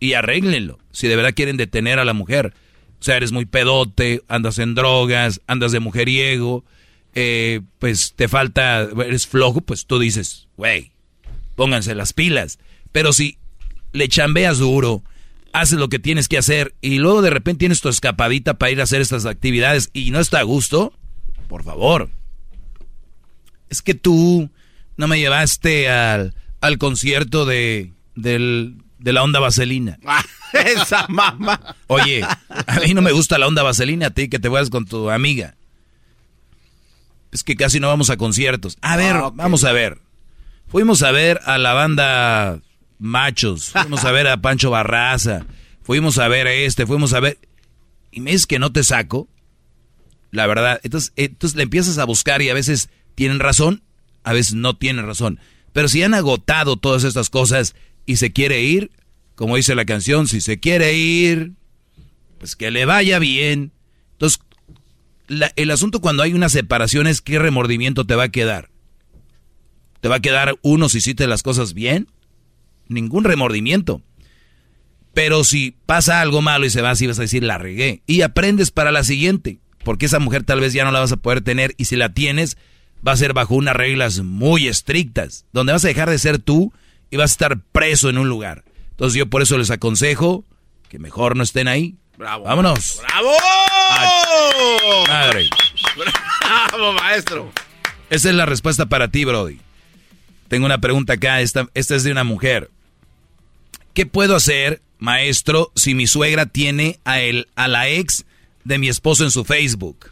y 0.00 0.14
arréglenlo 0.14 0.78
si 0.92 1.08
de 1.08 1.16
verdad 1.16 1.34
quieren 1.34 1.56
detener 1.56 1.98
a 1.98 2.04
la 2.04 2.12
mujer. 2.12 2.54
O 3.00 3.04
sea, 3.04 3.16
eres 3.16 3.32
muy 3.32 3.44
pedote, 3.44 4.22
andas 4.28 4.58
en 4.58 4.74
drogas, 4.74 5.40
andas 5.46 5.72
de 5.72 5.80
mujeriego, 5.80 6.64
eh, 7.14 7.60
pues 7.78 8.14
te 8.16 8.28
falta, 8.28 8.88
eres 9.04 9.26
flojo, 9.26 9.60
pues 9.60 9.86
tú 9.86 9.98
dices, 9.98 10.48
güey, 10.56 10.92
pónganse 11.54 11.94
las 11.94 12.12
pilas. 12.12 12.58
Pero 12.92 13.12
si 13.12 13.38
le 13.92 14.08
chambeas 14.08 14.58
duro, 14.58 15.02
haces 15.52 15.78
lo 15.78 15.88
que 15.88 15.98
tienes 15.98 16.28
que 16.28 16.38
hacer 16.38 16.74
y 16.80 16.98
luego 16.98 17.22
de 17.22 17.30
repente 17.30 17.60
tienes 17.60 17.80
tu 17.80 17.88
escapadita 17.88 18.54
para 18.54 18.72
ir 18.72 18.80
a 18.80 18.84
hacer 18.84 19.00
estas 19.00 19.26
actividades 19.26 19.90
y 19.92 20.10
no 20.10 20.20
está 20.20 20.40
a 20.40 20.44
gusto, 20.44 20.92
por 21.48 21.62
favor. 21.62 22.10
Es 23.68 23.82
que 23.82 23.94
tú 23.94 24.50
no 24.96 25.08
me 25.08 25.18
llevaste 25.18 25.88
al, 25.88 26.34
al 26.60 26.78
concierto 26.78 27.44
de, 27.44 27.92
del, 28.16 28.76
de 29.04 29.12
la 29.12 29.22
onda 29.22 29.38
vaselina. 29.38 29.98
Esa 30.52 31.06
mamá. 31.08 31.76
Oye, 31.88 32.22
a 32.22 32.80
mí 32.80 32.94
no 32.94 33.02
me 33.02 33.12
gusta 33.12 33.38
la 33.38 33.46
onda 33.46 33.62
vaselina, 33.62 34.06
a 34.06 34.10
ti 34.10 34.28
que 34.28 34.38
te 34.38 34.48
vayas 34.48 34.70
con 34.70 34.86
tu 34.86 35.10
amiga. 35.10 35.56
Es 37.30 37.44
que 37.44 37.54
casi 37.54 37.80
no 37.80 37.88
vamos 37.88 38.08
a 38.08 38.16
conciertos. 38.16 38.78
A 38.80 38.96
ver, 38.96 39.16
ah, 39.16 39.30
vamos 39.34 39.64
a 39.64 39.72
ver. 39.72 40.00
Fuimos 40.68 41.02
a 41.02 41.10
ver 41.10 41.40
a 41.44 41.58
la 41.58 41.74
banda 41.74 42.60
Machos, 42.98 43.70
fuimos 43.70 44.04
a 44.04 44.10
ver 44.10 44.26
a 44.26 44.38
Pancho 44.38 44.70
Barraza, 44.70 45.44
fuimos 45.82 46.18
a 46.18 46.26
ver 46.28 46.46
a 46.46 46.52
este, 46.52 46.86
fuimos 46.86 47.12
a 47.12 47.20
ver... 47.20 47.38
Y 48.10 48.20
me 48.20 48.30
dices 48.30 48.46
que 48.46 48.58
no 48.58 48.72
te 48.72 48.84
saco, 48.84 49.28
la 50.30 50.46
verdad. 50.46 50.80
Entonces, 50.82 51.12
entonces 51.16 51.56
le 51.56 51.64
empiezas 51.64 51.98
a 51.98 52.04
buscar 52.04 52.40
y 52.40 52.48
a 52.48 52.54
veces 52.54 52.88
tienen 53.14 53.38
razón, 53.38 53.82
a 54.22 54.32
veces 54.32 54.54
no 54.54 54.76
tienen 54.76 55.04
razón. 55.04 55.40
Pero 55.74 55.88
si 55.88 56.02
han 56.02 56.14
agotado 56.14 56.76
todas 56.76 57.04
estas 57.04 57.28
cosas 57.28 57.74
y 58.06 58.16
se 58.16 58.32
quiere 58.32 58.62
ir, 58.62 58.90
como 59.34 59.56
dice 59.56 59.74
la 59.74 59.84
canción, 59.84 60.28
si 60.28 60.40
se 60.40 60.60
quiere 60.60 60.96
ir, 60.96 61.52
pues 62.38 62.56
que 62.56 62.70
le 62.70 62.84
vaya 62.84 63.18
bien. 63.18 63.72
Entonces, 64.12 64.40
el 65.56 65.70
asunto 65.70 66.00
cuando 66.00 66.22
hay 66.22 66.34
una 66.34 66.48
separación 66.48 67.06
es 67.06 67.20
qué 67.20 67.38
remordimiento 67.38 68.06
te 68.06 68.14
va 68.14 68.24
a 68.24 68.28
quedar. 68.28 68.70
¿Te 70.00 70.08
va 70.08 70.16
a 70.16 70.20
quedar 70.20 70.56
uno 70.62 70.88
si 70.88 70.98
hiciste 70.98 71.26
las 71.26 71.42
cosas 71.42 71.72
bien? 71.72 72.08
Ningún 72.88 73.24
remordimiento. 73.24 74.02
Pero 75.14 75.44
si 75.44 75.76
pasa 75.86 76.20
algo 76.20 76.42
malo 76.42 76.66
y 76.66 76.70
se 76.70 76.82
va 76.82 76.90
así, 76.90 77.06
vas 77.06 77.18
a 77.18 77.22
decir, 77.22 77.42
la 77.42 77.56
regué. 77.56 78.02
Y 78.06 78.20
aprendes 78.20 78.70
para 78.70 78.92
la 78.92 79.04
siguiente. 79.04 79.60
Porque 79.82 80.06
esa 80.06 80.18
mujer 80.18 80.42
tal 80.42 80.60
vez 80.60 80.72
ya 80.72 80.84
no 80.84 80.90
la 80.90 81.00
vas 81.00 81.12
a 81.12 81.16
poder 81.16 81.40
tener. 81.40 81.74
Y 81.78 81.86
si 81.86 81.96
la 81.96 82.12
tienes, 82.12 82.58
va 83.06 83.12
a 83.12 83.16
ser 83.16 83.32
bajo 83.32 83.54
unas 83.54 83.76
reglas 83.76 84.20
muy 84.20 84.66
estrictas, 84.66 85.46
donde 85.52 85.72
vas 85.72 85.84
a 85.84 85.88
dejar 85.88 86.10
de 86.10 86.18
ser 86.18 86.38
tú 86.38 86.72
y 87.14 87.16
vas 87.16 87.30
a 87.30 87.34
estar 87.34 87.60
preso 87.70 88.10
en 88.10 88.18
un 88.18 88.28
lugar. 88.28 88.64
Entonces 88.90 89.16
yo 89.16 89.28
por 89.28 89.40
eso 89.40 89.56
les 89.56 89.70
aconsejo 89.70 90.44
que 90.88 90.98
mejor 90.98 91.36
no 91.36 91.44
estén 91.44 91.68
ahí. 91.68 91.94
Bravo. 92.18 92.42
Vámonos. 92.42 93.00
¡Bravo! 93.02 93.30
Madre. 95.06 95.48
¡Bravo, 96.40 96.92
maestro! 96.94 97.52
Esa 98.10 98.30
es 98.30 98.34
la 98.34 98.46
respuesta 98.46 98.86
para 98.86 99.06
ti, 99.06 99.24
Brody. 99.24 99.60
Tengo 100.48 100.66
una 100.66 100.78
pregunta 100.78 101.12
acá, 101.12 101.40
esta, 101.40 101.68
esta 101.74 101.94
es 101.94 102.02
de 102.02 102.10
una 102.10 102.24
mujer. 102.24 102.72
¿Qué 103.92 104.06
puedo 104.06 104.34
hacer, 104.34 104.82
maestro, 104.98 105.70
si 105.76 105.94
mi 105.94 106.08
suegra 106.08 106.46
tiene 106.46 106.98
a, 107.04 107.20
el, 107.20 107.46
a 107.54 107.68
la 107.68 107.88
ex 107.88 108.24
de 108.64 108.78
mi 108.78 108.88
esposo 108.88 109.22
en 109.22 109.30
su 109.30 109.44
Facebook? 109.44 110.10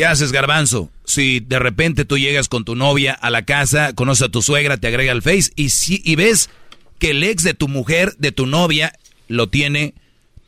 ¿Qué 0.00 0.06
haces, 0.06 0.32
garbanzo? 0.32 0.90
Si 1.04 1.40
de 1.40 1.58
repente 1.58 2.06
tú 2.06 2.16
llegas 2.16 2.48
con 2.48 2.64
tu 2.64 2.74
novia 2.74 3.12
a 3.12 3.28
la 3.28 3.44
casa, 3.44 3.92
conoces 3.92 4.28
a 4.28 4.30
tu 4.30 4.40
suegra, 4.40 4.78
te 4.78 4.86
agrega 4.86 5.12
al 5.12 5.20
Face 5.20 5.52
y, 5.56 5.68
si, 5.68 6.00
y 6.02 6.16
ves 6.16 6.48
que 6.98 7.10
el 7.10 7.22
ex 7.22 7.42
de 7.42 7.52
tu 7.52 7.68
mujer, 7.68 8.14
de 8.16 8.32
tu 8.32 8.46
novia, 8.46 8.94
lo 9.28 9.50
tiene 9.50 9.92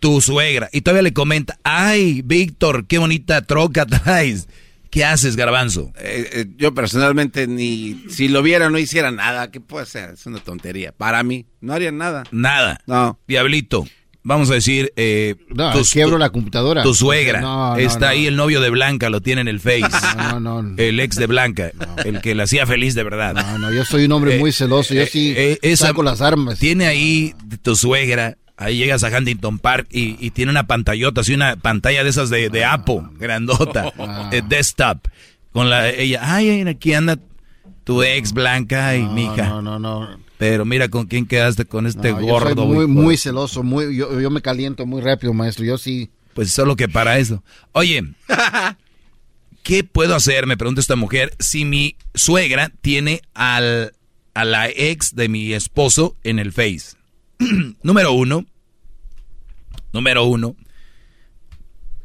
tu 0.00 0.22
suegra. 0.22 0.70
Y 0.72 0.80
todavía 0.80 1.02
le 1.02 1.12
comenta, 1.12 1.58
ay, 1.64 2.22
Víctor, 2.24 2.86
qué 2.86 2.96
bonita 2.96 3.42
troca 3.42 3.84
traes. 3.84 4.48
¿Qué 4.88 5.04
haces, 5.04 5.36
garbanzo? 5.36 5.92
Eh, 5.98 6.30
eh, 6.32 6.46
yo 6.56 6.72
personalmente 6.72 7.46
ni 7.46 8.06
si 8.08 8.28
lo 8.28 8.42
viera 8.42 8.70
no 8.70 8.78
hiciera 8.78 9.10
nada. 9.10 9.50
¿Qué 9.50 9.60
puede 9.60 9.84
ser? 9.84 10.14
Es 10.14 10.24
una 10.24 10.38
tontería. 10.38 10.92
Para 10.92 11.22
mí, 11.24 11.44
no 11.60 11.74
haría 11.74 11.92
nada. 11.92 12.24
Nada. 12.30 12.80
No. 12.86 13.18
Diablito, 13.28 13.86
vamos 14.24 14.50
a 14.50 14.54
decir, 14.54 14.92
eh, 14.96 15.36
No, 15.48 15.72
quiebro 15.90 16.18
la 16.18 16.30
computadora. 16.30 16.82
tu 16.82 16.94
suegra. 16.94 17.40
No, 17.40 17.70
no, 17.70 17.76
está 17.76 18.10
ahí 18.10 18.26
el 18.26 18.36
novio 18.36 18.60
de 18.60 18.70
Blanca, 18.70 19.10
lo 19.10 19.20
tiene 19.20 19.40
en 19.40 19.48
el 19.48 19.60
Face. 19.60 19.82
El 20.76 21.00
ex 21.00 21.16
de 21.16 21.26
Blanca, 21.26 21.70
el 22.04 22.20
que 22.20 22.34
la 22.34 22.44
hacía 22.44 22.66
feliz 22.66 22.94
de 22.94 23.02
verdad. 23.04 23.34
No, 23.34 23.58
no, 23.58 23.72
yo 23.72 23.84
soy 23.84 24.04
un 24.04 24.12
hombre 24.12 24.38
muy 24.38 24.52
celoso. 24.52 24.94
Yo 24.94 25.06
sí 25.06 25.34
esa- 25.62 25.88
saco 25.88 26.02
las 26.02 26.20
armas. 26.20 26.58
Tiene 26.58 26.86
ahí 26.86 27.34
tu 27.62 27.74
suegra, 27.76 28.36
ahí 28.56 28.76
llegas 28.78 29.02
a 29.04 29.08
Huntington 29.16 29.58
Park 29.58 29.88
y, 29.90 30.16
y 30.24 30.30
tiene 30.30 30.50
una 30.50 30.66
pantallota, 30.66 31.20
así 31.22 31.34
una 31.34 31.56
pantalla 31.56 32.04
de 32.04 32.10
esas 32.10 32.30
de, 32.30 32.48
de 32.48 32.64
Apple, 32.64 33.02
grandota, 33.18 33.92
eh, 34.32 34.42
desktop, 34.48 34.98
con 35.52 35.68
la 35.70 35.90
ella, 35.90 36.20
ay, 36.22 36.62
aquí 36.68 36.94
anda 36.94 37.18
tu 37.84 38.02
ex 38.02 38.32
Blanca 38.32 38.96
y 38.96 39.02
mi 39.02 39.24
hija. 39.24 39.48
No, 39.48 39.62
no, 39.62 39.78
no. 39.78 40.21
Pero 40.42 40.64
mira 40.64 40.88
con 40.88 41.06
quién 41.06 41.24
quedaste 41.24 41.66
con 41.66 41.86
este 41.86 42.10
No, 42.10 42.20
yo 42.20 42.26
gordo. 42.26 42.66
soy 42.66 42.88
muy 42.88 43.16
celoso. 43.16 43.62
Muy, 43.62 43.94
yo, 43.94 44.20
yo 44.20 44.28
me 44.28 44.42
caliento 44.42 44.86
muy 44.86 45.00
rápido, 45.00 45.32
maestro. 45.32 45.64
Yo 45.64 45.78
sí. 45.78 46.10
Pues 46.34 46.50
solo 46.50 46.74
que 46.74 46.88
para 46.88 47.16
eso. 47.20 47.44
Oye, 47.70 48.02
¿qué 49.62 49.84
puedo 49.84 50.16
hacer? 50.16 50.48
Me 50.48 50.56
pregunta 50.56 50.80
esta 50.80 50.96
mujer. 50.96 51.32
Si 51.38 51.64
mi 51.64 51.94
suegra 52.16 52.72
tiene 52.80 53.22
al, 53.34 53.92
a 54.34 54.44
la 54.44 54.68
ex 54.68 55.14
de 55.14 55.28
mi 55.28 55.52
esposo 55.52 56.16
en 56.24 56.40
el 56.40 56.50
Face. 56.50 56.96
número 57.84 58.10
uno. 58.12 58.44
Número 59.92 60.24
uno. 60.24 60.56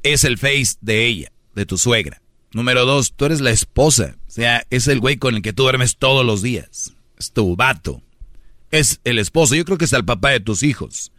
Es 0.04 0.24
el 0.26 0.38
Face 0.38 0.76
de 0.82 1.08
ella, 1.08 1.32
de 1.56 1.66
tu 1.66 1.80
suegra. 1.80 2.22
Número 2.54 2.86
dos, 2.86 3.14
tú 3.16 3.26
eres 3.26 3.42
la 3.42 3.50
esposa. 3.50 4.16
O 4.28 4.32
sea, 4.32 4.64
es 4.70 4.88
el 4.88 5.00
güey 5.00 5.18
con 5.18 5.34
el 5.34 5.42
que 5.42 5.54
tú 5.54 5.64
duermes 5.64 5.98
todos 5.98 6.24
los 6.24 6.44
días. 6.44 6.94
Es 7.18 7.32
tu 7.32 7.56
vato. 7.56 8.04
Es 8.72 9.00
el 9.04 9.20
esposo. 9.20 9.56
Yo 9.56 9.66
creo 9.66 9.78
que 9.78 9.86
es 9.86 9.94
el 9.94 10.06
papá 10.06 10.32
de 10.32 10.40
tus 10.40 10.64
hijos. 10.64 11.12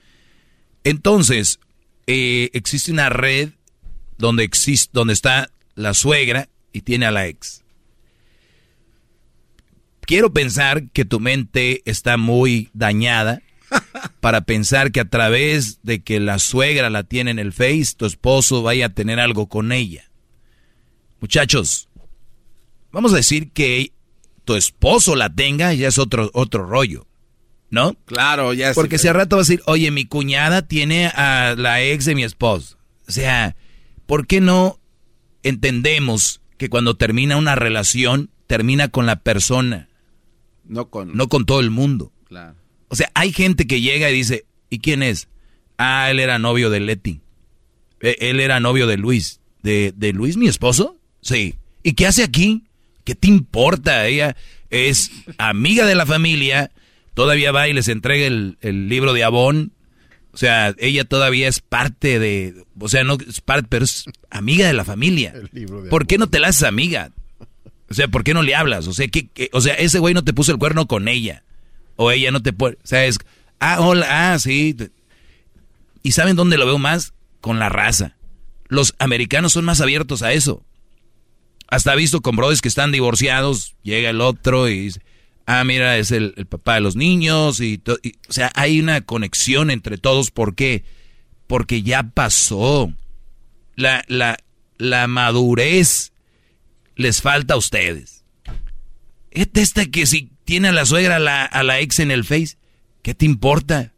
Entonces, 0.84 1.60
eh, 2.06 2.50
existe 2.52 2.92
una 2.92 3.08
red 3.08 3.50
donde, 4.16 4.44
existe, 4.44 4.90
donde 4.92 5.12
está 5.12 5.50
la 5.74 5.94
suegra 5.94 6.48
y 6.72 6.82
tiene 6.82 7.06
a 7.06 7.10
la 7.10 7.26
ex. 7.26 7.64
Quiero 10.02 10.32
pensar 10.32 10.90
que 10.90 11.04
tu 11.04 11.20
mente 11.20 11.82
está 11.84 12.16
muy 12.16 12.70
dañada 12.72 13.42
para 14.20 14.42
pensar 14.42 14.90
que 14.90 15.00
a 15.00 15.08
través 15.08 15.80
de 15.82 16.02
que 16.02 16.20
la 16.20 16.38
suegra 16.38 16.90
la 16.90 17.04
tiene 17.04 17.30
en 17.30 17.38
el 17.38 17.52
Face, 17.52 17.94
tu 17.96 18.06
esposo 18.06 18.62
vaya 18.62 18.86
a 18.86 18.94
tener 18.94 19.20
algo 19.20 19.48
con 19.48 19.72
ella. 19.72 20.10
Muchachos, 21.20 21.88
vamos 22.90 23.12
a 23.12 23.16
decir 23.16 23.50
que 23.52 23.92
tu 24.44 24.54
esposo 24.54 25.16
la 25.16 25.34
tenga, 25.34 25.74
ya 25.74 25.88
es 25.88 25.98
otro, 25.98 26.30
otro 26.32 26.64
rollo. 26.64 27.07
¿No? 27.70 27.94
Claro, 28.06 28.54
ya 28.54 28.72
Porque 28.72 28.96
si 28.98 29.08
al 29.08 29.14
rato 29.14 29.36
vas 29.36 29.48
a 29.48 29.52
decir, 29.52 29.62
oye, 29.66 29.90
mi 29.90 30.06
cuñada 30.06 30.62
tiene 30.62 31.06
a 31.08 31.54
la 31.56 31.82
ex 31.82 32.06
de 32.06 32.14
mi 32.14 32.24
esposo. 32.24 32.78
O 33.06 33.12
sea, 33.12 33.56
¿por 34.06 34.26
qué 34.26 34.40
no 34.40 34.78
entendemos 35.42 36.40
que 36.56 36.68
cuando 36.68 36.96
termina 36.96 37.36
una 37.36 37.54
relación, 37.54 38.30
termina 38.46 38.88
con 38.88 39.06
la 39.06 39.20
persona, 39.20 39.88
No 40.64 40.88
con. 40.88 41.14
no 41.16 41.28
con 41.28 41.44
todo 41.46 41.60
el 41.60 41.70
mundo? 41.70 42.12
Claro. 42.26 42.56
O 42.88 42.96
sea, 42.96 43.10
hay 43.14 43.32
gente 43.32 43.66
que 43.66 43.80
llega 43.80 44.10
y 44.10 44.14
dice, 44.14 44.46
¿y 44.70 44.78
quién 44.78 45.02
es? 45.02 45.28
Ah, 45.76 46.10
él 46.10 46.20
era 46.20 46.38
novio 46.38 46.70
de 46.70 46.80
Leti. 46.80 47.20
Eh, 48.00 48.16
Él 48.20 48.40
era 48.40 48.60
novio 48.60 48.86
de 48.86 48.96
Luis. 48.96 49.40
¿De, 49.62 49.92
¿De 49.96 50.12
Luis, 50.12 50.36
mi 50.36 50.46
esposo? 50.48 50.96
Sí. 51.20 51.56
¿Y 51.82 51.92
qué 51.94 52.06
hace 52.06 52.22
aquí? 52.22 52.64
¿Qué 53.04 53.14
te 53.14 53.26
importa? 53.28 54.06
Ella 54.06 54.36
es 54.70 55.10
amiga 55.36 55.84
de 55.84 55.94
la 55.96 56.06
familia, 56.06 56.70
todavía 57.18 57.50
va 57.50 57.66
y 57.66 57.72
les 57.72 57.88
entrega 57.88 58.28
el, 58.28 58.58
el 58.60 58.88
libro 58.88 59.12
de 59.12 59.24
Avon. 59.24 59.72
O 60.32 60.36
sea, 60.36 60.72
ella 60.78 61.02
todavía 61.02 61.48
es 61.48 61.58
parte 61.58 62.20
de... 62.20 62.54
O 62.78 62.88
sea, 62.88 63.02
no 63.02 63.18
es 63.28 63.40
parte, 63.40 63.66
pero 63.68 63.84
es 63.84 64.04
amiga 64.30 64.68
de 64.68 64.72
la 64.72 64.84
familia. 64.84 65.34
¿Por 65.90 66.06
qué 66.06 66.16
no 66.16 66.28
te 66.28 66.38
la 66.38 66.46
haces 66.46 66.62
amiga? 66.62 67.10
O 67.90 67.94
sea, 67.94 68.06
¿por 68.06 68.22
qué 68.22 68.34
no 68.34 68.42
le 68.44 68.54
hablas? 68.54 68.86
O 68.86 68.92
sea, 68.94 69.08
¿qué, 69.08 69.26
qué- 69.26 69.50
o 69.52 69.60
sea, 69.60 69.74
ese 69.74 69.98
güey 69.98 70.14
no 70.14 70.22
te 70.22 70.32
puso 70.32 70.52
el 70.52 70.58
cuerno 70.58 70.86
con 70.86 71.08
ella. 71.08 71.42
O 71.96 72.12
ella 72.12 72.30
no 72.30 72.40
te 72.40 72.52
puede... 72.52 72.76
O 72.76 72.86
sea, 72.86 73.04
es... 73.04 73.18
Ah, 73.58 73.80
hola, 73.80 74.32
ah, 74.32 74.38
sí. 74.38 74.76
¿Y 76.04 76.12
saben 76.12 76.36
dónde 76.36 76.56
lo 76.56 76.66
veo 76.66 76.78
más? 76.78 77.14
Con 77.40 77.58
la 77.58 77.68
raza. 77.68 78.14
Los 78.68 78.94
americanos 79.00 79.54
son 79.54 79.64
más 79.64 79.80
abiertos 79.80 80.22
a 80.22 80.32
eso. 80.34 80.64
Hasta 81.66 81.94
he 81.94 81.96
visto 81.96 82.20
con 82.20 82.36
brothers 82.36 82.60
que 82.60 82.68
están 82.68 82.92
divorciados, 82.92 83.74
llega 83.82 84.10
el 84.10 84.20
otro 84.20 84.68
y 84.68 84.78
dice, 84.78 85.00
ah, 85.48 85.64
mira, 85.64 85.96
es 85.96 86.12
el, 86.12 86.34
el 86.36 86.46
papá 86.46 86.74
de 86.74 86.82
los 86.82 86.94
niños. 86.94 87.60
Y, 87.60 87.82
o 87.86 88.32
sea, 88.32 88.52
hay 88.54 88.78
una 88.78 89.00
conexión 89.00 89.70
entre 89.70 89.96
todos. 89.96 90.30
¿Por 90.30 90.54
qué? 90.54 90.84
Porque 91.46 91.82
ya 91.82 92.02
pasó. 92.02 92.92
La, 93.74 94.04
la, 94.08 94.36
la 94.76 95.06
madurez 95.06 96.12
les 96.96 97.22
falta 97.22 97.54
a 97.54 97.56
ustedes. 97.56 98.24
Este 99.30 99.62
esta 99.62 99.86
que 99.86 100.06
si 100.06 100.30
tiene 100.44 100.68
a 100.68 100.72
la 100.72 100.84
suegra 100.84 101.16
a 101.16 101.20
la, 101.20 101.44
a 101.44 101.62
la 101.62 101.80
ex 101.80 101.98
en 102.00 102.10
el 102.10 102.24
face, 102.24 102.58
¿qué 103.02 103.14
te 103.14 103.24
importa? 103.24 103.92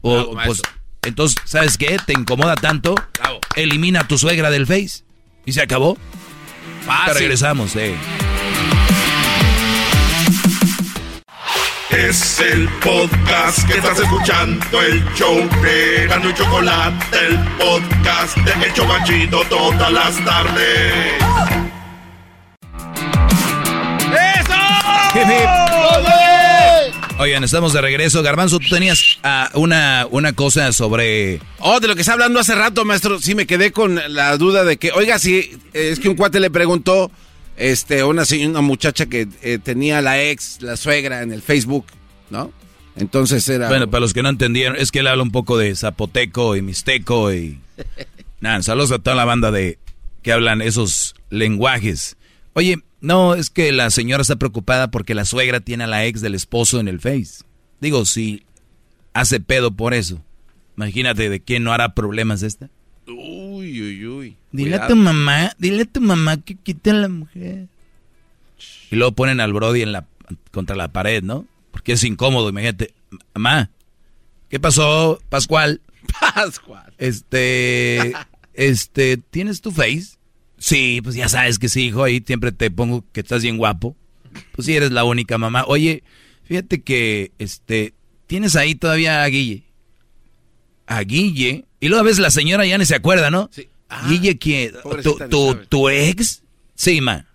O, 0.00 0.34
Bravo, 0.34 0.38
pues, 0.46 0.62
entonces, 1.02 1.38
¿sabes 1.44 1.76
qué? 1.76 1.96
¿Te 2.06 2.12
incomoda 2.12 2.54
tanto? 2.54 2.94
Elimina 3.56 4.00
a 4.00 4.08
tu 4.08 4.18
suegra 4.18 4.50
del 4.50 4.66
face. 4.66 5.04
¿Y 5.44 5.52
se 5.52 5.62
acabó? 5.62 5.98
Fácil. 6.84 7.14
regresamos, 7.14 7.74
eh. 7.76 7.94
Es 11.96 12.40
el 12.40 12.68
podcast 12.80 13.68
que 13.68 13.74
estás 13.74 14.00
escuchando, 14.00 14.82
el 14.82 15.04
show 15.14 15.36
de 15.62 16.08
Gano 16.08 16.28
y 16.28 16.34
Chocolate, 16.34 17.18
el 17.24 17.38
podcast 17.56 18.36
de 18.38 18.66
El 18.66 18.72
Chobachito 18.74 19.44
todas 19.48 19.92
las 19.92 20.24
tardes. 20.24 21.22
Oigan, 27.18 27.44
estamos 27.44 27.72
de 27.72 27.80
regreso. 27.80 28.24
Garbanzo, 28.24 28.58
tú 28.58 28.68
tenías 28.68 29.18
ah, 29.22 29.50
una, 29.54 30.08
una 30.10 30.32
cosa 30.32 30.72
sobre... 30.72 31.40
Oh, 31.60 31.78
de 31.78 31.86
lo 31.86 31.94
que 31.94 32.00
está 32.00 32.14
hablando 32.14 32.40
hace 32.40 32.56
rato, 32.56 32.84
maestro. 32.84 33.20
Sí, 33.20 33.36
me 33.36 33.46
quedé 33.46 33.70
con 33.70 34.00
la 34.08 34.36
duda 34.36 34.64
de 34.64 34.78
que, 34.78 34.90
oiga, 34.90 35.20
si 35.20 35.56
es 35.72 36.00
que 36.00 36.08
un 36.08 36.16
cuate 36.16 36.40
le 36.40 36.50
preguntó, 36.50 37.12
este, 37.56 38.04
una, 38.04 38.24
una 38.46 38.60
muchacha 38.60 39.06
que 39.06 39.28
eh, 39.42 39.58
tenía 39.58 40.00
la 40.00 40.22
ex, 40.22 40.60
la 40.62 40.76
suegra 40.76 41.22
en 41.22 41.32
el 41.32 41.42
Facebook, 41.42 41.86
¿no? 42.30 42.52
Entonces 42.96 43.48
era. 43.48 43.68
Bueno, 43.68 43.90
para 43.90 44.00
los 44.00 44.12
que 44.12 44.22
no 44.22 44.28
entendieron, 44.28 44.76
es 44.76 44.90
que 44.90 45.00
él 45.00 45.06
habla 45.06 45.22
un 45.22 45.32
poco 45.32 45.58
de 45.58 45.74
zapoteco 45.74 46.56
y 46.56 46.62
mixteco 46.62 47.32
y... 47.32 47.60
Nada, 48.40 48.62
saludos 48.62 48.92
a 48.92 48.98
toda 48.98 49.16
la 49.16 49.24
banda 49.24 49.50
de 49.50 49.78
que 50.22 50.32
hablan 50.32 50.62
esos 50.62 51.14
lenguajes. 51.30 52.16
Oye, 52.52 52.82
no, 53.00 53.34
es 53.34 53.50
que 53.50 53.72
la 53.72 53.90
señora 53.90 54.22
está 54.22 54.36
preocupada 54.36 54.90
porque 54.90 55.14
la 55.14 55.24
suegra 55.24 55.60
tiene 55.60 55.84
a 55.84 55.86
la 55.88 56.04
ex 56.04 56.20
del 56.20 56.34
esposo 56.34 56.78
en 56.78 56.88
el 56.88 57.00
Face. 57.00 57.44
Digo, 57.80 58.04
si 58.04 58.44
hace 59.12 59.40
pedo 59.40 59.72
por 59.72 59.94
eso, 59.94 60.22
imagínate 60.76 61.28
de 61.28 61.40
quién 61.40 61.64
no 61.64 61.72
hará 61.72 61.94
problemas 61.94 62.42
esta. 62.42 62.70
Uy, 63.06 63.82
uy, 63.82 64.06
uy. 64.06 64.36
Dile 64.52 64.76
a 64.76 64.86
tu 64.86 64.96
mamá, 64.96 65.52
dile 65.58 65.82
a 65.82 65.86
tu 65.86 66.00
mamá 66.00 66.38
que 66.38 66.54
quite 66.54 66.90
a 66.90 66.94
la 66.94 67.08
mujer. 67.08 67.68
Y 68.90 68.96
luego 68.96 69.12
ponen 69.12 69.40
al 69.40 69.52
Brody 69.52 69.82
en 69.82 69.92
la, 69.92 70.06
contra 70.50 70.76
la 70.76 70.92
pared, 70.92 71.22
¿no? 71.22 71.46
Porque 71.70 71.92
es 71.92 72.04
incómodo, 72.04 72.48
imagínate. 72.48 72.94
Mamá, 73.34 73.70
¿qué 74.48 74.60
pasó, 74.60 75.20
Pascual? 75.28 75.80
Pascual. 76.34 76.92
Este, 76.98 78.14
este, 78.54 79.16
¿tienes 79.16 79.60
tu 79.60 79.70
face? 79.70 80.16
Sí, 80.58 81.00
pues 81.02 81.14
ya 81.16 81.28
sabes 81.28 81.58
que 81.58 81.68
sí, 81.68 81.86
hijo, 81.86 82.04
ahí 82.04 82.22
siempre 82.24 82.52
te 82.52 82.70
pongo 82.70 83.04
que 83.12 83.20
estás 83.20 83.42
bien 83.42 83.58
guapo. 83.58 83.96
Pues 84.52 84.66
sí, 84.66 84.74
eres 84.74 84.92
la 84.92 85.04
única 85.04 85.36
mamá. 85.36 85.64
Oye, 85.66 86.02
fíjate 86.44 86.82
que, 86.82 87.32
este, 87.38 87.92
tienes 88.26 88.56
ahí 88.56 88.74
todavía 88.74 89.22
a 89.22 89.26
Guille. 89.26 89.63
A 90.86 91.02
Guille. 91.02 91.64
Y 91.80 91.88
luego 91.88 92.00
a 92.00 92.04
veces 92.04 92.20
la 92.20 92.30
señora 92.30 92.66
ya 92.66 92.78
ni 92.78 92.84
se 92.84 92.94
acuerda, 92.94 93.30
¿no? 93.30 93.50
Sí. 93.52 93.68
Ah, 93.88 94.06
Guille, 94.08 94.38
¿quién? 94.38 94.72
¿Tu, 95.02 95.18
tu, 95.28 95.54
tu, 95.68 95.88
ex? 95.88 96.42
Sí, 96.74 97.00
ma. 97.00 97.26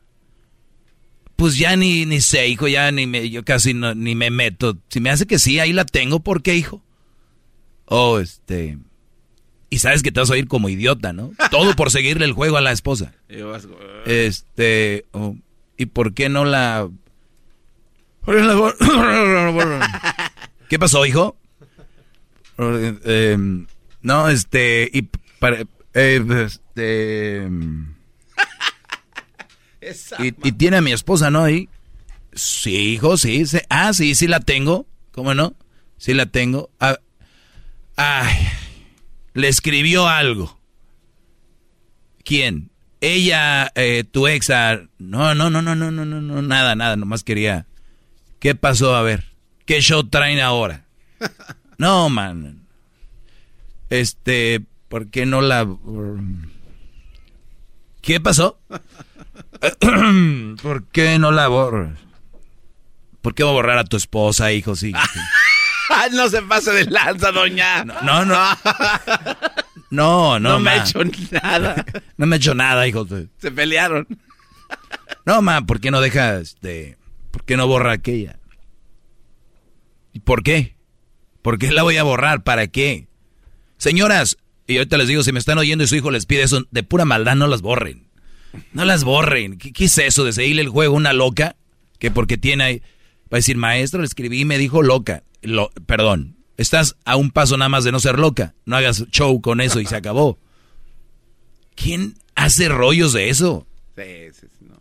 Pues 1.36 1.58
ya 1.58 1.76
ni, 1.76 2.06
ni 2.06 2.20
sé, 2.20 2.48
hijo, 2.48 2.68
ya 2.68 2.92
ni 2.92 3.08
me, 3.08 3.30
yo 3.30 3.46
casi 3.46 3.74
no, 3.74 3.96
ni 3.96 4.14
me 4.16 4.30
meto. 4.30 4.78
Si 4.90 5.00
me 5.00 5.10
hace 5.10 5.26
que 5.26 5.40
sí, 5.40 5.60
ahí 5.60 5.72
la 5.72 5.86
tengo, 5.86 6.20
¿por 6.20 6.42
qué, 6.42 6.56
hijo? 6.56 6.84
Oh, 7.86 8.20
este... 8.20 8.78
Y 9.72 9.80
sabes 9.80 10.02
que 10.04 10.12
te 10.12 10.20
vas 10.20 10.30
a 10.30 10.34
oír 10.34 10.48
como 10.48 10.68
idiota, 10.68 11.14
¿no? 11.14 11.32
Todo 11.52 11.76
por 11.76 11.92
seguirle 11.92 12.26
el 12.26 12.34
juego 12.34 12.58
a 12.58 12.62
la 12.62 12.72
esposa. 12.72 13.14
Este... 14.06 15.06
Oh, 15.12 15.36
¿Y 15.78 15.86
por 15.86 16.14
qué 16.14 16.28
no 16.28 16.44
la... 16.44 16.90
¿Qué 20.68 20.78
pasó, 20.78 21.06
hijo? 21.06 21.39
Em, 22.60 23.68
no, 24.02 24.30
este... 24.30 24.90
Y 24.92 25.04
para, 25.40 25.62
eh, 25.94 26.26
este... 26.46 27.50
Y, 30.20 30.52
tiene 30.52 30.78
a 30.78 30.82
mi 30.82 30.92
esposa, 30.92 31.32
¿no? 31.32 31.44
Ahí. 31.44 31.70
Sí, 32.34 32.94
hijo, 32.94 33.18
sí, 33.18 33.46
sí. 33.46 33.60
Ah, 33.70 33.94
sí, 33.94 34.14
sí 34.14 34.28
la 34.28 34.40
tengo. 34.42 34.86
¿Cómo 35.12 35.34
no? 35.34 35.56
Sí 35.98 36.14
la 36.14 36.26
tengo. 36.28 36.70
Ah, 36.80 37.00
ay, 37.96 38.48
le 39.34 39.48
escribió 39.48 40.08
algo. 40.08 40.60
¿Quién? 42.24 42.72
Ella, 43.02 43.72
eh, 43.76 44.04
tu 44.04 44.28
exa. 44.28 44.82
No, 44.98 45.34
no, 45.34 45.50
no, 45.50 45.62
no, 45.62 45.76
no, 45.76 45.92
no, 45.92 46.06
no, 46.06 46.22
no, 46.22 46.42
nada, 46.42 46.76
nada. 46.76 46.96
Nomás 46.96 47.24
quería. 47.24 47.66
¿Qué 48.40 48.56
pasó? 48.56 48.96
A 48.96 49.02
ver. 49.02 49.26
¿Qué 49.66 49.82
show 49.82 50.04
traen 50.04 50.40
ahora? 50.40 50.86
No, 51.80 52.10
man. 52.10 52.68
Este, 53.90 54.62
¿por 54.90 55.10
qué 55.10 55.26
no 55.26 55.42
la... 55.42 55.66
¿Qué 58.02 58.20
pasó? 58.20 58.60
¿Por 60.62 60.88
qué 60.90 61.18
no 61.18 61.32
la 61.32 61.48
borras? 61.48 61.98
¿Por 63.22 63.34
qué 63.34 63.44
va 63.44 63.50
a 63.52 63.54
borrar 63.54 63.78
a 63.78 63.86
tu 63.86 63.96
esposa, 63.96 64.52
hijo? 64.52 64.76
Sí. 64.76 64.94
no 66.12 66.30
se 66.30 66.42
pase 66.42 66.72
de 66.72 66.86
lanza, 66.86 67.32
doña. 67.32 67.86
No, 67.86 68.26
no. 68.26 68.38
No, 69.90 70.38
no. 70.38 70.40
No, 70.40 70.60
me 70.60 70.72
ha 70.72 70.84
hecho 70.84 71.00
nada. 71.32 71.86
No 72.18 72.26
me 72.26 72.36
ha 72.36 72.38
hecho 72.38 72.54
nada, 72.54 72.88
hijo. 72.88 73.08
Se 73.38 73.52
pelearon. 73.52 74.06
No, 75.26 75.42
ma, 75.42 75.62
¿por 75.66 75.80
qué 75.80 75.92
no 75.92 76.02
dejas 76.02 76.58
de... 76.62 76.98
¿Por 77.32 77.46
qué 77.46 77.56
no 77.56 77.68
borra 77.68 77.94
aquella? 77.94 78.38
¿Y 80.12 80.20
por 80.20 80.44
qué? 80.44 80.79
¿Por 81.42 81.58
qué 81.58 81.72
la 81.72 81.84
voy 81.84 81.98
a 81.98 82.04
borrar? 82.04 82.44
¿Para 82.44 82.68
qué? 82.68 83.08
Señoras, 83.78 84.38
y 84.68 84.78
ahorita 84.78 84.98
les 84.98 85.08
digo, 85.08 85.24
si 85.24 85.32
me 85.32 85.40
están 85.40 85.58
oyendo 85.58 85.84
y 85.84 85.88
su 85.88 85.96
hijo 85.96 86.12
les 86.12 86.26
pide 86.26 86.44
eso, 86.44 86.64
de 86.70 86.84
pura 86.84 87.06
maldad 87.06 87.36
no 87.36 87.48
las 87.48 87.62
borren. 87.62 88.08
No 88.74 88.86
las 88.86 89.04
borren. 89.04 89.58
¿Qué, 89.58 89.74
es 89.86 89.98
eso 89.98 90.24
de 90.24 90.34
seguirle 90.34 90.62
el 90.62 90.70
juego 90.70 90.96
una 90.96 91.14
loca? 91.14 91.56
Que 91.98 92.12
porque 92.12 92.38
tiene 92.38 92.64
ahí... 92.64 92.80
Va 93.32 93.36
a 93.36 93.38
decir, 93.38 93.58
maestro, 93.58 94.02
le 94.02 94.08
escribí 94.08 94.42
y 94.42 94.46
me 94.46 94.58
dijo 94.58 94.82
loca. 94.82 95.24
Lo, 95.42 95.70
perdón, 95.86 96.38
estás 96.58 96.96
a 97.06 97.16
un 97.16 97.30
paso 97.32 97.58
nada 97.58 97.70
más 97.70 97.84
de 97.84 97.92
no 97.92 98.00
ser 98.00 98.18
loca. 98.18 98.56
No 98.66 98.76
hagas 98.76 99.06
show 99.12 99.40
con 99.40 99.62
eso 99.62 99.80
y 99.80 99.86
se 99.86 99.96
acabó. 99.96 100.40
¿Quién 101.76 102.16
hace 102.36 102.68
rollos 102.70 103.14
de 103.14 103.30
eso? 103.30 103.68
Sí, 103.96 104.04
sí, 104.34 104.48
sí, 104.48 104.66
no. 104.68 104.78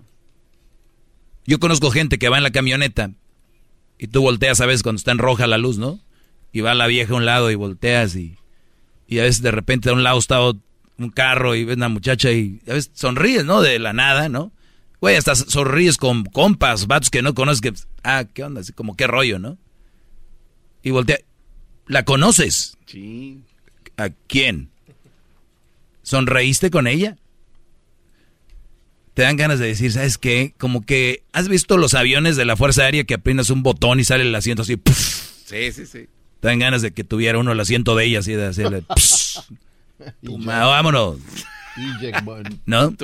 Yo 1.47 1.61
conozco 1.61 1.91
gente 1.91 2.19
que 2.19 2.29
va 2.29 2.39
en 2.39 2.43
la 2.43 2.51
camioneta 2.51 3.13
y 3.99 4.09
tú 4.09 4.23
volteas 4.23 4.61
a 4.61 4.67
veces 4.67 4.83
cuando 4.83 4.99
está 4.99 5.13
en 5.13 5.19
roja 5.19 5.47
la 5.47 5.59
luz, 5.59 5.79
¿no? 5.79 6.01
Y 6.53 6.61
va 6.61 6.75
la 6.75 6.87
vieja 6.87 7.13
a 7.13 7.17
un 7.17 7.27
lado 7.27 7.51
y 7.51 7.55
volteas 7.55 8.17
y 8.17 8.39
y 9.09 9.19
a 9.19 9.23
veces 9.23 9.43
de 9.43 9.51
repente 9.51 9.89
a 9.89 9.95
un 9.95 10.03
lado 10.03 10.19
está 10.19 10.39
un 10.41 11.11
carro 11.11 11.55
y 11.55 11.65
ves 11.65 11.77
una 11.77 11.89
muchacha 11.89 12.31
y 12.31 12.61
a 12.69 12.75
veces 12.75 12.91
sonríes, 12.95 13.45
¿no? 13.45 13.63
De 13.63 13.79
la 13.79 13.95
nada, 13.95 14.29
¿no? 14.29 14.53
Güey, 15.01 15.17
hasta 15.17 15.35
sonríes 15.35 15.97
con 15.97 16.25
compas, 16.25 16.87
vatos 16.87 17.09
que 17.09 17.23
no 17.23 17.35
conoces, 17.35 17.61
que, 17.63 17.73
ah, 18.05 18.25
¿qué 18.33 18.45
onda? 18.45 18.61
Así 18.61 18.73
como 18.73 18.97
qué 18.97 19.07
rollo, 19.07 19.39
¿no? 19.39 19.57
Y 20.83 20.91
voltea, 20.91 21.19
¿la 21.87 22.05
conoces? 22.05 22.77
Sí. 22.85 23.41
¿A 23.97 24.11
quién? 24.11 24.71
¿Sonreíste 26.03 26.71
con 26.71 26.87
ella? 26.87 27.17
Te 29.15 29.23
dan 29.23 29.37
ganas 29.37 29.59
de 29.59 29.69
decir, 29.69 29.91
¿sabes 29.91 30.19
qué? 30.19 30.55
Como 30.59 30.85
que, 30.85 31.23
¿has 31.33 31.49
visto 31.49 31.77
los 31.79 31.95
aviones 31.95 32.37
de 32.37 32.45
la 32.45 32.57
Fuerza 32.57 32.83
Aérea 32.83 33.05
que 33.05 33.15
apenas 33.15 33.51
un 33.51 33.63
botón 33.63 34.01
y 34.01 34.05
sale 34.05 34.25
el 34.25 34.35
asiento 34.35 34.63
así? 34.63 34.77
Sí, 35.47 35.73
sí, 35.73 35.87
sí. 35.87 36.09
Te 36.41 36.49
dan 36.49 36.59
ganas 36.59 36.83
de 36.83 36.93
que 36.93 37.05
tuviera 37.05 37.39
uno 37.39 37.53
el 37.53 37.61
asiento 37.61 37.97
de 37.97 38.05
ella 38.05 38.21
así 38.21 38.33
de 38.33 38.47
hacerle. 38.47 38.83
vámonos. 40.23 41.19
¿No? 42.67 42.95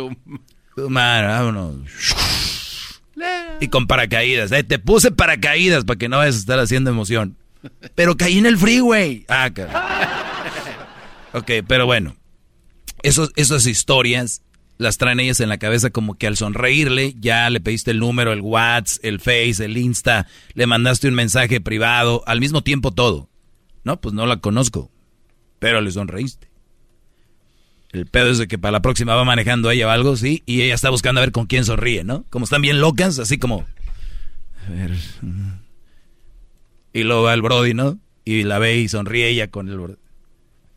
vámonos. 0.76 1.76
Y 3.60 3.68
con 3.68 3.86
paracaídas. 3.86 4.52
Eh, 4.52 4.64
te 4.64 4.78
puse 4.78 5.10
paracaídas 5.10 5.84
para 5.84 5.98
que 5.98 6.08
no 6.08 6.18
vayas 6.18 6.36
a 6.36 6.38
estar 6.38 6.58
haciendo 6.58 6.90
emoción. 6.90 7.36
Pero 7.94 8.16
caí 8.16 8.38
en 8.38 8.46
el 8.46 8.58
freeway. 8.58 9.24
Ah, 9.28 9.50
Ok, 11.32 11.50
pero 11.66 11.86
bueno. 11.86 12.16
Esos, 13.02 13.30
esas 13.36 13.66
historias 13.66 14.42
las 14.84 14.98
traen 14.98 15.18
ellas 15.18 15.40
en 15.40 15.48
la 15.48 15.58
cabeza 15.58 15.90
como 15.90 16.16
que 16.16 16.28
al 16.28 16.36
sonreírle 16.36 17.14
ya 17.18 17.50
le 17.50 17.60
pediste 17.60 17.90
el 17.90 17.98
número, 17.98 18.32
el 18.32 18.40
WhatsApp, 18.40 19.04
el 19.04 19.18
Face, 19.18 19.64
el 19.64 19.76
Insta, 19.76 20.28
le 20.52 20.66
mandaste 20.66 21.08
un 21.08 21.14
mensaje 21.14 21.60
privado, 21.60 22.22
al 22.26 22.38
mismo 22.38 22.62
tiempo 22.62 22.92
todo. 22.92 23.28
No, 23.82 24.00
pues 24.00 24.14
no 24.14 24.26
la 24.26 24.36
conozco, 24.36 24.90
pero 25.58 25.80
le 25.80 25.90
sonreíste. 25.90 26.48
El 27.90 28.06
pedo 28.06 28.30
es 28.30 28.38
de 28.38 28.48
que 28.48 28.58
para 28.58 28.72
la 28.72 28.82
próxima 28.82 29.14
va 29.14 29.24
manejando 29.24 29.70
ella 29.70 29.86
o 29.88 29.90
algo, 29.90 30.16
sí, 30.16 30.42
y 30.46 30.62
ella 30.62 30.74
está 30.74 30.90
buscando 30.90 31.20
a 31.20 31.24
ver 31.24 31.32
con 31.32 31.46
quién 31.46 31.64
sonríe, 31.64 32.04
¿no? 32.04 32.24
Como 32.30 32.44
están 32.44 32.62
bien 32.62 32.80
locas, 32.80 33.18
así 33.18 33.38
como... 33.38 33.64
A 34.66 34.70
ver... 34.70 34.92
Y 36.92 37.02
luego 37.02 37.22
va 37.22 37.34
el 37.34 37.42
Brody, 37.42 37.74
¿no? 37.74 37.98
Y 38.24 38.44
la 38.44 38.58
ve 38.58 38.78
y 38.78 38.88
sonríe 38.88 39.28
ella 39.28 39.48
con 39.48 39.68
el... 39.68 39.98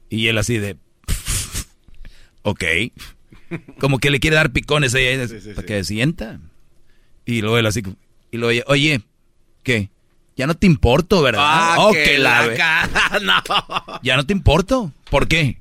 Y 0.09 0.27
él 0.27 0.37
así 0.37 0.57
de... 0.57 0.77
ok. 2.43 2.63
Como 3.79 3.99
que 3.99 4.09
le 4.09 4.19
quiere 4.19 4.35
dar 4.35 4.51
picones 4.51 4.93
ella 4.93 5.27
para 5.55 5.65
que 5.65 5.83
sienta. 5.83 6.39
Y 7.25 7.41
luego 7.41 7.57
él 7.57 7.65
así, 7.65 7.83
y 8.31 8.37
luego 8.37 8.51
ella, 8.51 8.63
oye, 8.67 9.01
¿qué? 9.63 9.89
Ya 10.35 10.47
no 10.47 10.55
te 10.55 10.67
importo, 10.67 11.21
¿verdad? 11.21 11.41
Ah, 11.43 11.75
oh, 11.79 11.91
que 11.91 12.17
la, 12.19 12.45
no. 13.21 13.99
Ya 14.03 14.15
no 14.15 14.25
te 14.25 14.33
importo. 14.33 14.93
¿Por 15.09 15.27
qué? 15.27 15.59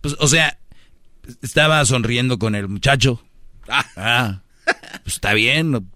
Pues, 0.00 0.16
o 0.18 0.26
sea, 0.26 0.58
estaba 1.42 1.84
sonriendo 1.84 2.38
con 2.38 2.54
el 2.54 2.66
muchacho. 2.66 3.22
Ah, 3.68 3.86
ah 3.96 4.42
pues 5.02 5.14
está 5.14 5.34
bien. 5.34 5.90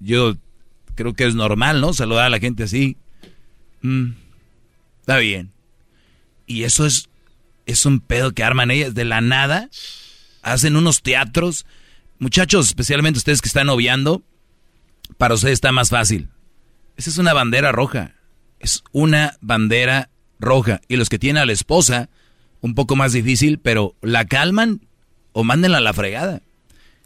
Yo 0.00 0.36
creo 0.94 1.14
que 1.14 1.26
es 1.26 1.34
normal, 1.34 1.80
¿no? 1.80 1.92
Saludar 1.92 2.26
a 2.26 2.30
la 2.30 2.40
gente 2.40 2.64
así. 2.64 2.96
Mm, 3.82 4.10
está 5.00 5.18
bien. 5.18 5.52
Y 6.46 6.64
eso 6.64 6.86
es, 6.86 7.08
es 7.66 7.86
un 7.86 8.00
pedo 8.00 8.32
que 8.32 8.42
arman 8.42 8.70
ellas 8.70 8.94
de 8.94 9.04
la 9.04 9.20
nada 9.20 9.70
hacen 10.42 10.76
unos 10.76 11.02
teatros. 11.02 11.66
Muchachos, 12.18 12.66
especialmente 12.66 13.18
ustedes 13.18 13.40
que 13.40 13.48
están 13.48 13.68
obviando, 13.68 14.22
para 15.16 15.34
ustedes 15.34 15.54
está 15.54 15.72
más 15.72 15.90
fácil. 15.90 16.28
Esa 16.96 17.10
es 17.10 17.18
una 17.18 17.32
bandera 17.32 17.72
roja. 17.72 18.14
Es 18.58 18.82
una 18.92 19.36
bandera 19.40 20.10
roja. 20.40 20.80
Y 20.88 20.96
los 20.96 21.08
que 21.08 21.18
tienen 21.18 21.42
a 21.42 21.46
la 21.46 21.52
esposa, 21.52 22.08
un 22.60 22.74
poco 22.74 22.96
más 22.96 23.12
difícil, 23.12 23.58
pero 23.58 23.94
la 24.02 24.24
calman 24.26 24.86
o 25.32 25.44
mándenla 25.44 25.78
a 25.78 25.82
la 25.82 25.92
fregada. 25.92 26.42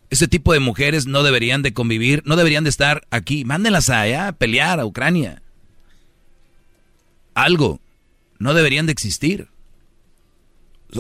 Ese 0.09 0.29
tipo 0.29 0.53
de 0.53 0.61
mujeres 0.61 1.07
no 1.07 1.23
deberían 1.23 1.63
de 1.63 1.73
convivir, 1.73 2.23
no 2.27 2.37
deberían 2.37 2.65
de 2.65 2.71
estar 2.71 3.07
aquí. 3.11 3.45
Mándenlas 3.45 3.91
allá 3.91 4.29
a 4.29 4.33
pelear 4.33 4.81
a 4.81 4.87
Ucrania. 4.87 5.43
Algo. 7.35 7.81
No 8.39 8.55
deberían 8.55 8.87
de 8.87 8.93
existir 8.93 9.49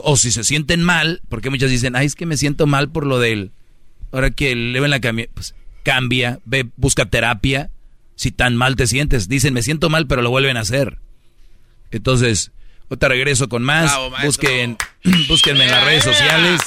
o 0.02 0.16
si 0.16 0.30
se 0.30 0.44
sienten 0.44 0.82
mal, 0.82 1.22
porque 1.28 1.50
muchas 1.50 1.70
dicen, 1.70 1.96
ay, 1.96 2.06
es 2.06 2.14
que 2.14 2.26
me 2.26 2.36
siento 2.36 2.66
mal 2.66 2.90
por 2.90 3.06
lo 3.06 3.18
del, 3.18 3.52
ahora 4.10 4.30
que 4.30 4.54
le 4.54 4.80
ven 4.80 4.90
la 4.90 5.00
cambia, 5.00 5.28
pues 5.34 5.54
cambia, 5.82 6.40
ve, 6.44 6.68
busca 6.76 7.06
terapia, 7.06 7.70
si 8.14 8.30
tan 8.30 8.56
mal 8.56 8.76
te 8.76 8.86
sientes. 8.86 9.28
Dicen, 9.28 9.54
me 9.54 9.62
siento 9.62 9.90
mal, 9.90 10.06
pero 10.06 10.22
lo 10.22 10.30
vuelven 10.30 10.56
a 10.56 10.60
hacer. 10.60 10.98
Entonces, 11.90 12.52
te 12.98 13.08
regreso 13.08 13.48
con 13.48 13.62
más. 13.62 13.96
Busquen, 14.24 14.76
búsquenme 15.28 15.64
en 15.64 15.70
las 15.70 15.84
redes 15.84 16.04
sociales. 16.04 16.60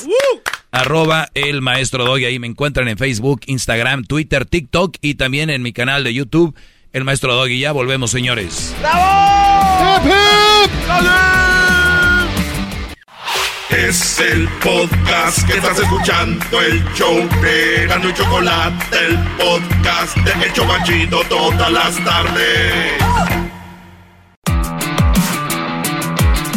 Arroba 0.71 1.29
el 1.33 1.61
maestro 1.61 2.05
Doggy. 2.05 2.25
Ahí 2.25 2.39
me 2.39 2.47
encuentran 2.47 2.87
en 2.87 2.97
Facebook, 2.97 3.41
Instagram, 3.45 4.03
Twitter, 4.03 4.45
TikTok 4.45 4.97
y 5.01 5.15
también 5.15 5.49
en 5.49 5.61
mi 5.61 5.71
canal 5.71 6.03
de 6.03 6.13
YouTube, 6.13 6.55
el 6.91 7.03
maestro 7.03 7.33
Doggy. 7.35 7.59
Ya 7.59 7.71
volvemos, 7.71 8.11
señores. 8.11 8.75
¡Bravo! 8.79 9.05
Es 13.77 14.19
el 14.21 14.47
podcast 14.63 15.45
que 15.45 15.57
estás 15.57 15.77
escuchando, 15.77 16.61
el 16.61 16.81
show 16.93 17.15
de 17.41 17.85
Gano 17.87 18.09
y 18.09 18.13
Chocolate, 18.13 18.97
el 18.97 19.17
podcast 19.37 20.17
de 20.17 20.47
Hecho 20.47 20.65
Banchito 20.65 21.21
todas 21.27 21.71
las 21.71 22.03
tardes. 22.05 22.93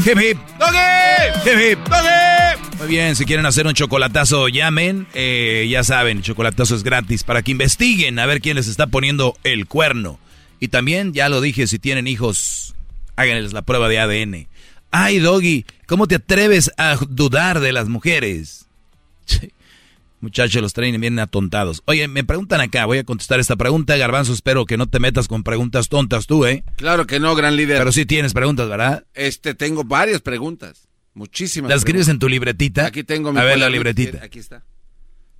Hip 0.06 0.20
hip. 0.20 0.38
Doggy. 0.58 1.50
Hip 1.50 1.58
hip. 1.60 1.88
Doggy. 1.88 2.78
Muy 2.78 2.88
bien, 2.88 3.16
si 3.16 3.24
quieren 3.24 3.46
hacer 3.46 3.66
un 3.66 3.74
chocolatazo, 3.74 4.48
llamen. 4.48 5.08
Eh, 5.12 5.66
ya 5.68 5.82
saben, 5.82 6.18
el 6.18 6.22
chocolatazo 6.22 6.76
es 6.76 6.84
gratis 6.84 7.24
para 7.24 7.42
que 7.42 7.50
investiguen 7.50 8.18
a 8.20 8.26
ver 8.26 8.40
quién 8.40 8.56
les 8.56 8.68
está 8.68 8.86
poniendo 8.86 9.36
el 9.42 9.66
cuerno. 9.66 10.20
Y 10.60 10.68
también, 10.68 11.12
ya 11.12 11.28
lo 11.28 11.40
dije, 11.40 11.66
si 11.66 11.80
tienen 11.80 12.06
hijos, 12.06 12.76
háganles 13.16 13.52
la 13.52 13.62
prueba 13.62 13.88
de 13.88 13.98
ADN. 13.98 14.47
Ay, 14.90 15.18
Doggy, 15.18 15.64
¿cómo 15.86 16.06
te 16.06 16.14
atreves 16.16 16.70
a 16.78 16.96
dudar 17.08 17.60
de 17.60 17.72
las 17.72 17.88
mujeres? 17.88 18.66
Muchachos, 20.20 20.60
los 20.60 20.72
traen 20.72 21.00
bien 21.00 21.18
atontados. 21.20 21.80
Oye, 21.84 22.08
me 22.08 22.24
preguntan 22.24 22.60
acá, 22.60 22.86
voy 22.86 22.98
a 22.98 23.04
contestar 23.04 23.38
esta 23.38 23.54
pregunta. 23.54 23.96
Garbanzo, 23.96 24.32
espero 24.32 24.64
que 24.66 24.76
no 24.76 24.88
te 24.88 24.98
metas 24.98 25.28
con 25.28 25.44
preguntas 25.44 25.88
tontas 25.88 26.26
tú, 26.26 26.44
¿eh? 26.44 26.64
Claro 26.76 27.06
que 27.06 27.20
no, 27.20 27.36
gran 27.36 27.54
líder. 27.54 27.78
Pero 27.78 27.92
sí 27.92 28.04
tienes 28.04 28.32
preguntas, 28.32 28.68
¿verdad? 28.68 29.04
Este, 29.14 29.54
tengo 29.54 29.84
varias 29.84 30.20
preguntas. 30.20 30.88
Muchísimas. 31.14 31.68
¿Las 31.68 31.78
escribes 31.78 32.08
en 32.08 32.18
tu 32.18 32.28
libretita? 32.28 32.86
Aquí 32.86 33.04
tengo 33.04 33.32
mi 33.32 33.38
A 33.38 33.44
ver 33.44 33.58
la 33.58 33.68
libretita. 33.70 34.24
Aquí 34.24 34.40
está. 34.40 34.64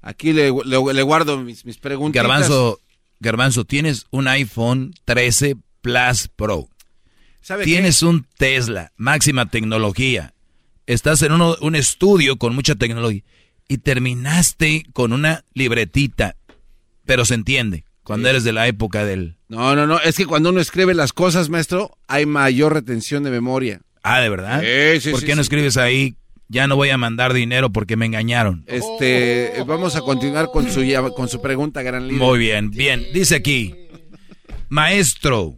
Aquí 0.01 0.33
le, 0.33 0.53
le- 0.65 0.95
le 0.95 1.03
guardo 1.03 1.39
mis, 1.39 1.65
mis 1.65 1.79
preguntas. 1.79 2.23
Garbanzo, 2.23 2.81
Garbanzo, 3.19 3.65
tienes 3.65 4.07
un 4.11 4.29
iPhone 4.29 4.95
13 5.07 5.57
Plus 5.81 6.29
Pro. 6.37 6.69
¿Sabe 7.41 7.65
Tienes 7.65 8.03
un 8.03 8.27
Tesla, 8.37 8.93
máxima 8.97 9.49
tecnología. 9.51 10.35
Estás 10.87 11.23
en 11.23 11.33
uno- 11.33 11.57
un 11.61 11.75
estudio 11.77 12.37
con 12.37 12.55
mucha 12.55 12.75
tecnología. 12.75 13.23
Y 13.69 13.79
terminaste 13.79 14.85
con 14.93 15.13
una 15.13 15.45
libretita. 15.55 16.37
Pero 17.05 17.25
se 17.25 17.35
entiende, 17.35 17.85
cuando 18.03 18.29
eres 18.29 18.45
de 18.45 18.53
la 18.53 18.67
época 18.69 19.05
del... 19.05 19.37
No, 19.49 19.75
no, 19.77 19.87
no. 19.87 19.99
Es 20.01 20.17
que 20.17 20.27
cuando 20.27 20.51
uno 20.51 20.61
escribe 20.61 20.95
las 20.95 21.13
cosas, 21.13 21.49
maestro, 21.49 21.97
hay 22.07 22.27
mayor 22.27 22.75
retención 22.75 23.23
de 23.23 23.31
memoria. 23.31 23.81
Ah, 24.03 24.21
¿de 24.21 24.29
verdad? 24.29 24.63
Sí, 24.63 25.01
sí, 25.01 25.11
¿Por 25.11 25.25
qué 25.25 25.35
no 25.35 25.43
escribes 25.43 25.77
ahí? 25.77 26.17
Ya 26.49 26.67
no 26.67 26.77
voy 26.77 26.89
a 26.89 26.97
mandar 26.97 27.35
dinero 27.35 27.71
porque 27.71 27.97
me 27.97 28.07
engañaron. 28.07 28.65
Este, 28.67 29.53
vamos 29.67 29.97
a 29.97 30.01
continuar 30.01 30.49
con 30.51 30.71
su 30.71 30.83
con 31.15 31.29
su 31.29 31.43
pregunta, 31.43 31.83
gran 31.83 32.09
líder. 32.09 32.23
Muy 32.23 32.39
bien, 32.39 32.71
bien. 32.71 33.07
Dice 33.13 33.37
aquí, 33.37 33.75
maestro, 34.69 35.57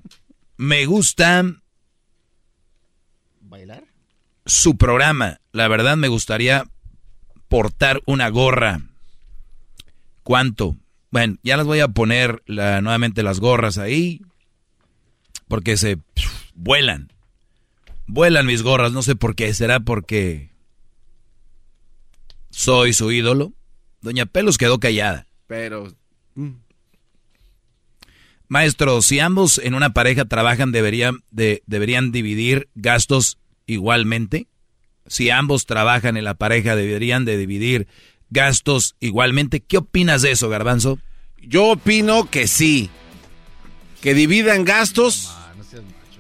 me 0.57 0.87
gusta. 0.87 1.45
Su 4.47 4.77
programa. 4.77 5.41
La 5.53 5.69
verdad 5.69 5.97
me 5.97 6.09
gustaría 6.09 6.65
portar 7.49 8.01
una 8.07 8.29
gorra. 8.29 8.81
¿Cuánto? 10.23 10.77
Bueno, 11.11 11.37
ya 11.43 11.57
las 11.57 11.67
voy 11.67 11.81
a 11.81 11.89
poner 11.89 12.43
la- 12.47 12.81
nuevamente 12.81 13.23
las 13.23 13.41
gorras 13.41 13.79
ahí. 13.79 14.21
Porque 15.49 15.77
se 15.77 15.97
pf, 15.97 16.29
vuelan. 16.55 17.13
Vuelan 18.07 18.47
mis 18.47 18.63
gorras. 18.63 18.93
No 18.93 19.03
sé 19.03 19.17
por 19.17 19.35
qué. 19.35 19.53
¿Será 19.55 19.81
porque 19.81 20.51
soy 22.51 22.93
su 22.93 23.11
ídolo? 23.11 23.53
Doña 24.01 24.27
Pelos 24.27 24.59
quedó 24.59 24.79
callada. 24.79 25.27
Pero 25.47 25.93
mm, 26.37 26.51
Maestro, 28.49 29.01
si 29.03 29.21
ambos 29.21 29.59
en 29.59 29.75
una 29.75 29.93
pareja 29.93 30.25
trabajan, 30.25 30.73
deberían, 30.73 31.19
de, 31.31 31.63
deberían 31.67 32.11
dividir 32.13 32.69
gastos 32.75 33.39
igualmente. 33.73 34.47
Si 35.07 35.31
ambos 35.31 35.67
trabajan 35.67 36.17
en 36.17 36.25
la 36.25 36.35
pareja, 36.35 36.77
deberían 36.77 37.25
de 37.25 37.37
dividir 37.37 37.87
gastos 38.31 38.95
igualmente. 39.01 39.61
¿Qué 39.61 39.79
opinas 39.79 40.23
de 40.23 40.33
eso, 40.33 40.49
Garbanzo? 40.49 40.99
yo 41.43 41.69
opino 41.71 42.29
que 42.31 42.47
sí. 42.47 42.91
Que 44.03 44.13
dividan 44.15 44.65
gastos. 44.65 45.35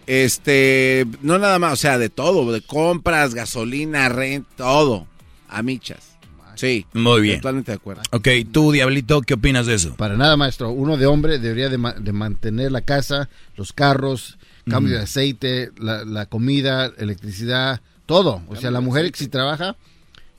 Este, 0.06 1.06
no 1.22 1.38
nada 1.38 1.58
más, 1.58 1.74
o 1.74 1.76
sea, 1.76 1.98
de 1.98 2.08
todo, 2.08 2.50
de 2.52 2.62
compras, 2.62 3.34
gasolina, 3.34 4.08
renta, 4.08 4.48
todo. 4.56 5.06
A 5.48 5.62
michas. 5.62 6.16
Sí. 6.56 6.84
Muy 6.92 7.20
bien. 7.22 7.40
Totalmente 7.40 7.70
de 7.72 7.76
acuerdo. 7.76 8.02
Ok, 8.10 8.28
tú, 8.52 8.72
Diablito, 8.72 9.20
¿qué 9.22 9.34
opinas 9.34 9.66
de 9.66 9.74
eso? 9.74 9.94
Para 9.96 10.16
nada, 10.16 10.36
maestro. 10.36 10.70
Uno 10.70 10.96
de 10.96 11.06
hombre 11.06 11.38
debería 11.38 11.68
de, 11.68 11.78
ma- 11.78 11.92
de 11.94 12.12
mantener 12.12 12.72
la 12.72 12.80
casa, 12.82 13.28
los 13.56 13.72
carros, 13.72 14.36
cambio 14.70 14.96
de 14.96 15.02
aceite, 15.02 15.70
la, 15.78 16.04
la 16.04 16.26
comida, 16.26 16.90
electricidad, 16.98 17.80
todo. 18.06 18.42
O 18.48 18.56
sea, 18.56 18.70
la 18.70 18.80
mujer 18.80 19.10
que 19.12 19.18
si 19.18 19.28
trabaja 19.28 19.76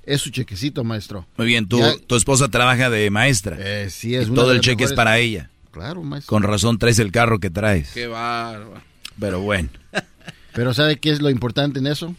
es 0.04 0.22
su 0.22 0.30
chequecito, 0.32 0.84
maestro. 0.84 1.28
Muy 1.38 1.48
bien, 1.48 1.68
tú, 1.68 1.78
Ya- 1.80 1.96
tu 2.08 2.16
esposa 2.16 2.48
trabaja 2.50 2.90
de 2.90 3.10
maestra. 3.10 3.58
Eh, 3.60 3.90
sí, 3.90 4.16
es 4.16 4.28
y 4.28 4.32
todo 4.32 4.52
el 4.52 4.62
cheque 4.62 4.84
es 4.84 4.94
para 4.94 5.18
ella. 5.20 5.50
Claro, 5.72 6.04
maestro. 6.04 6.30
Con 6.30 6.44
razón 6.44 6.78
traes 6.80 7.00
el 7.00 7.12
carro 7.12 7.40
que 7.40 7.50
traes. 7.50 7.92
Qué 7.94 8.08
bárbaro. 8.08 8.82
Pero 9.20 9.40
bueno. 9.42 9.70
Pero 10.54 10.74
¿sabe 10.74 10.98
qué 11.00 11.12
es 11.12 11.22
lo 11.22 11.30
importante 11.30 11.80
en 11.80 11.88
eso? 11.88 12.14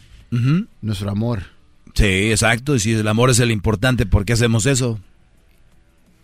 Nuestro 0.81 1.11
amor. 1.11 1.43
Sí, 1.95 2.31
exacto. 2.31 2.75
Y 2.75 2.81
si 2.81 2.93
el 2.95 3.07
amor 3.07 3.29
es 3.29 3.39
el 3.41 3.51
importante, 3.51 4.07
¿por 4.07 4.25
qué 4.25 4.33
hacemos 4.33 4.65
eso? 4.65 4.99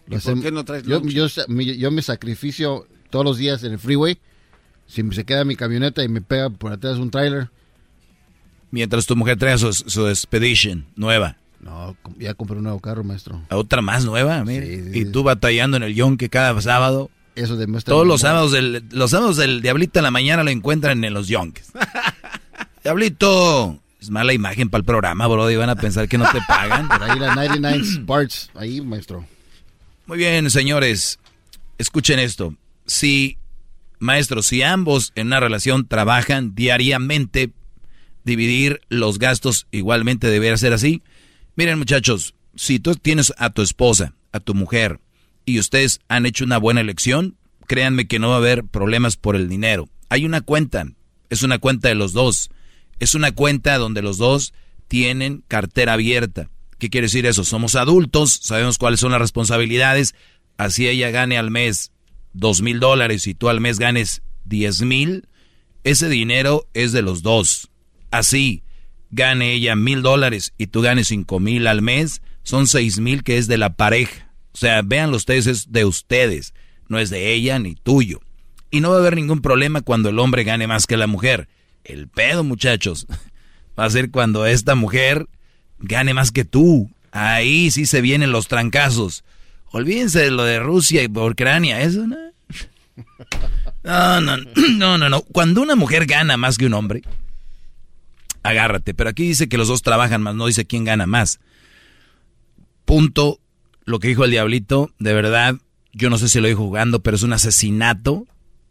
¿Y 0.08 0.16
por 0.16 0.40
qué 0.40 0.50
no 0.50 0.64
traes 0.64 0.84
yo, 0.84 1.02
yo, 1.02 1.26
yo 1.26 1.90
me 1.90 2.00
sacrificio 2.00 2.86
todos 3.10 3.24
los 3.26 3.36
días 3.36 3.62
en 3.64 3.72
el 3.72 3.78
freeway. 3.78 4.18
Si 4.88 5.08
se 5.12 5.24
queda 5.24 5.44
mi 5.44 5.54
camioneta 5.54 6.02
y 6.02 6.08
me 6.08 6.20
pega 6.20 6.50
por 6.50 6.72
atrás 6.72 6.98
un 6.98 7.10
trailer, 7.10 7.50
Mientras 8.70 9.06
tu 9.06 9.16
mujer 9.16 9.38
trae 9.38 9.56
su, 9.56 9.72
su 9.72 10.08
Expedition 10.08 10.86
nueva. 10.94 11.36
no, 11.60 11.96
ya 12.18 12.34
compré 12.34 12.58
un 12.58 12.64
nuevo 12.64 12.80
carro, 12.80 13.02
maestro. 13.02 13.40
¿A 13.48 13.56
Otra 13.56 13.80
más 13.80 14.04
nueva, 14.04 14.44
mire. 14.44 14.66
Sí, 14.66 14.92
sí, 14.92 14.98
y 15.00 15.04
sí. 15.04 15.12
tú 15.12 15.22
batallando 15.22 15.76
en 15.78 15.82
el 15.84 15.94
yonque 15.94 16.28
cada 16.28 16.60
sábado. 16.60 17.10
Eso 17.34 17.56
demuestra... 17.56 17.92
Todos 17.92 18.06
los 18.06 18.20
sábados 18.20 18.52
del, 18.52 18.84
los 18.90 19.12
sábados 19.12 19.36
del 19.36 19.62
Diablito 19.62 20.00
en 20.00 20.02
la 20.02 20.10
mañana 20.10 20.42
lo 20.42 20.50
encuentran 20.50 21.02
en 21.02 21.14
los 21.14 21.28
yonques. 21.28 21.72
Diablito, 22.84 23.78
es 24.00 24.10
mala 24.10 24.32
imagen 24.32 24.68
para 24.68 24.80
el 24.80 24.84
programa, 24.84 25.26
bro. 25.26 25.50
Y 25.50 25.56
van 25.56 25.70
a 25.70 25.76
pensar 25.76 26.08
que 26.08 26.18
no 26.18 26.30
te 26.30 26.40
pagan. 26.46 26.88
Por 26.88 27.02
ahí 27.02 27.18
la 27.18 27.34
99 27.34 27.84
parts, 28.06 28.50
ahí, 28.54 28.80
maestro. 28.80 29.24
Muy 30.06 30.18
bien, 30.18 30.50
señores. 30.50 31.18
Escuchen 31.78 32.18
esto. 32.18 32.54
Si, 32.86 33.38
maestros, 33.98 34.46
si 34.46 34.62
ambos 34.62 35.12
en 35.14 35.28
una 35.28 35.40
relación 35.40 35.86
trabajan 35.86 36.54
diariamente, 36.54 37.52
dividir 38.24 38.80
los 38.88 39.18
gastos 39.18 39.66
igualmente 39.70 40.28
debería 40.28 40.56
ser 40.56 40.72
así. 40.72 41.02
Miren, 41.56 41.78
muchachos, 41.78 42.34
si 42.54 42.78
tú 42.78 42.94
tienes 42.94 43.32
a 43.38 43.50
tu 43.50 43.62
esposa, 43.62 44.14
a 44.32 44.40
tu 44.40 44.54
mujer, 44.54 45.00
y 45.44 45.58
ustedes 45.58 46.00
han 46.08 46.26
hecho 46.26 46.44
una 46.44 46.58
buena 46.58 46.80
elección, 46.80 47.36
créanme 47.66 48.06
que 48.06 48.18
no 48.18 48.28
va 48.28 48.34
a 48.34 48.38
haber 48.38 48.64
problemas 48.64 49.16
por 49.16 49.34
el 49.34 49.48
dinero. 49.48 49.88
Hay 50.10 50.24
una 50.24 50.40
cuenta, 50.40 50.86
es 51.30 51.42
una 51.42 51.58
cuenta 51.58 51.88
de 51.88 51.94
los 51.94 52.12
dos. 52.12 52.50
Es 52.98 53.14
una 53.14 53.32
cuenta 53.32 53.78
donde 53.78 54.02
los 54.02 54.18
dos 54.18 54.52
tienen 54.88 55.44
cartera 55.48 55.94
abierta. 55.94 56.50
¿Qué 56.78 56.90
quiere 56.90 57.06
decir 57.06 57.26
eso? 57.26 57.44
Somos 57.44 57.76
adultos, 57.76 58.40
sabemos 58.42 58.78
cuáles 58.78 59.00
son 59.00 59.12
las 59.12 59.20
responsabilidades. 59.20 60.14
Así 60.56 60.88
ella 60.88 61.10
gane 61.10 61.38
al 61.38 61.50
mes 61.50 61.92
dos 62.38 62.62
mil 62.62 62.80
dólares 62.80 63.26
y 63.26 63.34
tú 63.34 63.48
al 63.48 63.60
mes 63.60 63.78
ganes 63.78 64.22
diez 64.44 64.82
mil, 64.82 65.26
ese 65.84 66.08
dinero 66.08 66.66
es 66.72 66.92
de 66.92 67.02
los 67.02 67.22
dos. 67.22 67.68
Así 68.10 68.62
gane 69.10 69.52
ella 69.52 69.74
mil 69.74 70.02
dólares 70.02 70.54
y 70.56 70.68
tú 70.68 70.80
ganes 70.80 71.08
cinco 71.08 71.40
mil 71.40 71.66
al 71.66 71.82
mes, 71.82 72.22
son 72.42 72.66
seis 72.66 73.00
mil 73.00 73.22
que 73.22 73.38
es 73.38 73.48
de 73.48 73.58
la 73.58 73.74
pareja. 73.74 74.30
O 74.52 74.56
sea, 74.56 74.82
véanlo 74.82 75.16
ustedes, 75.16 75.46
es 75.46 75.72
de 75.72 75.84
ustedes, 75.84 76.54
no 76.88 76.98
es 76.98 77.10
de 77.10 77.32
ella 77.32 77.58
ni 77.58 77.74
tuyo. 77.74 78.20
Y 78.70 78.80
no 78.80 78.90
va 78.90 78.96
a 78.96 79.00
haber 79.00 79.16
ningún 79.16 79.40
problema 79.40 79.80
cuando 79.80 80.08
el 80.08 80.18
hombre 80.18 80.44
gane 80.44 80.66
más 80.66 80.86
que 80.86 80.96
la 80.96 81.06
mujer. 81.06 81.48
El 81.84 82.08
pedo, 82.08 82.44
muchachos, 82.44 83.06
va 83.78 83.84
a 83.84 83.90
ser 83.90 84.10
cuando 84.10 84.46
esta 84.46 84.74
mujer 84.74 85.26
gane 85.78 86.14
más 86.14 86.30
que 86.30 86.44
tú. 86.44 86.90
Ahí 87.10 87.70
sí 87.70 87.86
se 87.86 88.00
vienen 88.00 88.32
los 88.32 88.48
trancazos. 88.48 89.24
Olvídense 89.70 90.20
de 90.20 90.30
lo 90.30 90.44
de 90.44 90.60
Rusia 90.60 91.02
y 91.02 91.06
Ucrania, 91.06 91.80
eso 91.80 92.06
no. 92.06 92.27
No, 93.84 94.20
no, 94.76 94.98
no, 94.98 95.08
no. 95.08 95.22
Cuando 95.22 95.62
una 95.62 95.76
mujer 95.76 96.06
gana 96.06 96.36
más 96.36 96.58
que 96.58 96.66
un 96.66 96.74
hombre, 96.74 97.02
agárrate. 98.42 98.94
Pero 98.94 99.10
aquí 99.10 99.24
dice 99.24 99.48
que 99.48 99.58
los 99.58 99.68
dos 99.68 99.82
trabajan 99.82 100.22
más, 100.22 100.34
no 100.34 100.46
dice 100.46 100.66
quién 100.66 100.84
gana 100.84 101.06
más. 101.06 101.40
Punto. 102.84 103.40
Lo 103.84 104.00
que 104.00 104.08
dijo 104.08 104.24
el 104.24 104.30
diablito, 104.30 104.90
de 104.98 105.14
verdad, 105.14 105.56
yo 105.94 106.10
no 106.10 106.18
sé 106.18 106.28
si 106.28 106.40
lo 106.40 106.48
dijo 106.48 106.62
jugando, 106.62 107.00
pero 107.00 107.16
es 107.16 107.22
un 107.22 107.32
asesinato 107.32 108.26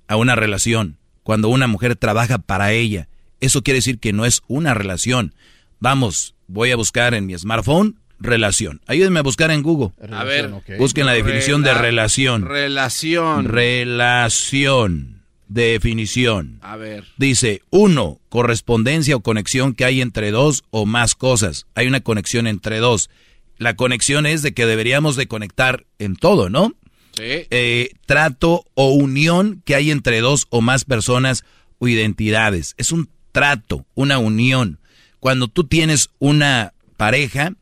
a 0.07 0.15
una 0.15 0.35
relación. 0.35 0.97
Cuando 1.23 1.49
una 1.49 1.65
mujer 1.65 1.95
trabaja 1.95 2.37
para 2.37 2.71
ella, 2.71 3.07
eso 3.39 3.63
quiere 3.63 3.79
decir 3.79 3.99
que 3.99 4.13
no 4.13 4.25
es 4.25 4.43
una 4.47 4.75
relación. 4.75 5.33
Vamos, 5.79 6.35
voy 6.47 6.71
a 6.71 6.75
buscar 6.75 7.15
en 7.15 7.25
mi 7.25 7.37
smartphone 7.37 7.99
relación. 8.19 8.81
Ayúdenme 8.87 9.19
a 9.19 9.23
buscar 9.23 9.51
en 9.51 9.61
Google. 9.63 9.91
A 10.11 10.23
ver, 10.23 10.49
Busquen 10.77 11.05
la 11.05 11.13
definición 11.13 11.61
de 11.63 11.71
Rela- 11.73 11.81
relación. 11.81 12.45
Relación. 12.45 13.45
Relación. 13.47 15.21
Definición. 15.49 16.59
A 16.61 16.75
ver. 16.75 17.05
Dice, 17.17 17.61
uno, 17.69 18.19
correspondencia 18.29 19.15
o 19.15 19.21
conexión 19.21 19.73
que 19.73 19.85
hay 19.85 20.01
entre 20.01 20.31
dos 20.31 20.63
o 20.71 20.85
más 20.85 21.15
cosas. 21.15 21.65
Hay 21.75 21.87
una 21.87 22.01
conexión 22.01 22.47
entre 22.47 22.79
dos. 22.79 23.09
La 23.57 23.75
conexión 23.75 24.25
es 24.25 24.41
de 24.41 24.53
que 24.53 24.65
deberíamos 24.65 25.15
de 25.15 25.27
conectar 25.27 25.85
en 25.99 26.15
todo, 26.15 26.49
¿no? 26.49 26.73
Sí. 27.13 27.47
Eh, 27.49 27.91
trato 28.05 28.65
o 28.75 28.89
unión 28.91 29.61
que 29.65 29.75
hay 29.75 29.89
entre 29.89 30.19
dos 30.21 30.47
o 30.49 30.61
más 30.61 30.83
personas 30.85 31.43
o 31.79 31.87
identidades. 31.87 32.75
Es 32.77 32.91
un 32.91 33.09
trato, 33.31 33.85
una 33.95 34.17
unión. 34.19 34.79
Cuando 35.19 35.47
tú 35.47 35.63
tienes 35.63 36.09
una 36.19 36.73
pareja 36.97 37.53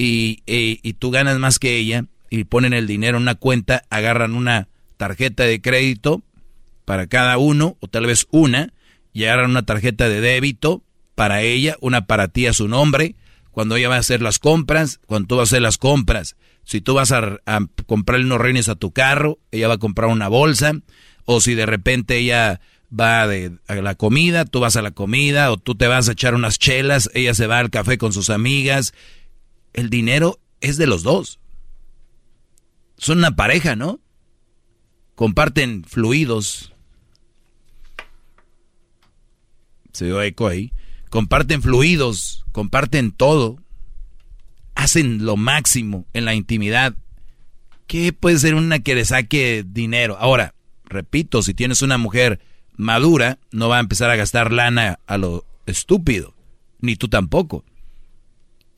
y, 0.00 0.42
eh, 0.46 0.78
y 0.82 0.94
tú 0.94 1.10
ganas 1.10 1.38
más 1.38 1.58
que 1.58 1.76
ella 1.76 2.06
y 2.30 2.44
ponen 2.44 2.72
el 2.72 2.86
dinero 2.86 3.18
en 3.18 3.24
una 3.24 3.34
cuenta, 3.34 3.82
agarran 3.90 4.34
una 4.34 4.68
tarjeta 4.96 5.42
de 5.42 5.60
crédito 5.60 6.22
para 6.86 7.06
cada 7.06 7.36
uno, 7.36 7.76
o 7.80 7.86
tal 7.86 8.06
vez 8.06 8.26
una, 8.30 8.72
y 9.12 9.24
agarran 9.24 9.50
una 9.50 9.66
tarjeta 9.66 10.08
de 10.08 10.22
débito 10.22 10.82
para 11.14 11.42
ella, 11.42 11.76
una 11.82 12.06
para 12.06 12.28
ti 12.28 12.46
a 12.46 12.54
su 12.54 12.66
nombre, 12.66 13.14
cuando 13.50 13.76
ella 13.76 13.90
va 13.90 13.96
a 13.96 13.98
hacer 13.98 14.22
las 14.22 14.38
compras, 14.38 15.00
cuando 15.04 15.28
tú 15.28 15.36
vas 15.36 15.50
a 15.50 15.50
hacer 15.50 15.62
las 15.62 15.76
compras. 15.76 16.34
Si 16.64 16.80
tú 16.80 16.94
vas 16.94 17.12
a, 17.12 17.38
comprarle 17.84 18.24
unos 18.24 18.40
reines 18.40 18.70
a 18.70 18.76
tu 18.76 18.92
carro, 18.92 19.38
ella 19.50 19.68
va 19.68 19.74
a 19.74 19.78
comprar 19.78 20.08
una 20.08 20.28
bolsa, 20.28 20.72
o 21.26 21.42
si 21.42 21.54
de 21.54 21.66
repente 21.66 22.16
ella 22.16 22.62
va 22.98 23.26
de, 23.26 23.52
a 23.68 23.74
la 23.74 23.96
comida, 23.96 24.46
tú 24.46 24.60
vas 24.60 24.76
a 24.76 24.82
la 24.82 24.92
comida, 24.92 25.52
o 25.52 25.58
tú 25.58 25.74
te 25.74 25.88
vas 25.88 26.08
a 26.08 26.12
echar 26.12 26.34
unas 26.34 26.58
chelas, 26.58 27.10
ella 27.12 27.34
se 27.34 27.46
va 27.46 27.58
al 27.58 27.68
café 27.68 27.98
con 27.98 28.14
sus 28.14 28.30
amigas. 28.30 28.94
El 29.72 29.90
dinero 29.90 30.40
es 30.60 30.76
de 30.76 30.86
los 30.86 31.02
dos. 31.02 31.40
Son 32.96 33.18
una 33.18 33.36
pareja, 33.36 33.76
¿no? 33.76 34.00
Comparten 35.14 35.84
fluidos. 35.84 36.72
Se 39.92 40.06
dio 40.06 40.22
eco 40.22 40.46
ahí. 40.46 40.72
Comparten 41.08 41.62
fluidos, 41.62 42.44
comparten 42.52 43.10
todo. 43.10 43.56
Hacen 44.74 45.24
lo 45.24 45.36
máximo 45.36 46.06
en 46.12 46.24
la 46.24 46.34
intimidad. 46.34 46.94
¿Qué 47.86 48.12
puede 48.12 48.38
ser 48.38 48.54
una 48.54 48.78
que 48.78 48.94
le 48.94 49.04
saque 49.04 49.64
dinero? 49.66 50.16
Ahora, 50.20 50.54
repito, 50.84 51.42
si 51.42 51.54
tienes 51.54 51.82
una 51.82 51.98
mujer 51.98 52.40
madura, 52.76 53.38
no 53.50 53.68
va 53.68 53.78
a 53.78 53.80
empezar 53.80 54.10
a 54.10 54.16
gastar 54.16 54.52
lana 54.52 55.00
a 55.06 55.18
lo 55.18 55.44
estúpido. 55.66 56.34
Ni 56.80 56.96
tú 56.96 57.08
tampoco. 57.08 57.64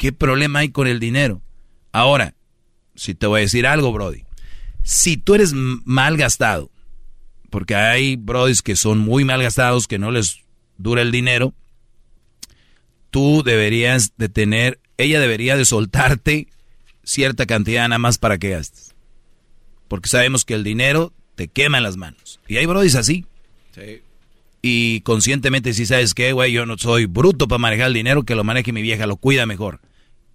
¿Qué 0.02 0.12
problema 0.12 0.58
hay 0.58 0.70
con 0.70 0.88
el 0.88 0.98
dinero? 0.98 1.42
Ahora, 1.92 2.34
si 2.96 3.14
te 3.14 3.28
voy 3.28 3.38
a 3.38 3.42
decir 3.42 3.68
algo, 3.68 3.92
Brody. 3.92 4.24
Si 4.82 5.16
tú 5.16 5.36
eres 5.36 5.52
mal 5.52 6.16
gastado, 6.16 6.72
porque 7.50 7.76
hay 7.76 8.16
brodis 8.16 8.62
que 8.62 8.74
son 8.74 8.98
muy 8.98 9.24
mal 9.24 9.40
gastados, 9.40 9.86
que 9.86 10.00
no 10.00 10.10
les 10.10 10.40
dura 10.76 11.02
el 11.02 11.12
dinero, 11.12 11.54
tú 13.12 13.44
deberías 13.44 14.14
de 14.16 14.28
tener, 14.28 14.80
ella 14.98 15.20
debería 15.20 15.56
de 15.56 15.64
soltarte 15.64 16.48
cierta 17.04 17.46
cantidad 17.46 17.86
nada 17.86 18.00
más 18.00 18.18
para 18.18 18.38
que 18.38 18.50
gastes. 18.50 18.96
Porque 19.86 20.08
sabemos 20.08 20.44
que 20.44 20.54
el 20.54 20.64
dinero 20.64 21.12
te 21.36 21.46
quema 21.46 21.78
en 21.78 21.84
las 21.84 21.96
manos. 21.96 22.40
Y 22.48 22.56
hay 22.56 22.66
brodis 22.66 22.96
así. 22.96 23.24
Sí. 23.72 24.02
Y 24.62 25.02
conscientemente 25.02 25.72
si 25.72 25.86
sabes 25.86 26.12
que, 26.12 26.32
güey, 26.32 26.50
yo 26.50 26.66
no 26.66 26.76
soy 26.76 27.06
bruto 27.06 27.46
para 27.46 27.60
manejar 27.60 27.86
el 27.86 27.94
dinero, 27.94 28.24
que 28.24 28.34
lo 28.34 28.42
maneje 28.42 28.72
mi 28.72 28.82
vieja, 28.82 29.06
lo 29.06 29.16
cuida 29.16 29.46
mejor. 29.46 29.80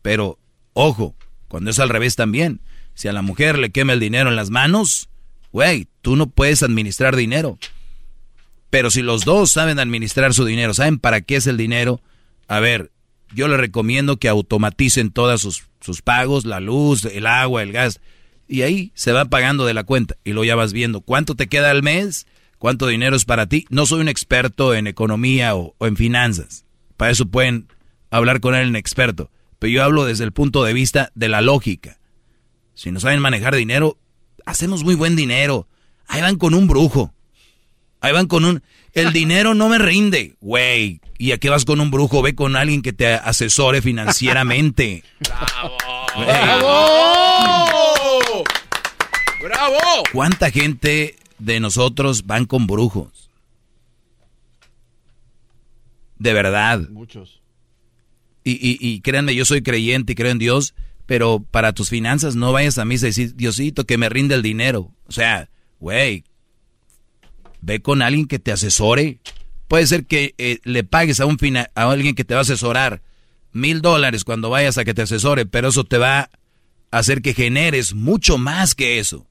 Pero, 0.07 0.39
ojo, 0.71 1.17
cuando 1.49 1.69
es 1.69 1.79
al 1.79 1.89
revés 1.89 2.15
también. 2.15 2.61
Si 2.93 3.09
a 3.09 3.11
la 3.11 3.21
mujer 3.21 3.59
le 3.59 3.71
quema 3.71 3.91
el 3.91 3.99
dinero 3.99 4.29
en 4.29 4.37
las 4.37 4.49
manos, 4.49 5.09
güey, 5.51 5.89
tú 6.01 6.15
no 6.15 6.27
puedes 6.27 6.63
administrar 6.63 7.13
dinero. 7.13 7.59
Pero 8.69 8.89
si 8.89 9.01
los 9.01 9.25
dos 9.25 9.51
saben 9.51 9.79
administrar 9.79 10.33
su 10.33 10.45
dinero, 10.45 10.73
saben 10.73 10.97
para 10.97 11.19
qué 11.19 11.35
es 11.35 11.45
el 11.45 11.57
dinero, 11.57 11.99
a 12.47 12.61
ver, 12.61 12.89
yo 13.35 13.49
les 13.49 13.59
recomiendo 13.59 14.15
que 14.15 14.29
automaticen 14.29 15.11
todos 15.11 15.41
sus, 15.41 15.65
sus 15.81 16.01
pagos, 16.01 16.45
la 16.45 16.61
luz, 16.61 17.03
el 17.03 17.27
agua, 17.27 17.61
el 17.61 17.73
gas, 17.73 17.99
y 18.47 18.61
ahí 18.61 18.93
se 18.95 19.11
va 19.11 19.25
pagando 19.25 19.65
de 19.65 19.73
la 19.73 19.83
cuenta 19.83 20.15
y 20.23 20.31
lo 20.31 20.45
ya 20.45 20.55
vas 20.55 20.71
viendo 20.71 21.01
cuánto 21.01 21.35
te 21.35 21.47
queda 21.47 21.69
al 21.69 21.83
mes, 21.83 22.27
cuánto 22.59 22.87
dinero 22.87 23.17
es 23.17 23.25
para 23.25 23.47
ti. 23.47 23.65
No 23.69 23.85
soy 23.85 23.99
un 23.99 24.07
experto 24.07 24.73
en 24.73 24.87
economía 24.87 25.53
o, 25.53 25.75
en 25.81 25.97
finanzas, 25.97 26.63
para 26.95 27.11
eso 27.11 27.25
pueden 27.25 27.67
hablar 28.09 28.39
con 28.39 28.55
él 28.55 28.73
experto, 28.77 29.29
pero 29.59 29.71
yo 29.71 29.83
hablo 29.83 30.05
desde 30.05 30.23
el 30.23 30.31
punto 30.31 30.63
de 30.63 30.73
vista 30.73 31.11
de 31.15 31.29
la 31.29 31.41
lógica. 31.41 31.97
Si 32.73 32.91
no 32.91 32.99
saben 32.99 33.19
manejar 33.19 33.55
dinero, 33.55 33.97
hacemos 34.45 34.83
muy 34.83 34.95
buen 34.95 35.15
dinero. 35.15 35.67
Ahí 36.07 36.21
van 36.21 36.37
con 36.37 36.53
un 36.53 36.67
brujo. 36.67 37.13
Ahí 37.99 38.13
van 38.13 38.27
con 38.27 38.45
un... 38.45 38.63
El 38.93 39.13
dinero 39.13 39.53
no 39.53 39.69
me 39.69 39.77
rinde, 39.77 40.35
güey. 40.39 41.01
¿Y 41.17 41.31
a 41.31 41.37
qué 41.37 41.49
vas 41.49 41.65
con 41.65 41.81
un 41.81 41.91
brujo? 41.91 42.21
Ve 42.21 42.35
con 42.35 42.55
alguien 42.55 42.81
que 42.81 42.93
te 42.93 43.13
asesore 43.13 43.81
financieramente. 43.81 45.03
¡Bravo! 45.19 45.77
¡Bravo! 46.15 47.73
¡Bravo! 49.43 50.03
¿Cuánta 50.11 50.51
gente 50.51 51.15
de 51.39 51.59
nosotros 51.59 52.25
van 52.25 52.45
con 52.45 52.67
brujos? 52.67 53.29
De 56.19 56.33
verdad. 56.33 56.81
Muchos. 56.89 57.41
Y, 58.47 58.51
y, 58.51 58.77
y 58.79 59.01
créanme, 59.01 59.35
yo 59.35 59.43
soy 59.43 59.61
creyente 59.61 60.13
y 60.13 60.15
creo 60.15 60.31
en 60.31 60.39
Dios, 60.39 60.73
pero 61.05 61.43
para 61.51 61.73
tus 61.73 61.89
finanzas 61.89 62.37
no 62.37 62.53
vayas 62.53 62.77
a 62.77 62.85
misa 62.85 63.07
y 63.07 63.09
decir, 63.09 63.35
Diosito, 63.35 63.85
que 63.85 63.97
me 63.97 64.07
rinde 64.07 64.35
el 64.35 64.41
dinero. 64.41 64.93
O 65.05 65.11
sea, 65.11 65.49
güey, 65.81 66.23
ve 67.59 67.81
con 67.81 68.01
alguien 68.01 68.25
que 68.25 68.39
te 68.39 68.53
asesore. 68.53 69.19
Puede 69.67 69.85
ser 69.85 70.05
que 70.05 70.33
eh, 70.37 70.59
le 70.63 70.85
pagues 70.85 71.19
a, 71.19 71.25
un 71.25 71.37
fina 71.37 71.71
a 71.75 71.91
alguien 71.91 72.15
que 72.15 72.23
te 72.23 72.35
va 72.35 72.39
a 72.39 72.43
asesorar 72.43 73.01
mil 73.51 73.81
dólares 73.81 74.23
cuando 74.23 74.49
vayas 74.49 74.77
a 74.77 74.85
que 74.85 74.93
te 74.93 75.01
asesore, 75.01 75.45
pero 75.45 75.67
eso 75.67 75.83
te 75.83 75.97
va 75.97 76.19
a 76.19 76.29
hacer 76.89 77.21
que 77.21 77.33
generes 77.33 77.95
mucho 77.95 78.37
más 78.37 78.75
que 78.75 78.99
eso. 78.99 79.27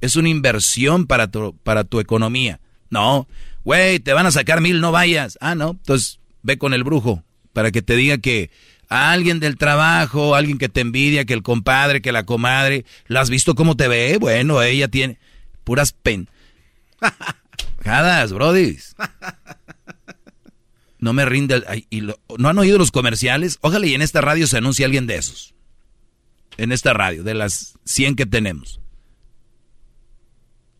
Es 0.00 0.14
una 0.14 0.28
inversión 0.28 1.08
para 1.08 1.28
tu, 1.28 1.56
para 1.64 1.82
tu 1.82 1.98
economía. 1.98 2.60
No, 2.88 3.26
güey, 3.64 3.98
te 3.98 4.12
van 4.12 4.26
a 4.26 4.30
sacar 4.30 4.60
mil, 4.60 4.80
no 4.80 4.92
vayas. 4.92 5.38
Ah, 5.40 5.56
no, 5.56 5.70
entonces 5.70 6.20
ve 6.44 6.56
con 6.56 6.72
el 6.72 6.84
brujo 6.84 7.24
para 7.52 7.70
que 7.70 7.82
te 7.82 7.96
diga 7.96 8.18
que 8.18 8.50
a 8.88 9.12
alguien 9.12 9.40
del 9.40 9.56
trabajo, 9.56 10.34
alguien 10.34 10.58
que 10.58 10.68
te 10.68 10.80
envidia, 10.80 11.24
que 11.24 11.34
el 11.34 11.42
compadre, 11.42 12.02
que 12.02 12.12
la 12.12 12.24
comadre, 12.24 12.84
¿la 13.06 13.20
has 13.20 13.30
visto 13.30 13.54
cómo 13.54 13.76
te 13.76 13.88
ve? 13.88 14.18
Bueno, 14.18 14.62
ella 14.62 14.88
tiene 14.88 15.18
puras 15.64 15.92
pen... 15.92 16.28
Jadas, 17.82 18.32
brodis. 18.32 18.94
No 20.98 21.12
me 21.12 21.24
rinde. 21.24 21.54
El, 21.56 21.64
ay, 21.66 21.86
y 21.88 22.02
lo, 22.02 22.20
¿No 22.38 22.48
han 22.48 22.58
oído 22.58 22.78
los 22.78 22.90
comerciales? 22.90 23.58
Ojalá 23.62 23.86
y 23.86 23.94
en 23.94 24.02
esta 24.02 24.20
radio 24.20 24.46
se 24.46 24.58
anuncie 24.58 24.84
alguien 24.84 25.06
de 25.06 25.16
esos. 25.16 25.54
En 26.58 26.72
esta 26.72 26.92
radio, 26.92 27.22
de 27.22 27.34
las 27.34 27.78
100 27.84 28.16
que 28.16 28.26
tenemos. 28.26 28.80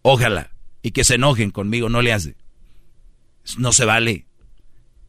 Ojalá. 0.03 0.53
Y 0.83 0.91
que 0.91 1.05
se 1.05 1.15
enojen 1.15 1.51
conmigo, 1.51 1.89
no 1.89 2.03
le 2.03 2.13
hace. 2.13 2.37
No 3.57 3.73
se 3.73 3.85
vale. 3.85 4.27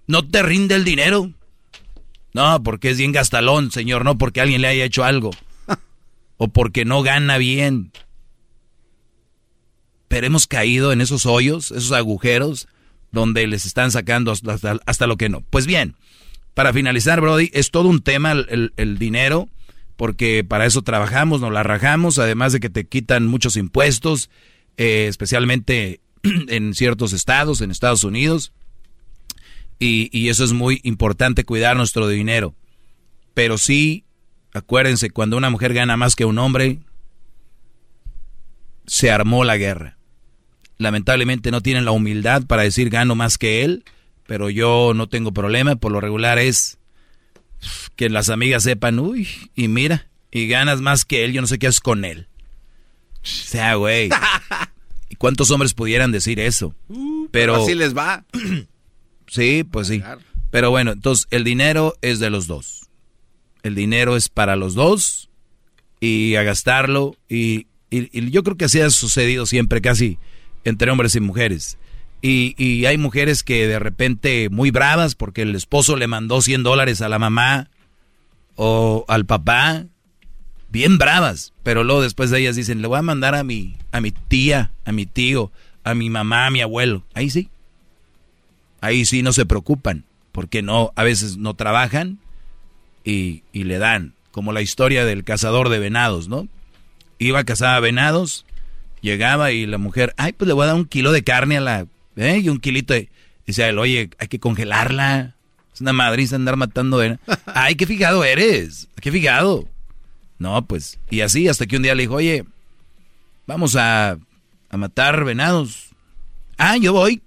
¿No 0.07 0.27
te 0.27 0.41
rinde 0.43 0.75
el 0.75 0.85
dinero? 0.85 1.33
No, 2.34 2.64
porque 2.64 2.90
es 2.90 2.98
bien 2.98 3.11
gastalón, 3.11 3.72
señor, 3.72 4.06
no 4.06 4.18
porque 4.18 4.42
alguien 4.42 4.61
le 4.61 4.69
haya 4.69 4.85
hecho 4.85 5.03
algo. 5.03 5.32
O 6.38 6.48
porque 6.48 6.85
no 6.85 7.03
gana 7.03 7.38
bien. 7.38 7.92
Pero 10.08 10.27
hemos 10.27 10.48
caído 10.48 10.92
en 10.92 11.01
esos 11.01 11.26
hoyos, 11.26 11.72
esos 11.72 11.92
agujeros, 11.92 12.68
donde 13.11 13.45
les 13.48 13.66
están 13.66 13.92
sacando 13.92 14.32
hasta, 14.32 15.08
lo 15.08 15.18
que 15.18 15.30
no. 15.30 15.42
Pues 15.50 15.68
bien, 15.68 15.95
para 16.53 16.74
finalizar, 16.74 17.22
Brody, 17.22 17.50
es 17.53 17.72
todo 17.72 17.90
un 17.90 18.01
tema 18.01 18.32
el, 18.32 18.98
dinero, 18.98 19.50
porque 19.98 20.43
para 20.43 20.66
eso 20.66 20.82
trabajamos, 20.82 21.42
nos 21.42 21.51
la 21.51 21.64
rajamos, 21.64 22.18
además 22.19 22.53
de 22.53 22.60
que 22.60 22.69
te 22.69 22.85
quitan 22.85 23.27
muchos 23.27 23.56
impuestos, 23.56 24.30
eh, 24.77 25.08
especialmente 25.08 26.01
en 26.24 26.74
ciertos 26.74 27.14
estados, 27.14 27.61
en 27.61 27.72
Estados 27.72 28.03
Unidos. 28.03 28.51
Y, 29.84 30.10
y, 30.18 30.30
eso 30.30 30.43
es 30.43 30.53
muy 30.53 30.80
importante, 30.84 31.43
cuidar 31.43 31.76
nuestro 31.76 32.08
dinero. 32.08 32.53
Pero 33.34 33.58
sí, 33.58 34.06
acuérdense, 34.53 35.10
cuando 35.10 35.38
una 35.38 35.50
mujer 35.50 35.74
gana 35.74 35.98
más 35.98 36.16
que 36.16 36.26
un 36.26 36.38
hombre, 36.38 36.80
se 38.85 39.10
armó 39.10 39.43
la 39.43 39.58
guerra 39.58 39.98
lamentablemente 40.82 41.51
no 41.51 41.61
tienen 41.61 41.85
la 41.85 41.92
humildad 41.92 42.43
para 42.45 42.64
decir 42.64 42.90
gano 42.90 43.16
más 43.16 43.38
que 43.38 43.64
él, 43.64 43.85
pero 44.27 44.50
yo 44.50 44.93
no 44.95 45.08
tengo 45.08 45.32
problema, 45.32 45.76
por 45.76 45.92
lo 45.92 46.01
regular 46.01 46.40
es 46.40 46.80
que 47.95 48.10
las 48.10 48.30
amigas 48.30 48.64
sepan, 48.64 49.00
uy, 49.00 49.27
y 49.56 49.68
mira, 49.68 50.10
y 50.32 50.48
ganas 50.48 50.82
más 50.82 51.06
que 51.06 51.24
él, 51.24 51.34
yo 51.34 51.42
no 51.42 51.48
sé 51.48 51.60
qué 51.60 51.68
es 51.68 51.80
con 51.80 52.03
él. 52.03 52.27
O 53.18 53.26
sea, 53.26 53.76
güey. 53.76 54.10
¿Y 55.10 55.16
cuántos 55.18 55.51
hombres 55.51 55.76
pudieran 55.76 56.11
decir 56.11 56.40
eso? 56.40 56.74
Pero 57.30 57.56
así 57.56 57.76
les 57.76 57.95
va. 57.95 58.26
sí, 59.32 59.64
pues 59.64 59.88
sí. 59.88 60.03
Pero 60.51 60.69
bueno, 60.69 60.92
entonces 60.92 61.27
el 61.32 61.43
dinero 61.43 61.95
es 62.01 62.19
de 62.19 62.30
los 62.30 62.45
dos. 62.45 62.90
El 63.64 63.76
dinero 63.76 64.16
es 64.16 64.30
para 64.30 64.56
los 64.56 64.74
dos 64.74 65.30
y 66.00 66.35
a 66.35 66.43
gastarlo 66.43 67.16
y, 67.30 67.68
y, 67.90 68.10
y 68.18 68.32
yo 68.32 68.43
creo 68.43 68.58
que 68.58 68.66
así 68.66 68.82
ha 68.82 68.90
sucedido 68.90 69.45
siempre 69.45 69.82
casi 69.82 70.18
entre 70.66 70.92
hombres 70.92 71.16
y 71.16 71.22
mujeres. 71.22 71.77
Y, 72.22 72.53
y, 72.58 72.85
hay 72.85 72.98
mujeres 72.98 73.42
que 73.42 73.68
de 73.68 73.80
repente 73.80 74.50
muy 74.50 74.69
bravas 74.69 75.16
porque 75.16 75.42
el 75.42 75.56
esposo 75.56 75.95
le 75.95 76.06
mandó 76.06 76.42
100 76.42 76.61
dólares 76.61 77.01
a 77.01 77.10
la 77.10 77.18
mamá 77.18 77.69
o 78.56 79.06
al 79.08 79.26
papá. 79.26 79.85
Bien 80.69 80.98
bravas. 80.98 81.53
Pero 81.64 81.84
luego 81.84 82.01
después 82.01 82.30
de 82.30 82.40
ellas 82.40 82.56
dicen, 82.56 82.82
le 82.82 82.88
voy 82.88 83.00
a 83.00 83.03
mandar 83.03 83.34
a 83.34 83.43
mi, 83.43 83.76
a 83.92 84.01
mi 84.01 84.11
tía, 84.11 84.72
a 84.85 84.92
mi 84.92 85.06
tío, 85.06 85.51
a 85.84 85.95
mi 85.95 86.10
mamá, 86.10 86.45
a 86.45 86.51
mi 86.51 86.61
abuelo. 86.61 87.06
Ahí 87.16 87.30
sí. 87.30 87.50
Ahí 88.82 89.06
sí 89.06 89.22
no 89.22 89.32
se 89.32 89.45
preocupan. 89.45 90.03
Porque 90.32 90.61
no, 90.61 90.92
a 90.95 91.03
veces 91.03 91.38
no 91.38 91.53
trabajan 91.53 92.19
y, 93.03 93.43
y 93.53 93.64
le 93.64 93.77
dan. 93.77 94.14
Como 94.32 94.53
la 94.53 94.61
historia 94.61 95.06
del 95.06 95.24
cazador 95.24 95.69
de 95.69 95.80
venados, 95.80 96.27
¿no? 96.27 96.48
Iba 97.19 97.40
a 97.40 97.43
cazar 97.43 97.76
a 97.76 97.80
venados, 97.80 98.45
llegaba 99.01 99.51
y 99.51 99.66
la 99.66 99.77
mujer, 99.77 100.14
ay, 100.18 100.32
pues 100.32 100.48
le 100.48 100.53
voy 100.53 100.64
a 100.64 100.68
dar 100.68 100.76
un 100.76 100.85
kilo 100.85 101.11
de 101.11 101.24
carne 101.24 101.58
a 101.58 101.61
la, 101.61 101.85
¿eh? 102.16 102.40
Y 102.40 102.50
un 102.50 102.60
kilito 102.60 102.93
de, 102.93 103.10
dice 103.45 103.68
él, 103.68 103.77
oye, 103.77 104.10
hay 104.18 104.27
que 104.27 104.40
congelarla. 104.40 105.35
Es 105.74 105.82
una 105.82 105.93
madriza 105.93 106.35
andar 106.35 106.56
matando 106.56 106.98
de... 106.98 107.18
Ay, 107.45 107.76
qué 107.76 107.85
fijado 107.85 108.24
eres, 108.24 108.88
qué 109.00 109.11
fijado. 109.11 109.68
No, 110.38 110.66
pues, 110.66 111.00
y 111.10 111.22
así 111.22 111.48
hasta 111.48 111.66
que 111.66 111.77
un 111.77 111.84
día 111.84 111.95
le 111.95 112.03
dijo, 112.03 112.16
oye, 112.16 112.45
vamos 113.48 113.76
a, 113.76 114.18
a 114.69 114.77
matar 114.77 115.24
venados. 115.24 115.90
Ah, 116.58 116.77
yo 116.77 116.93
voy. 116.93 117.22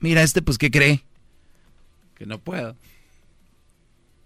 Mira, 0.00 0.22
este, 0.22 0.42
pues, 0.42 0.58
¿qué 0.58 0.70
cree? 0.70 1.04
Que 2.16 2.26
no 2.26 2.38
puedo. 2.38 2.76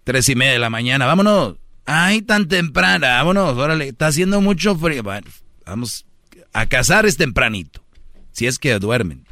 Tres 0.03 0.27
y 0.29 0.35
media 0.35 0.53
de 0.53 0.59
la 0.59 0.69
mañana, 0.69 1.05
vámonos. 1.05 1.57
Ay, 1.85 2.21
tan 2.21 2.47
temprana, 2.47 3.15
vámonos, 3.17 3.57
órale, 3.57 3.89
está 3.89 4.07
haciendo 4.07 4.39
mucho 4.41 4.75
frío. 4.75 5.03
Bueno, 5.03 5.27
vamos 5.65 6.05
a 6.53 6.65
cazar 6.65 7.05
es 7.05 7.17
tempranito, 7.17 7.83
si 8.31 8.47
es 8.47 8.59
que 8.59 8.77
duermen. 8.79 9.25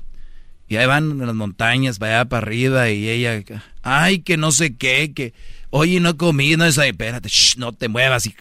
Y 0.68 0.77
ahí 0.77 0.85
van 0.85 1.11
en 1.11 1.26
las 1.26 1.35
montañas, 1.35 1.98
para 1.98 2.19
allá 2.19 2.30
para 2.30 2.45
arriba, 2.45 2.90
y 2.90 3.09
ella, 3.09 3.43
ay, 3.82 4.19
que 4.19 4.38
no 4.38 4.51
sé 4.51 4.76
qué, 4.76 5.14
que, 5.14 5.34
oye, 5.72 6.00
no 6.00 6.16
comí, 6.16 6.56
no 6.56 6.66
es 6.66 6.77
ahí, 6.77 6.90
espérate, 6.90 7.30
no 7.58 7.74
te 7.74 7.88
muevas. 7.88 8.27
Y... 8.27 8.35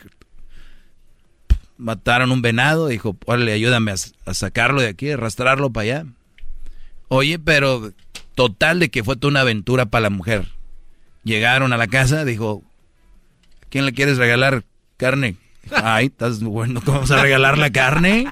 Mataron 1.79 2.31
un 2.31 2.43
venado, 2.43 2.89
dijo, 2.89 3.17
órale, 3.25 3.53
ayúdame 3.53 3.93
a, 3.93 4.35
sacarlo 4.35 4.83
de 4.83 4.89
aquí, 4.89 5.11
arrastrarlo 5.11 5.71
para 5.71 5.83
allá. 5.85 6.07
Oye, 7.09 7.39
pero 7.39 7.93
total 8.35 8.79
de 8.79 8.91
que 8.91 9.03
fue 9.03 9.17
toda 9.17 9.31
una 9.31 9.41
aventura 9.41 9.87
para 9.87 10.03
la 10.03 10.11
mujer. 10.11 10.49
Llegaron 11.25 11.73
a 11.73 11.77
la 11.77 11.89
casa, 11.89 12.25
dijo, 12.25 12.63
¿quién 13.71 13.85
le 13.85 13.93
quieres 13.93 14.19
regalar 14.19 14.65
carne? 14.97 15.37
Ay, 15.71 16.07
estás 16.07 16.41
bueno, 16.41 16.81
¿cómo 16.81 16.99
vamos 16.99 17.11
a 17.11 17.21
regalar 17.23 17.59
la 17.59 17.71
carne? 17.71 18.27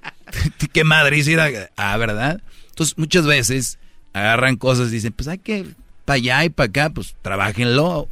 ¿Qué 0.72 0.84
madre 0.84 1.70
Ah, 1.76 1.96
¿verdad? 1.96 2.40
Entonces, 2.68 2.96
muchas 2.98 3.26
veces 3.26 3.78
agarran 4.12 4.56
cosas 4.56 4.88
y 4.88 4.92
dicen, 4.92 5.12
pues 5.12 5.28
hay 5.28 5.38
que 5.38 5.66
para 6.04 6.16
allá 6.16 6.44
y 6.44 6.48
para 6.50 6.68
acá, 6.68 6.90
pues 6.90 7.14
trabajenlo. 7.22 8.08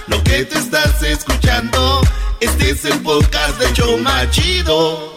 Lo 0.06 0.24
que 0.24 0.46
te 0.46 0.60
estás 0.60 1.02
escuchando, 1.02 2.02
este 2.40 2.70
es 2.70 2.86
el 2.86 3.02
podcast 3.02 3.60
de 3.60 3.74
Choma 3.74 4.30
Chido. 4.30 5.17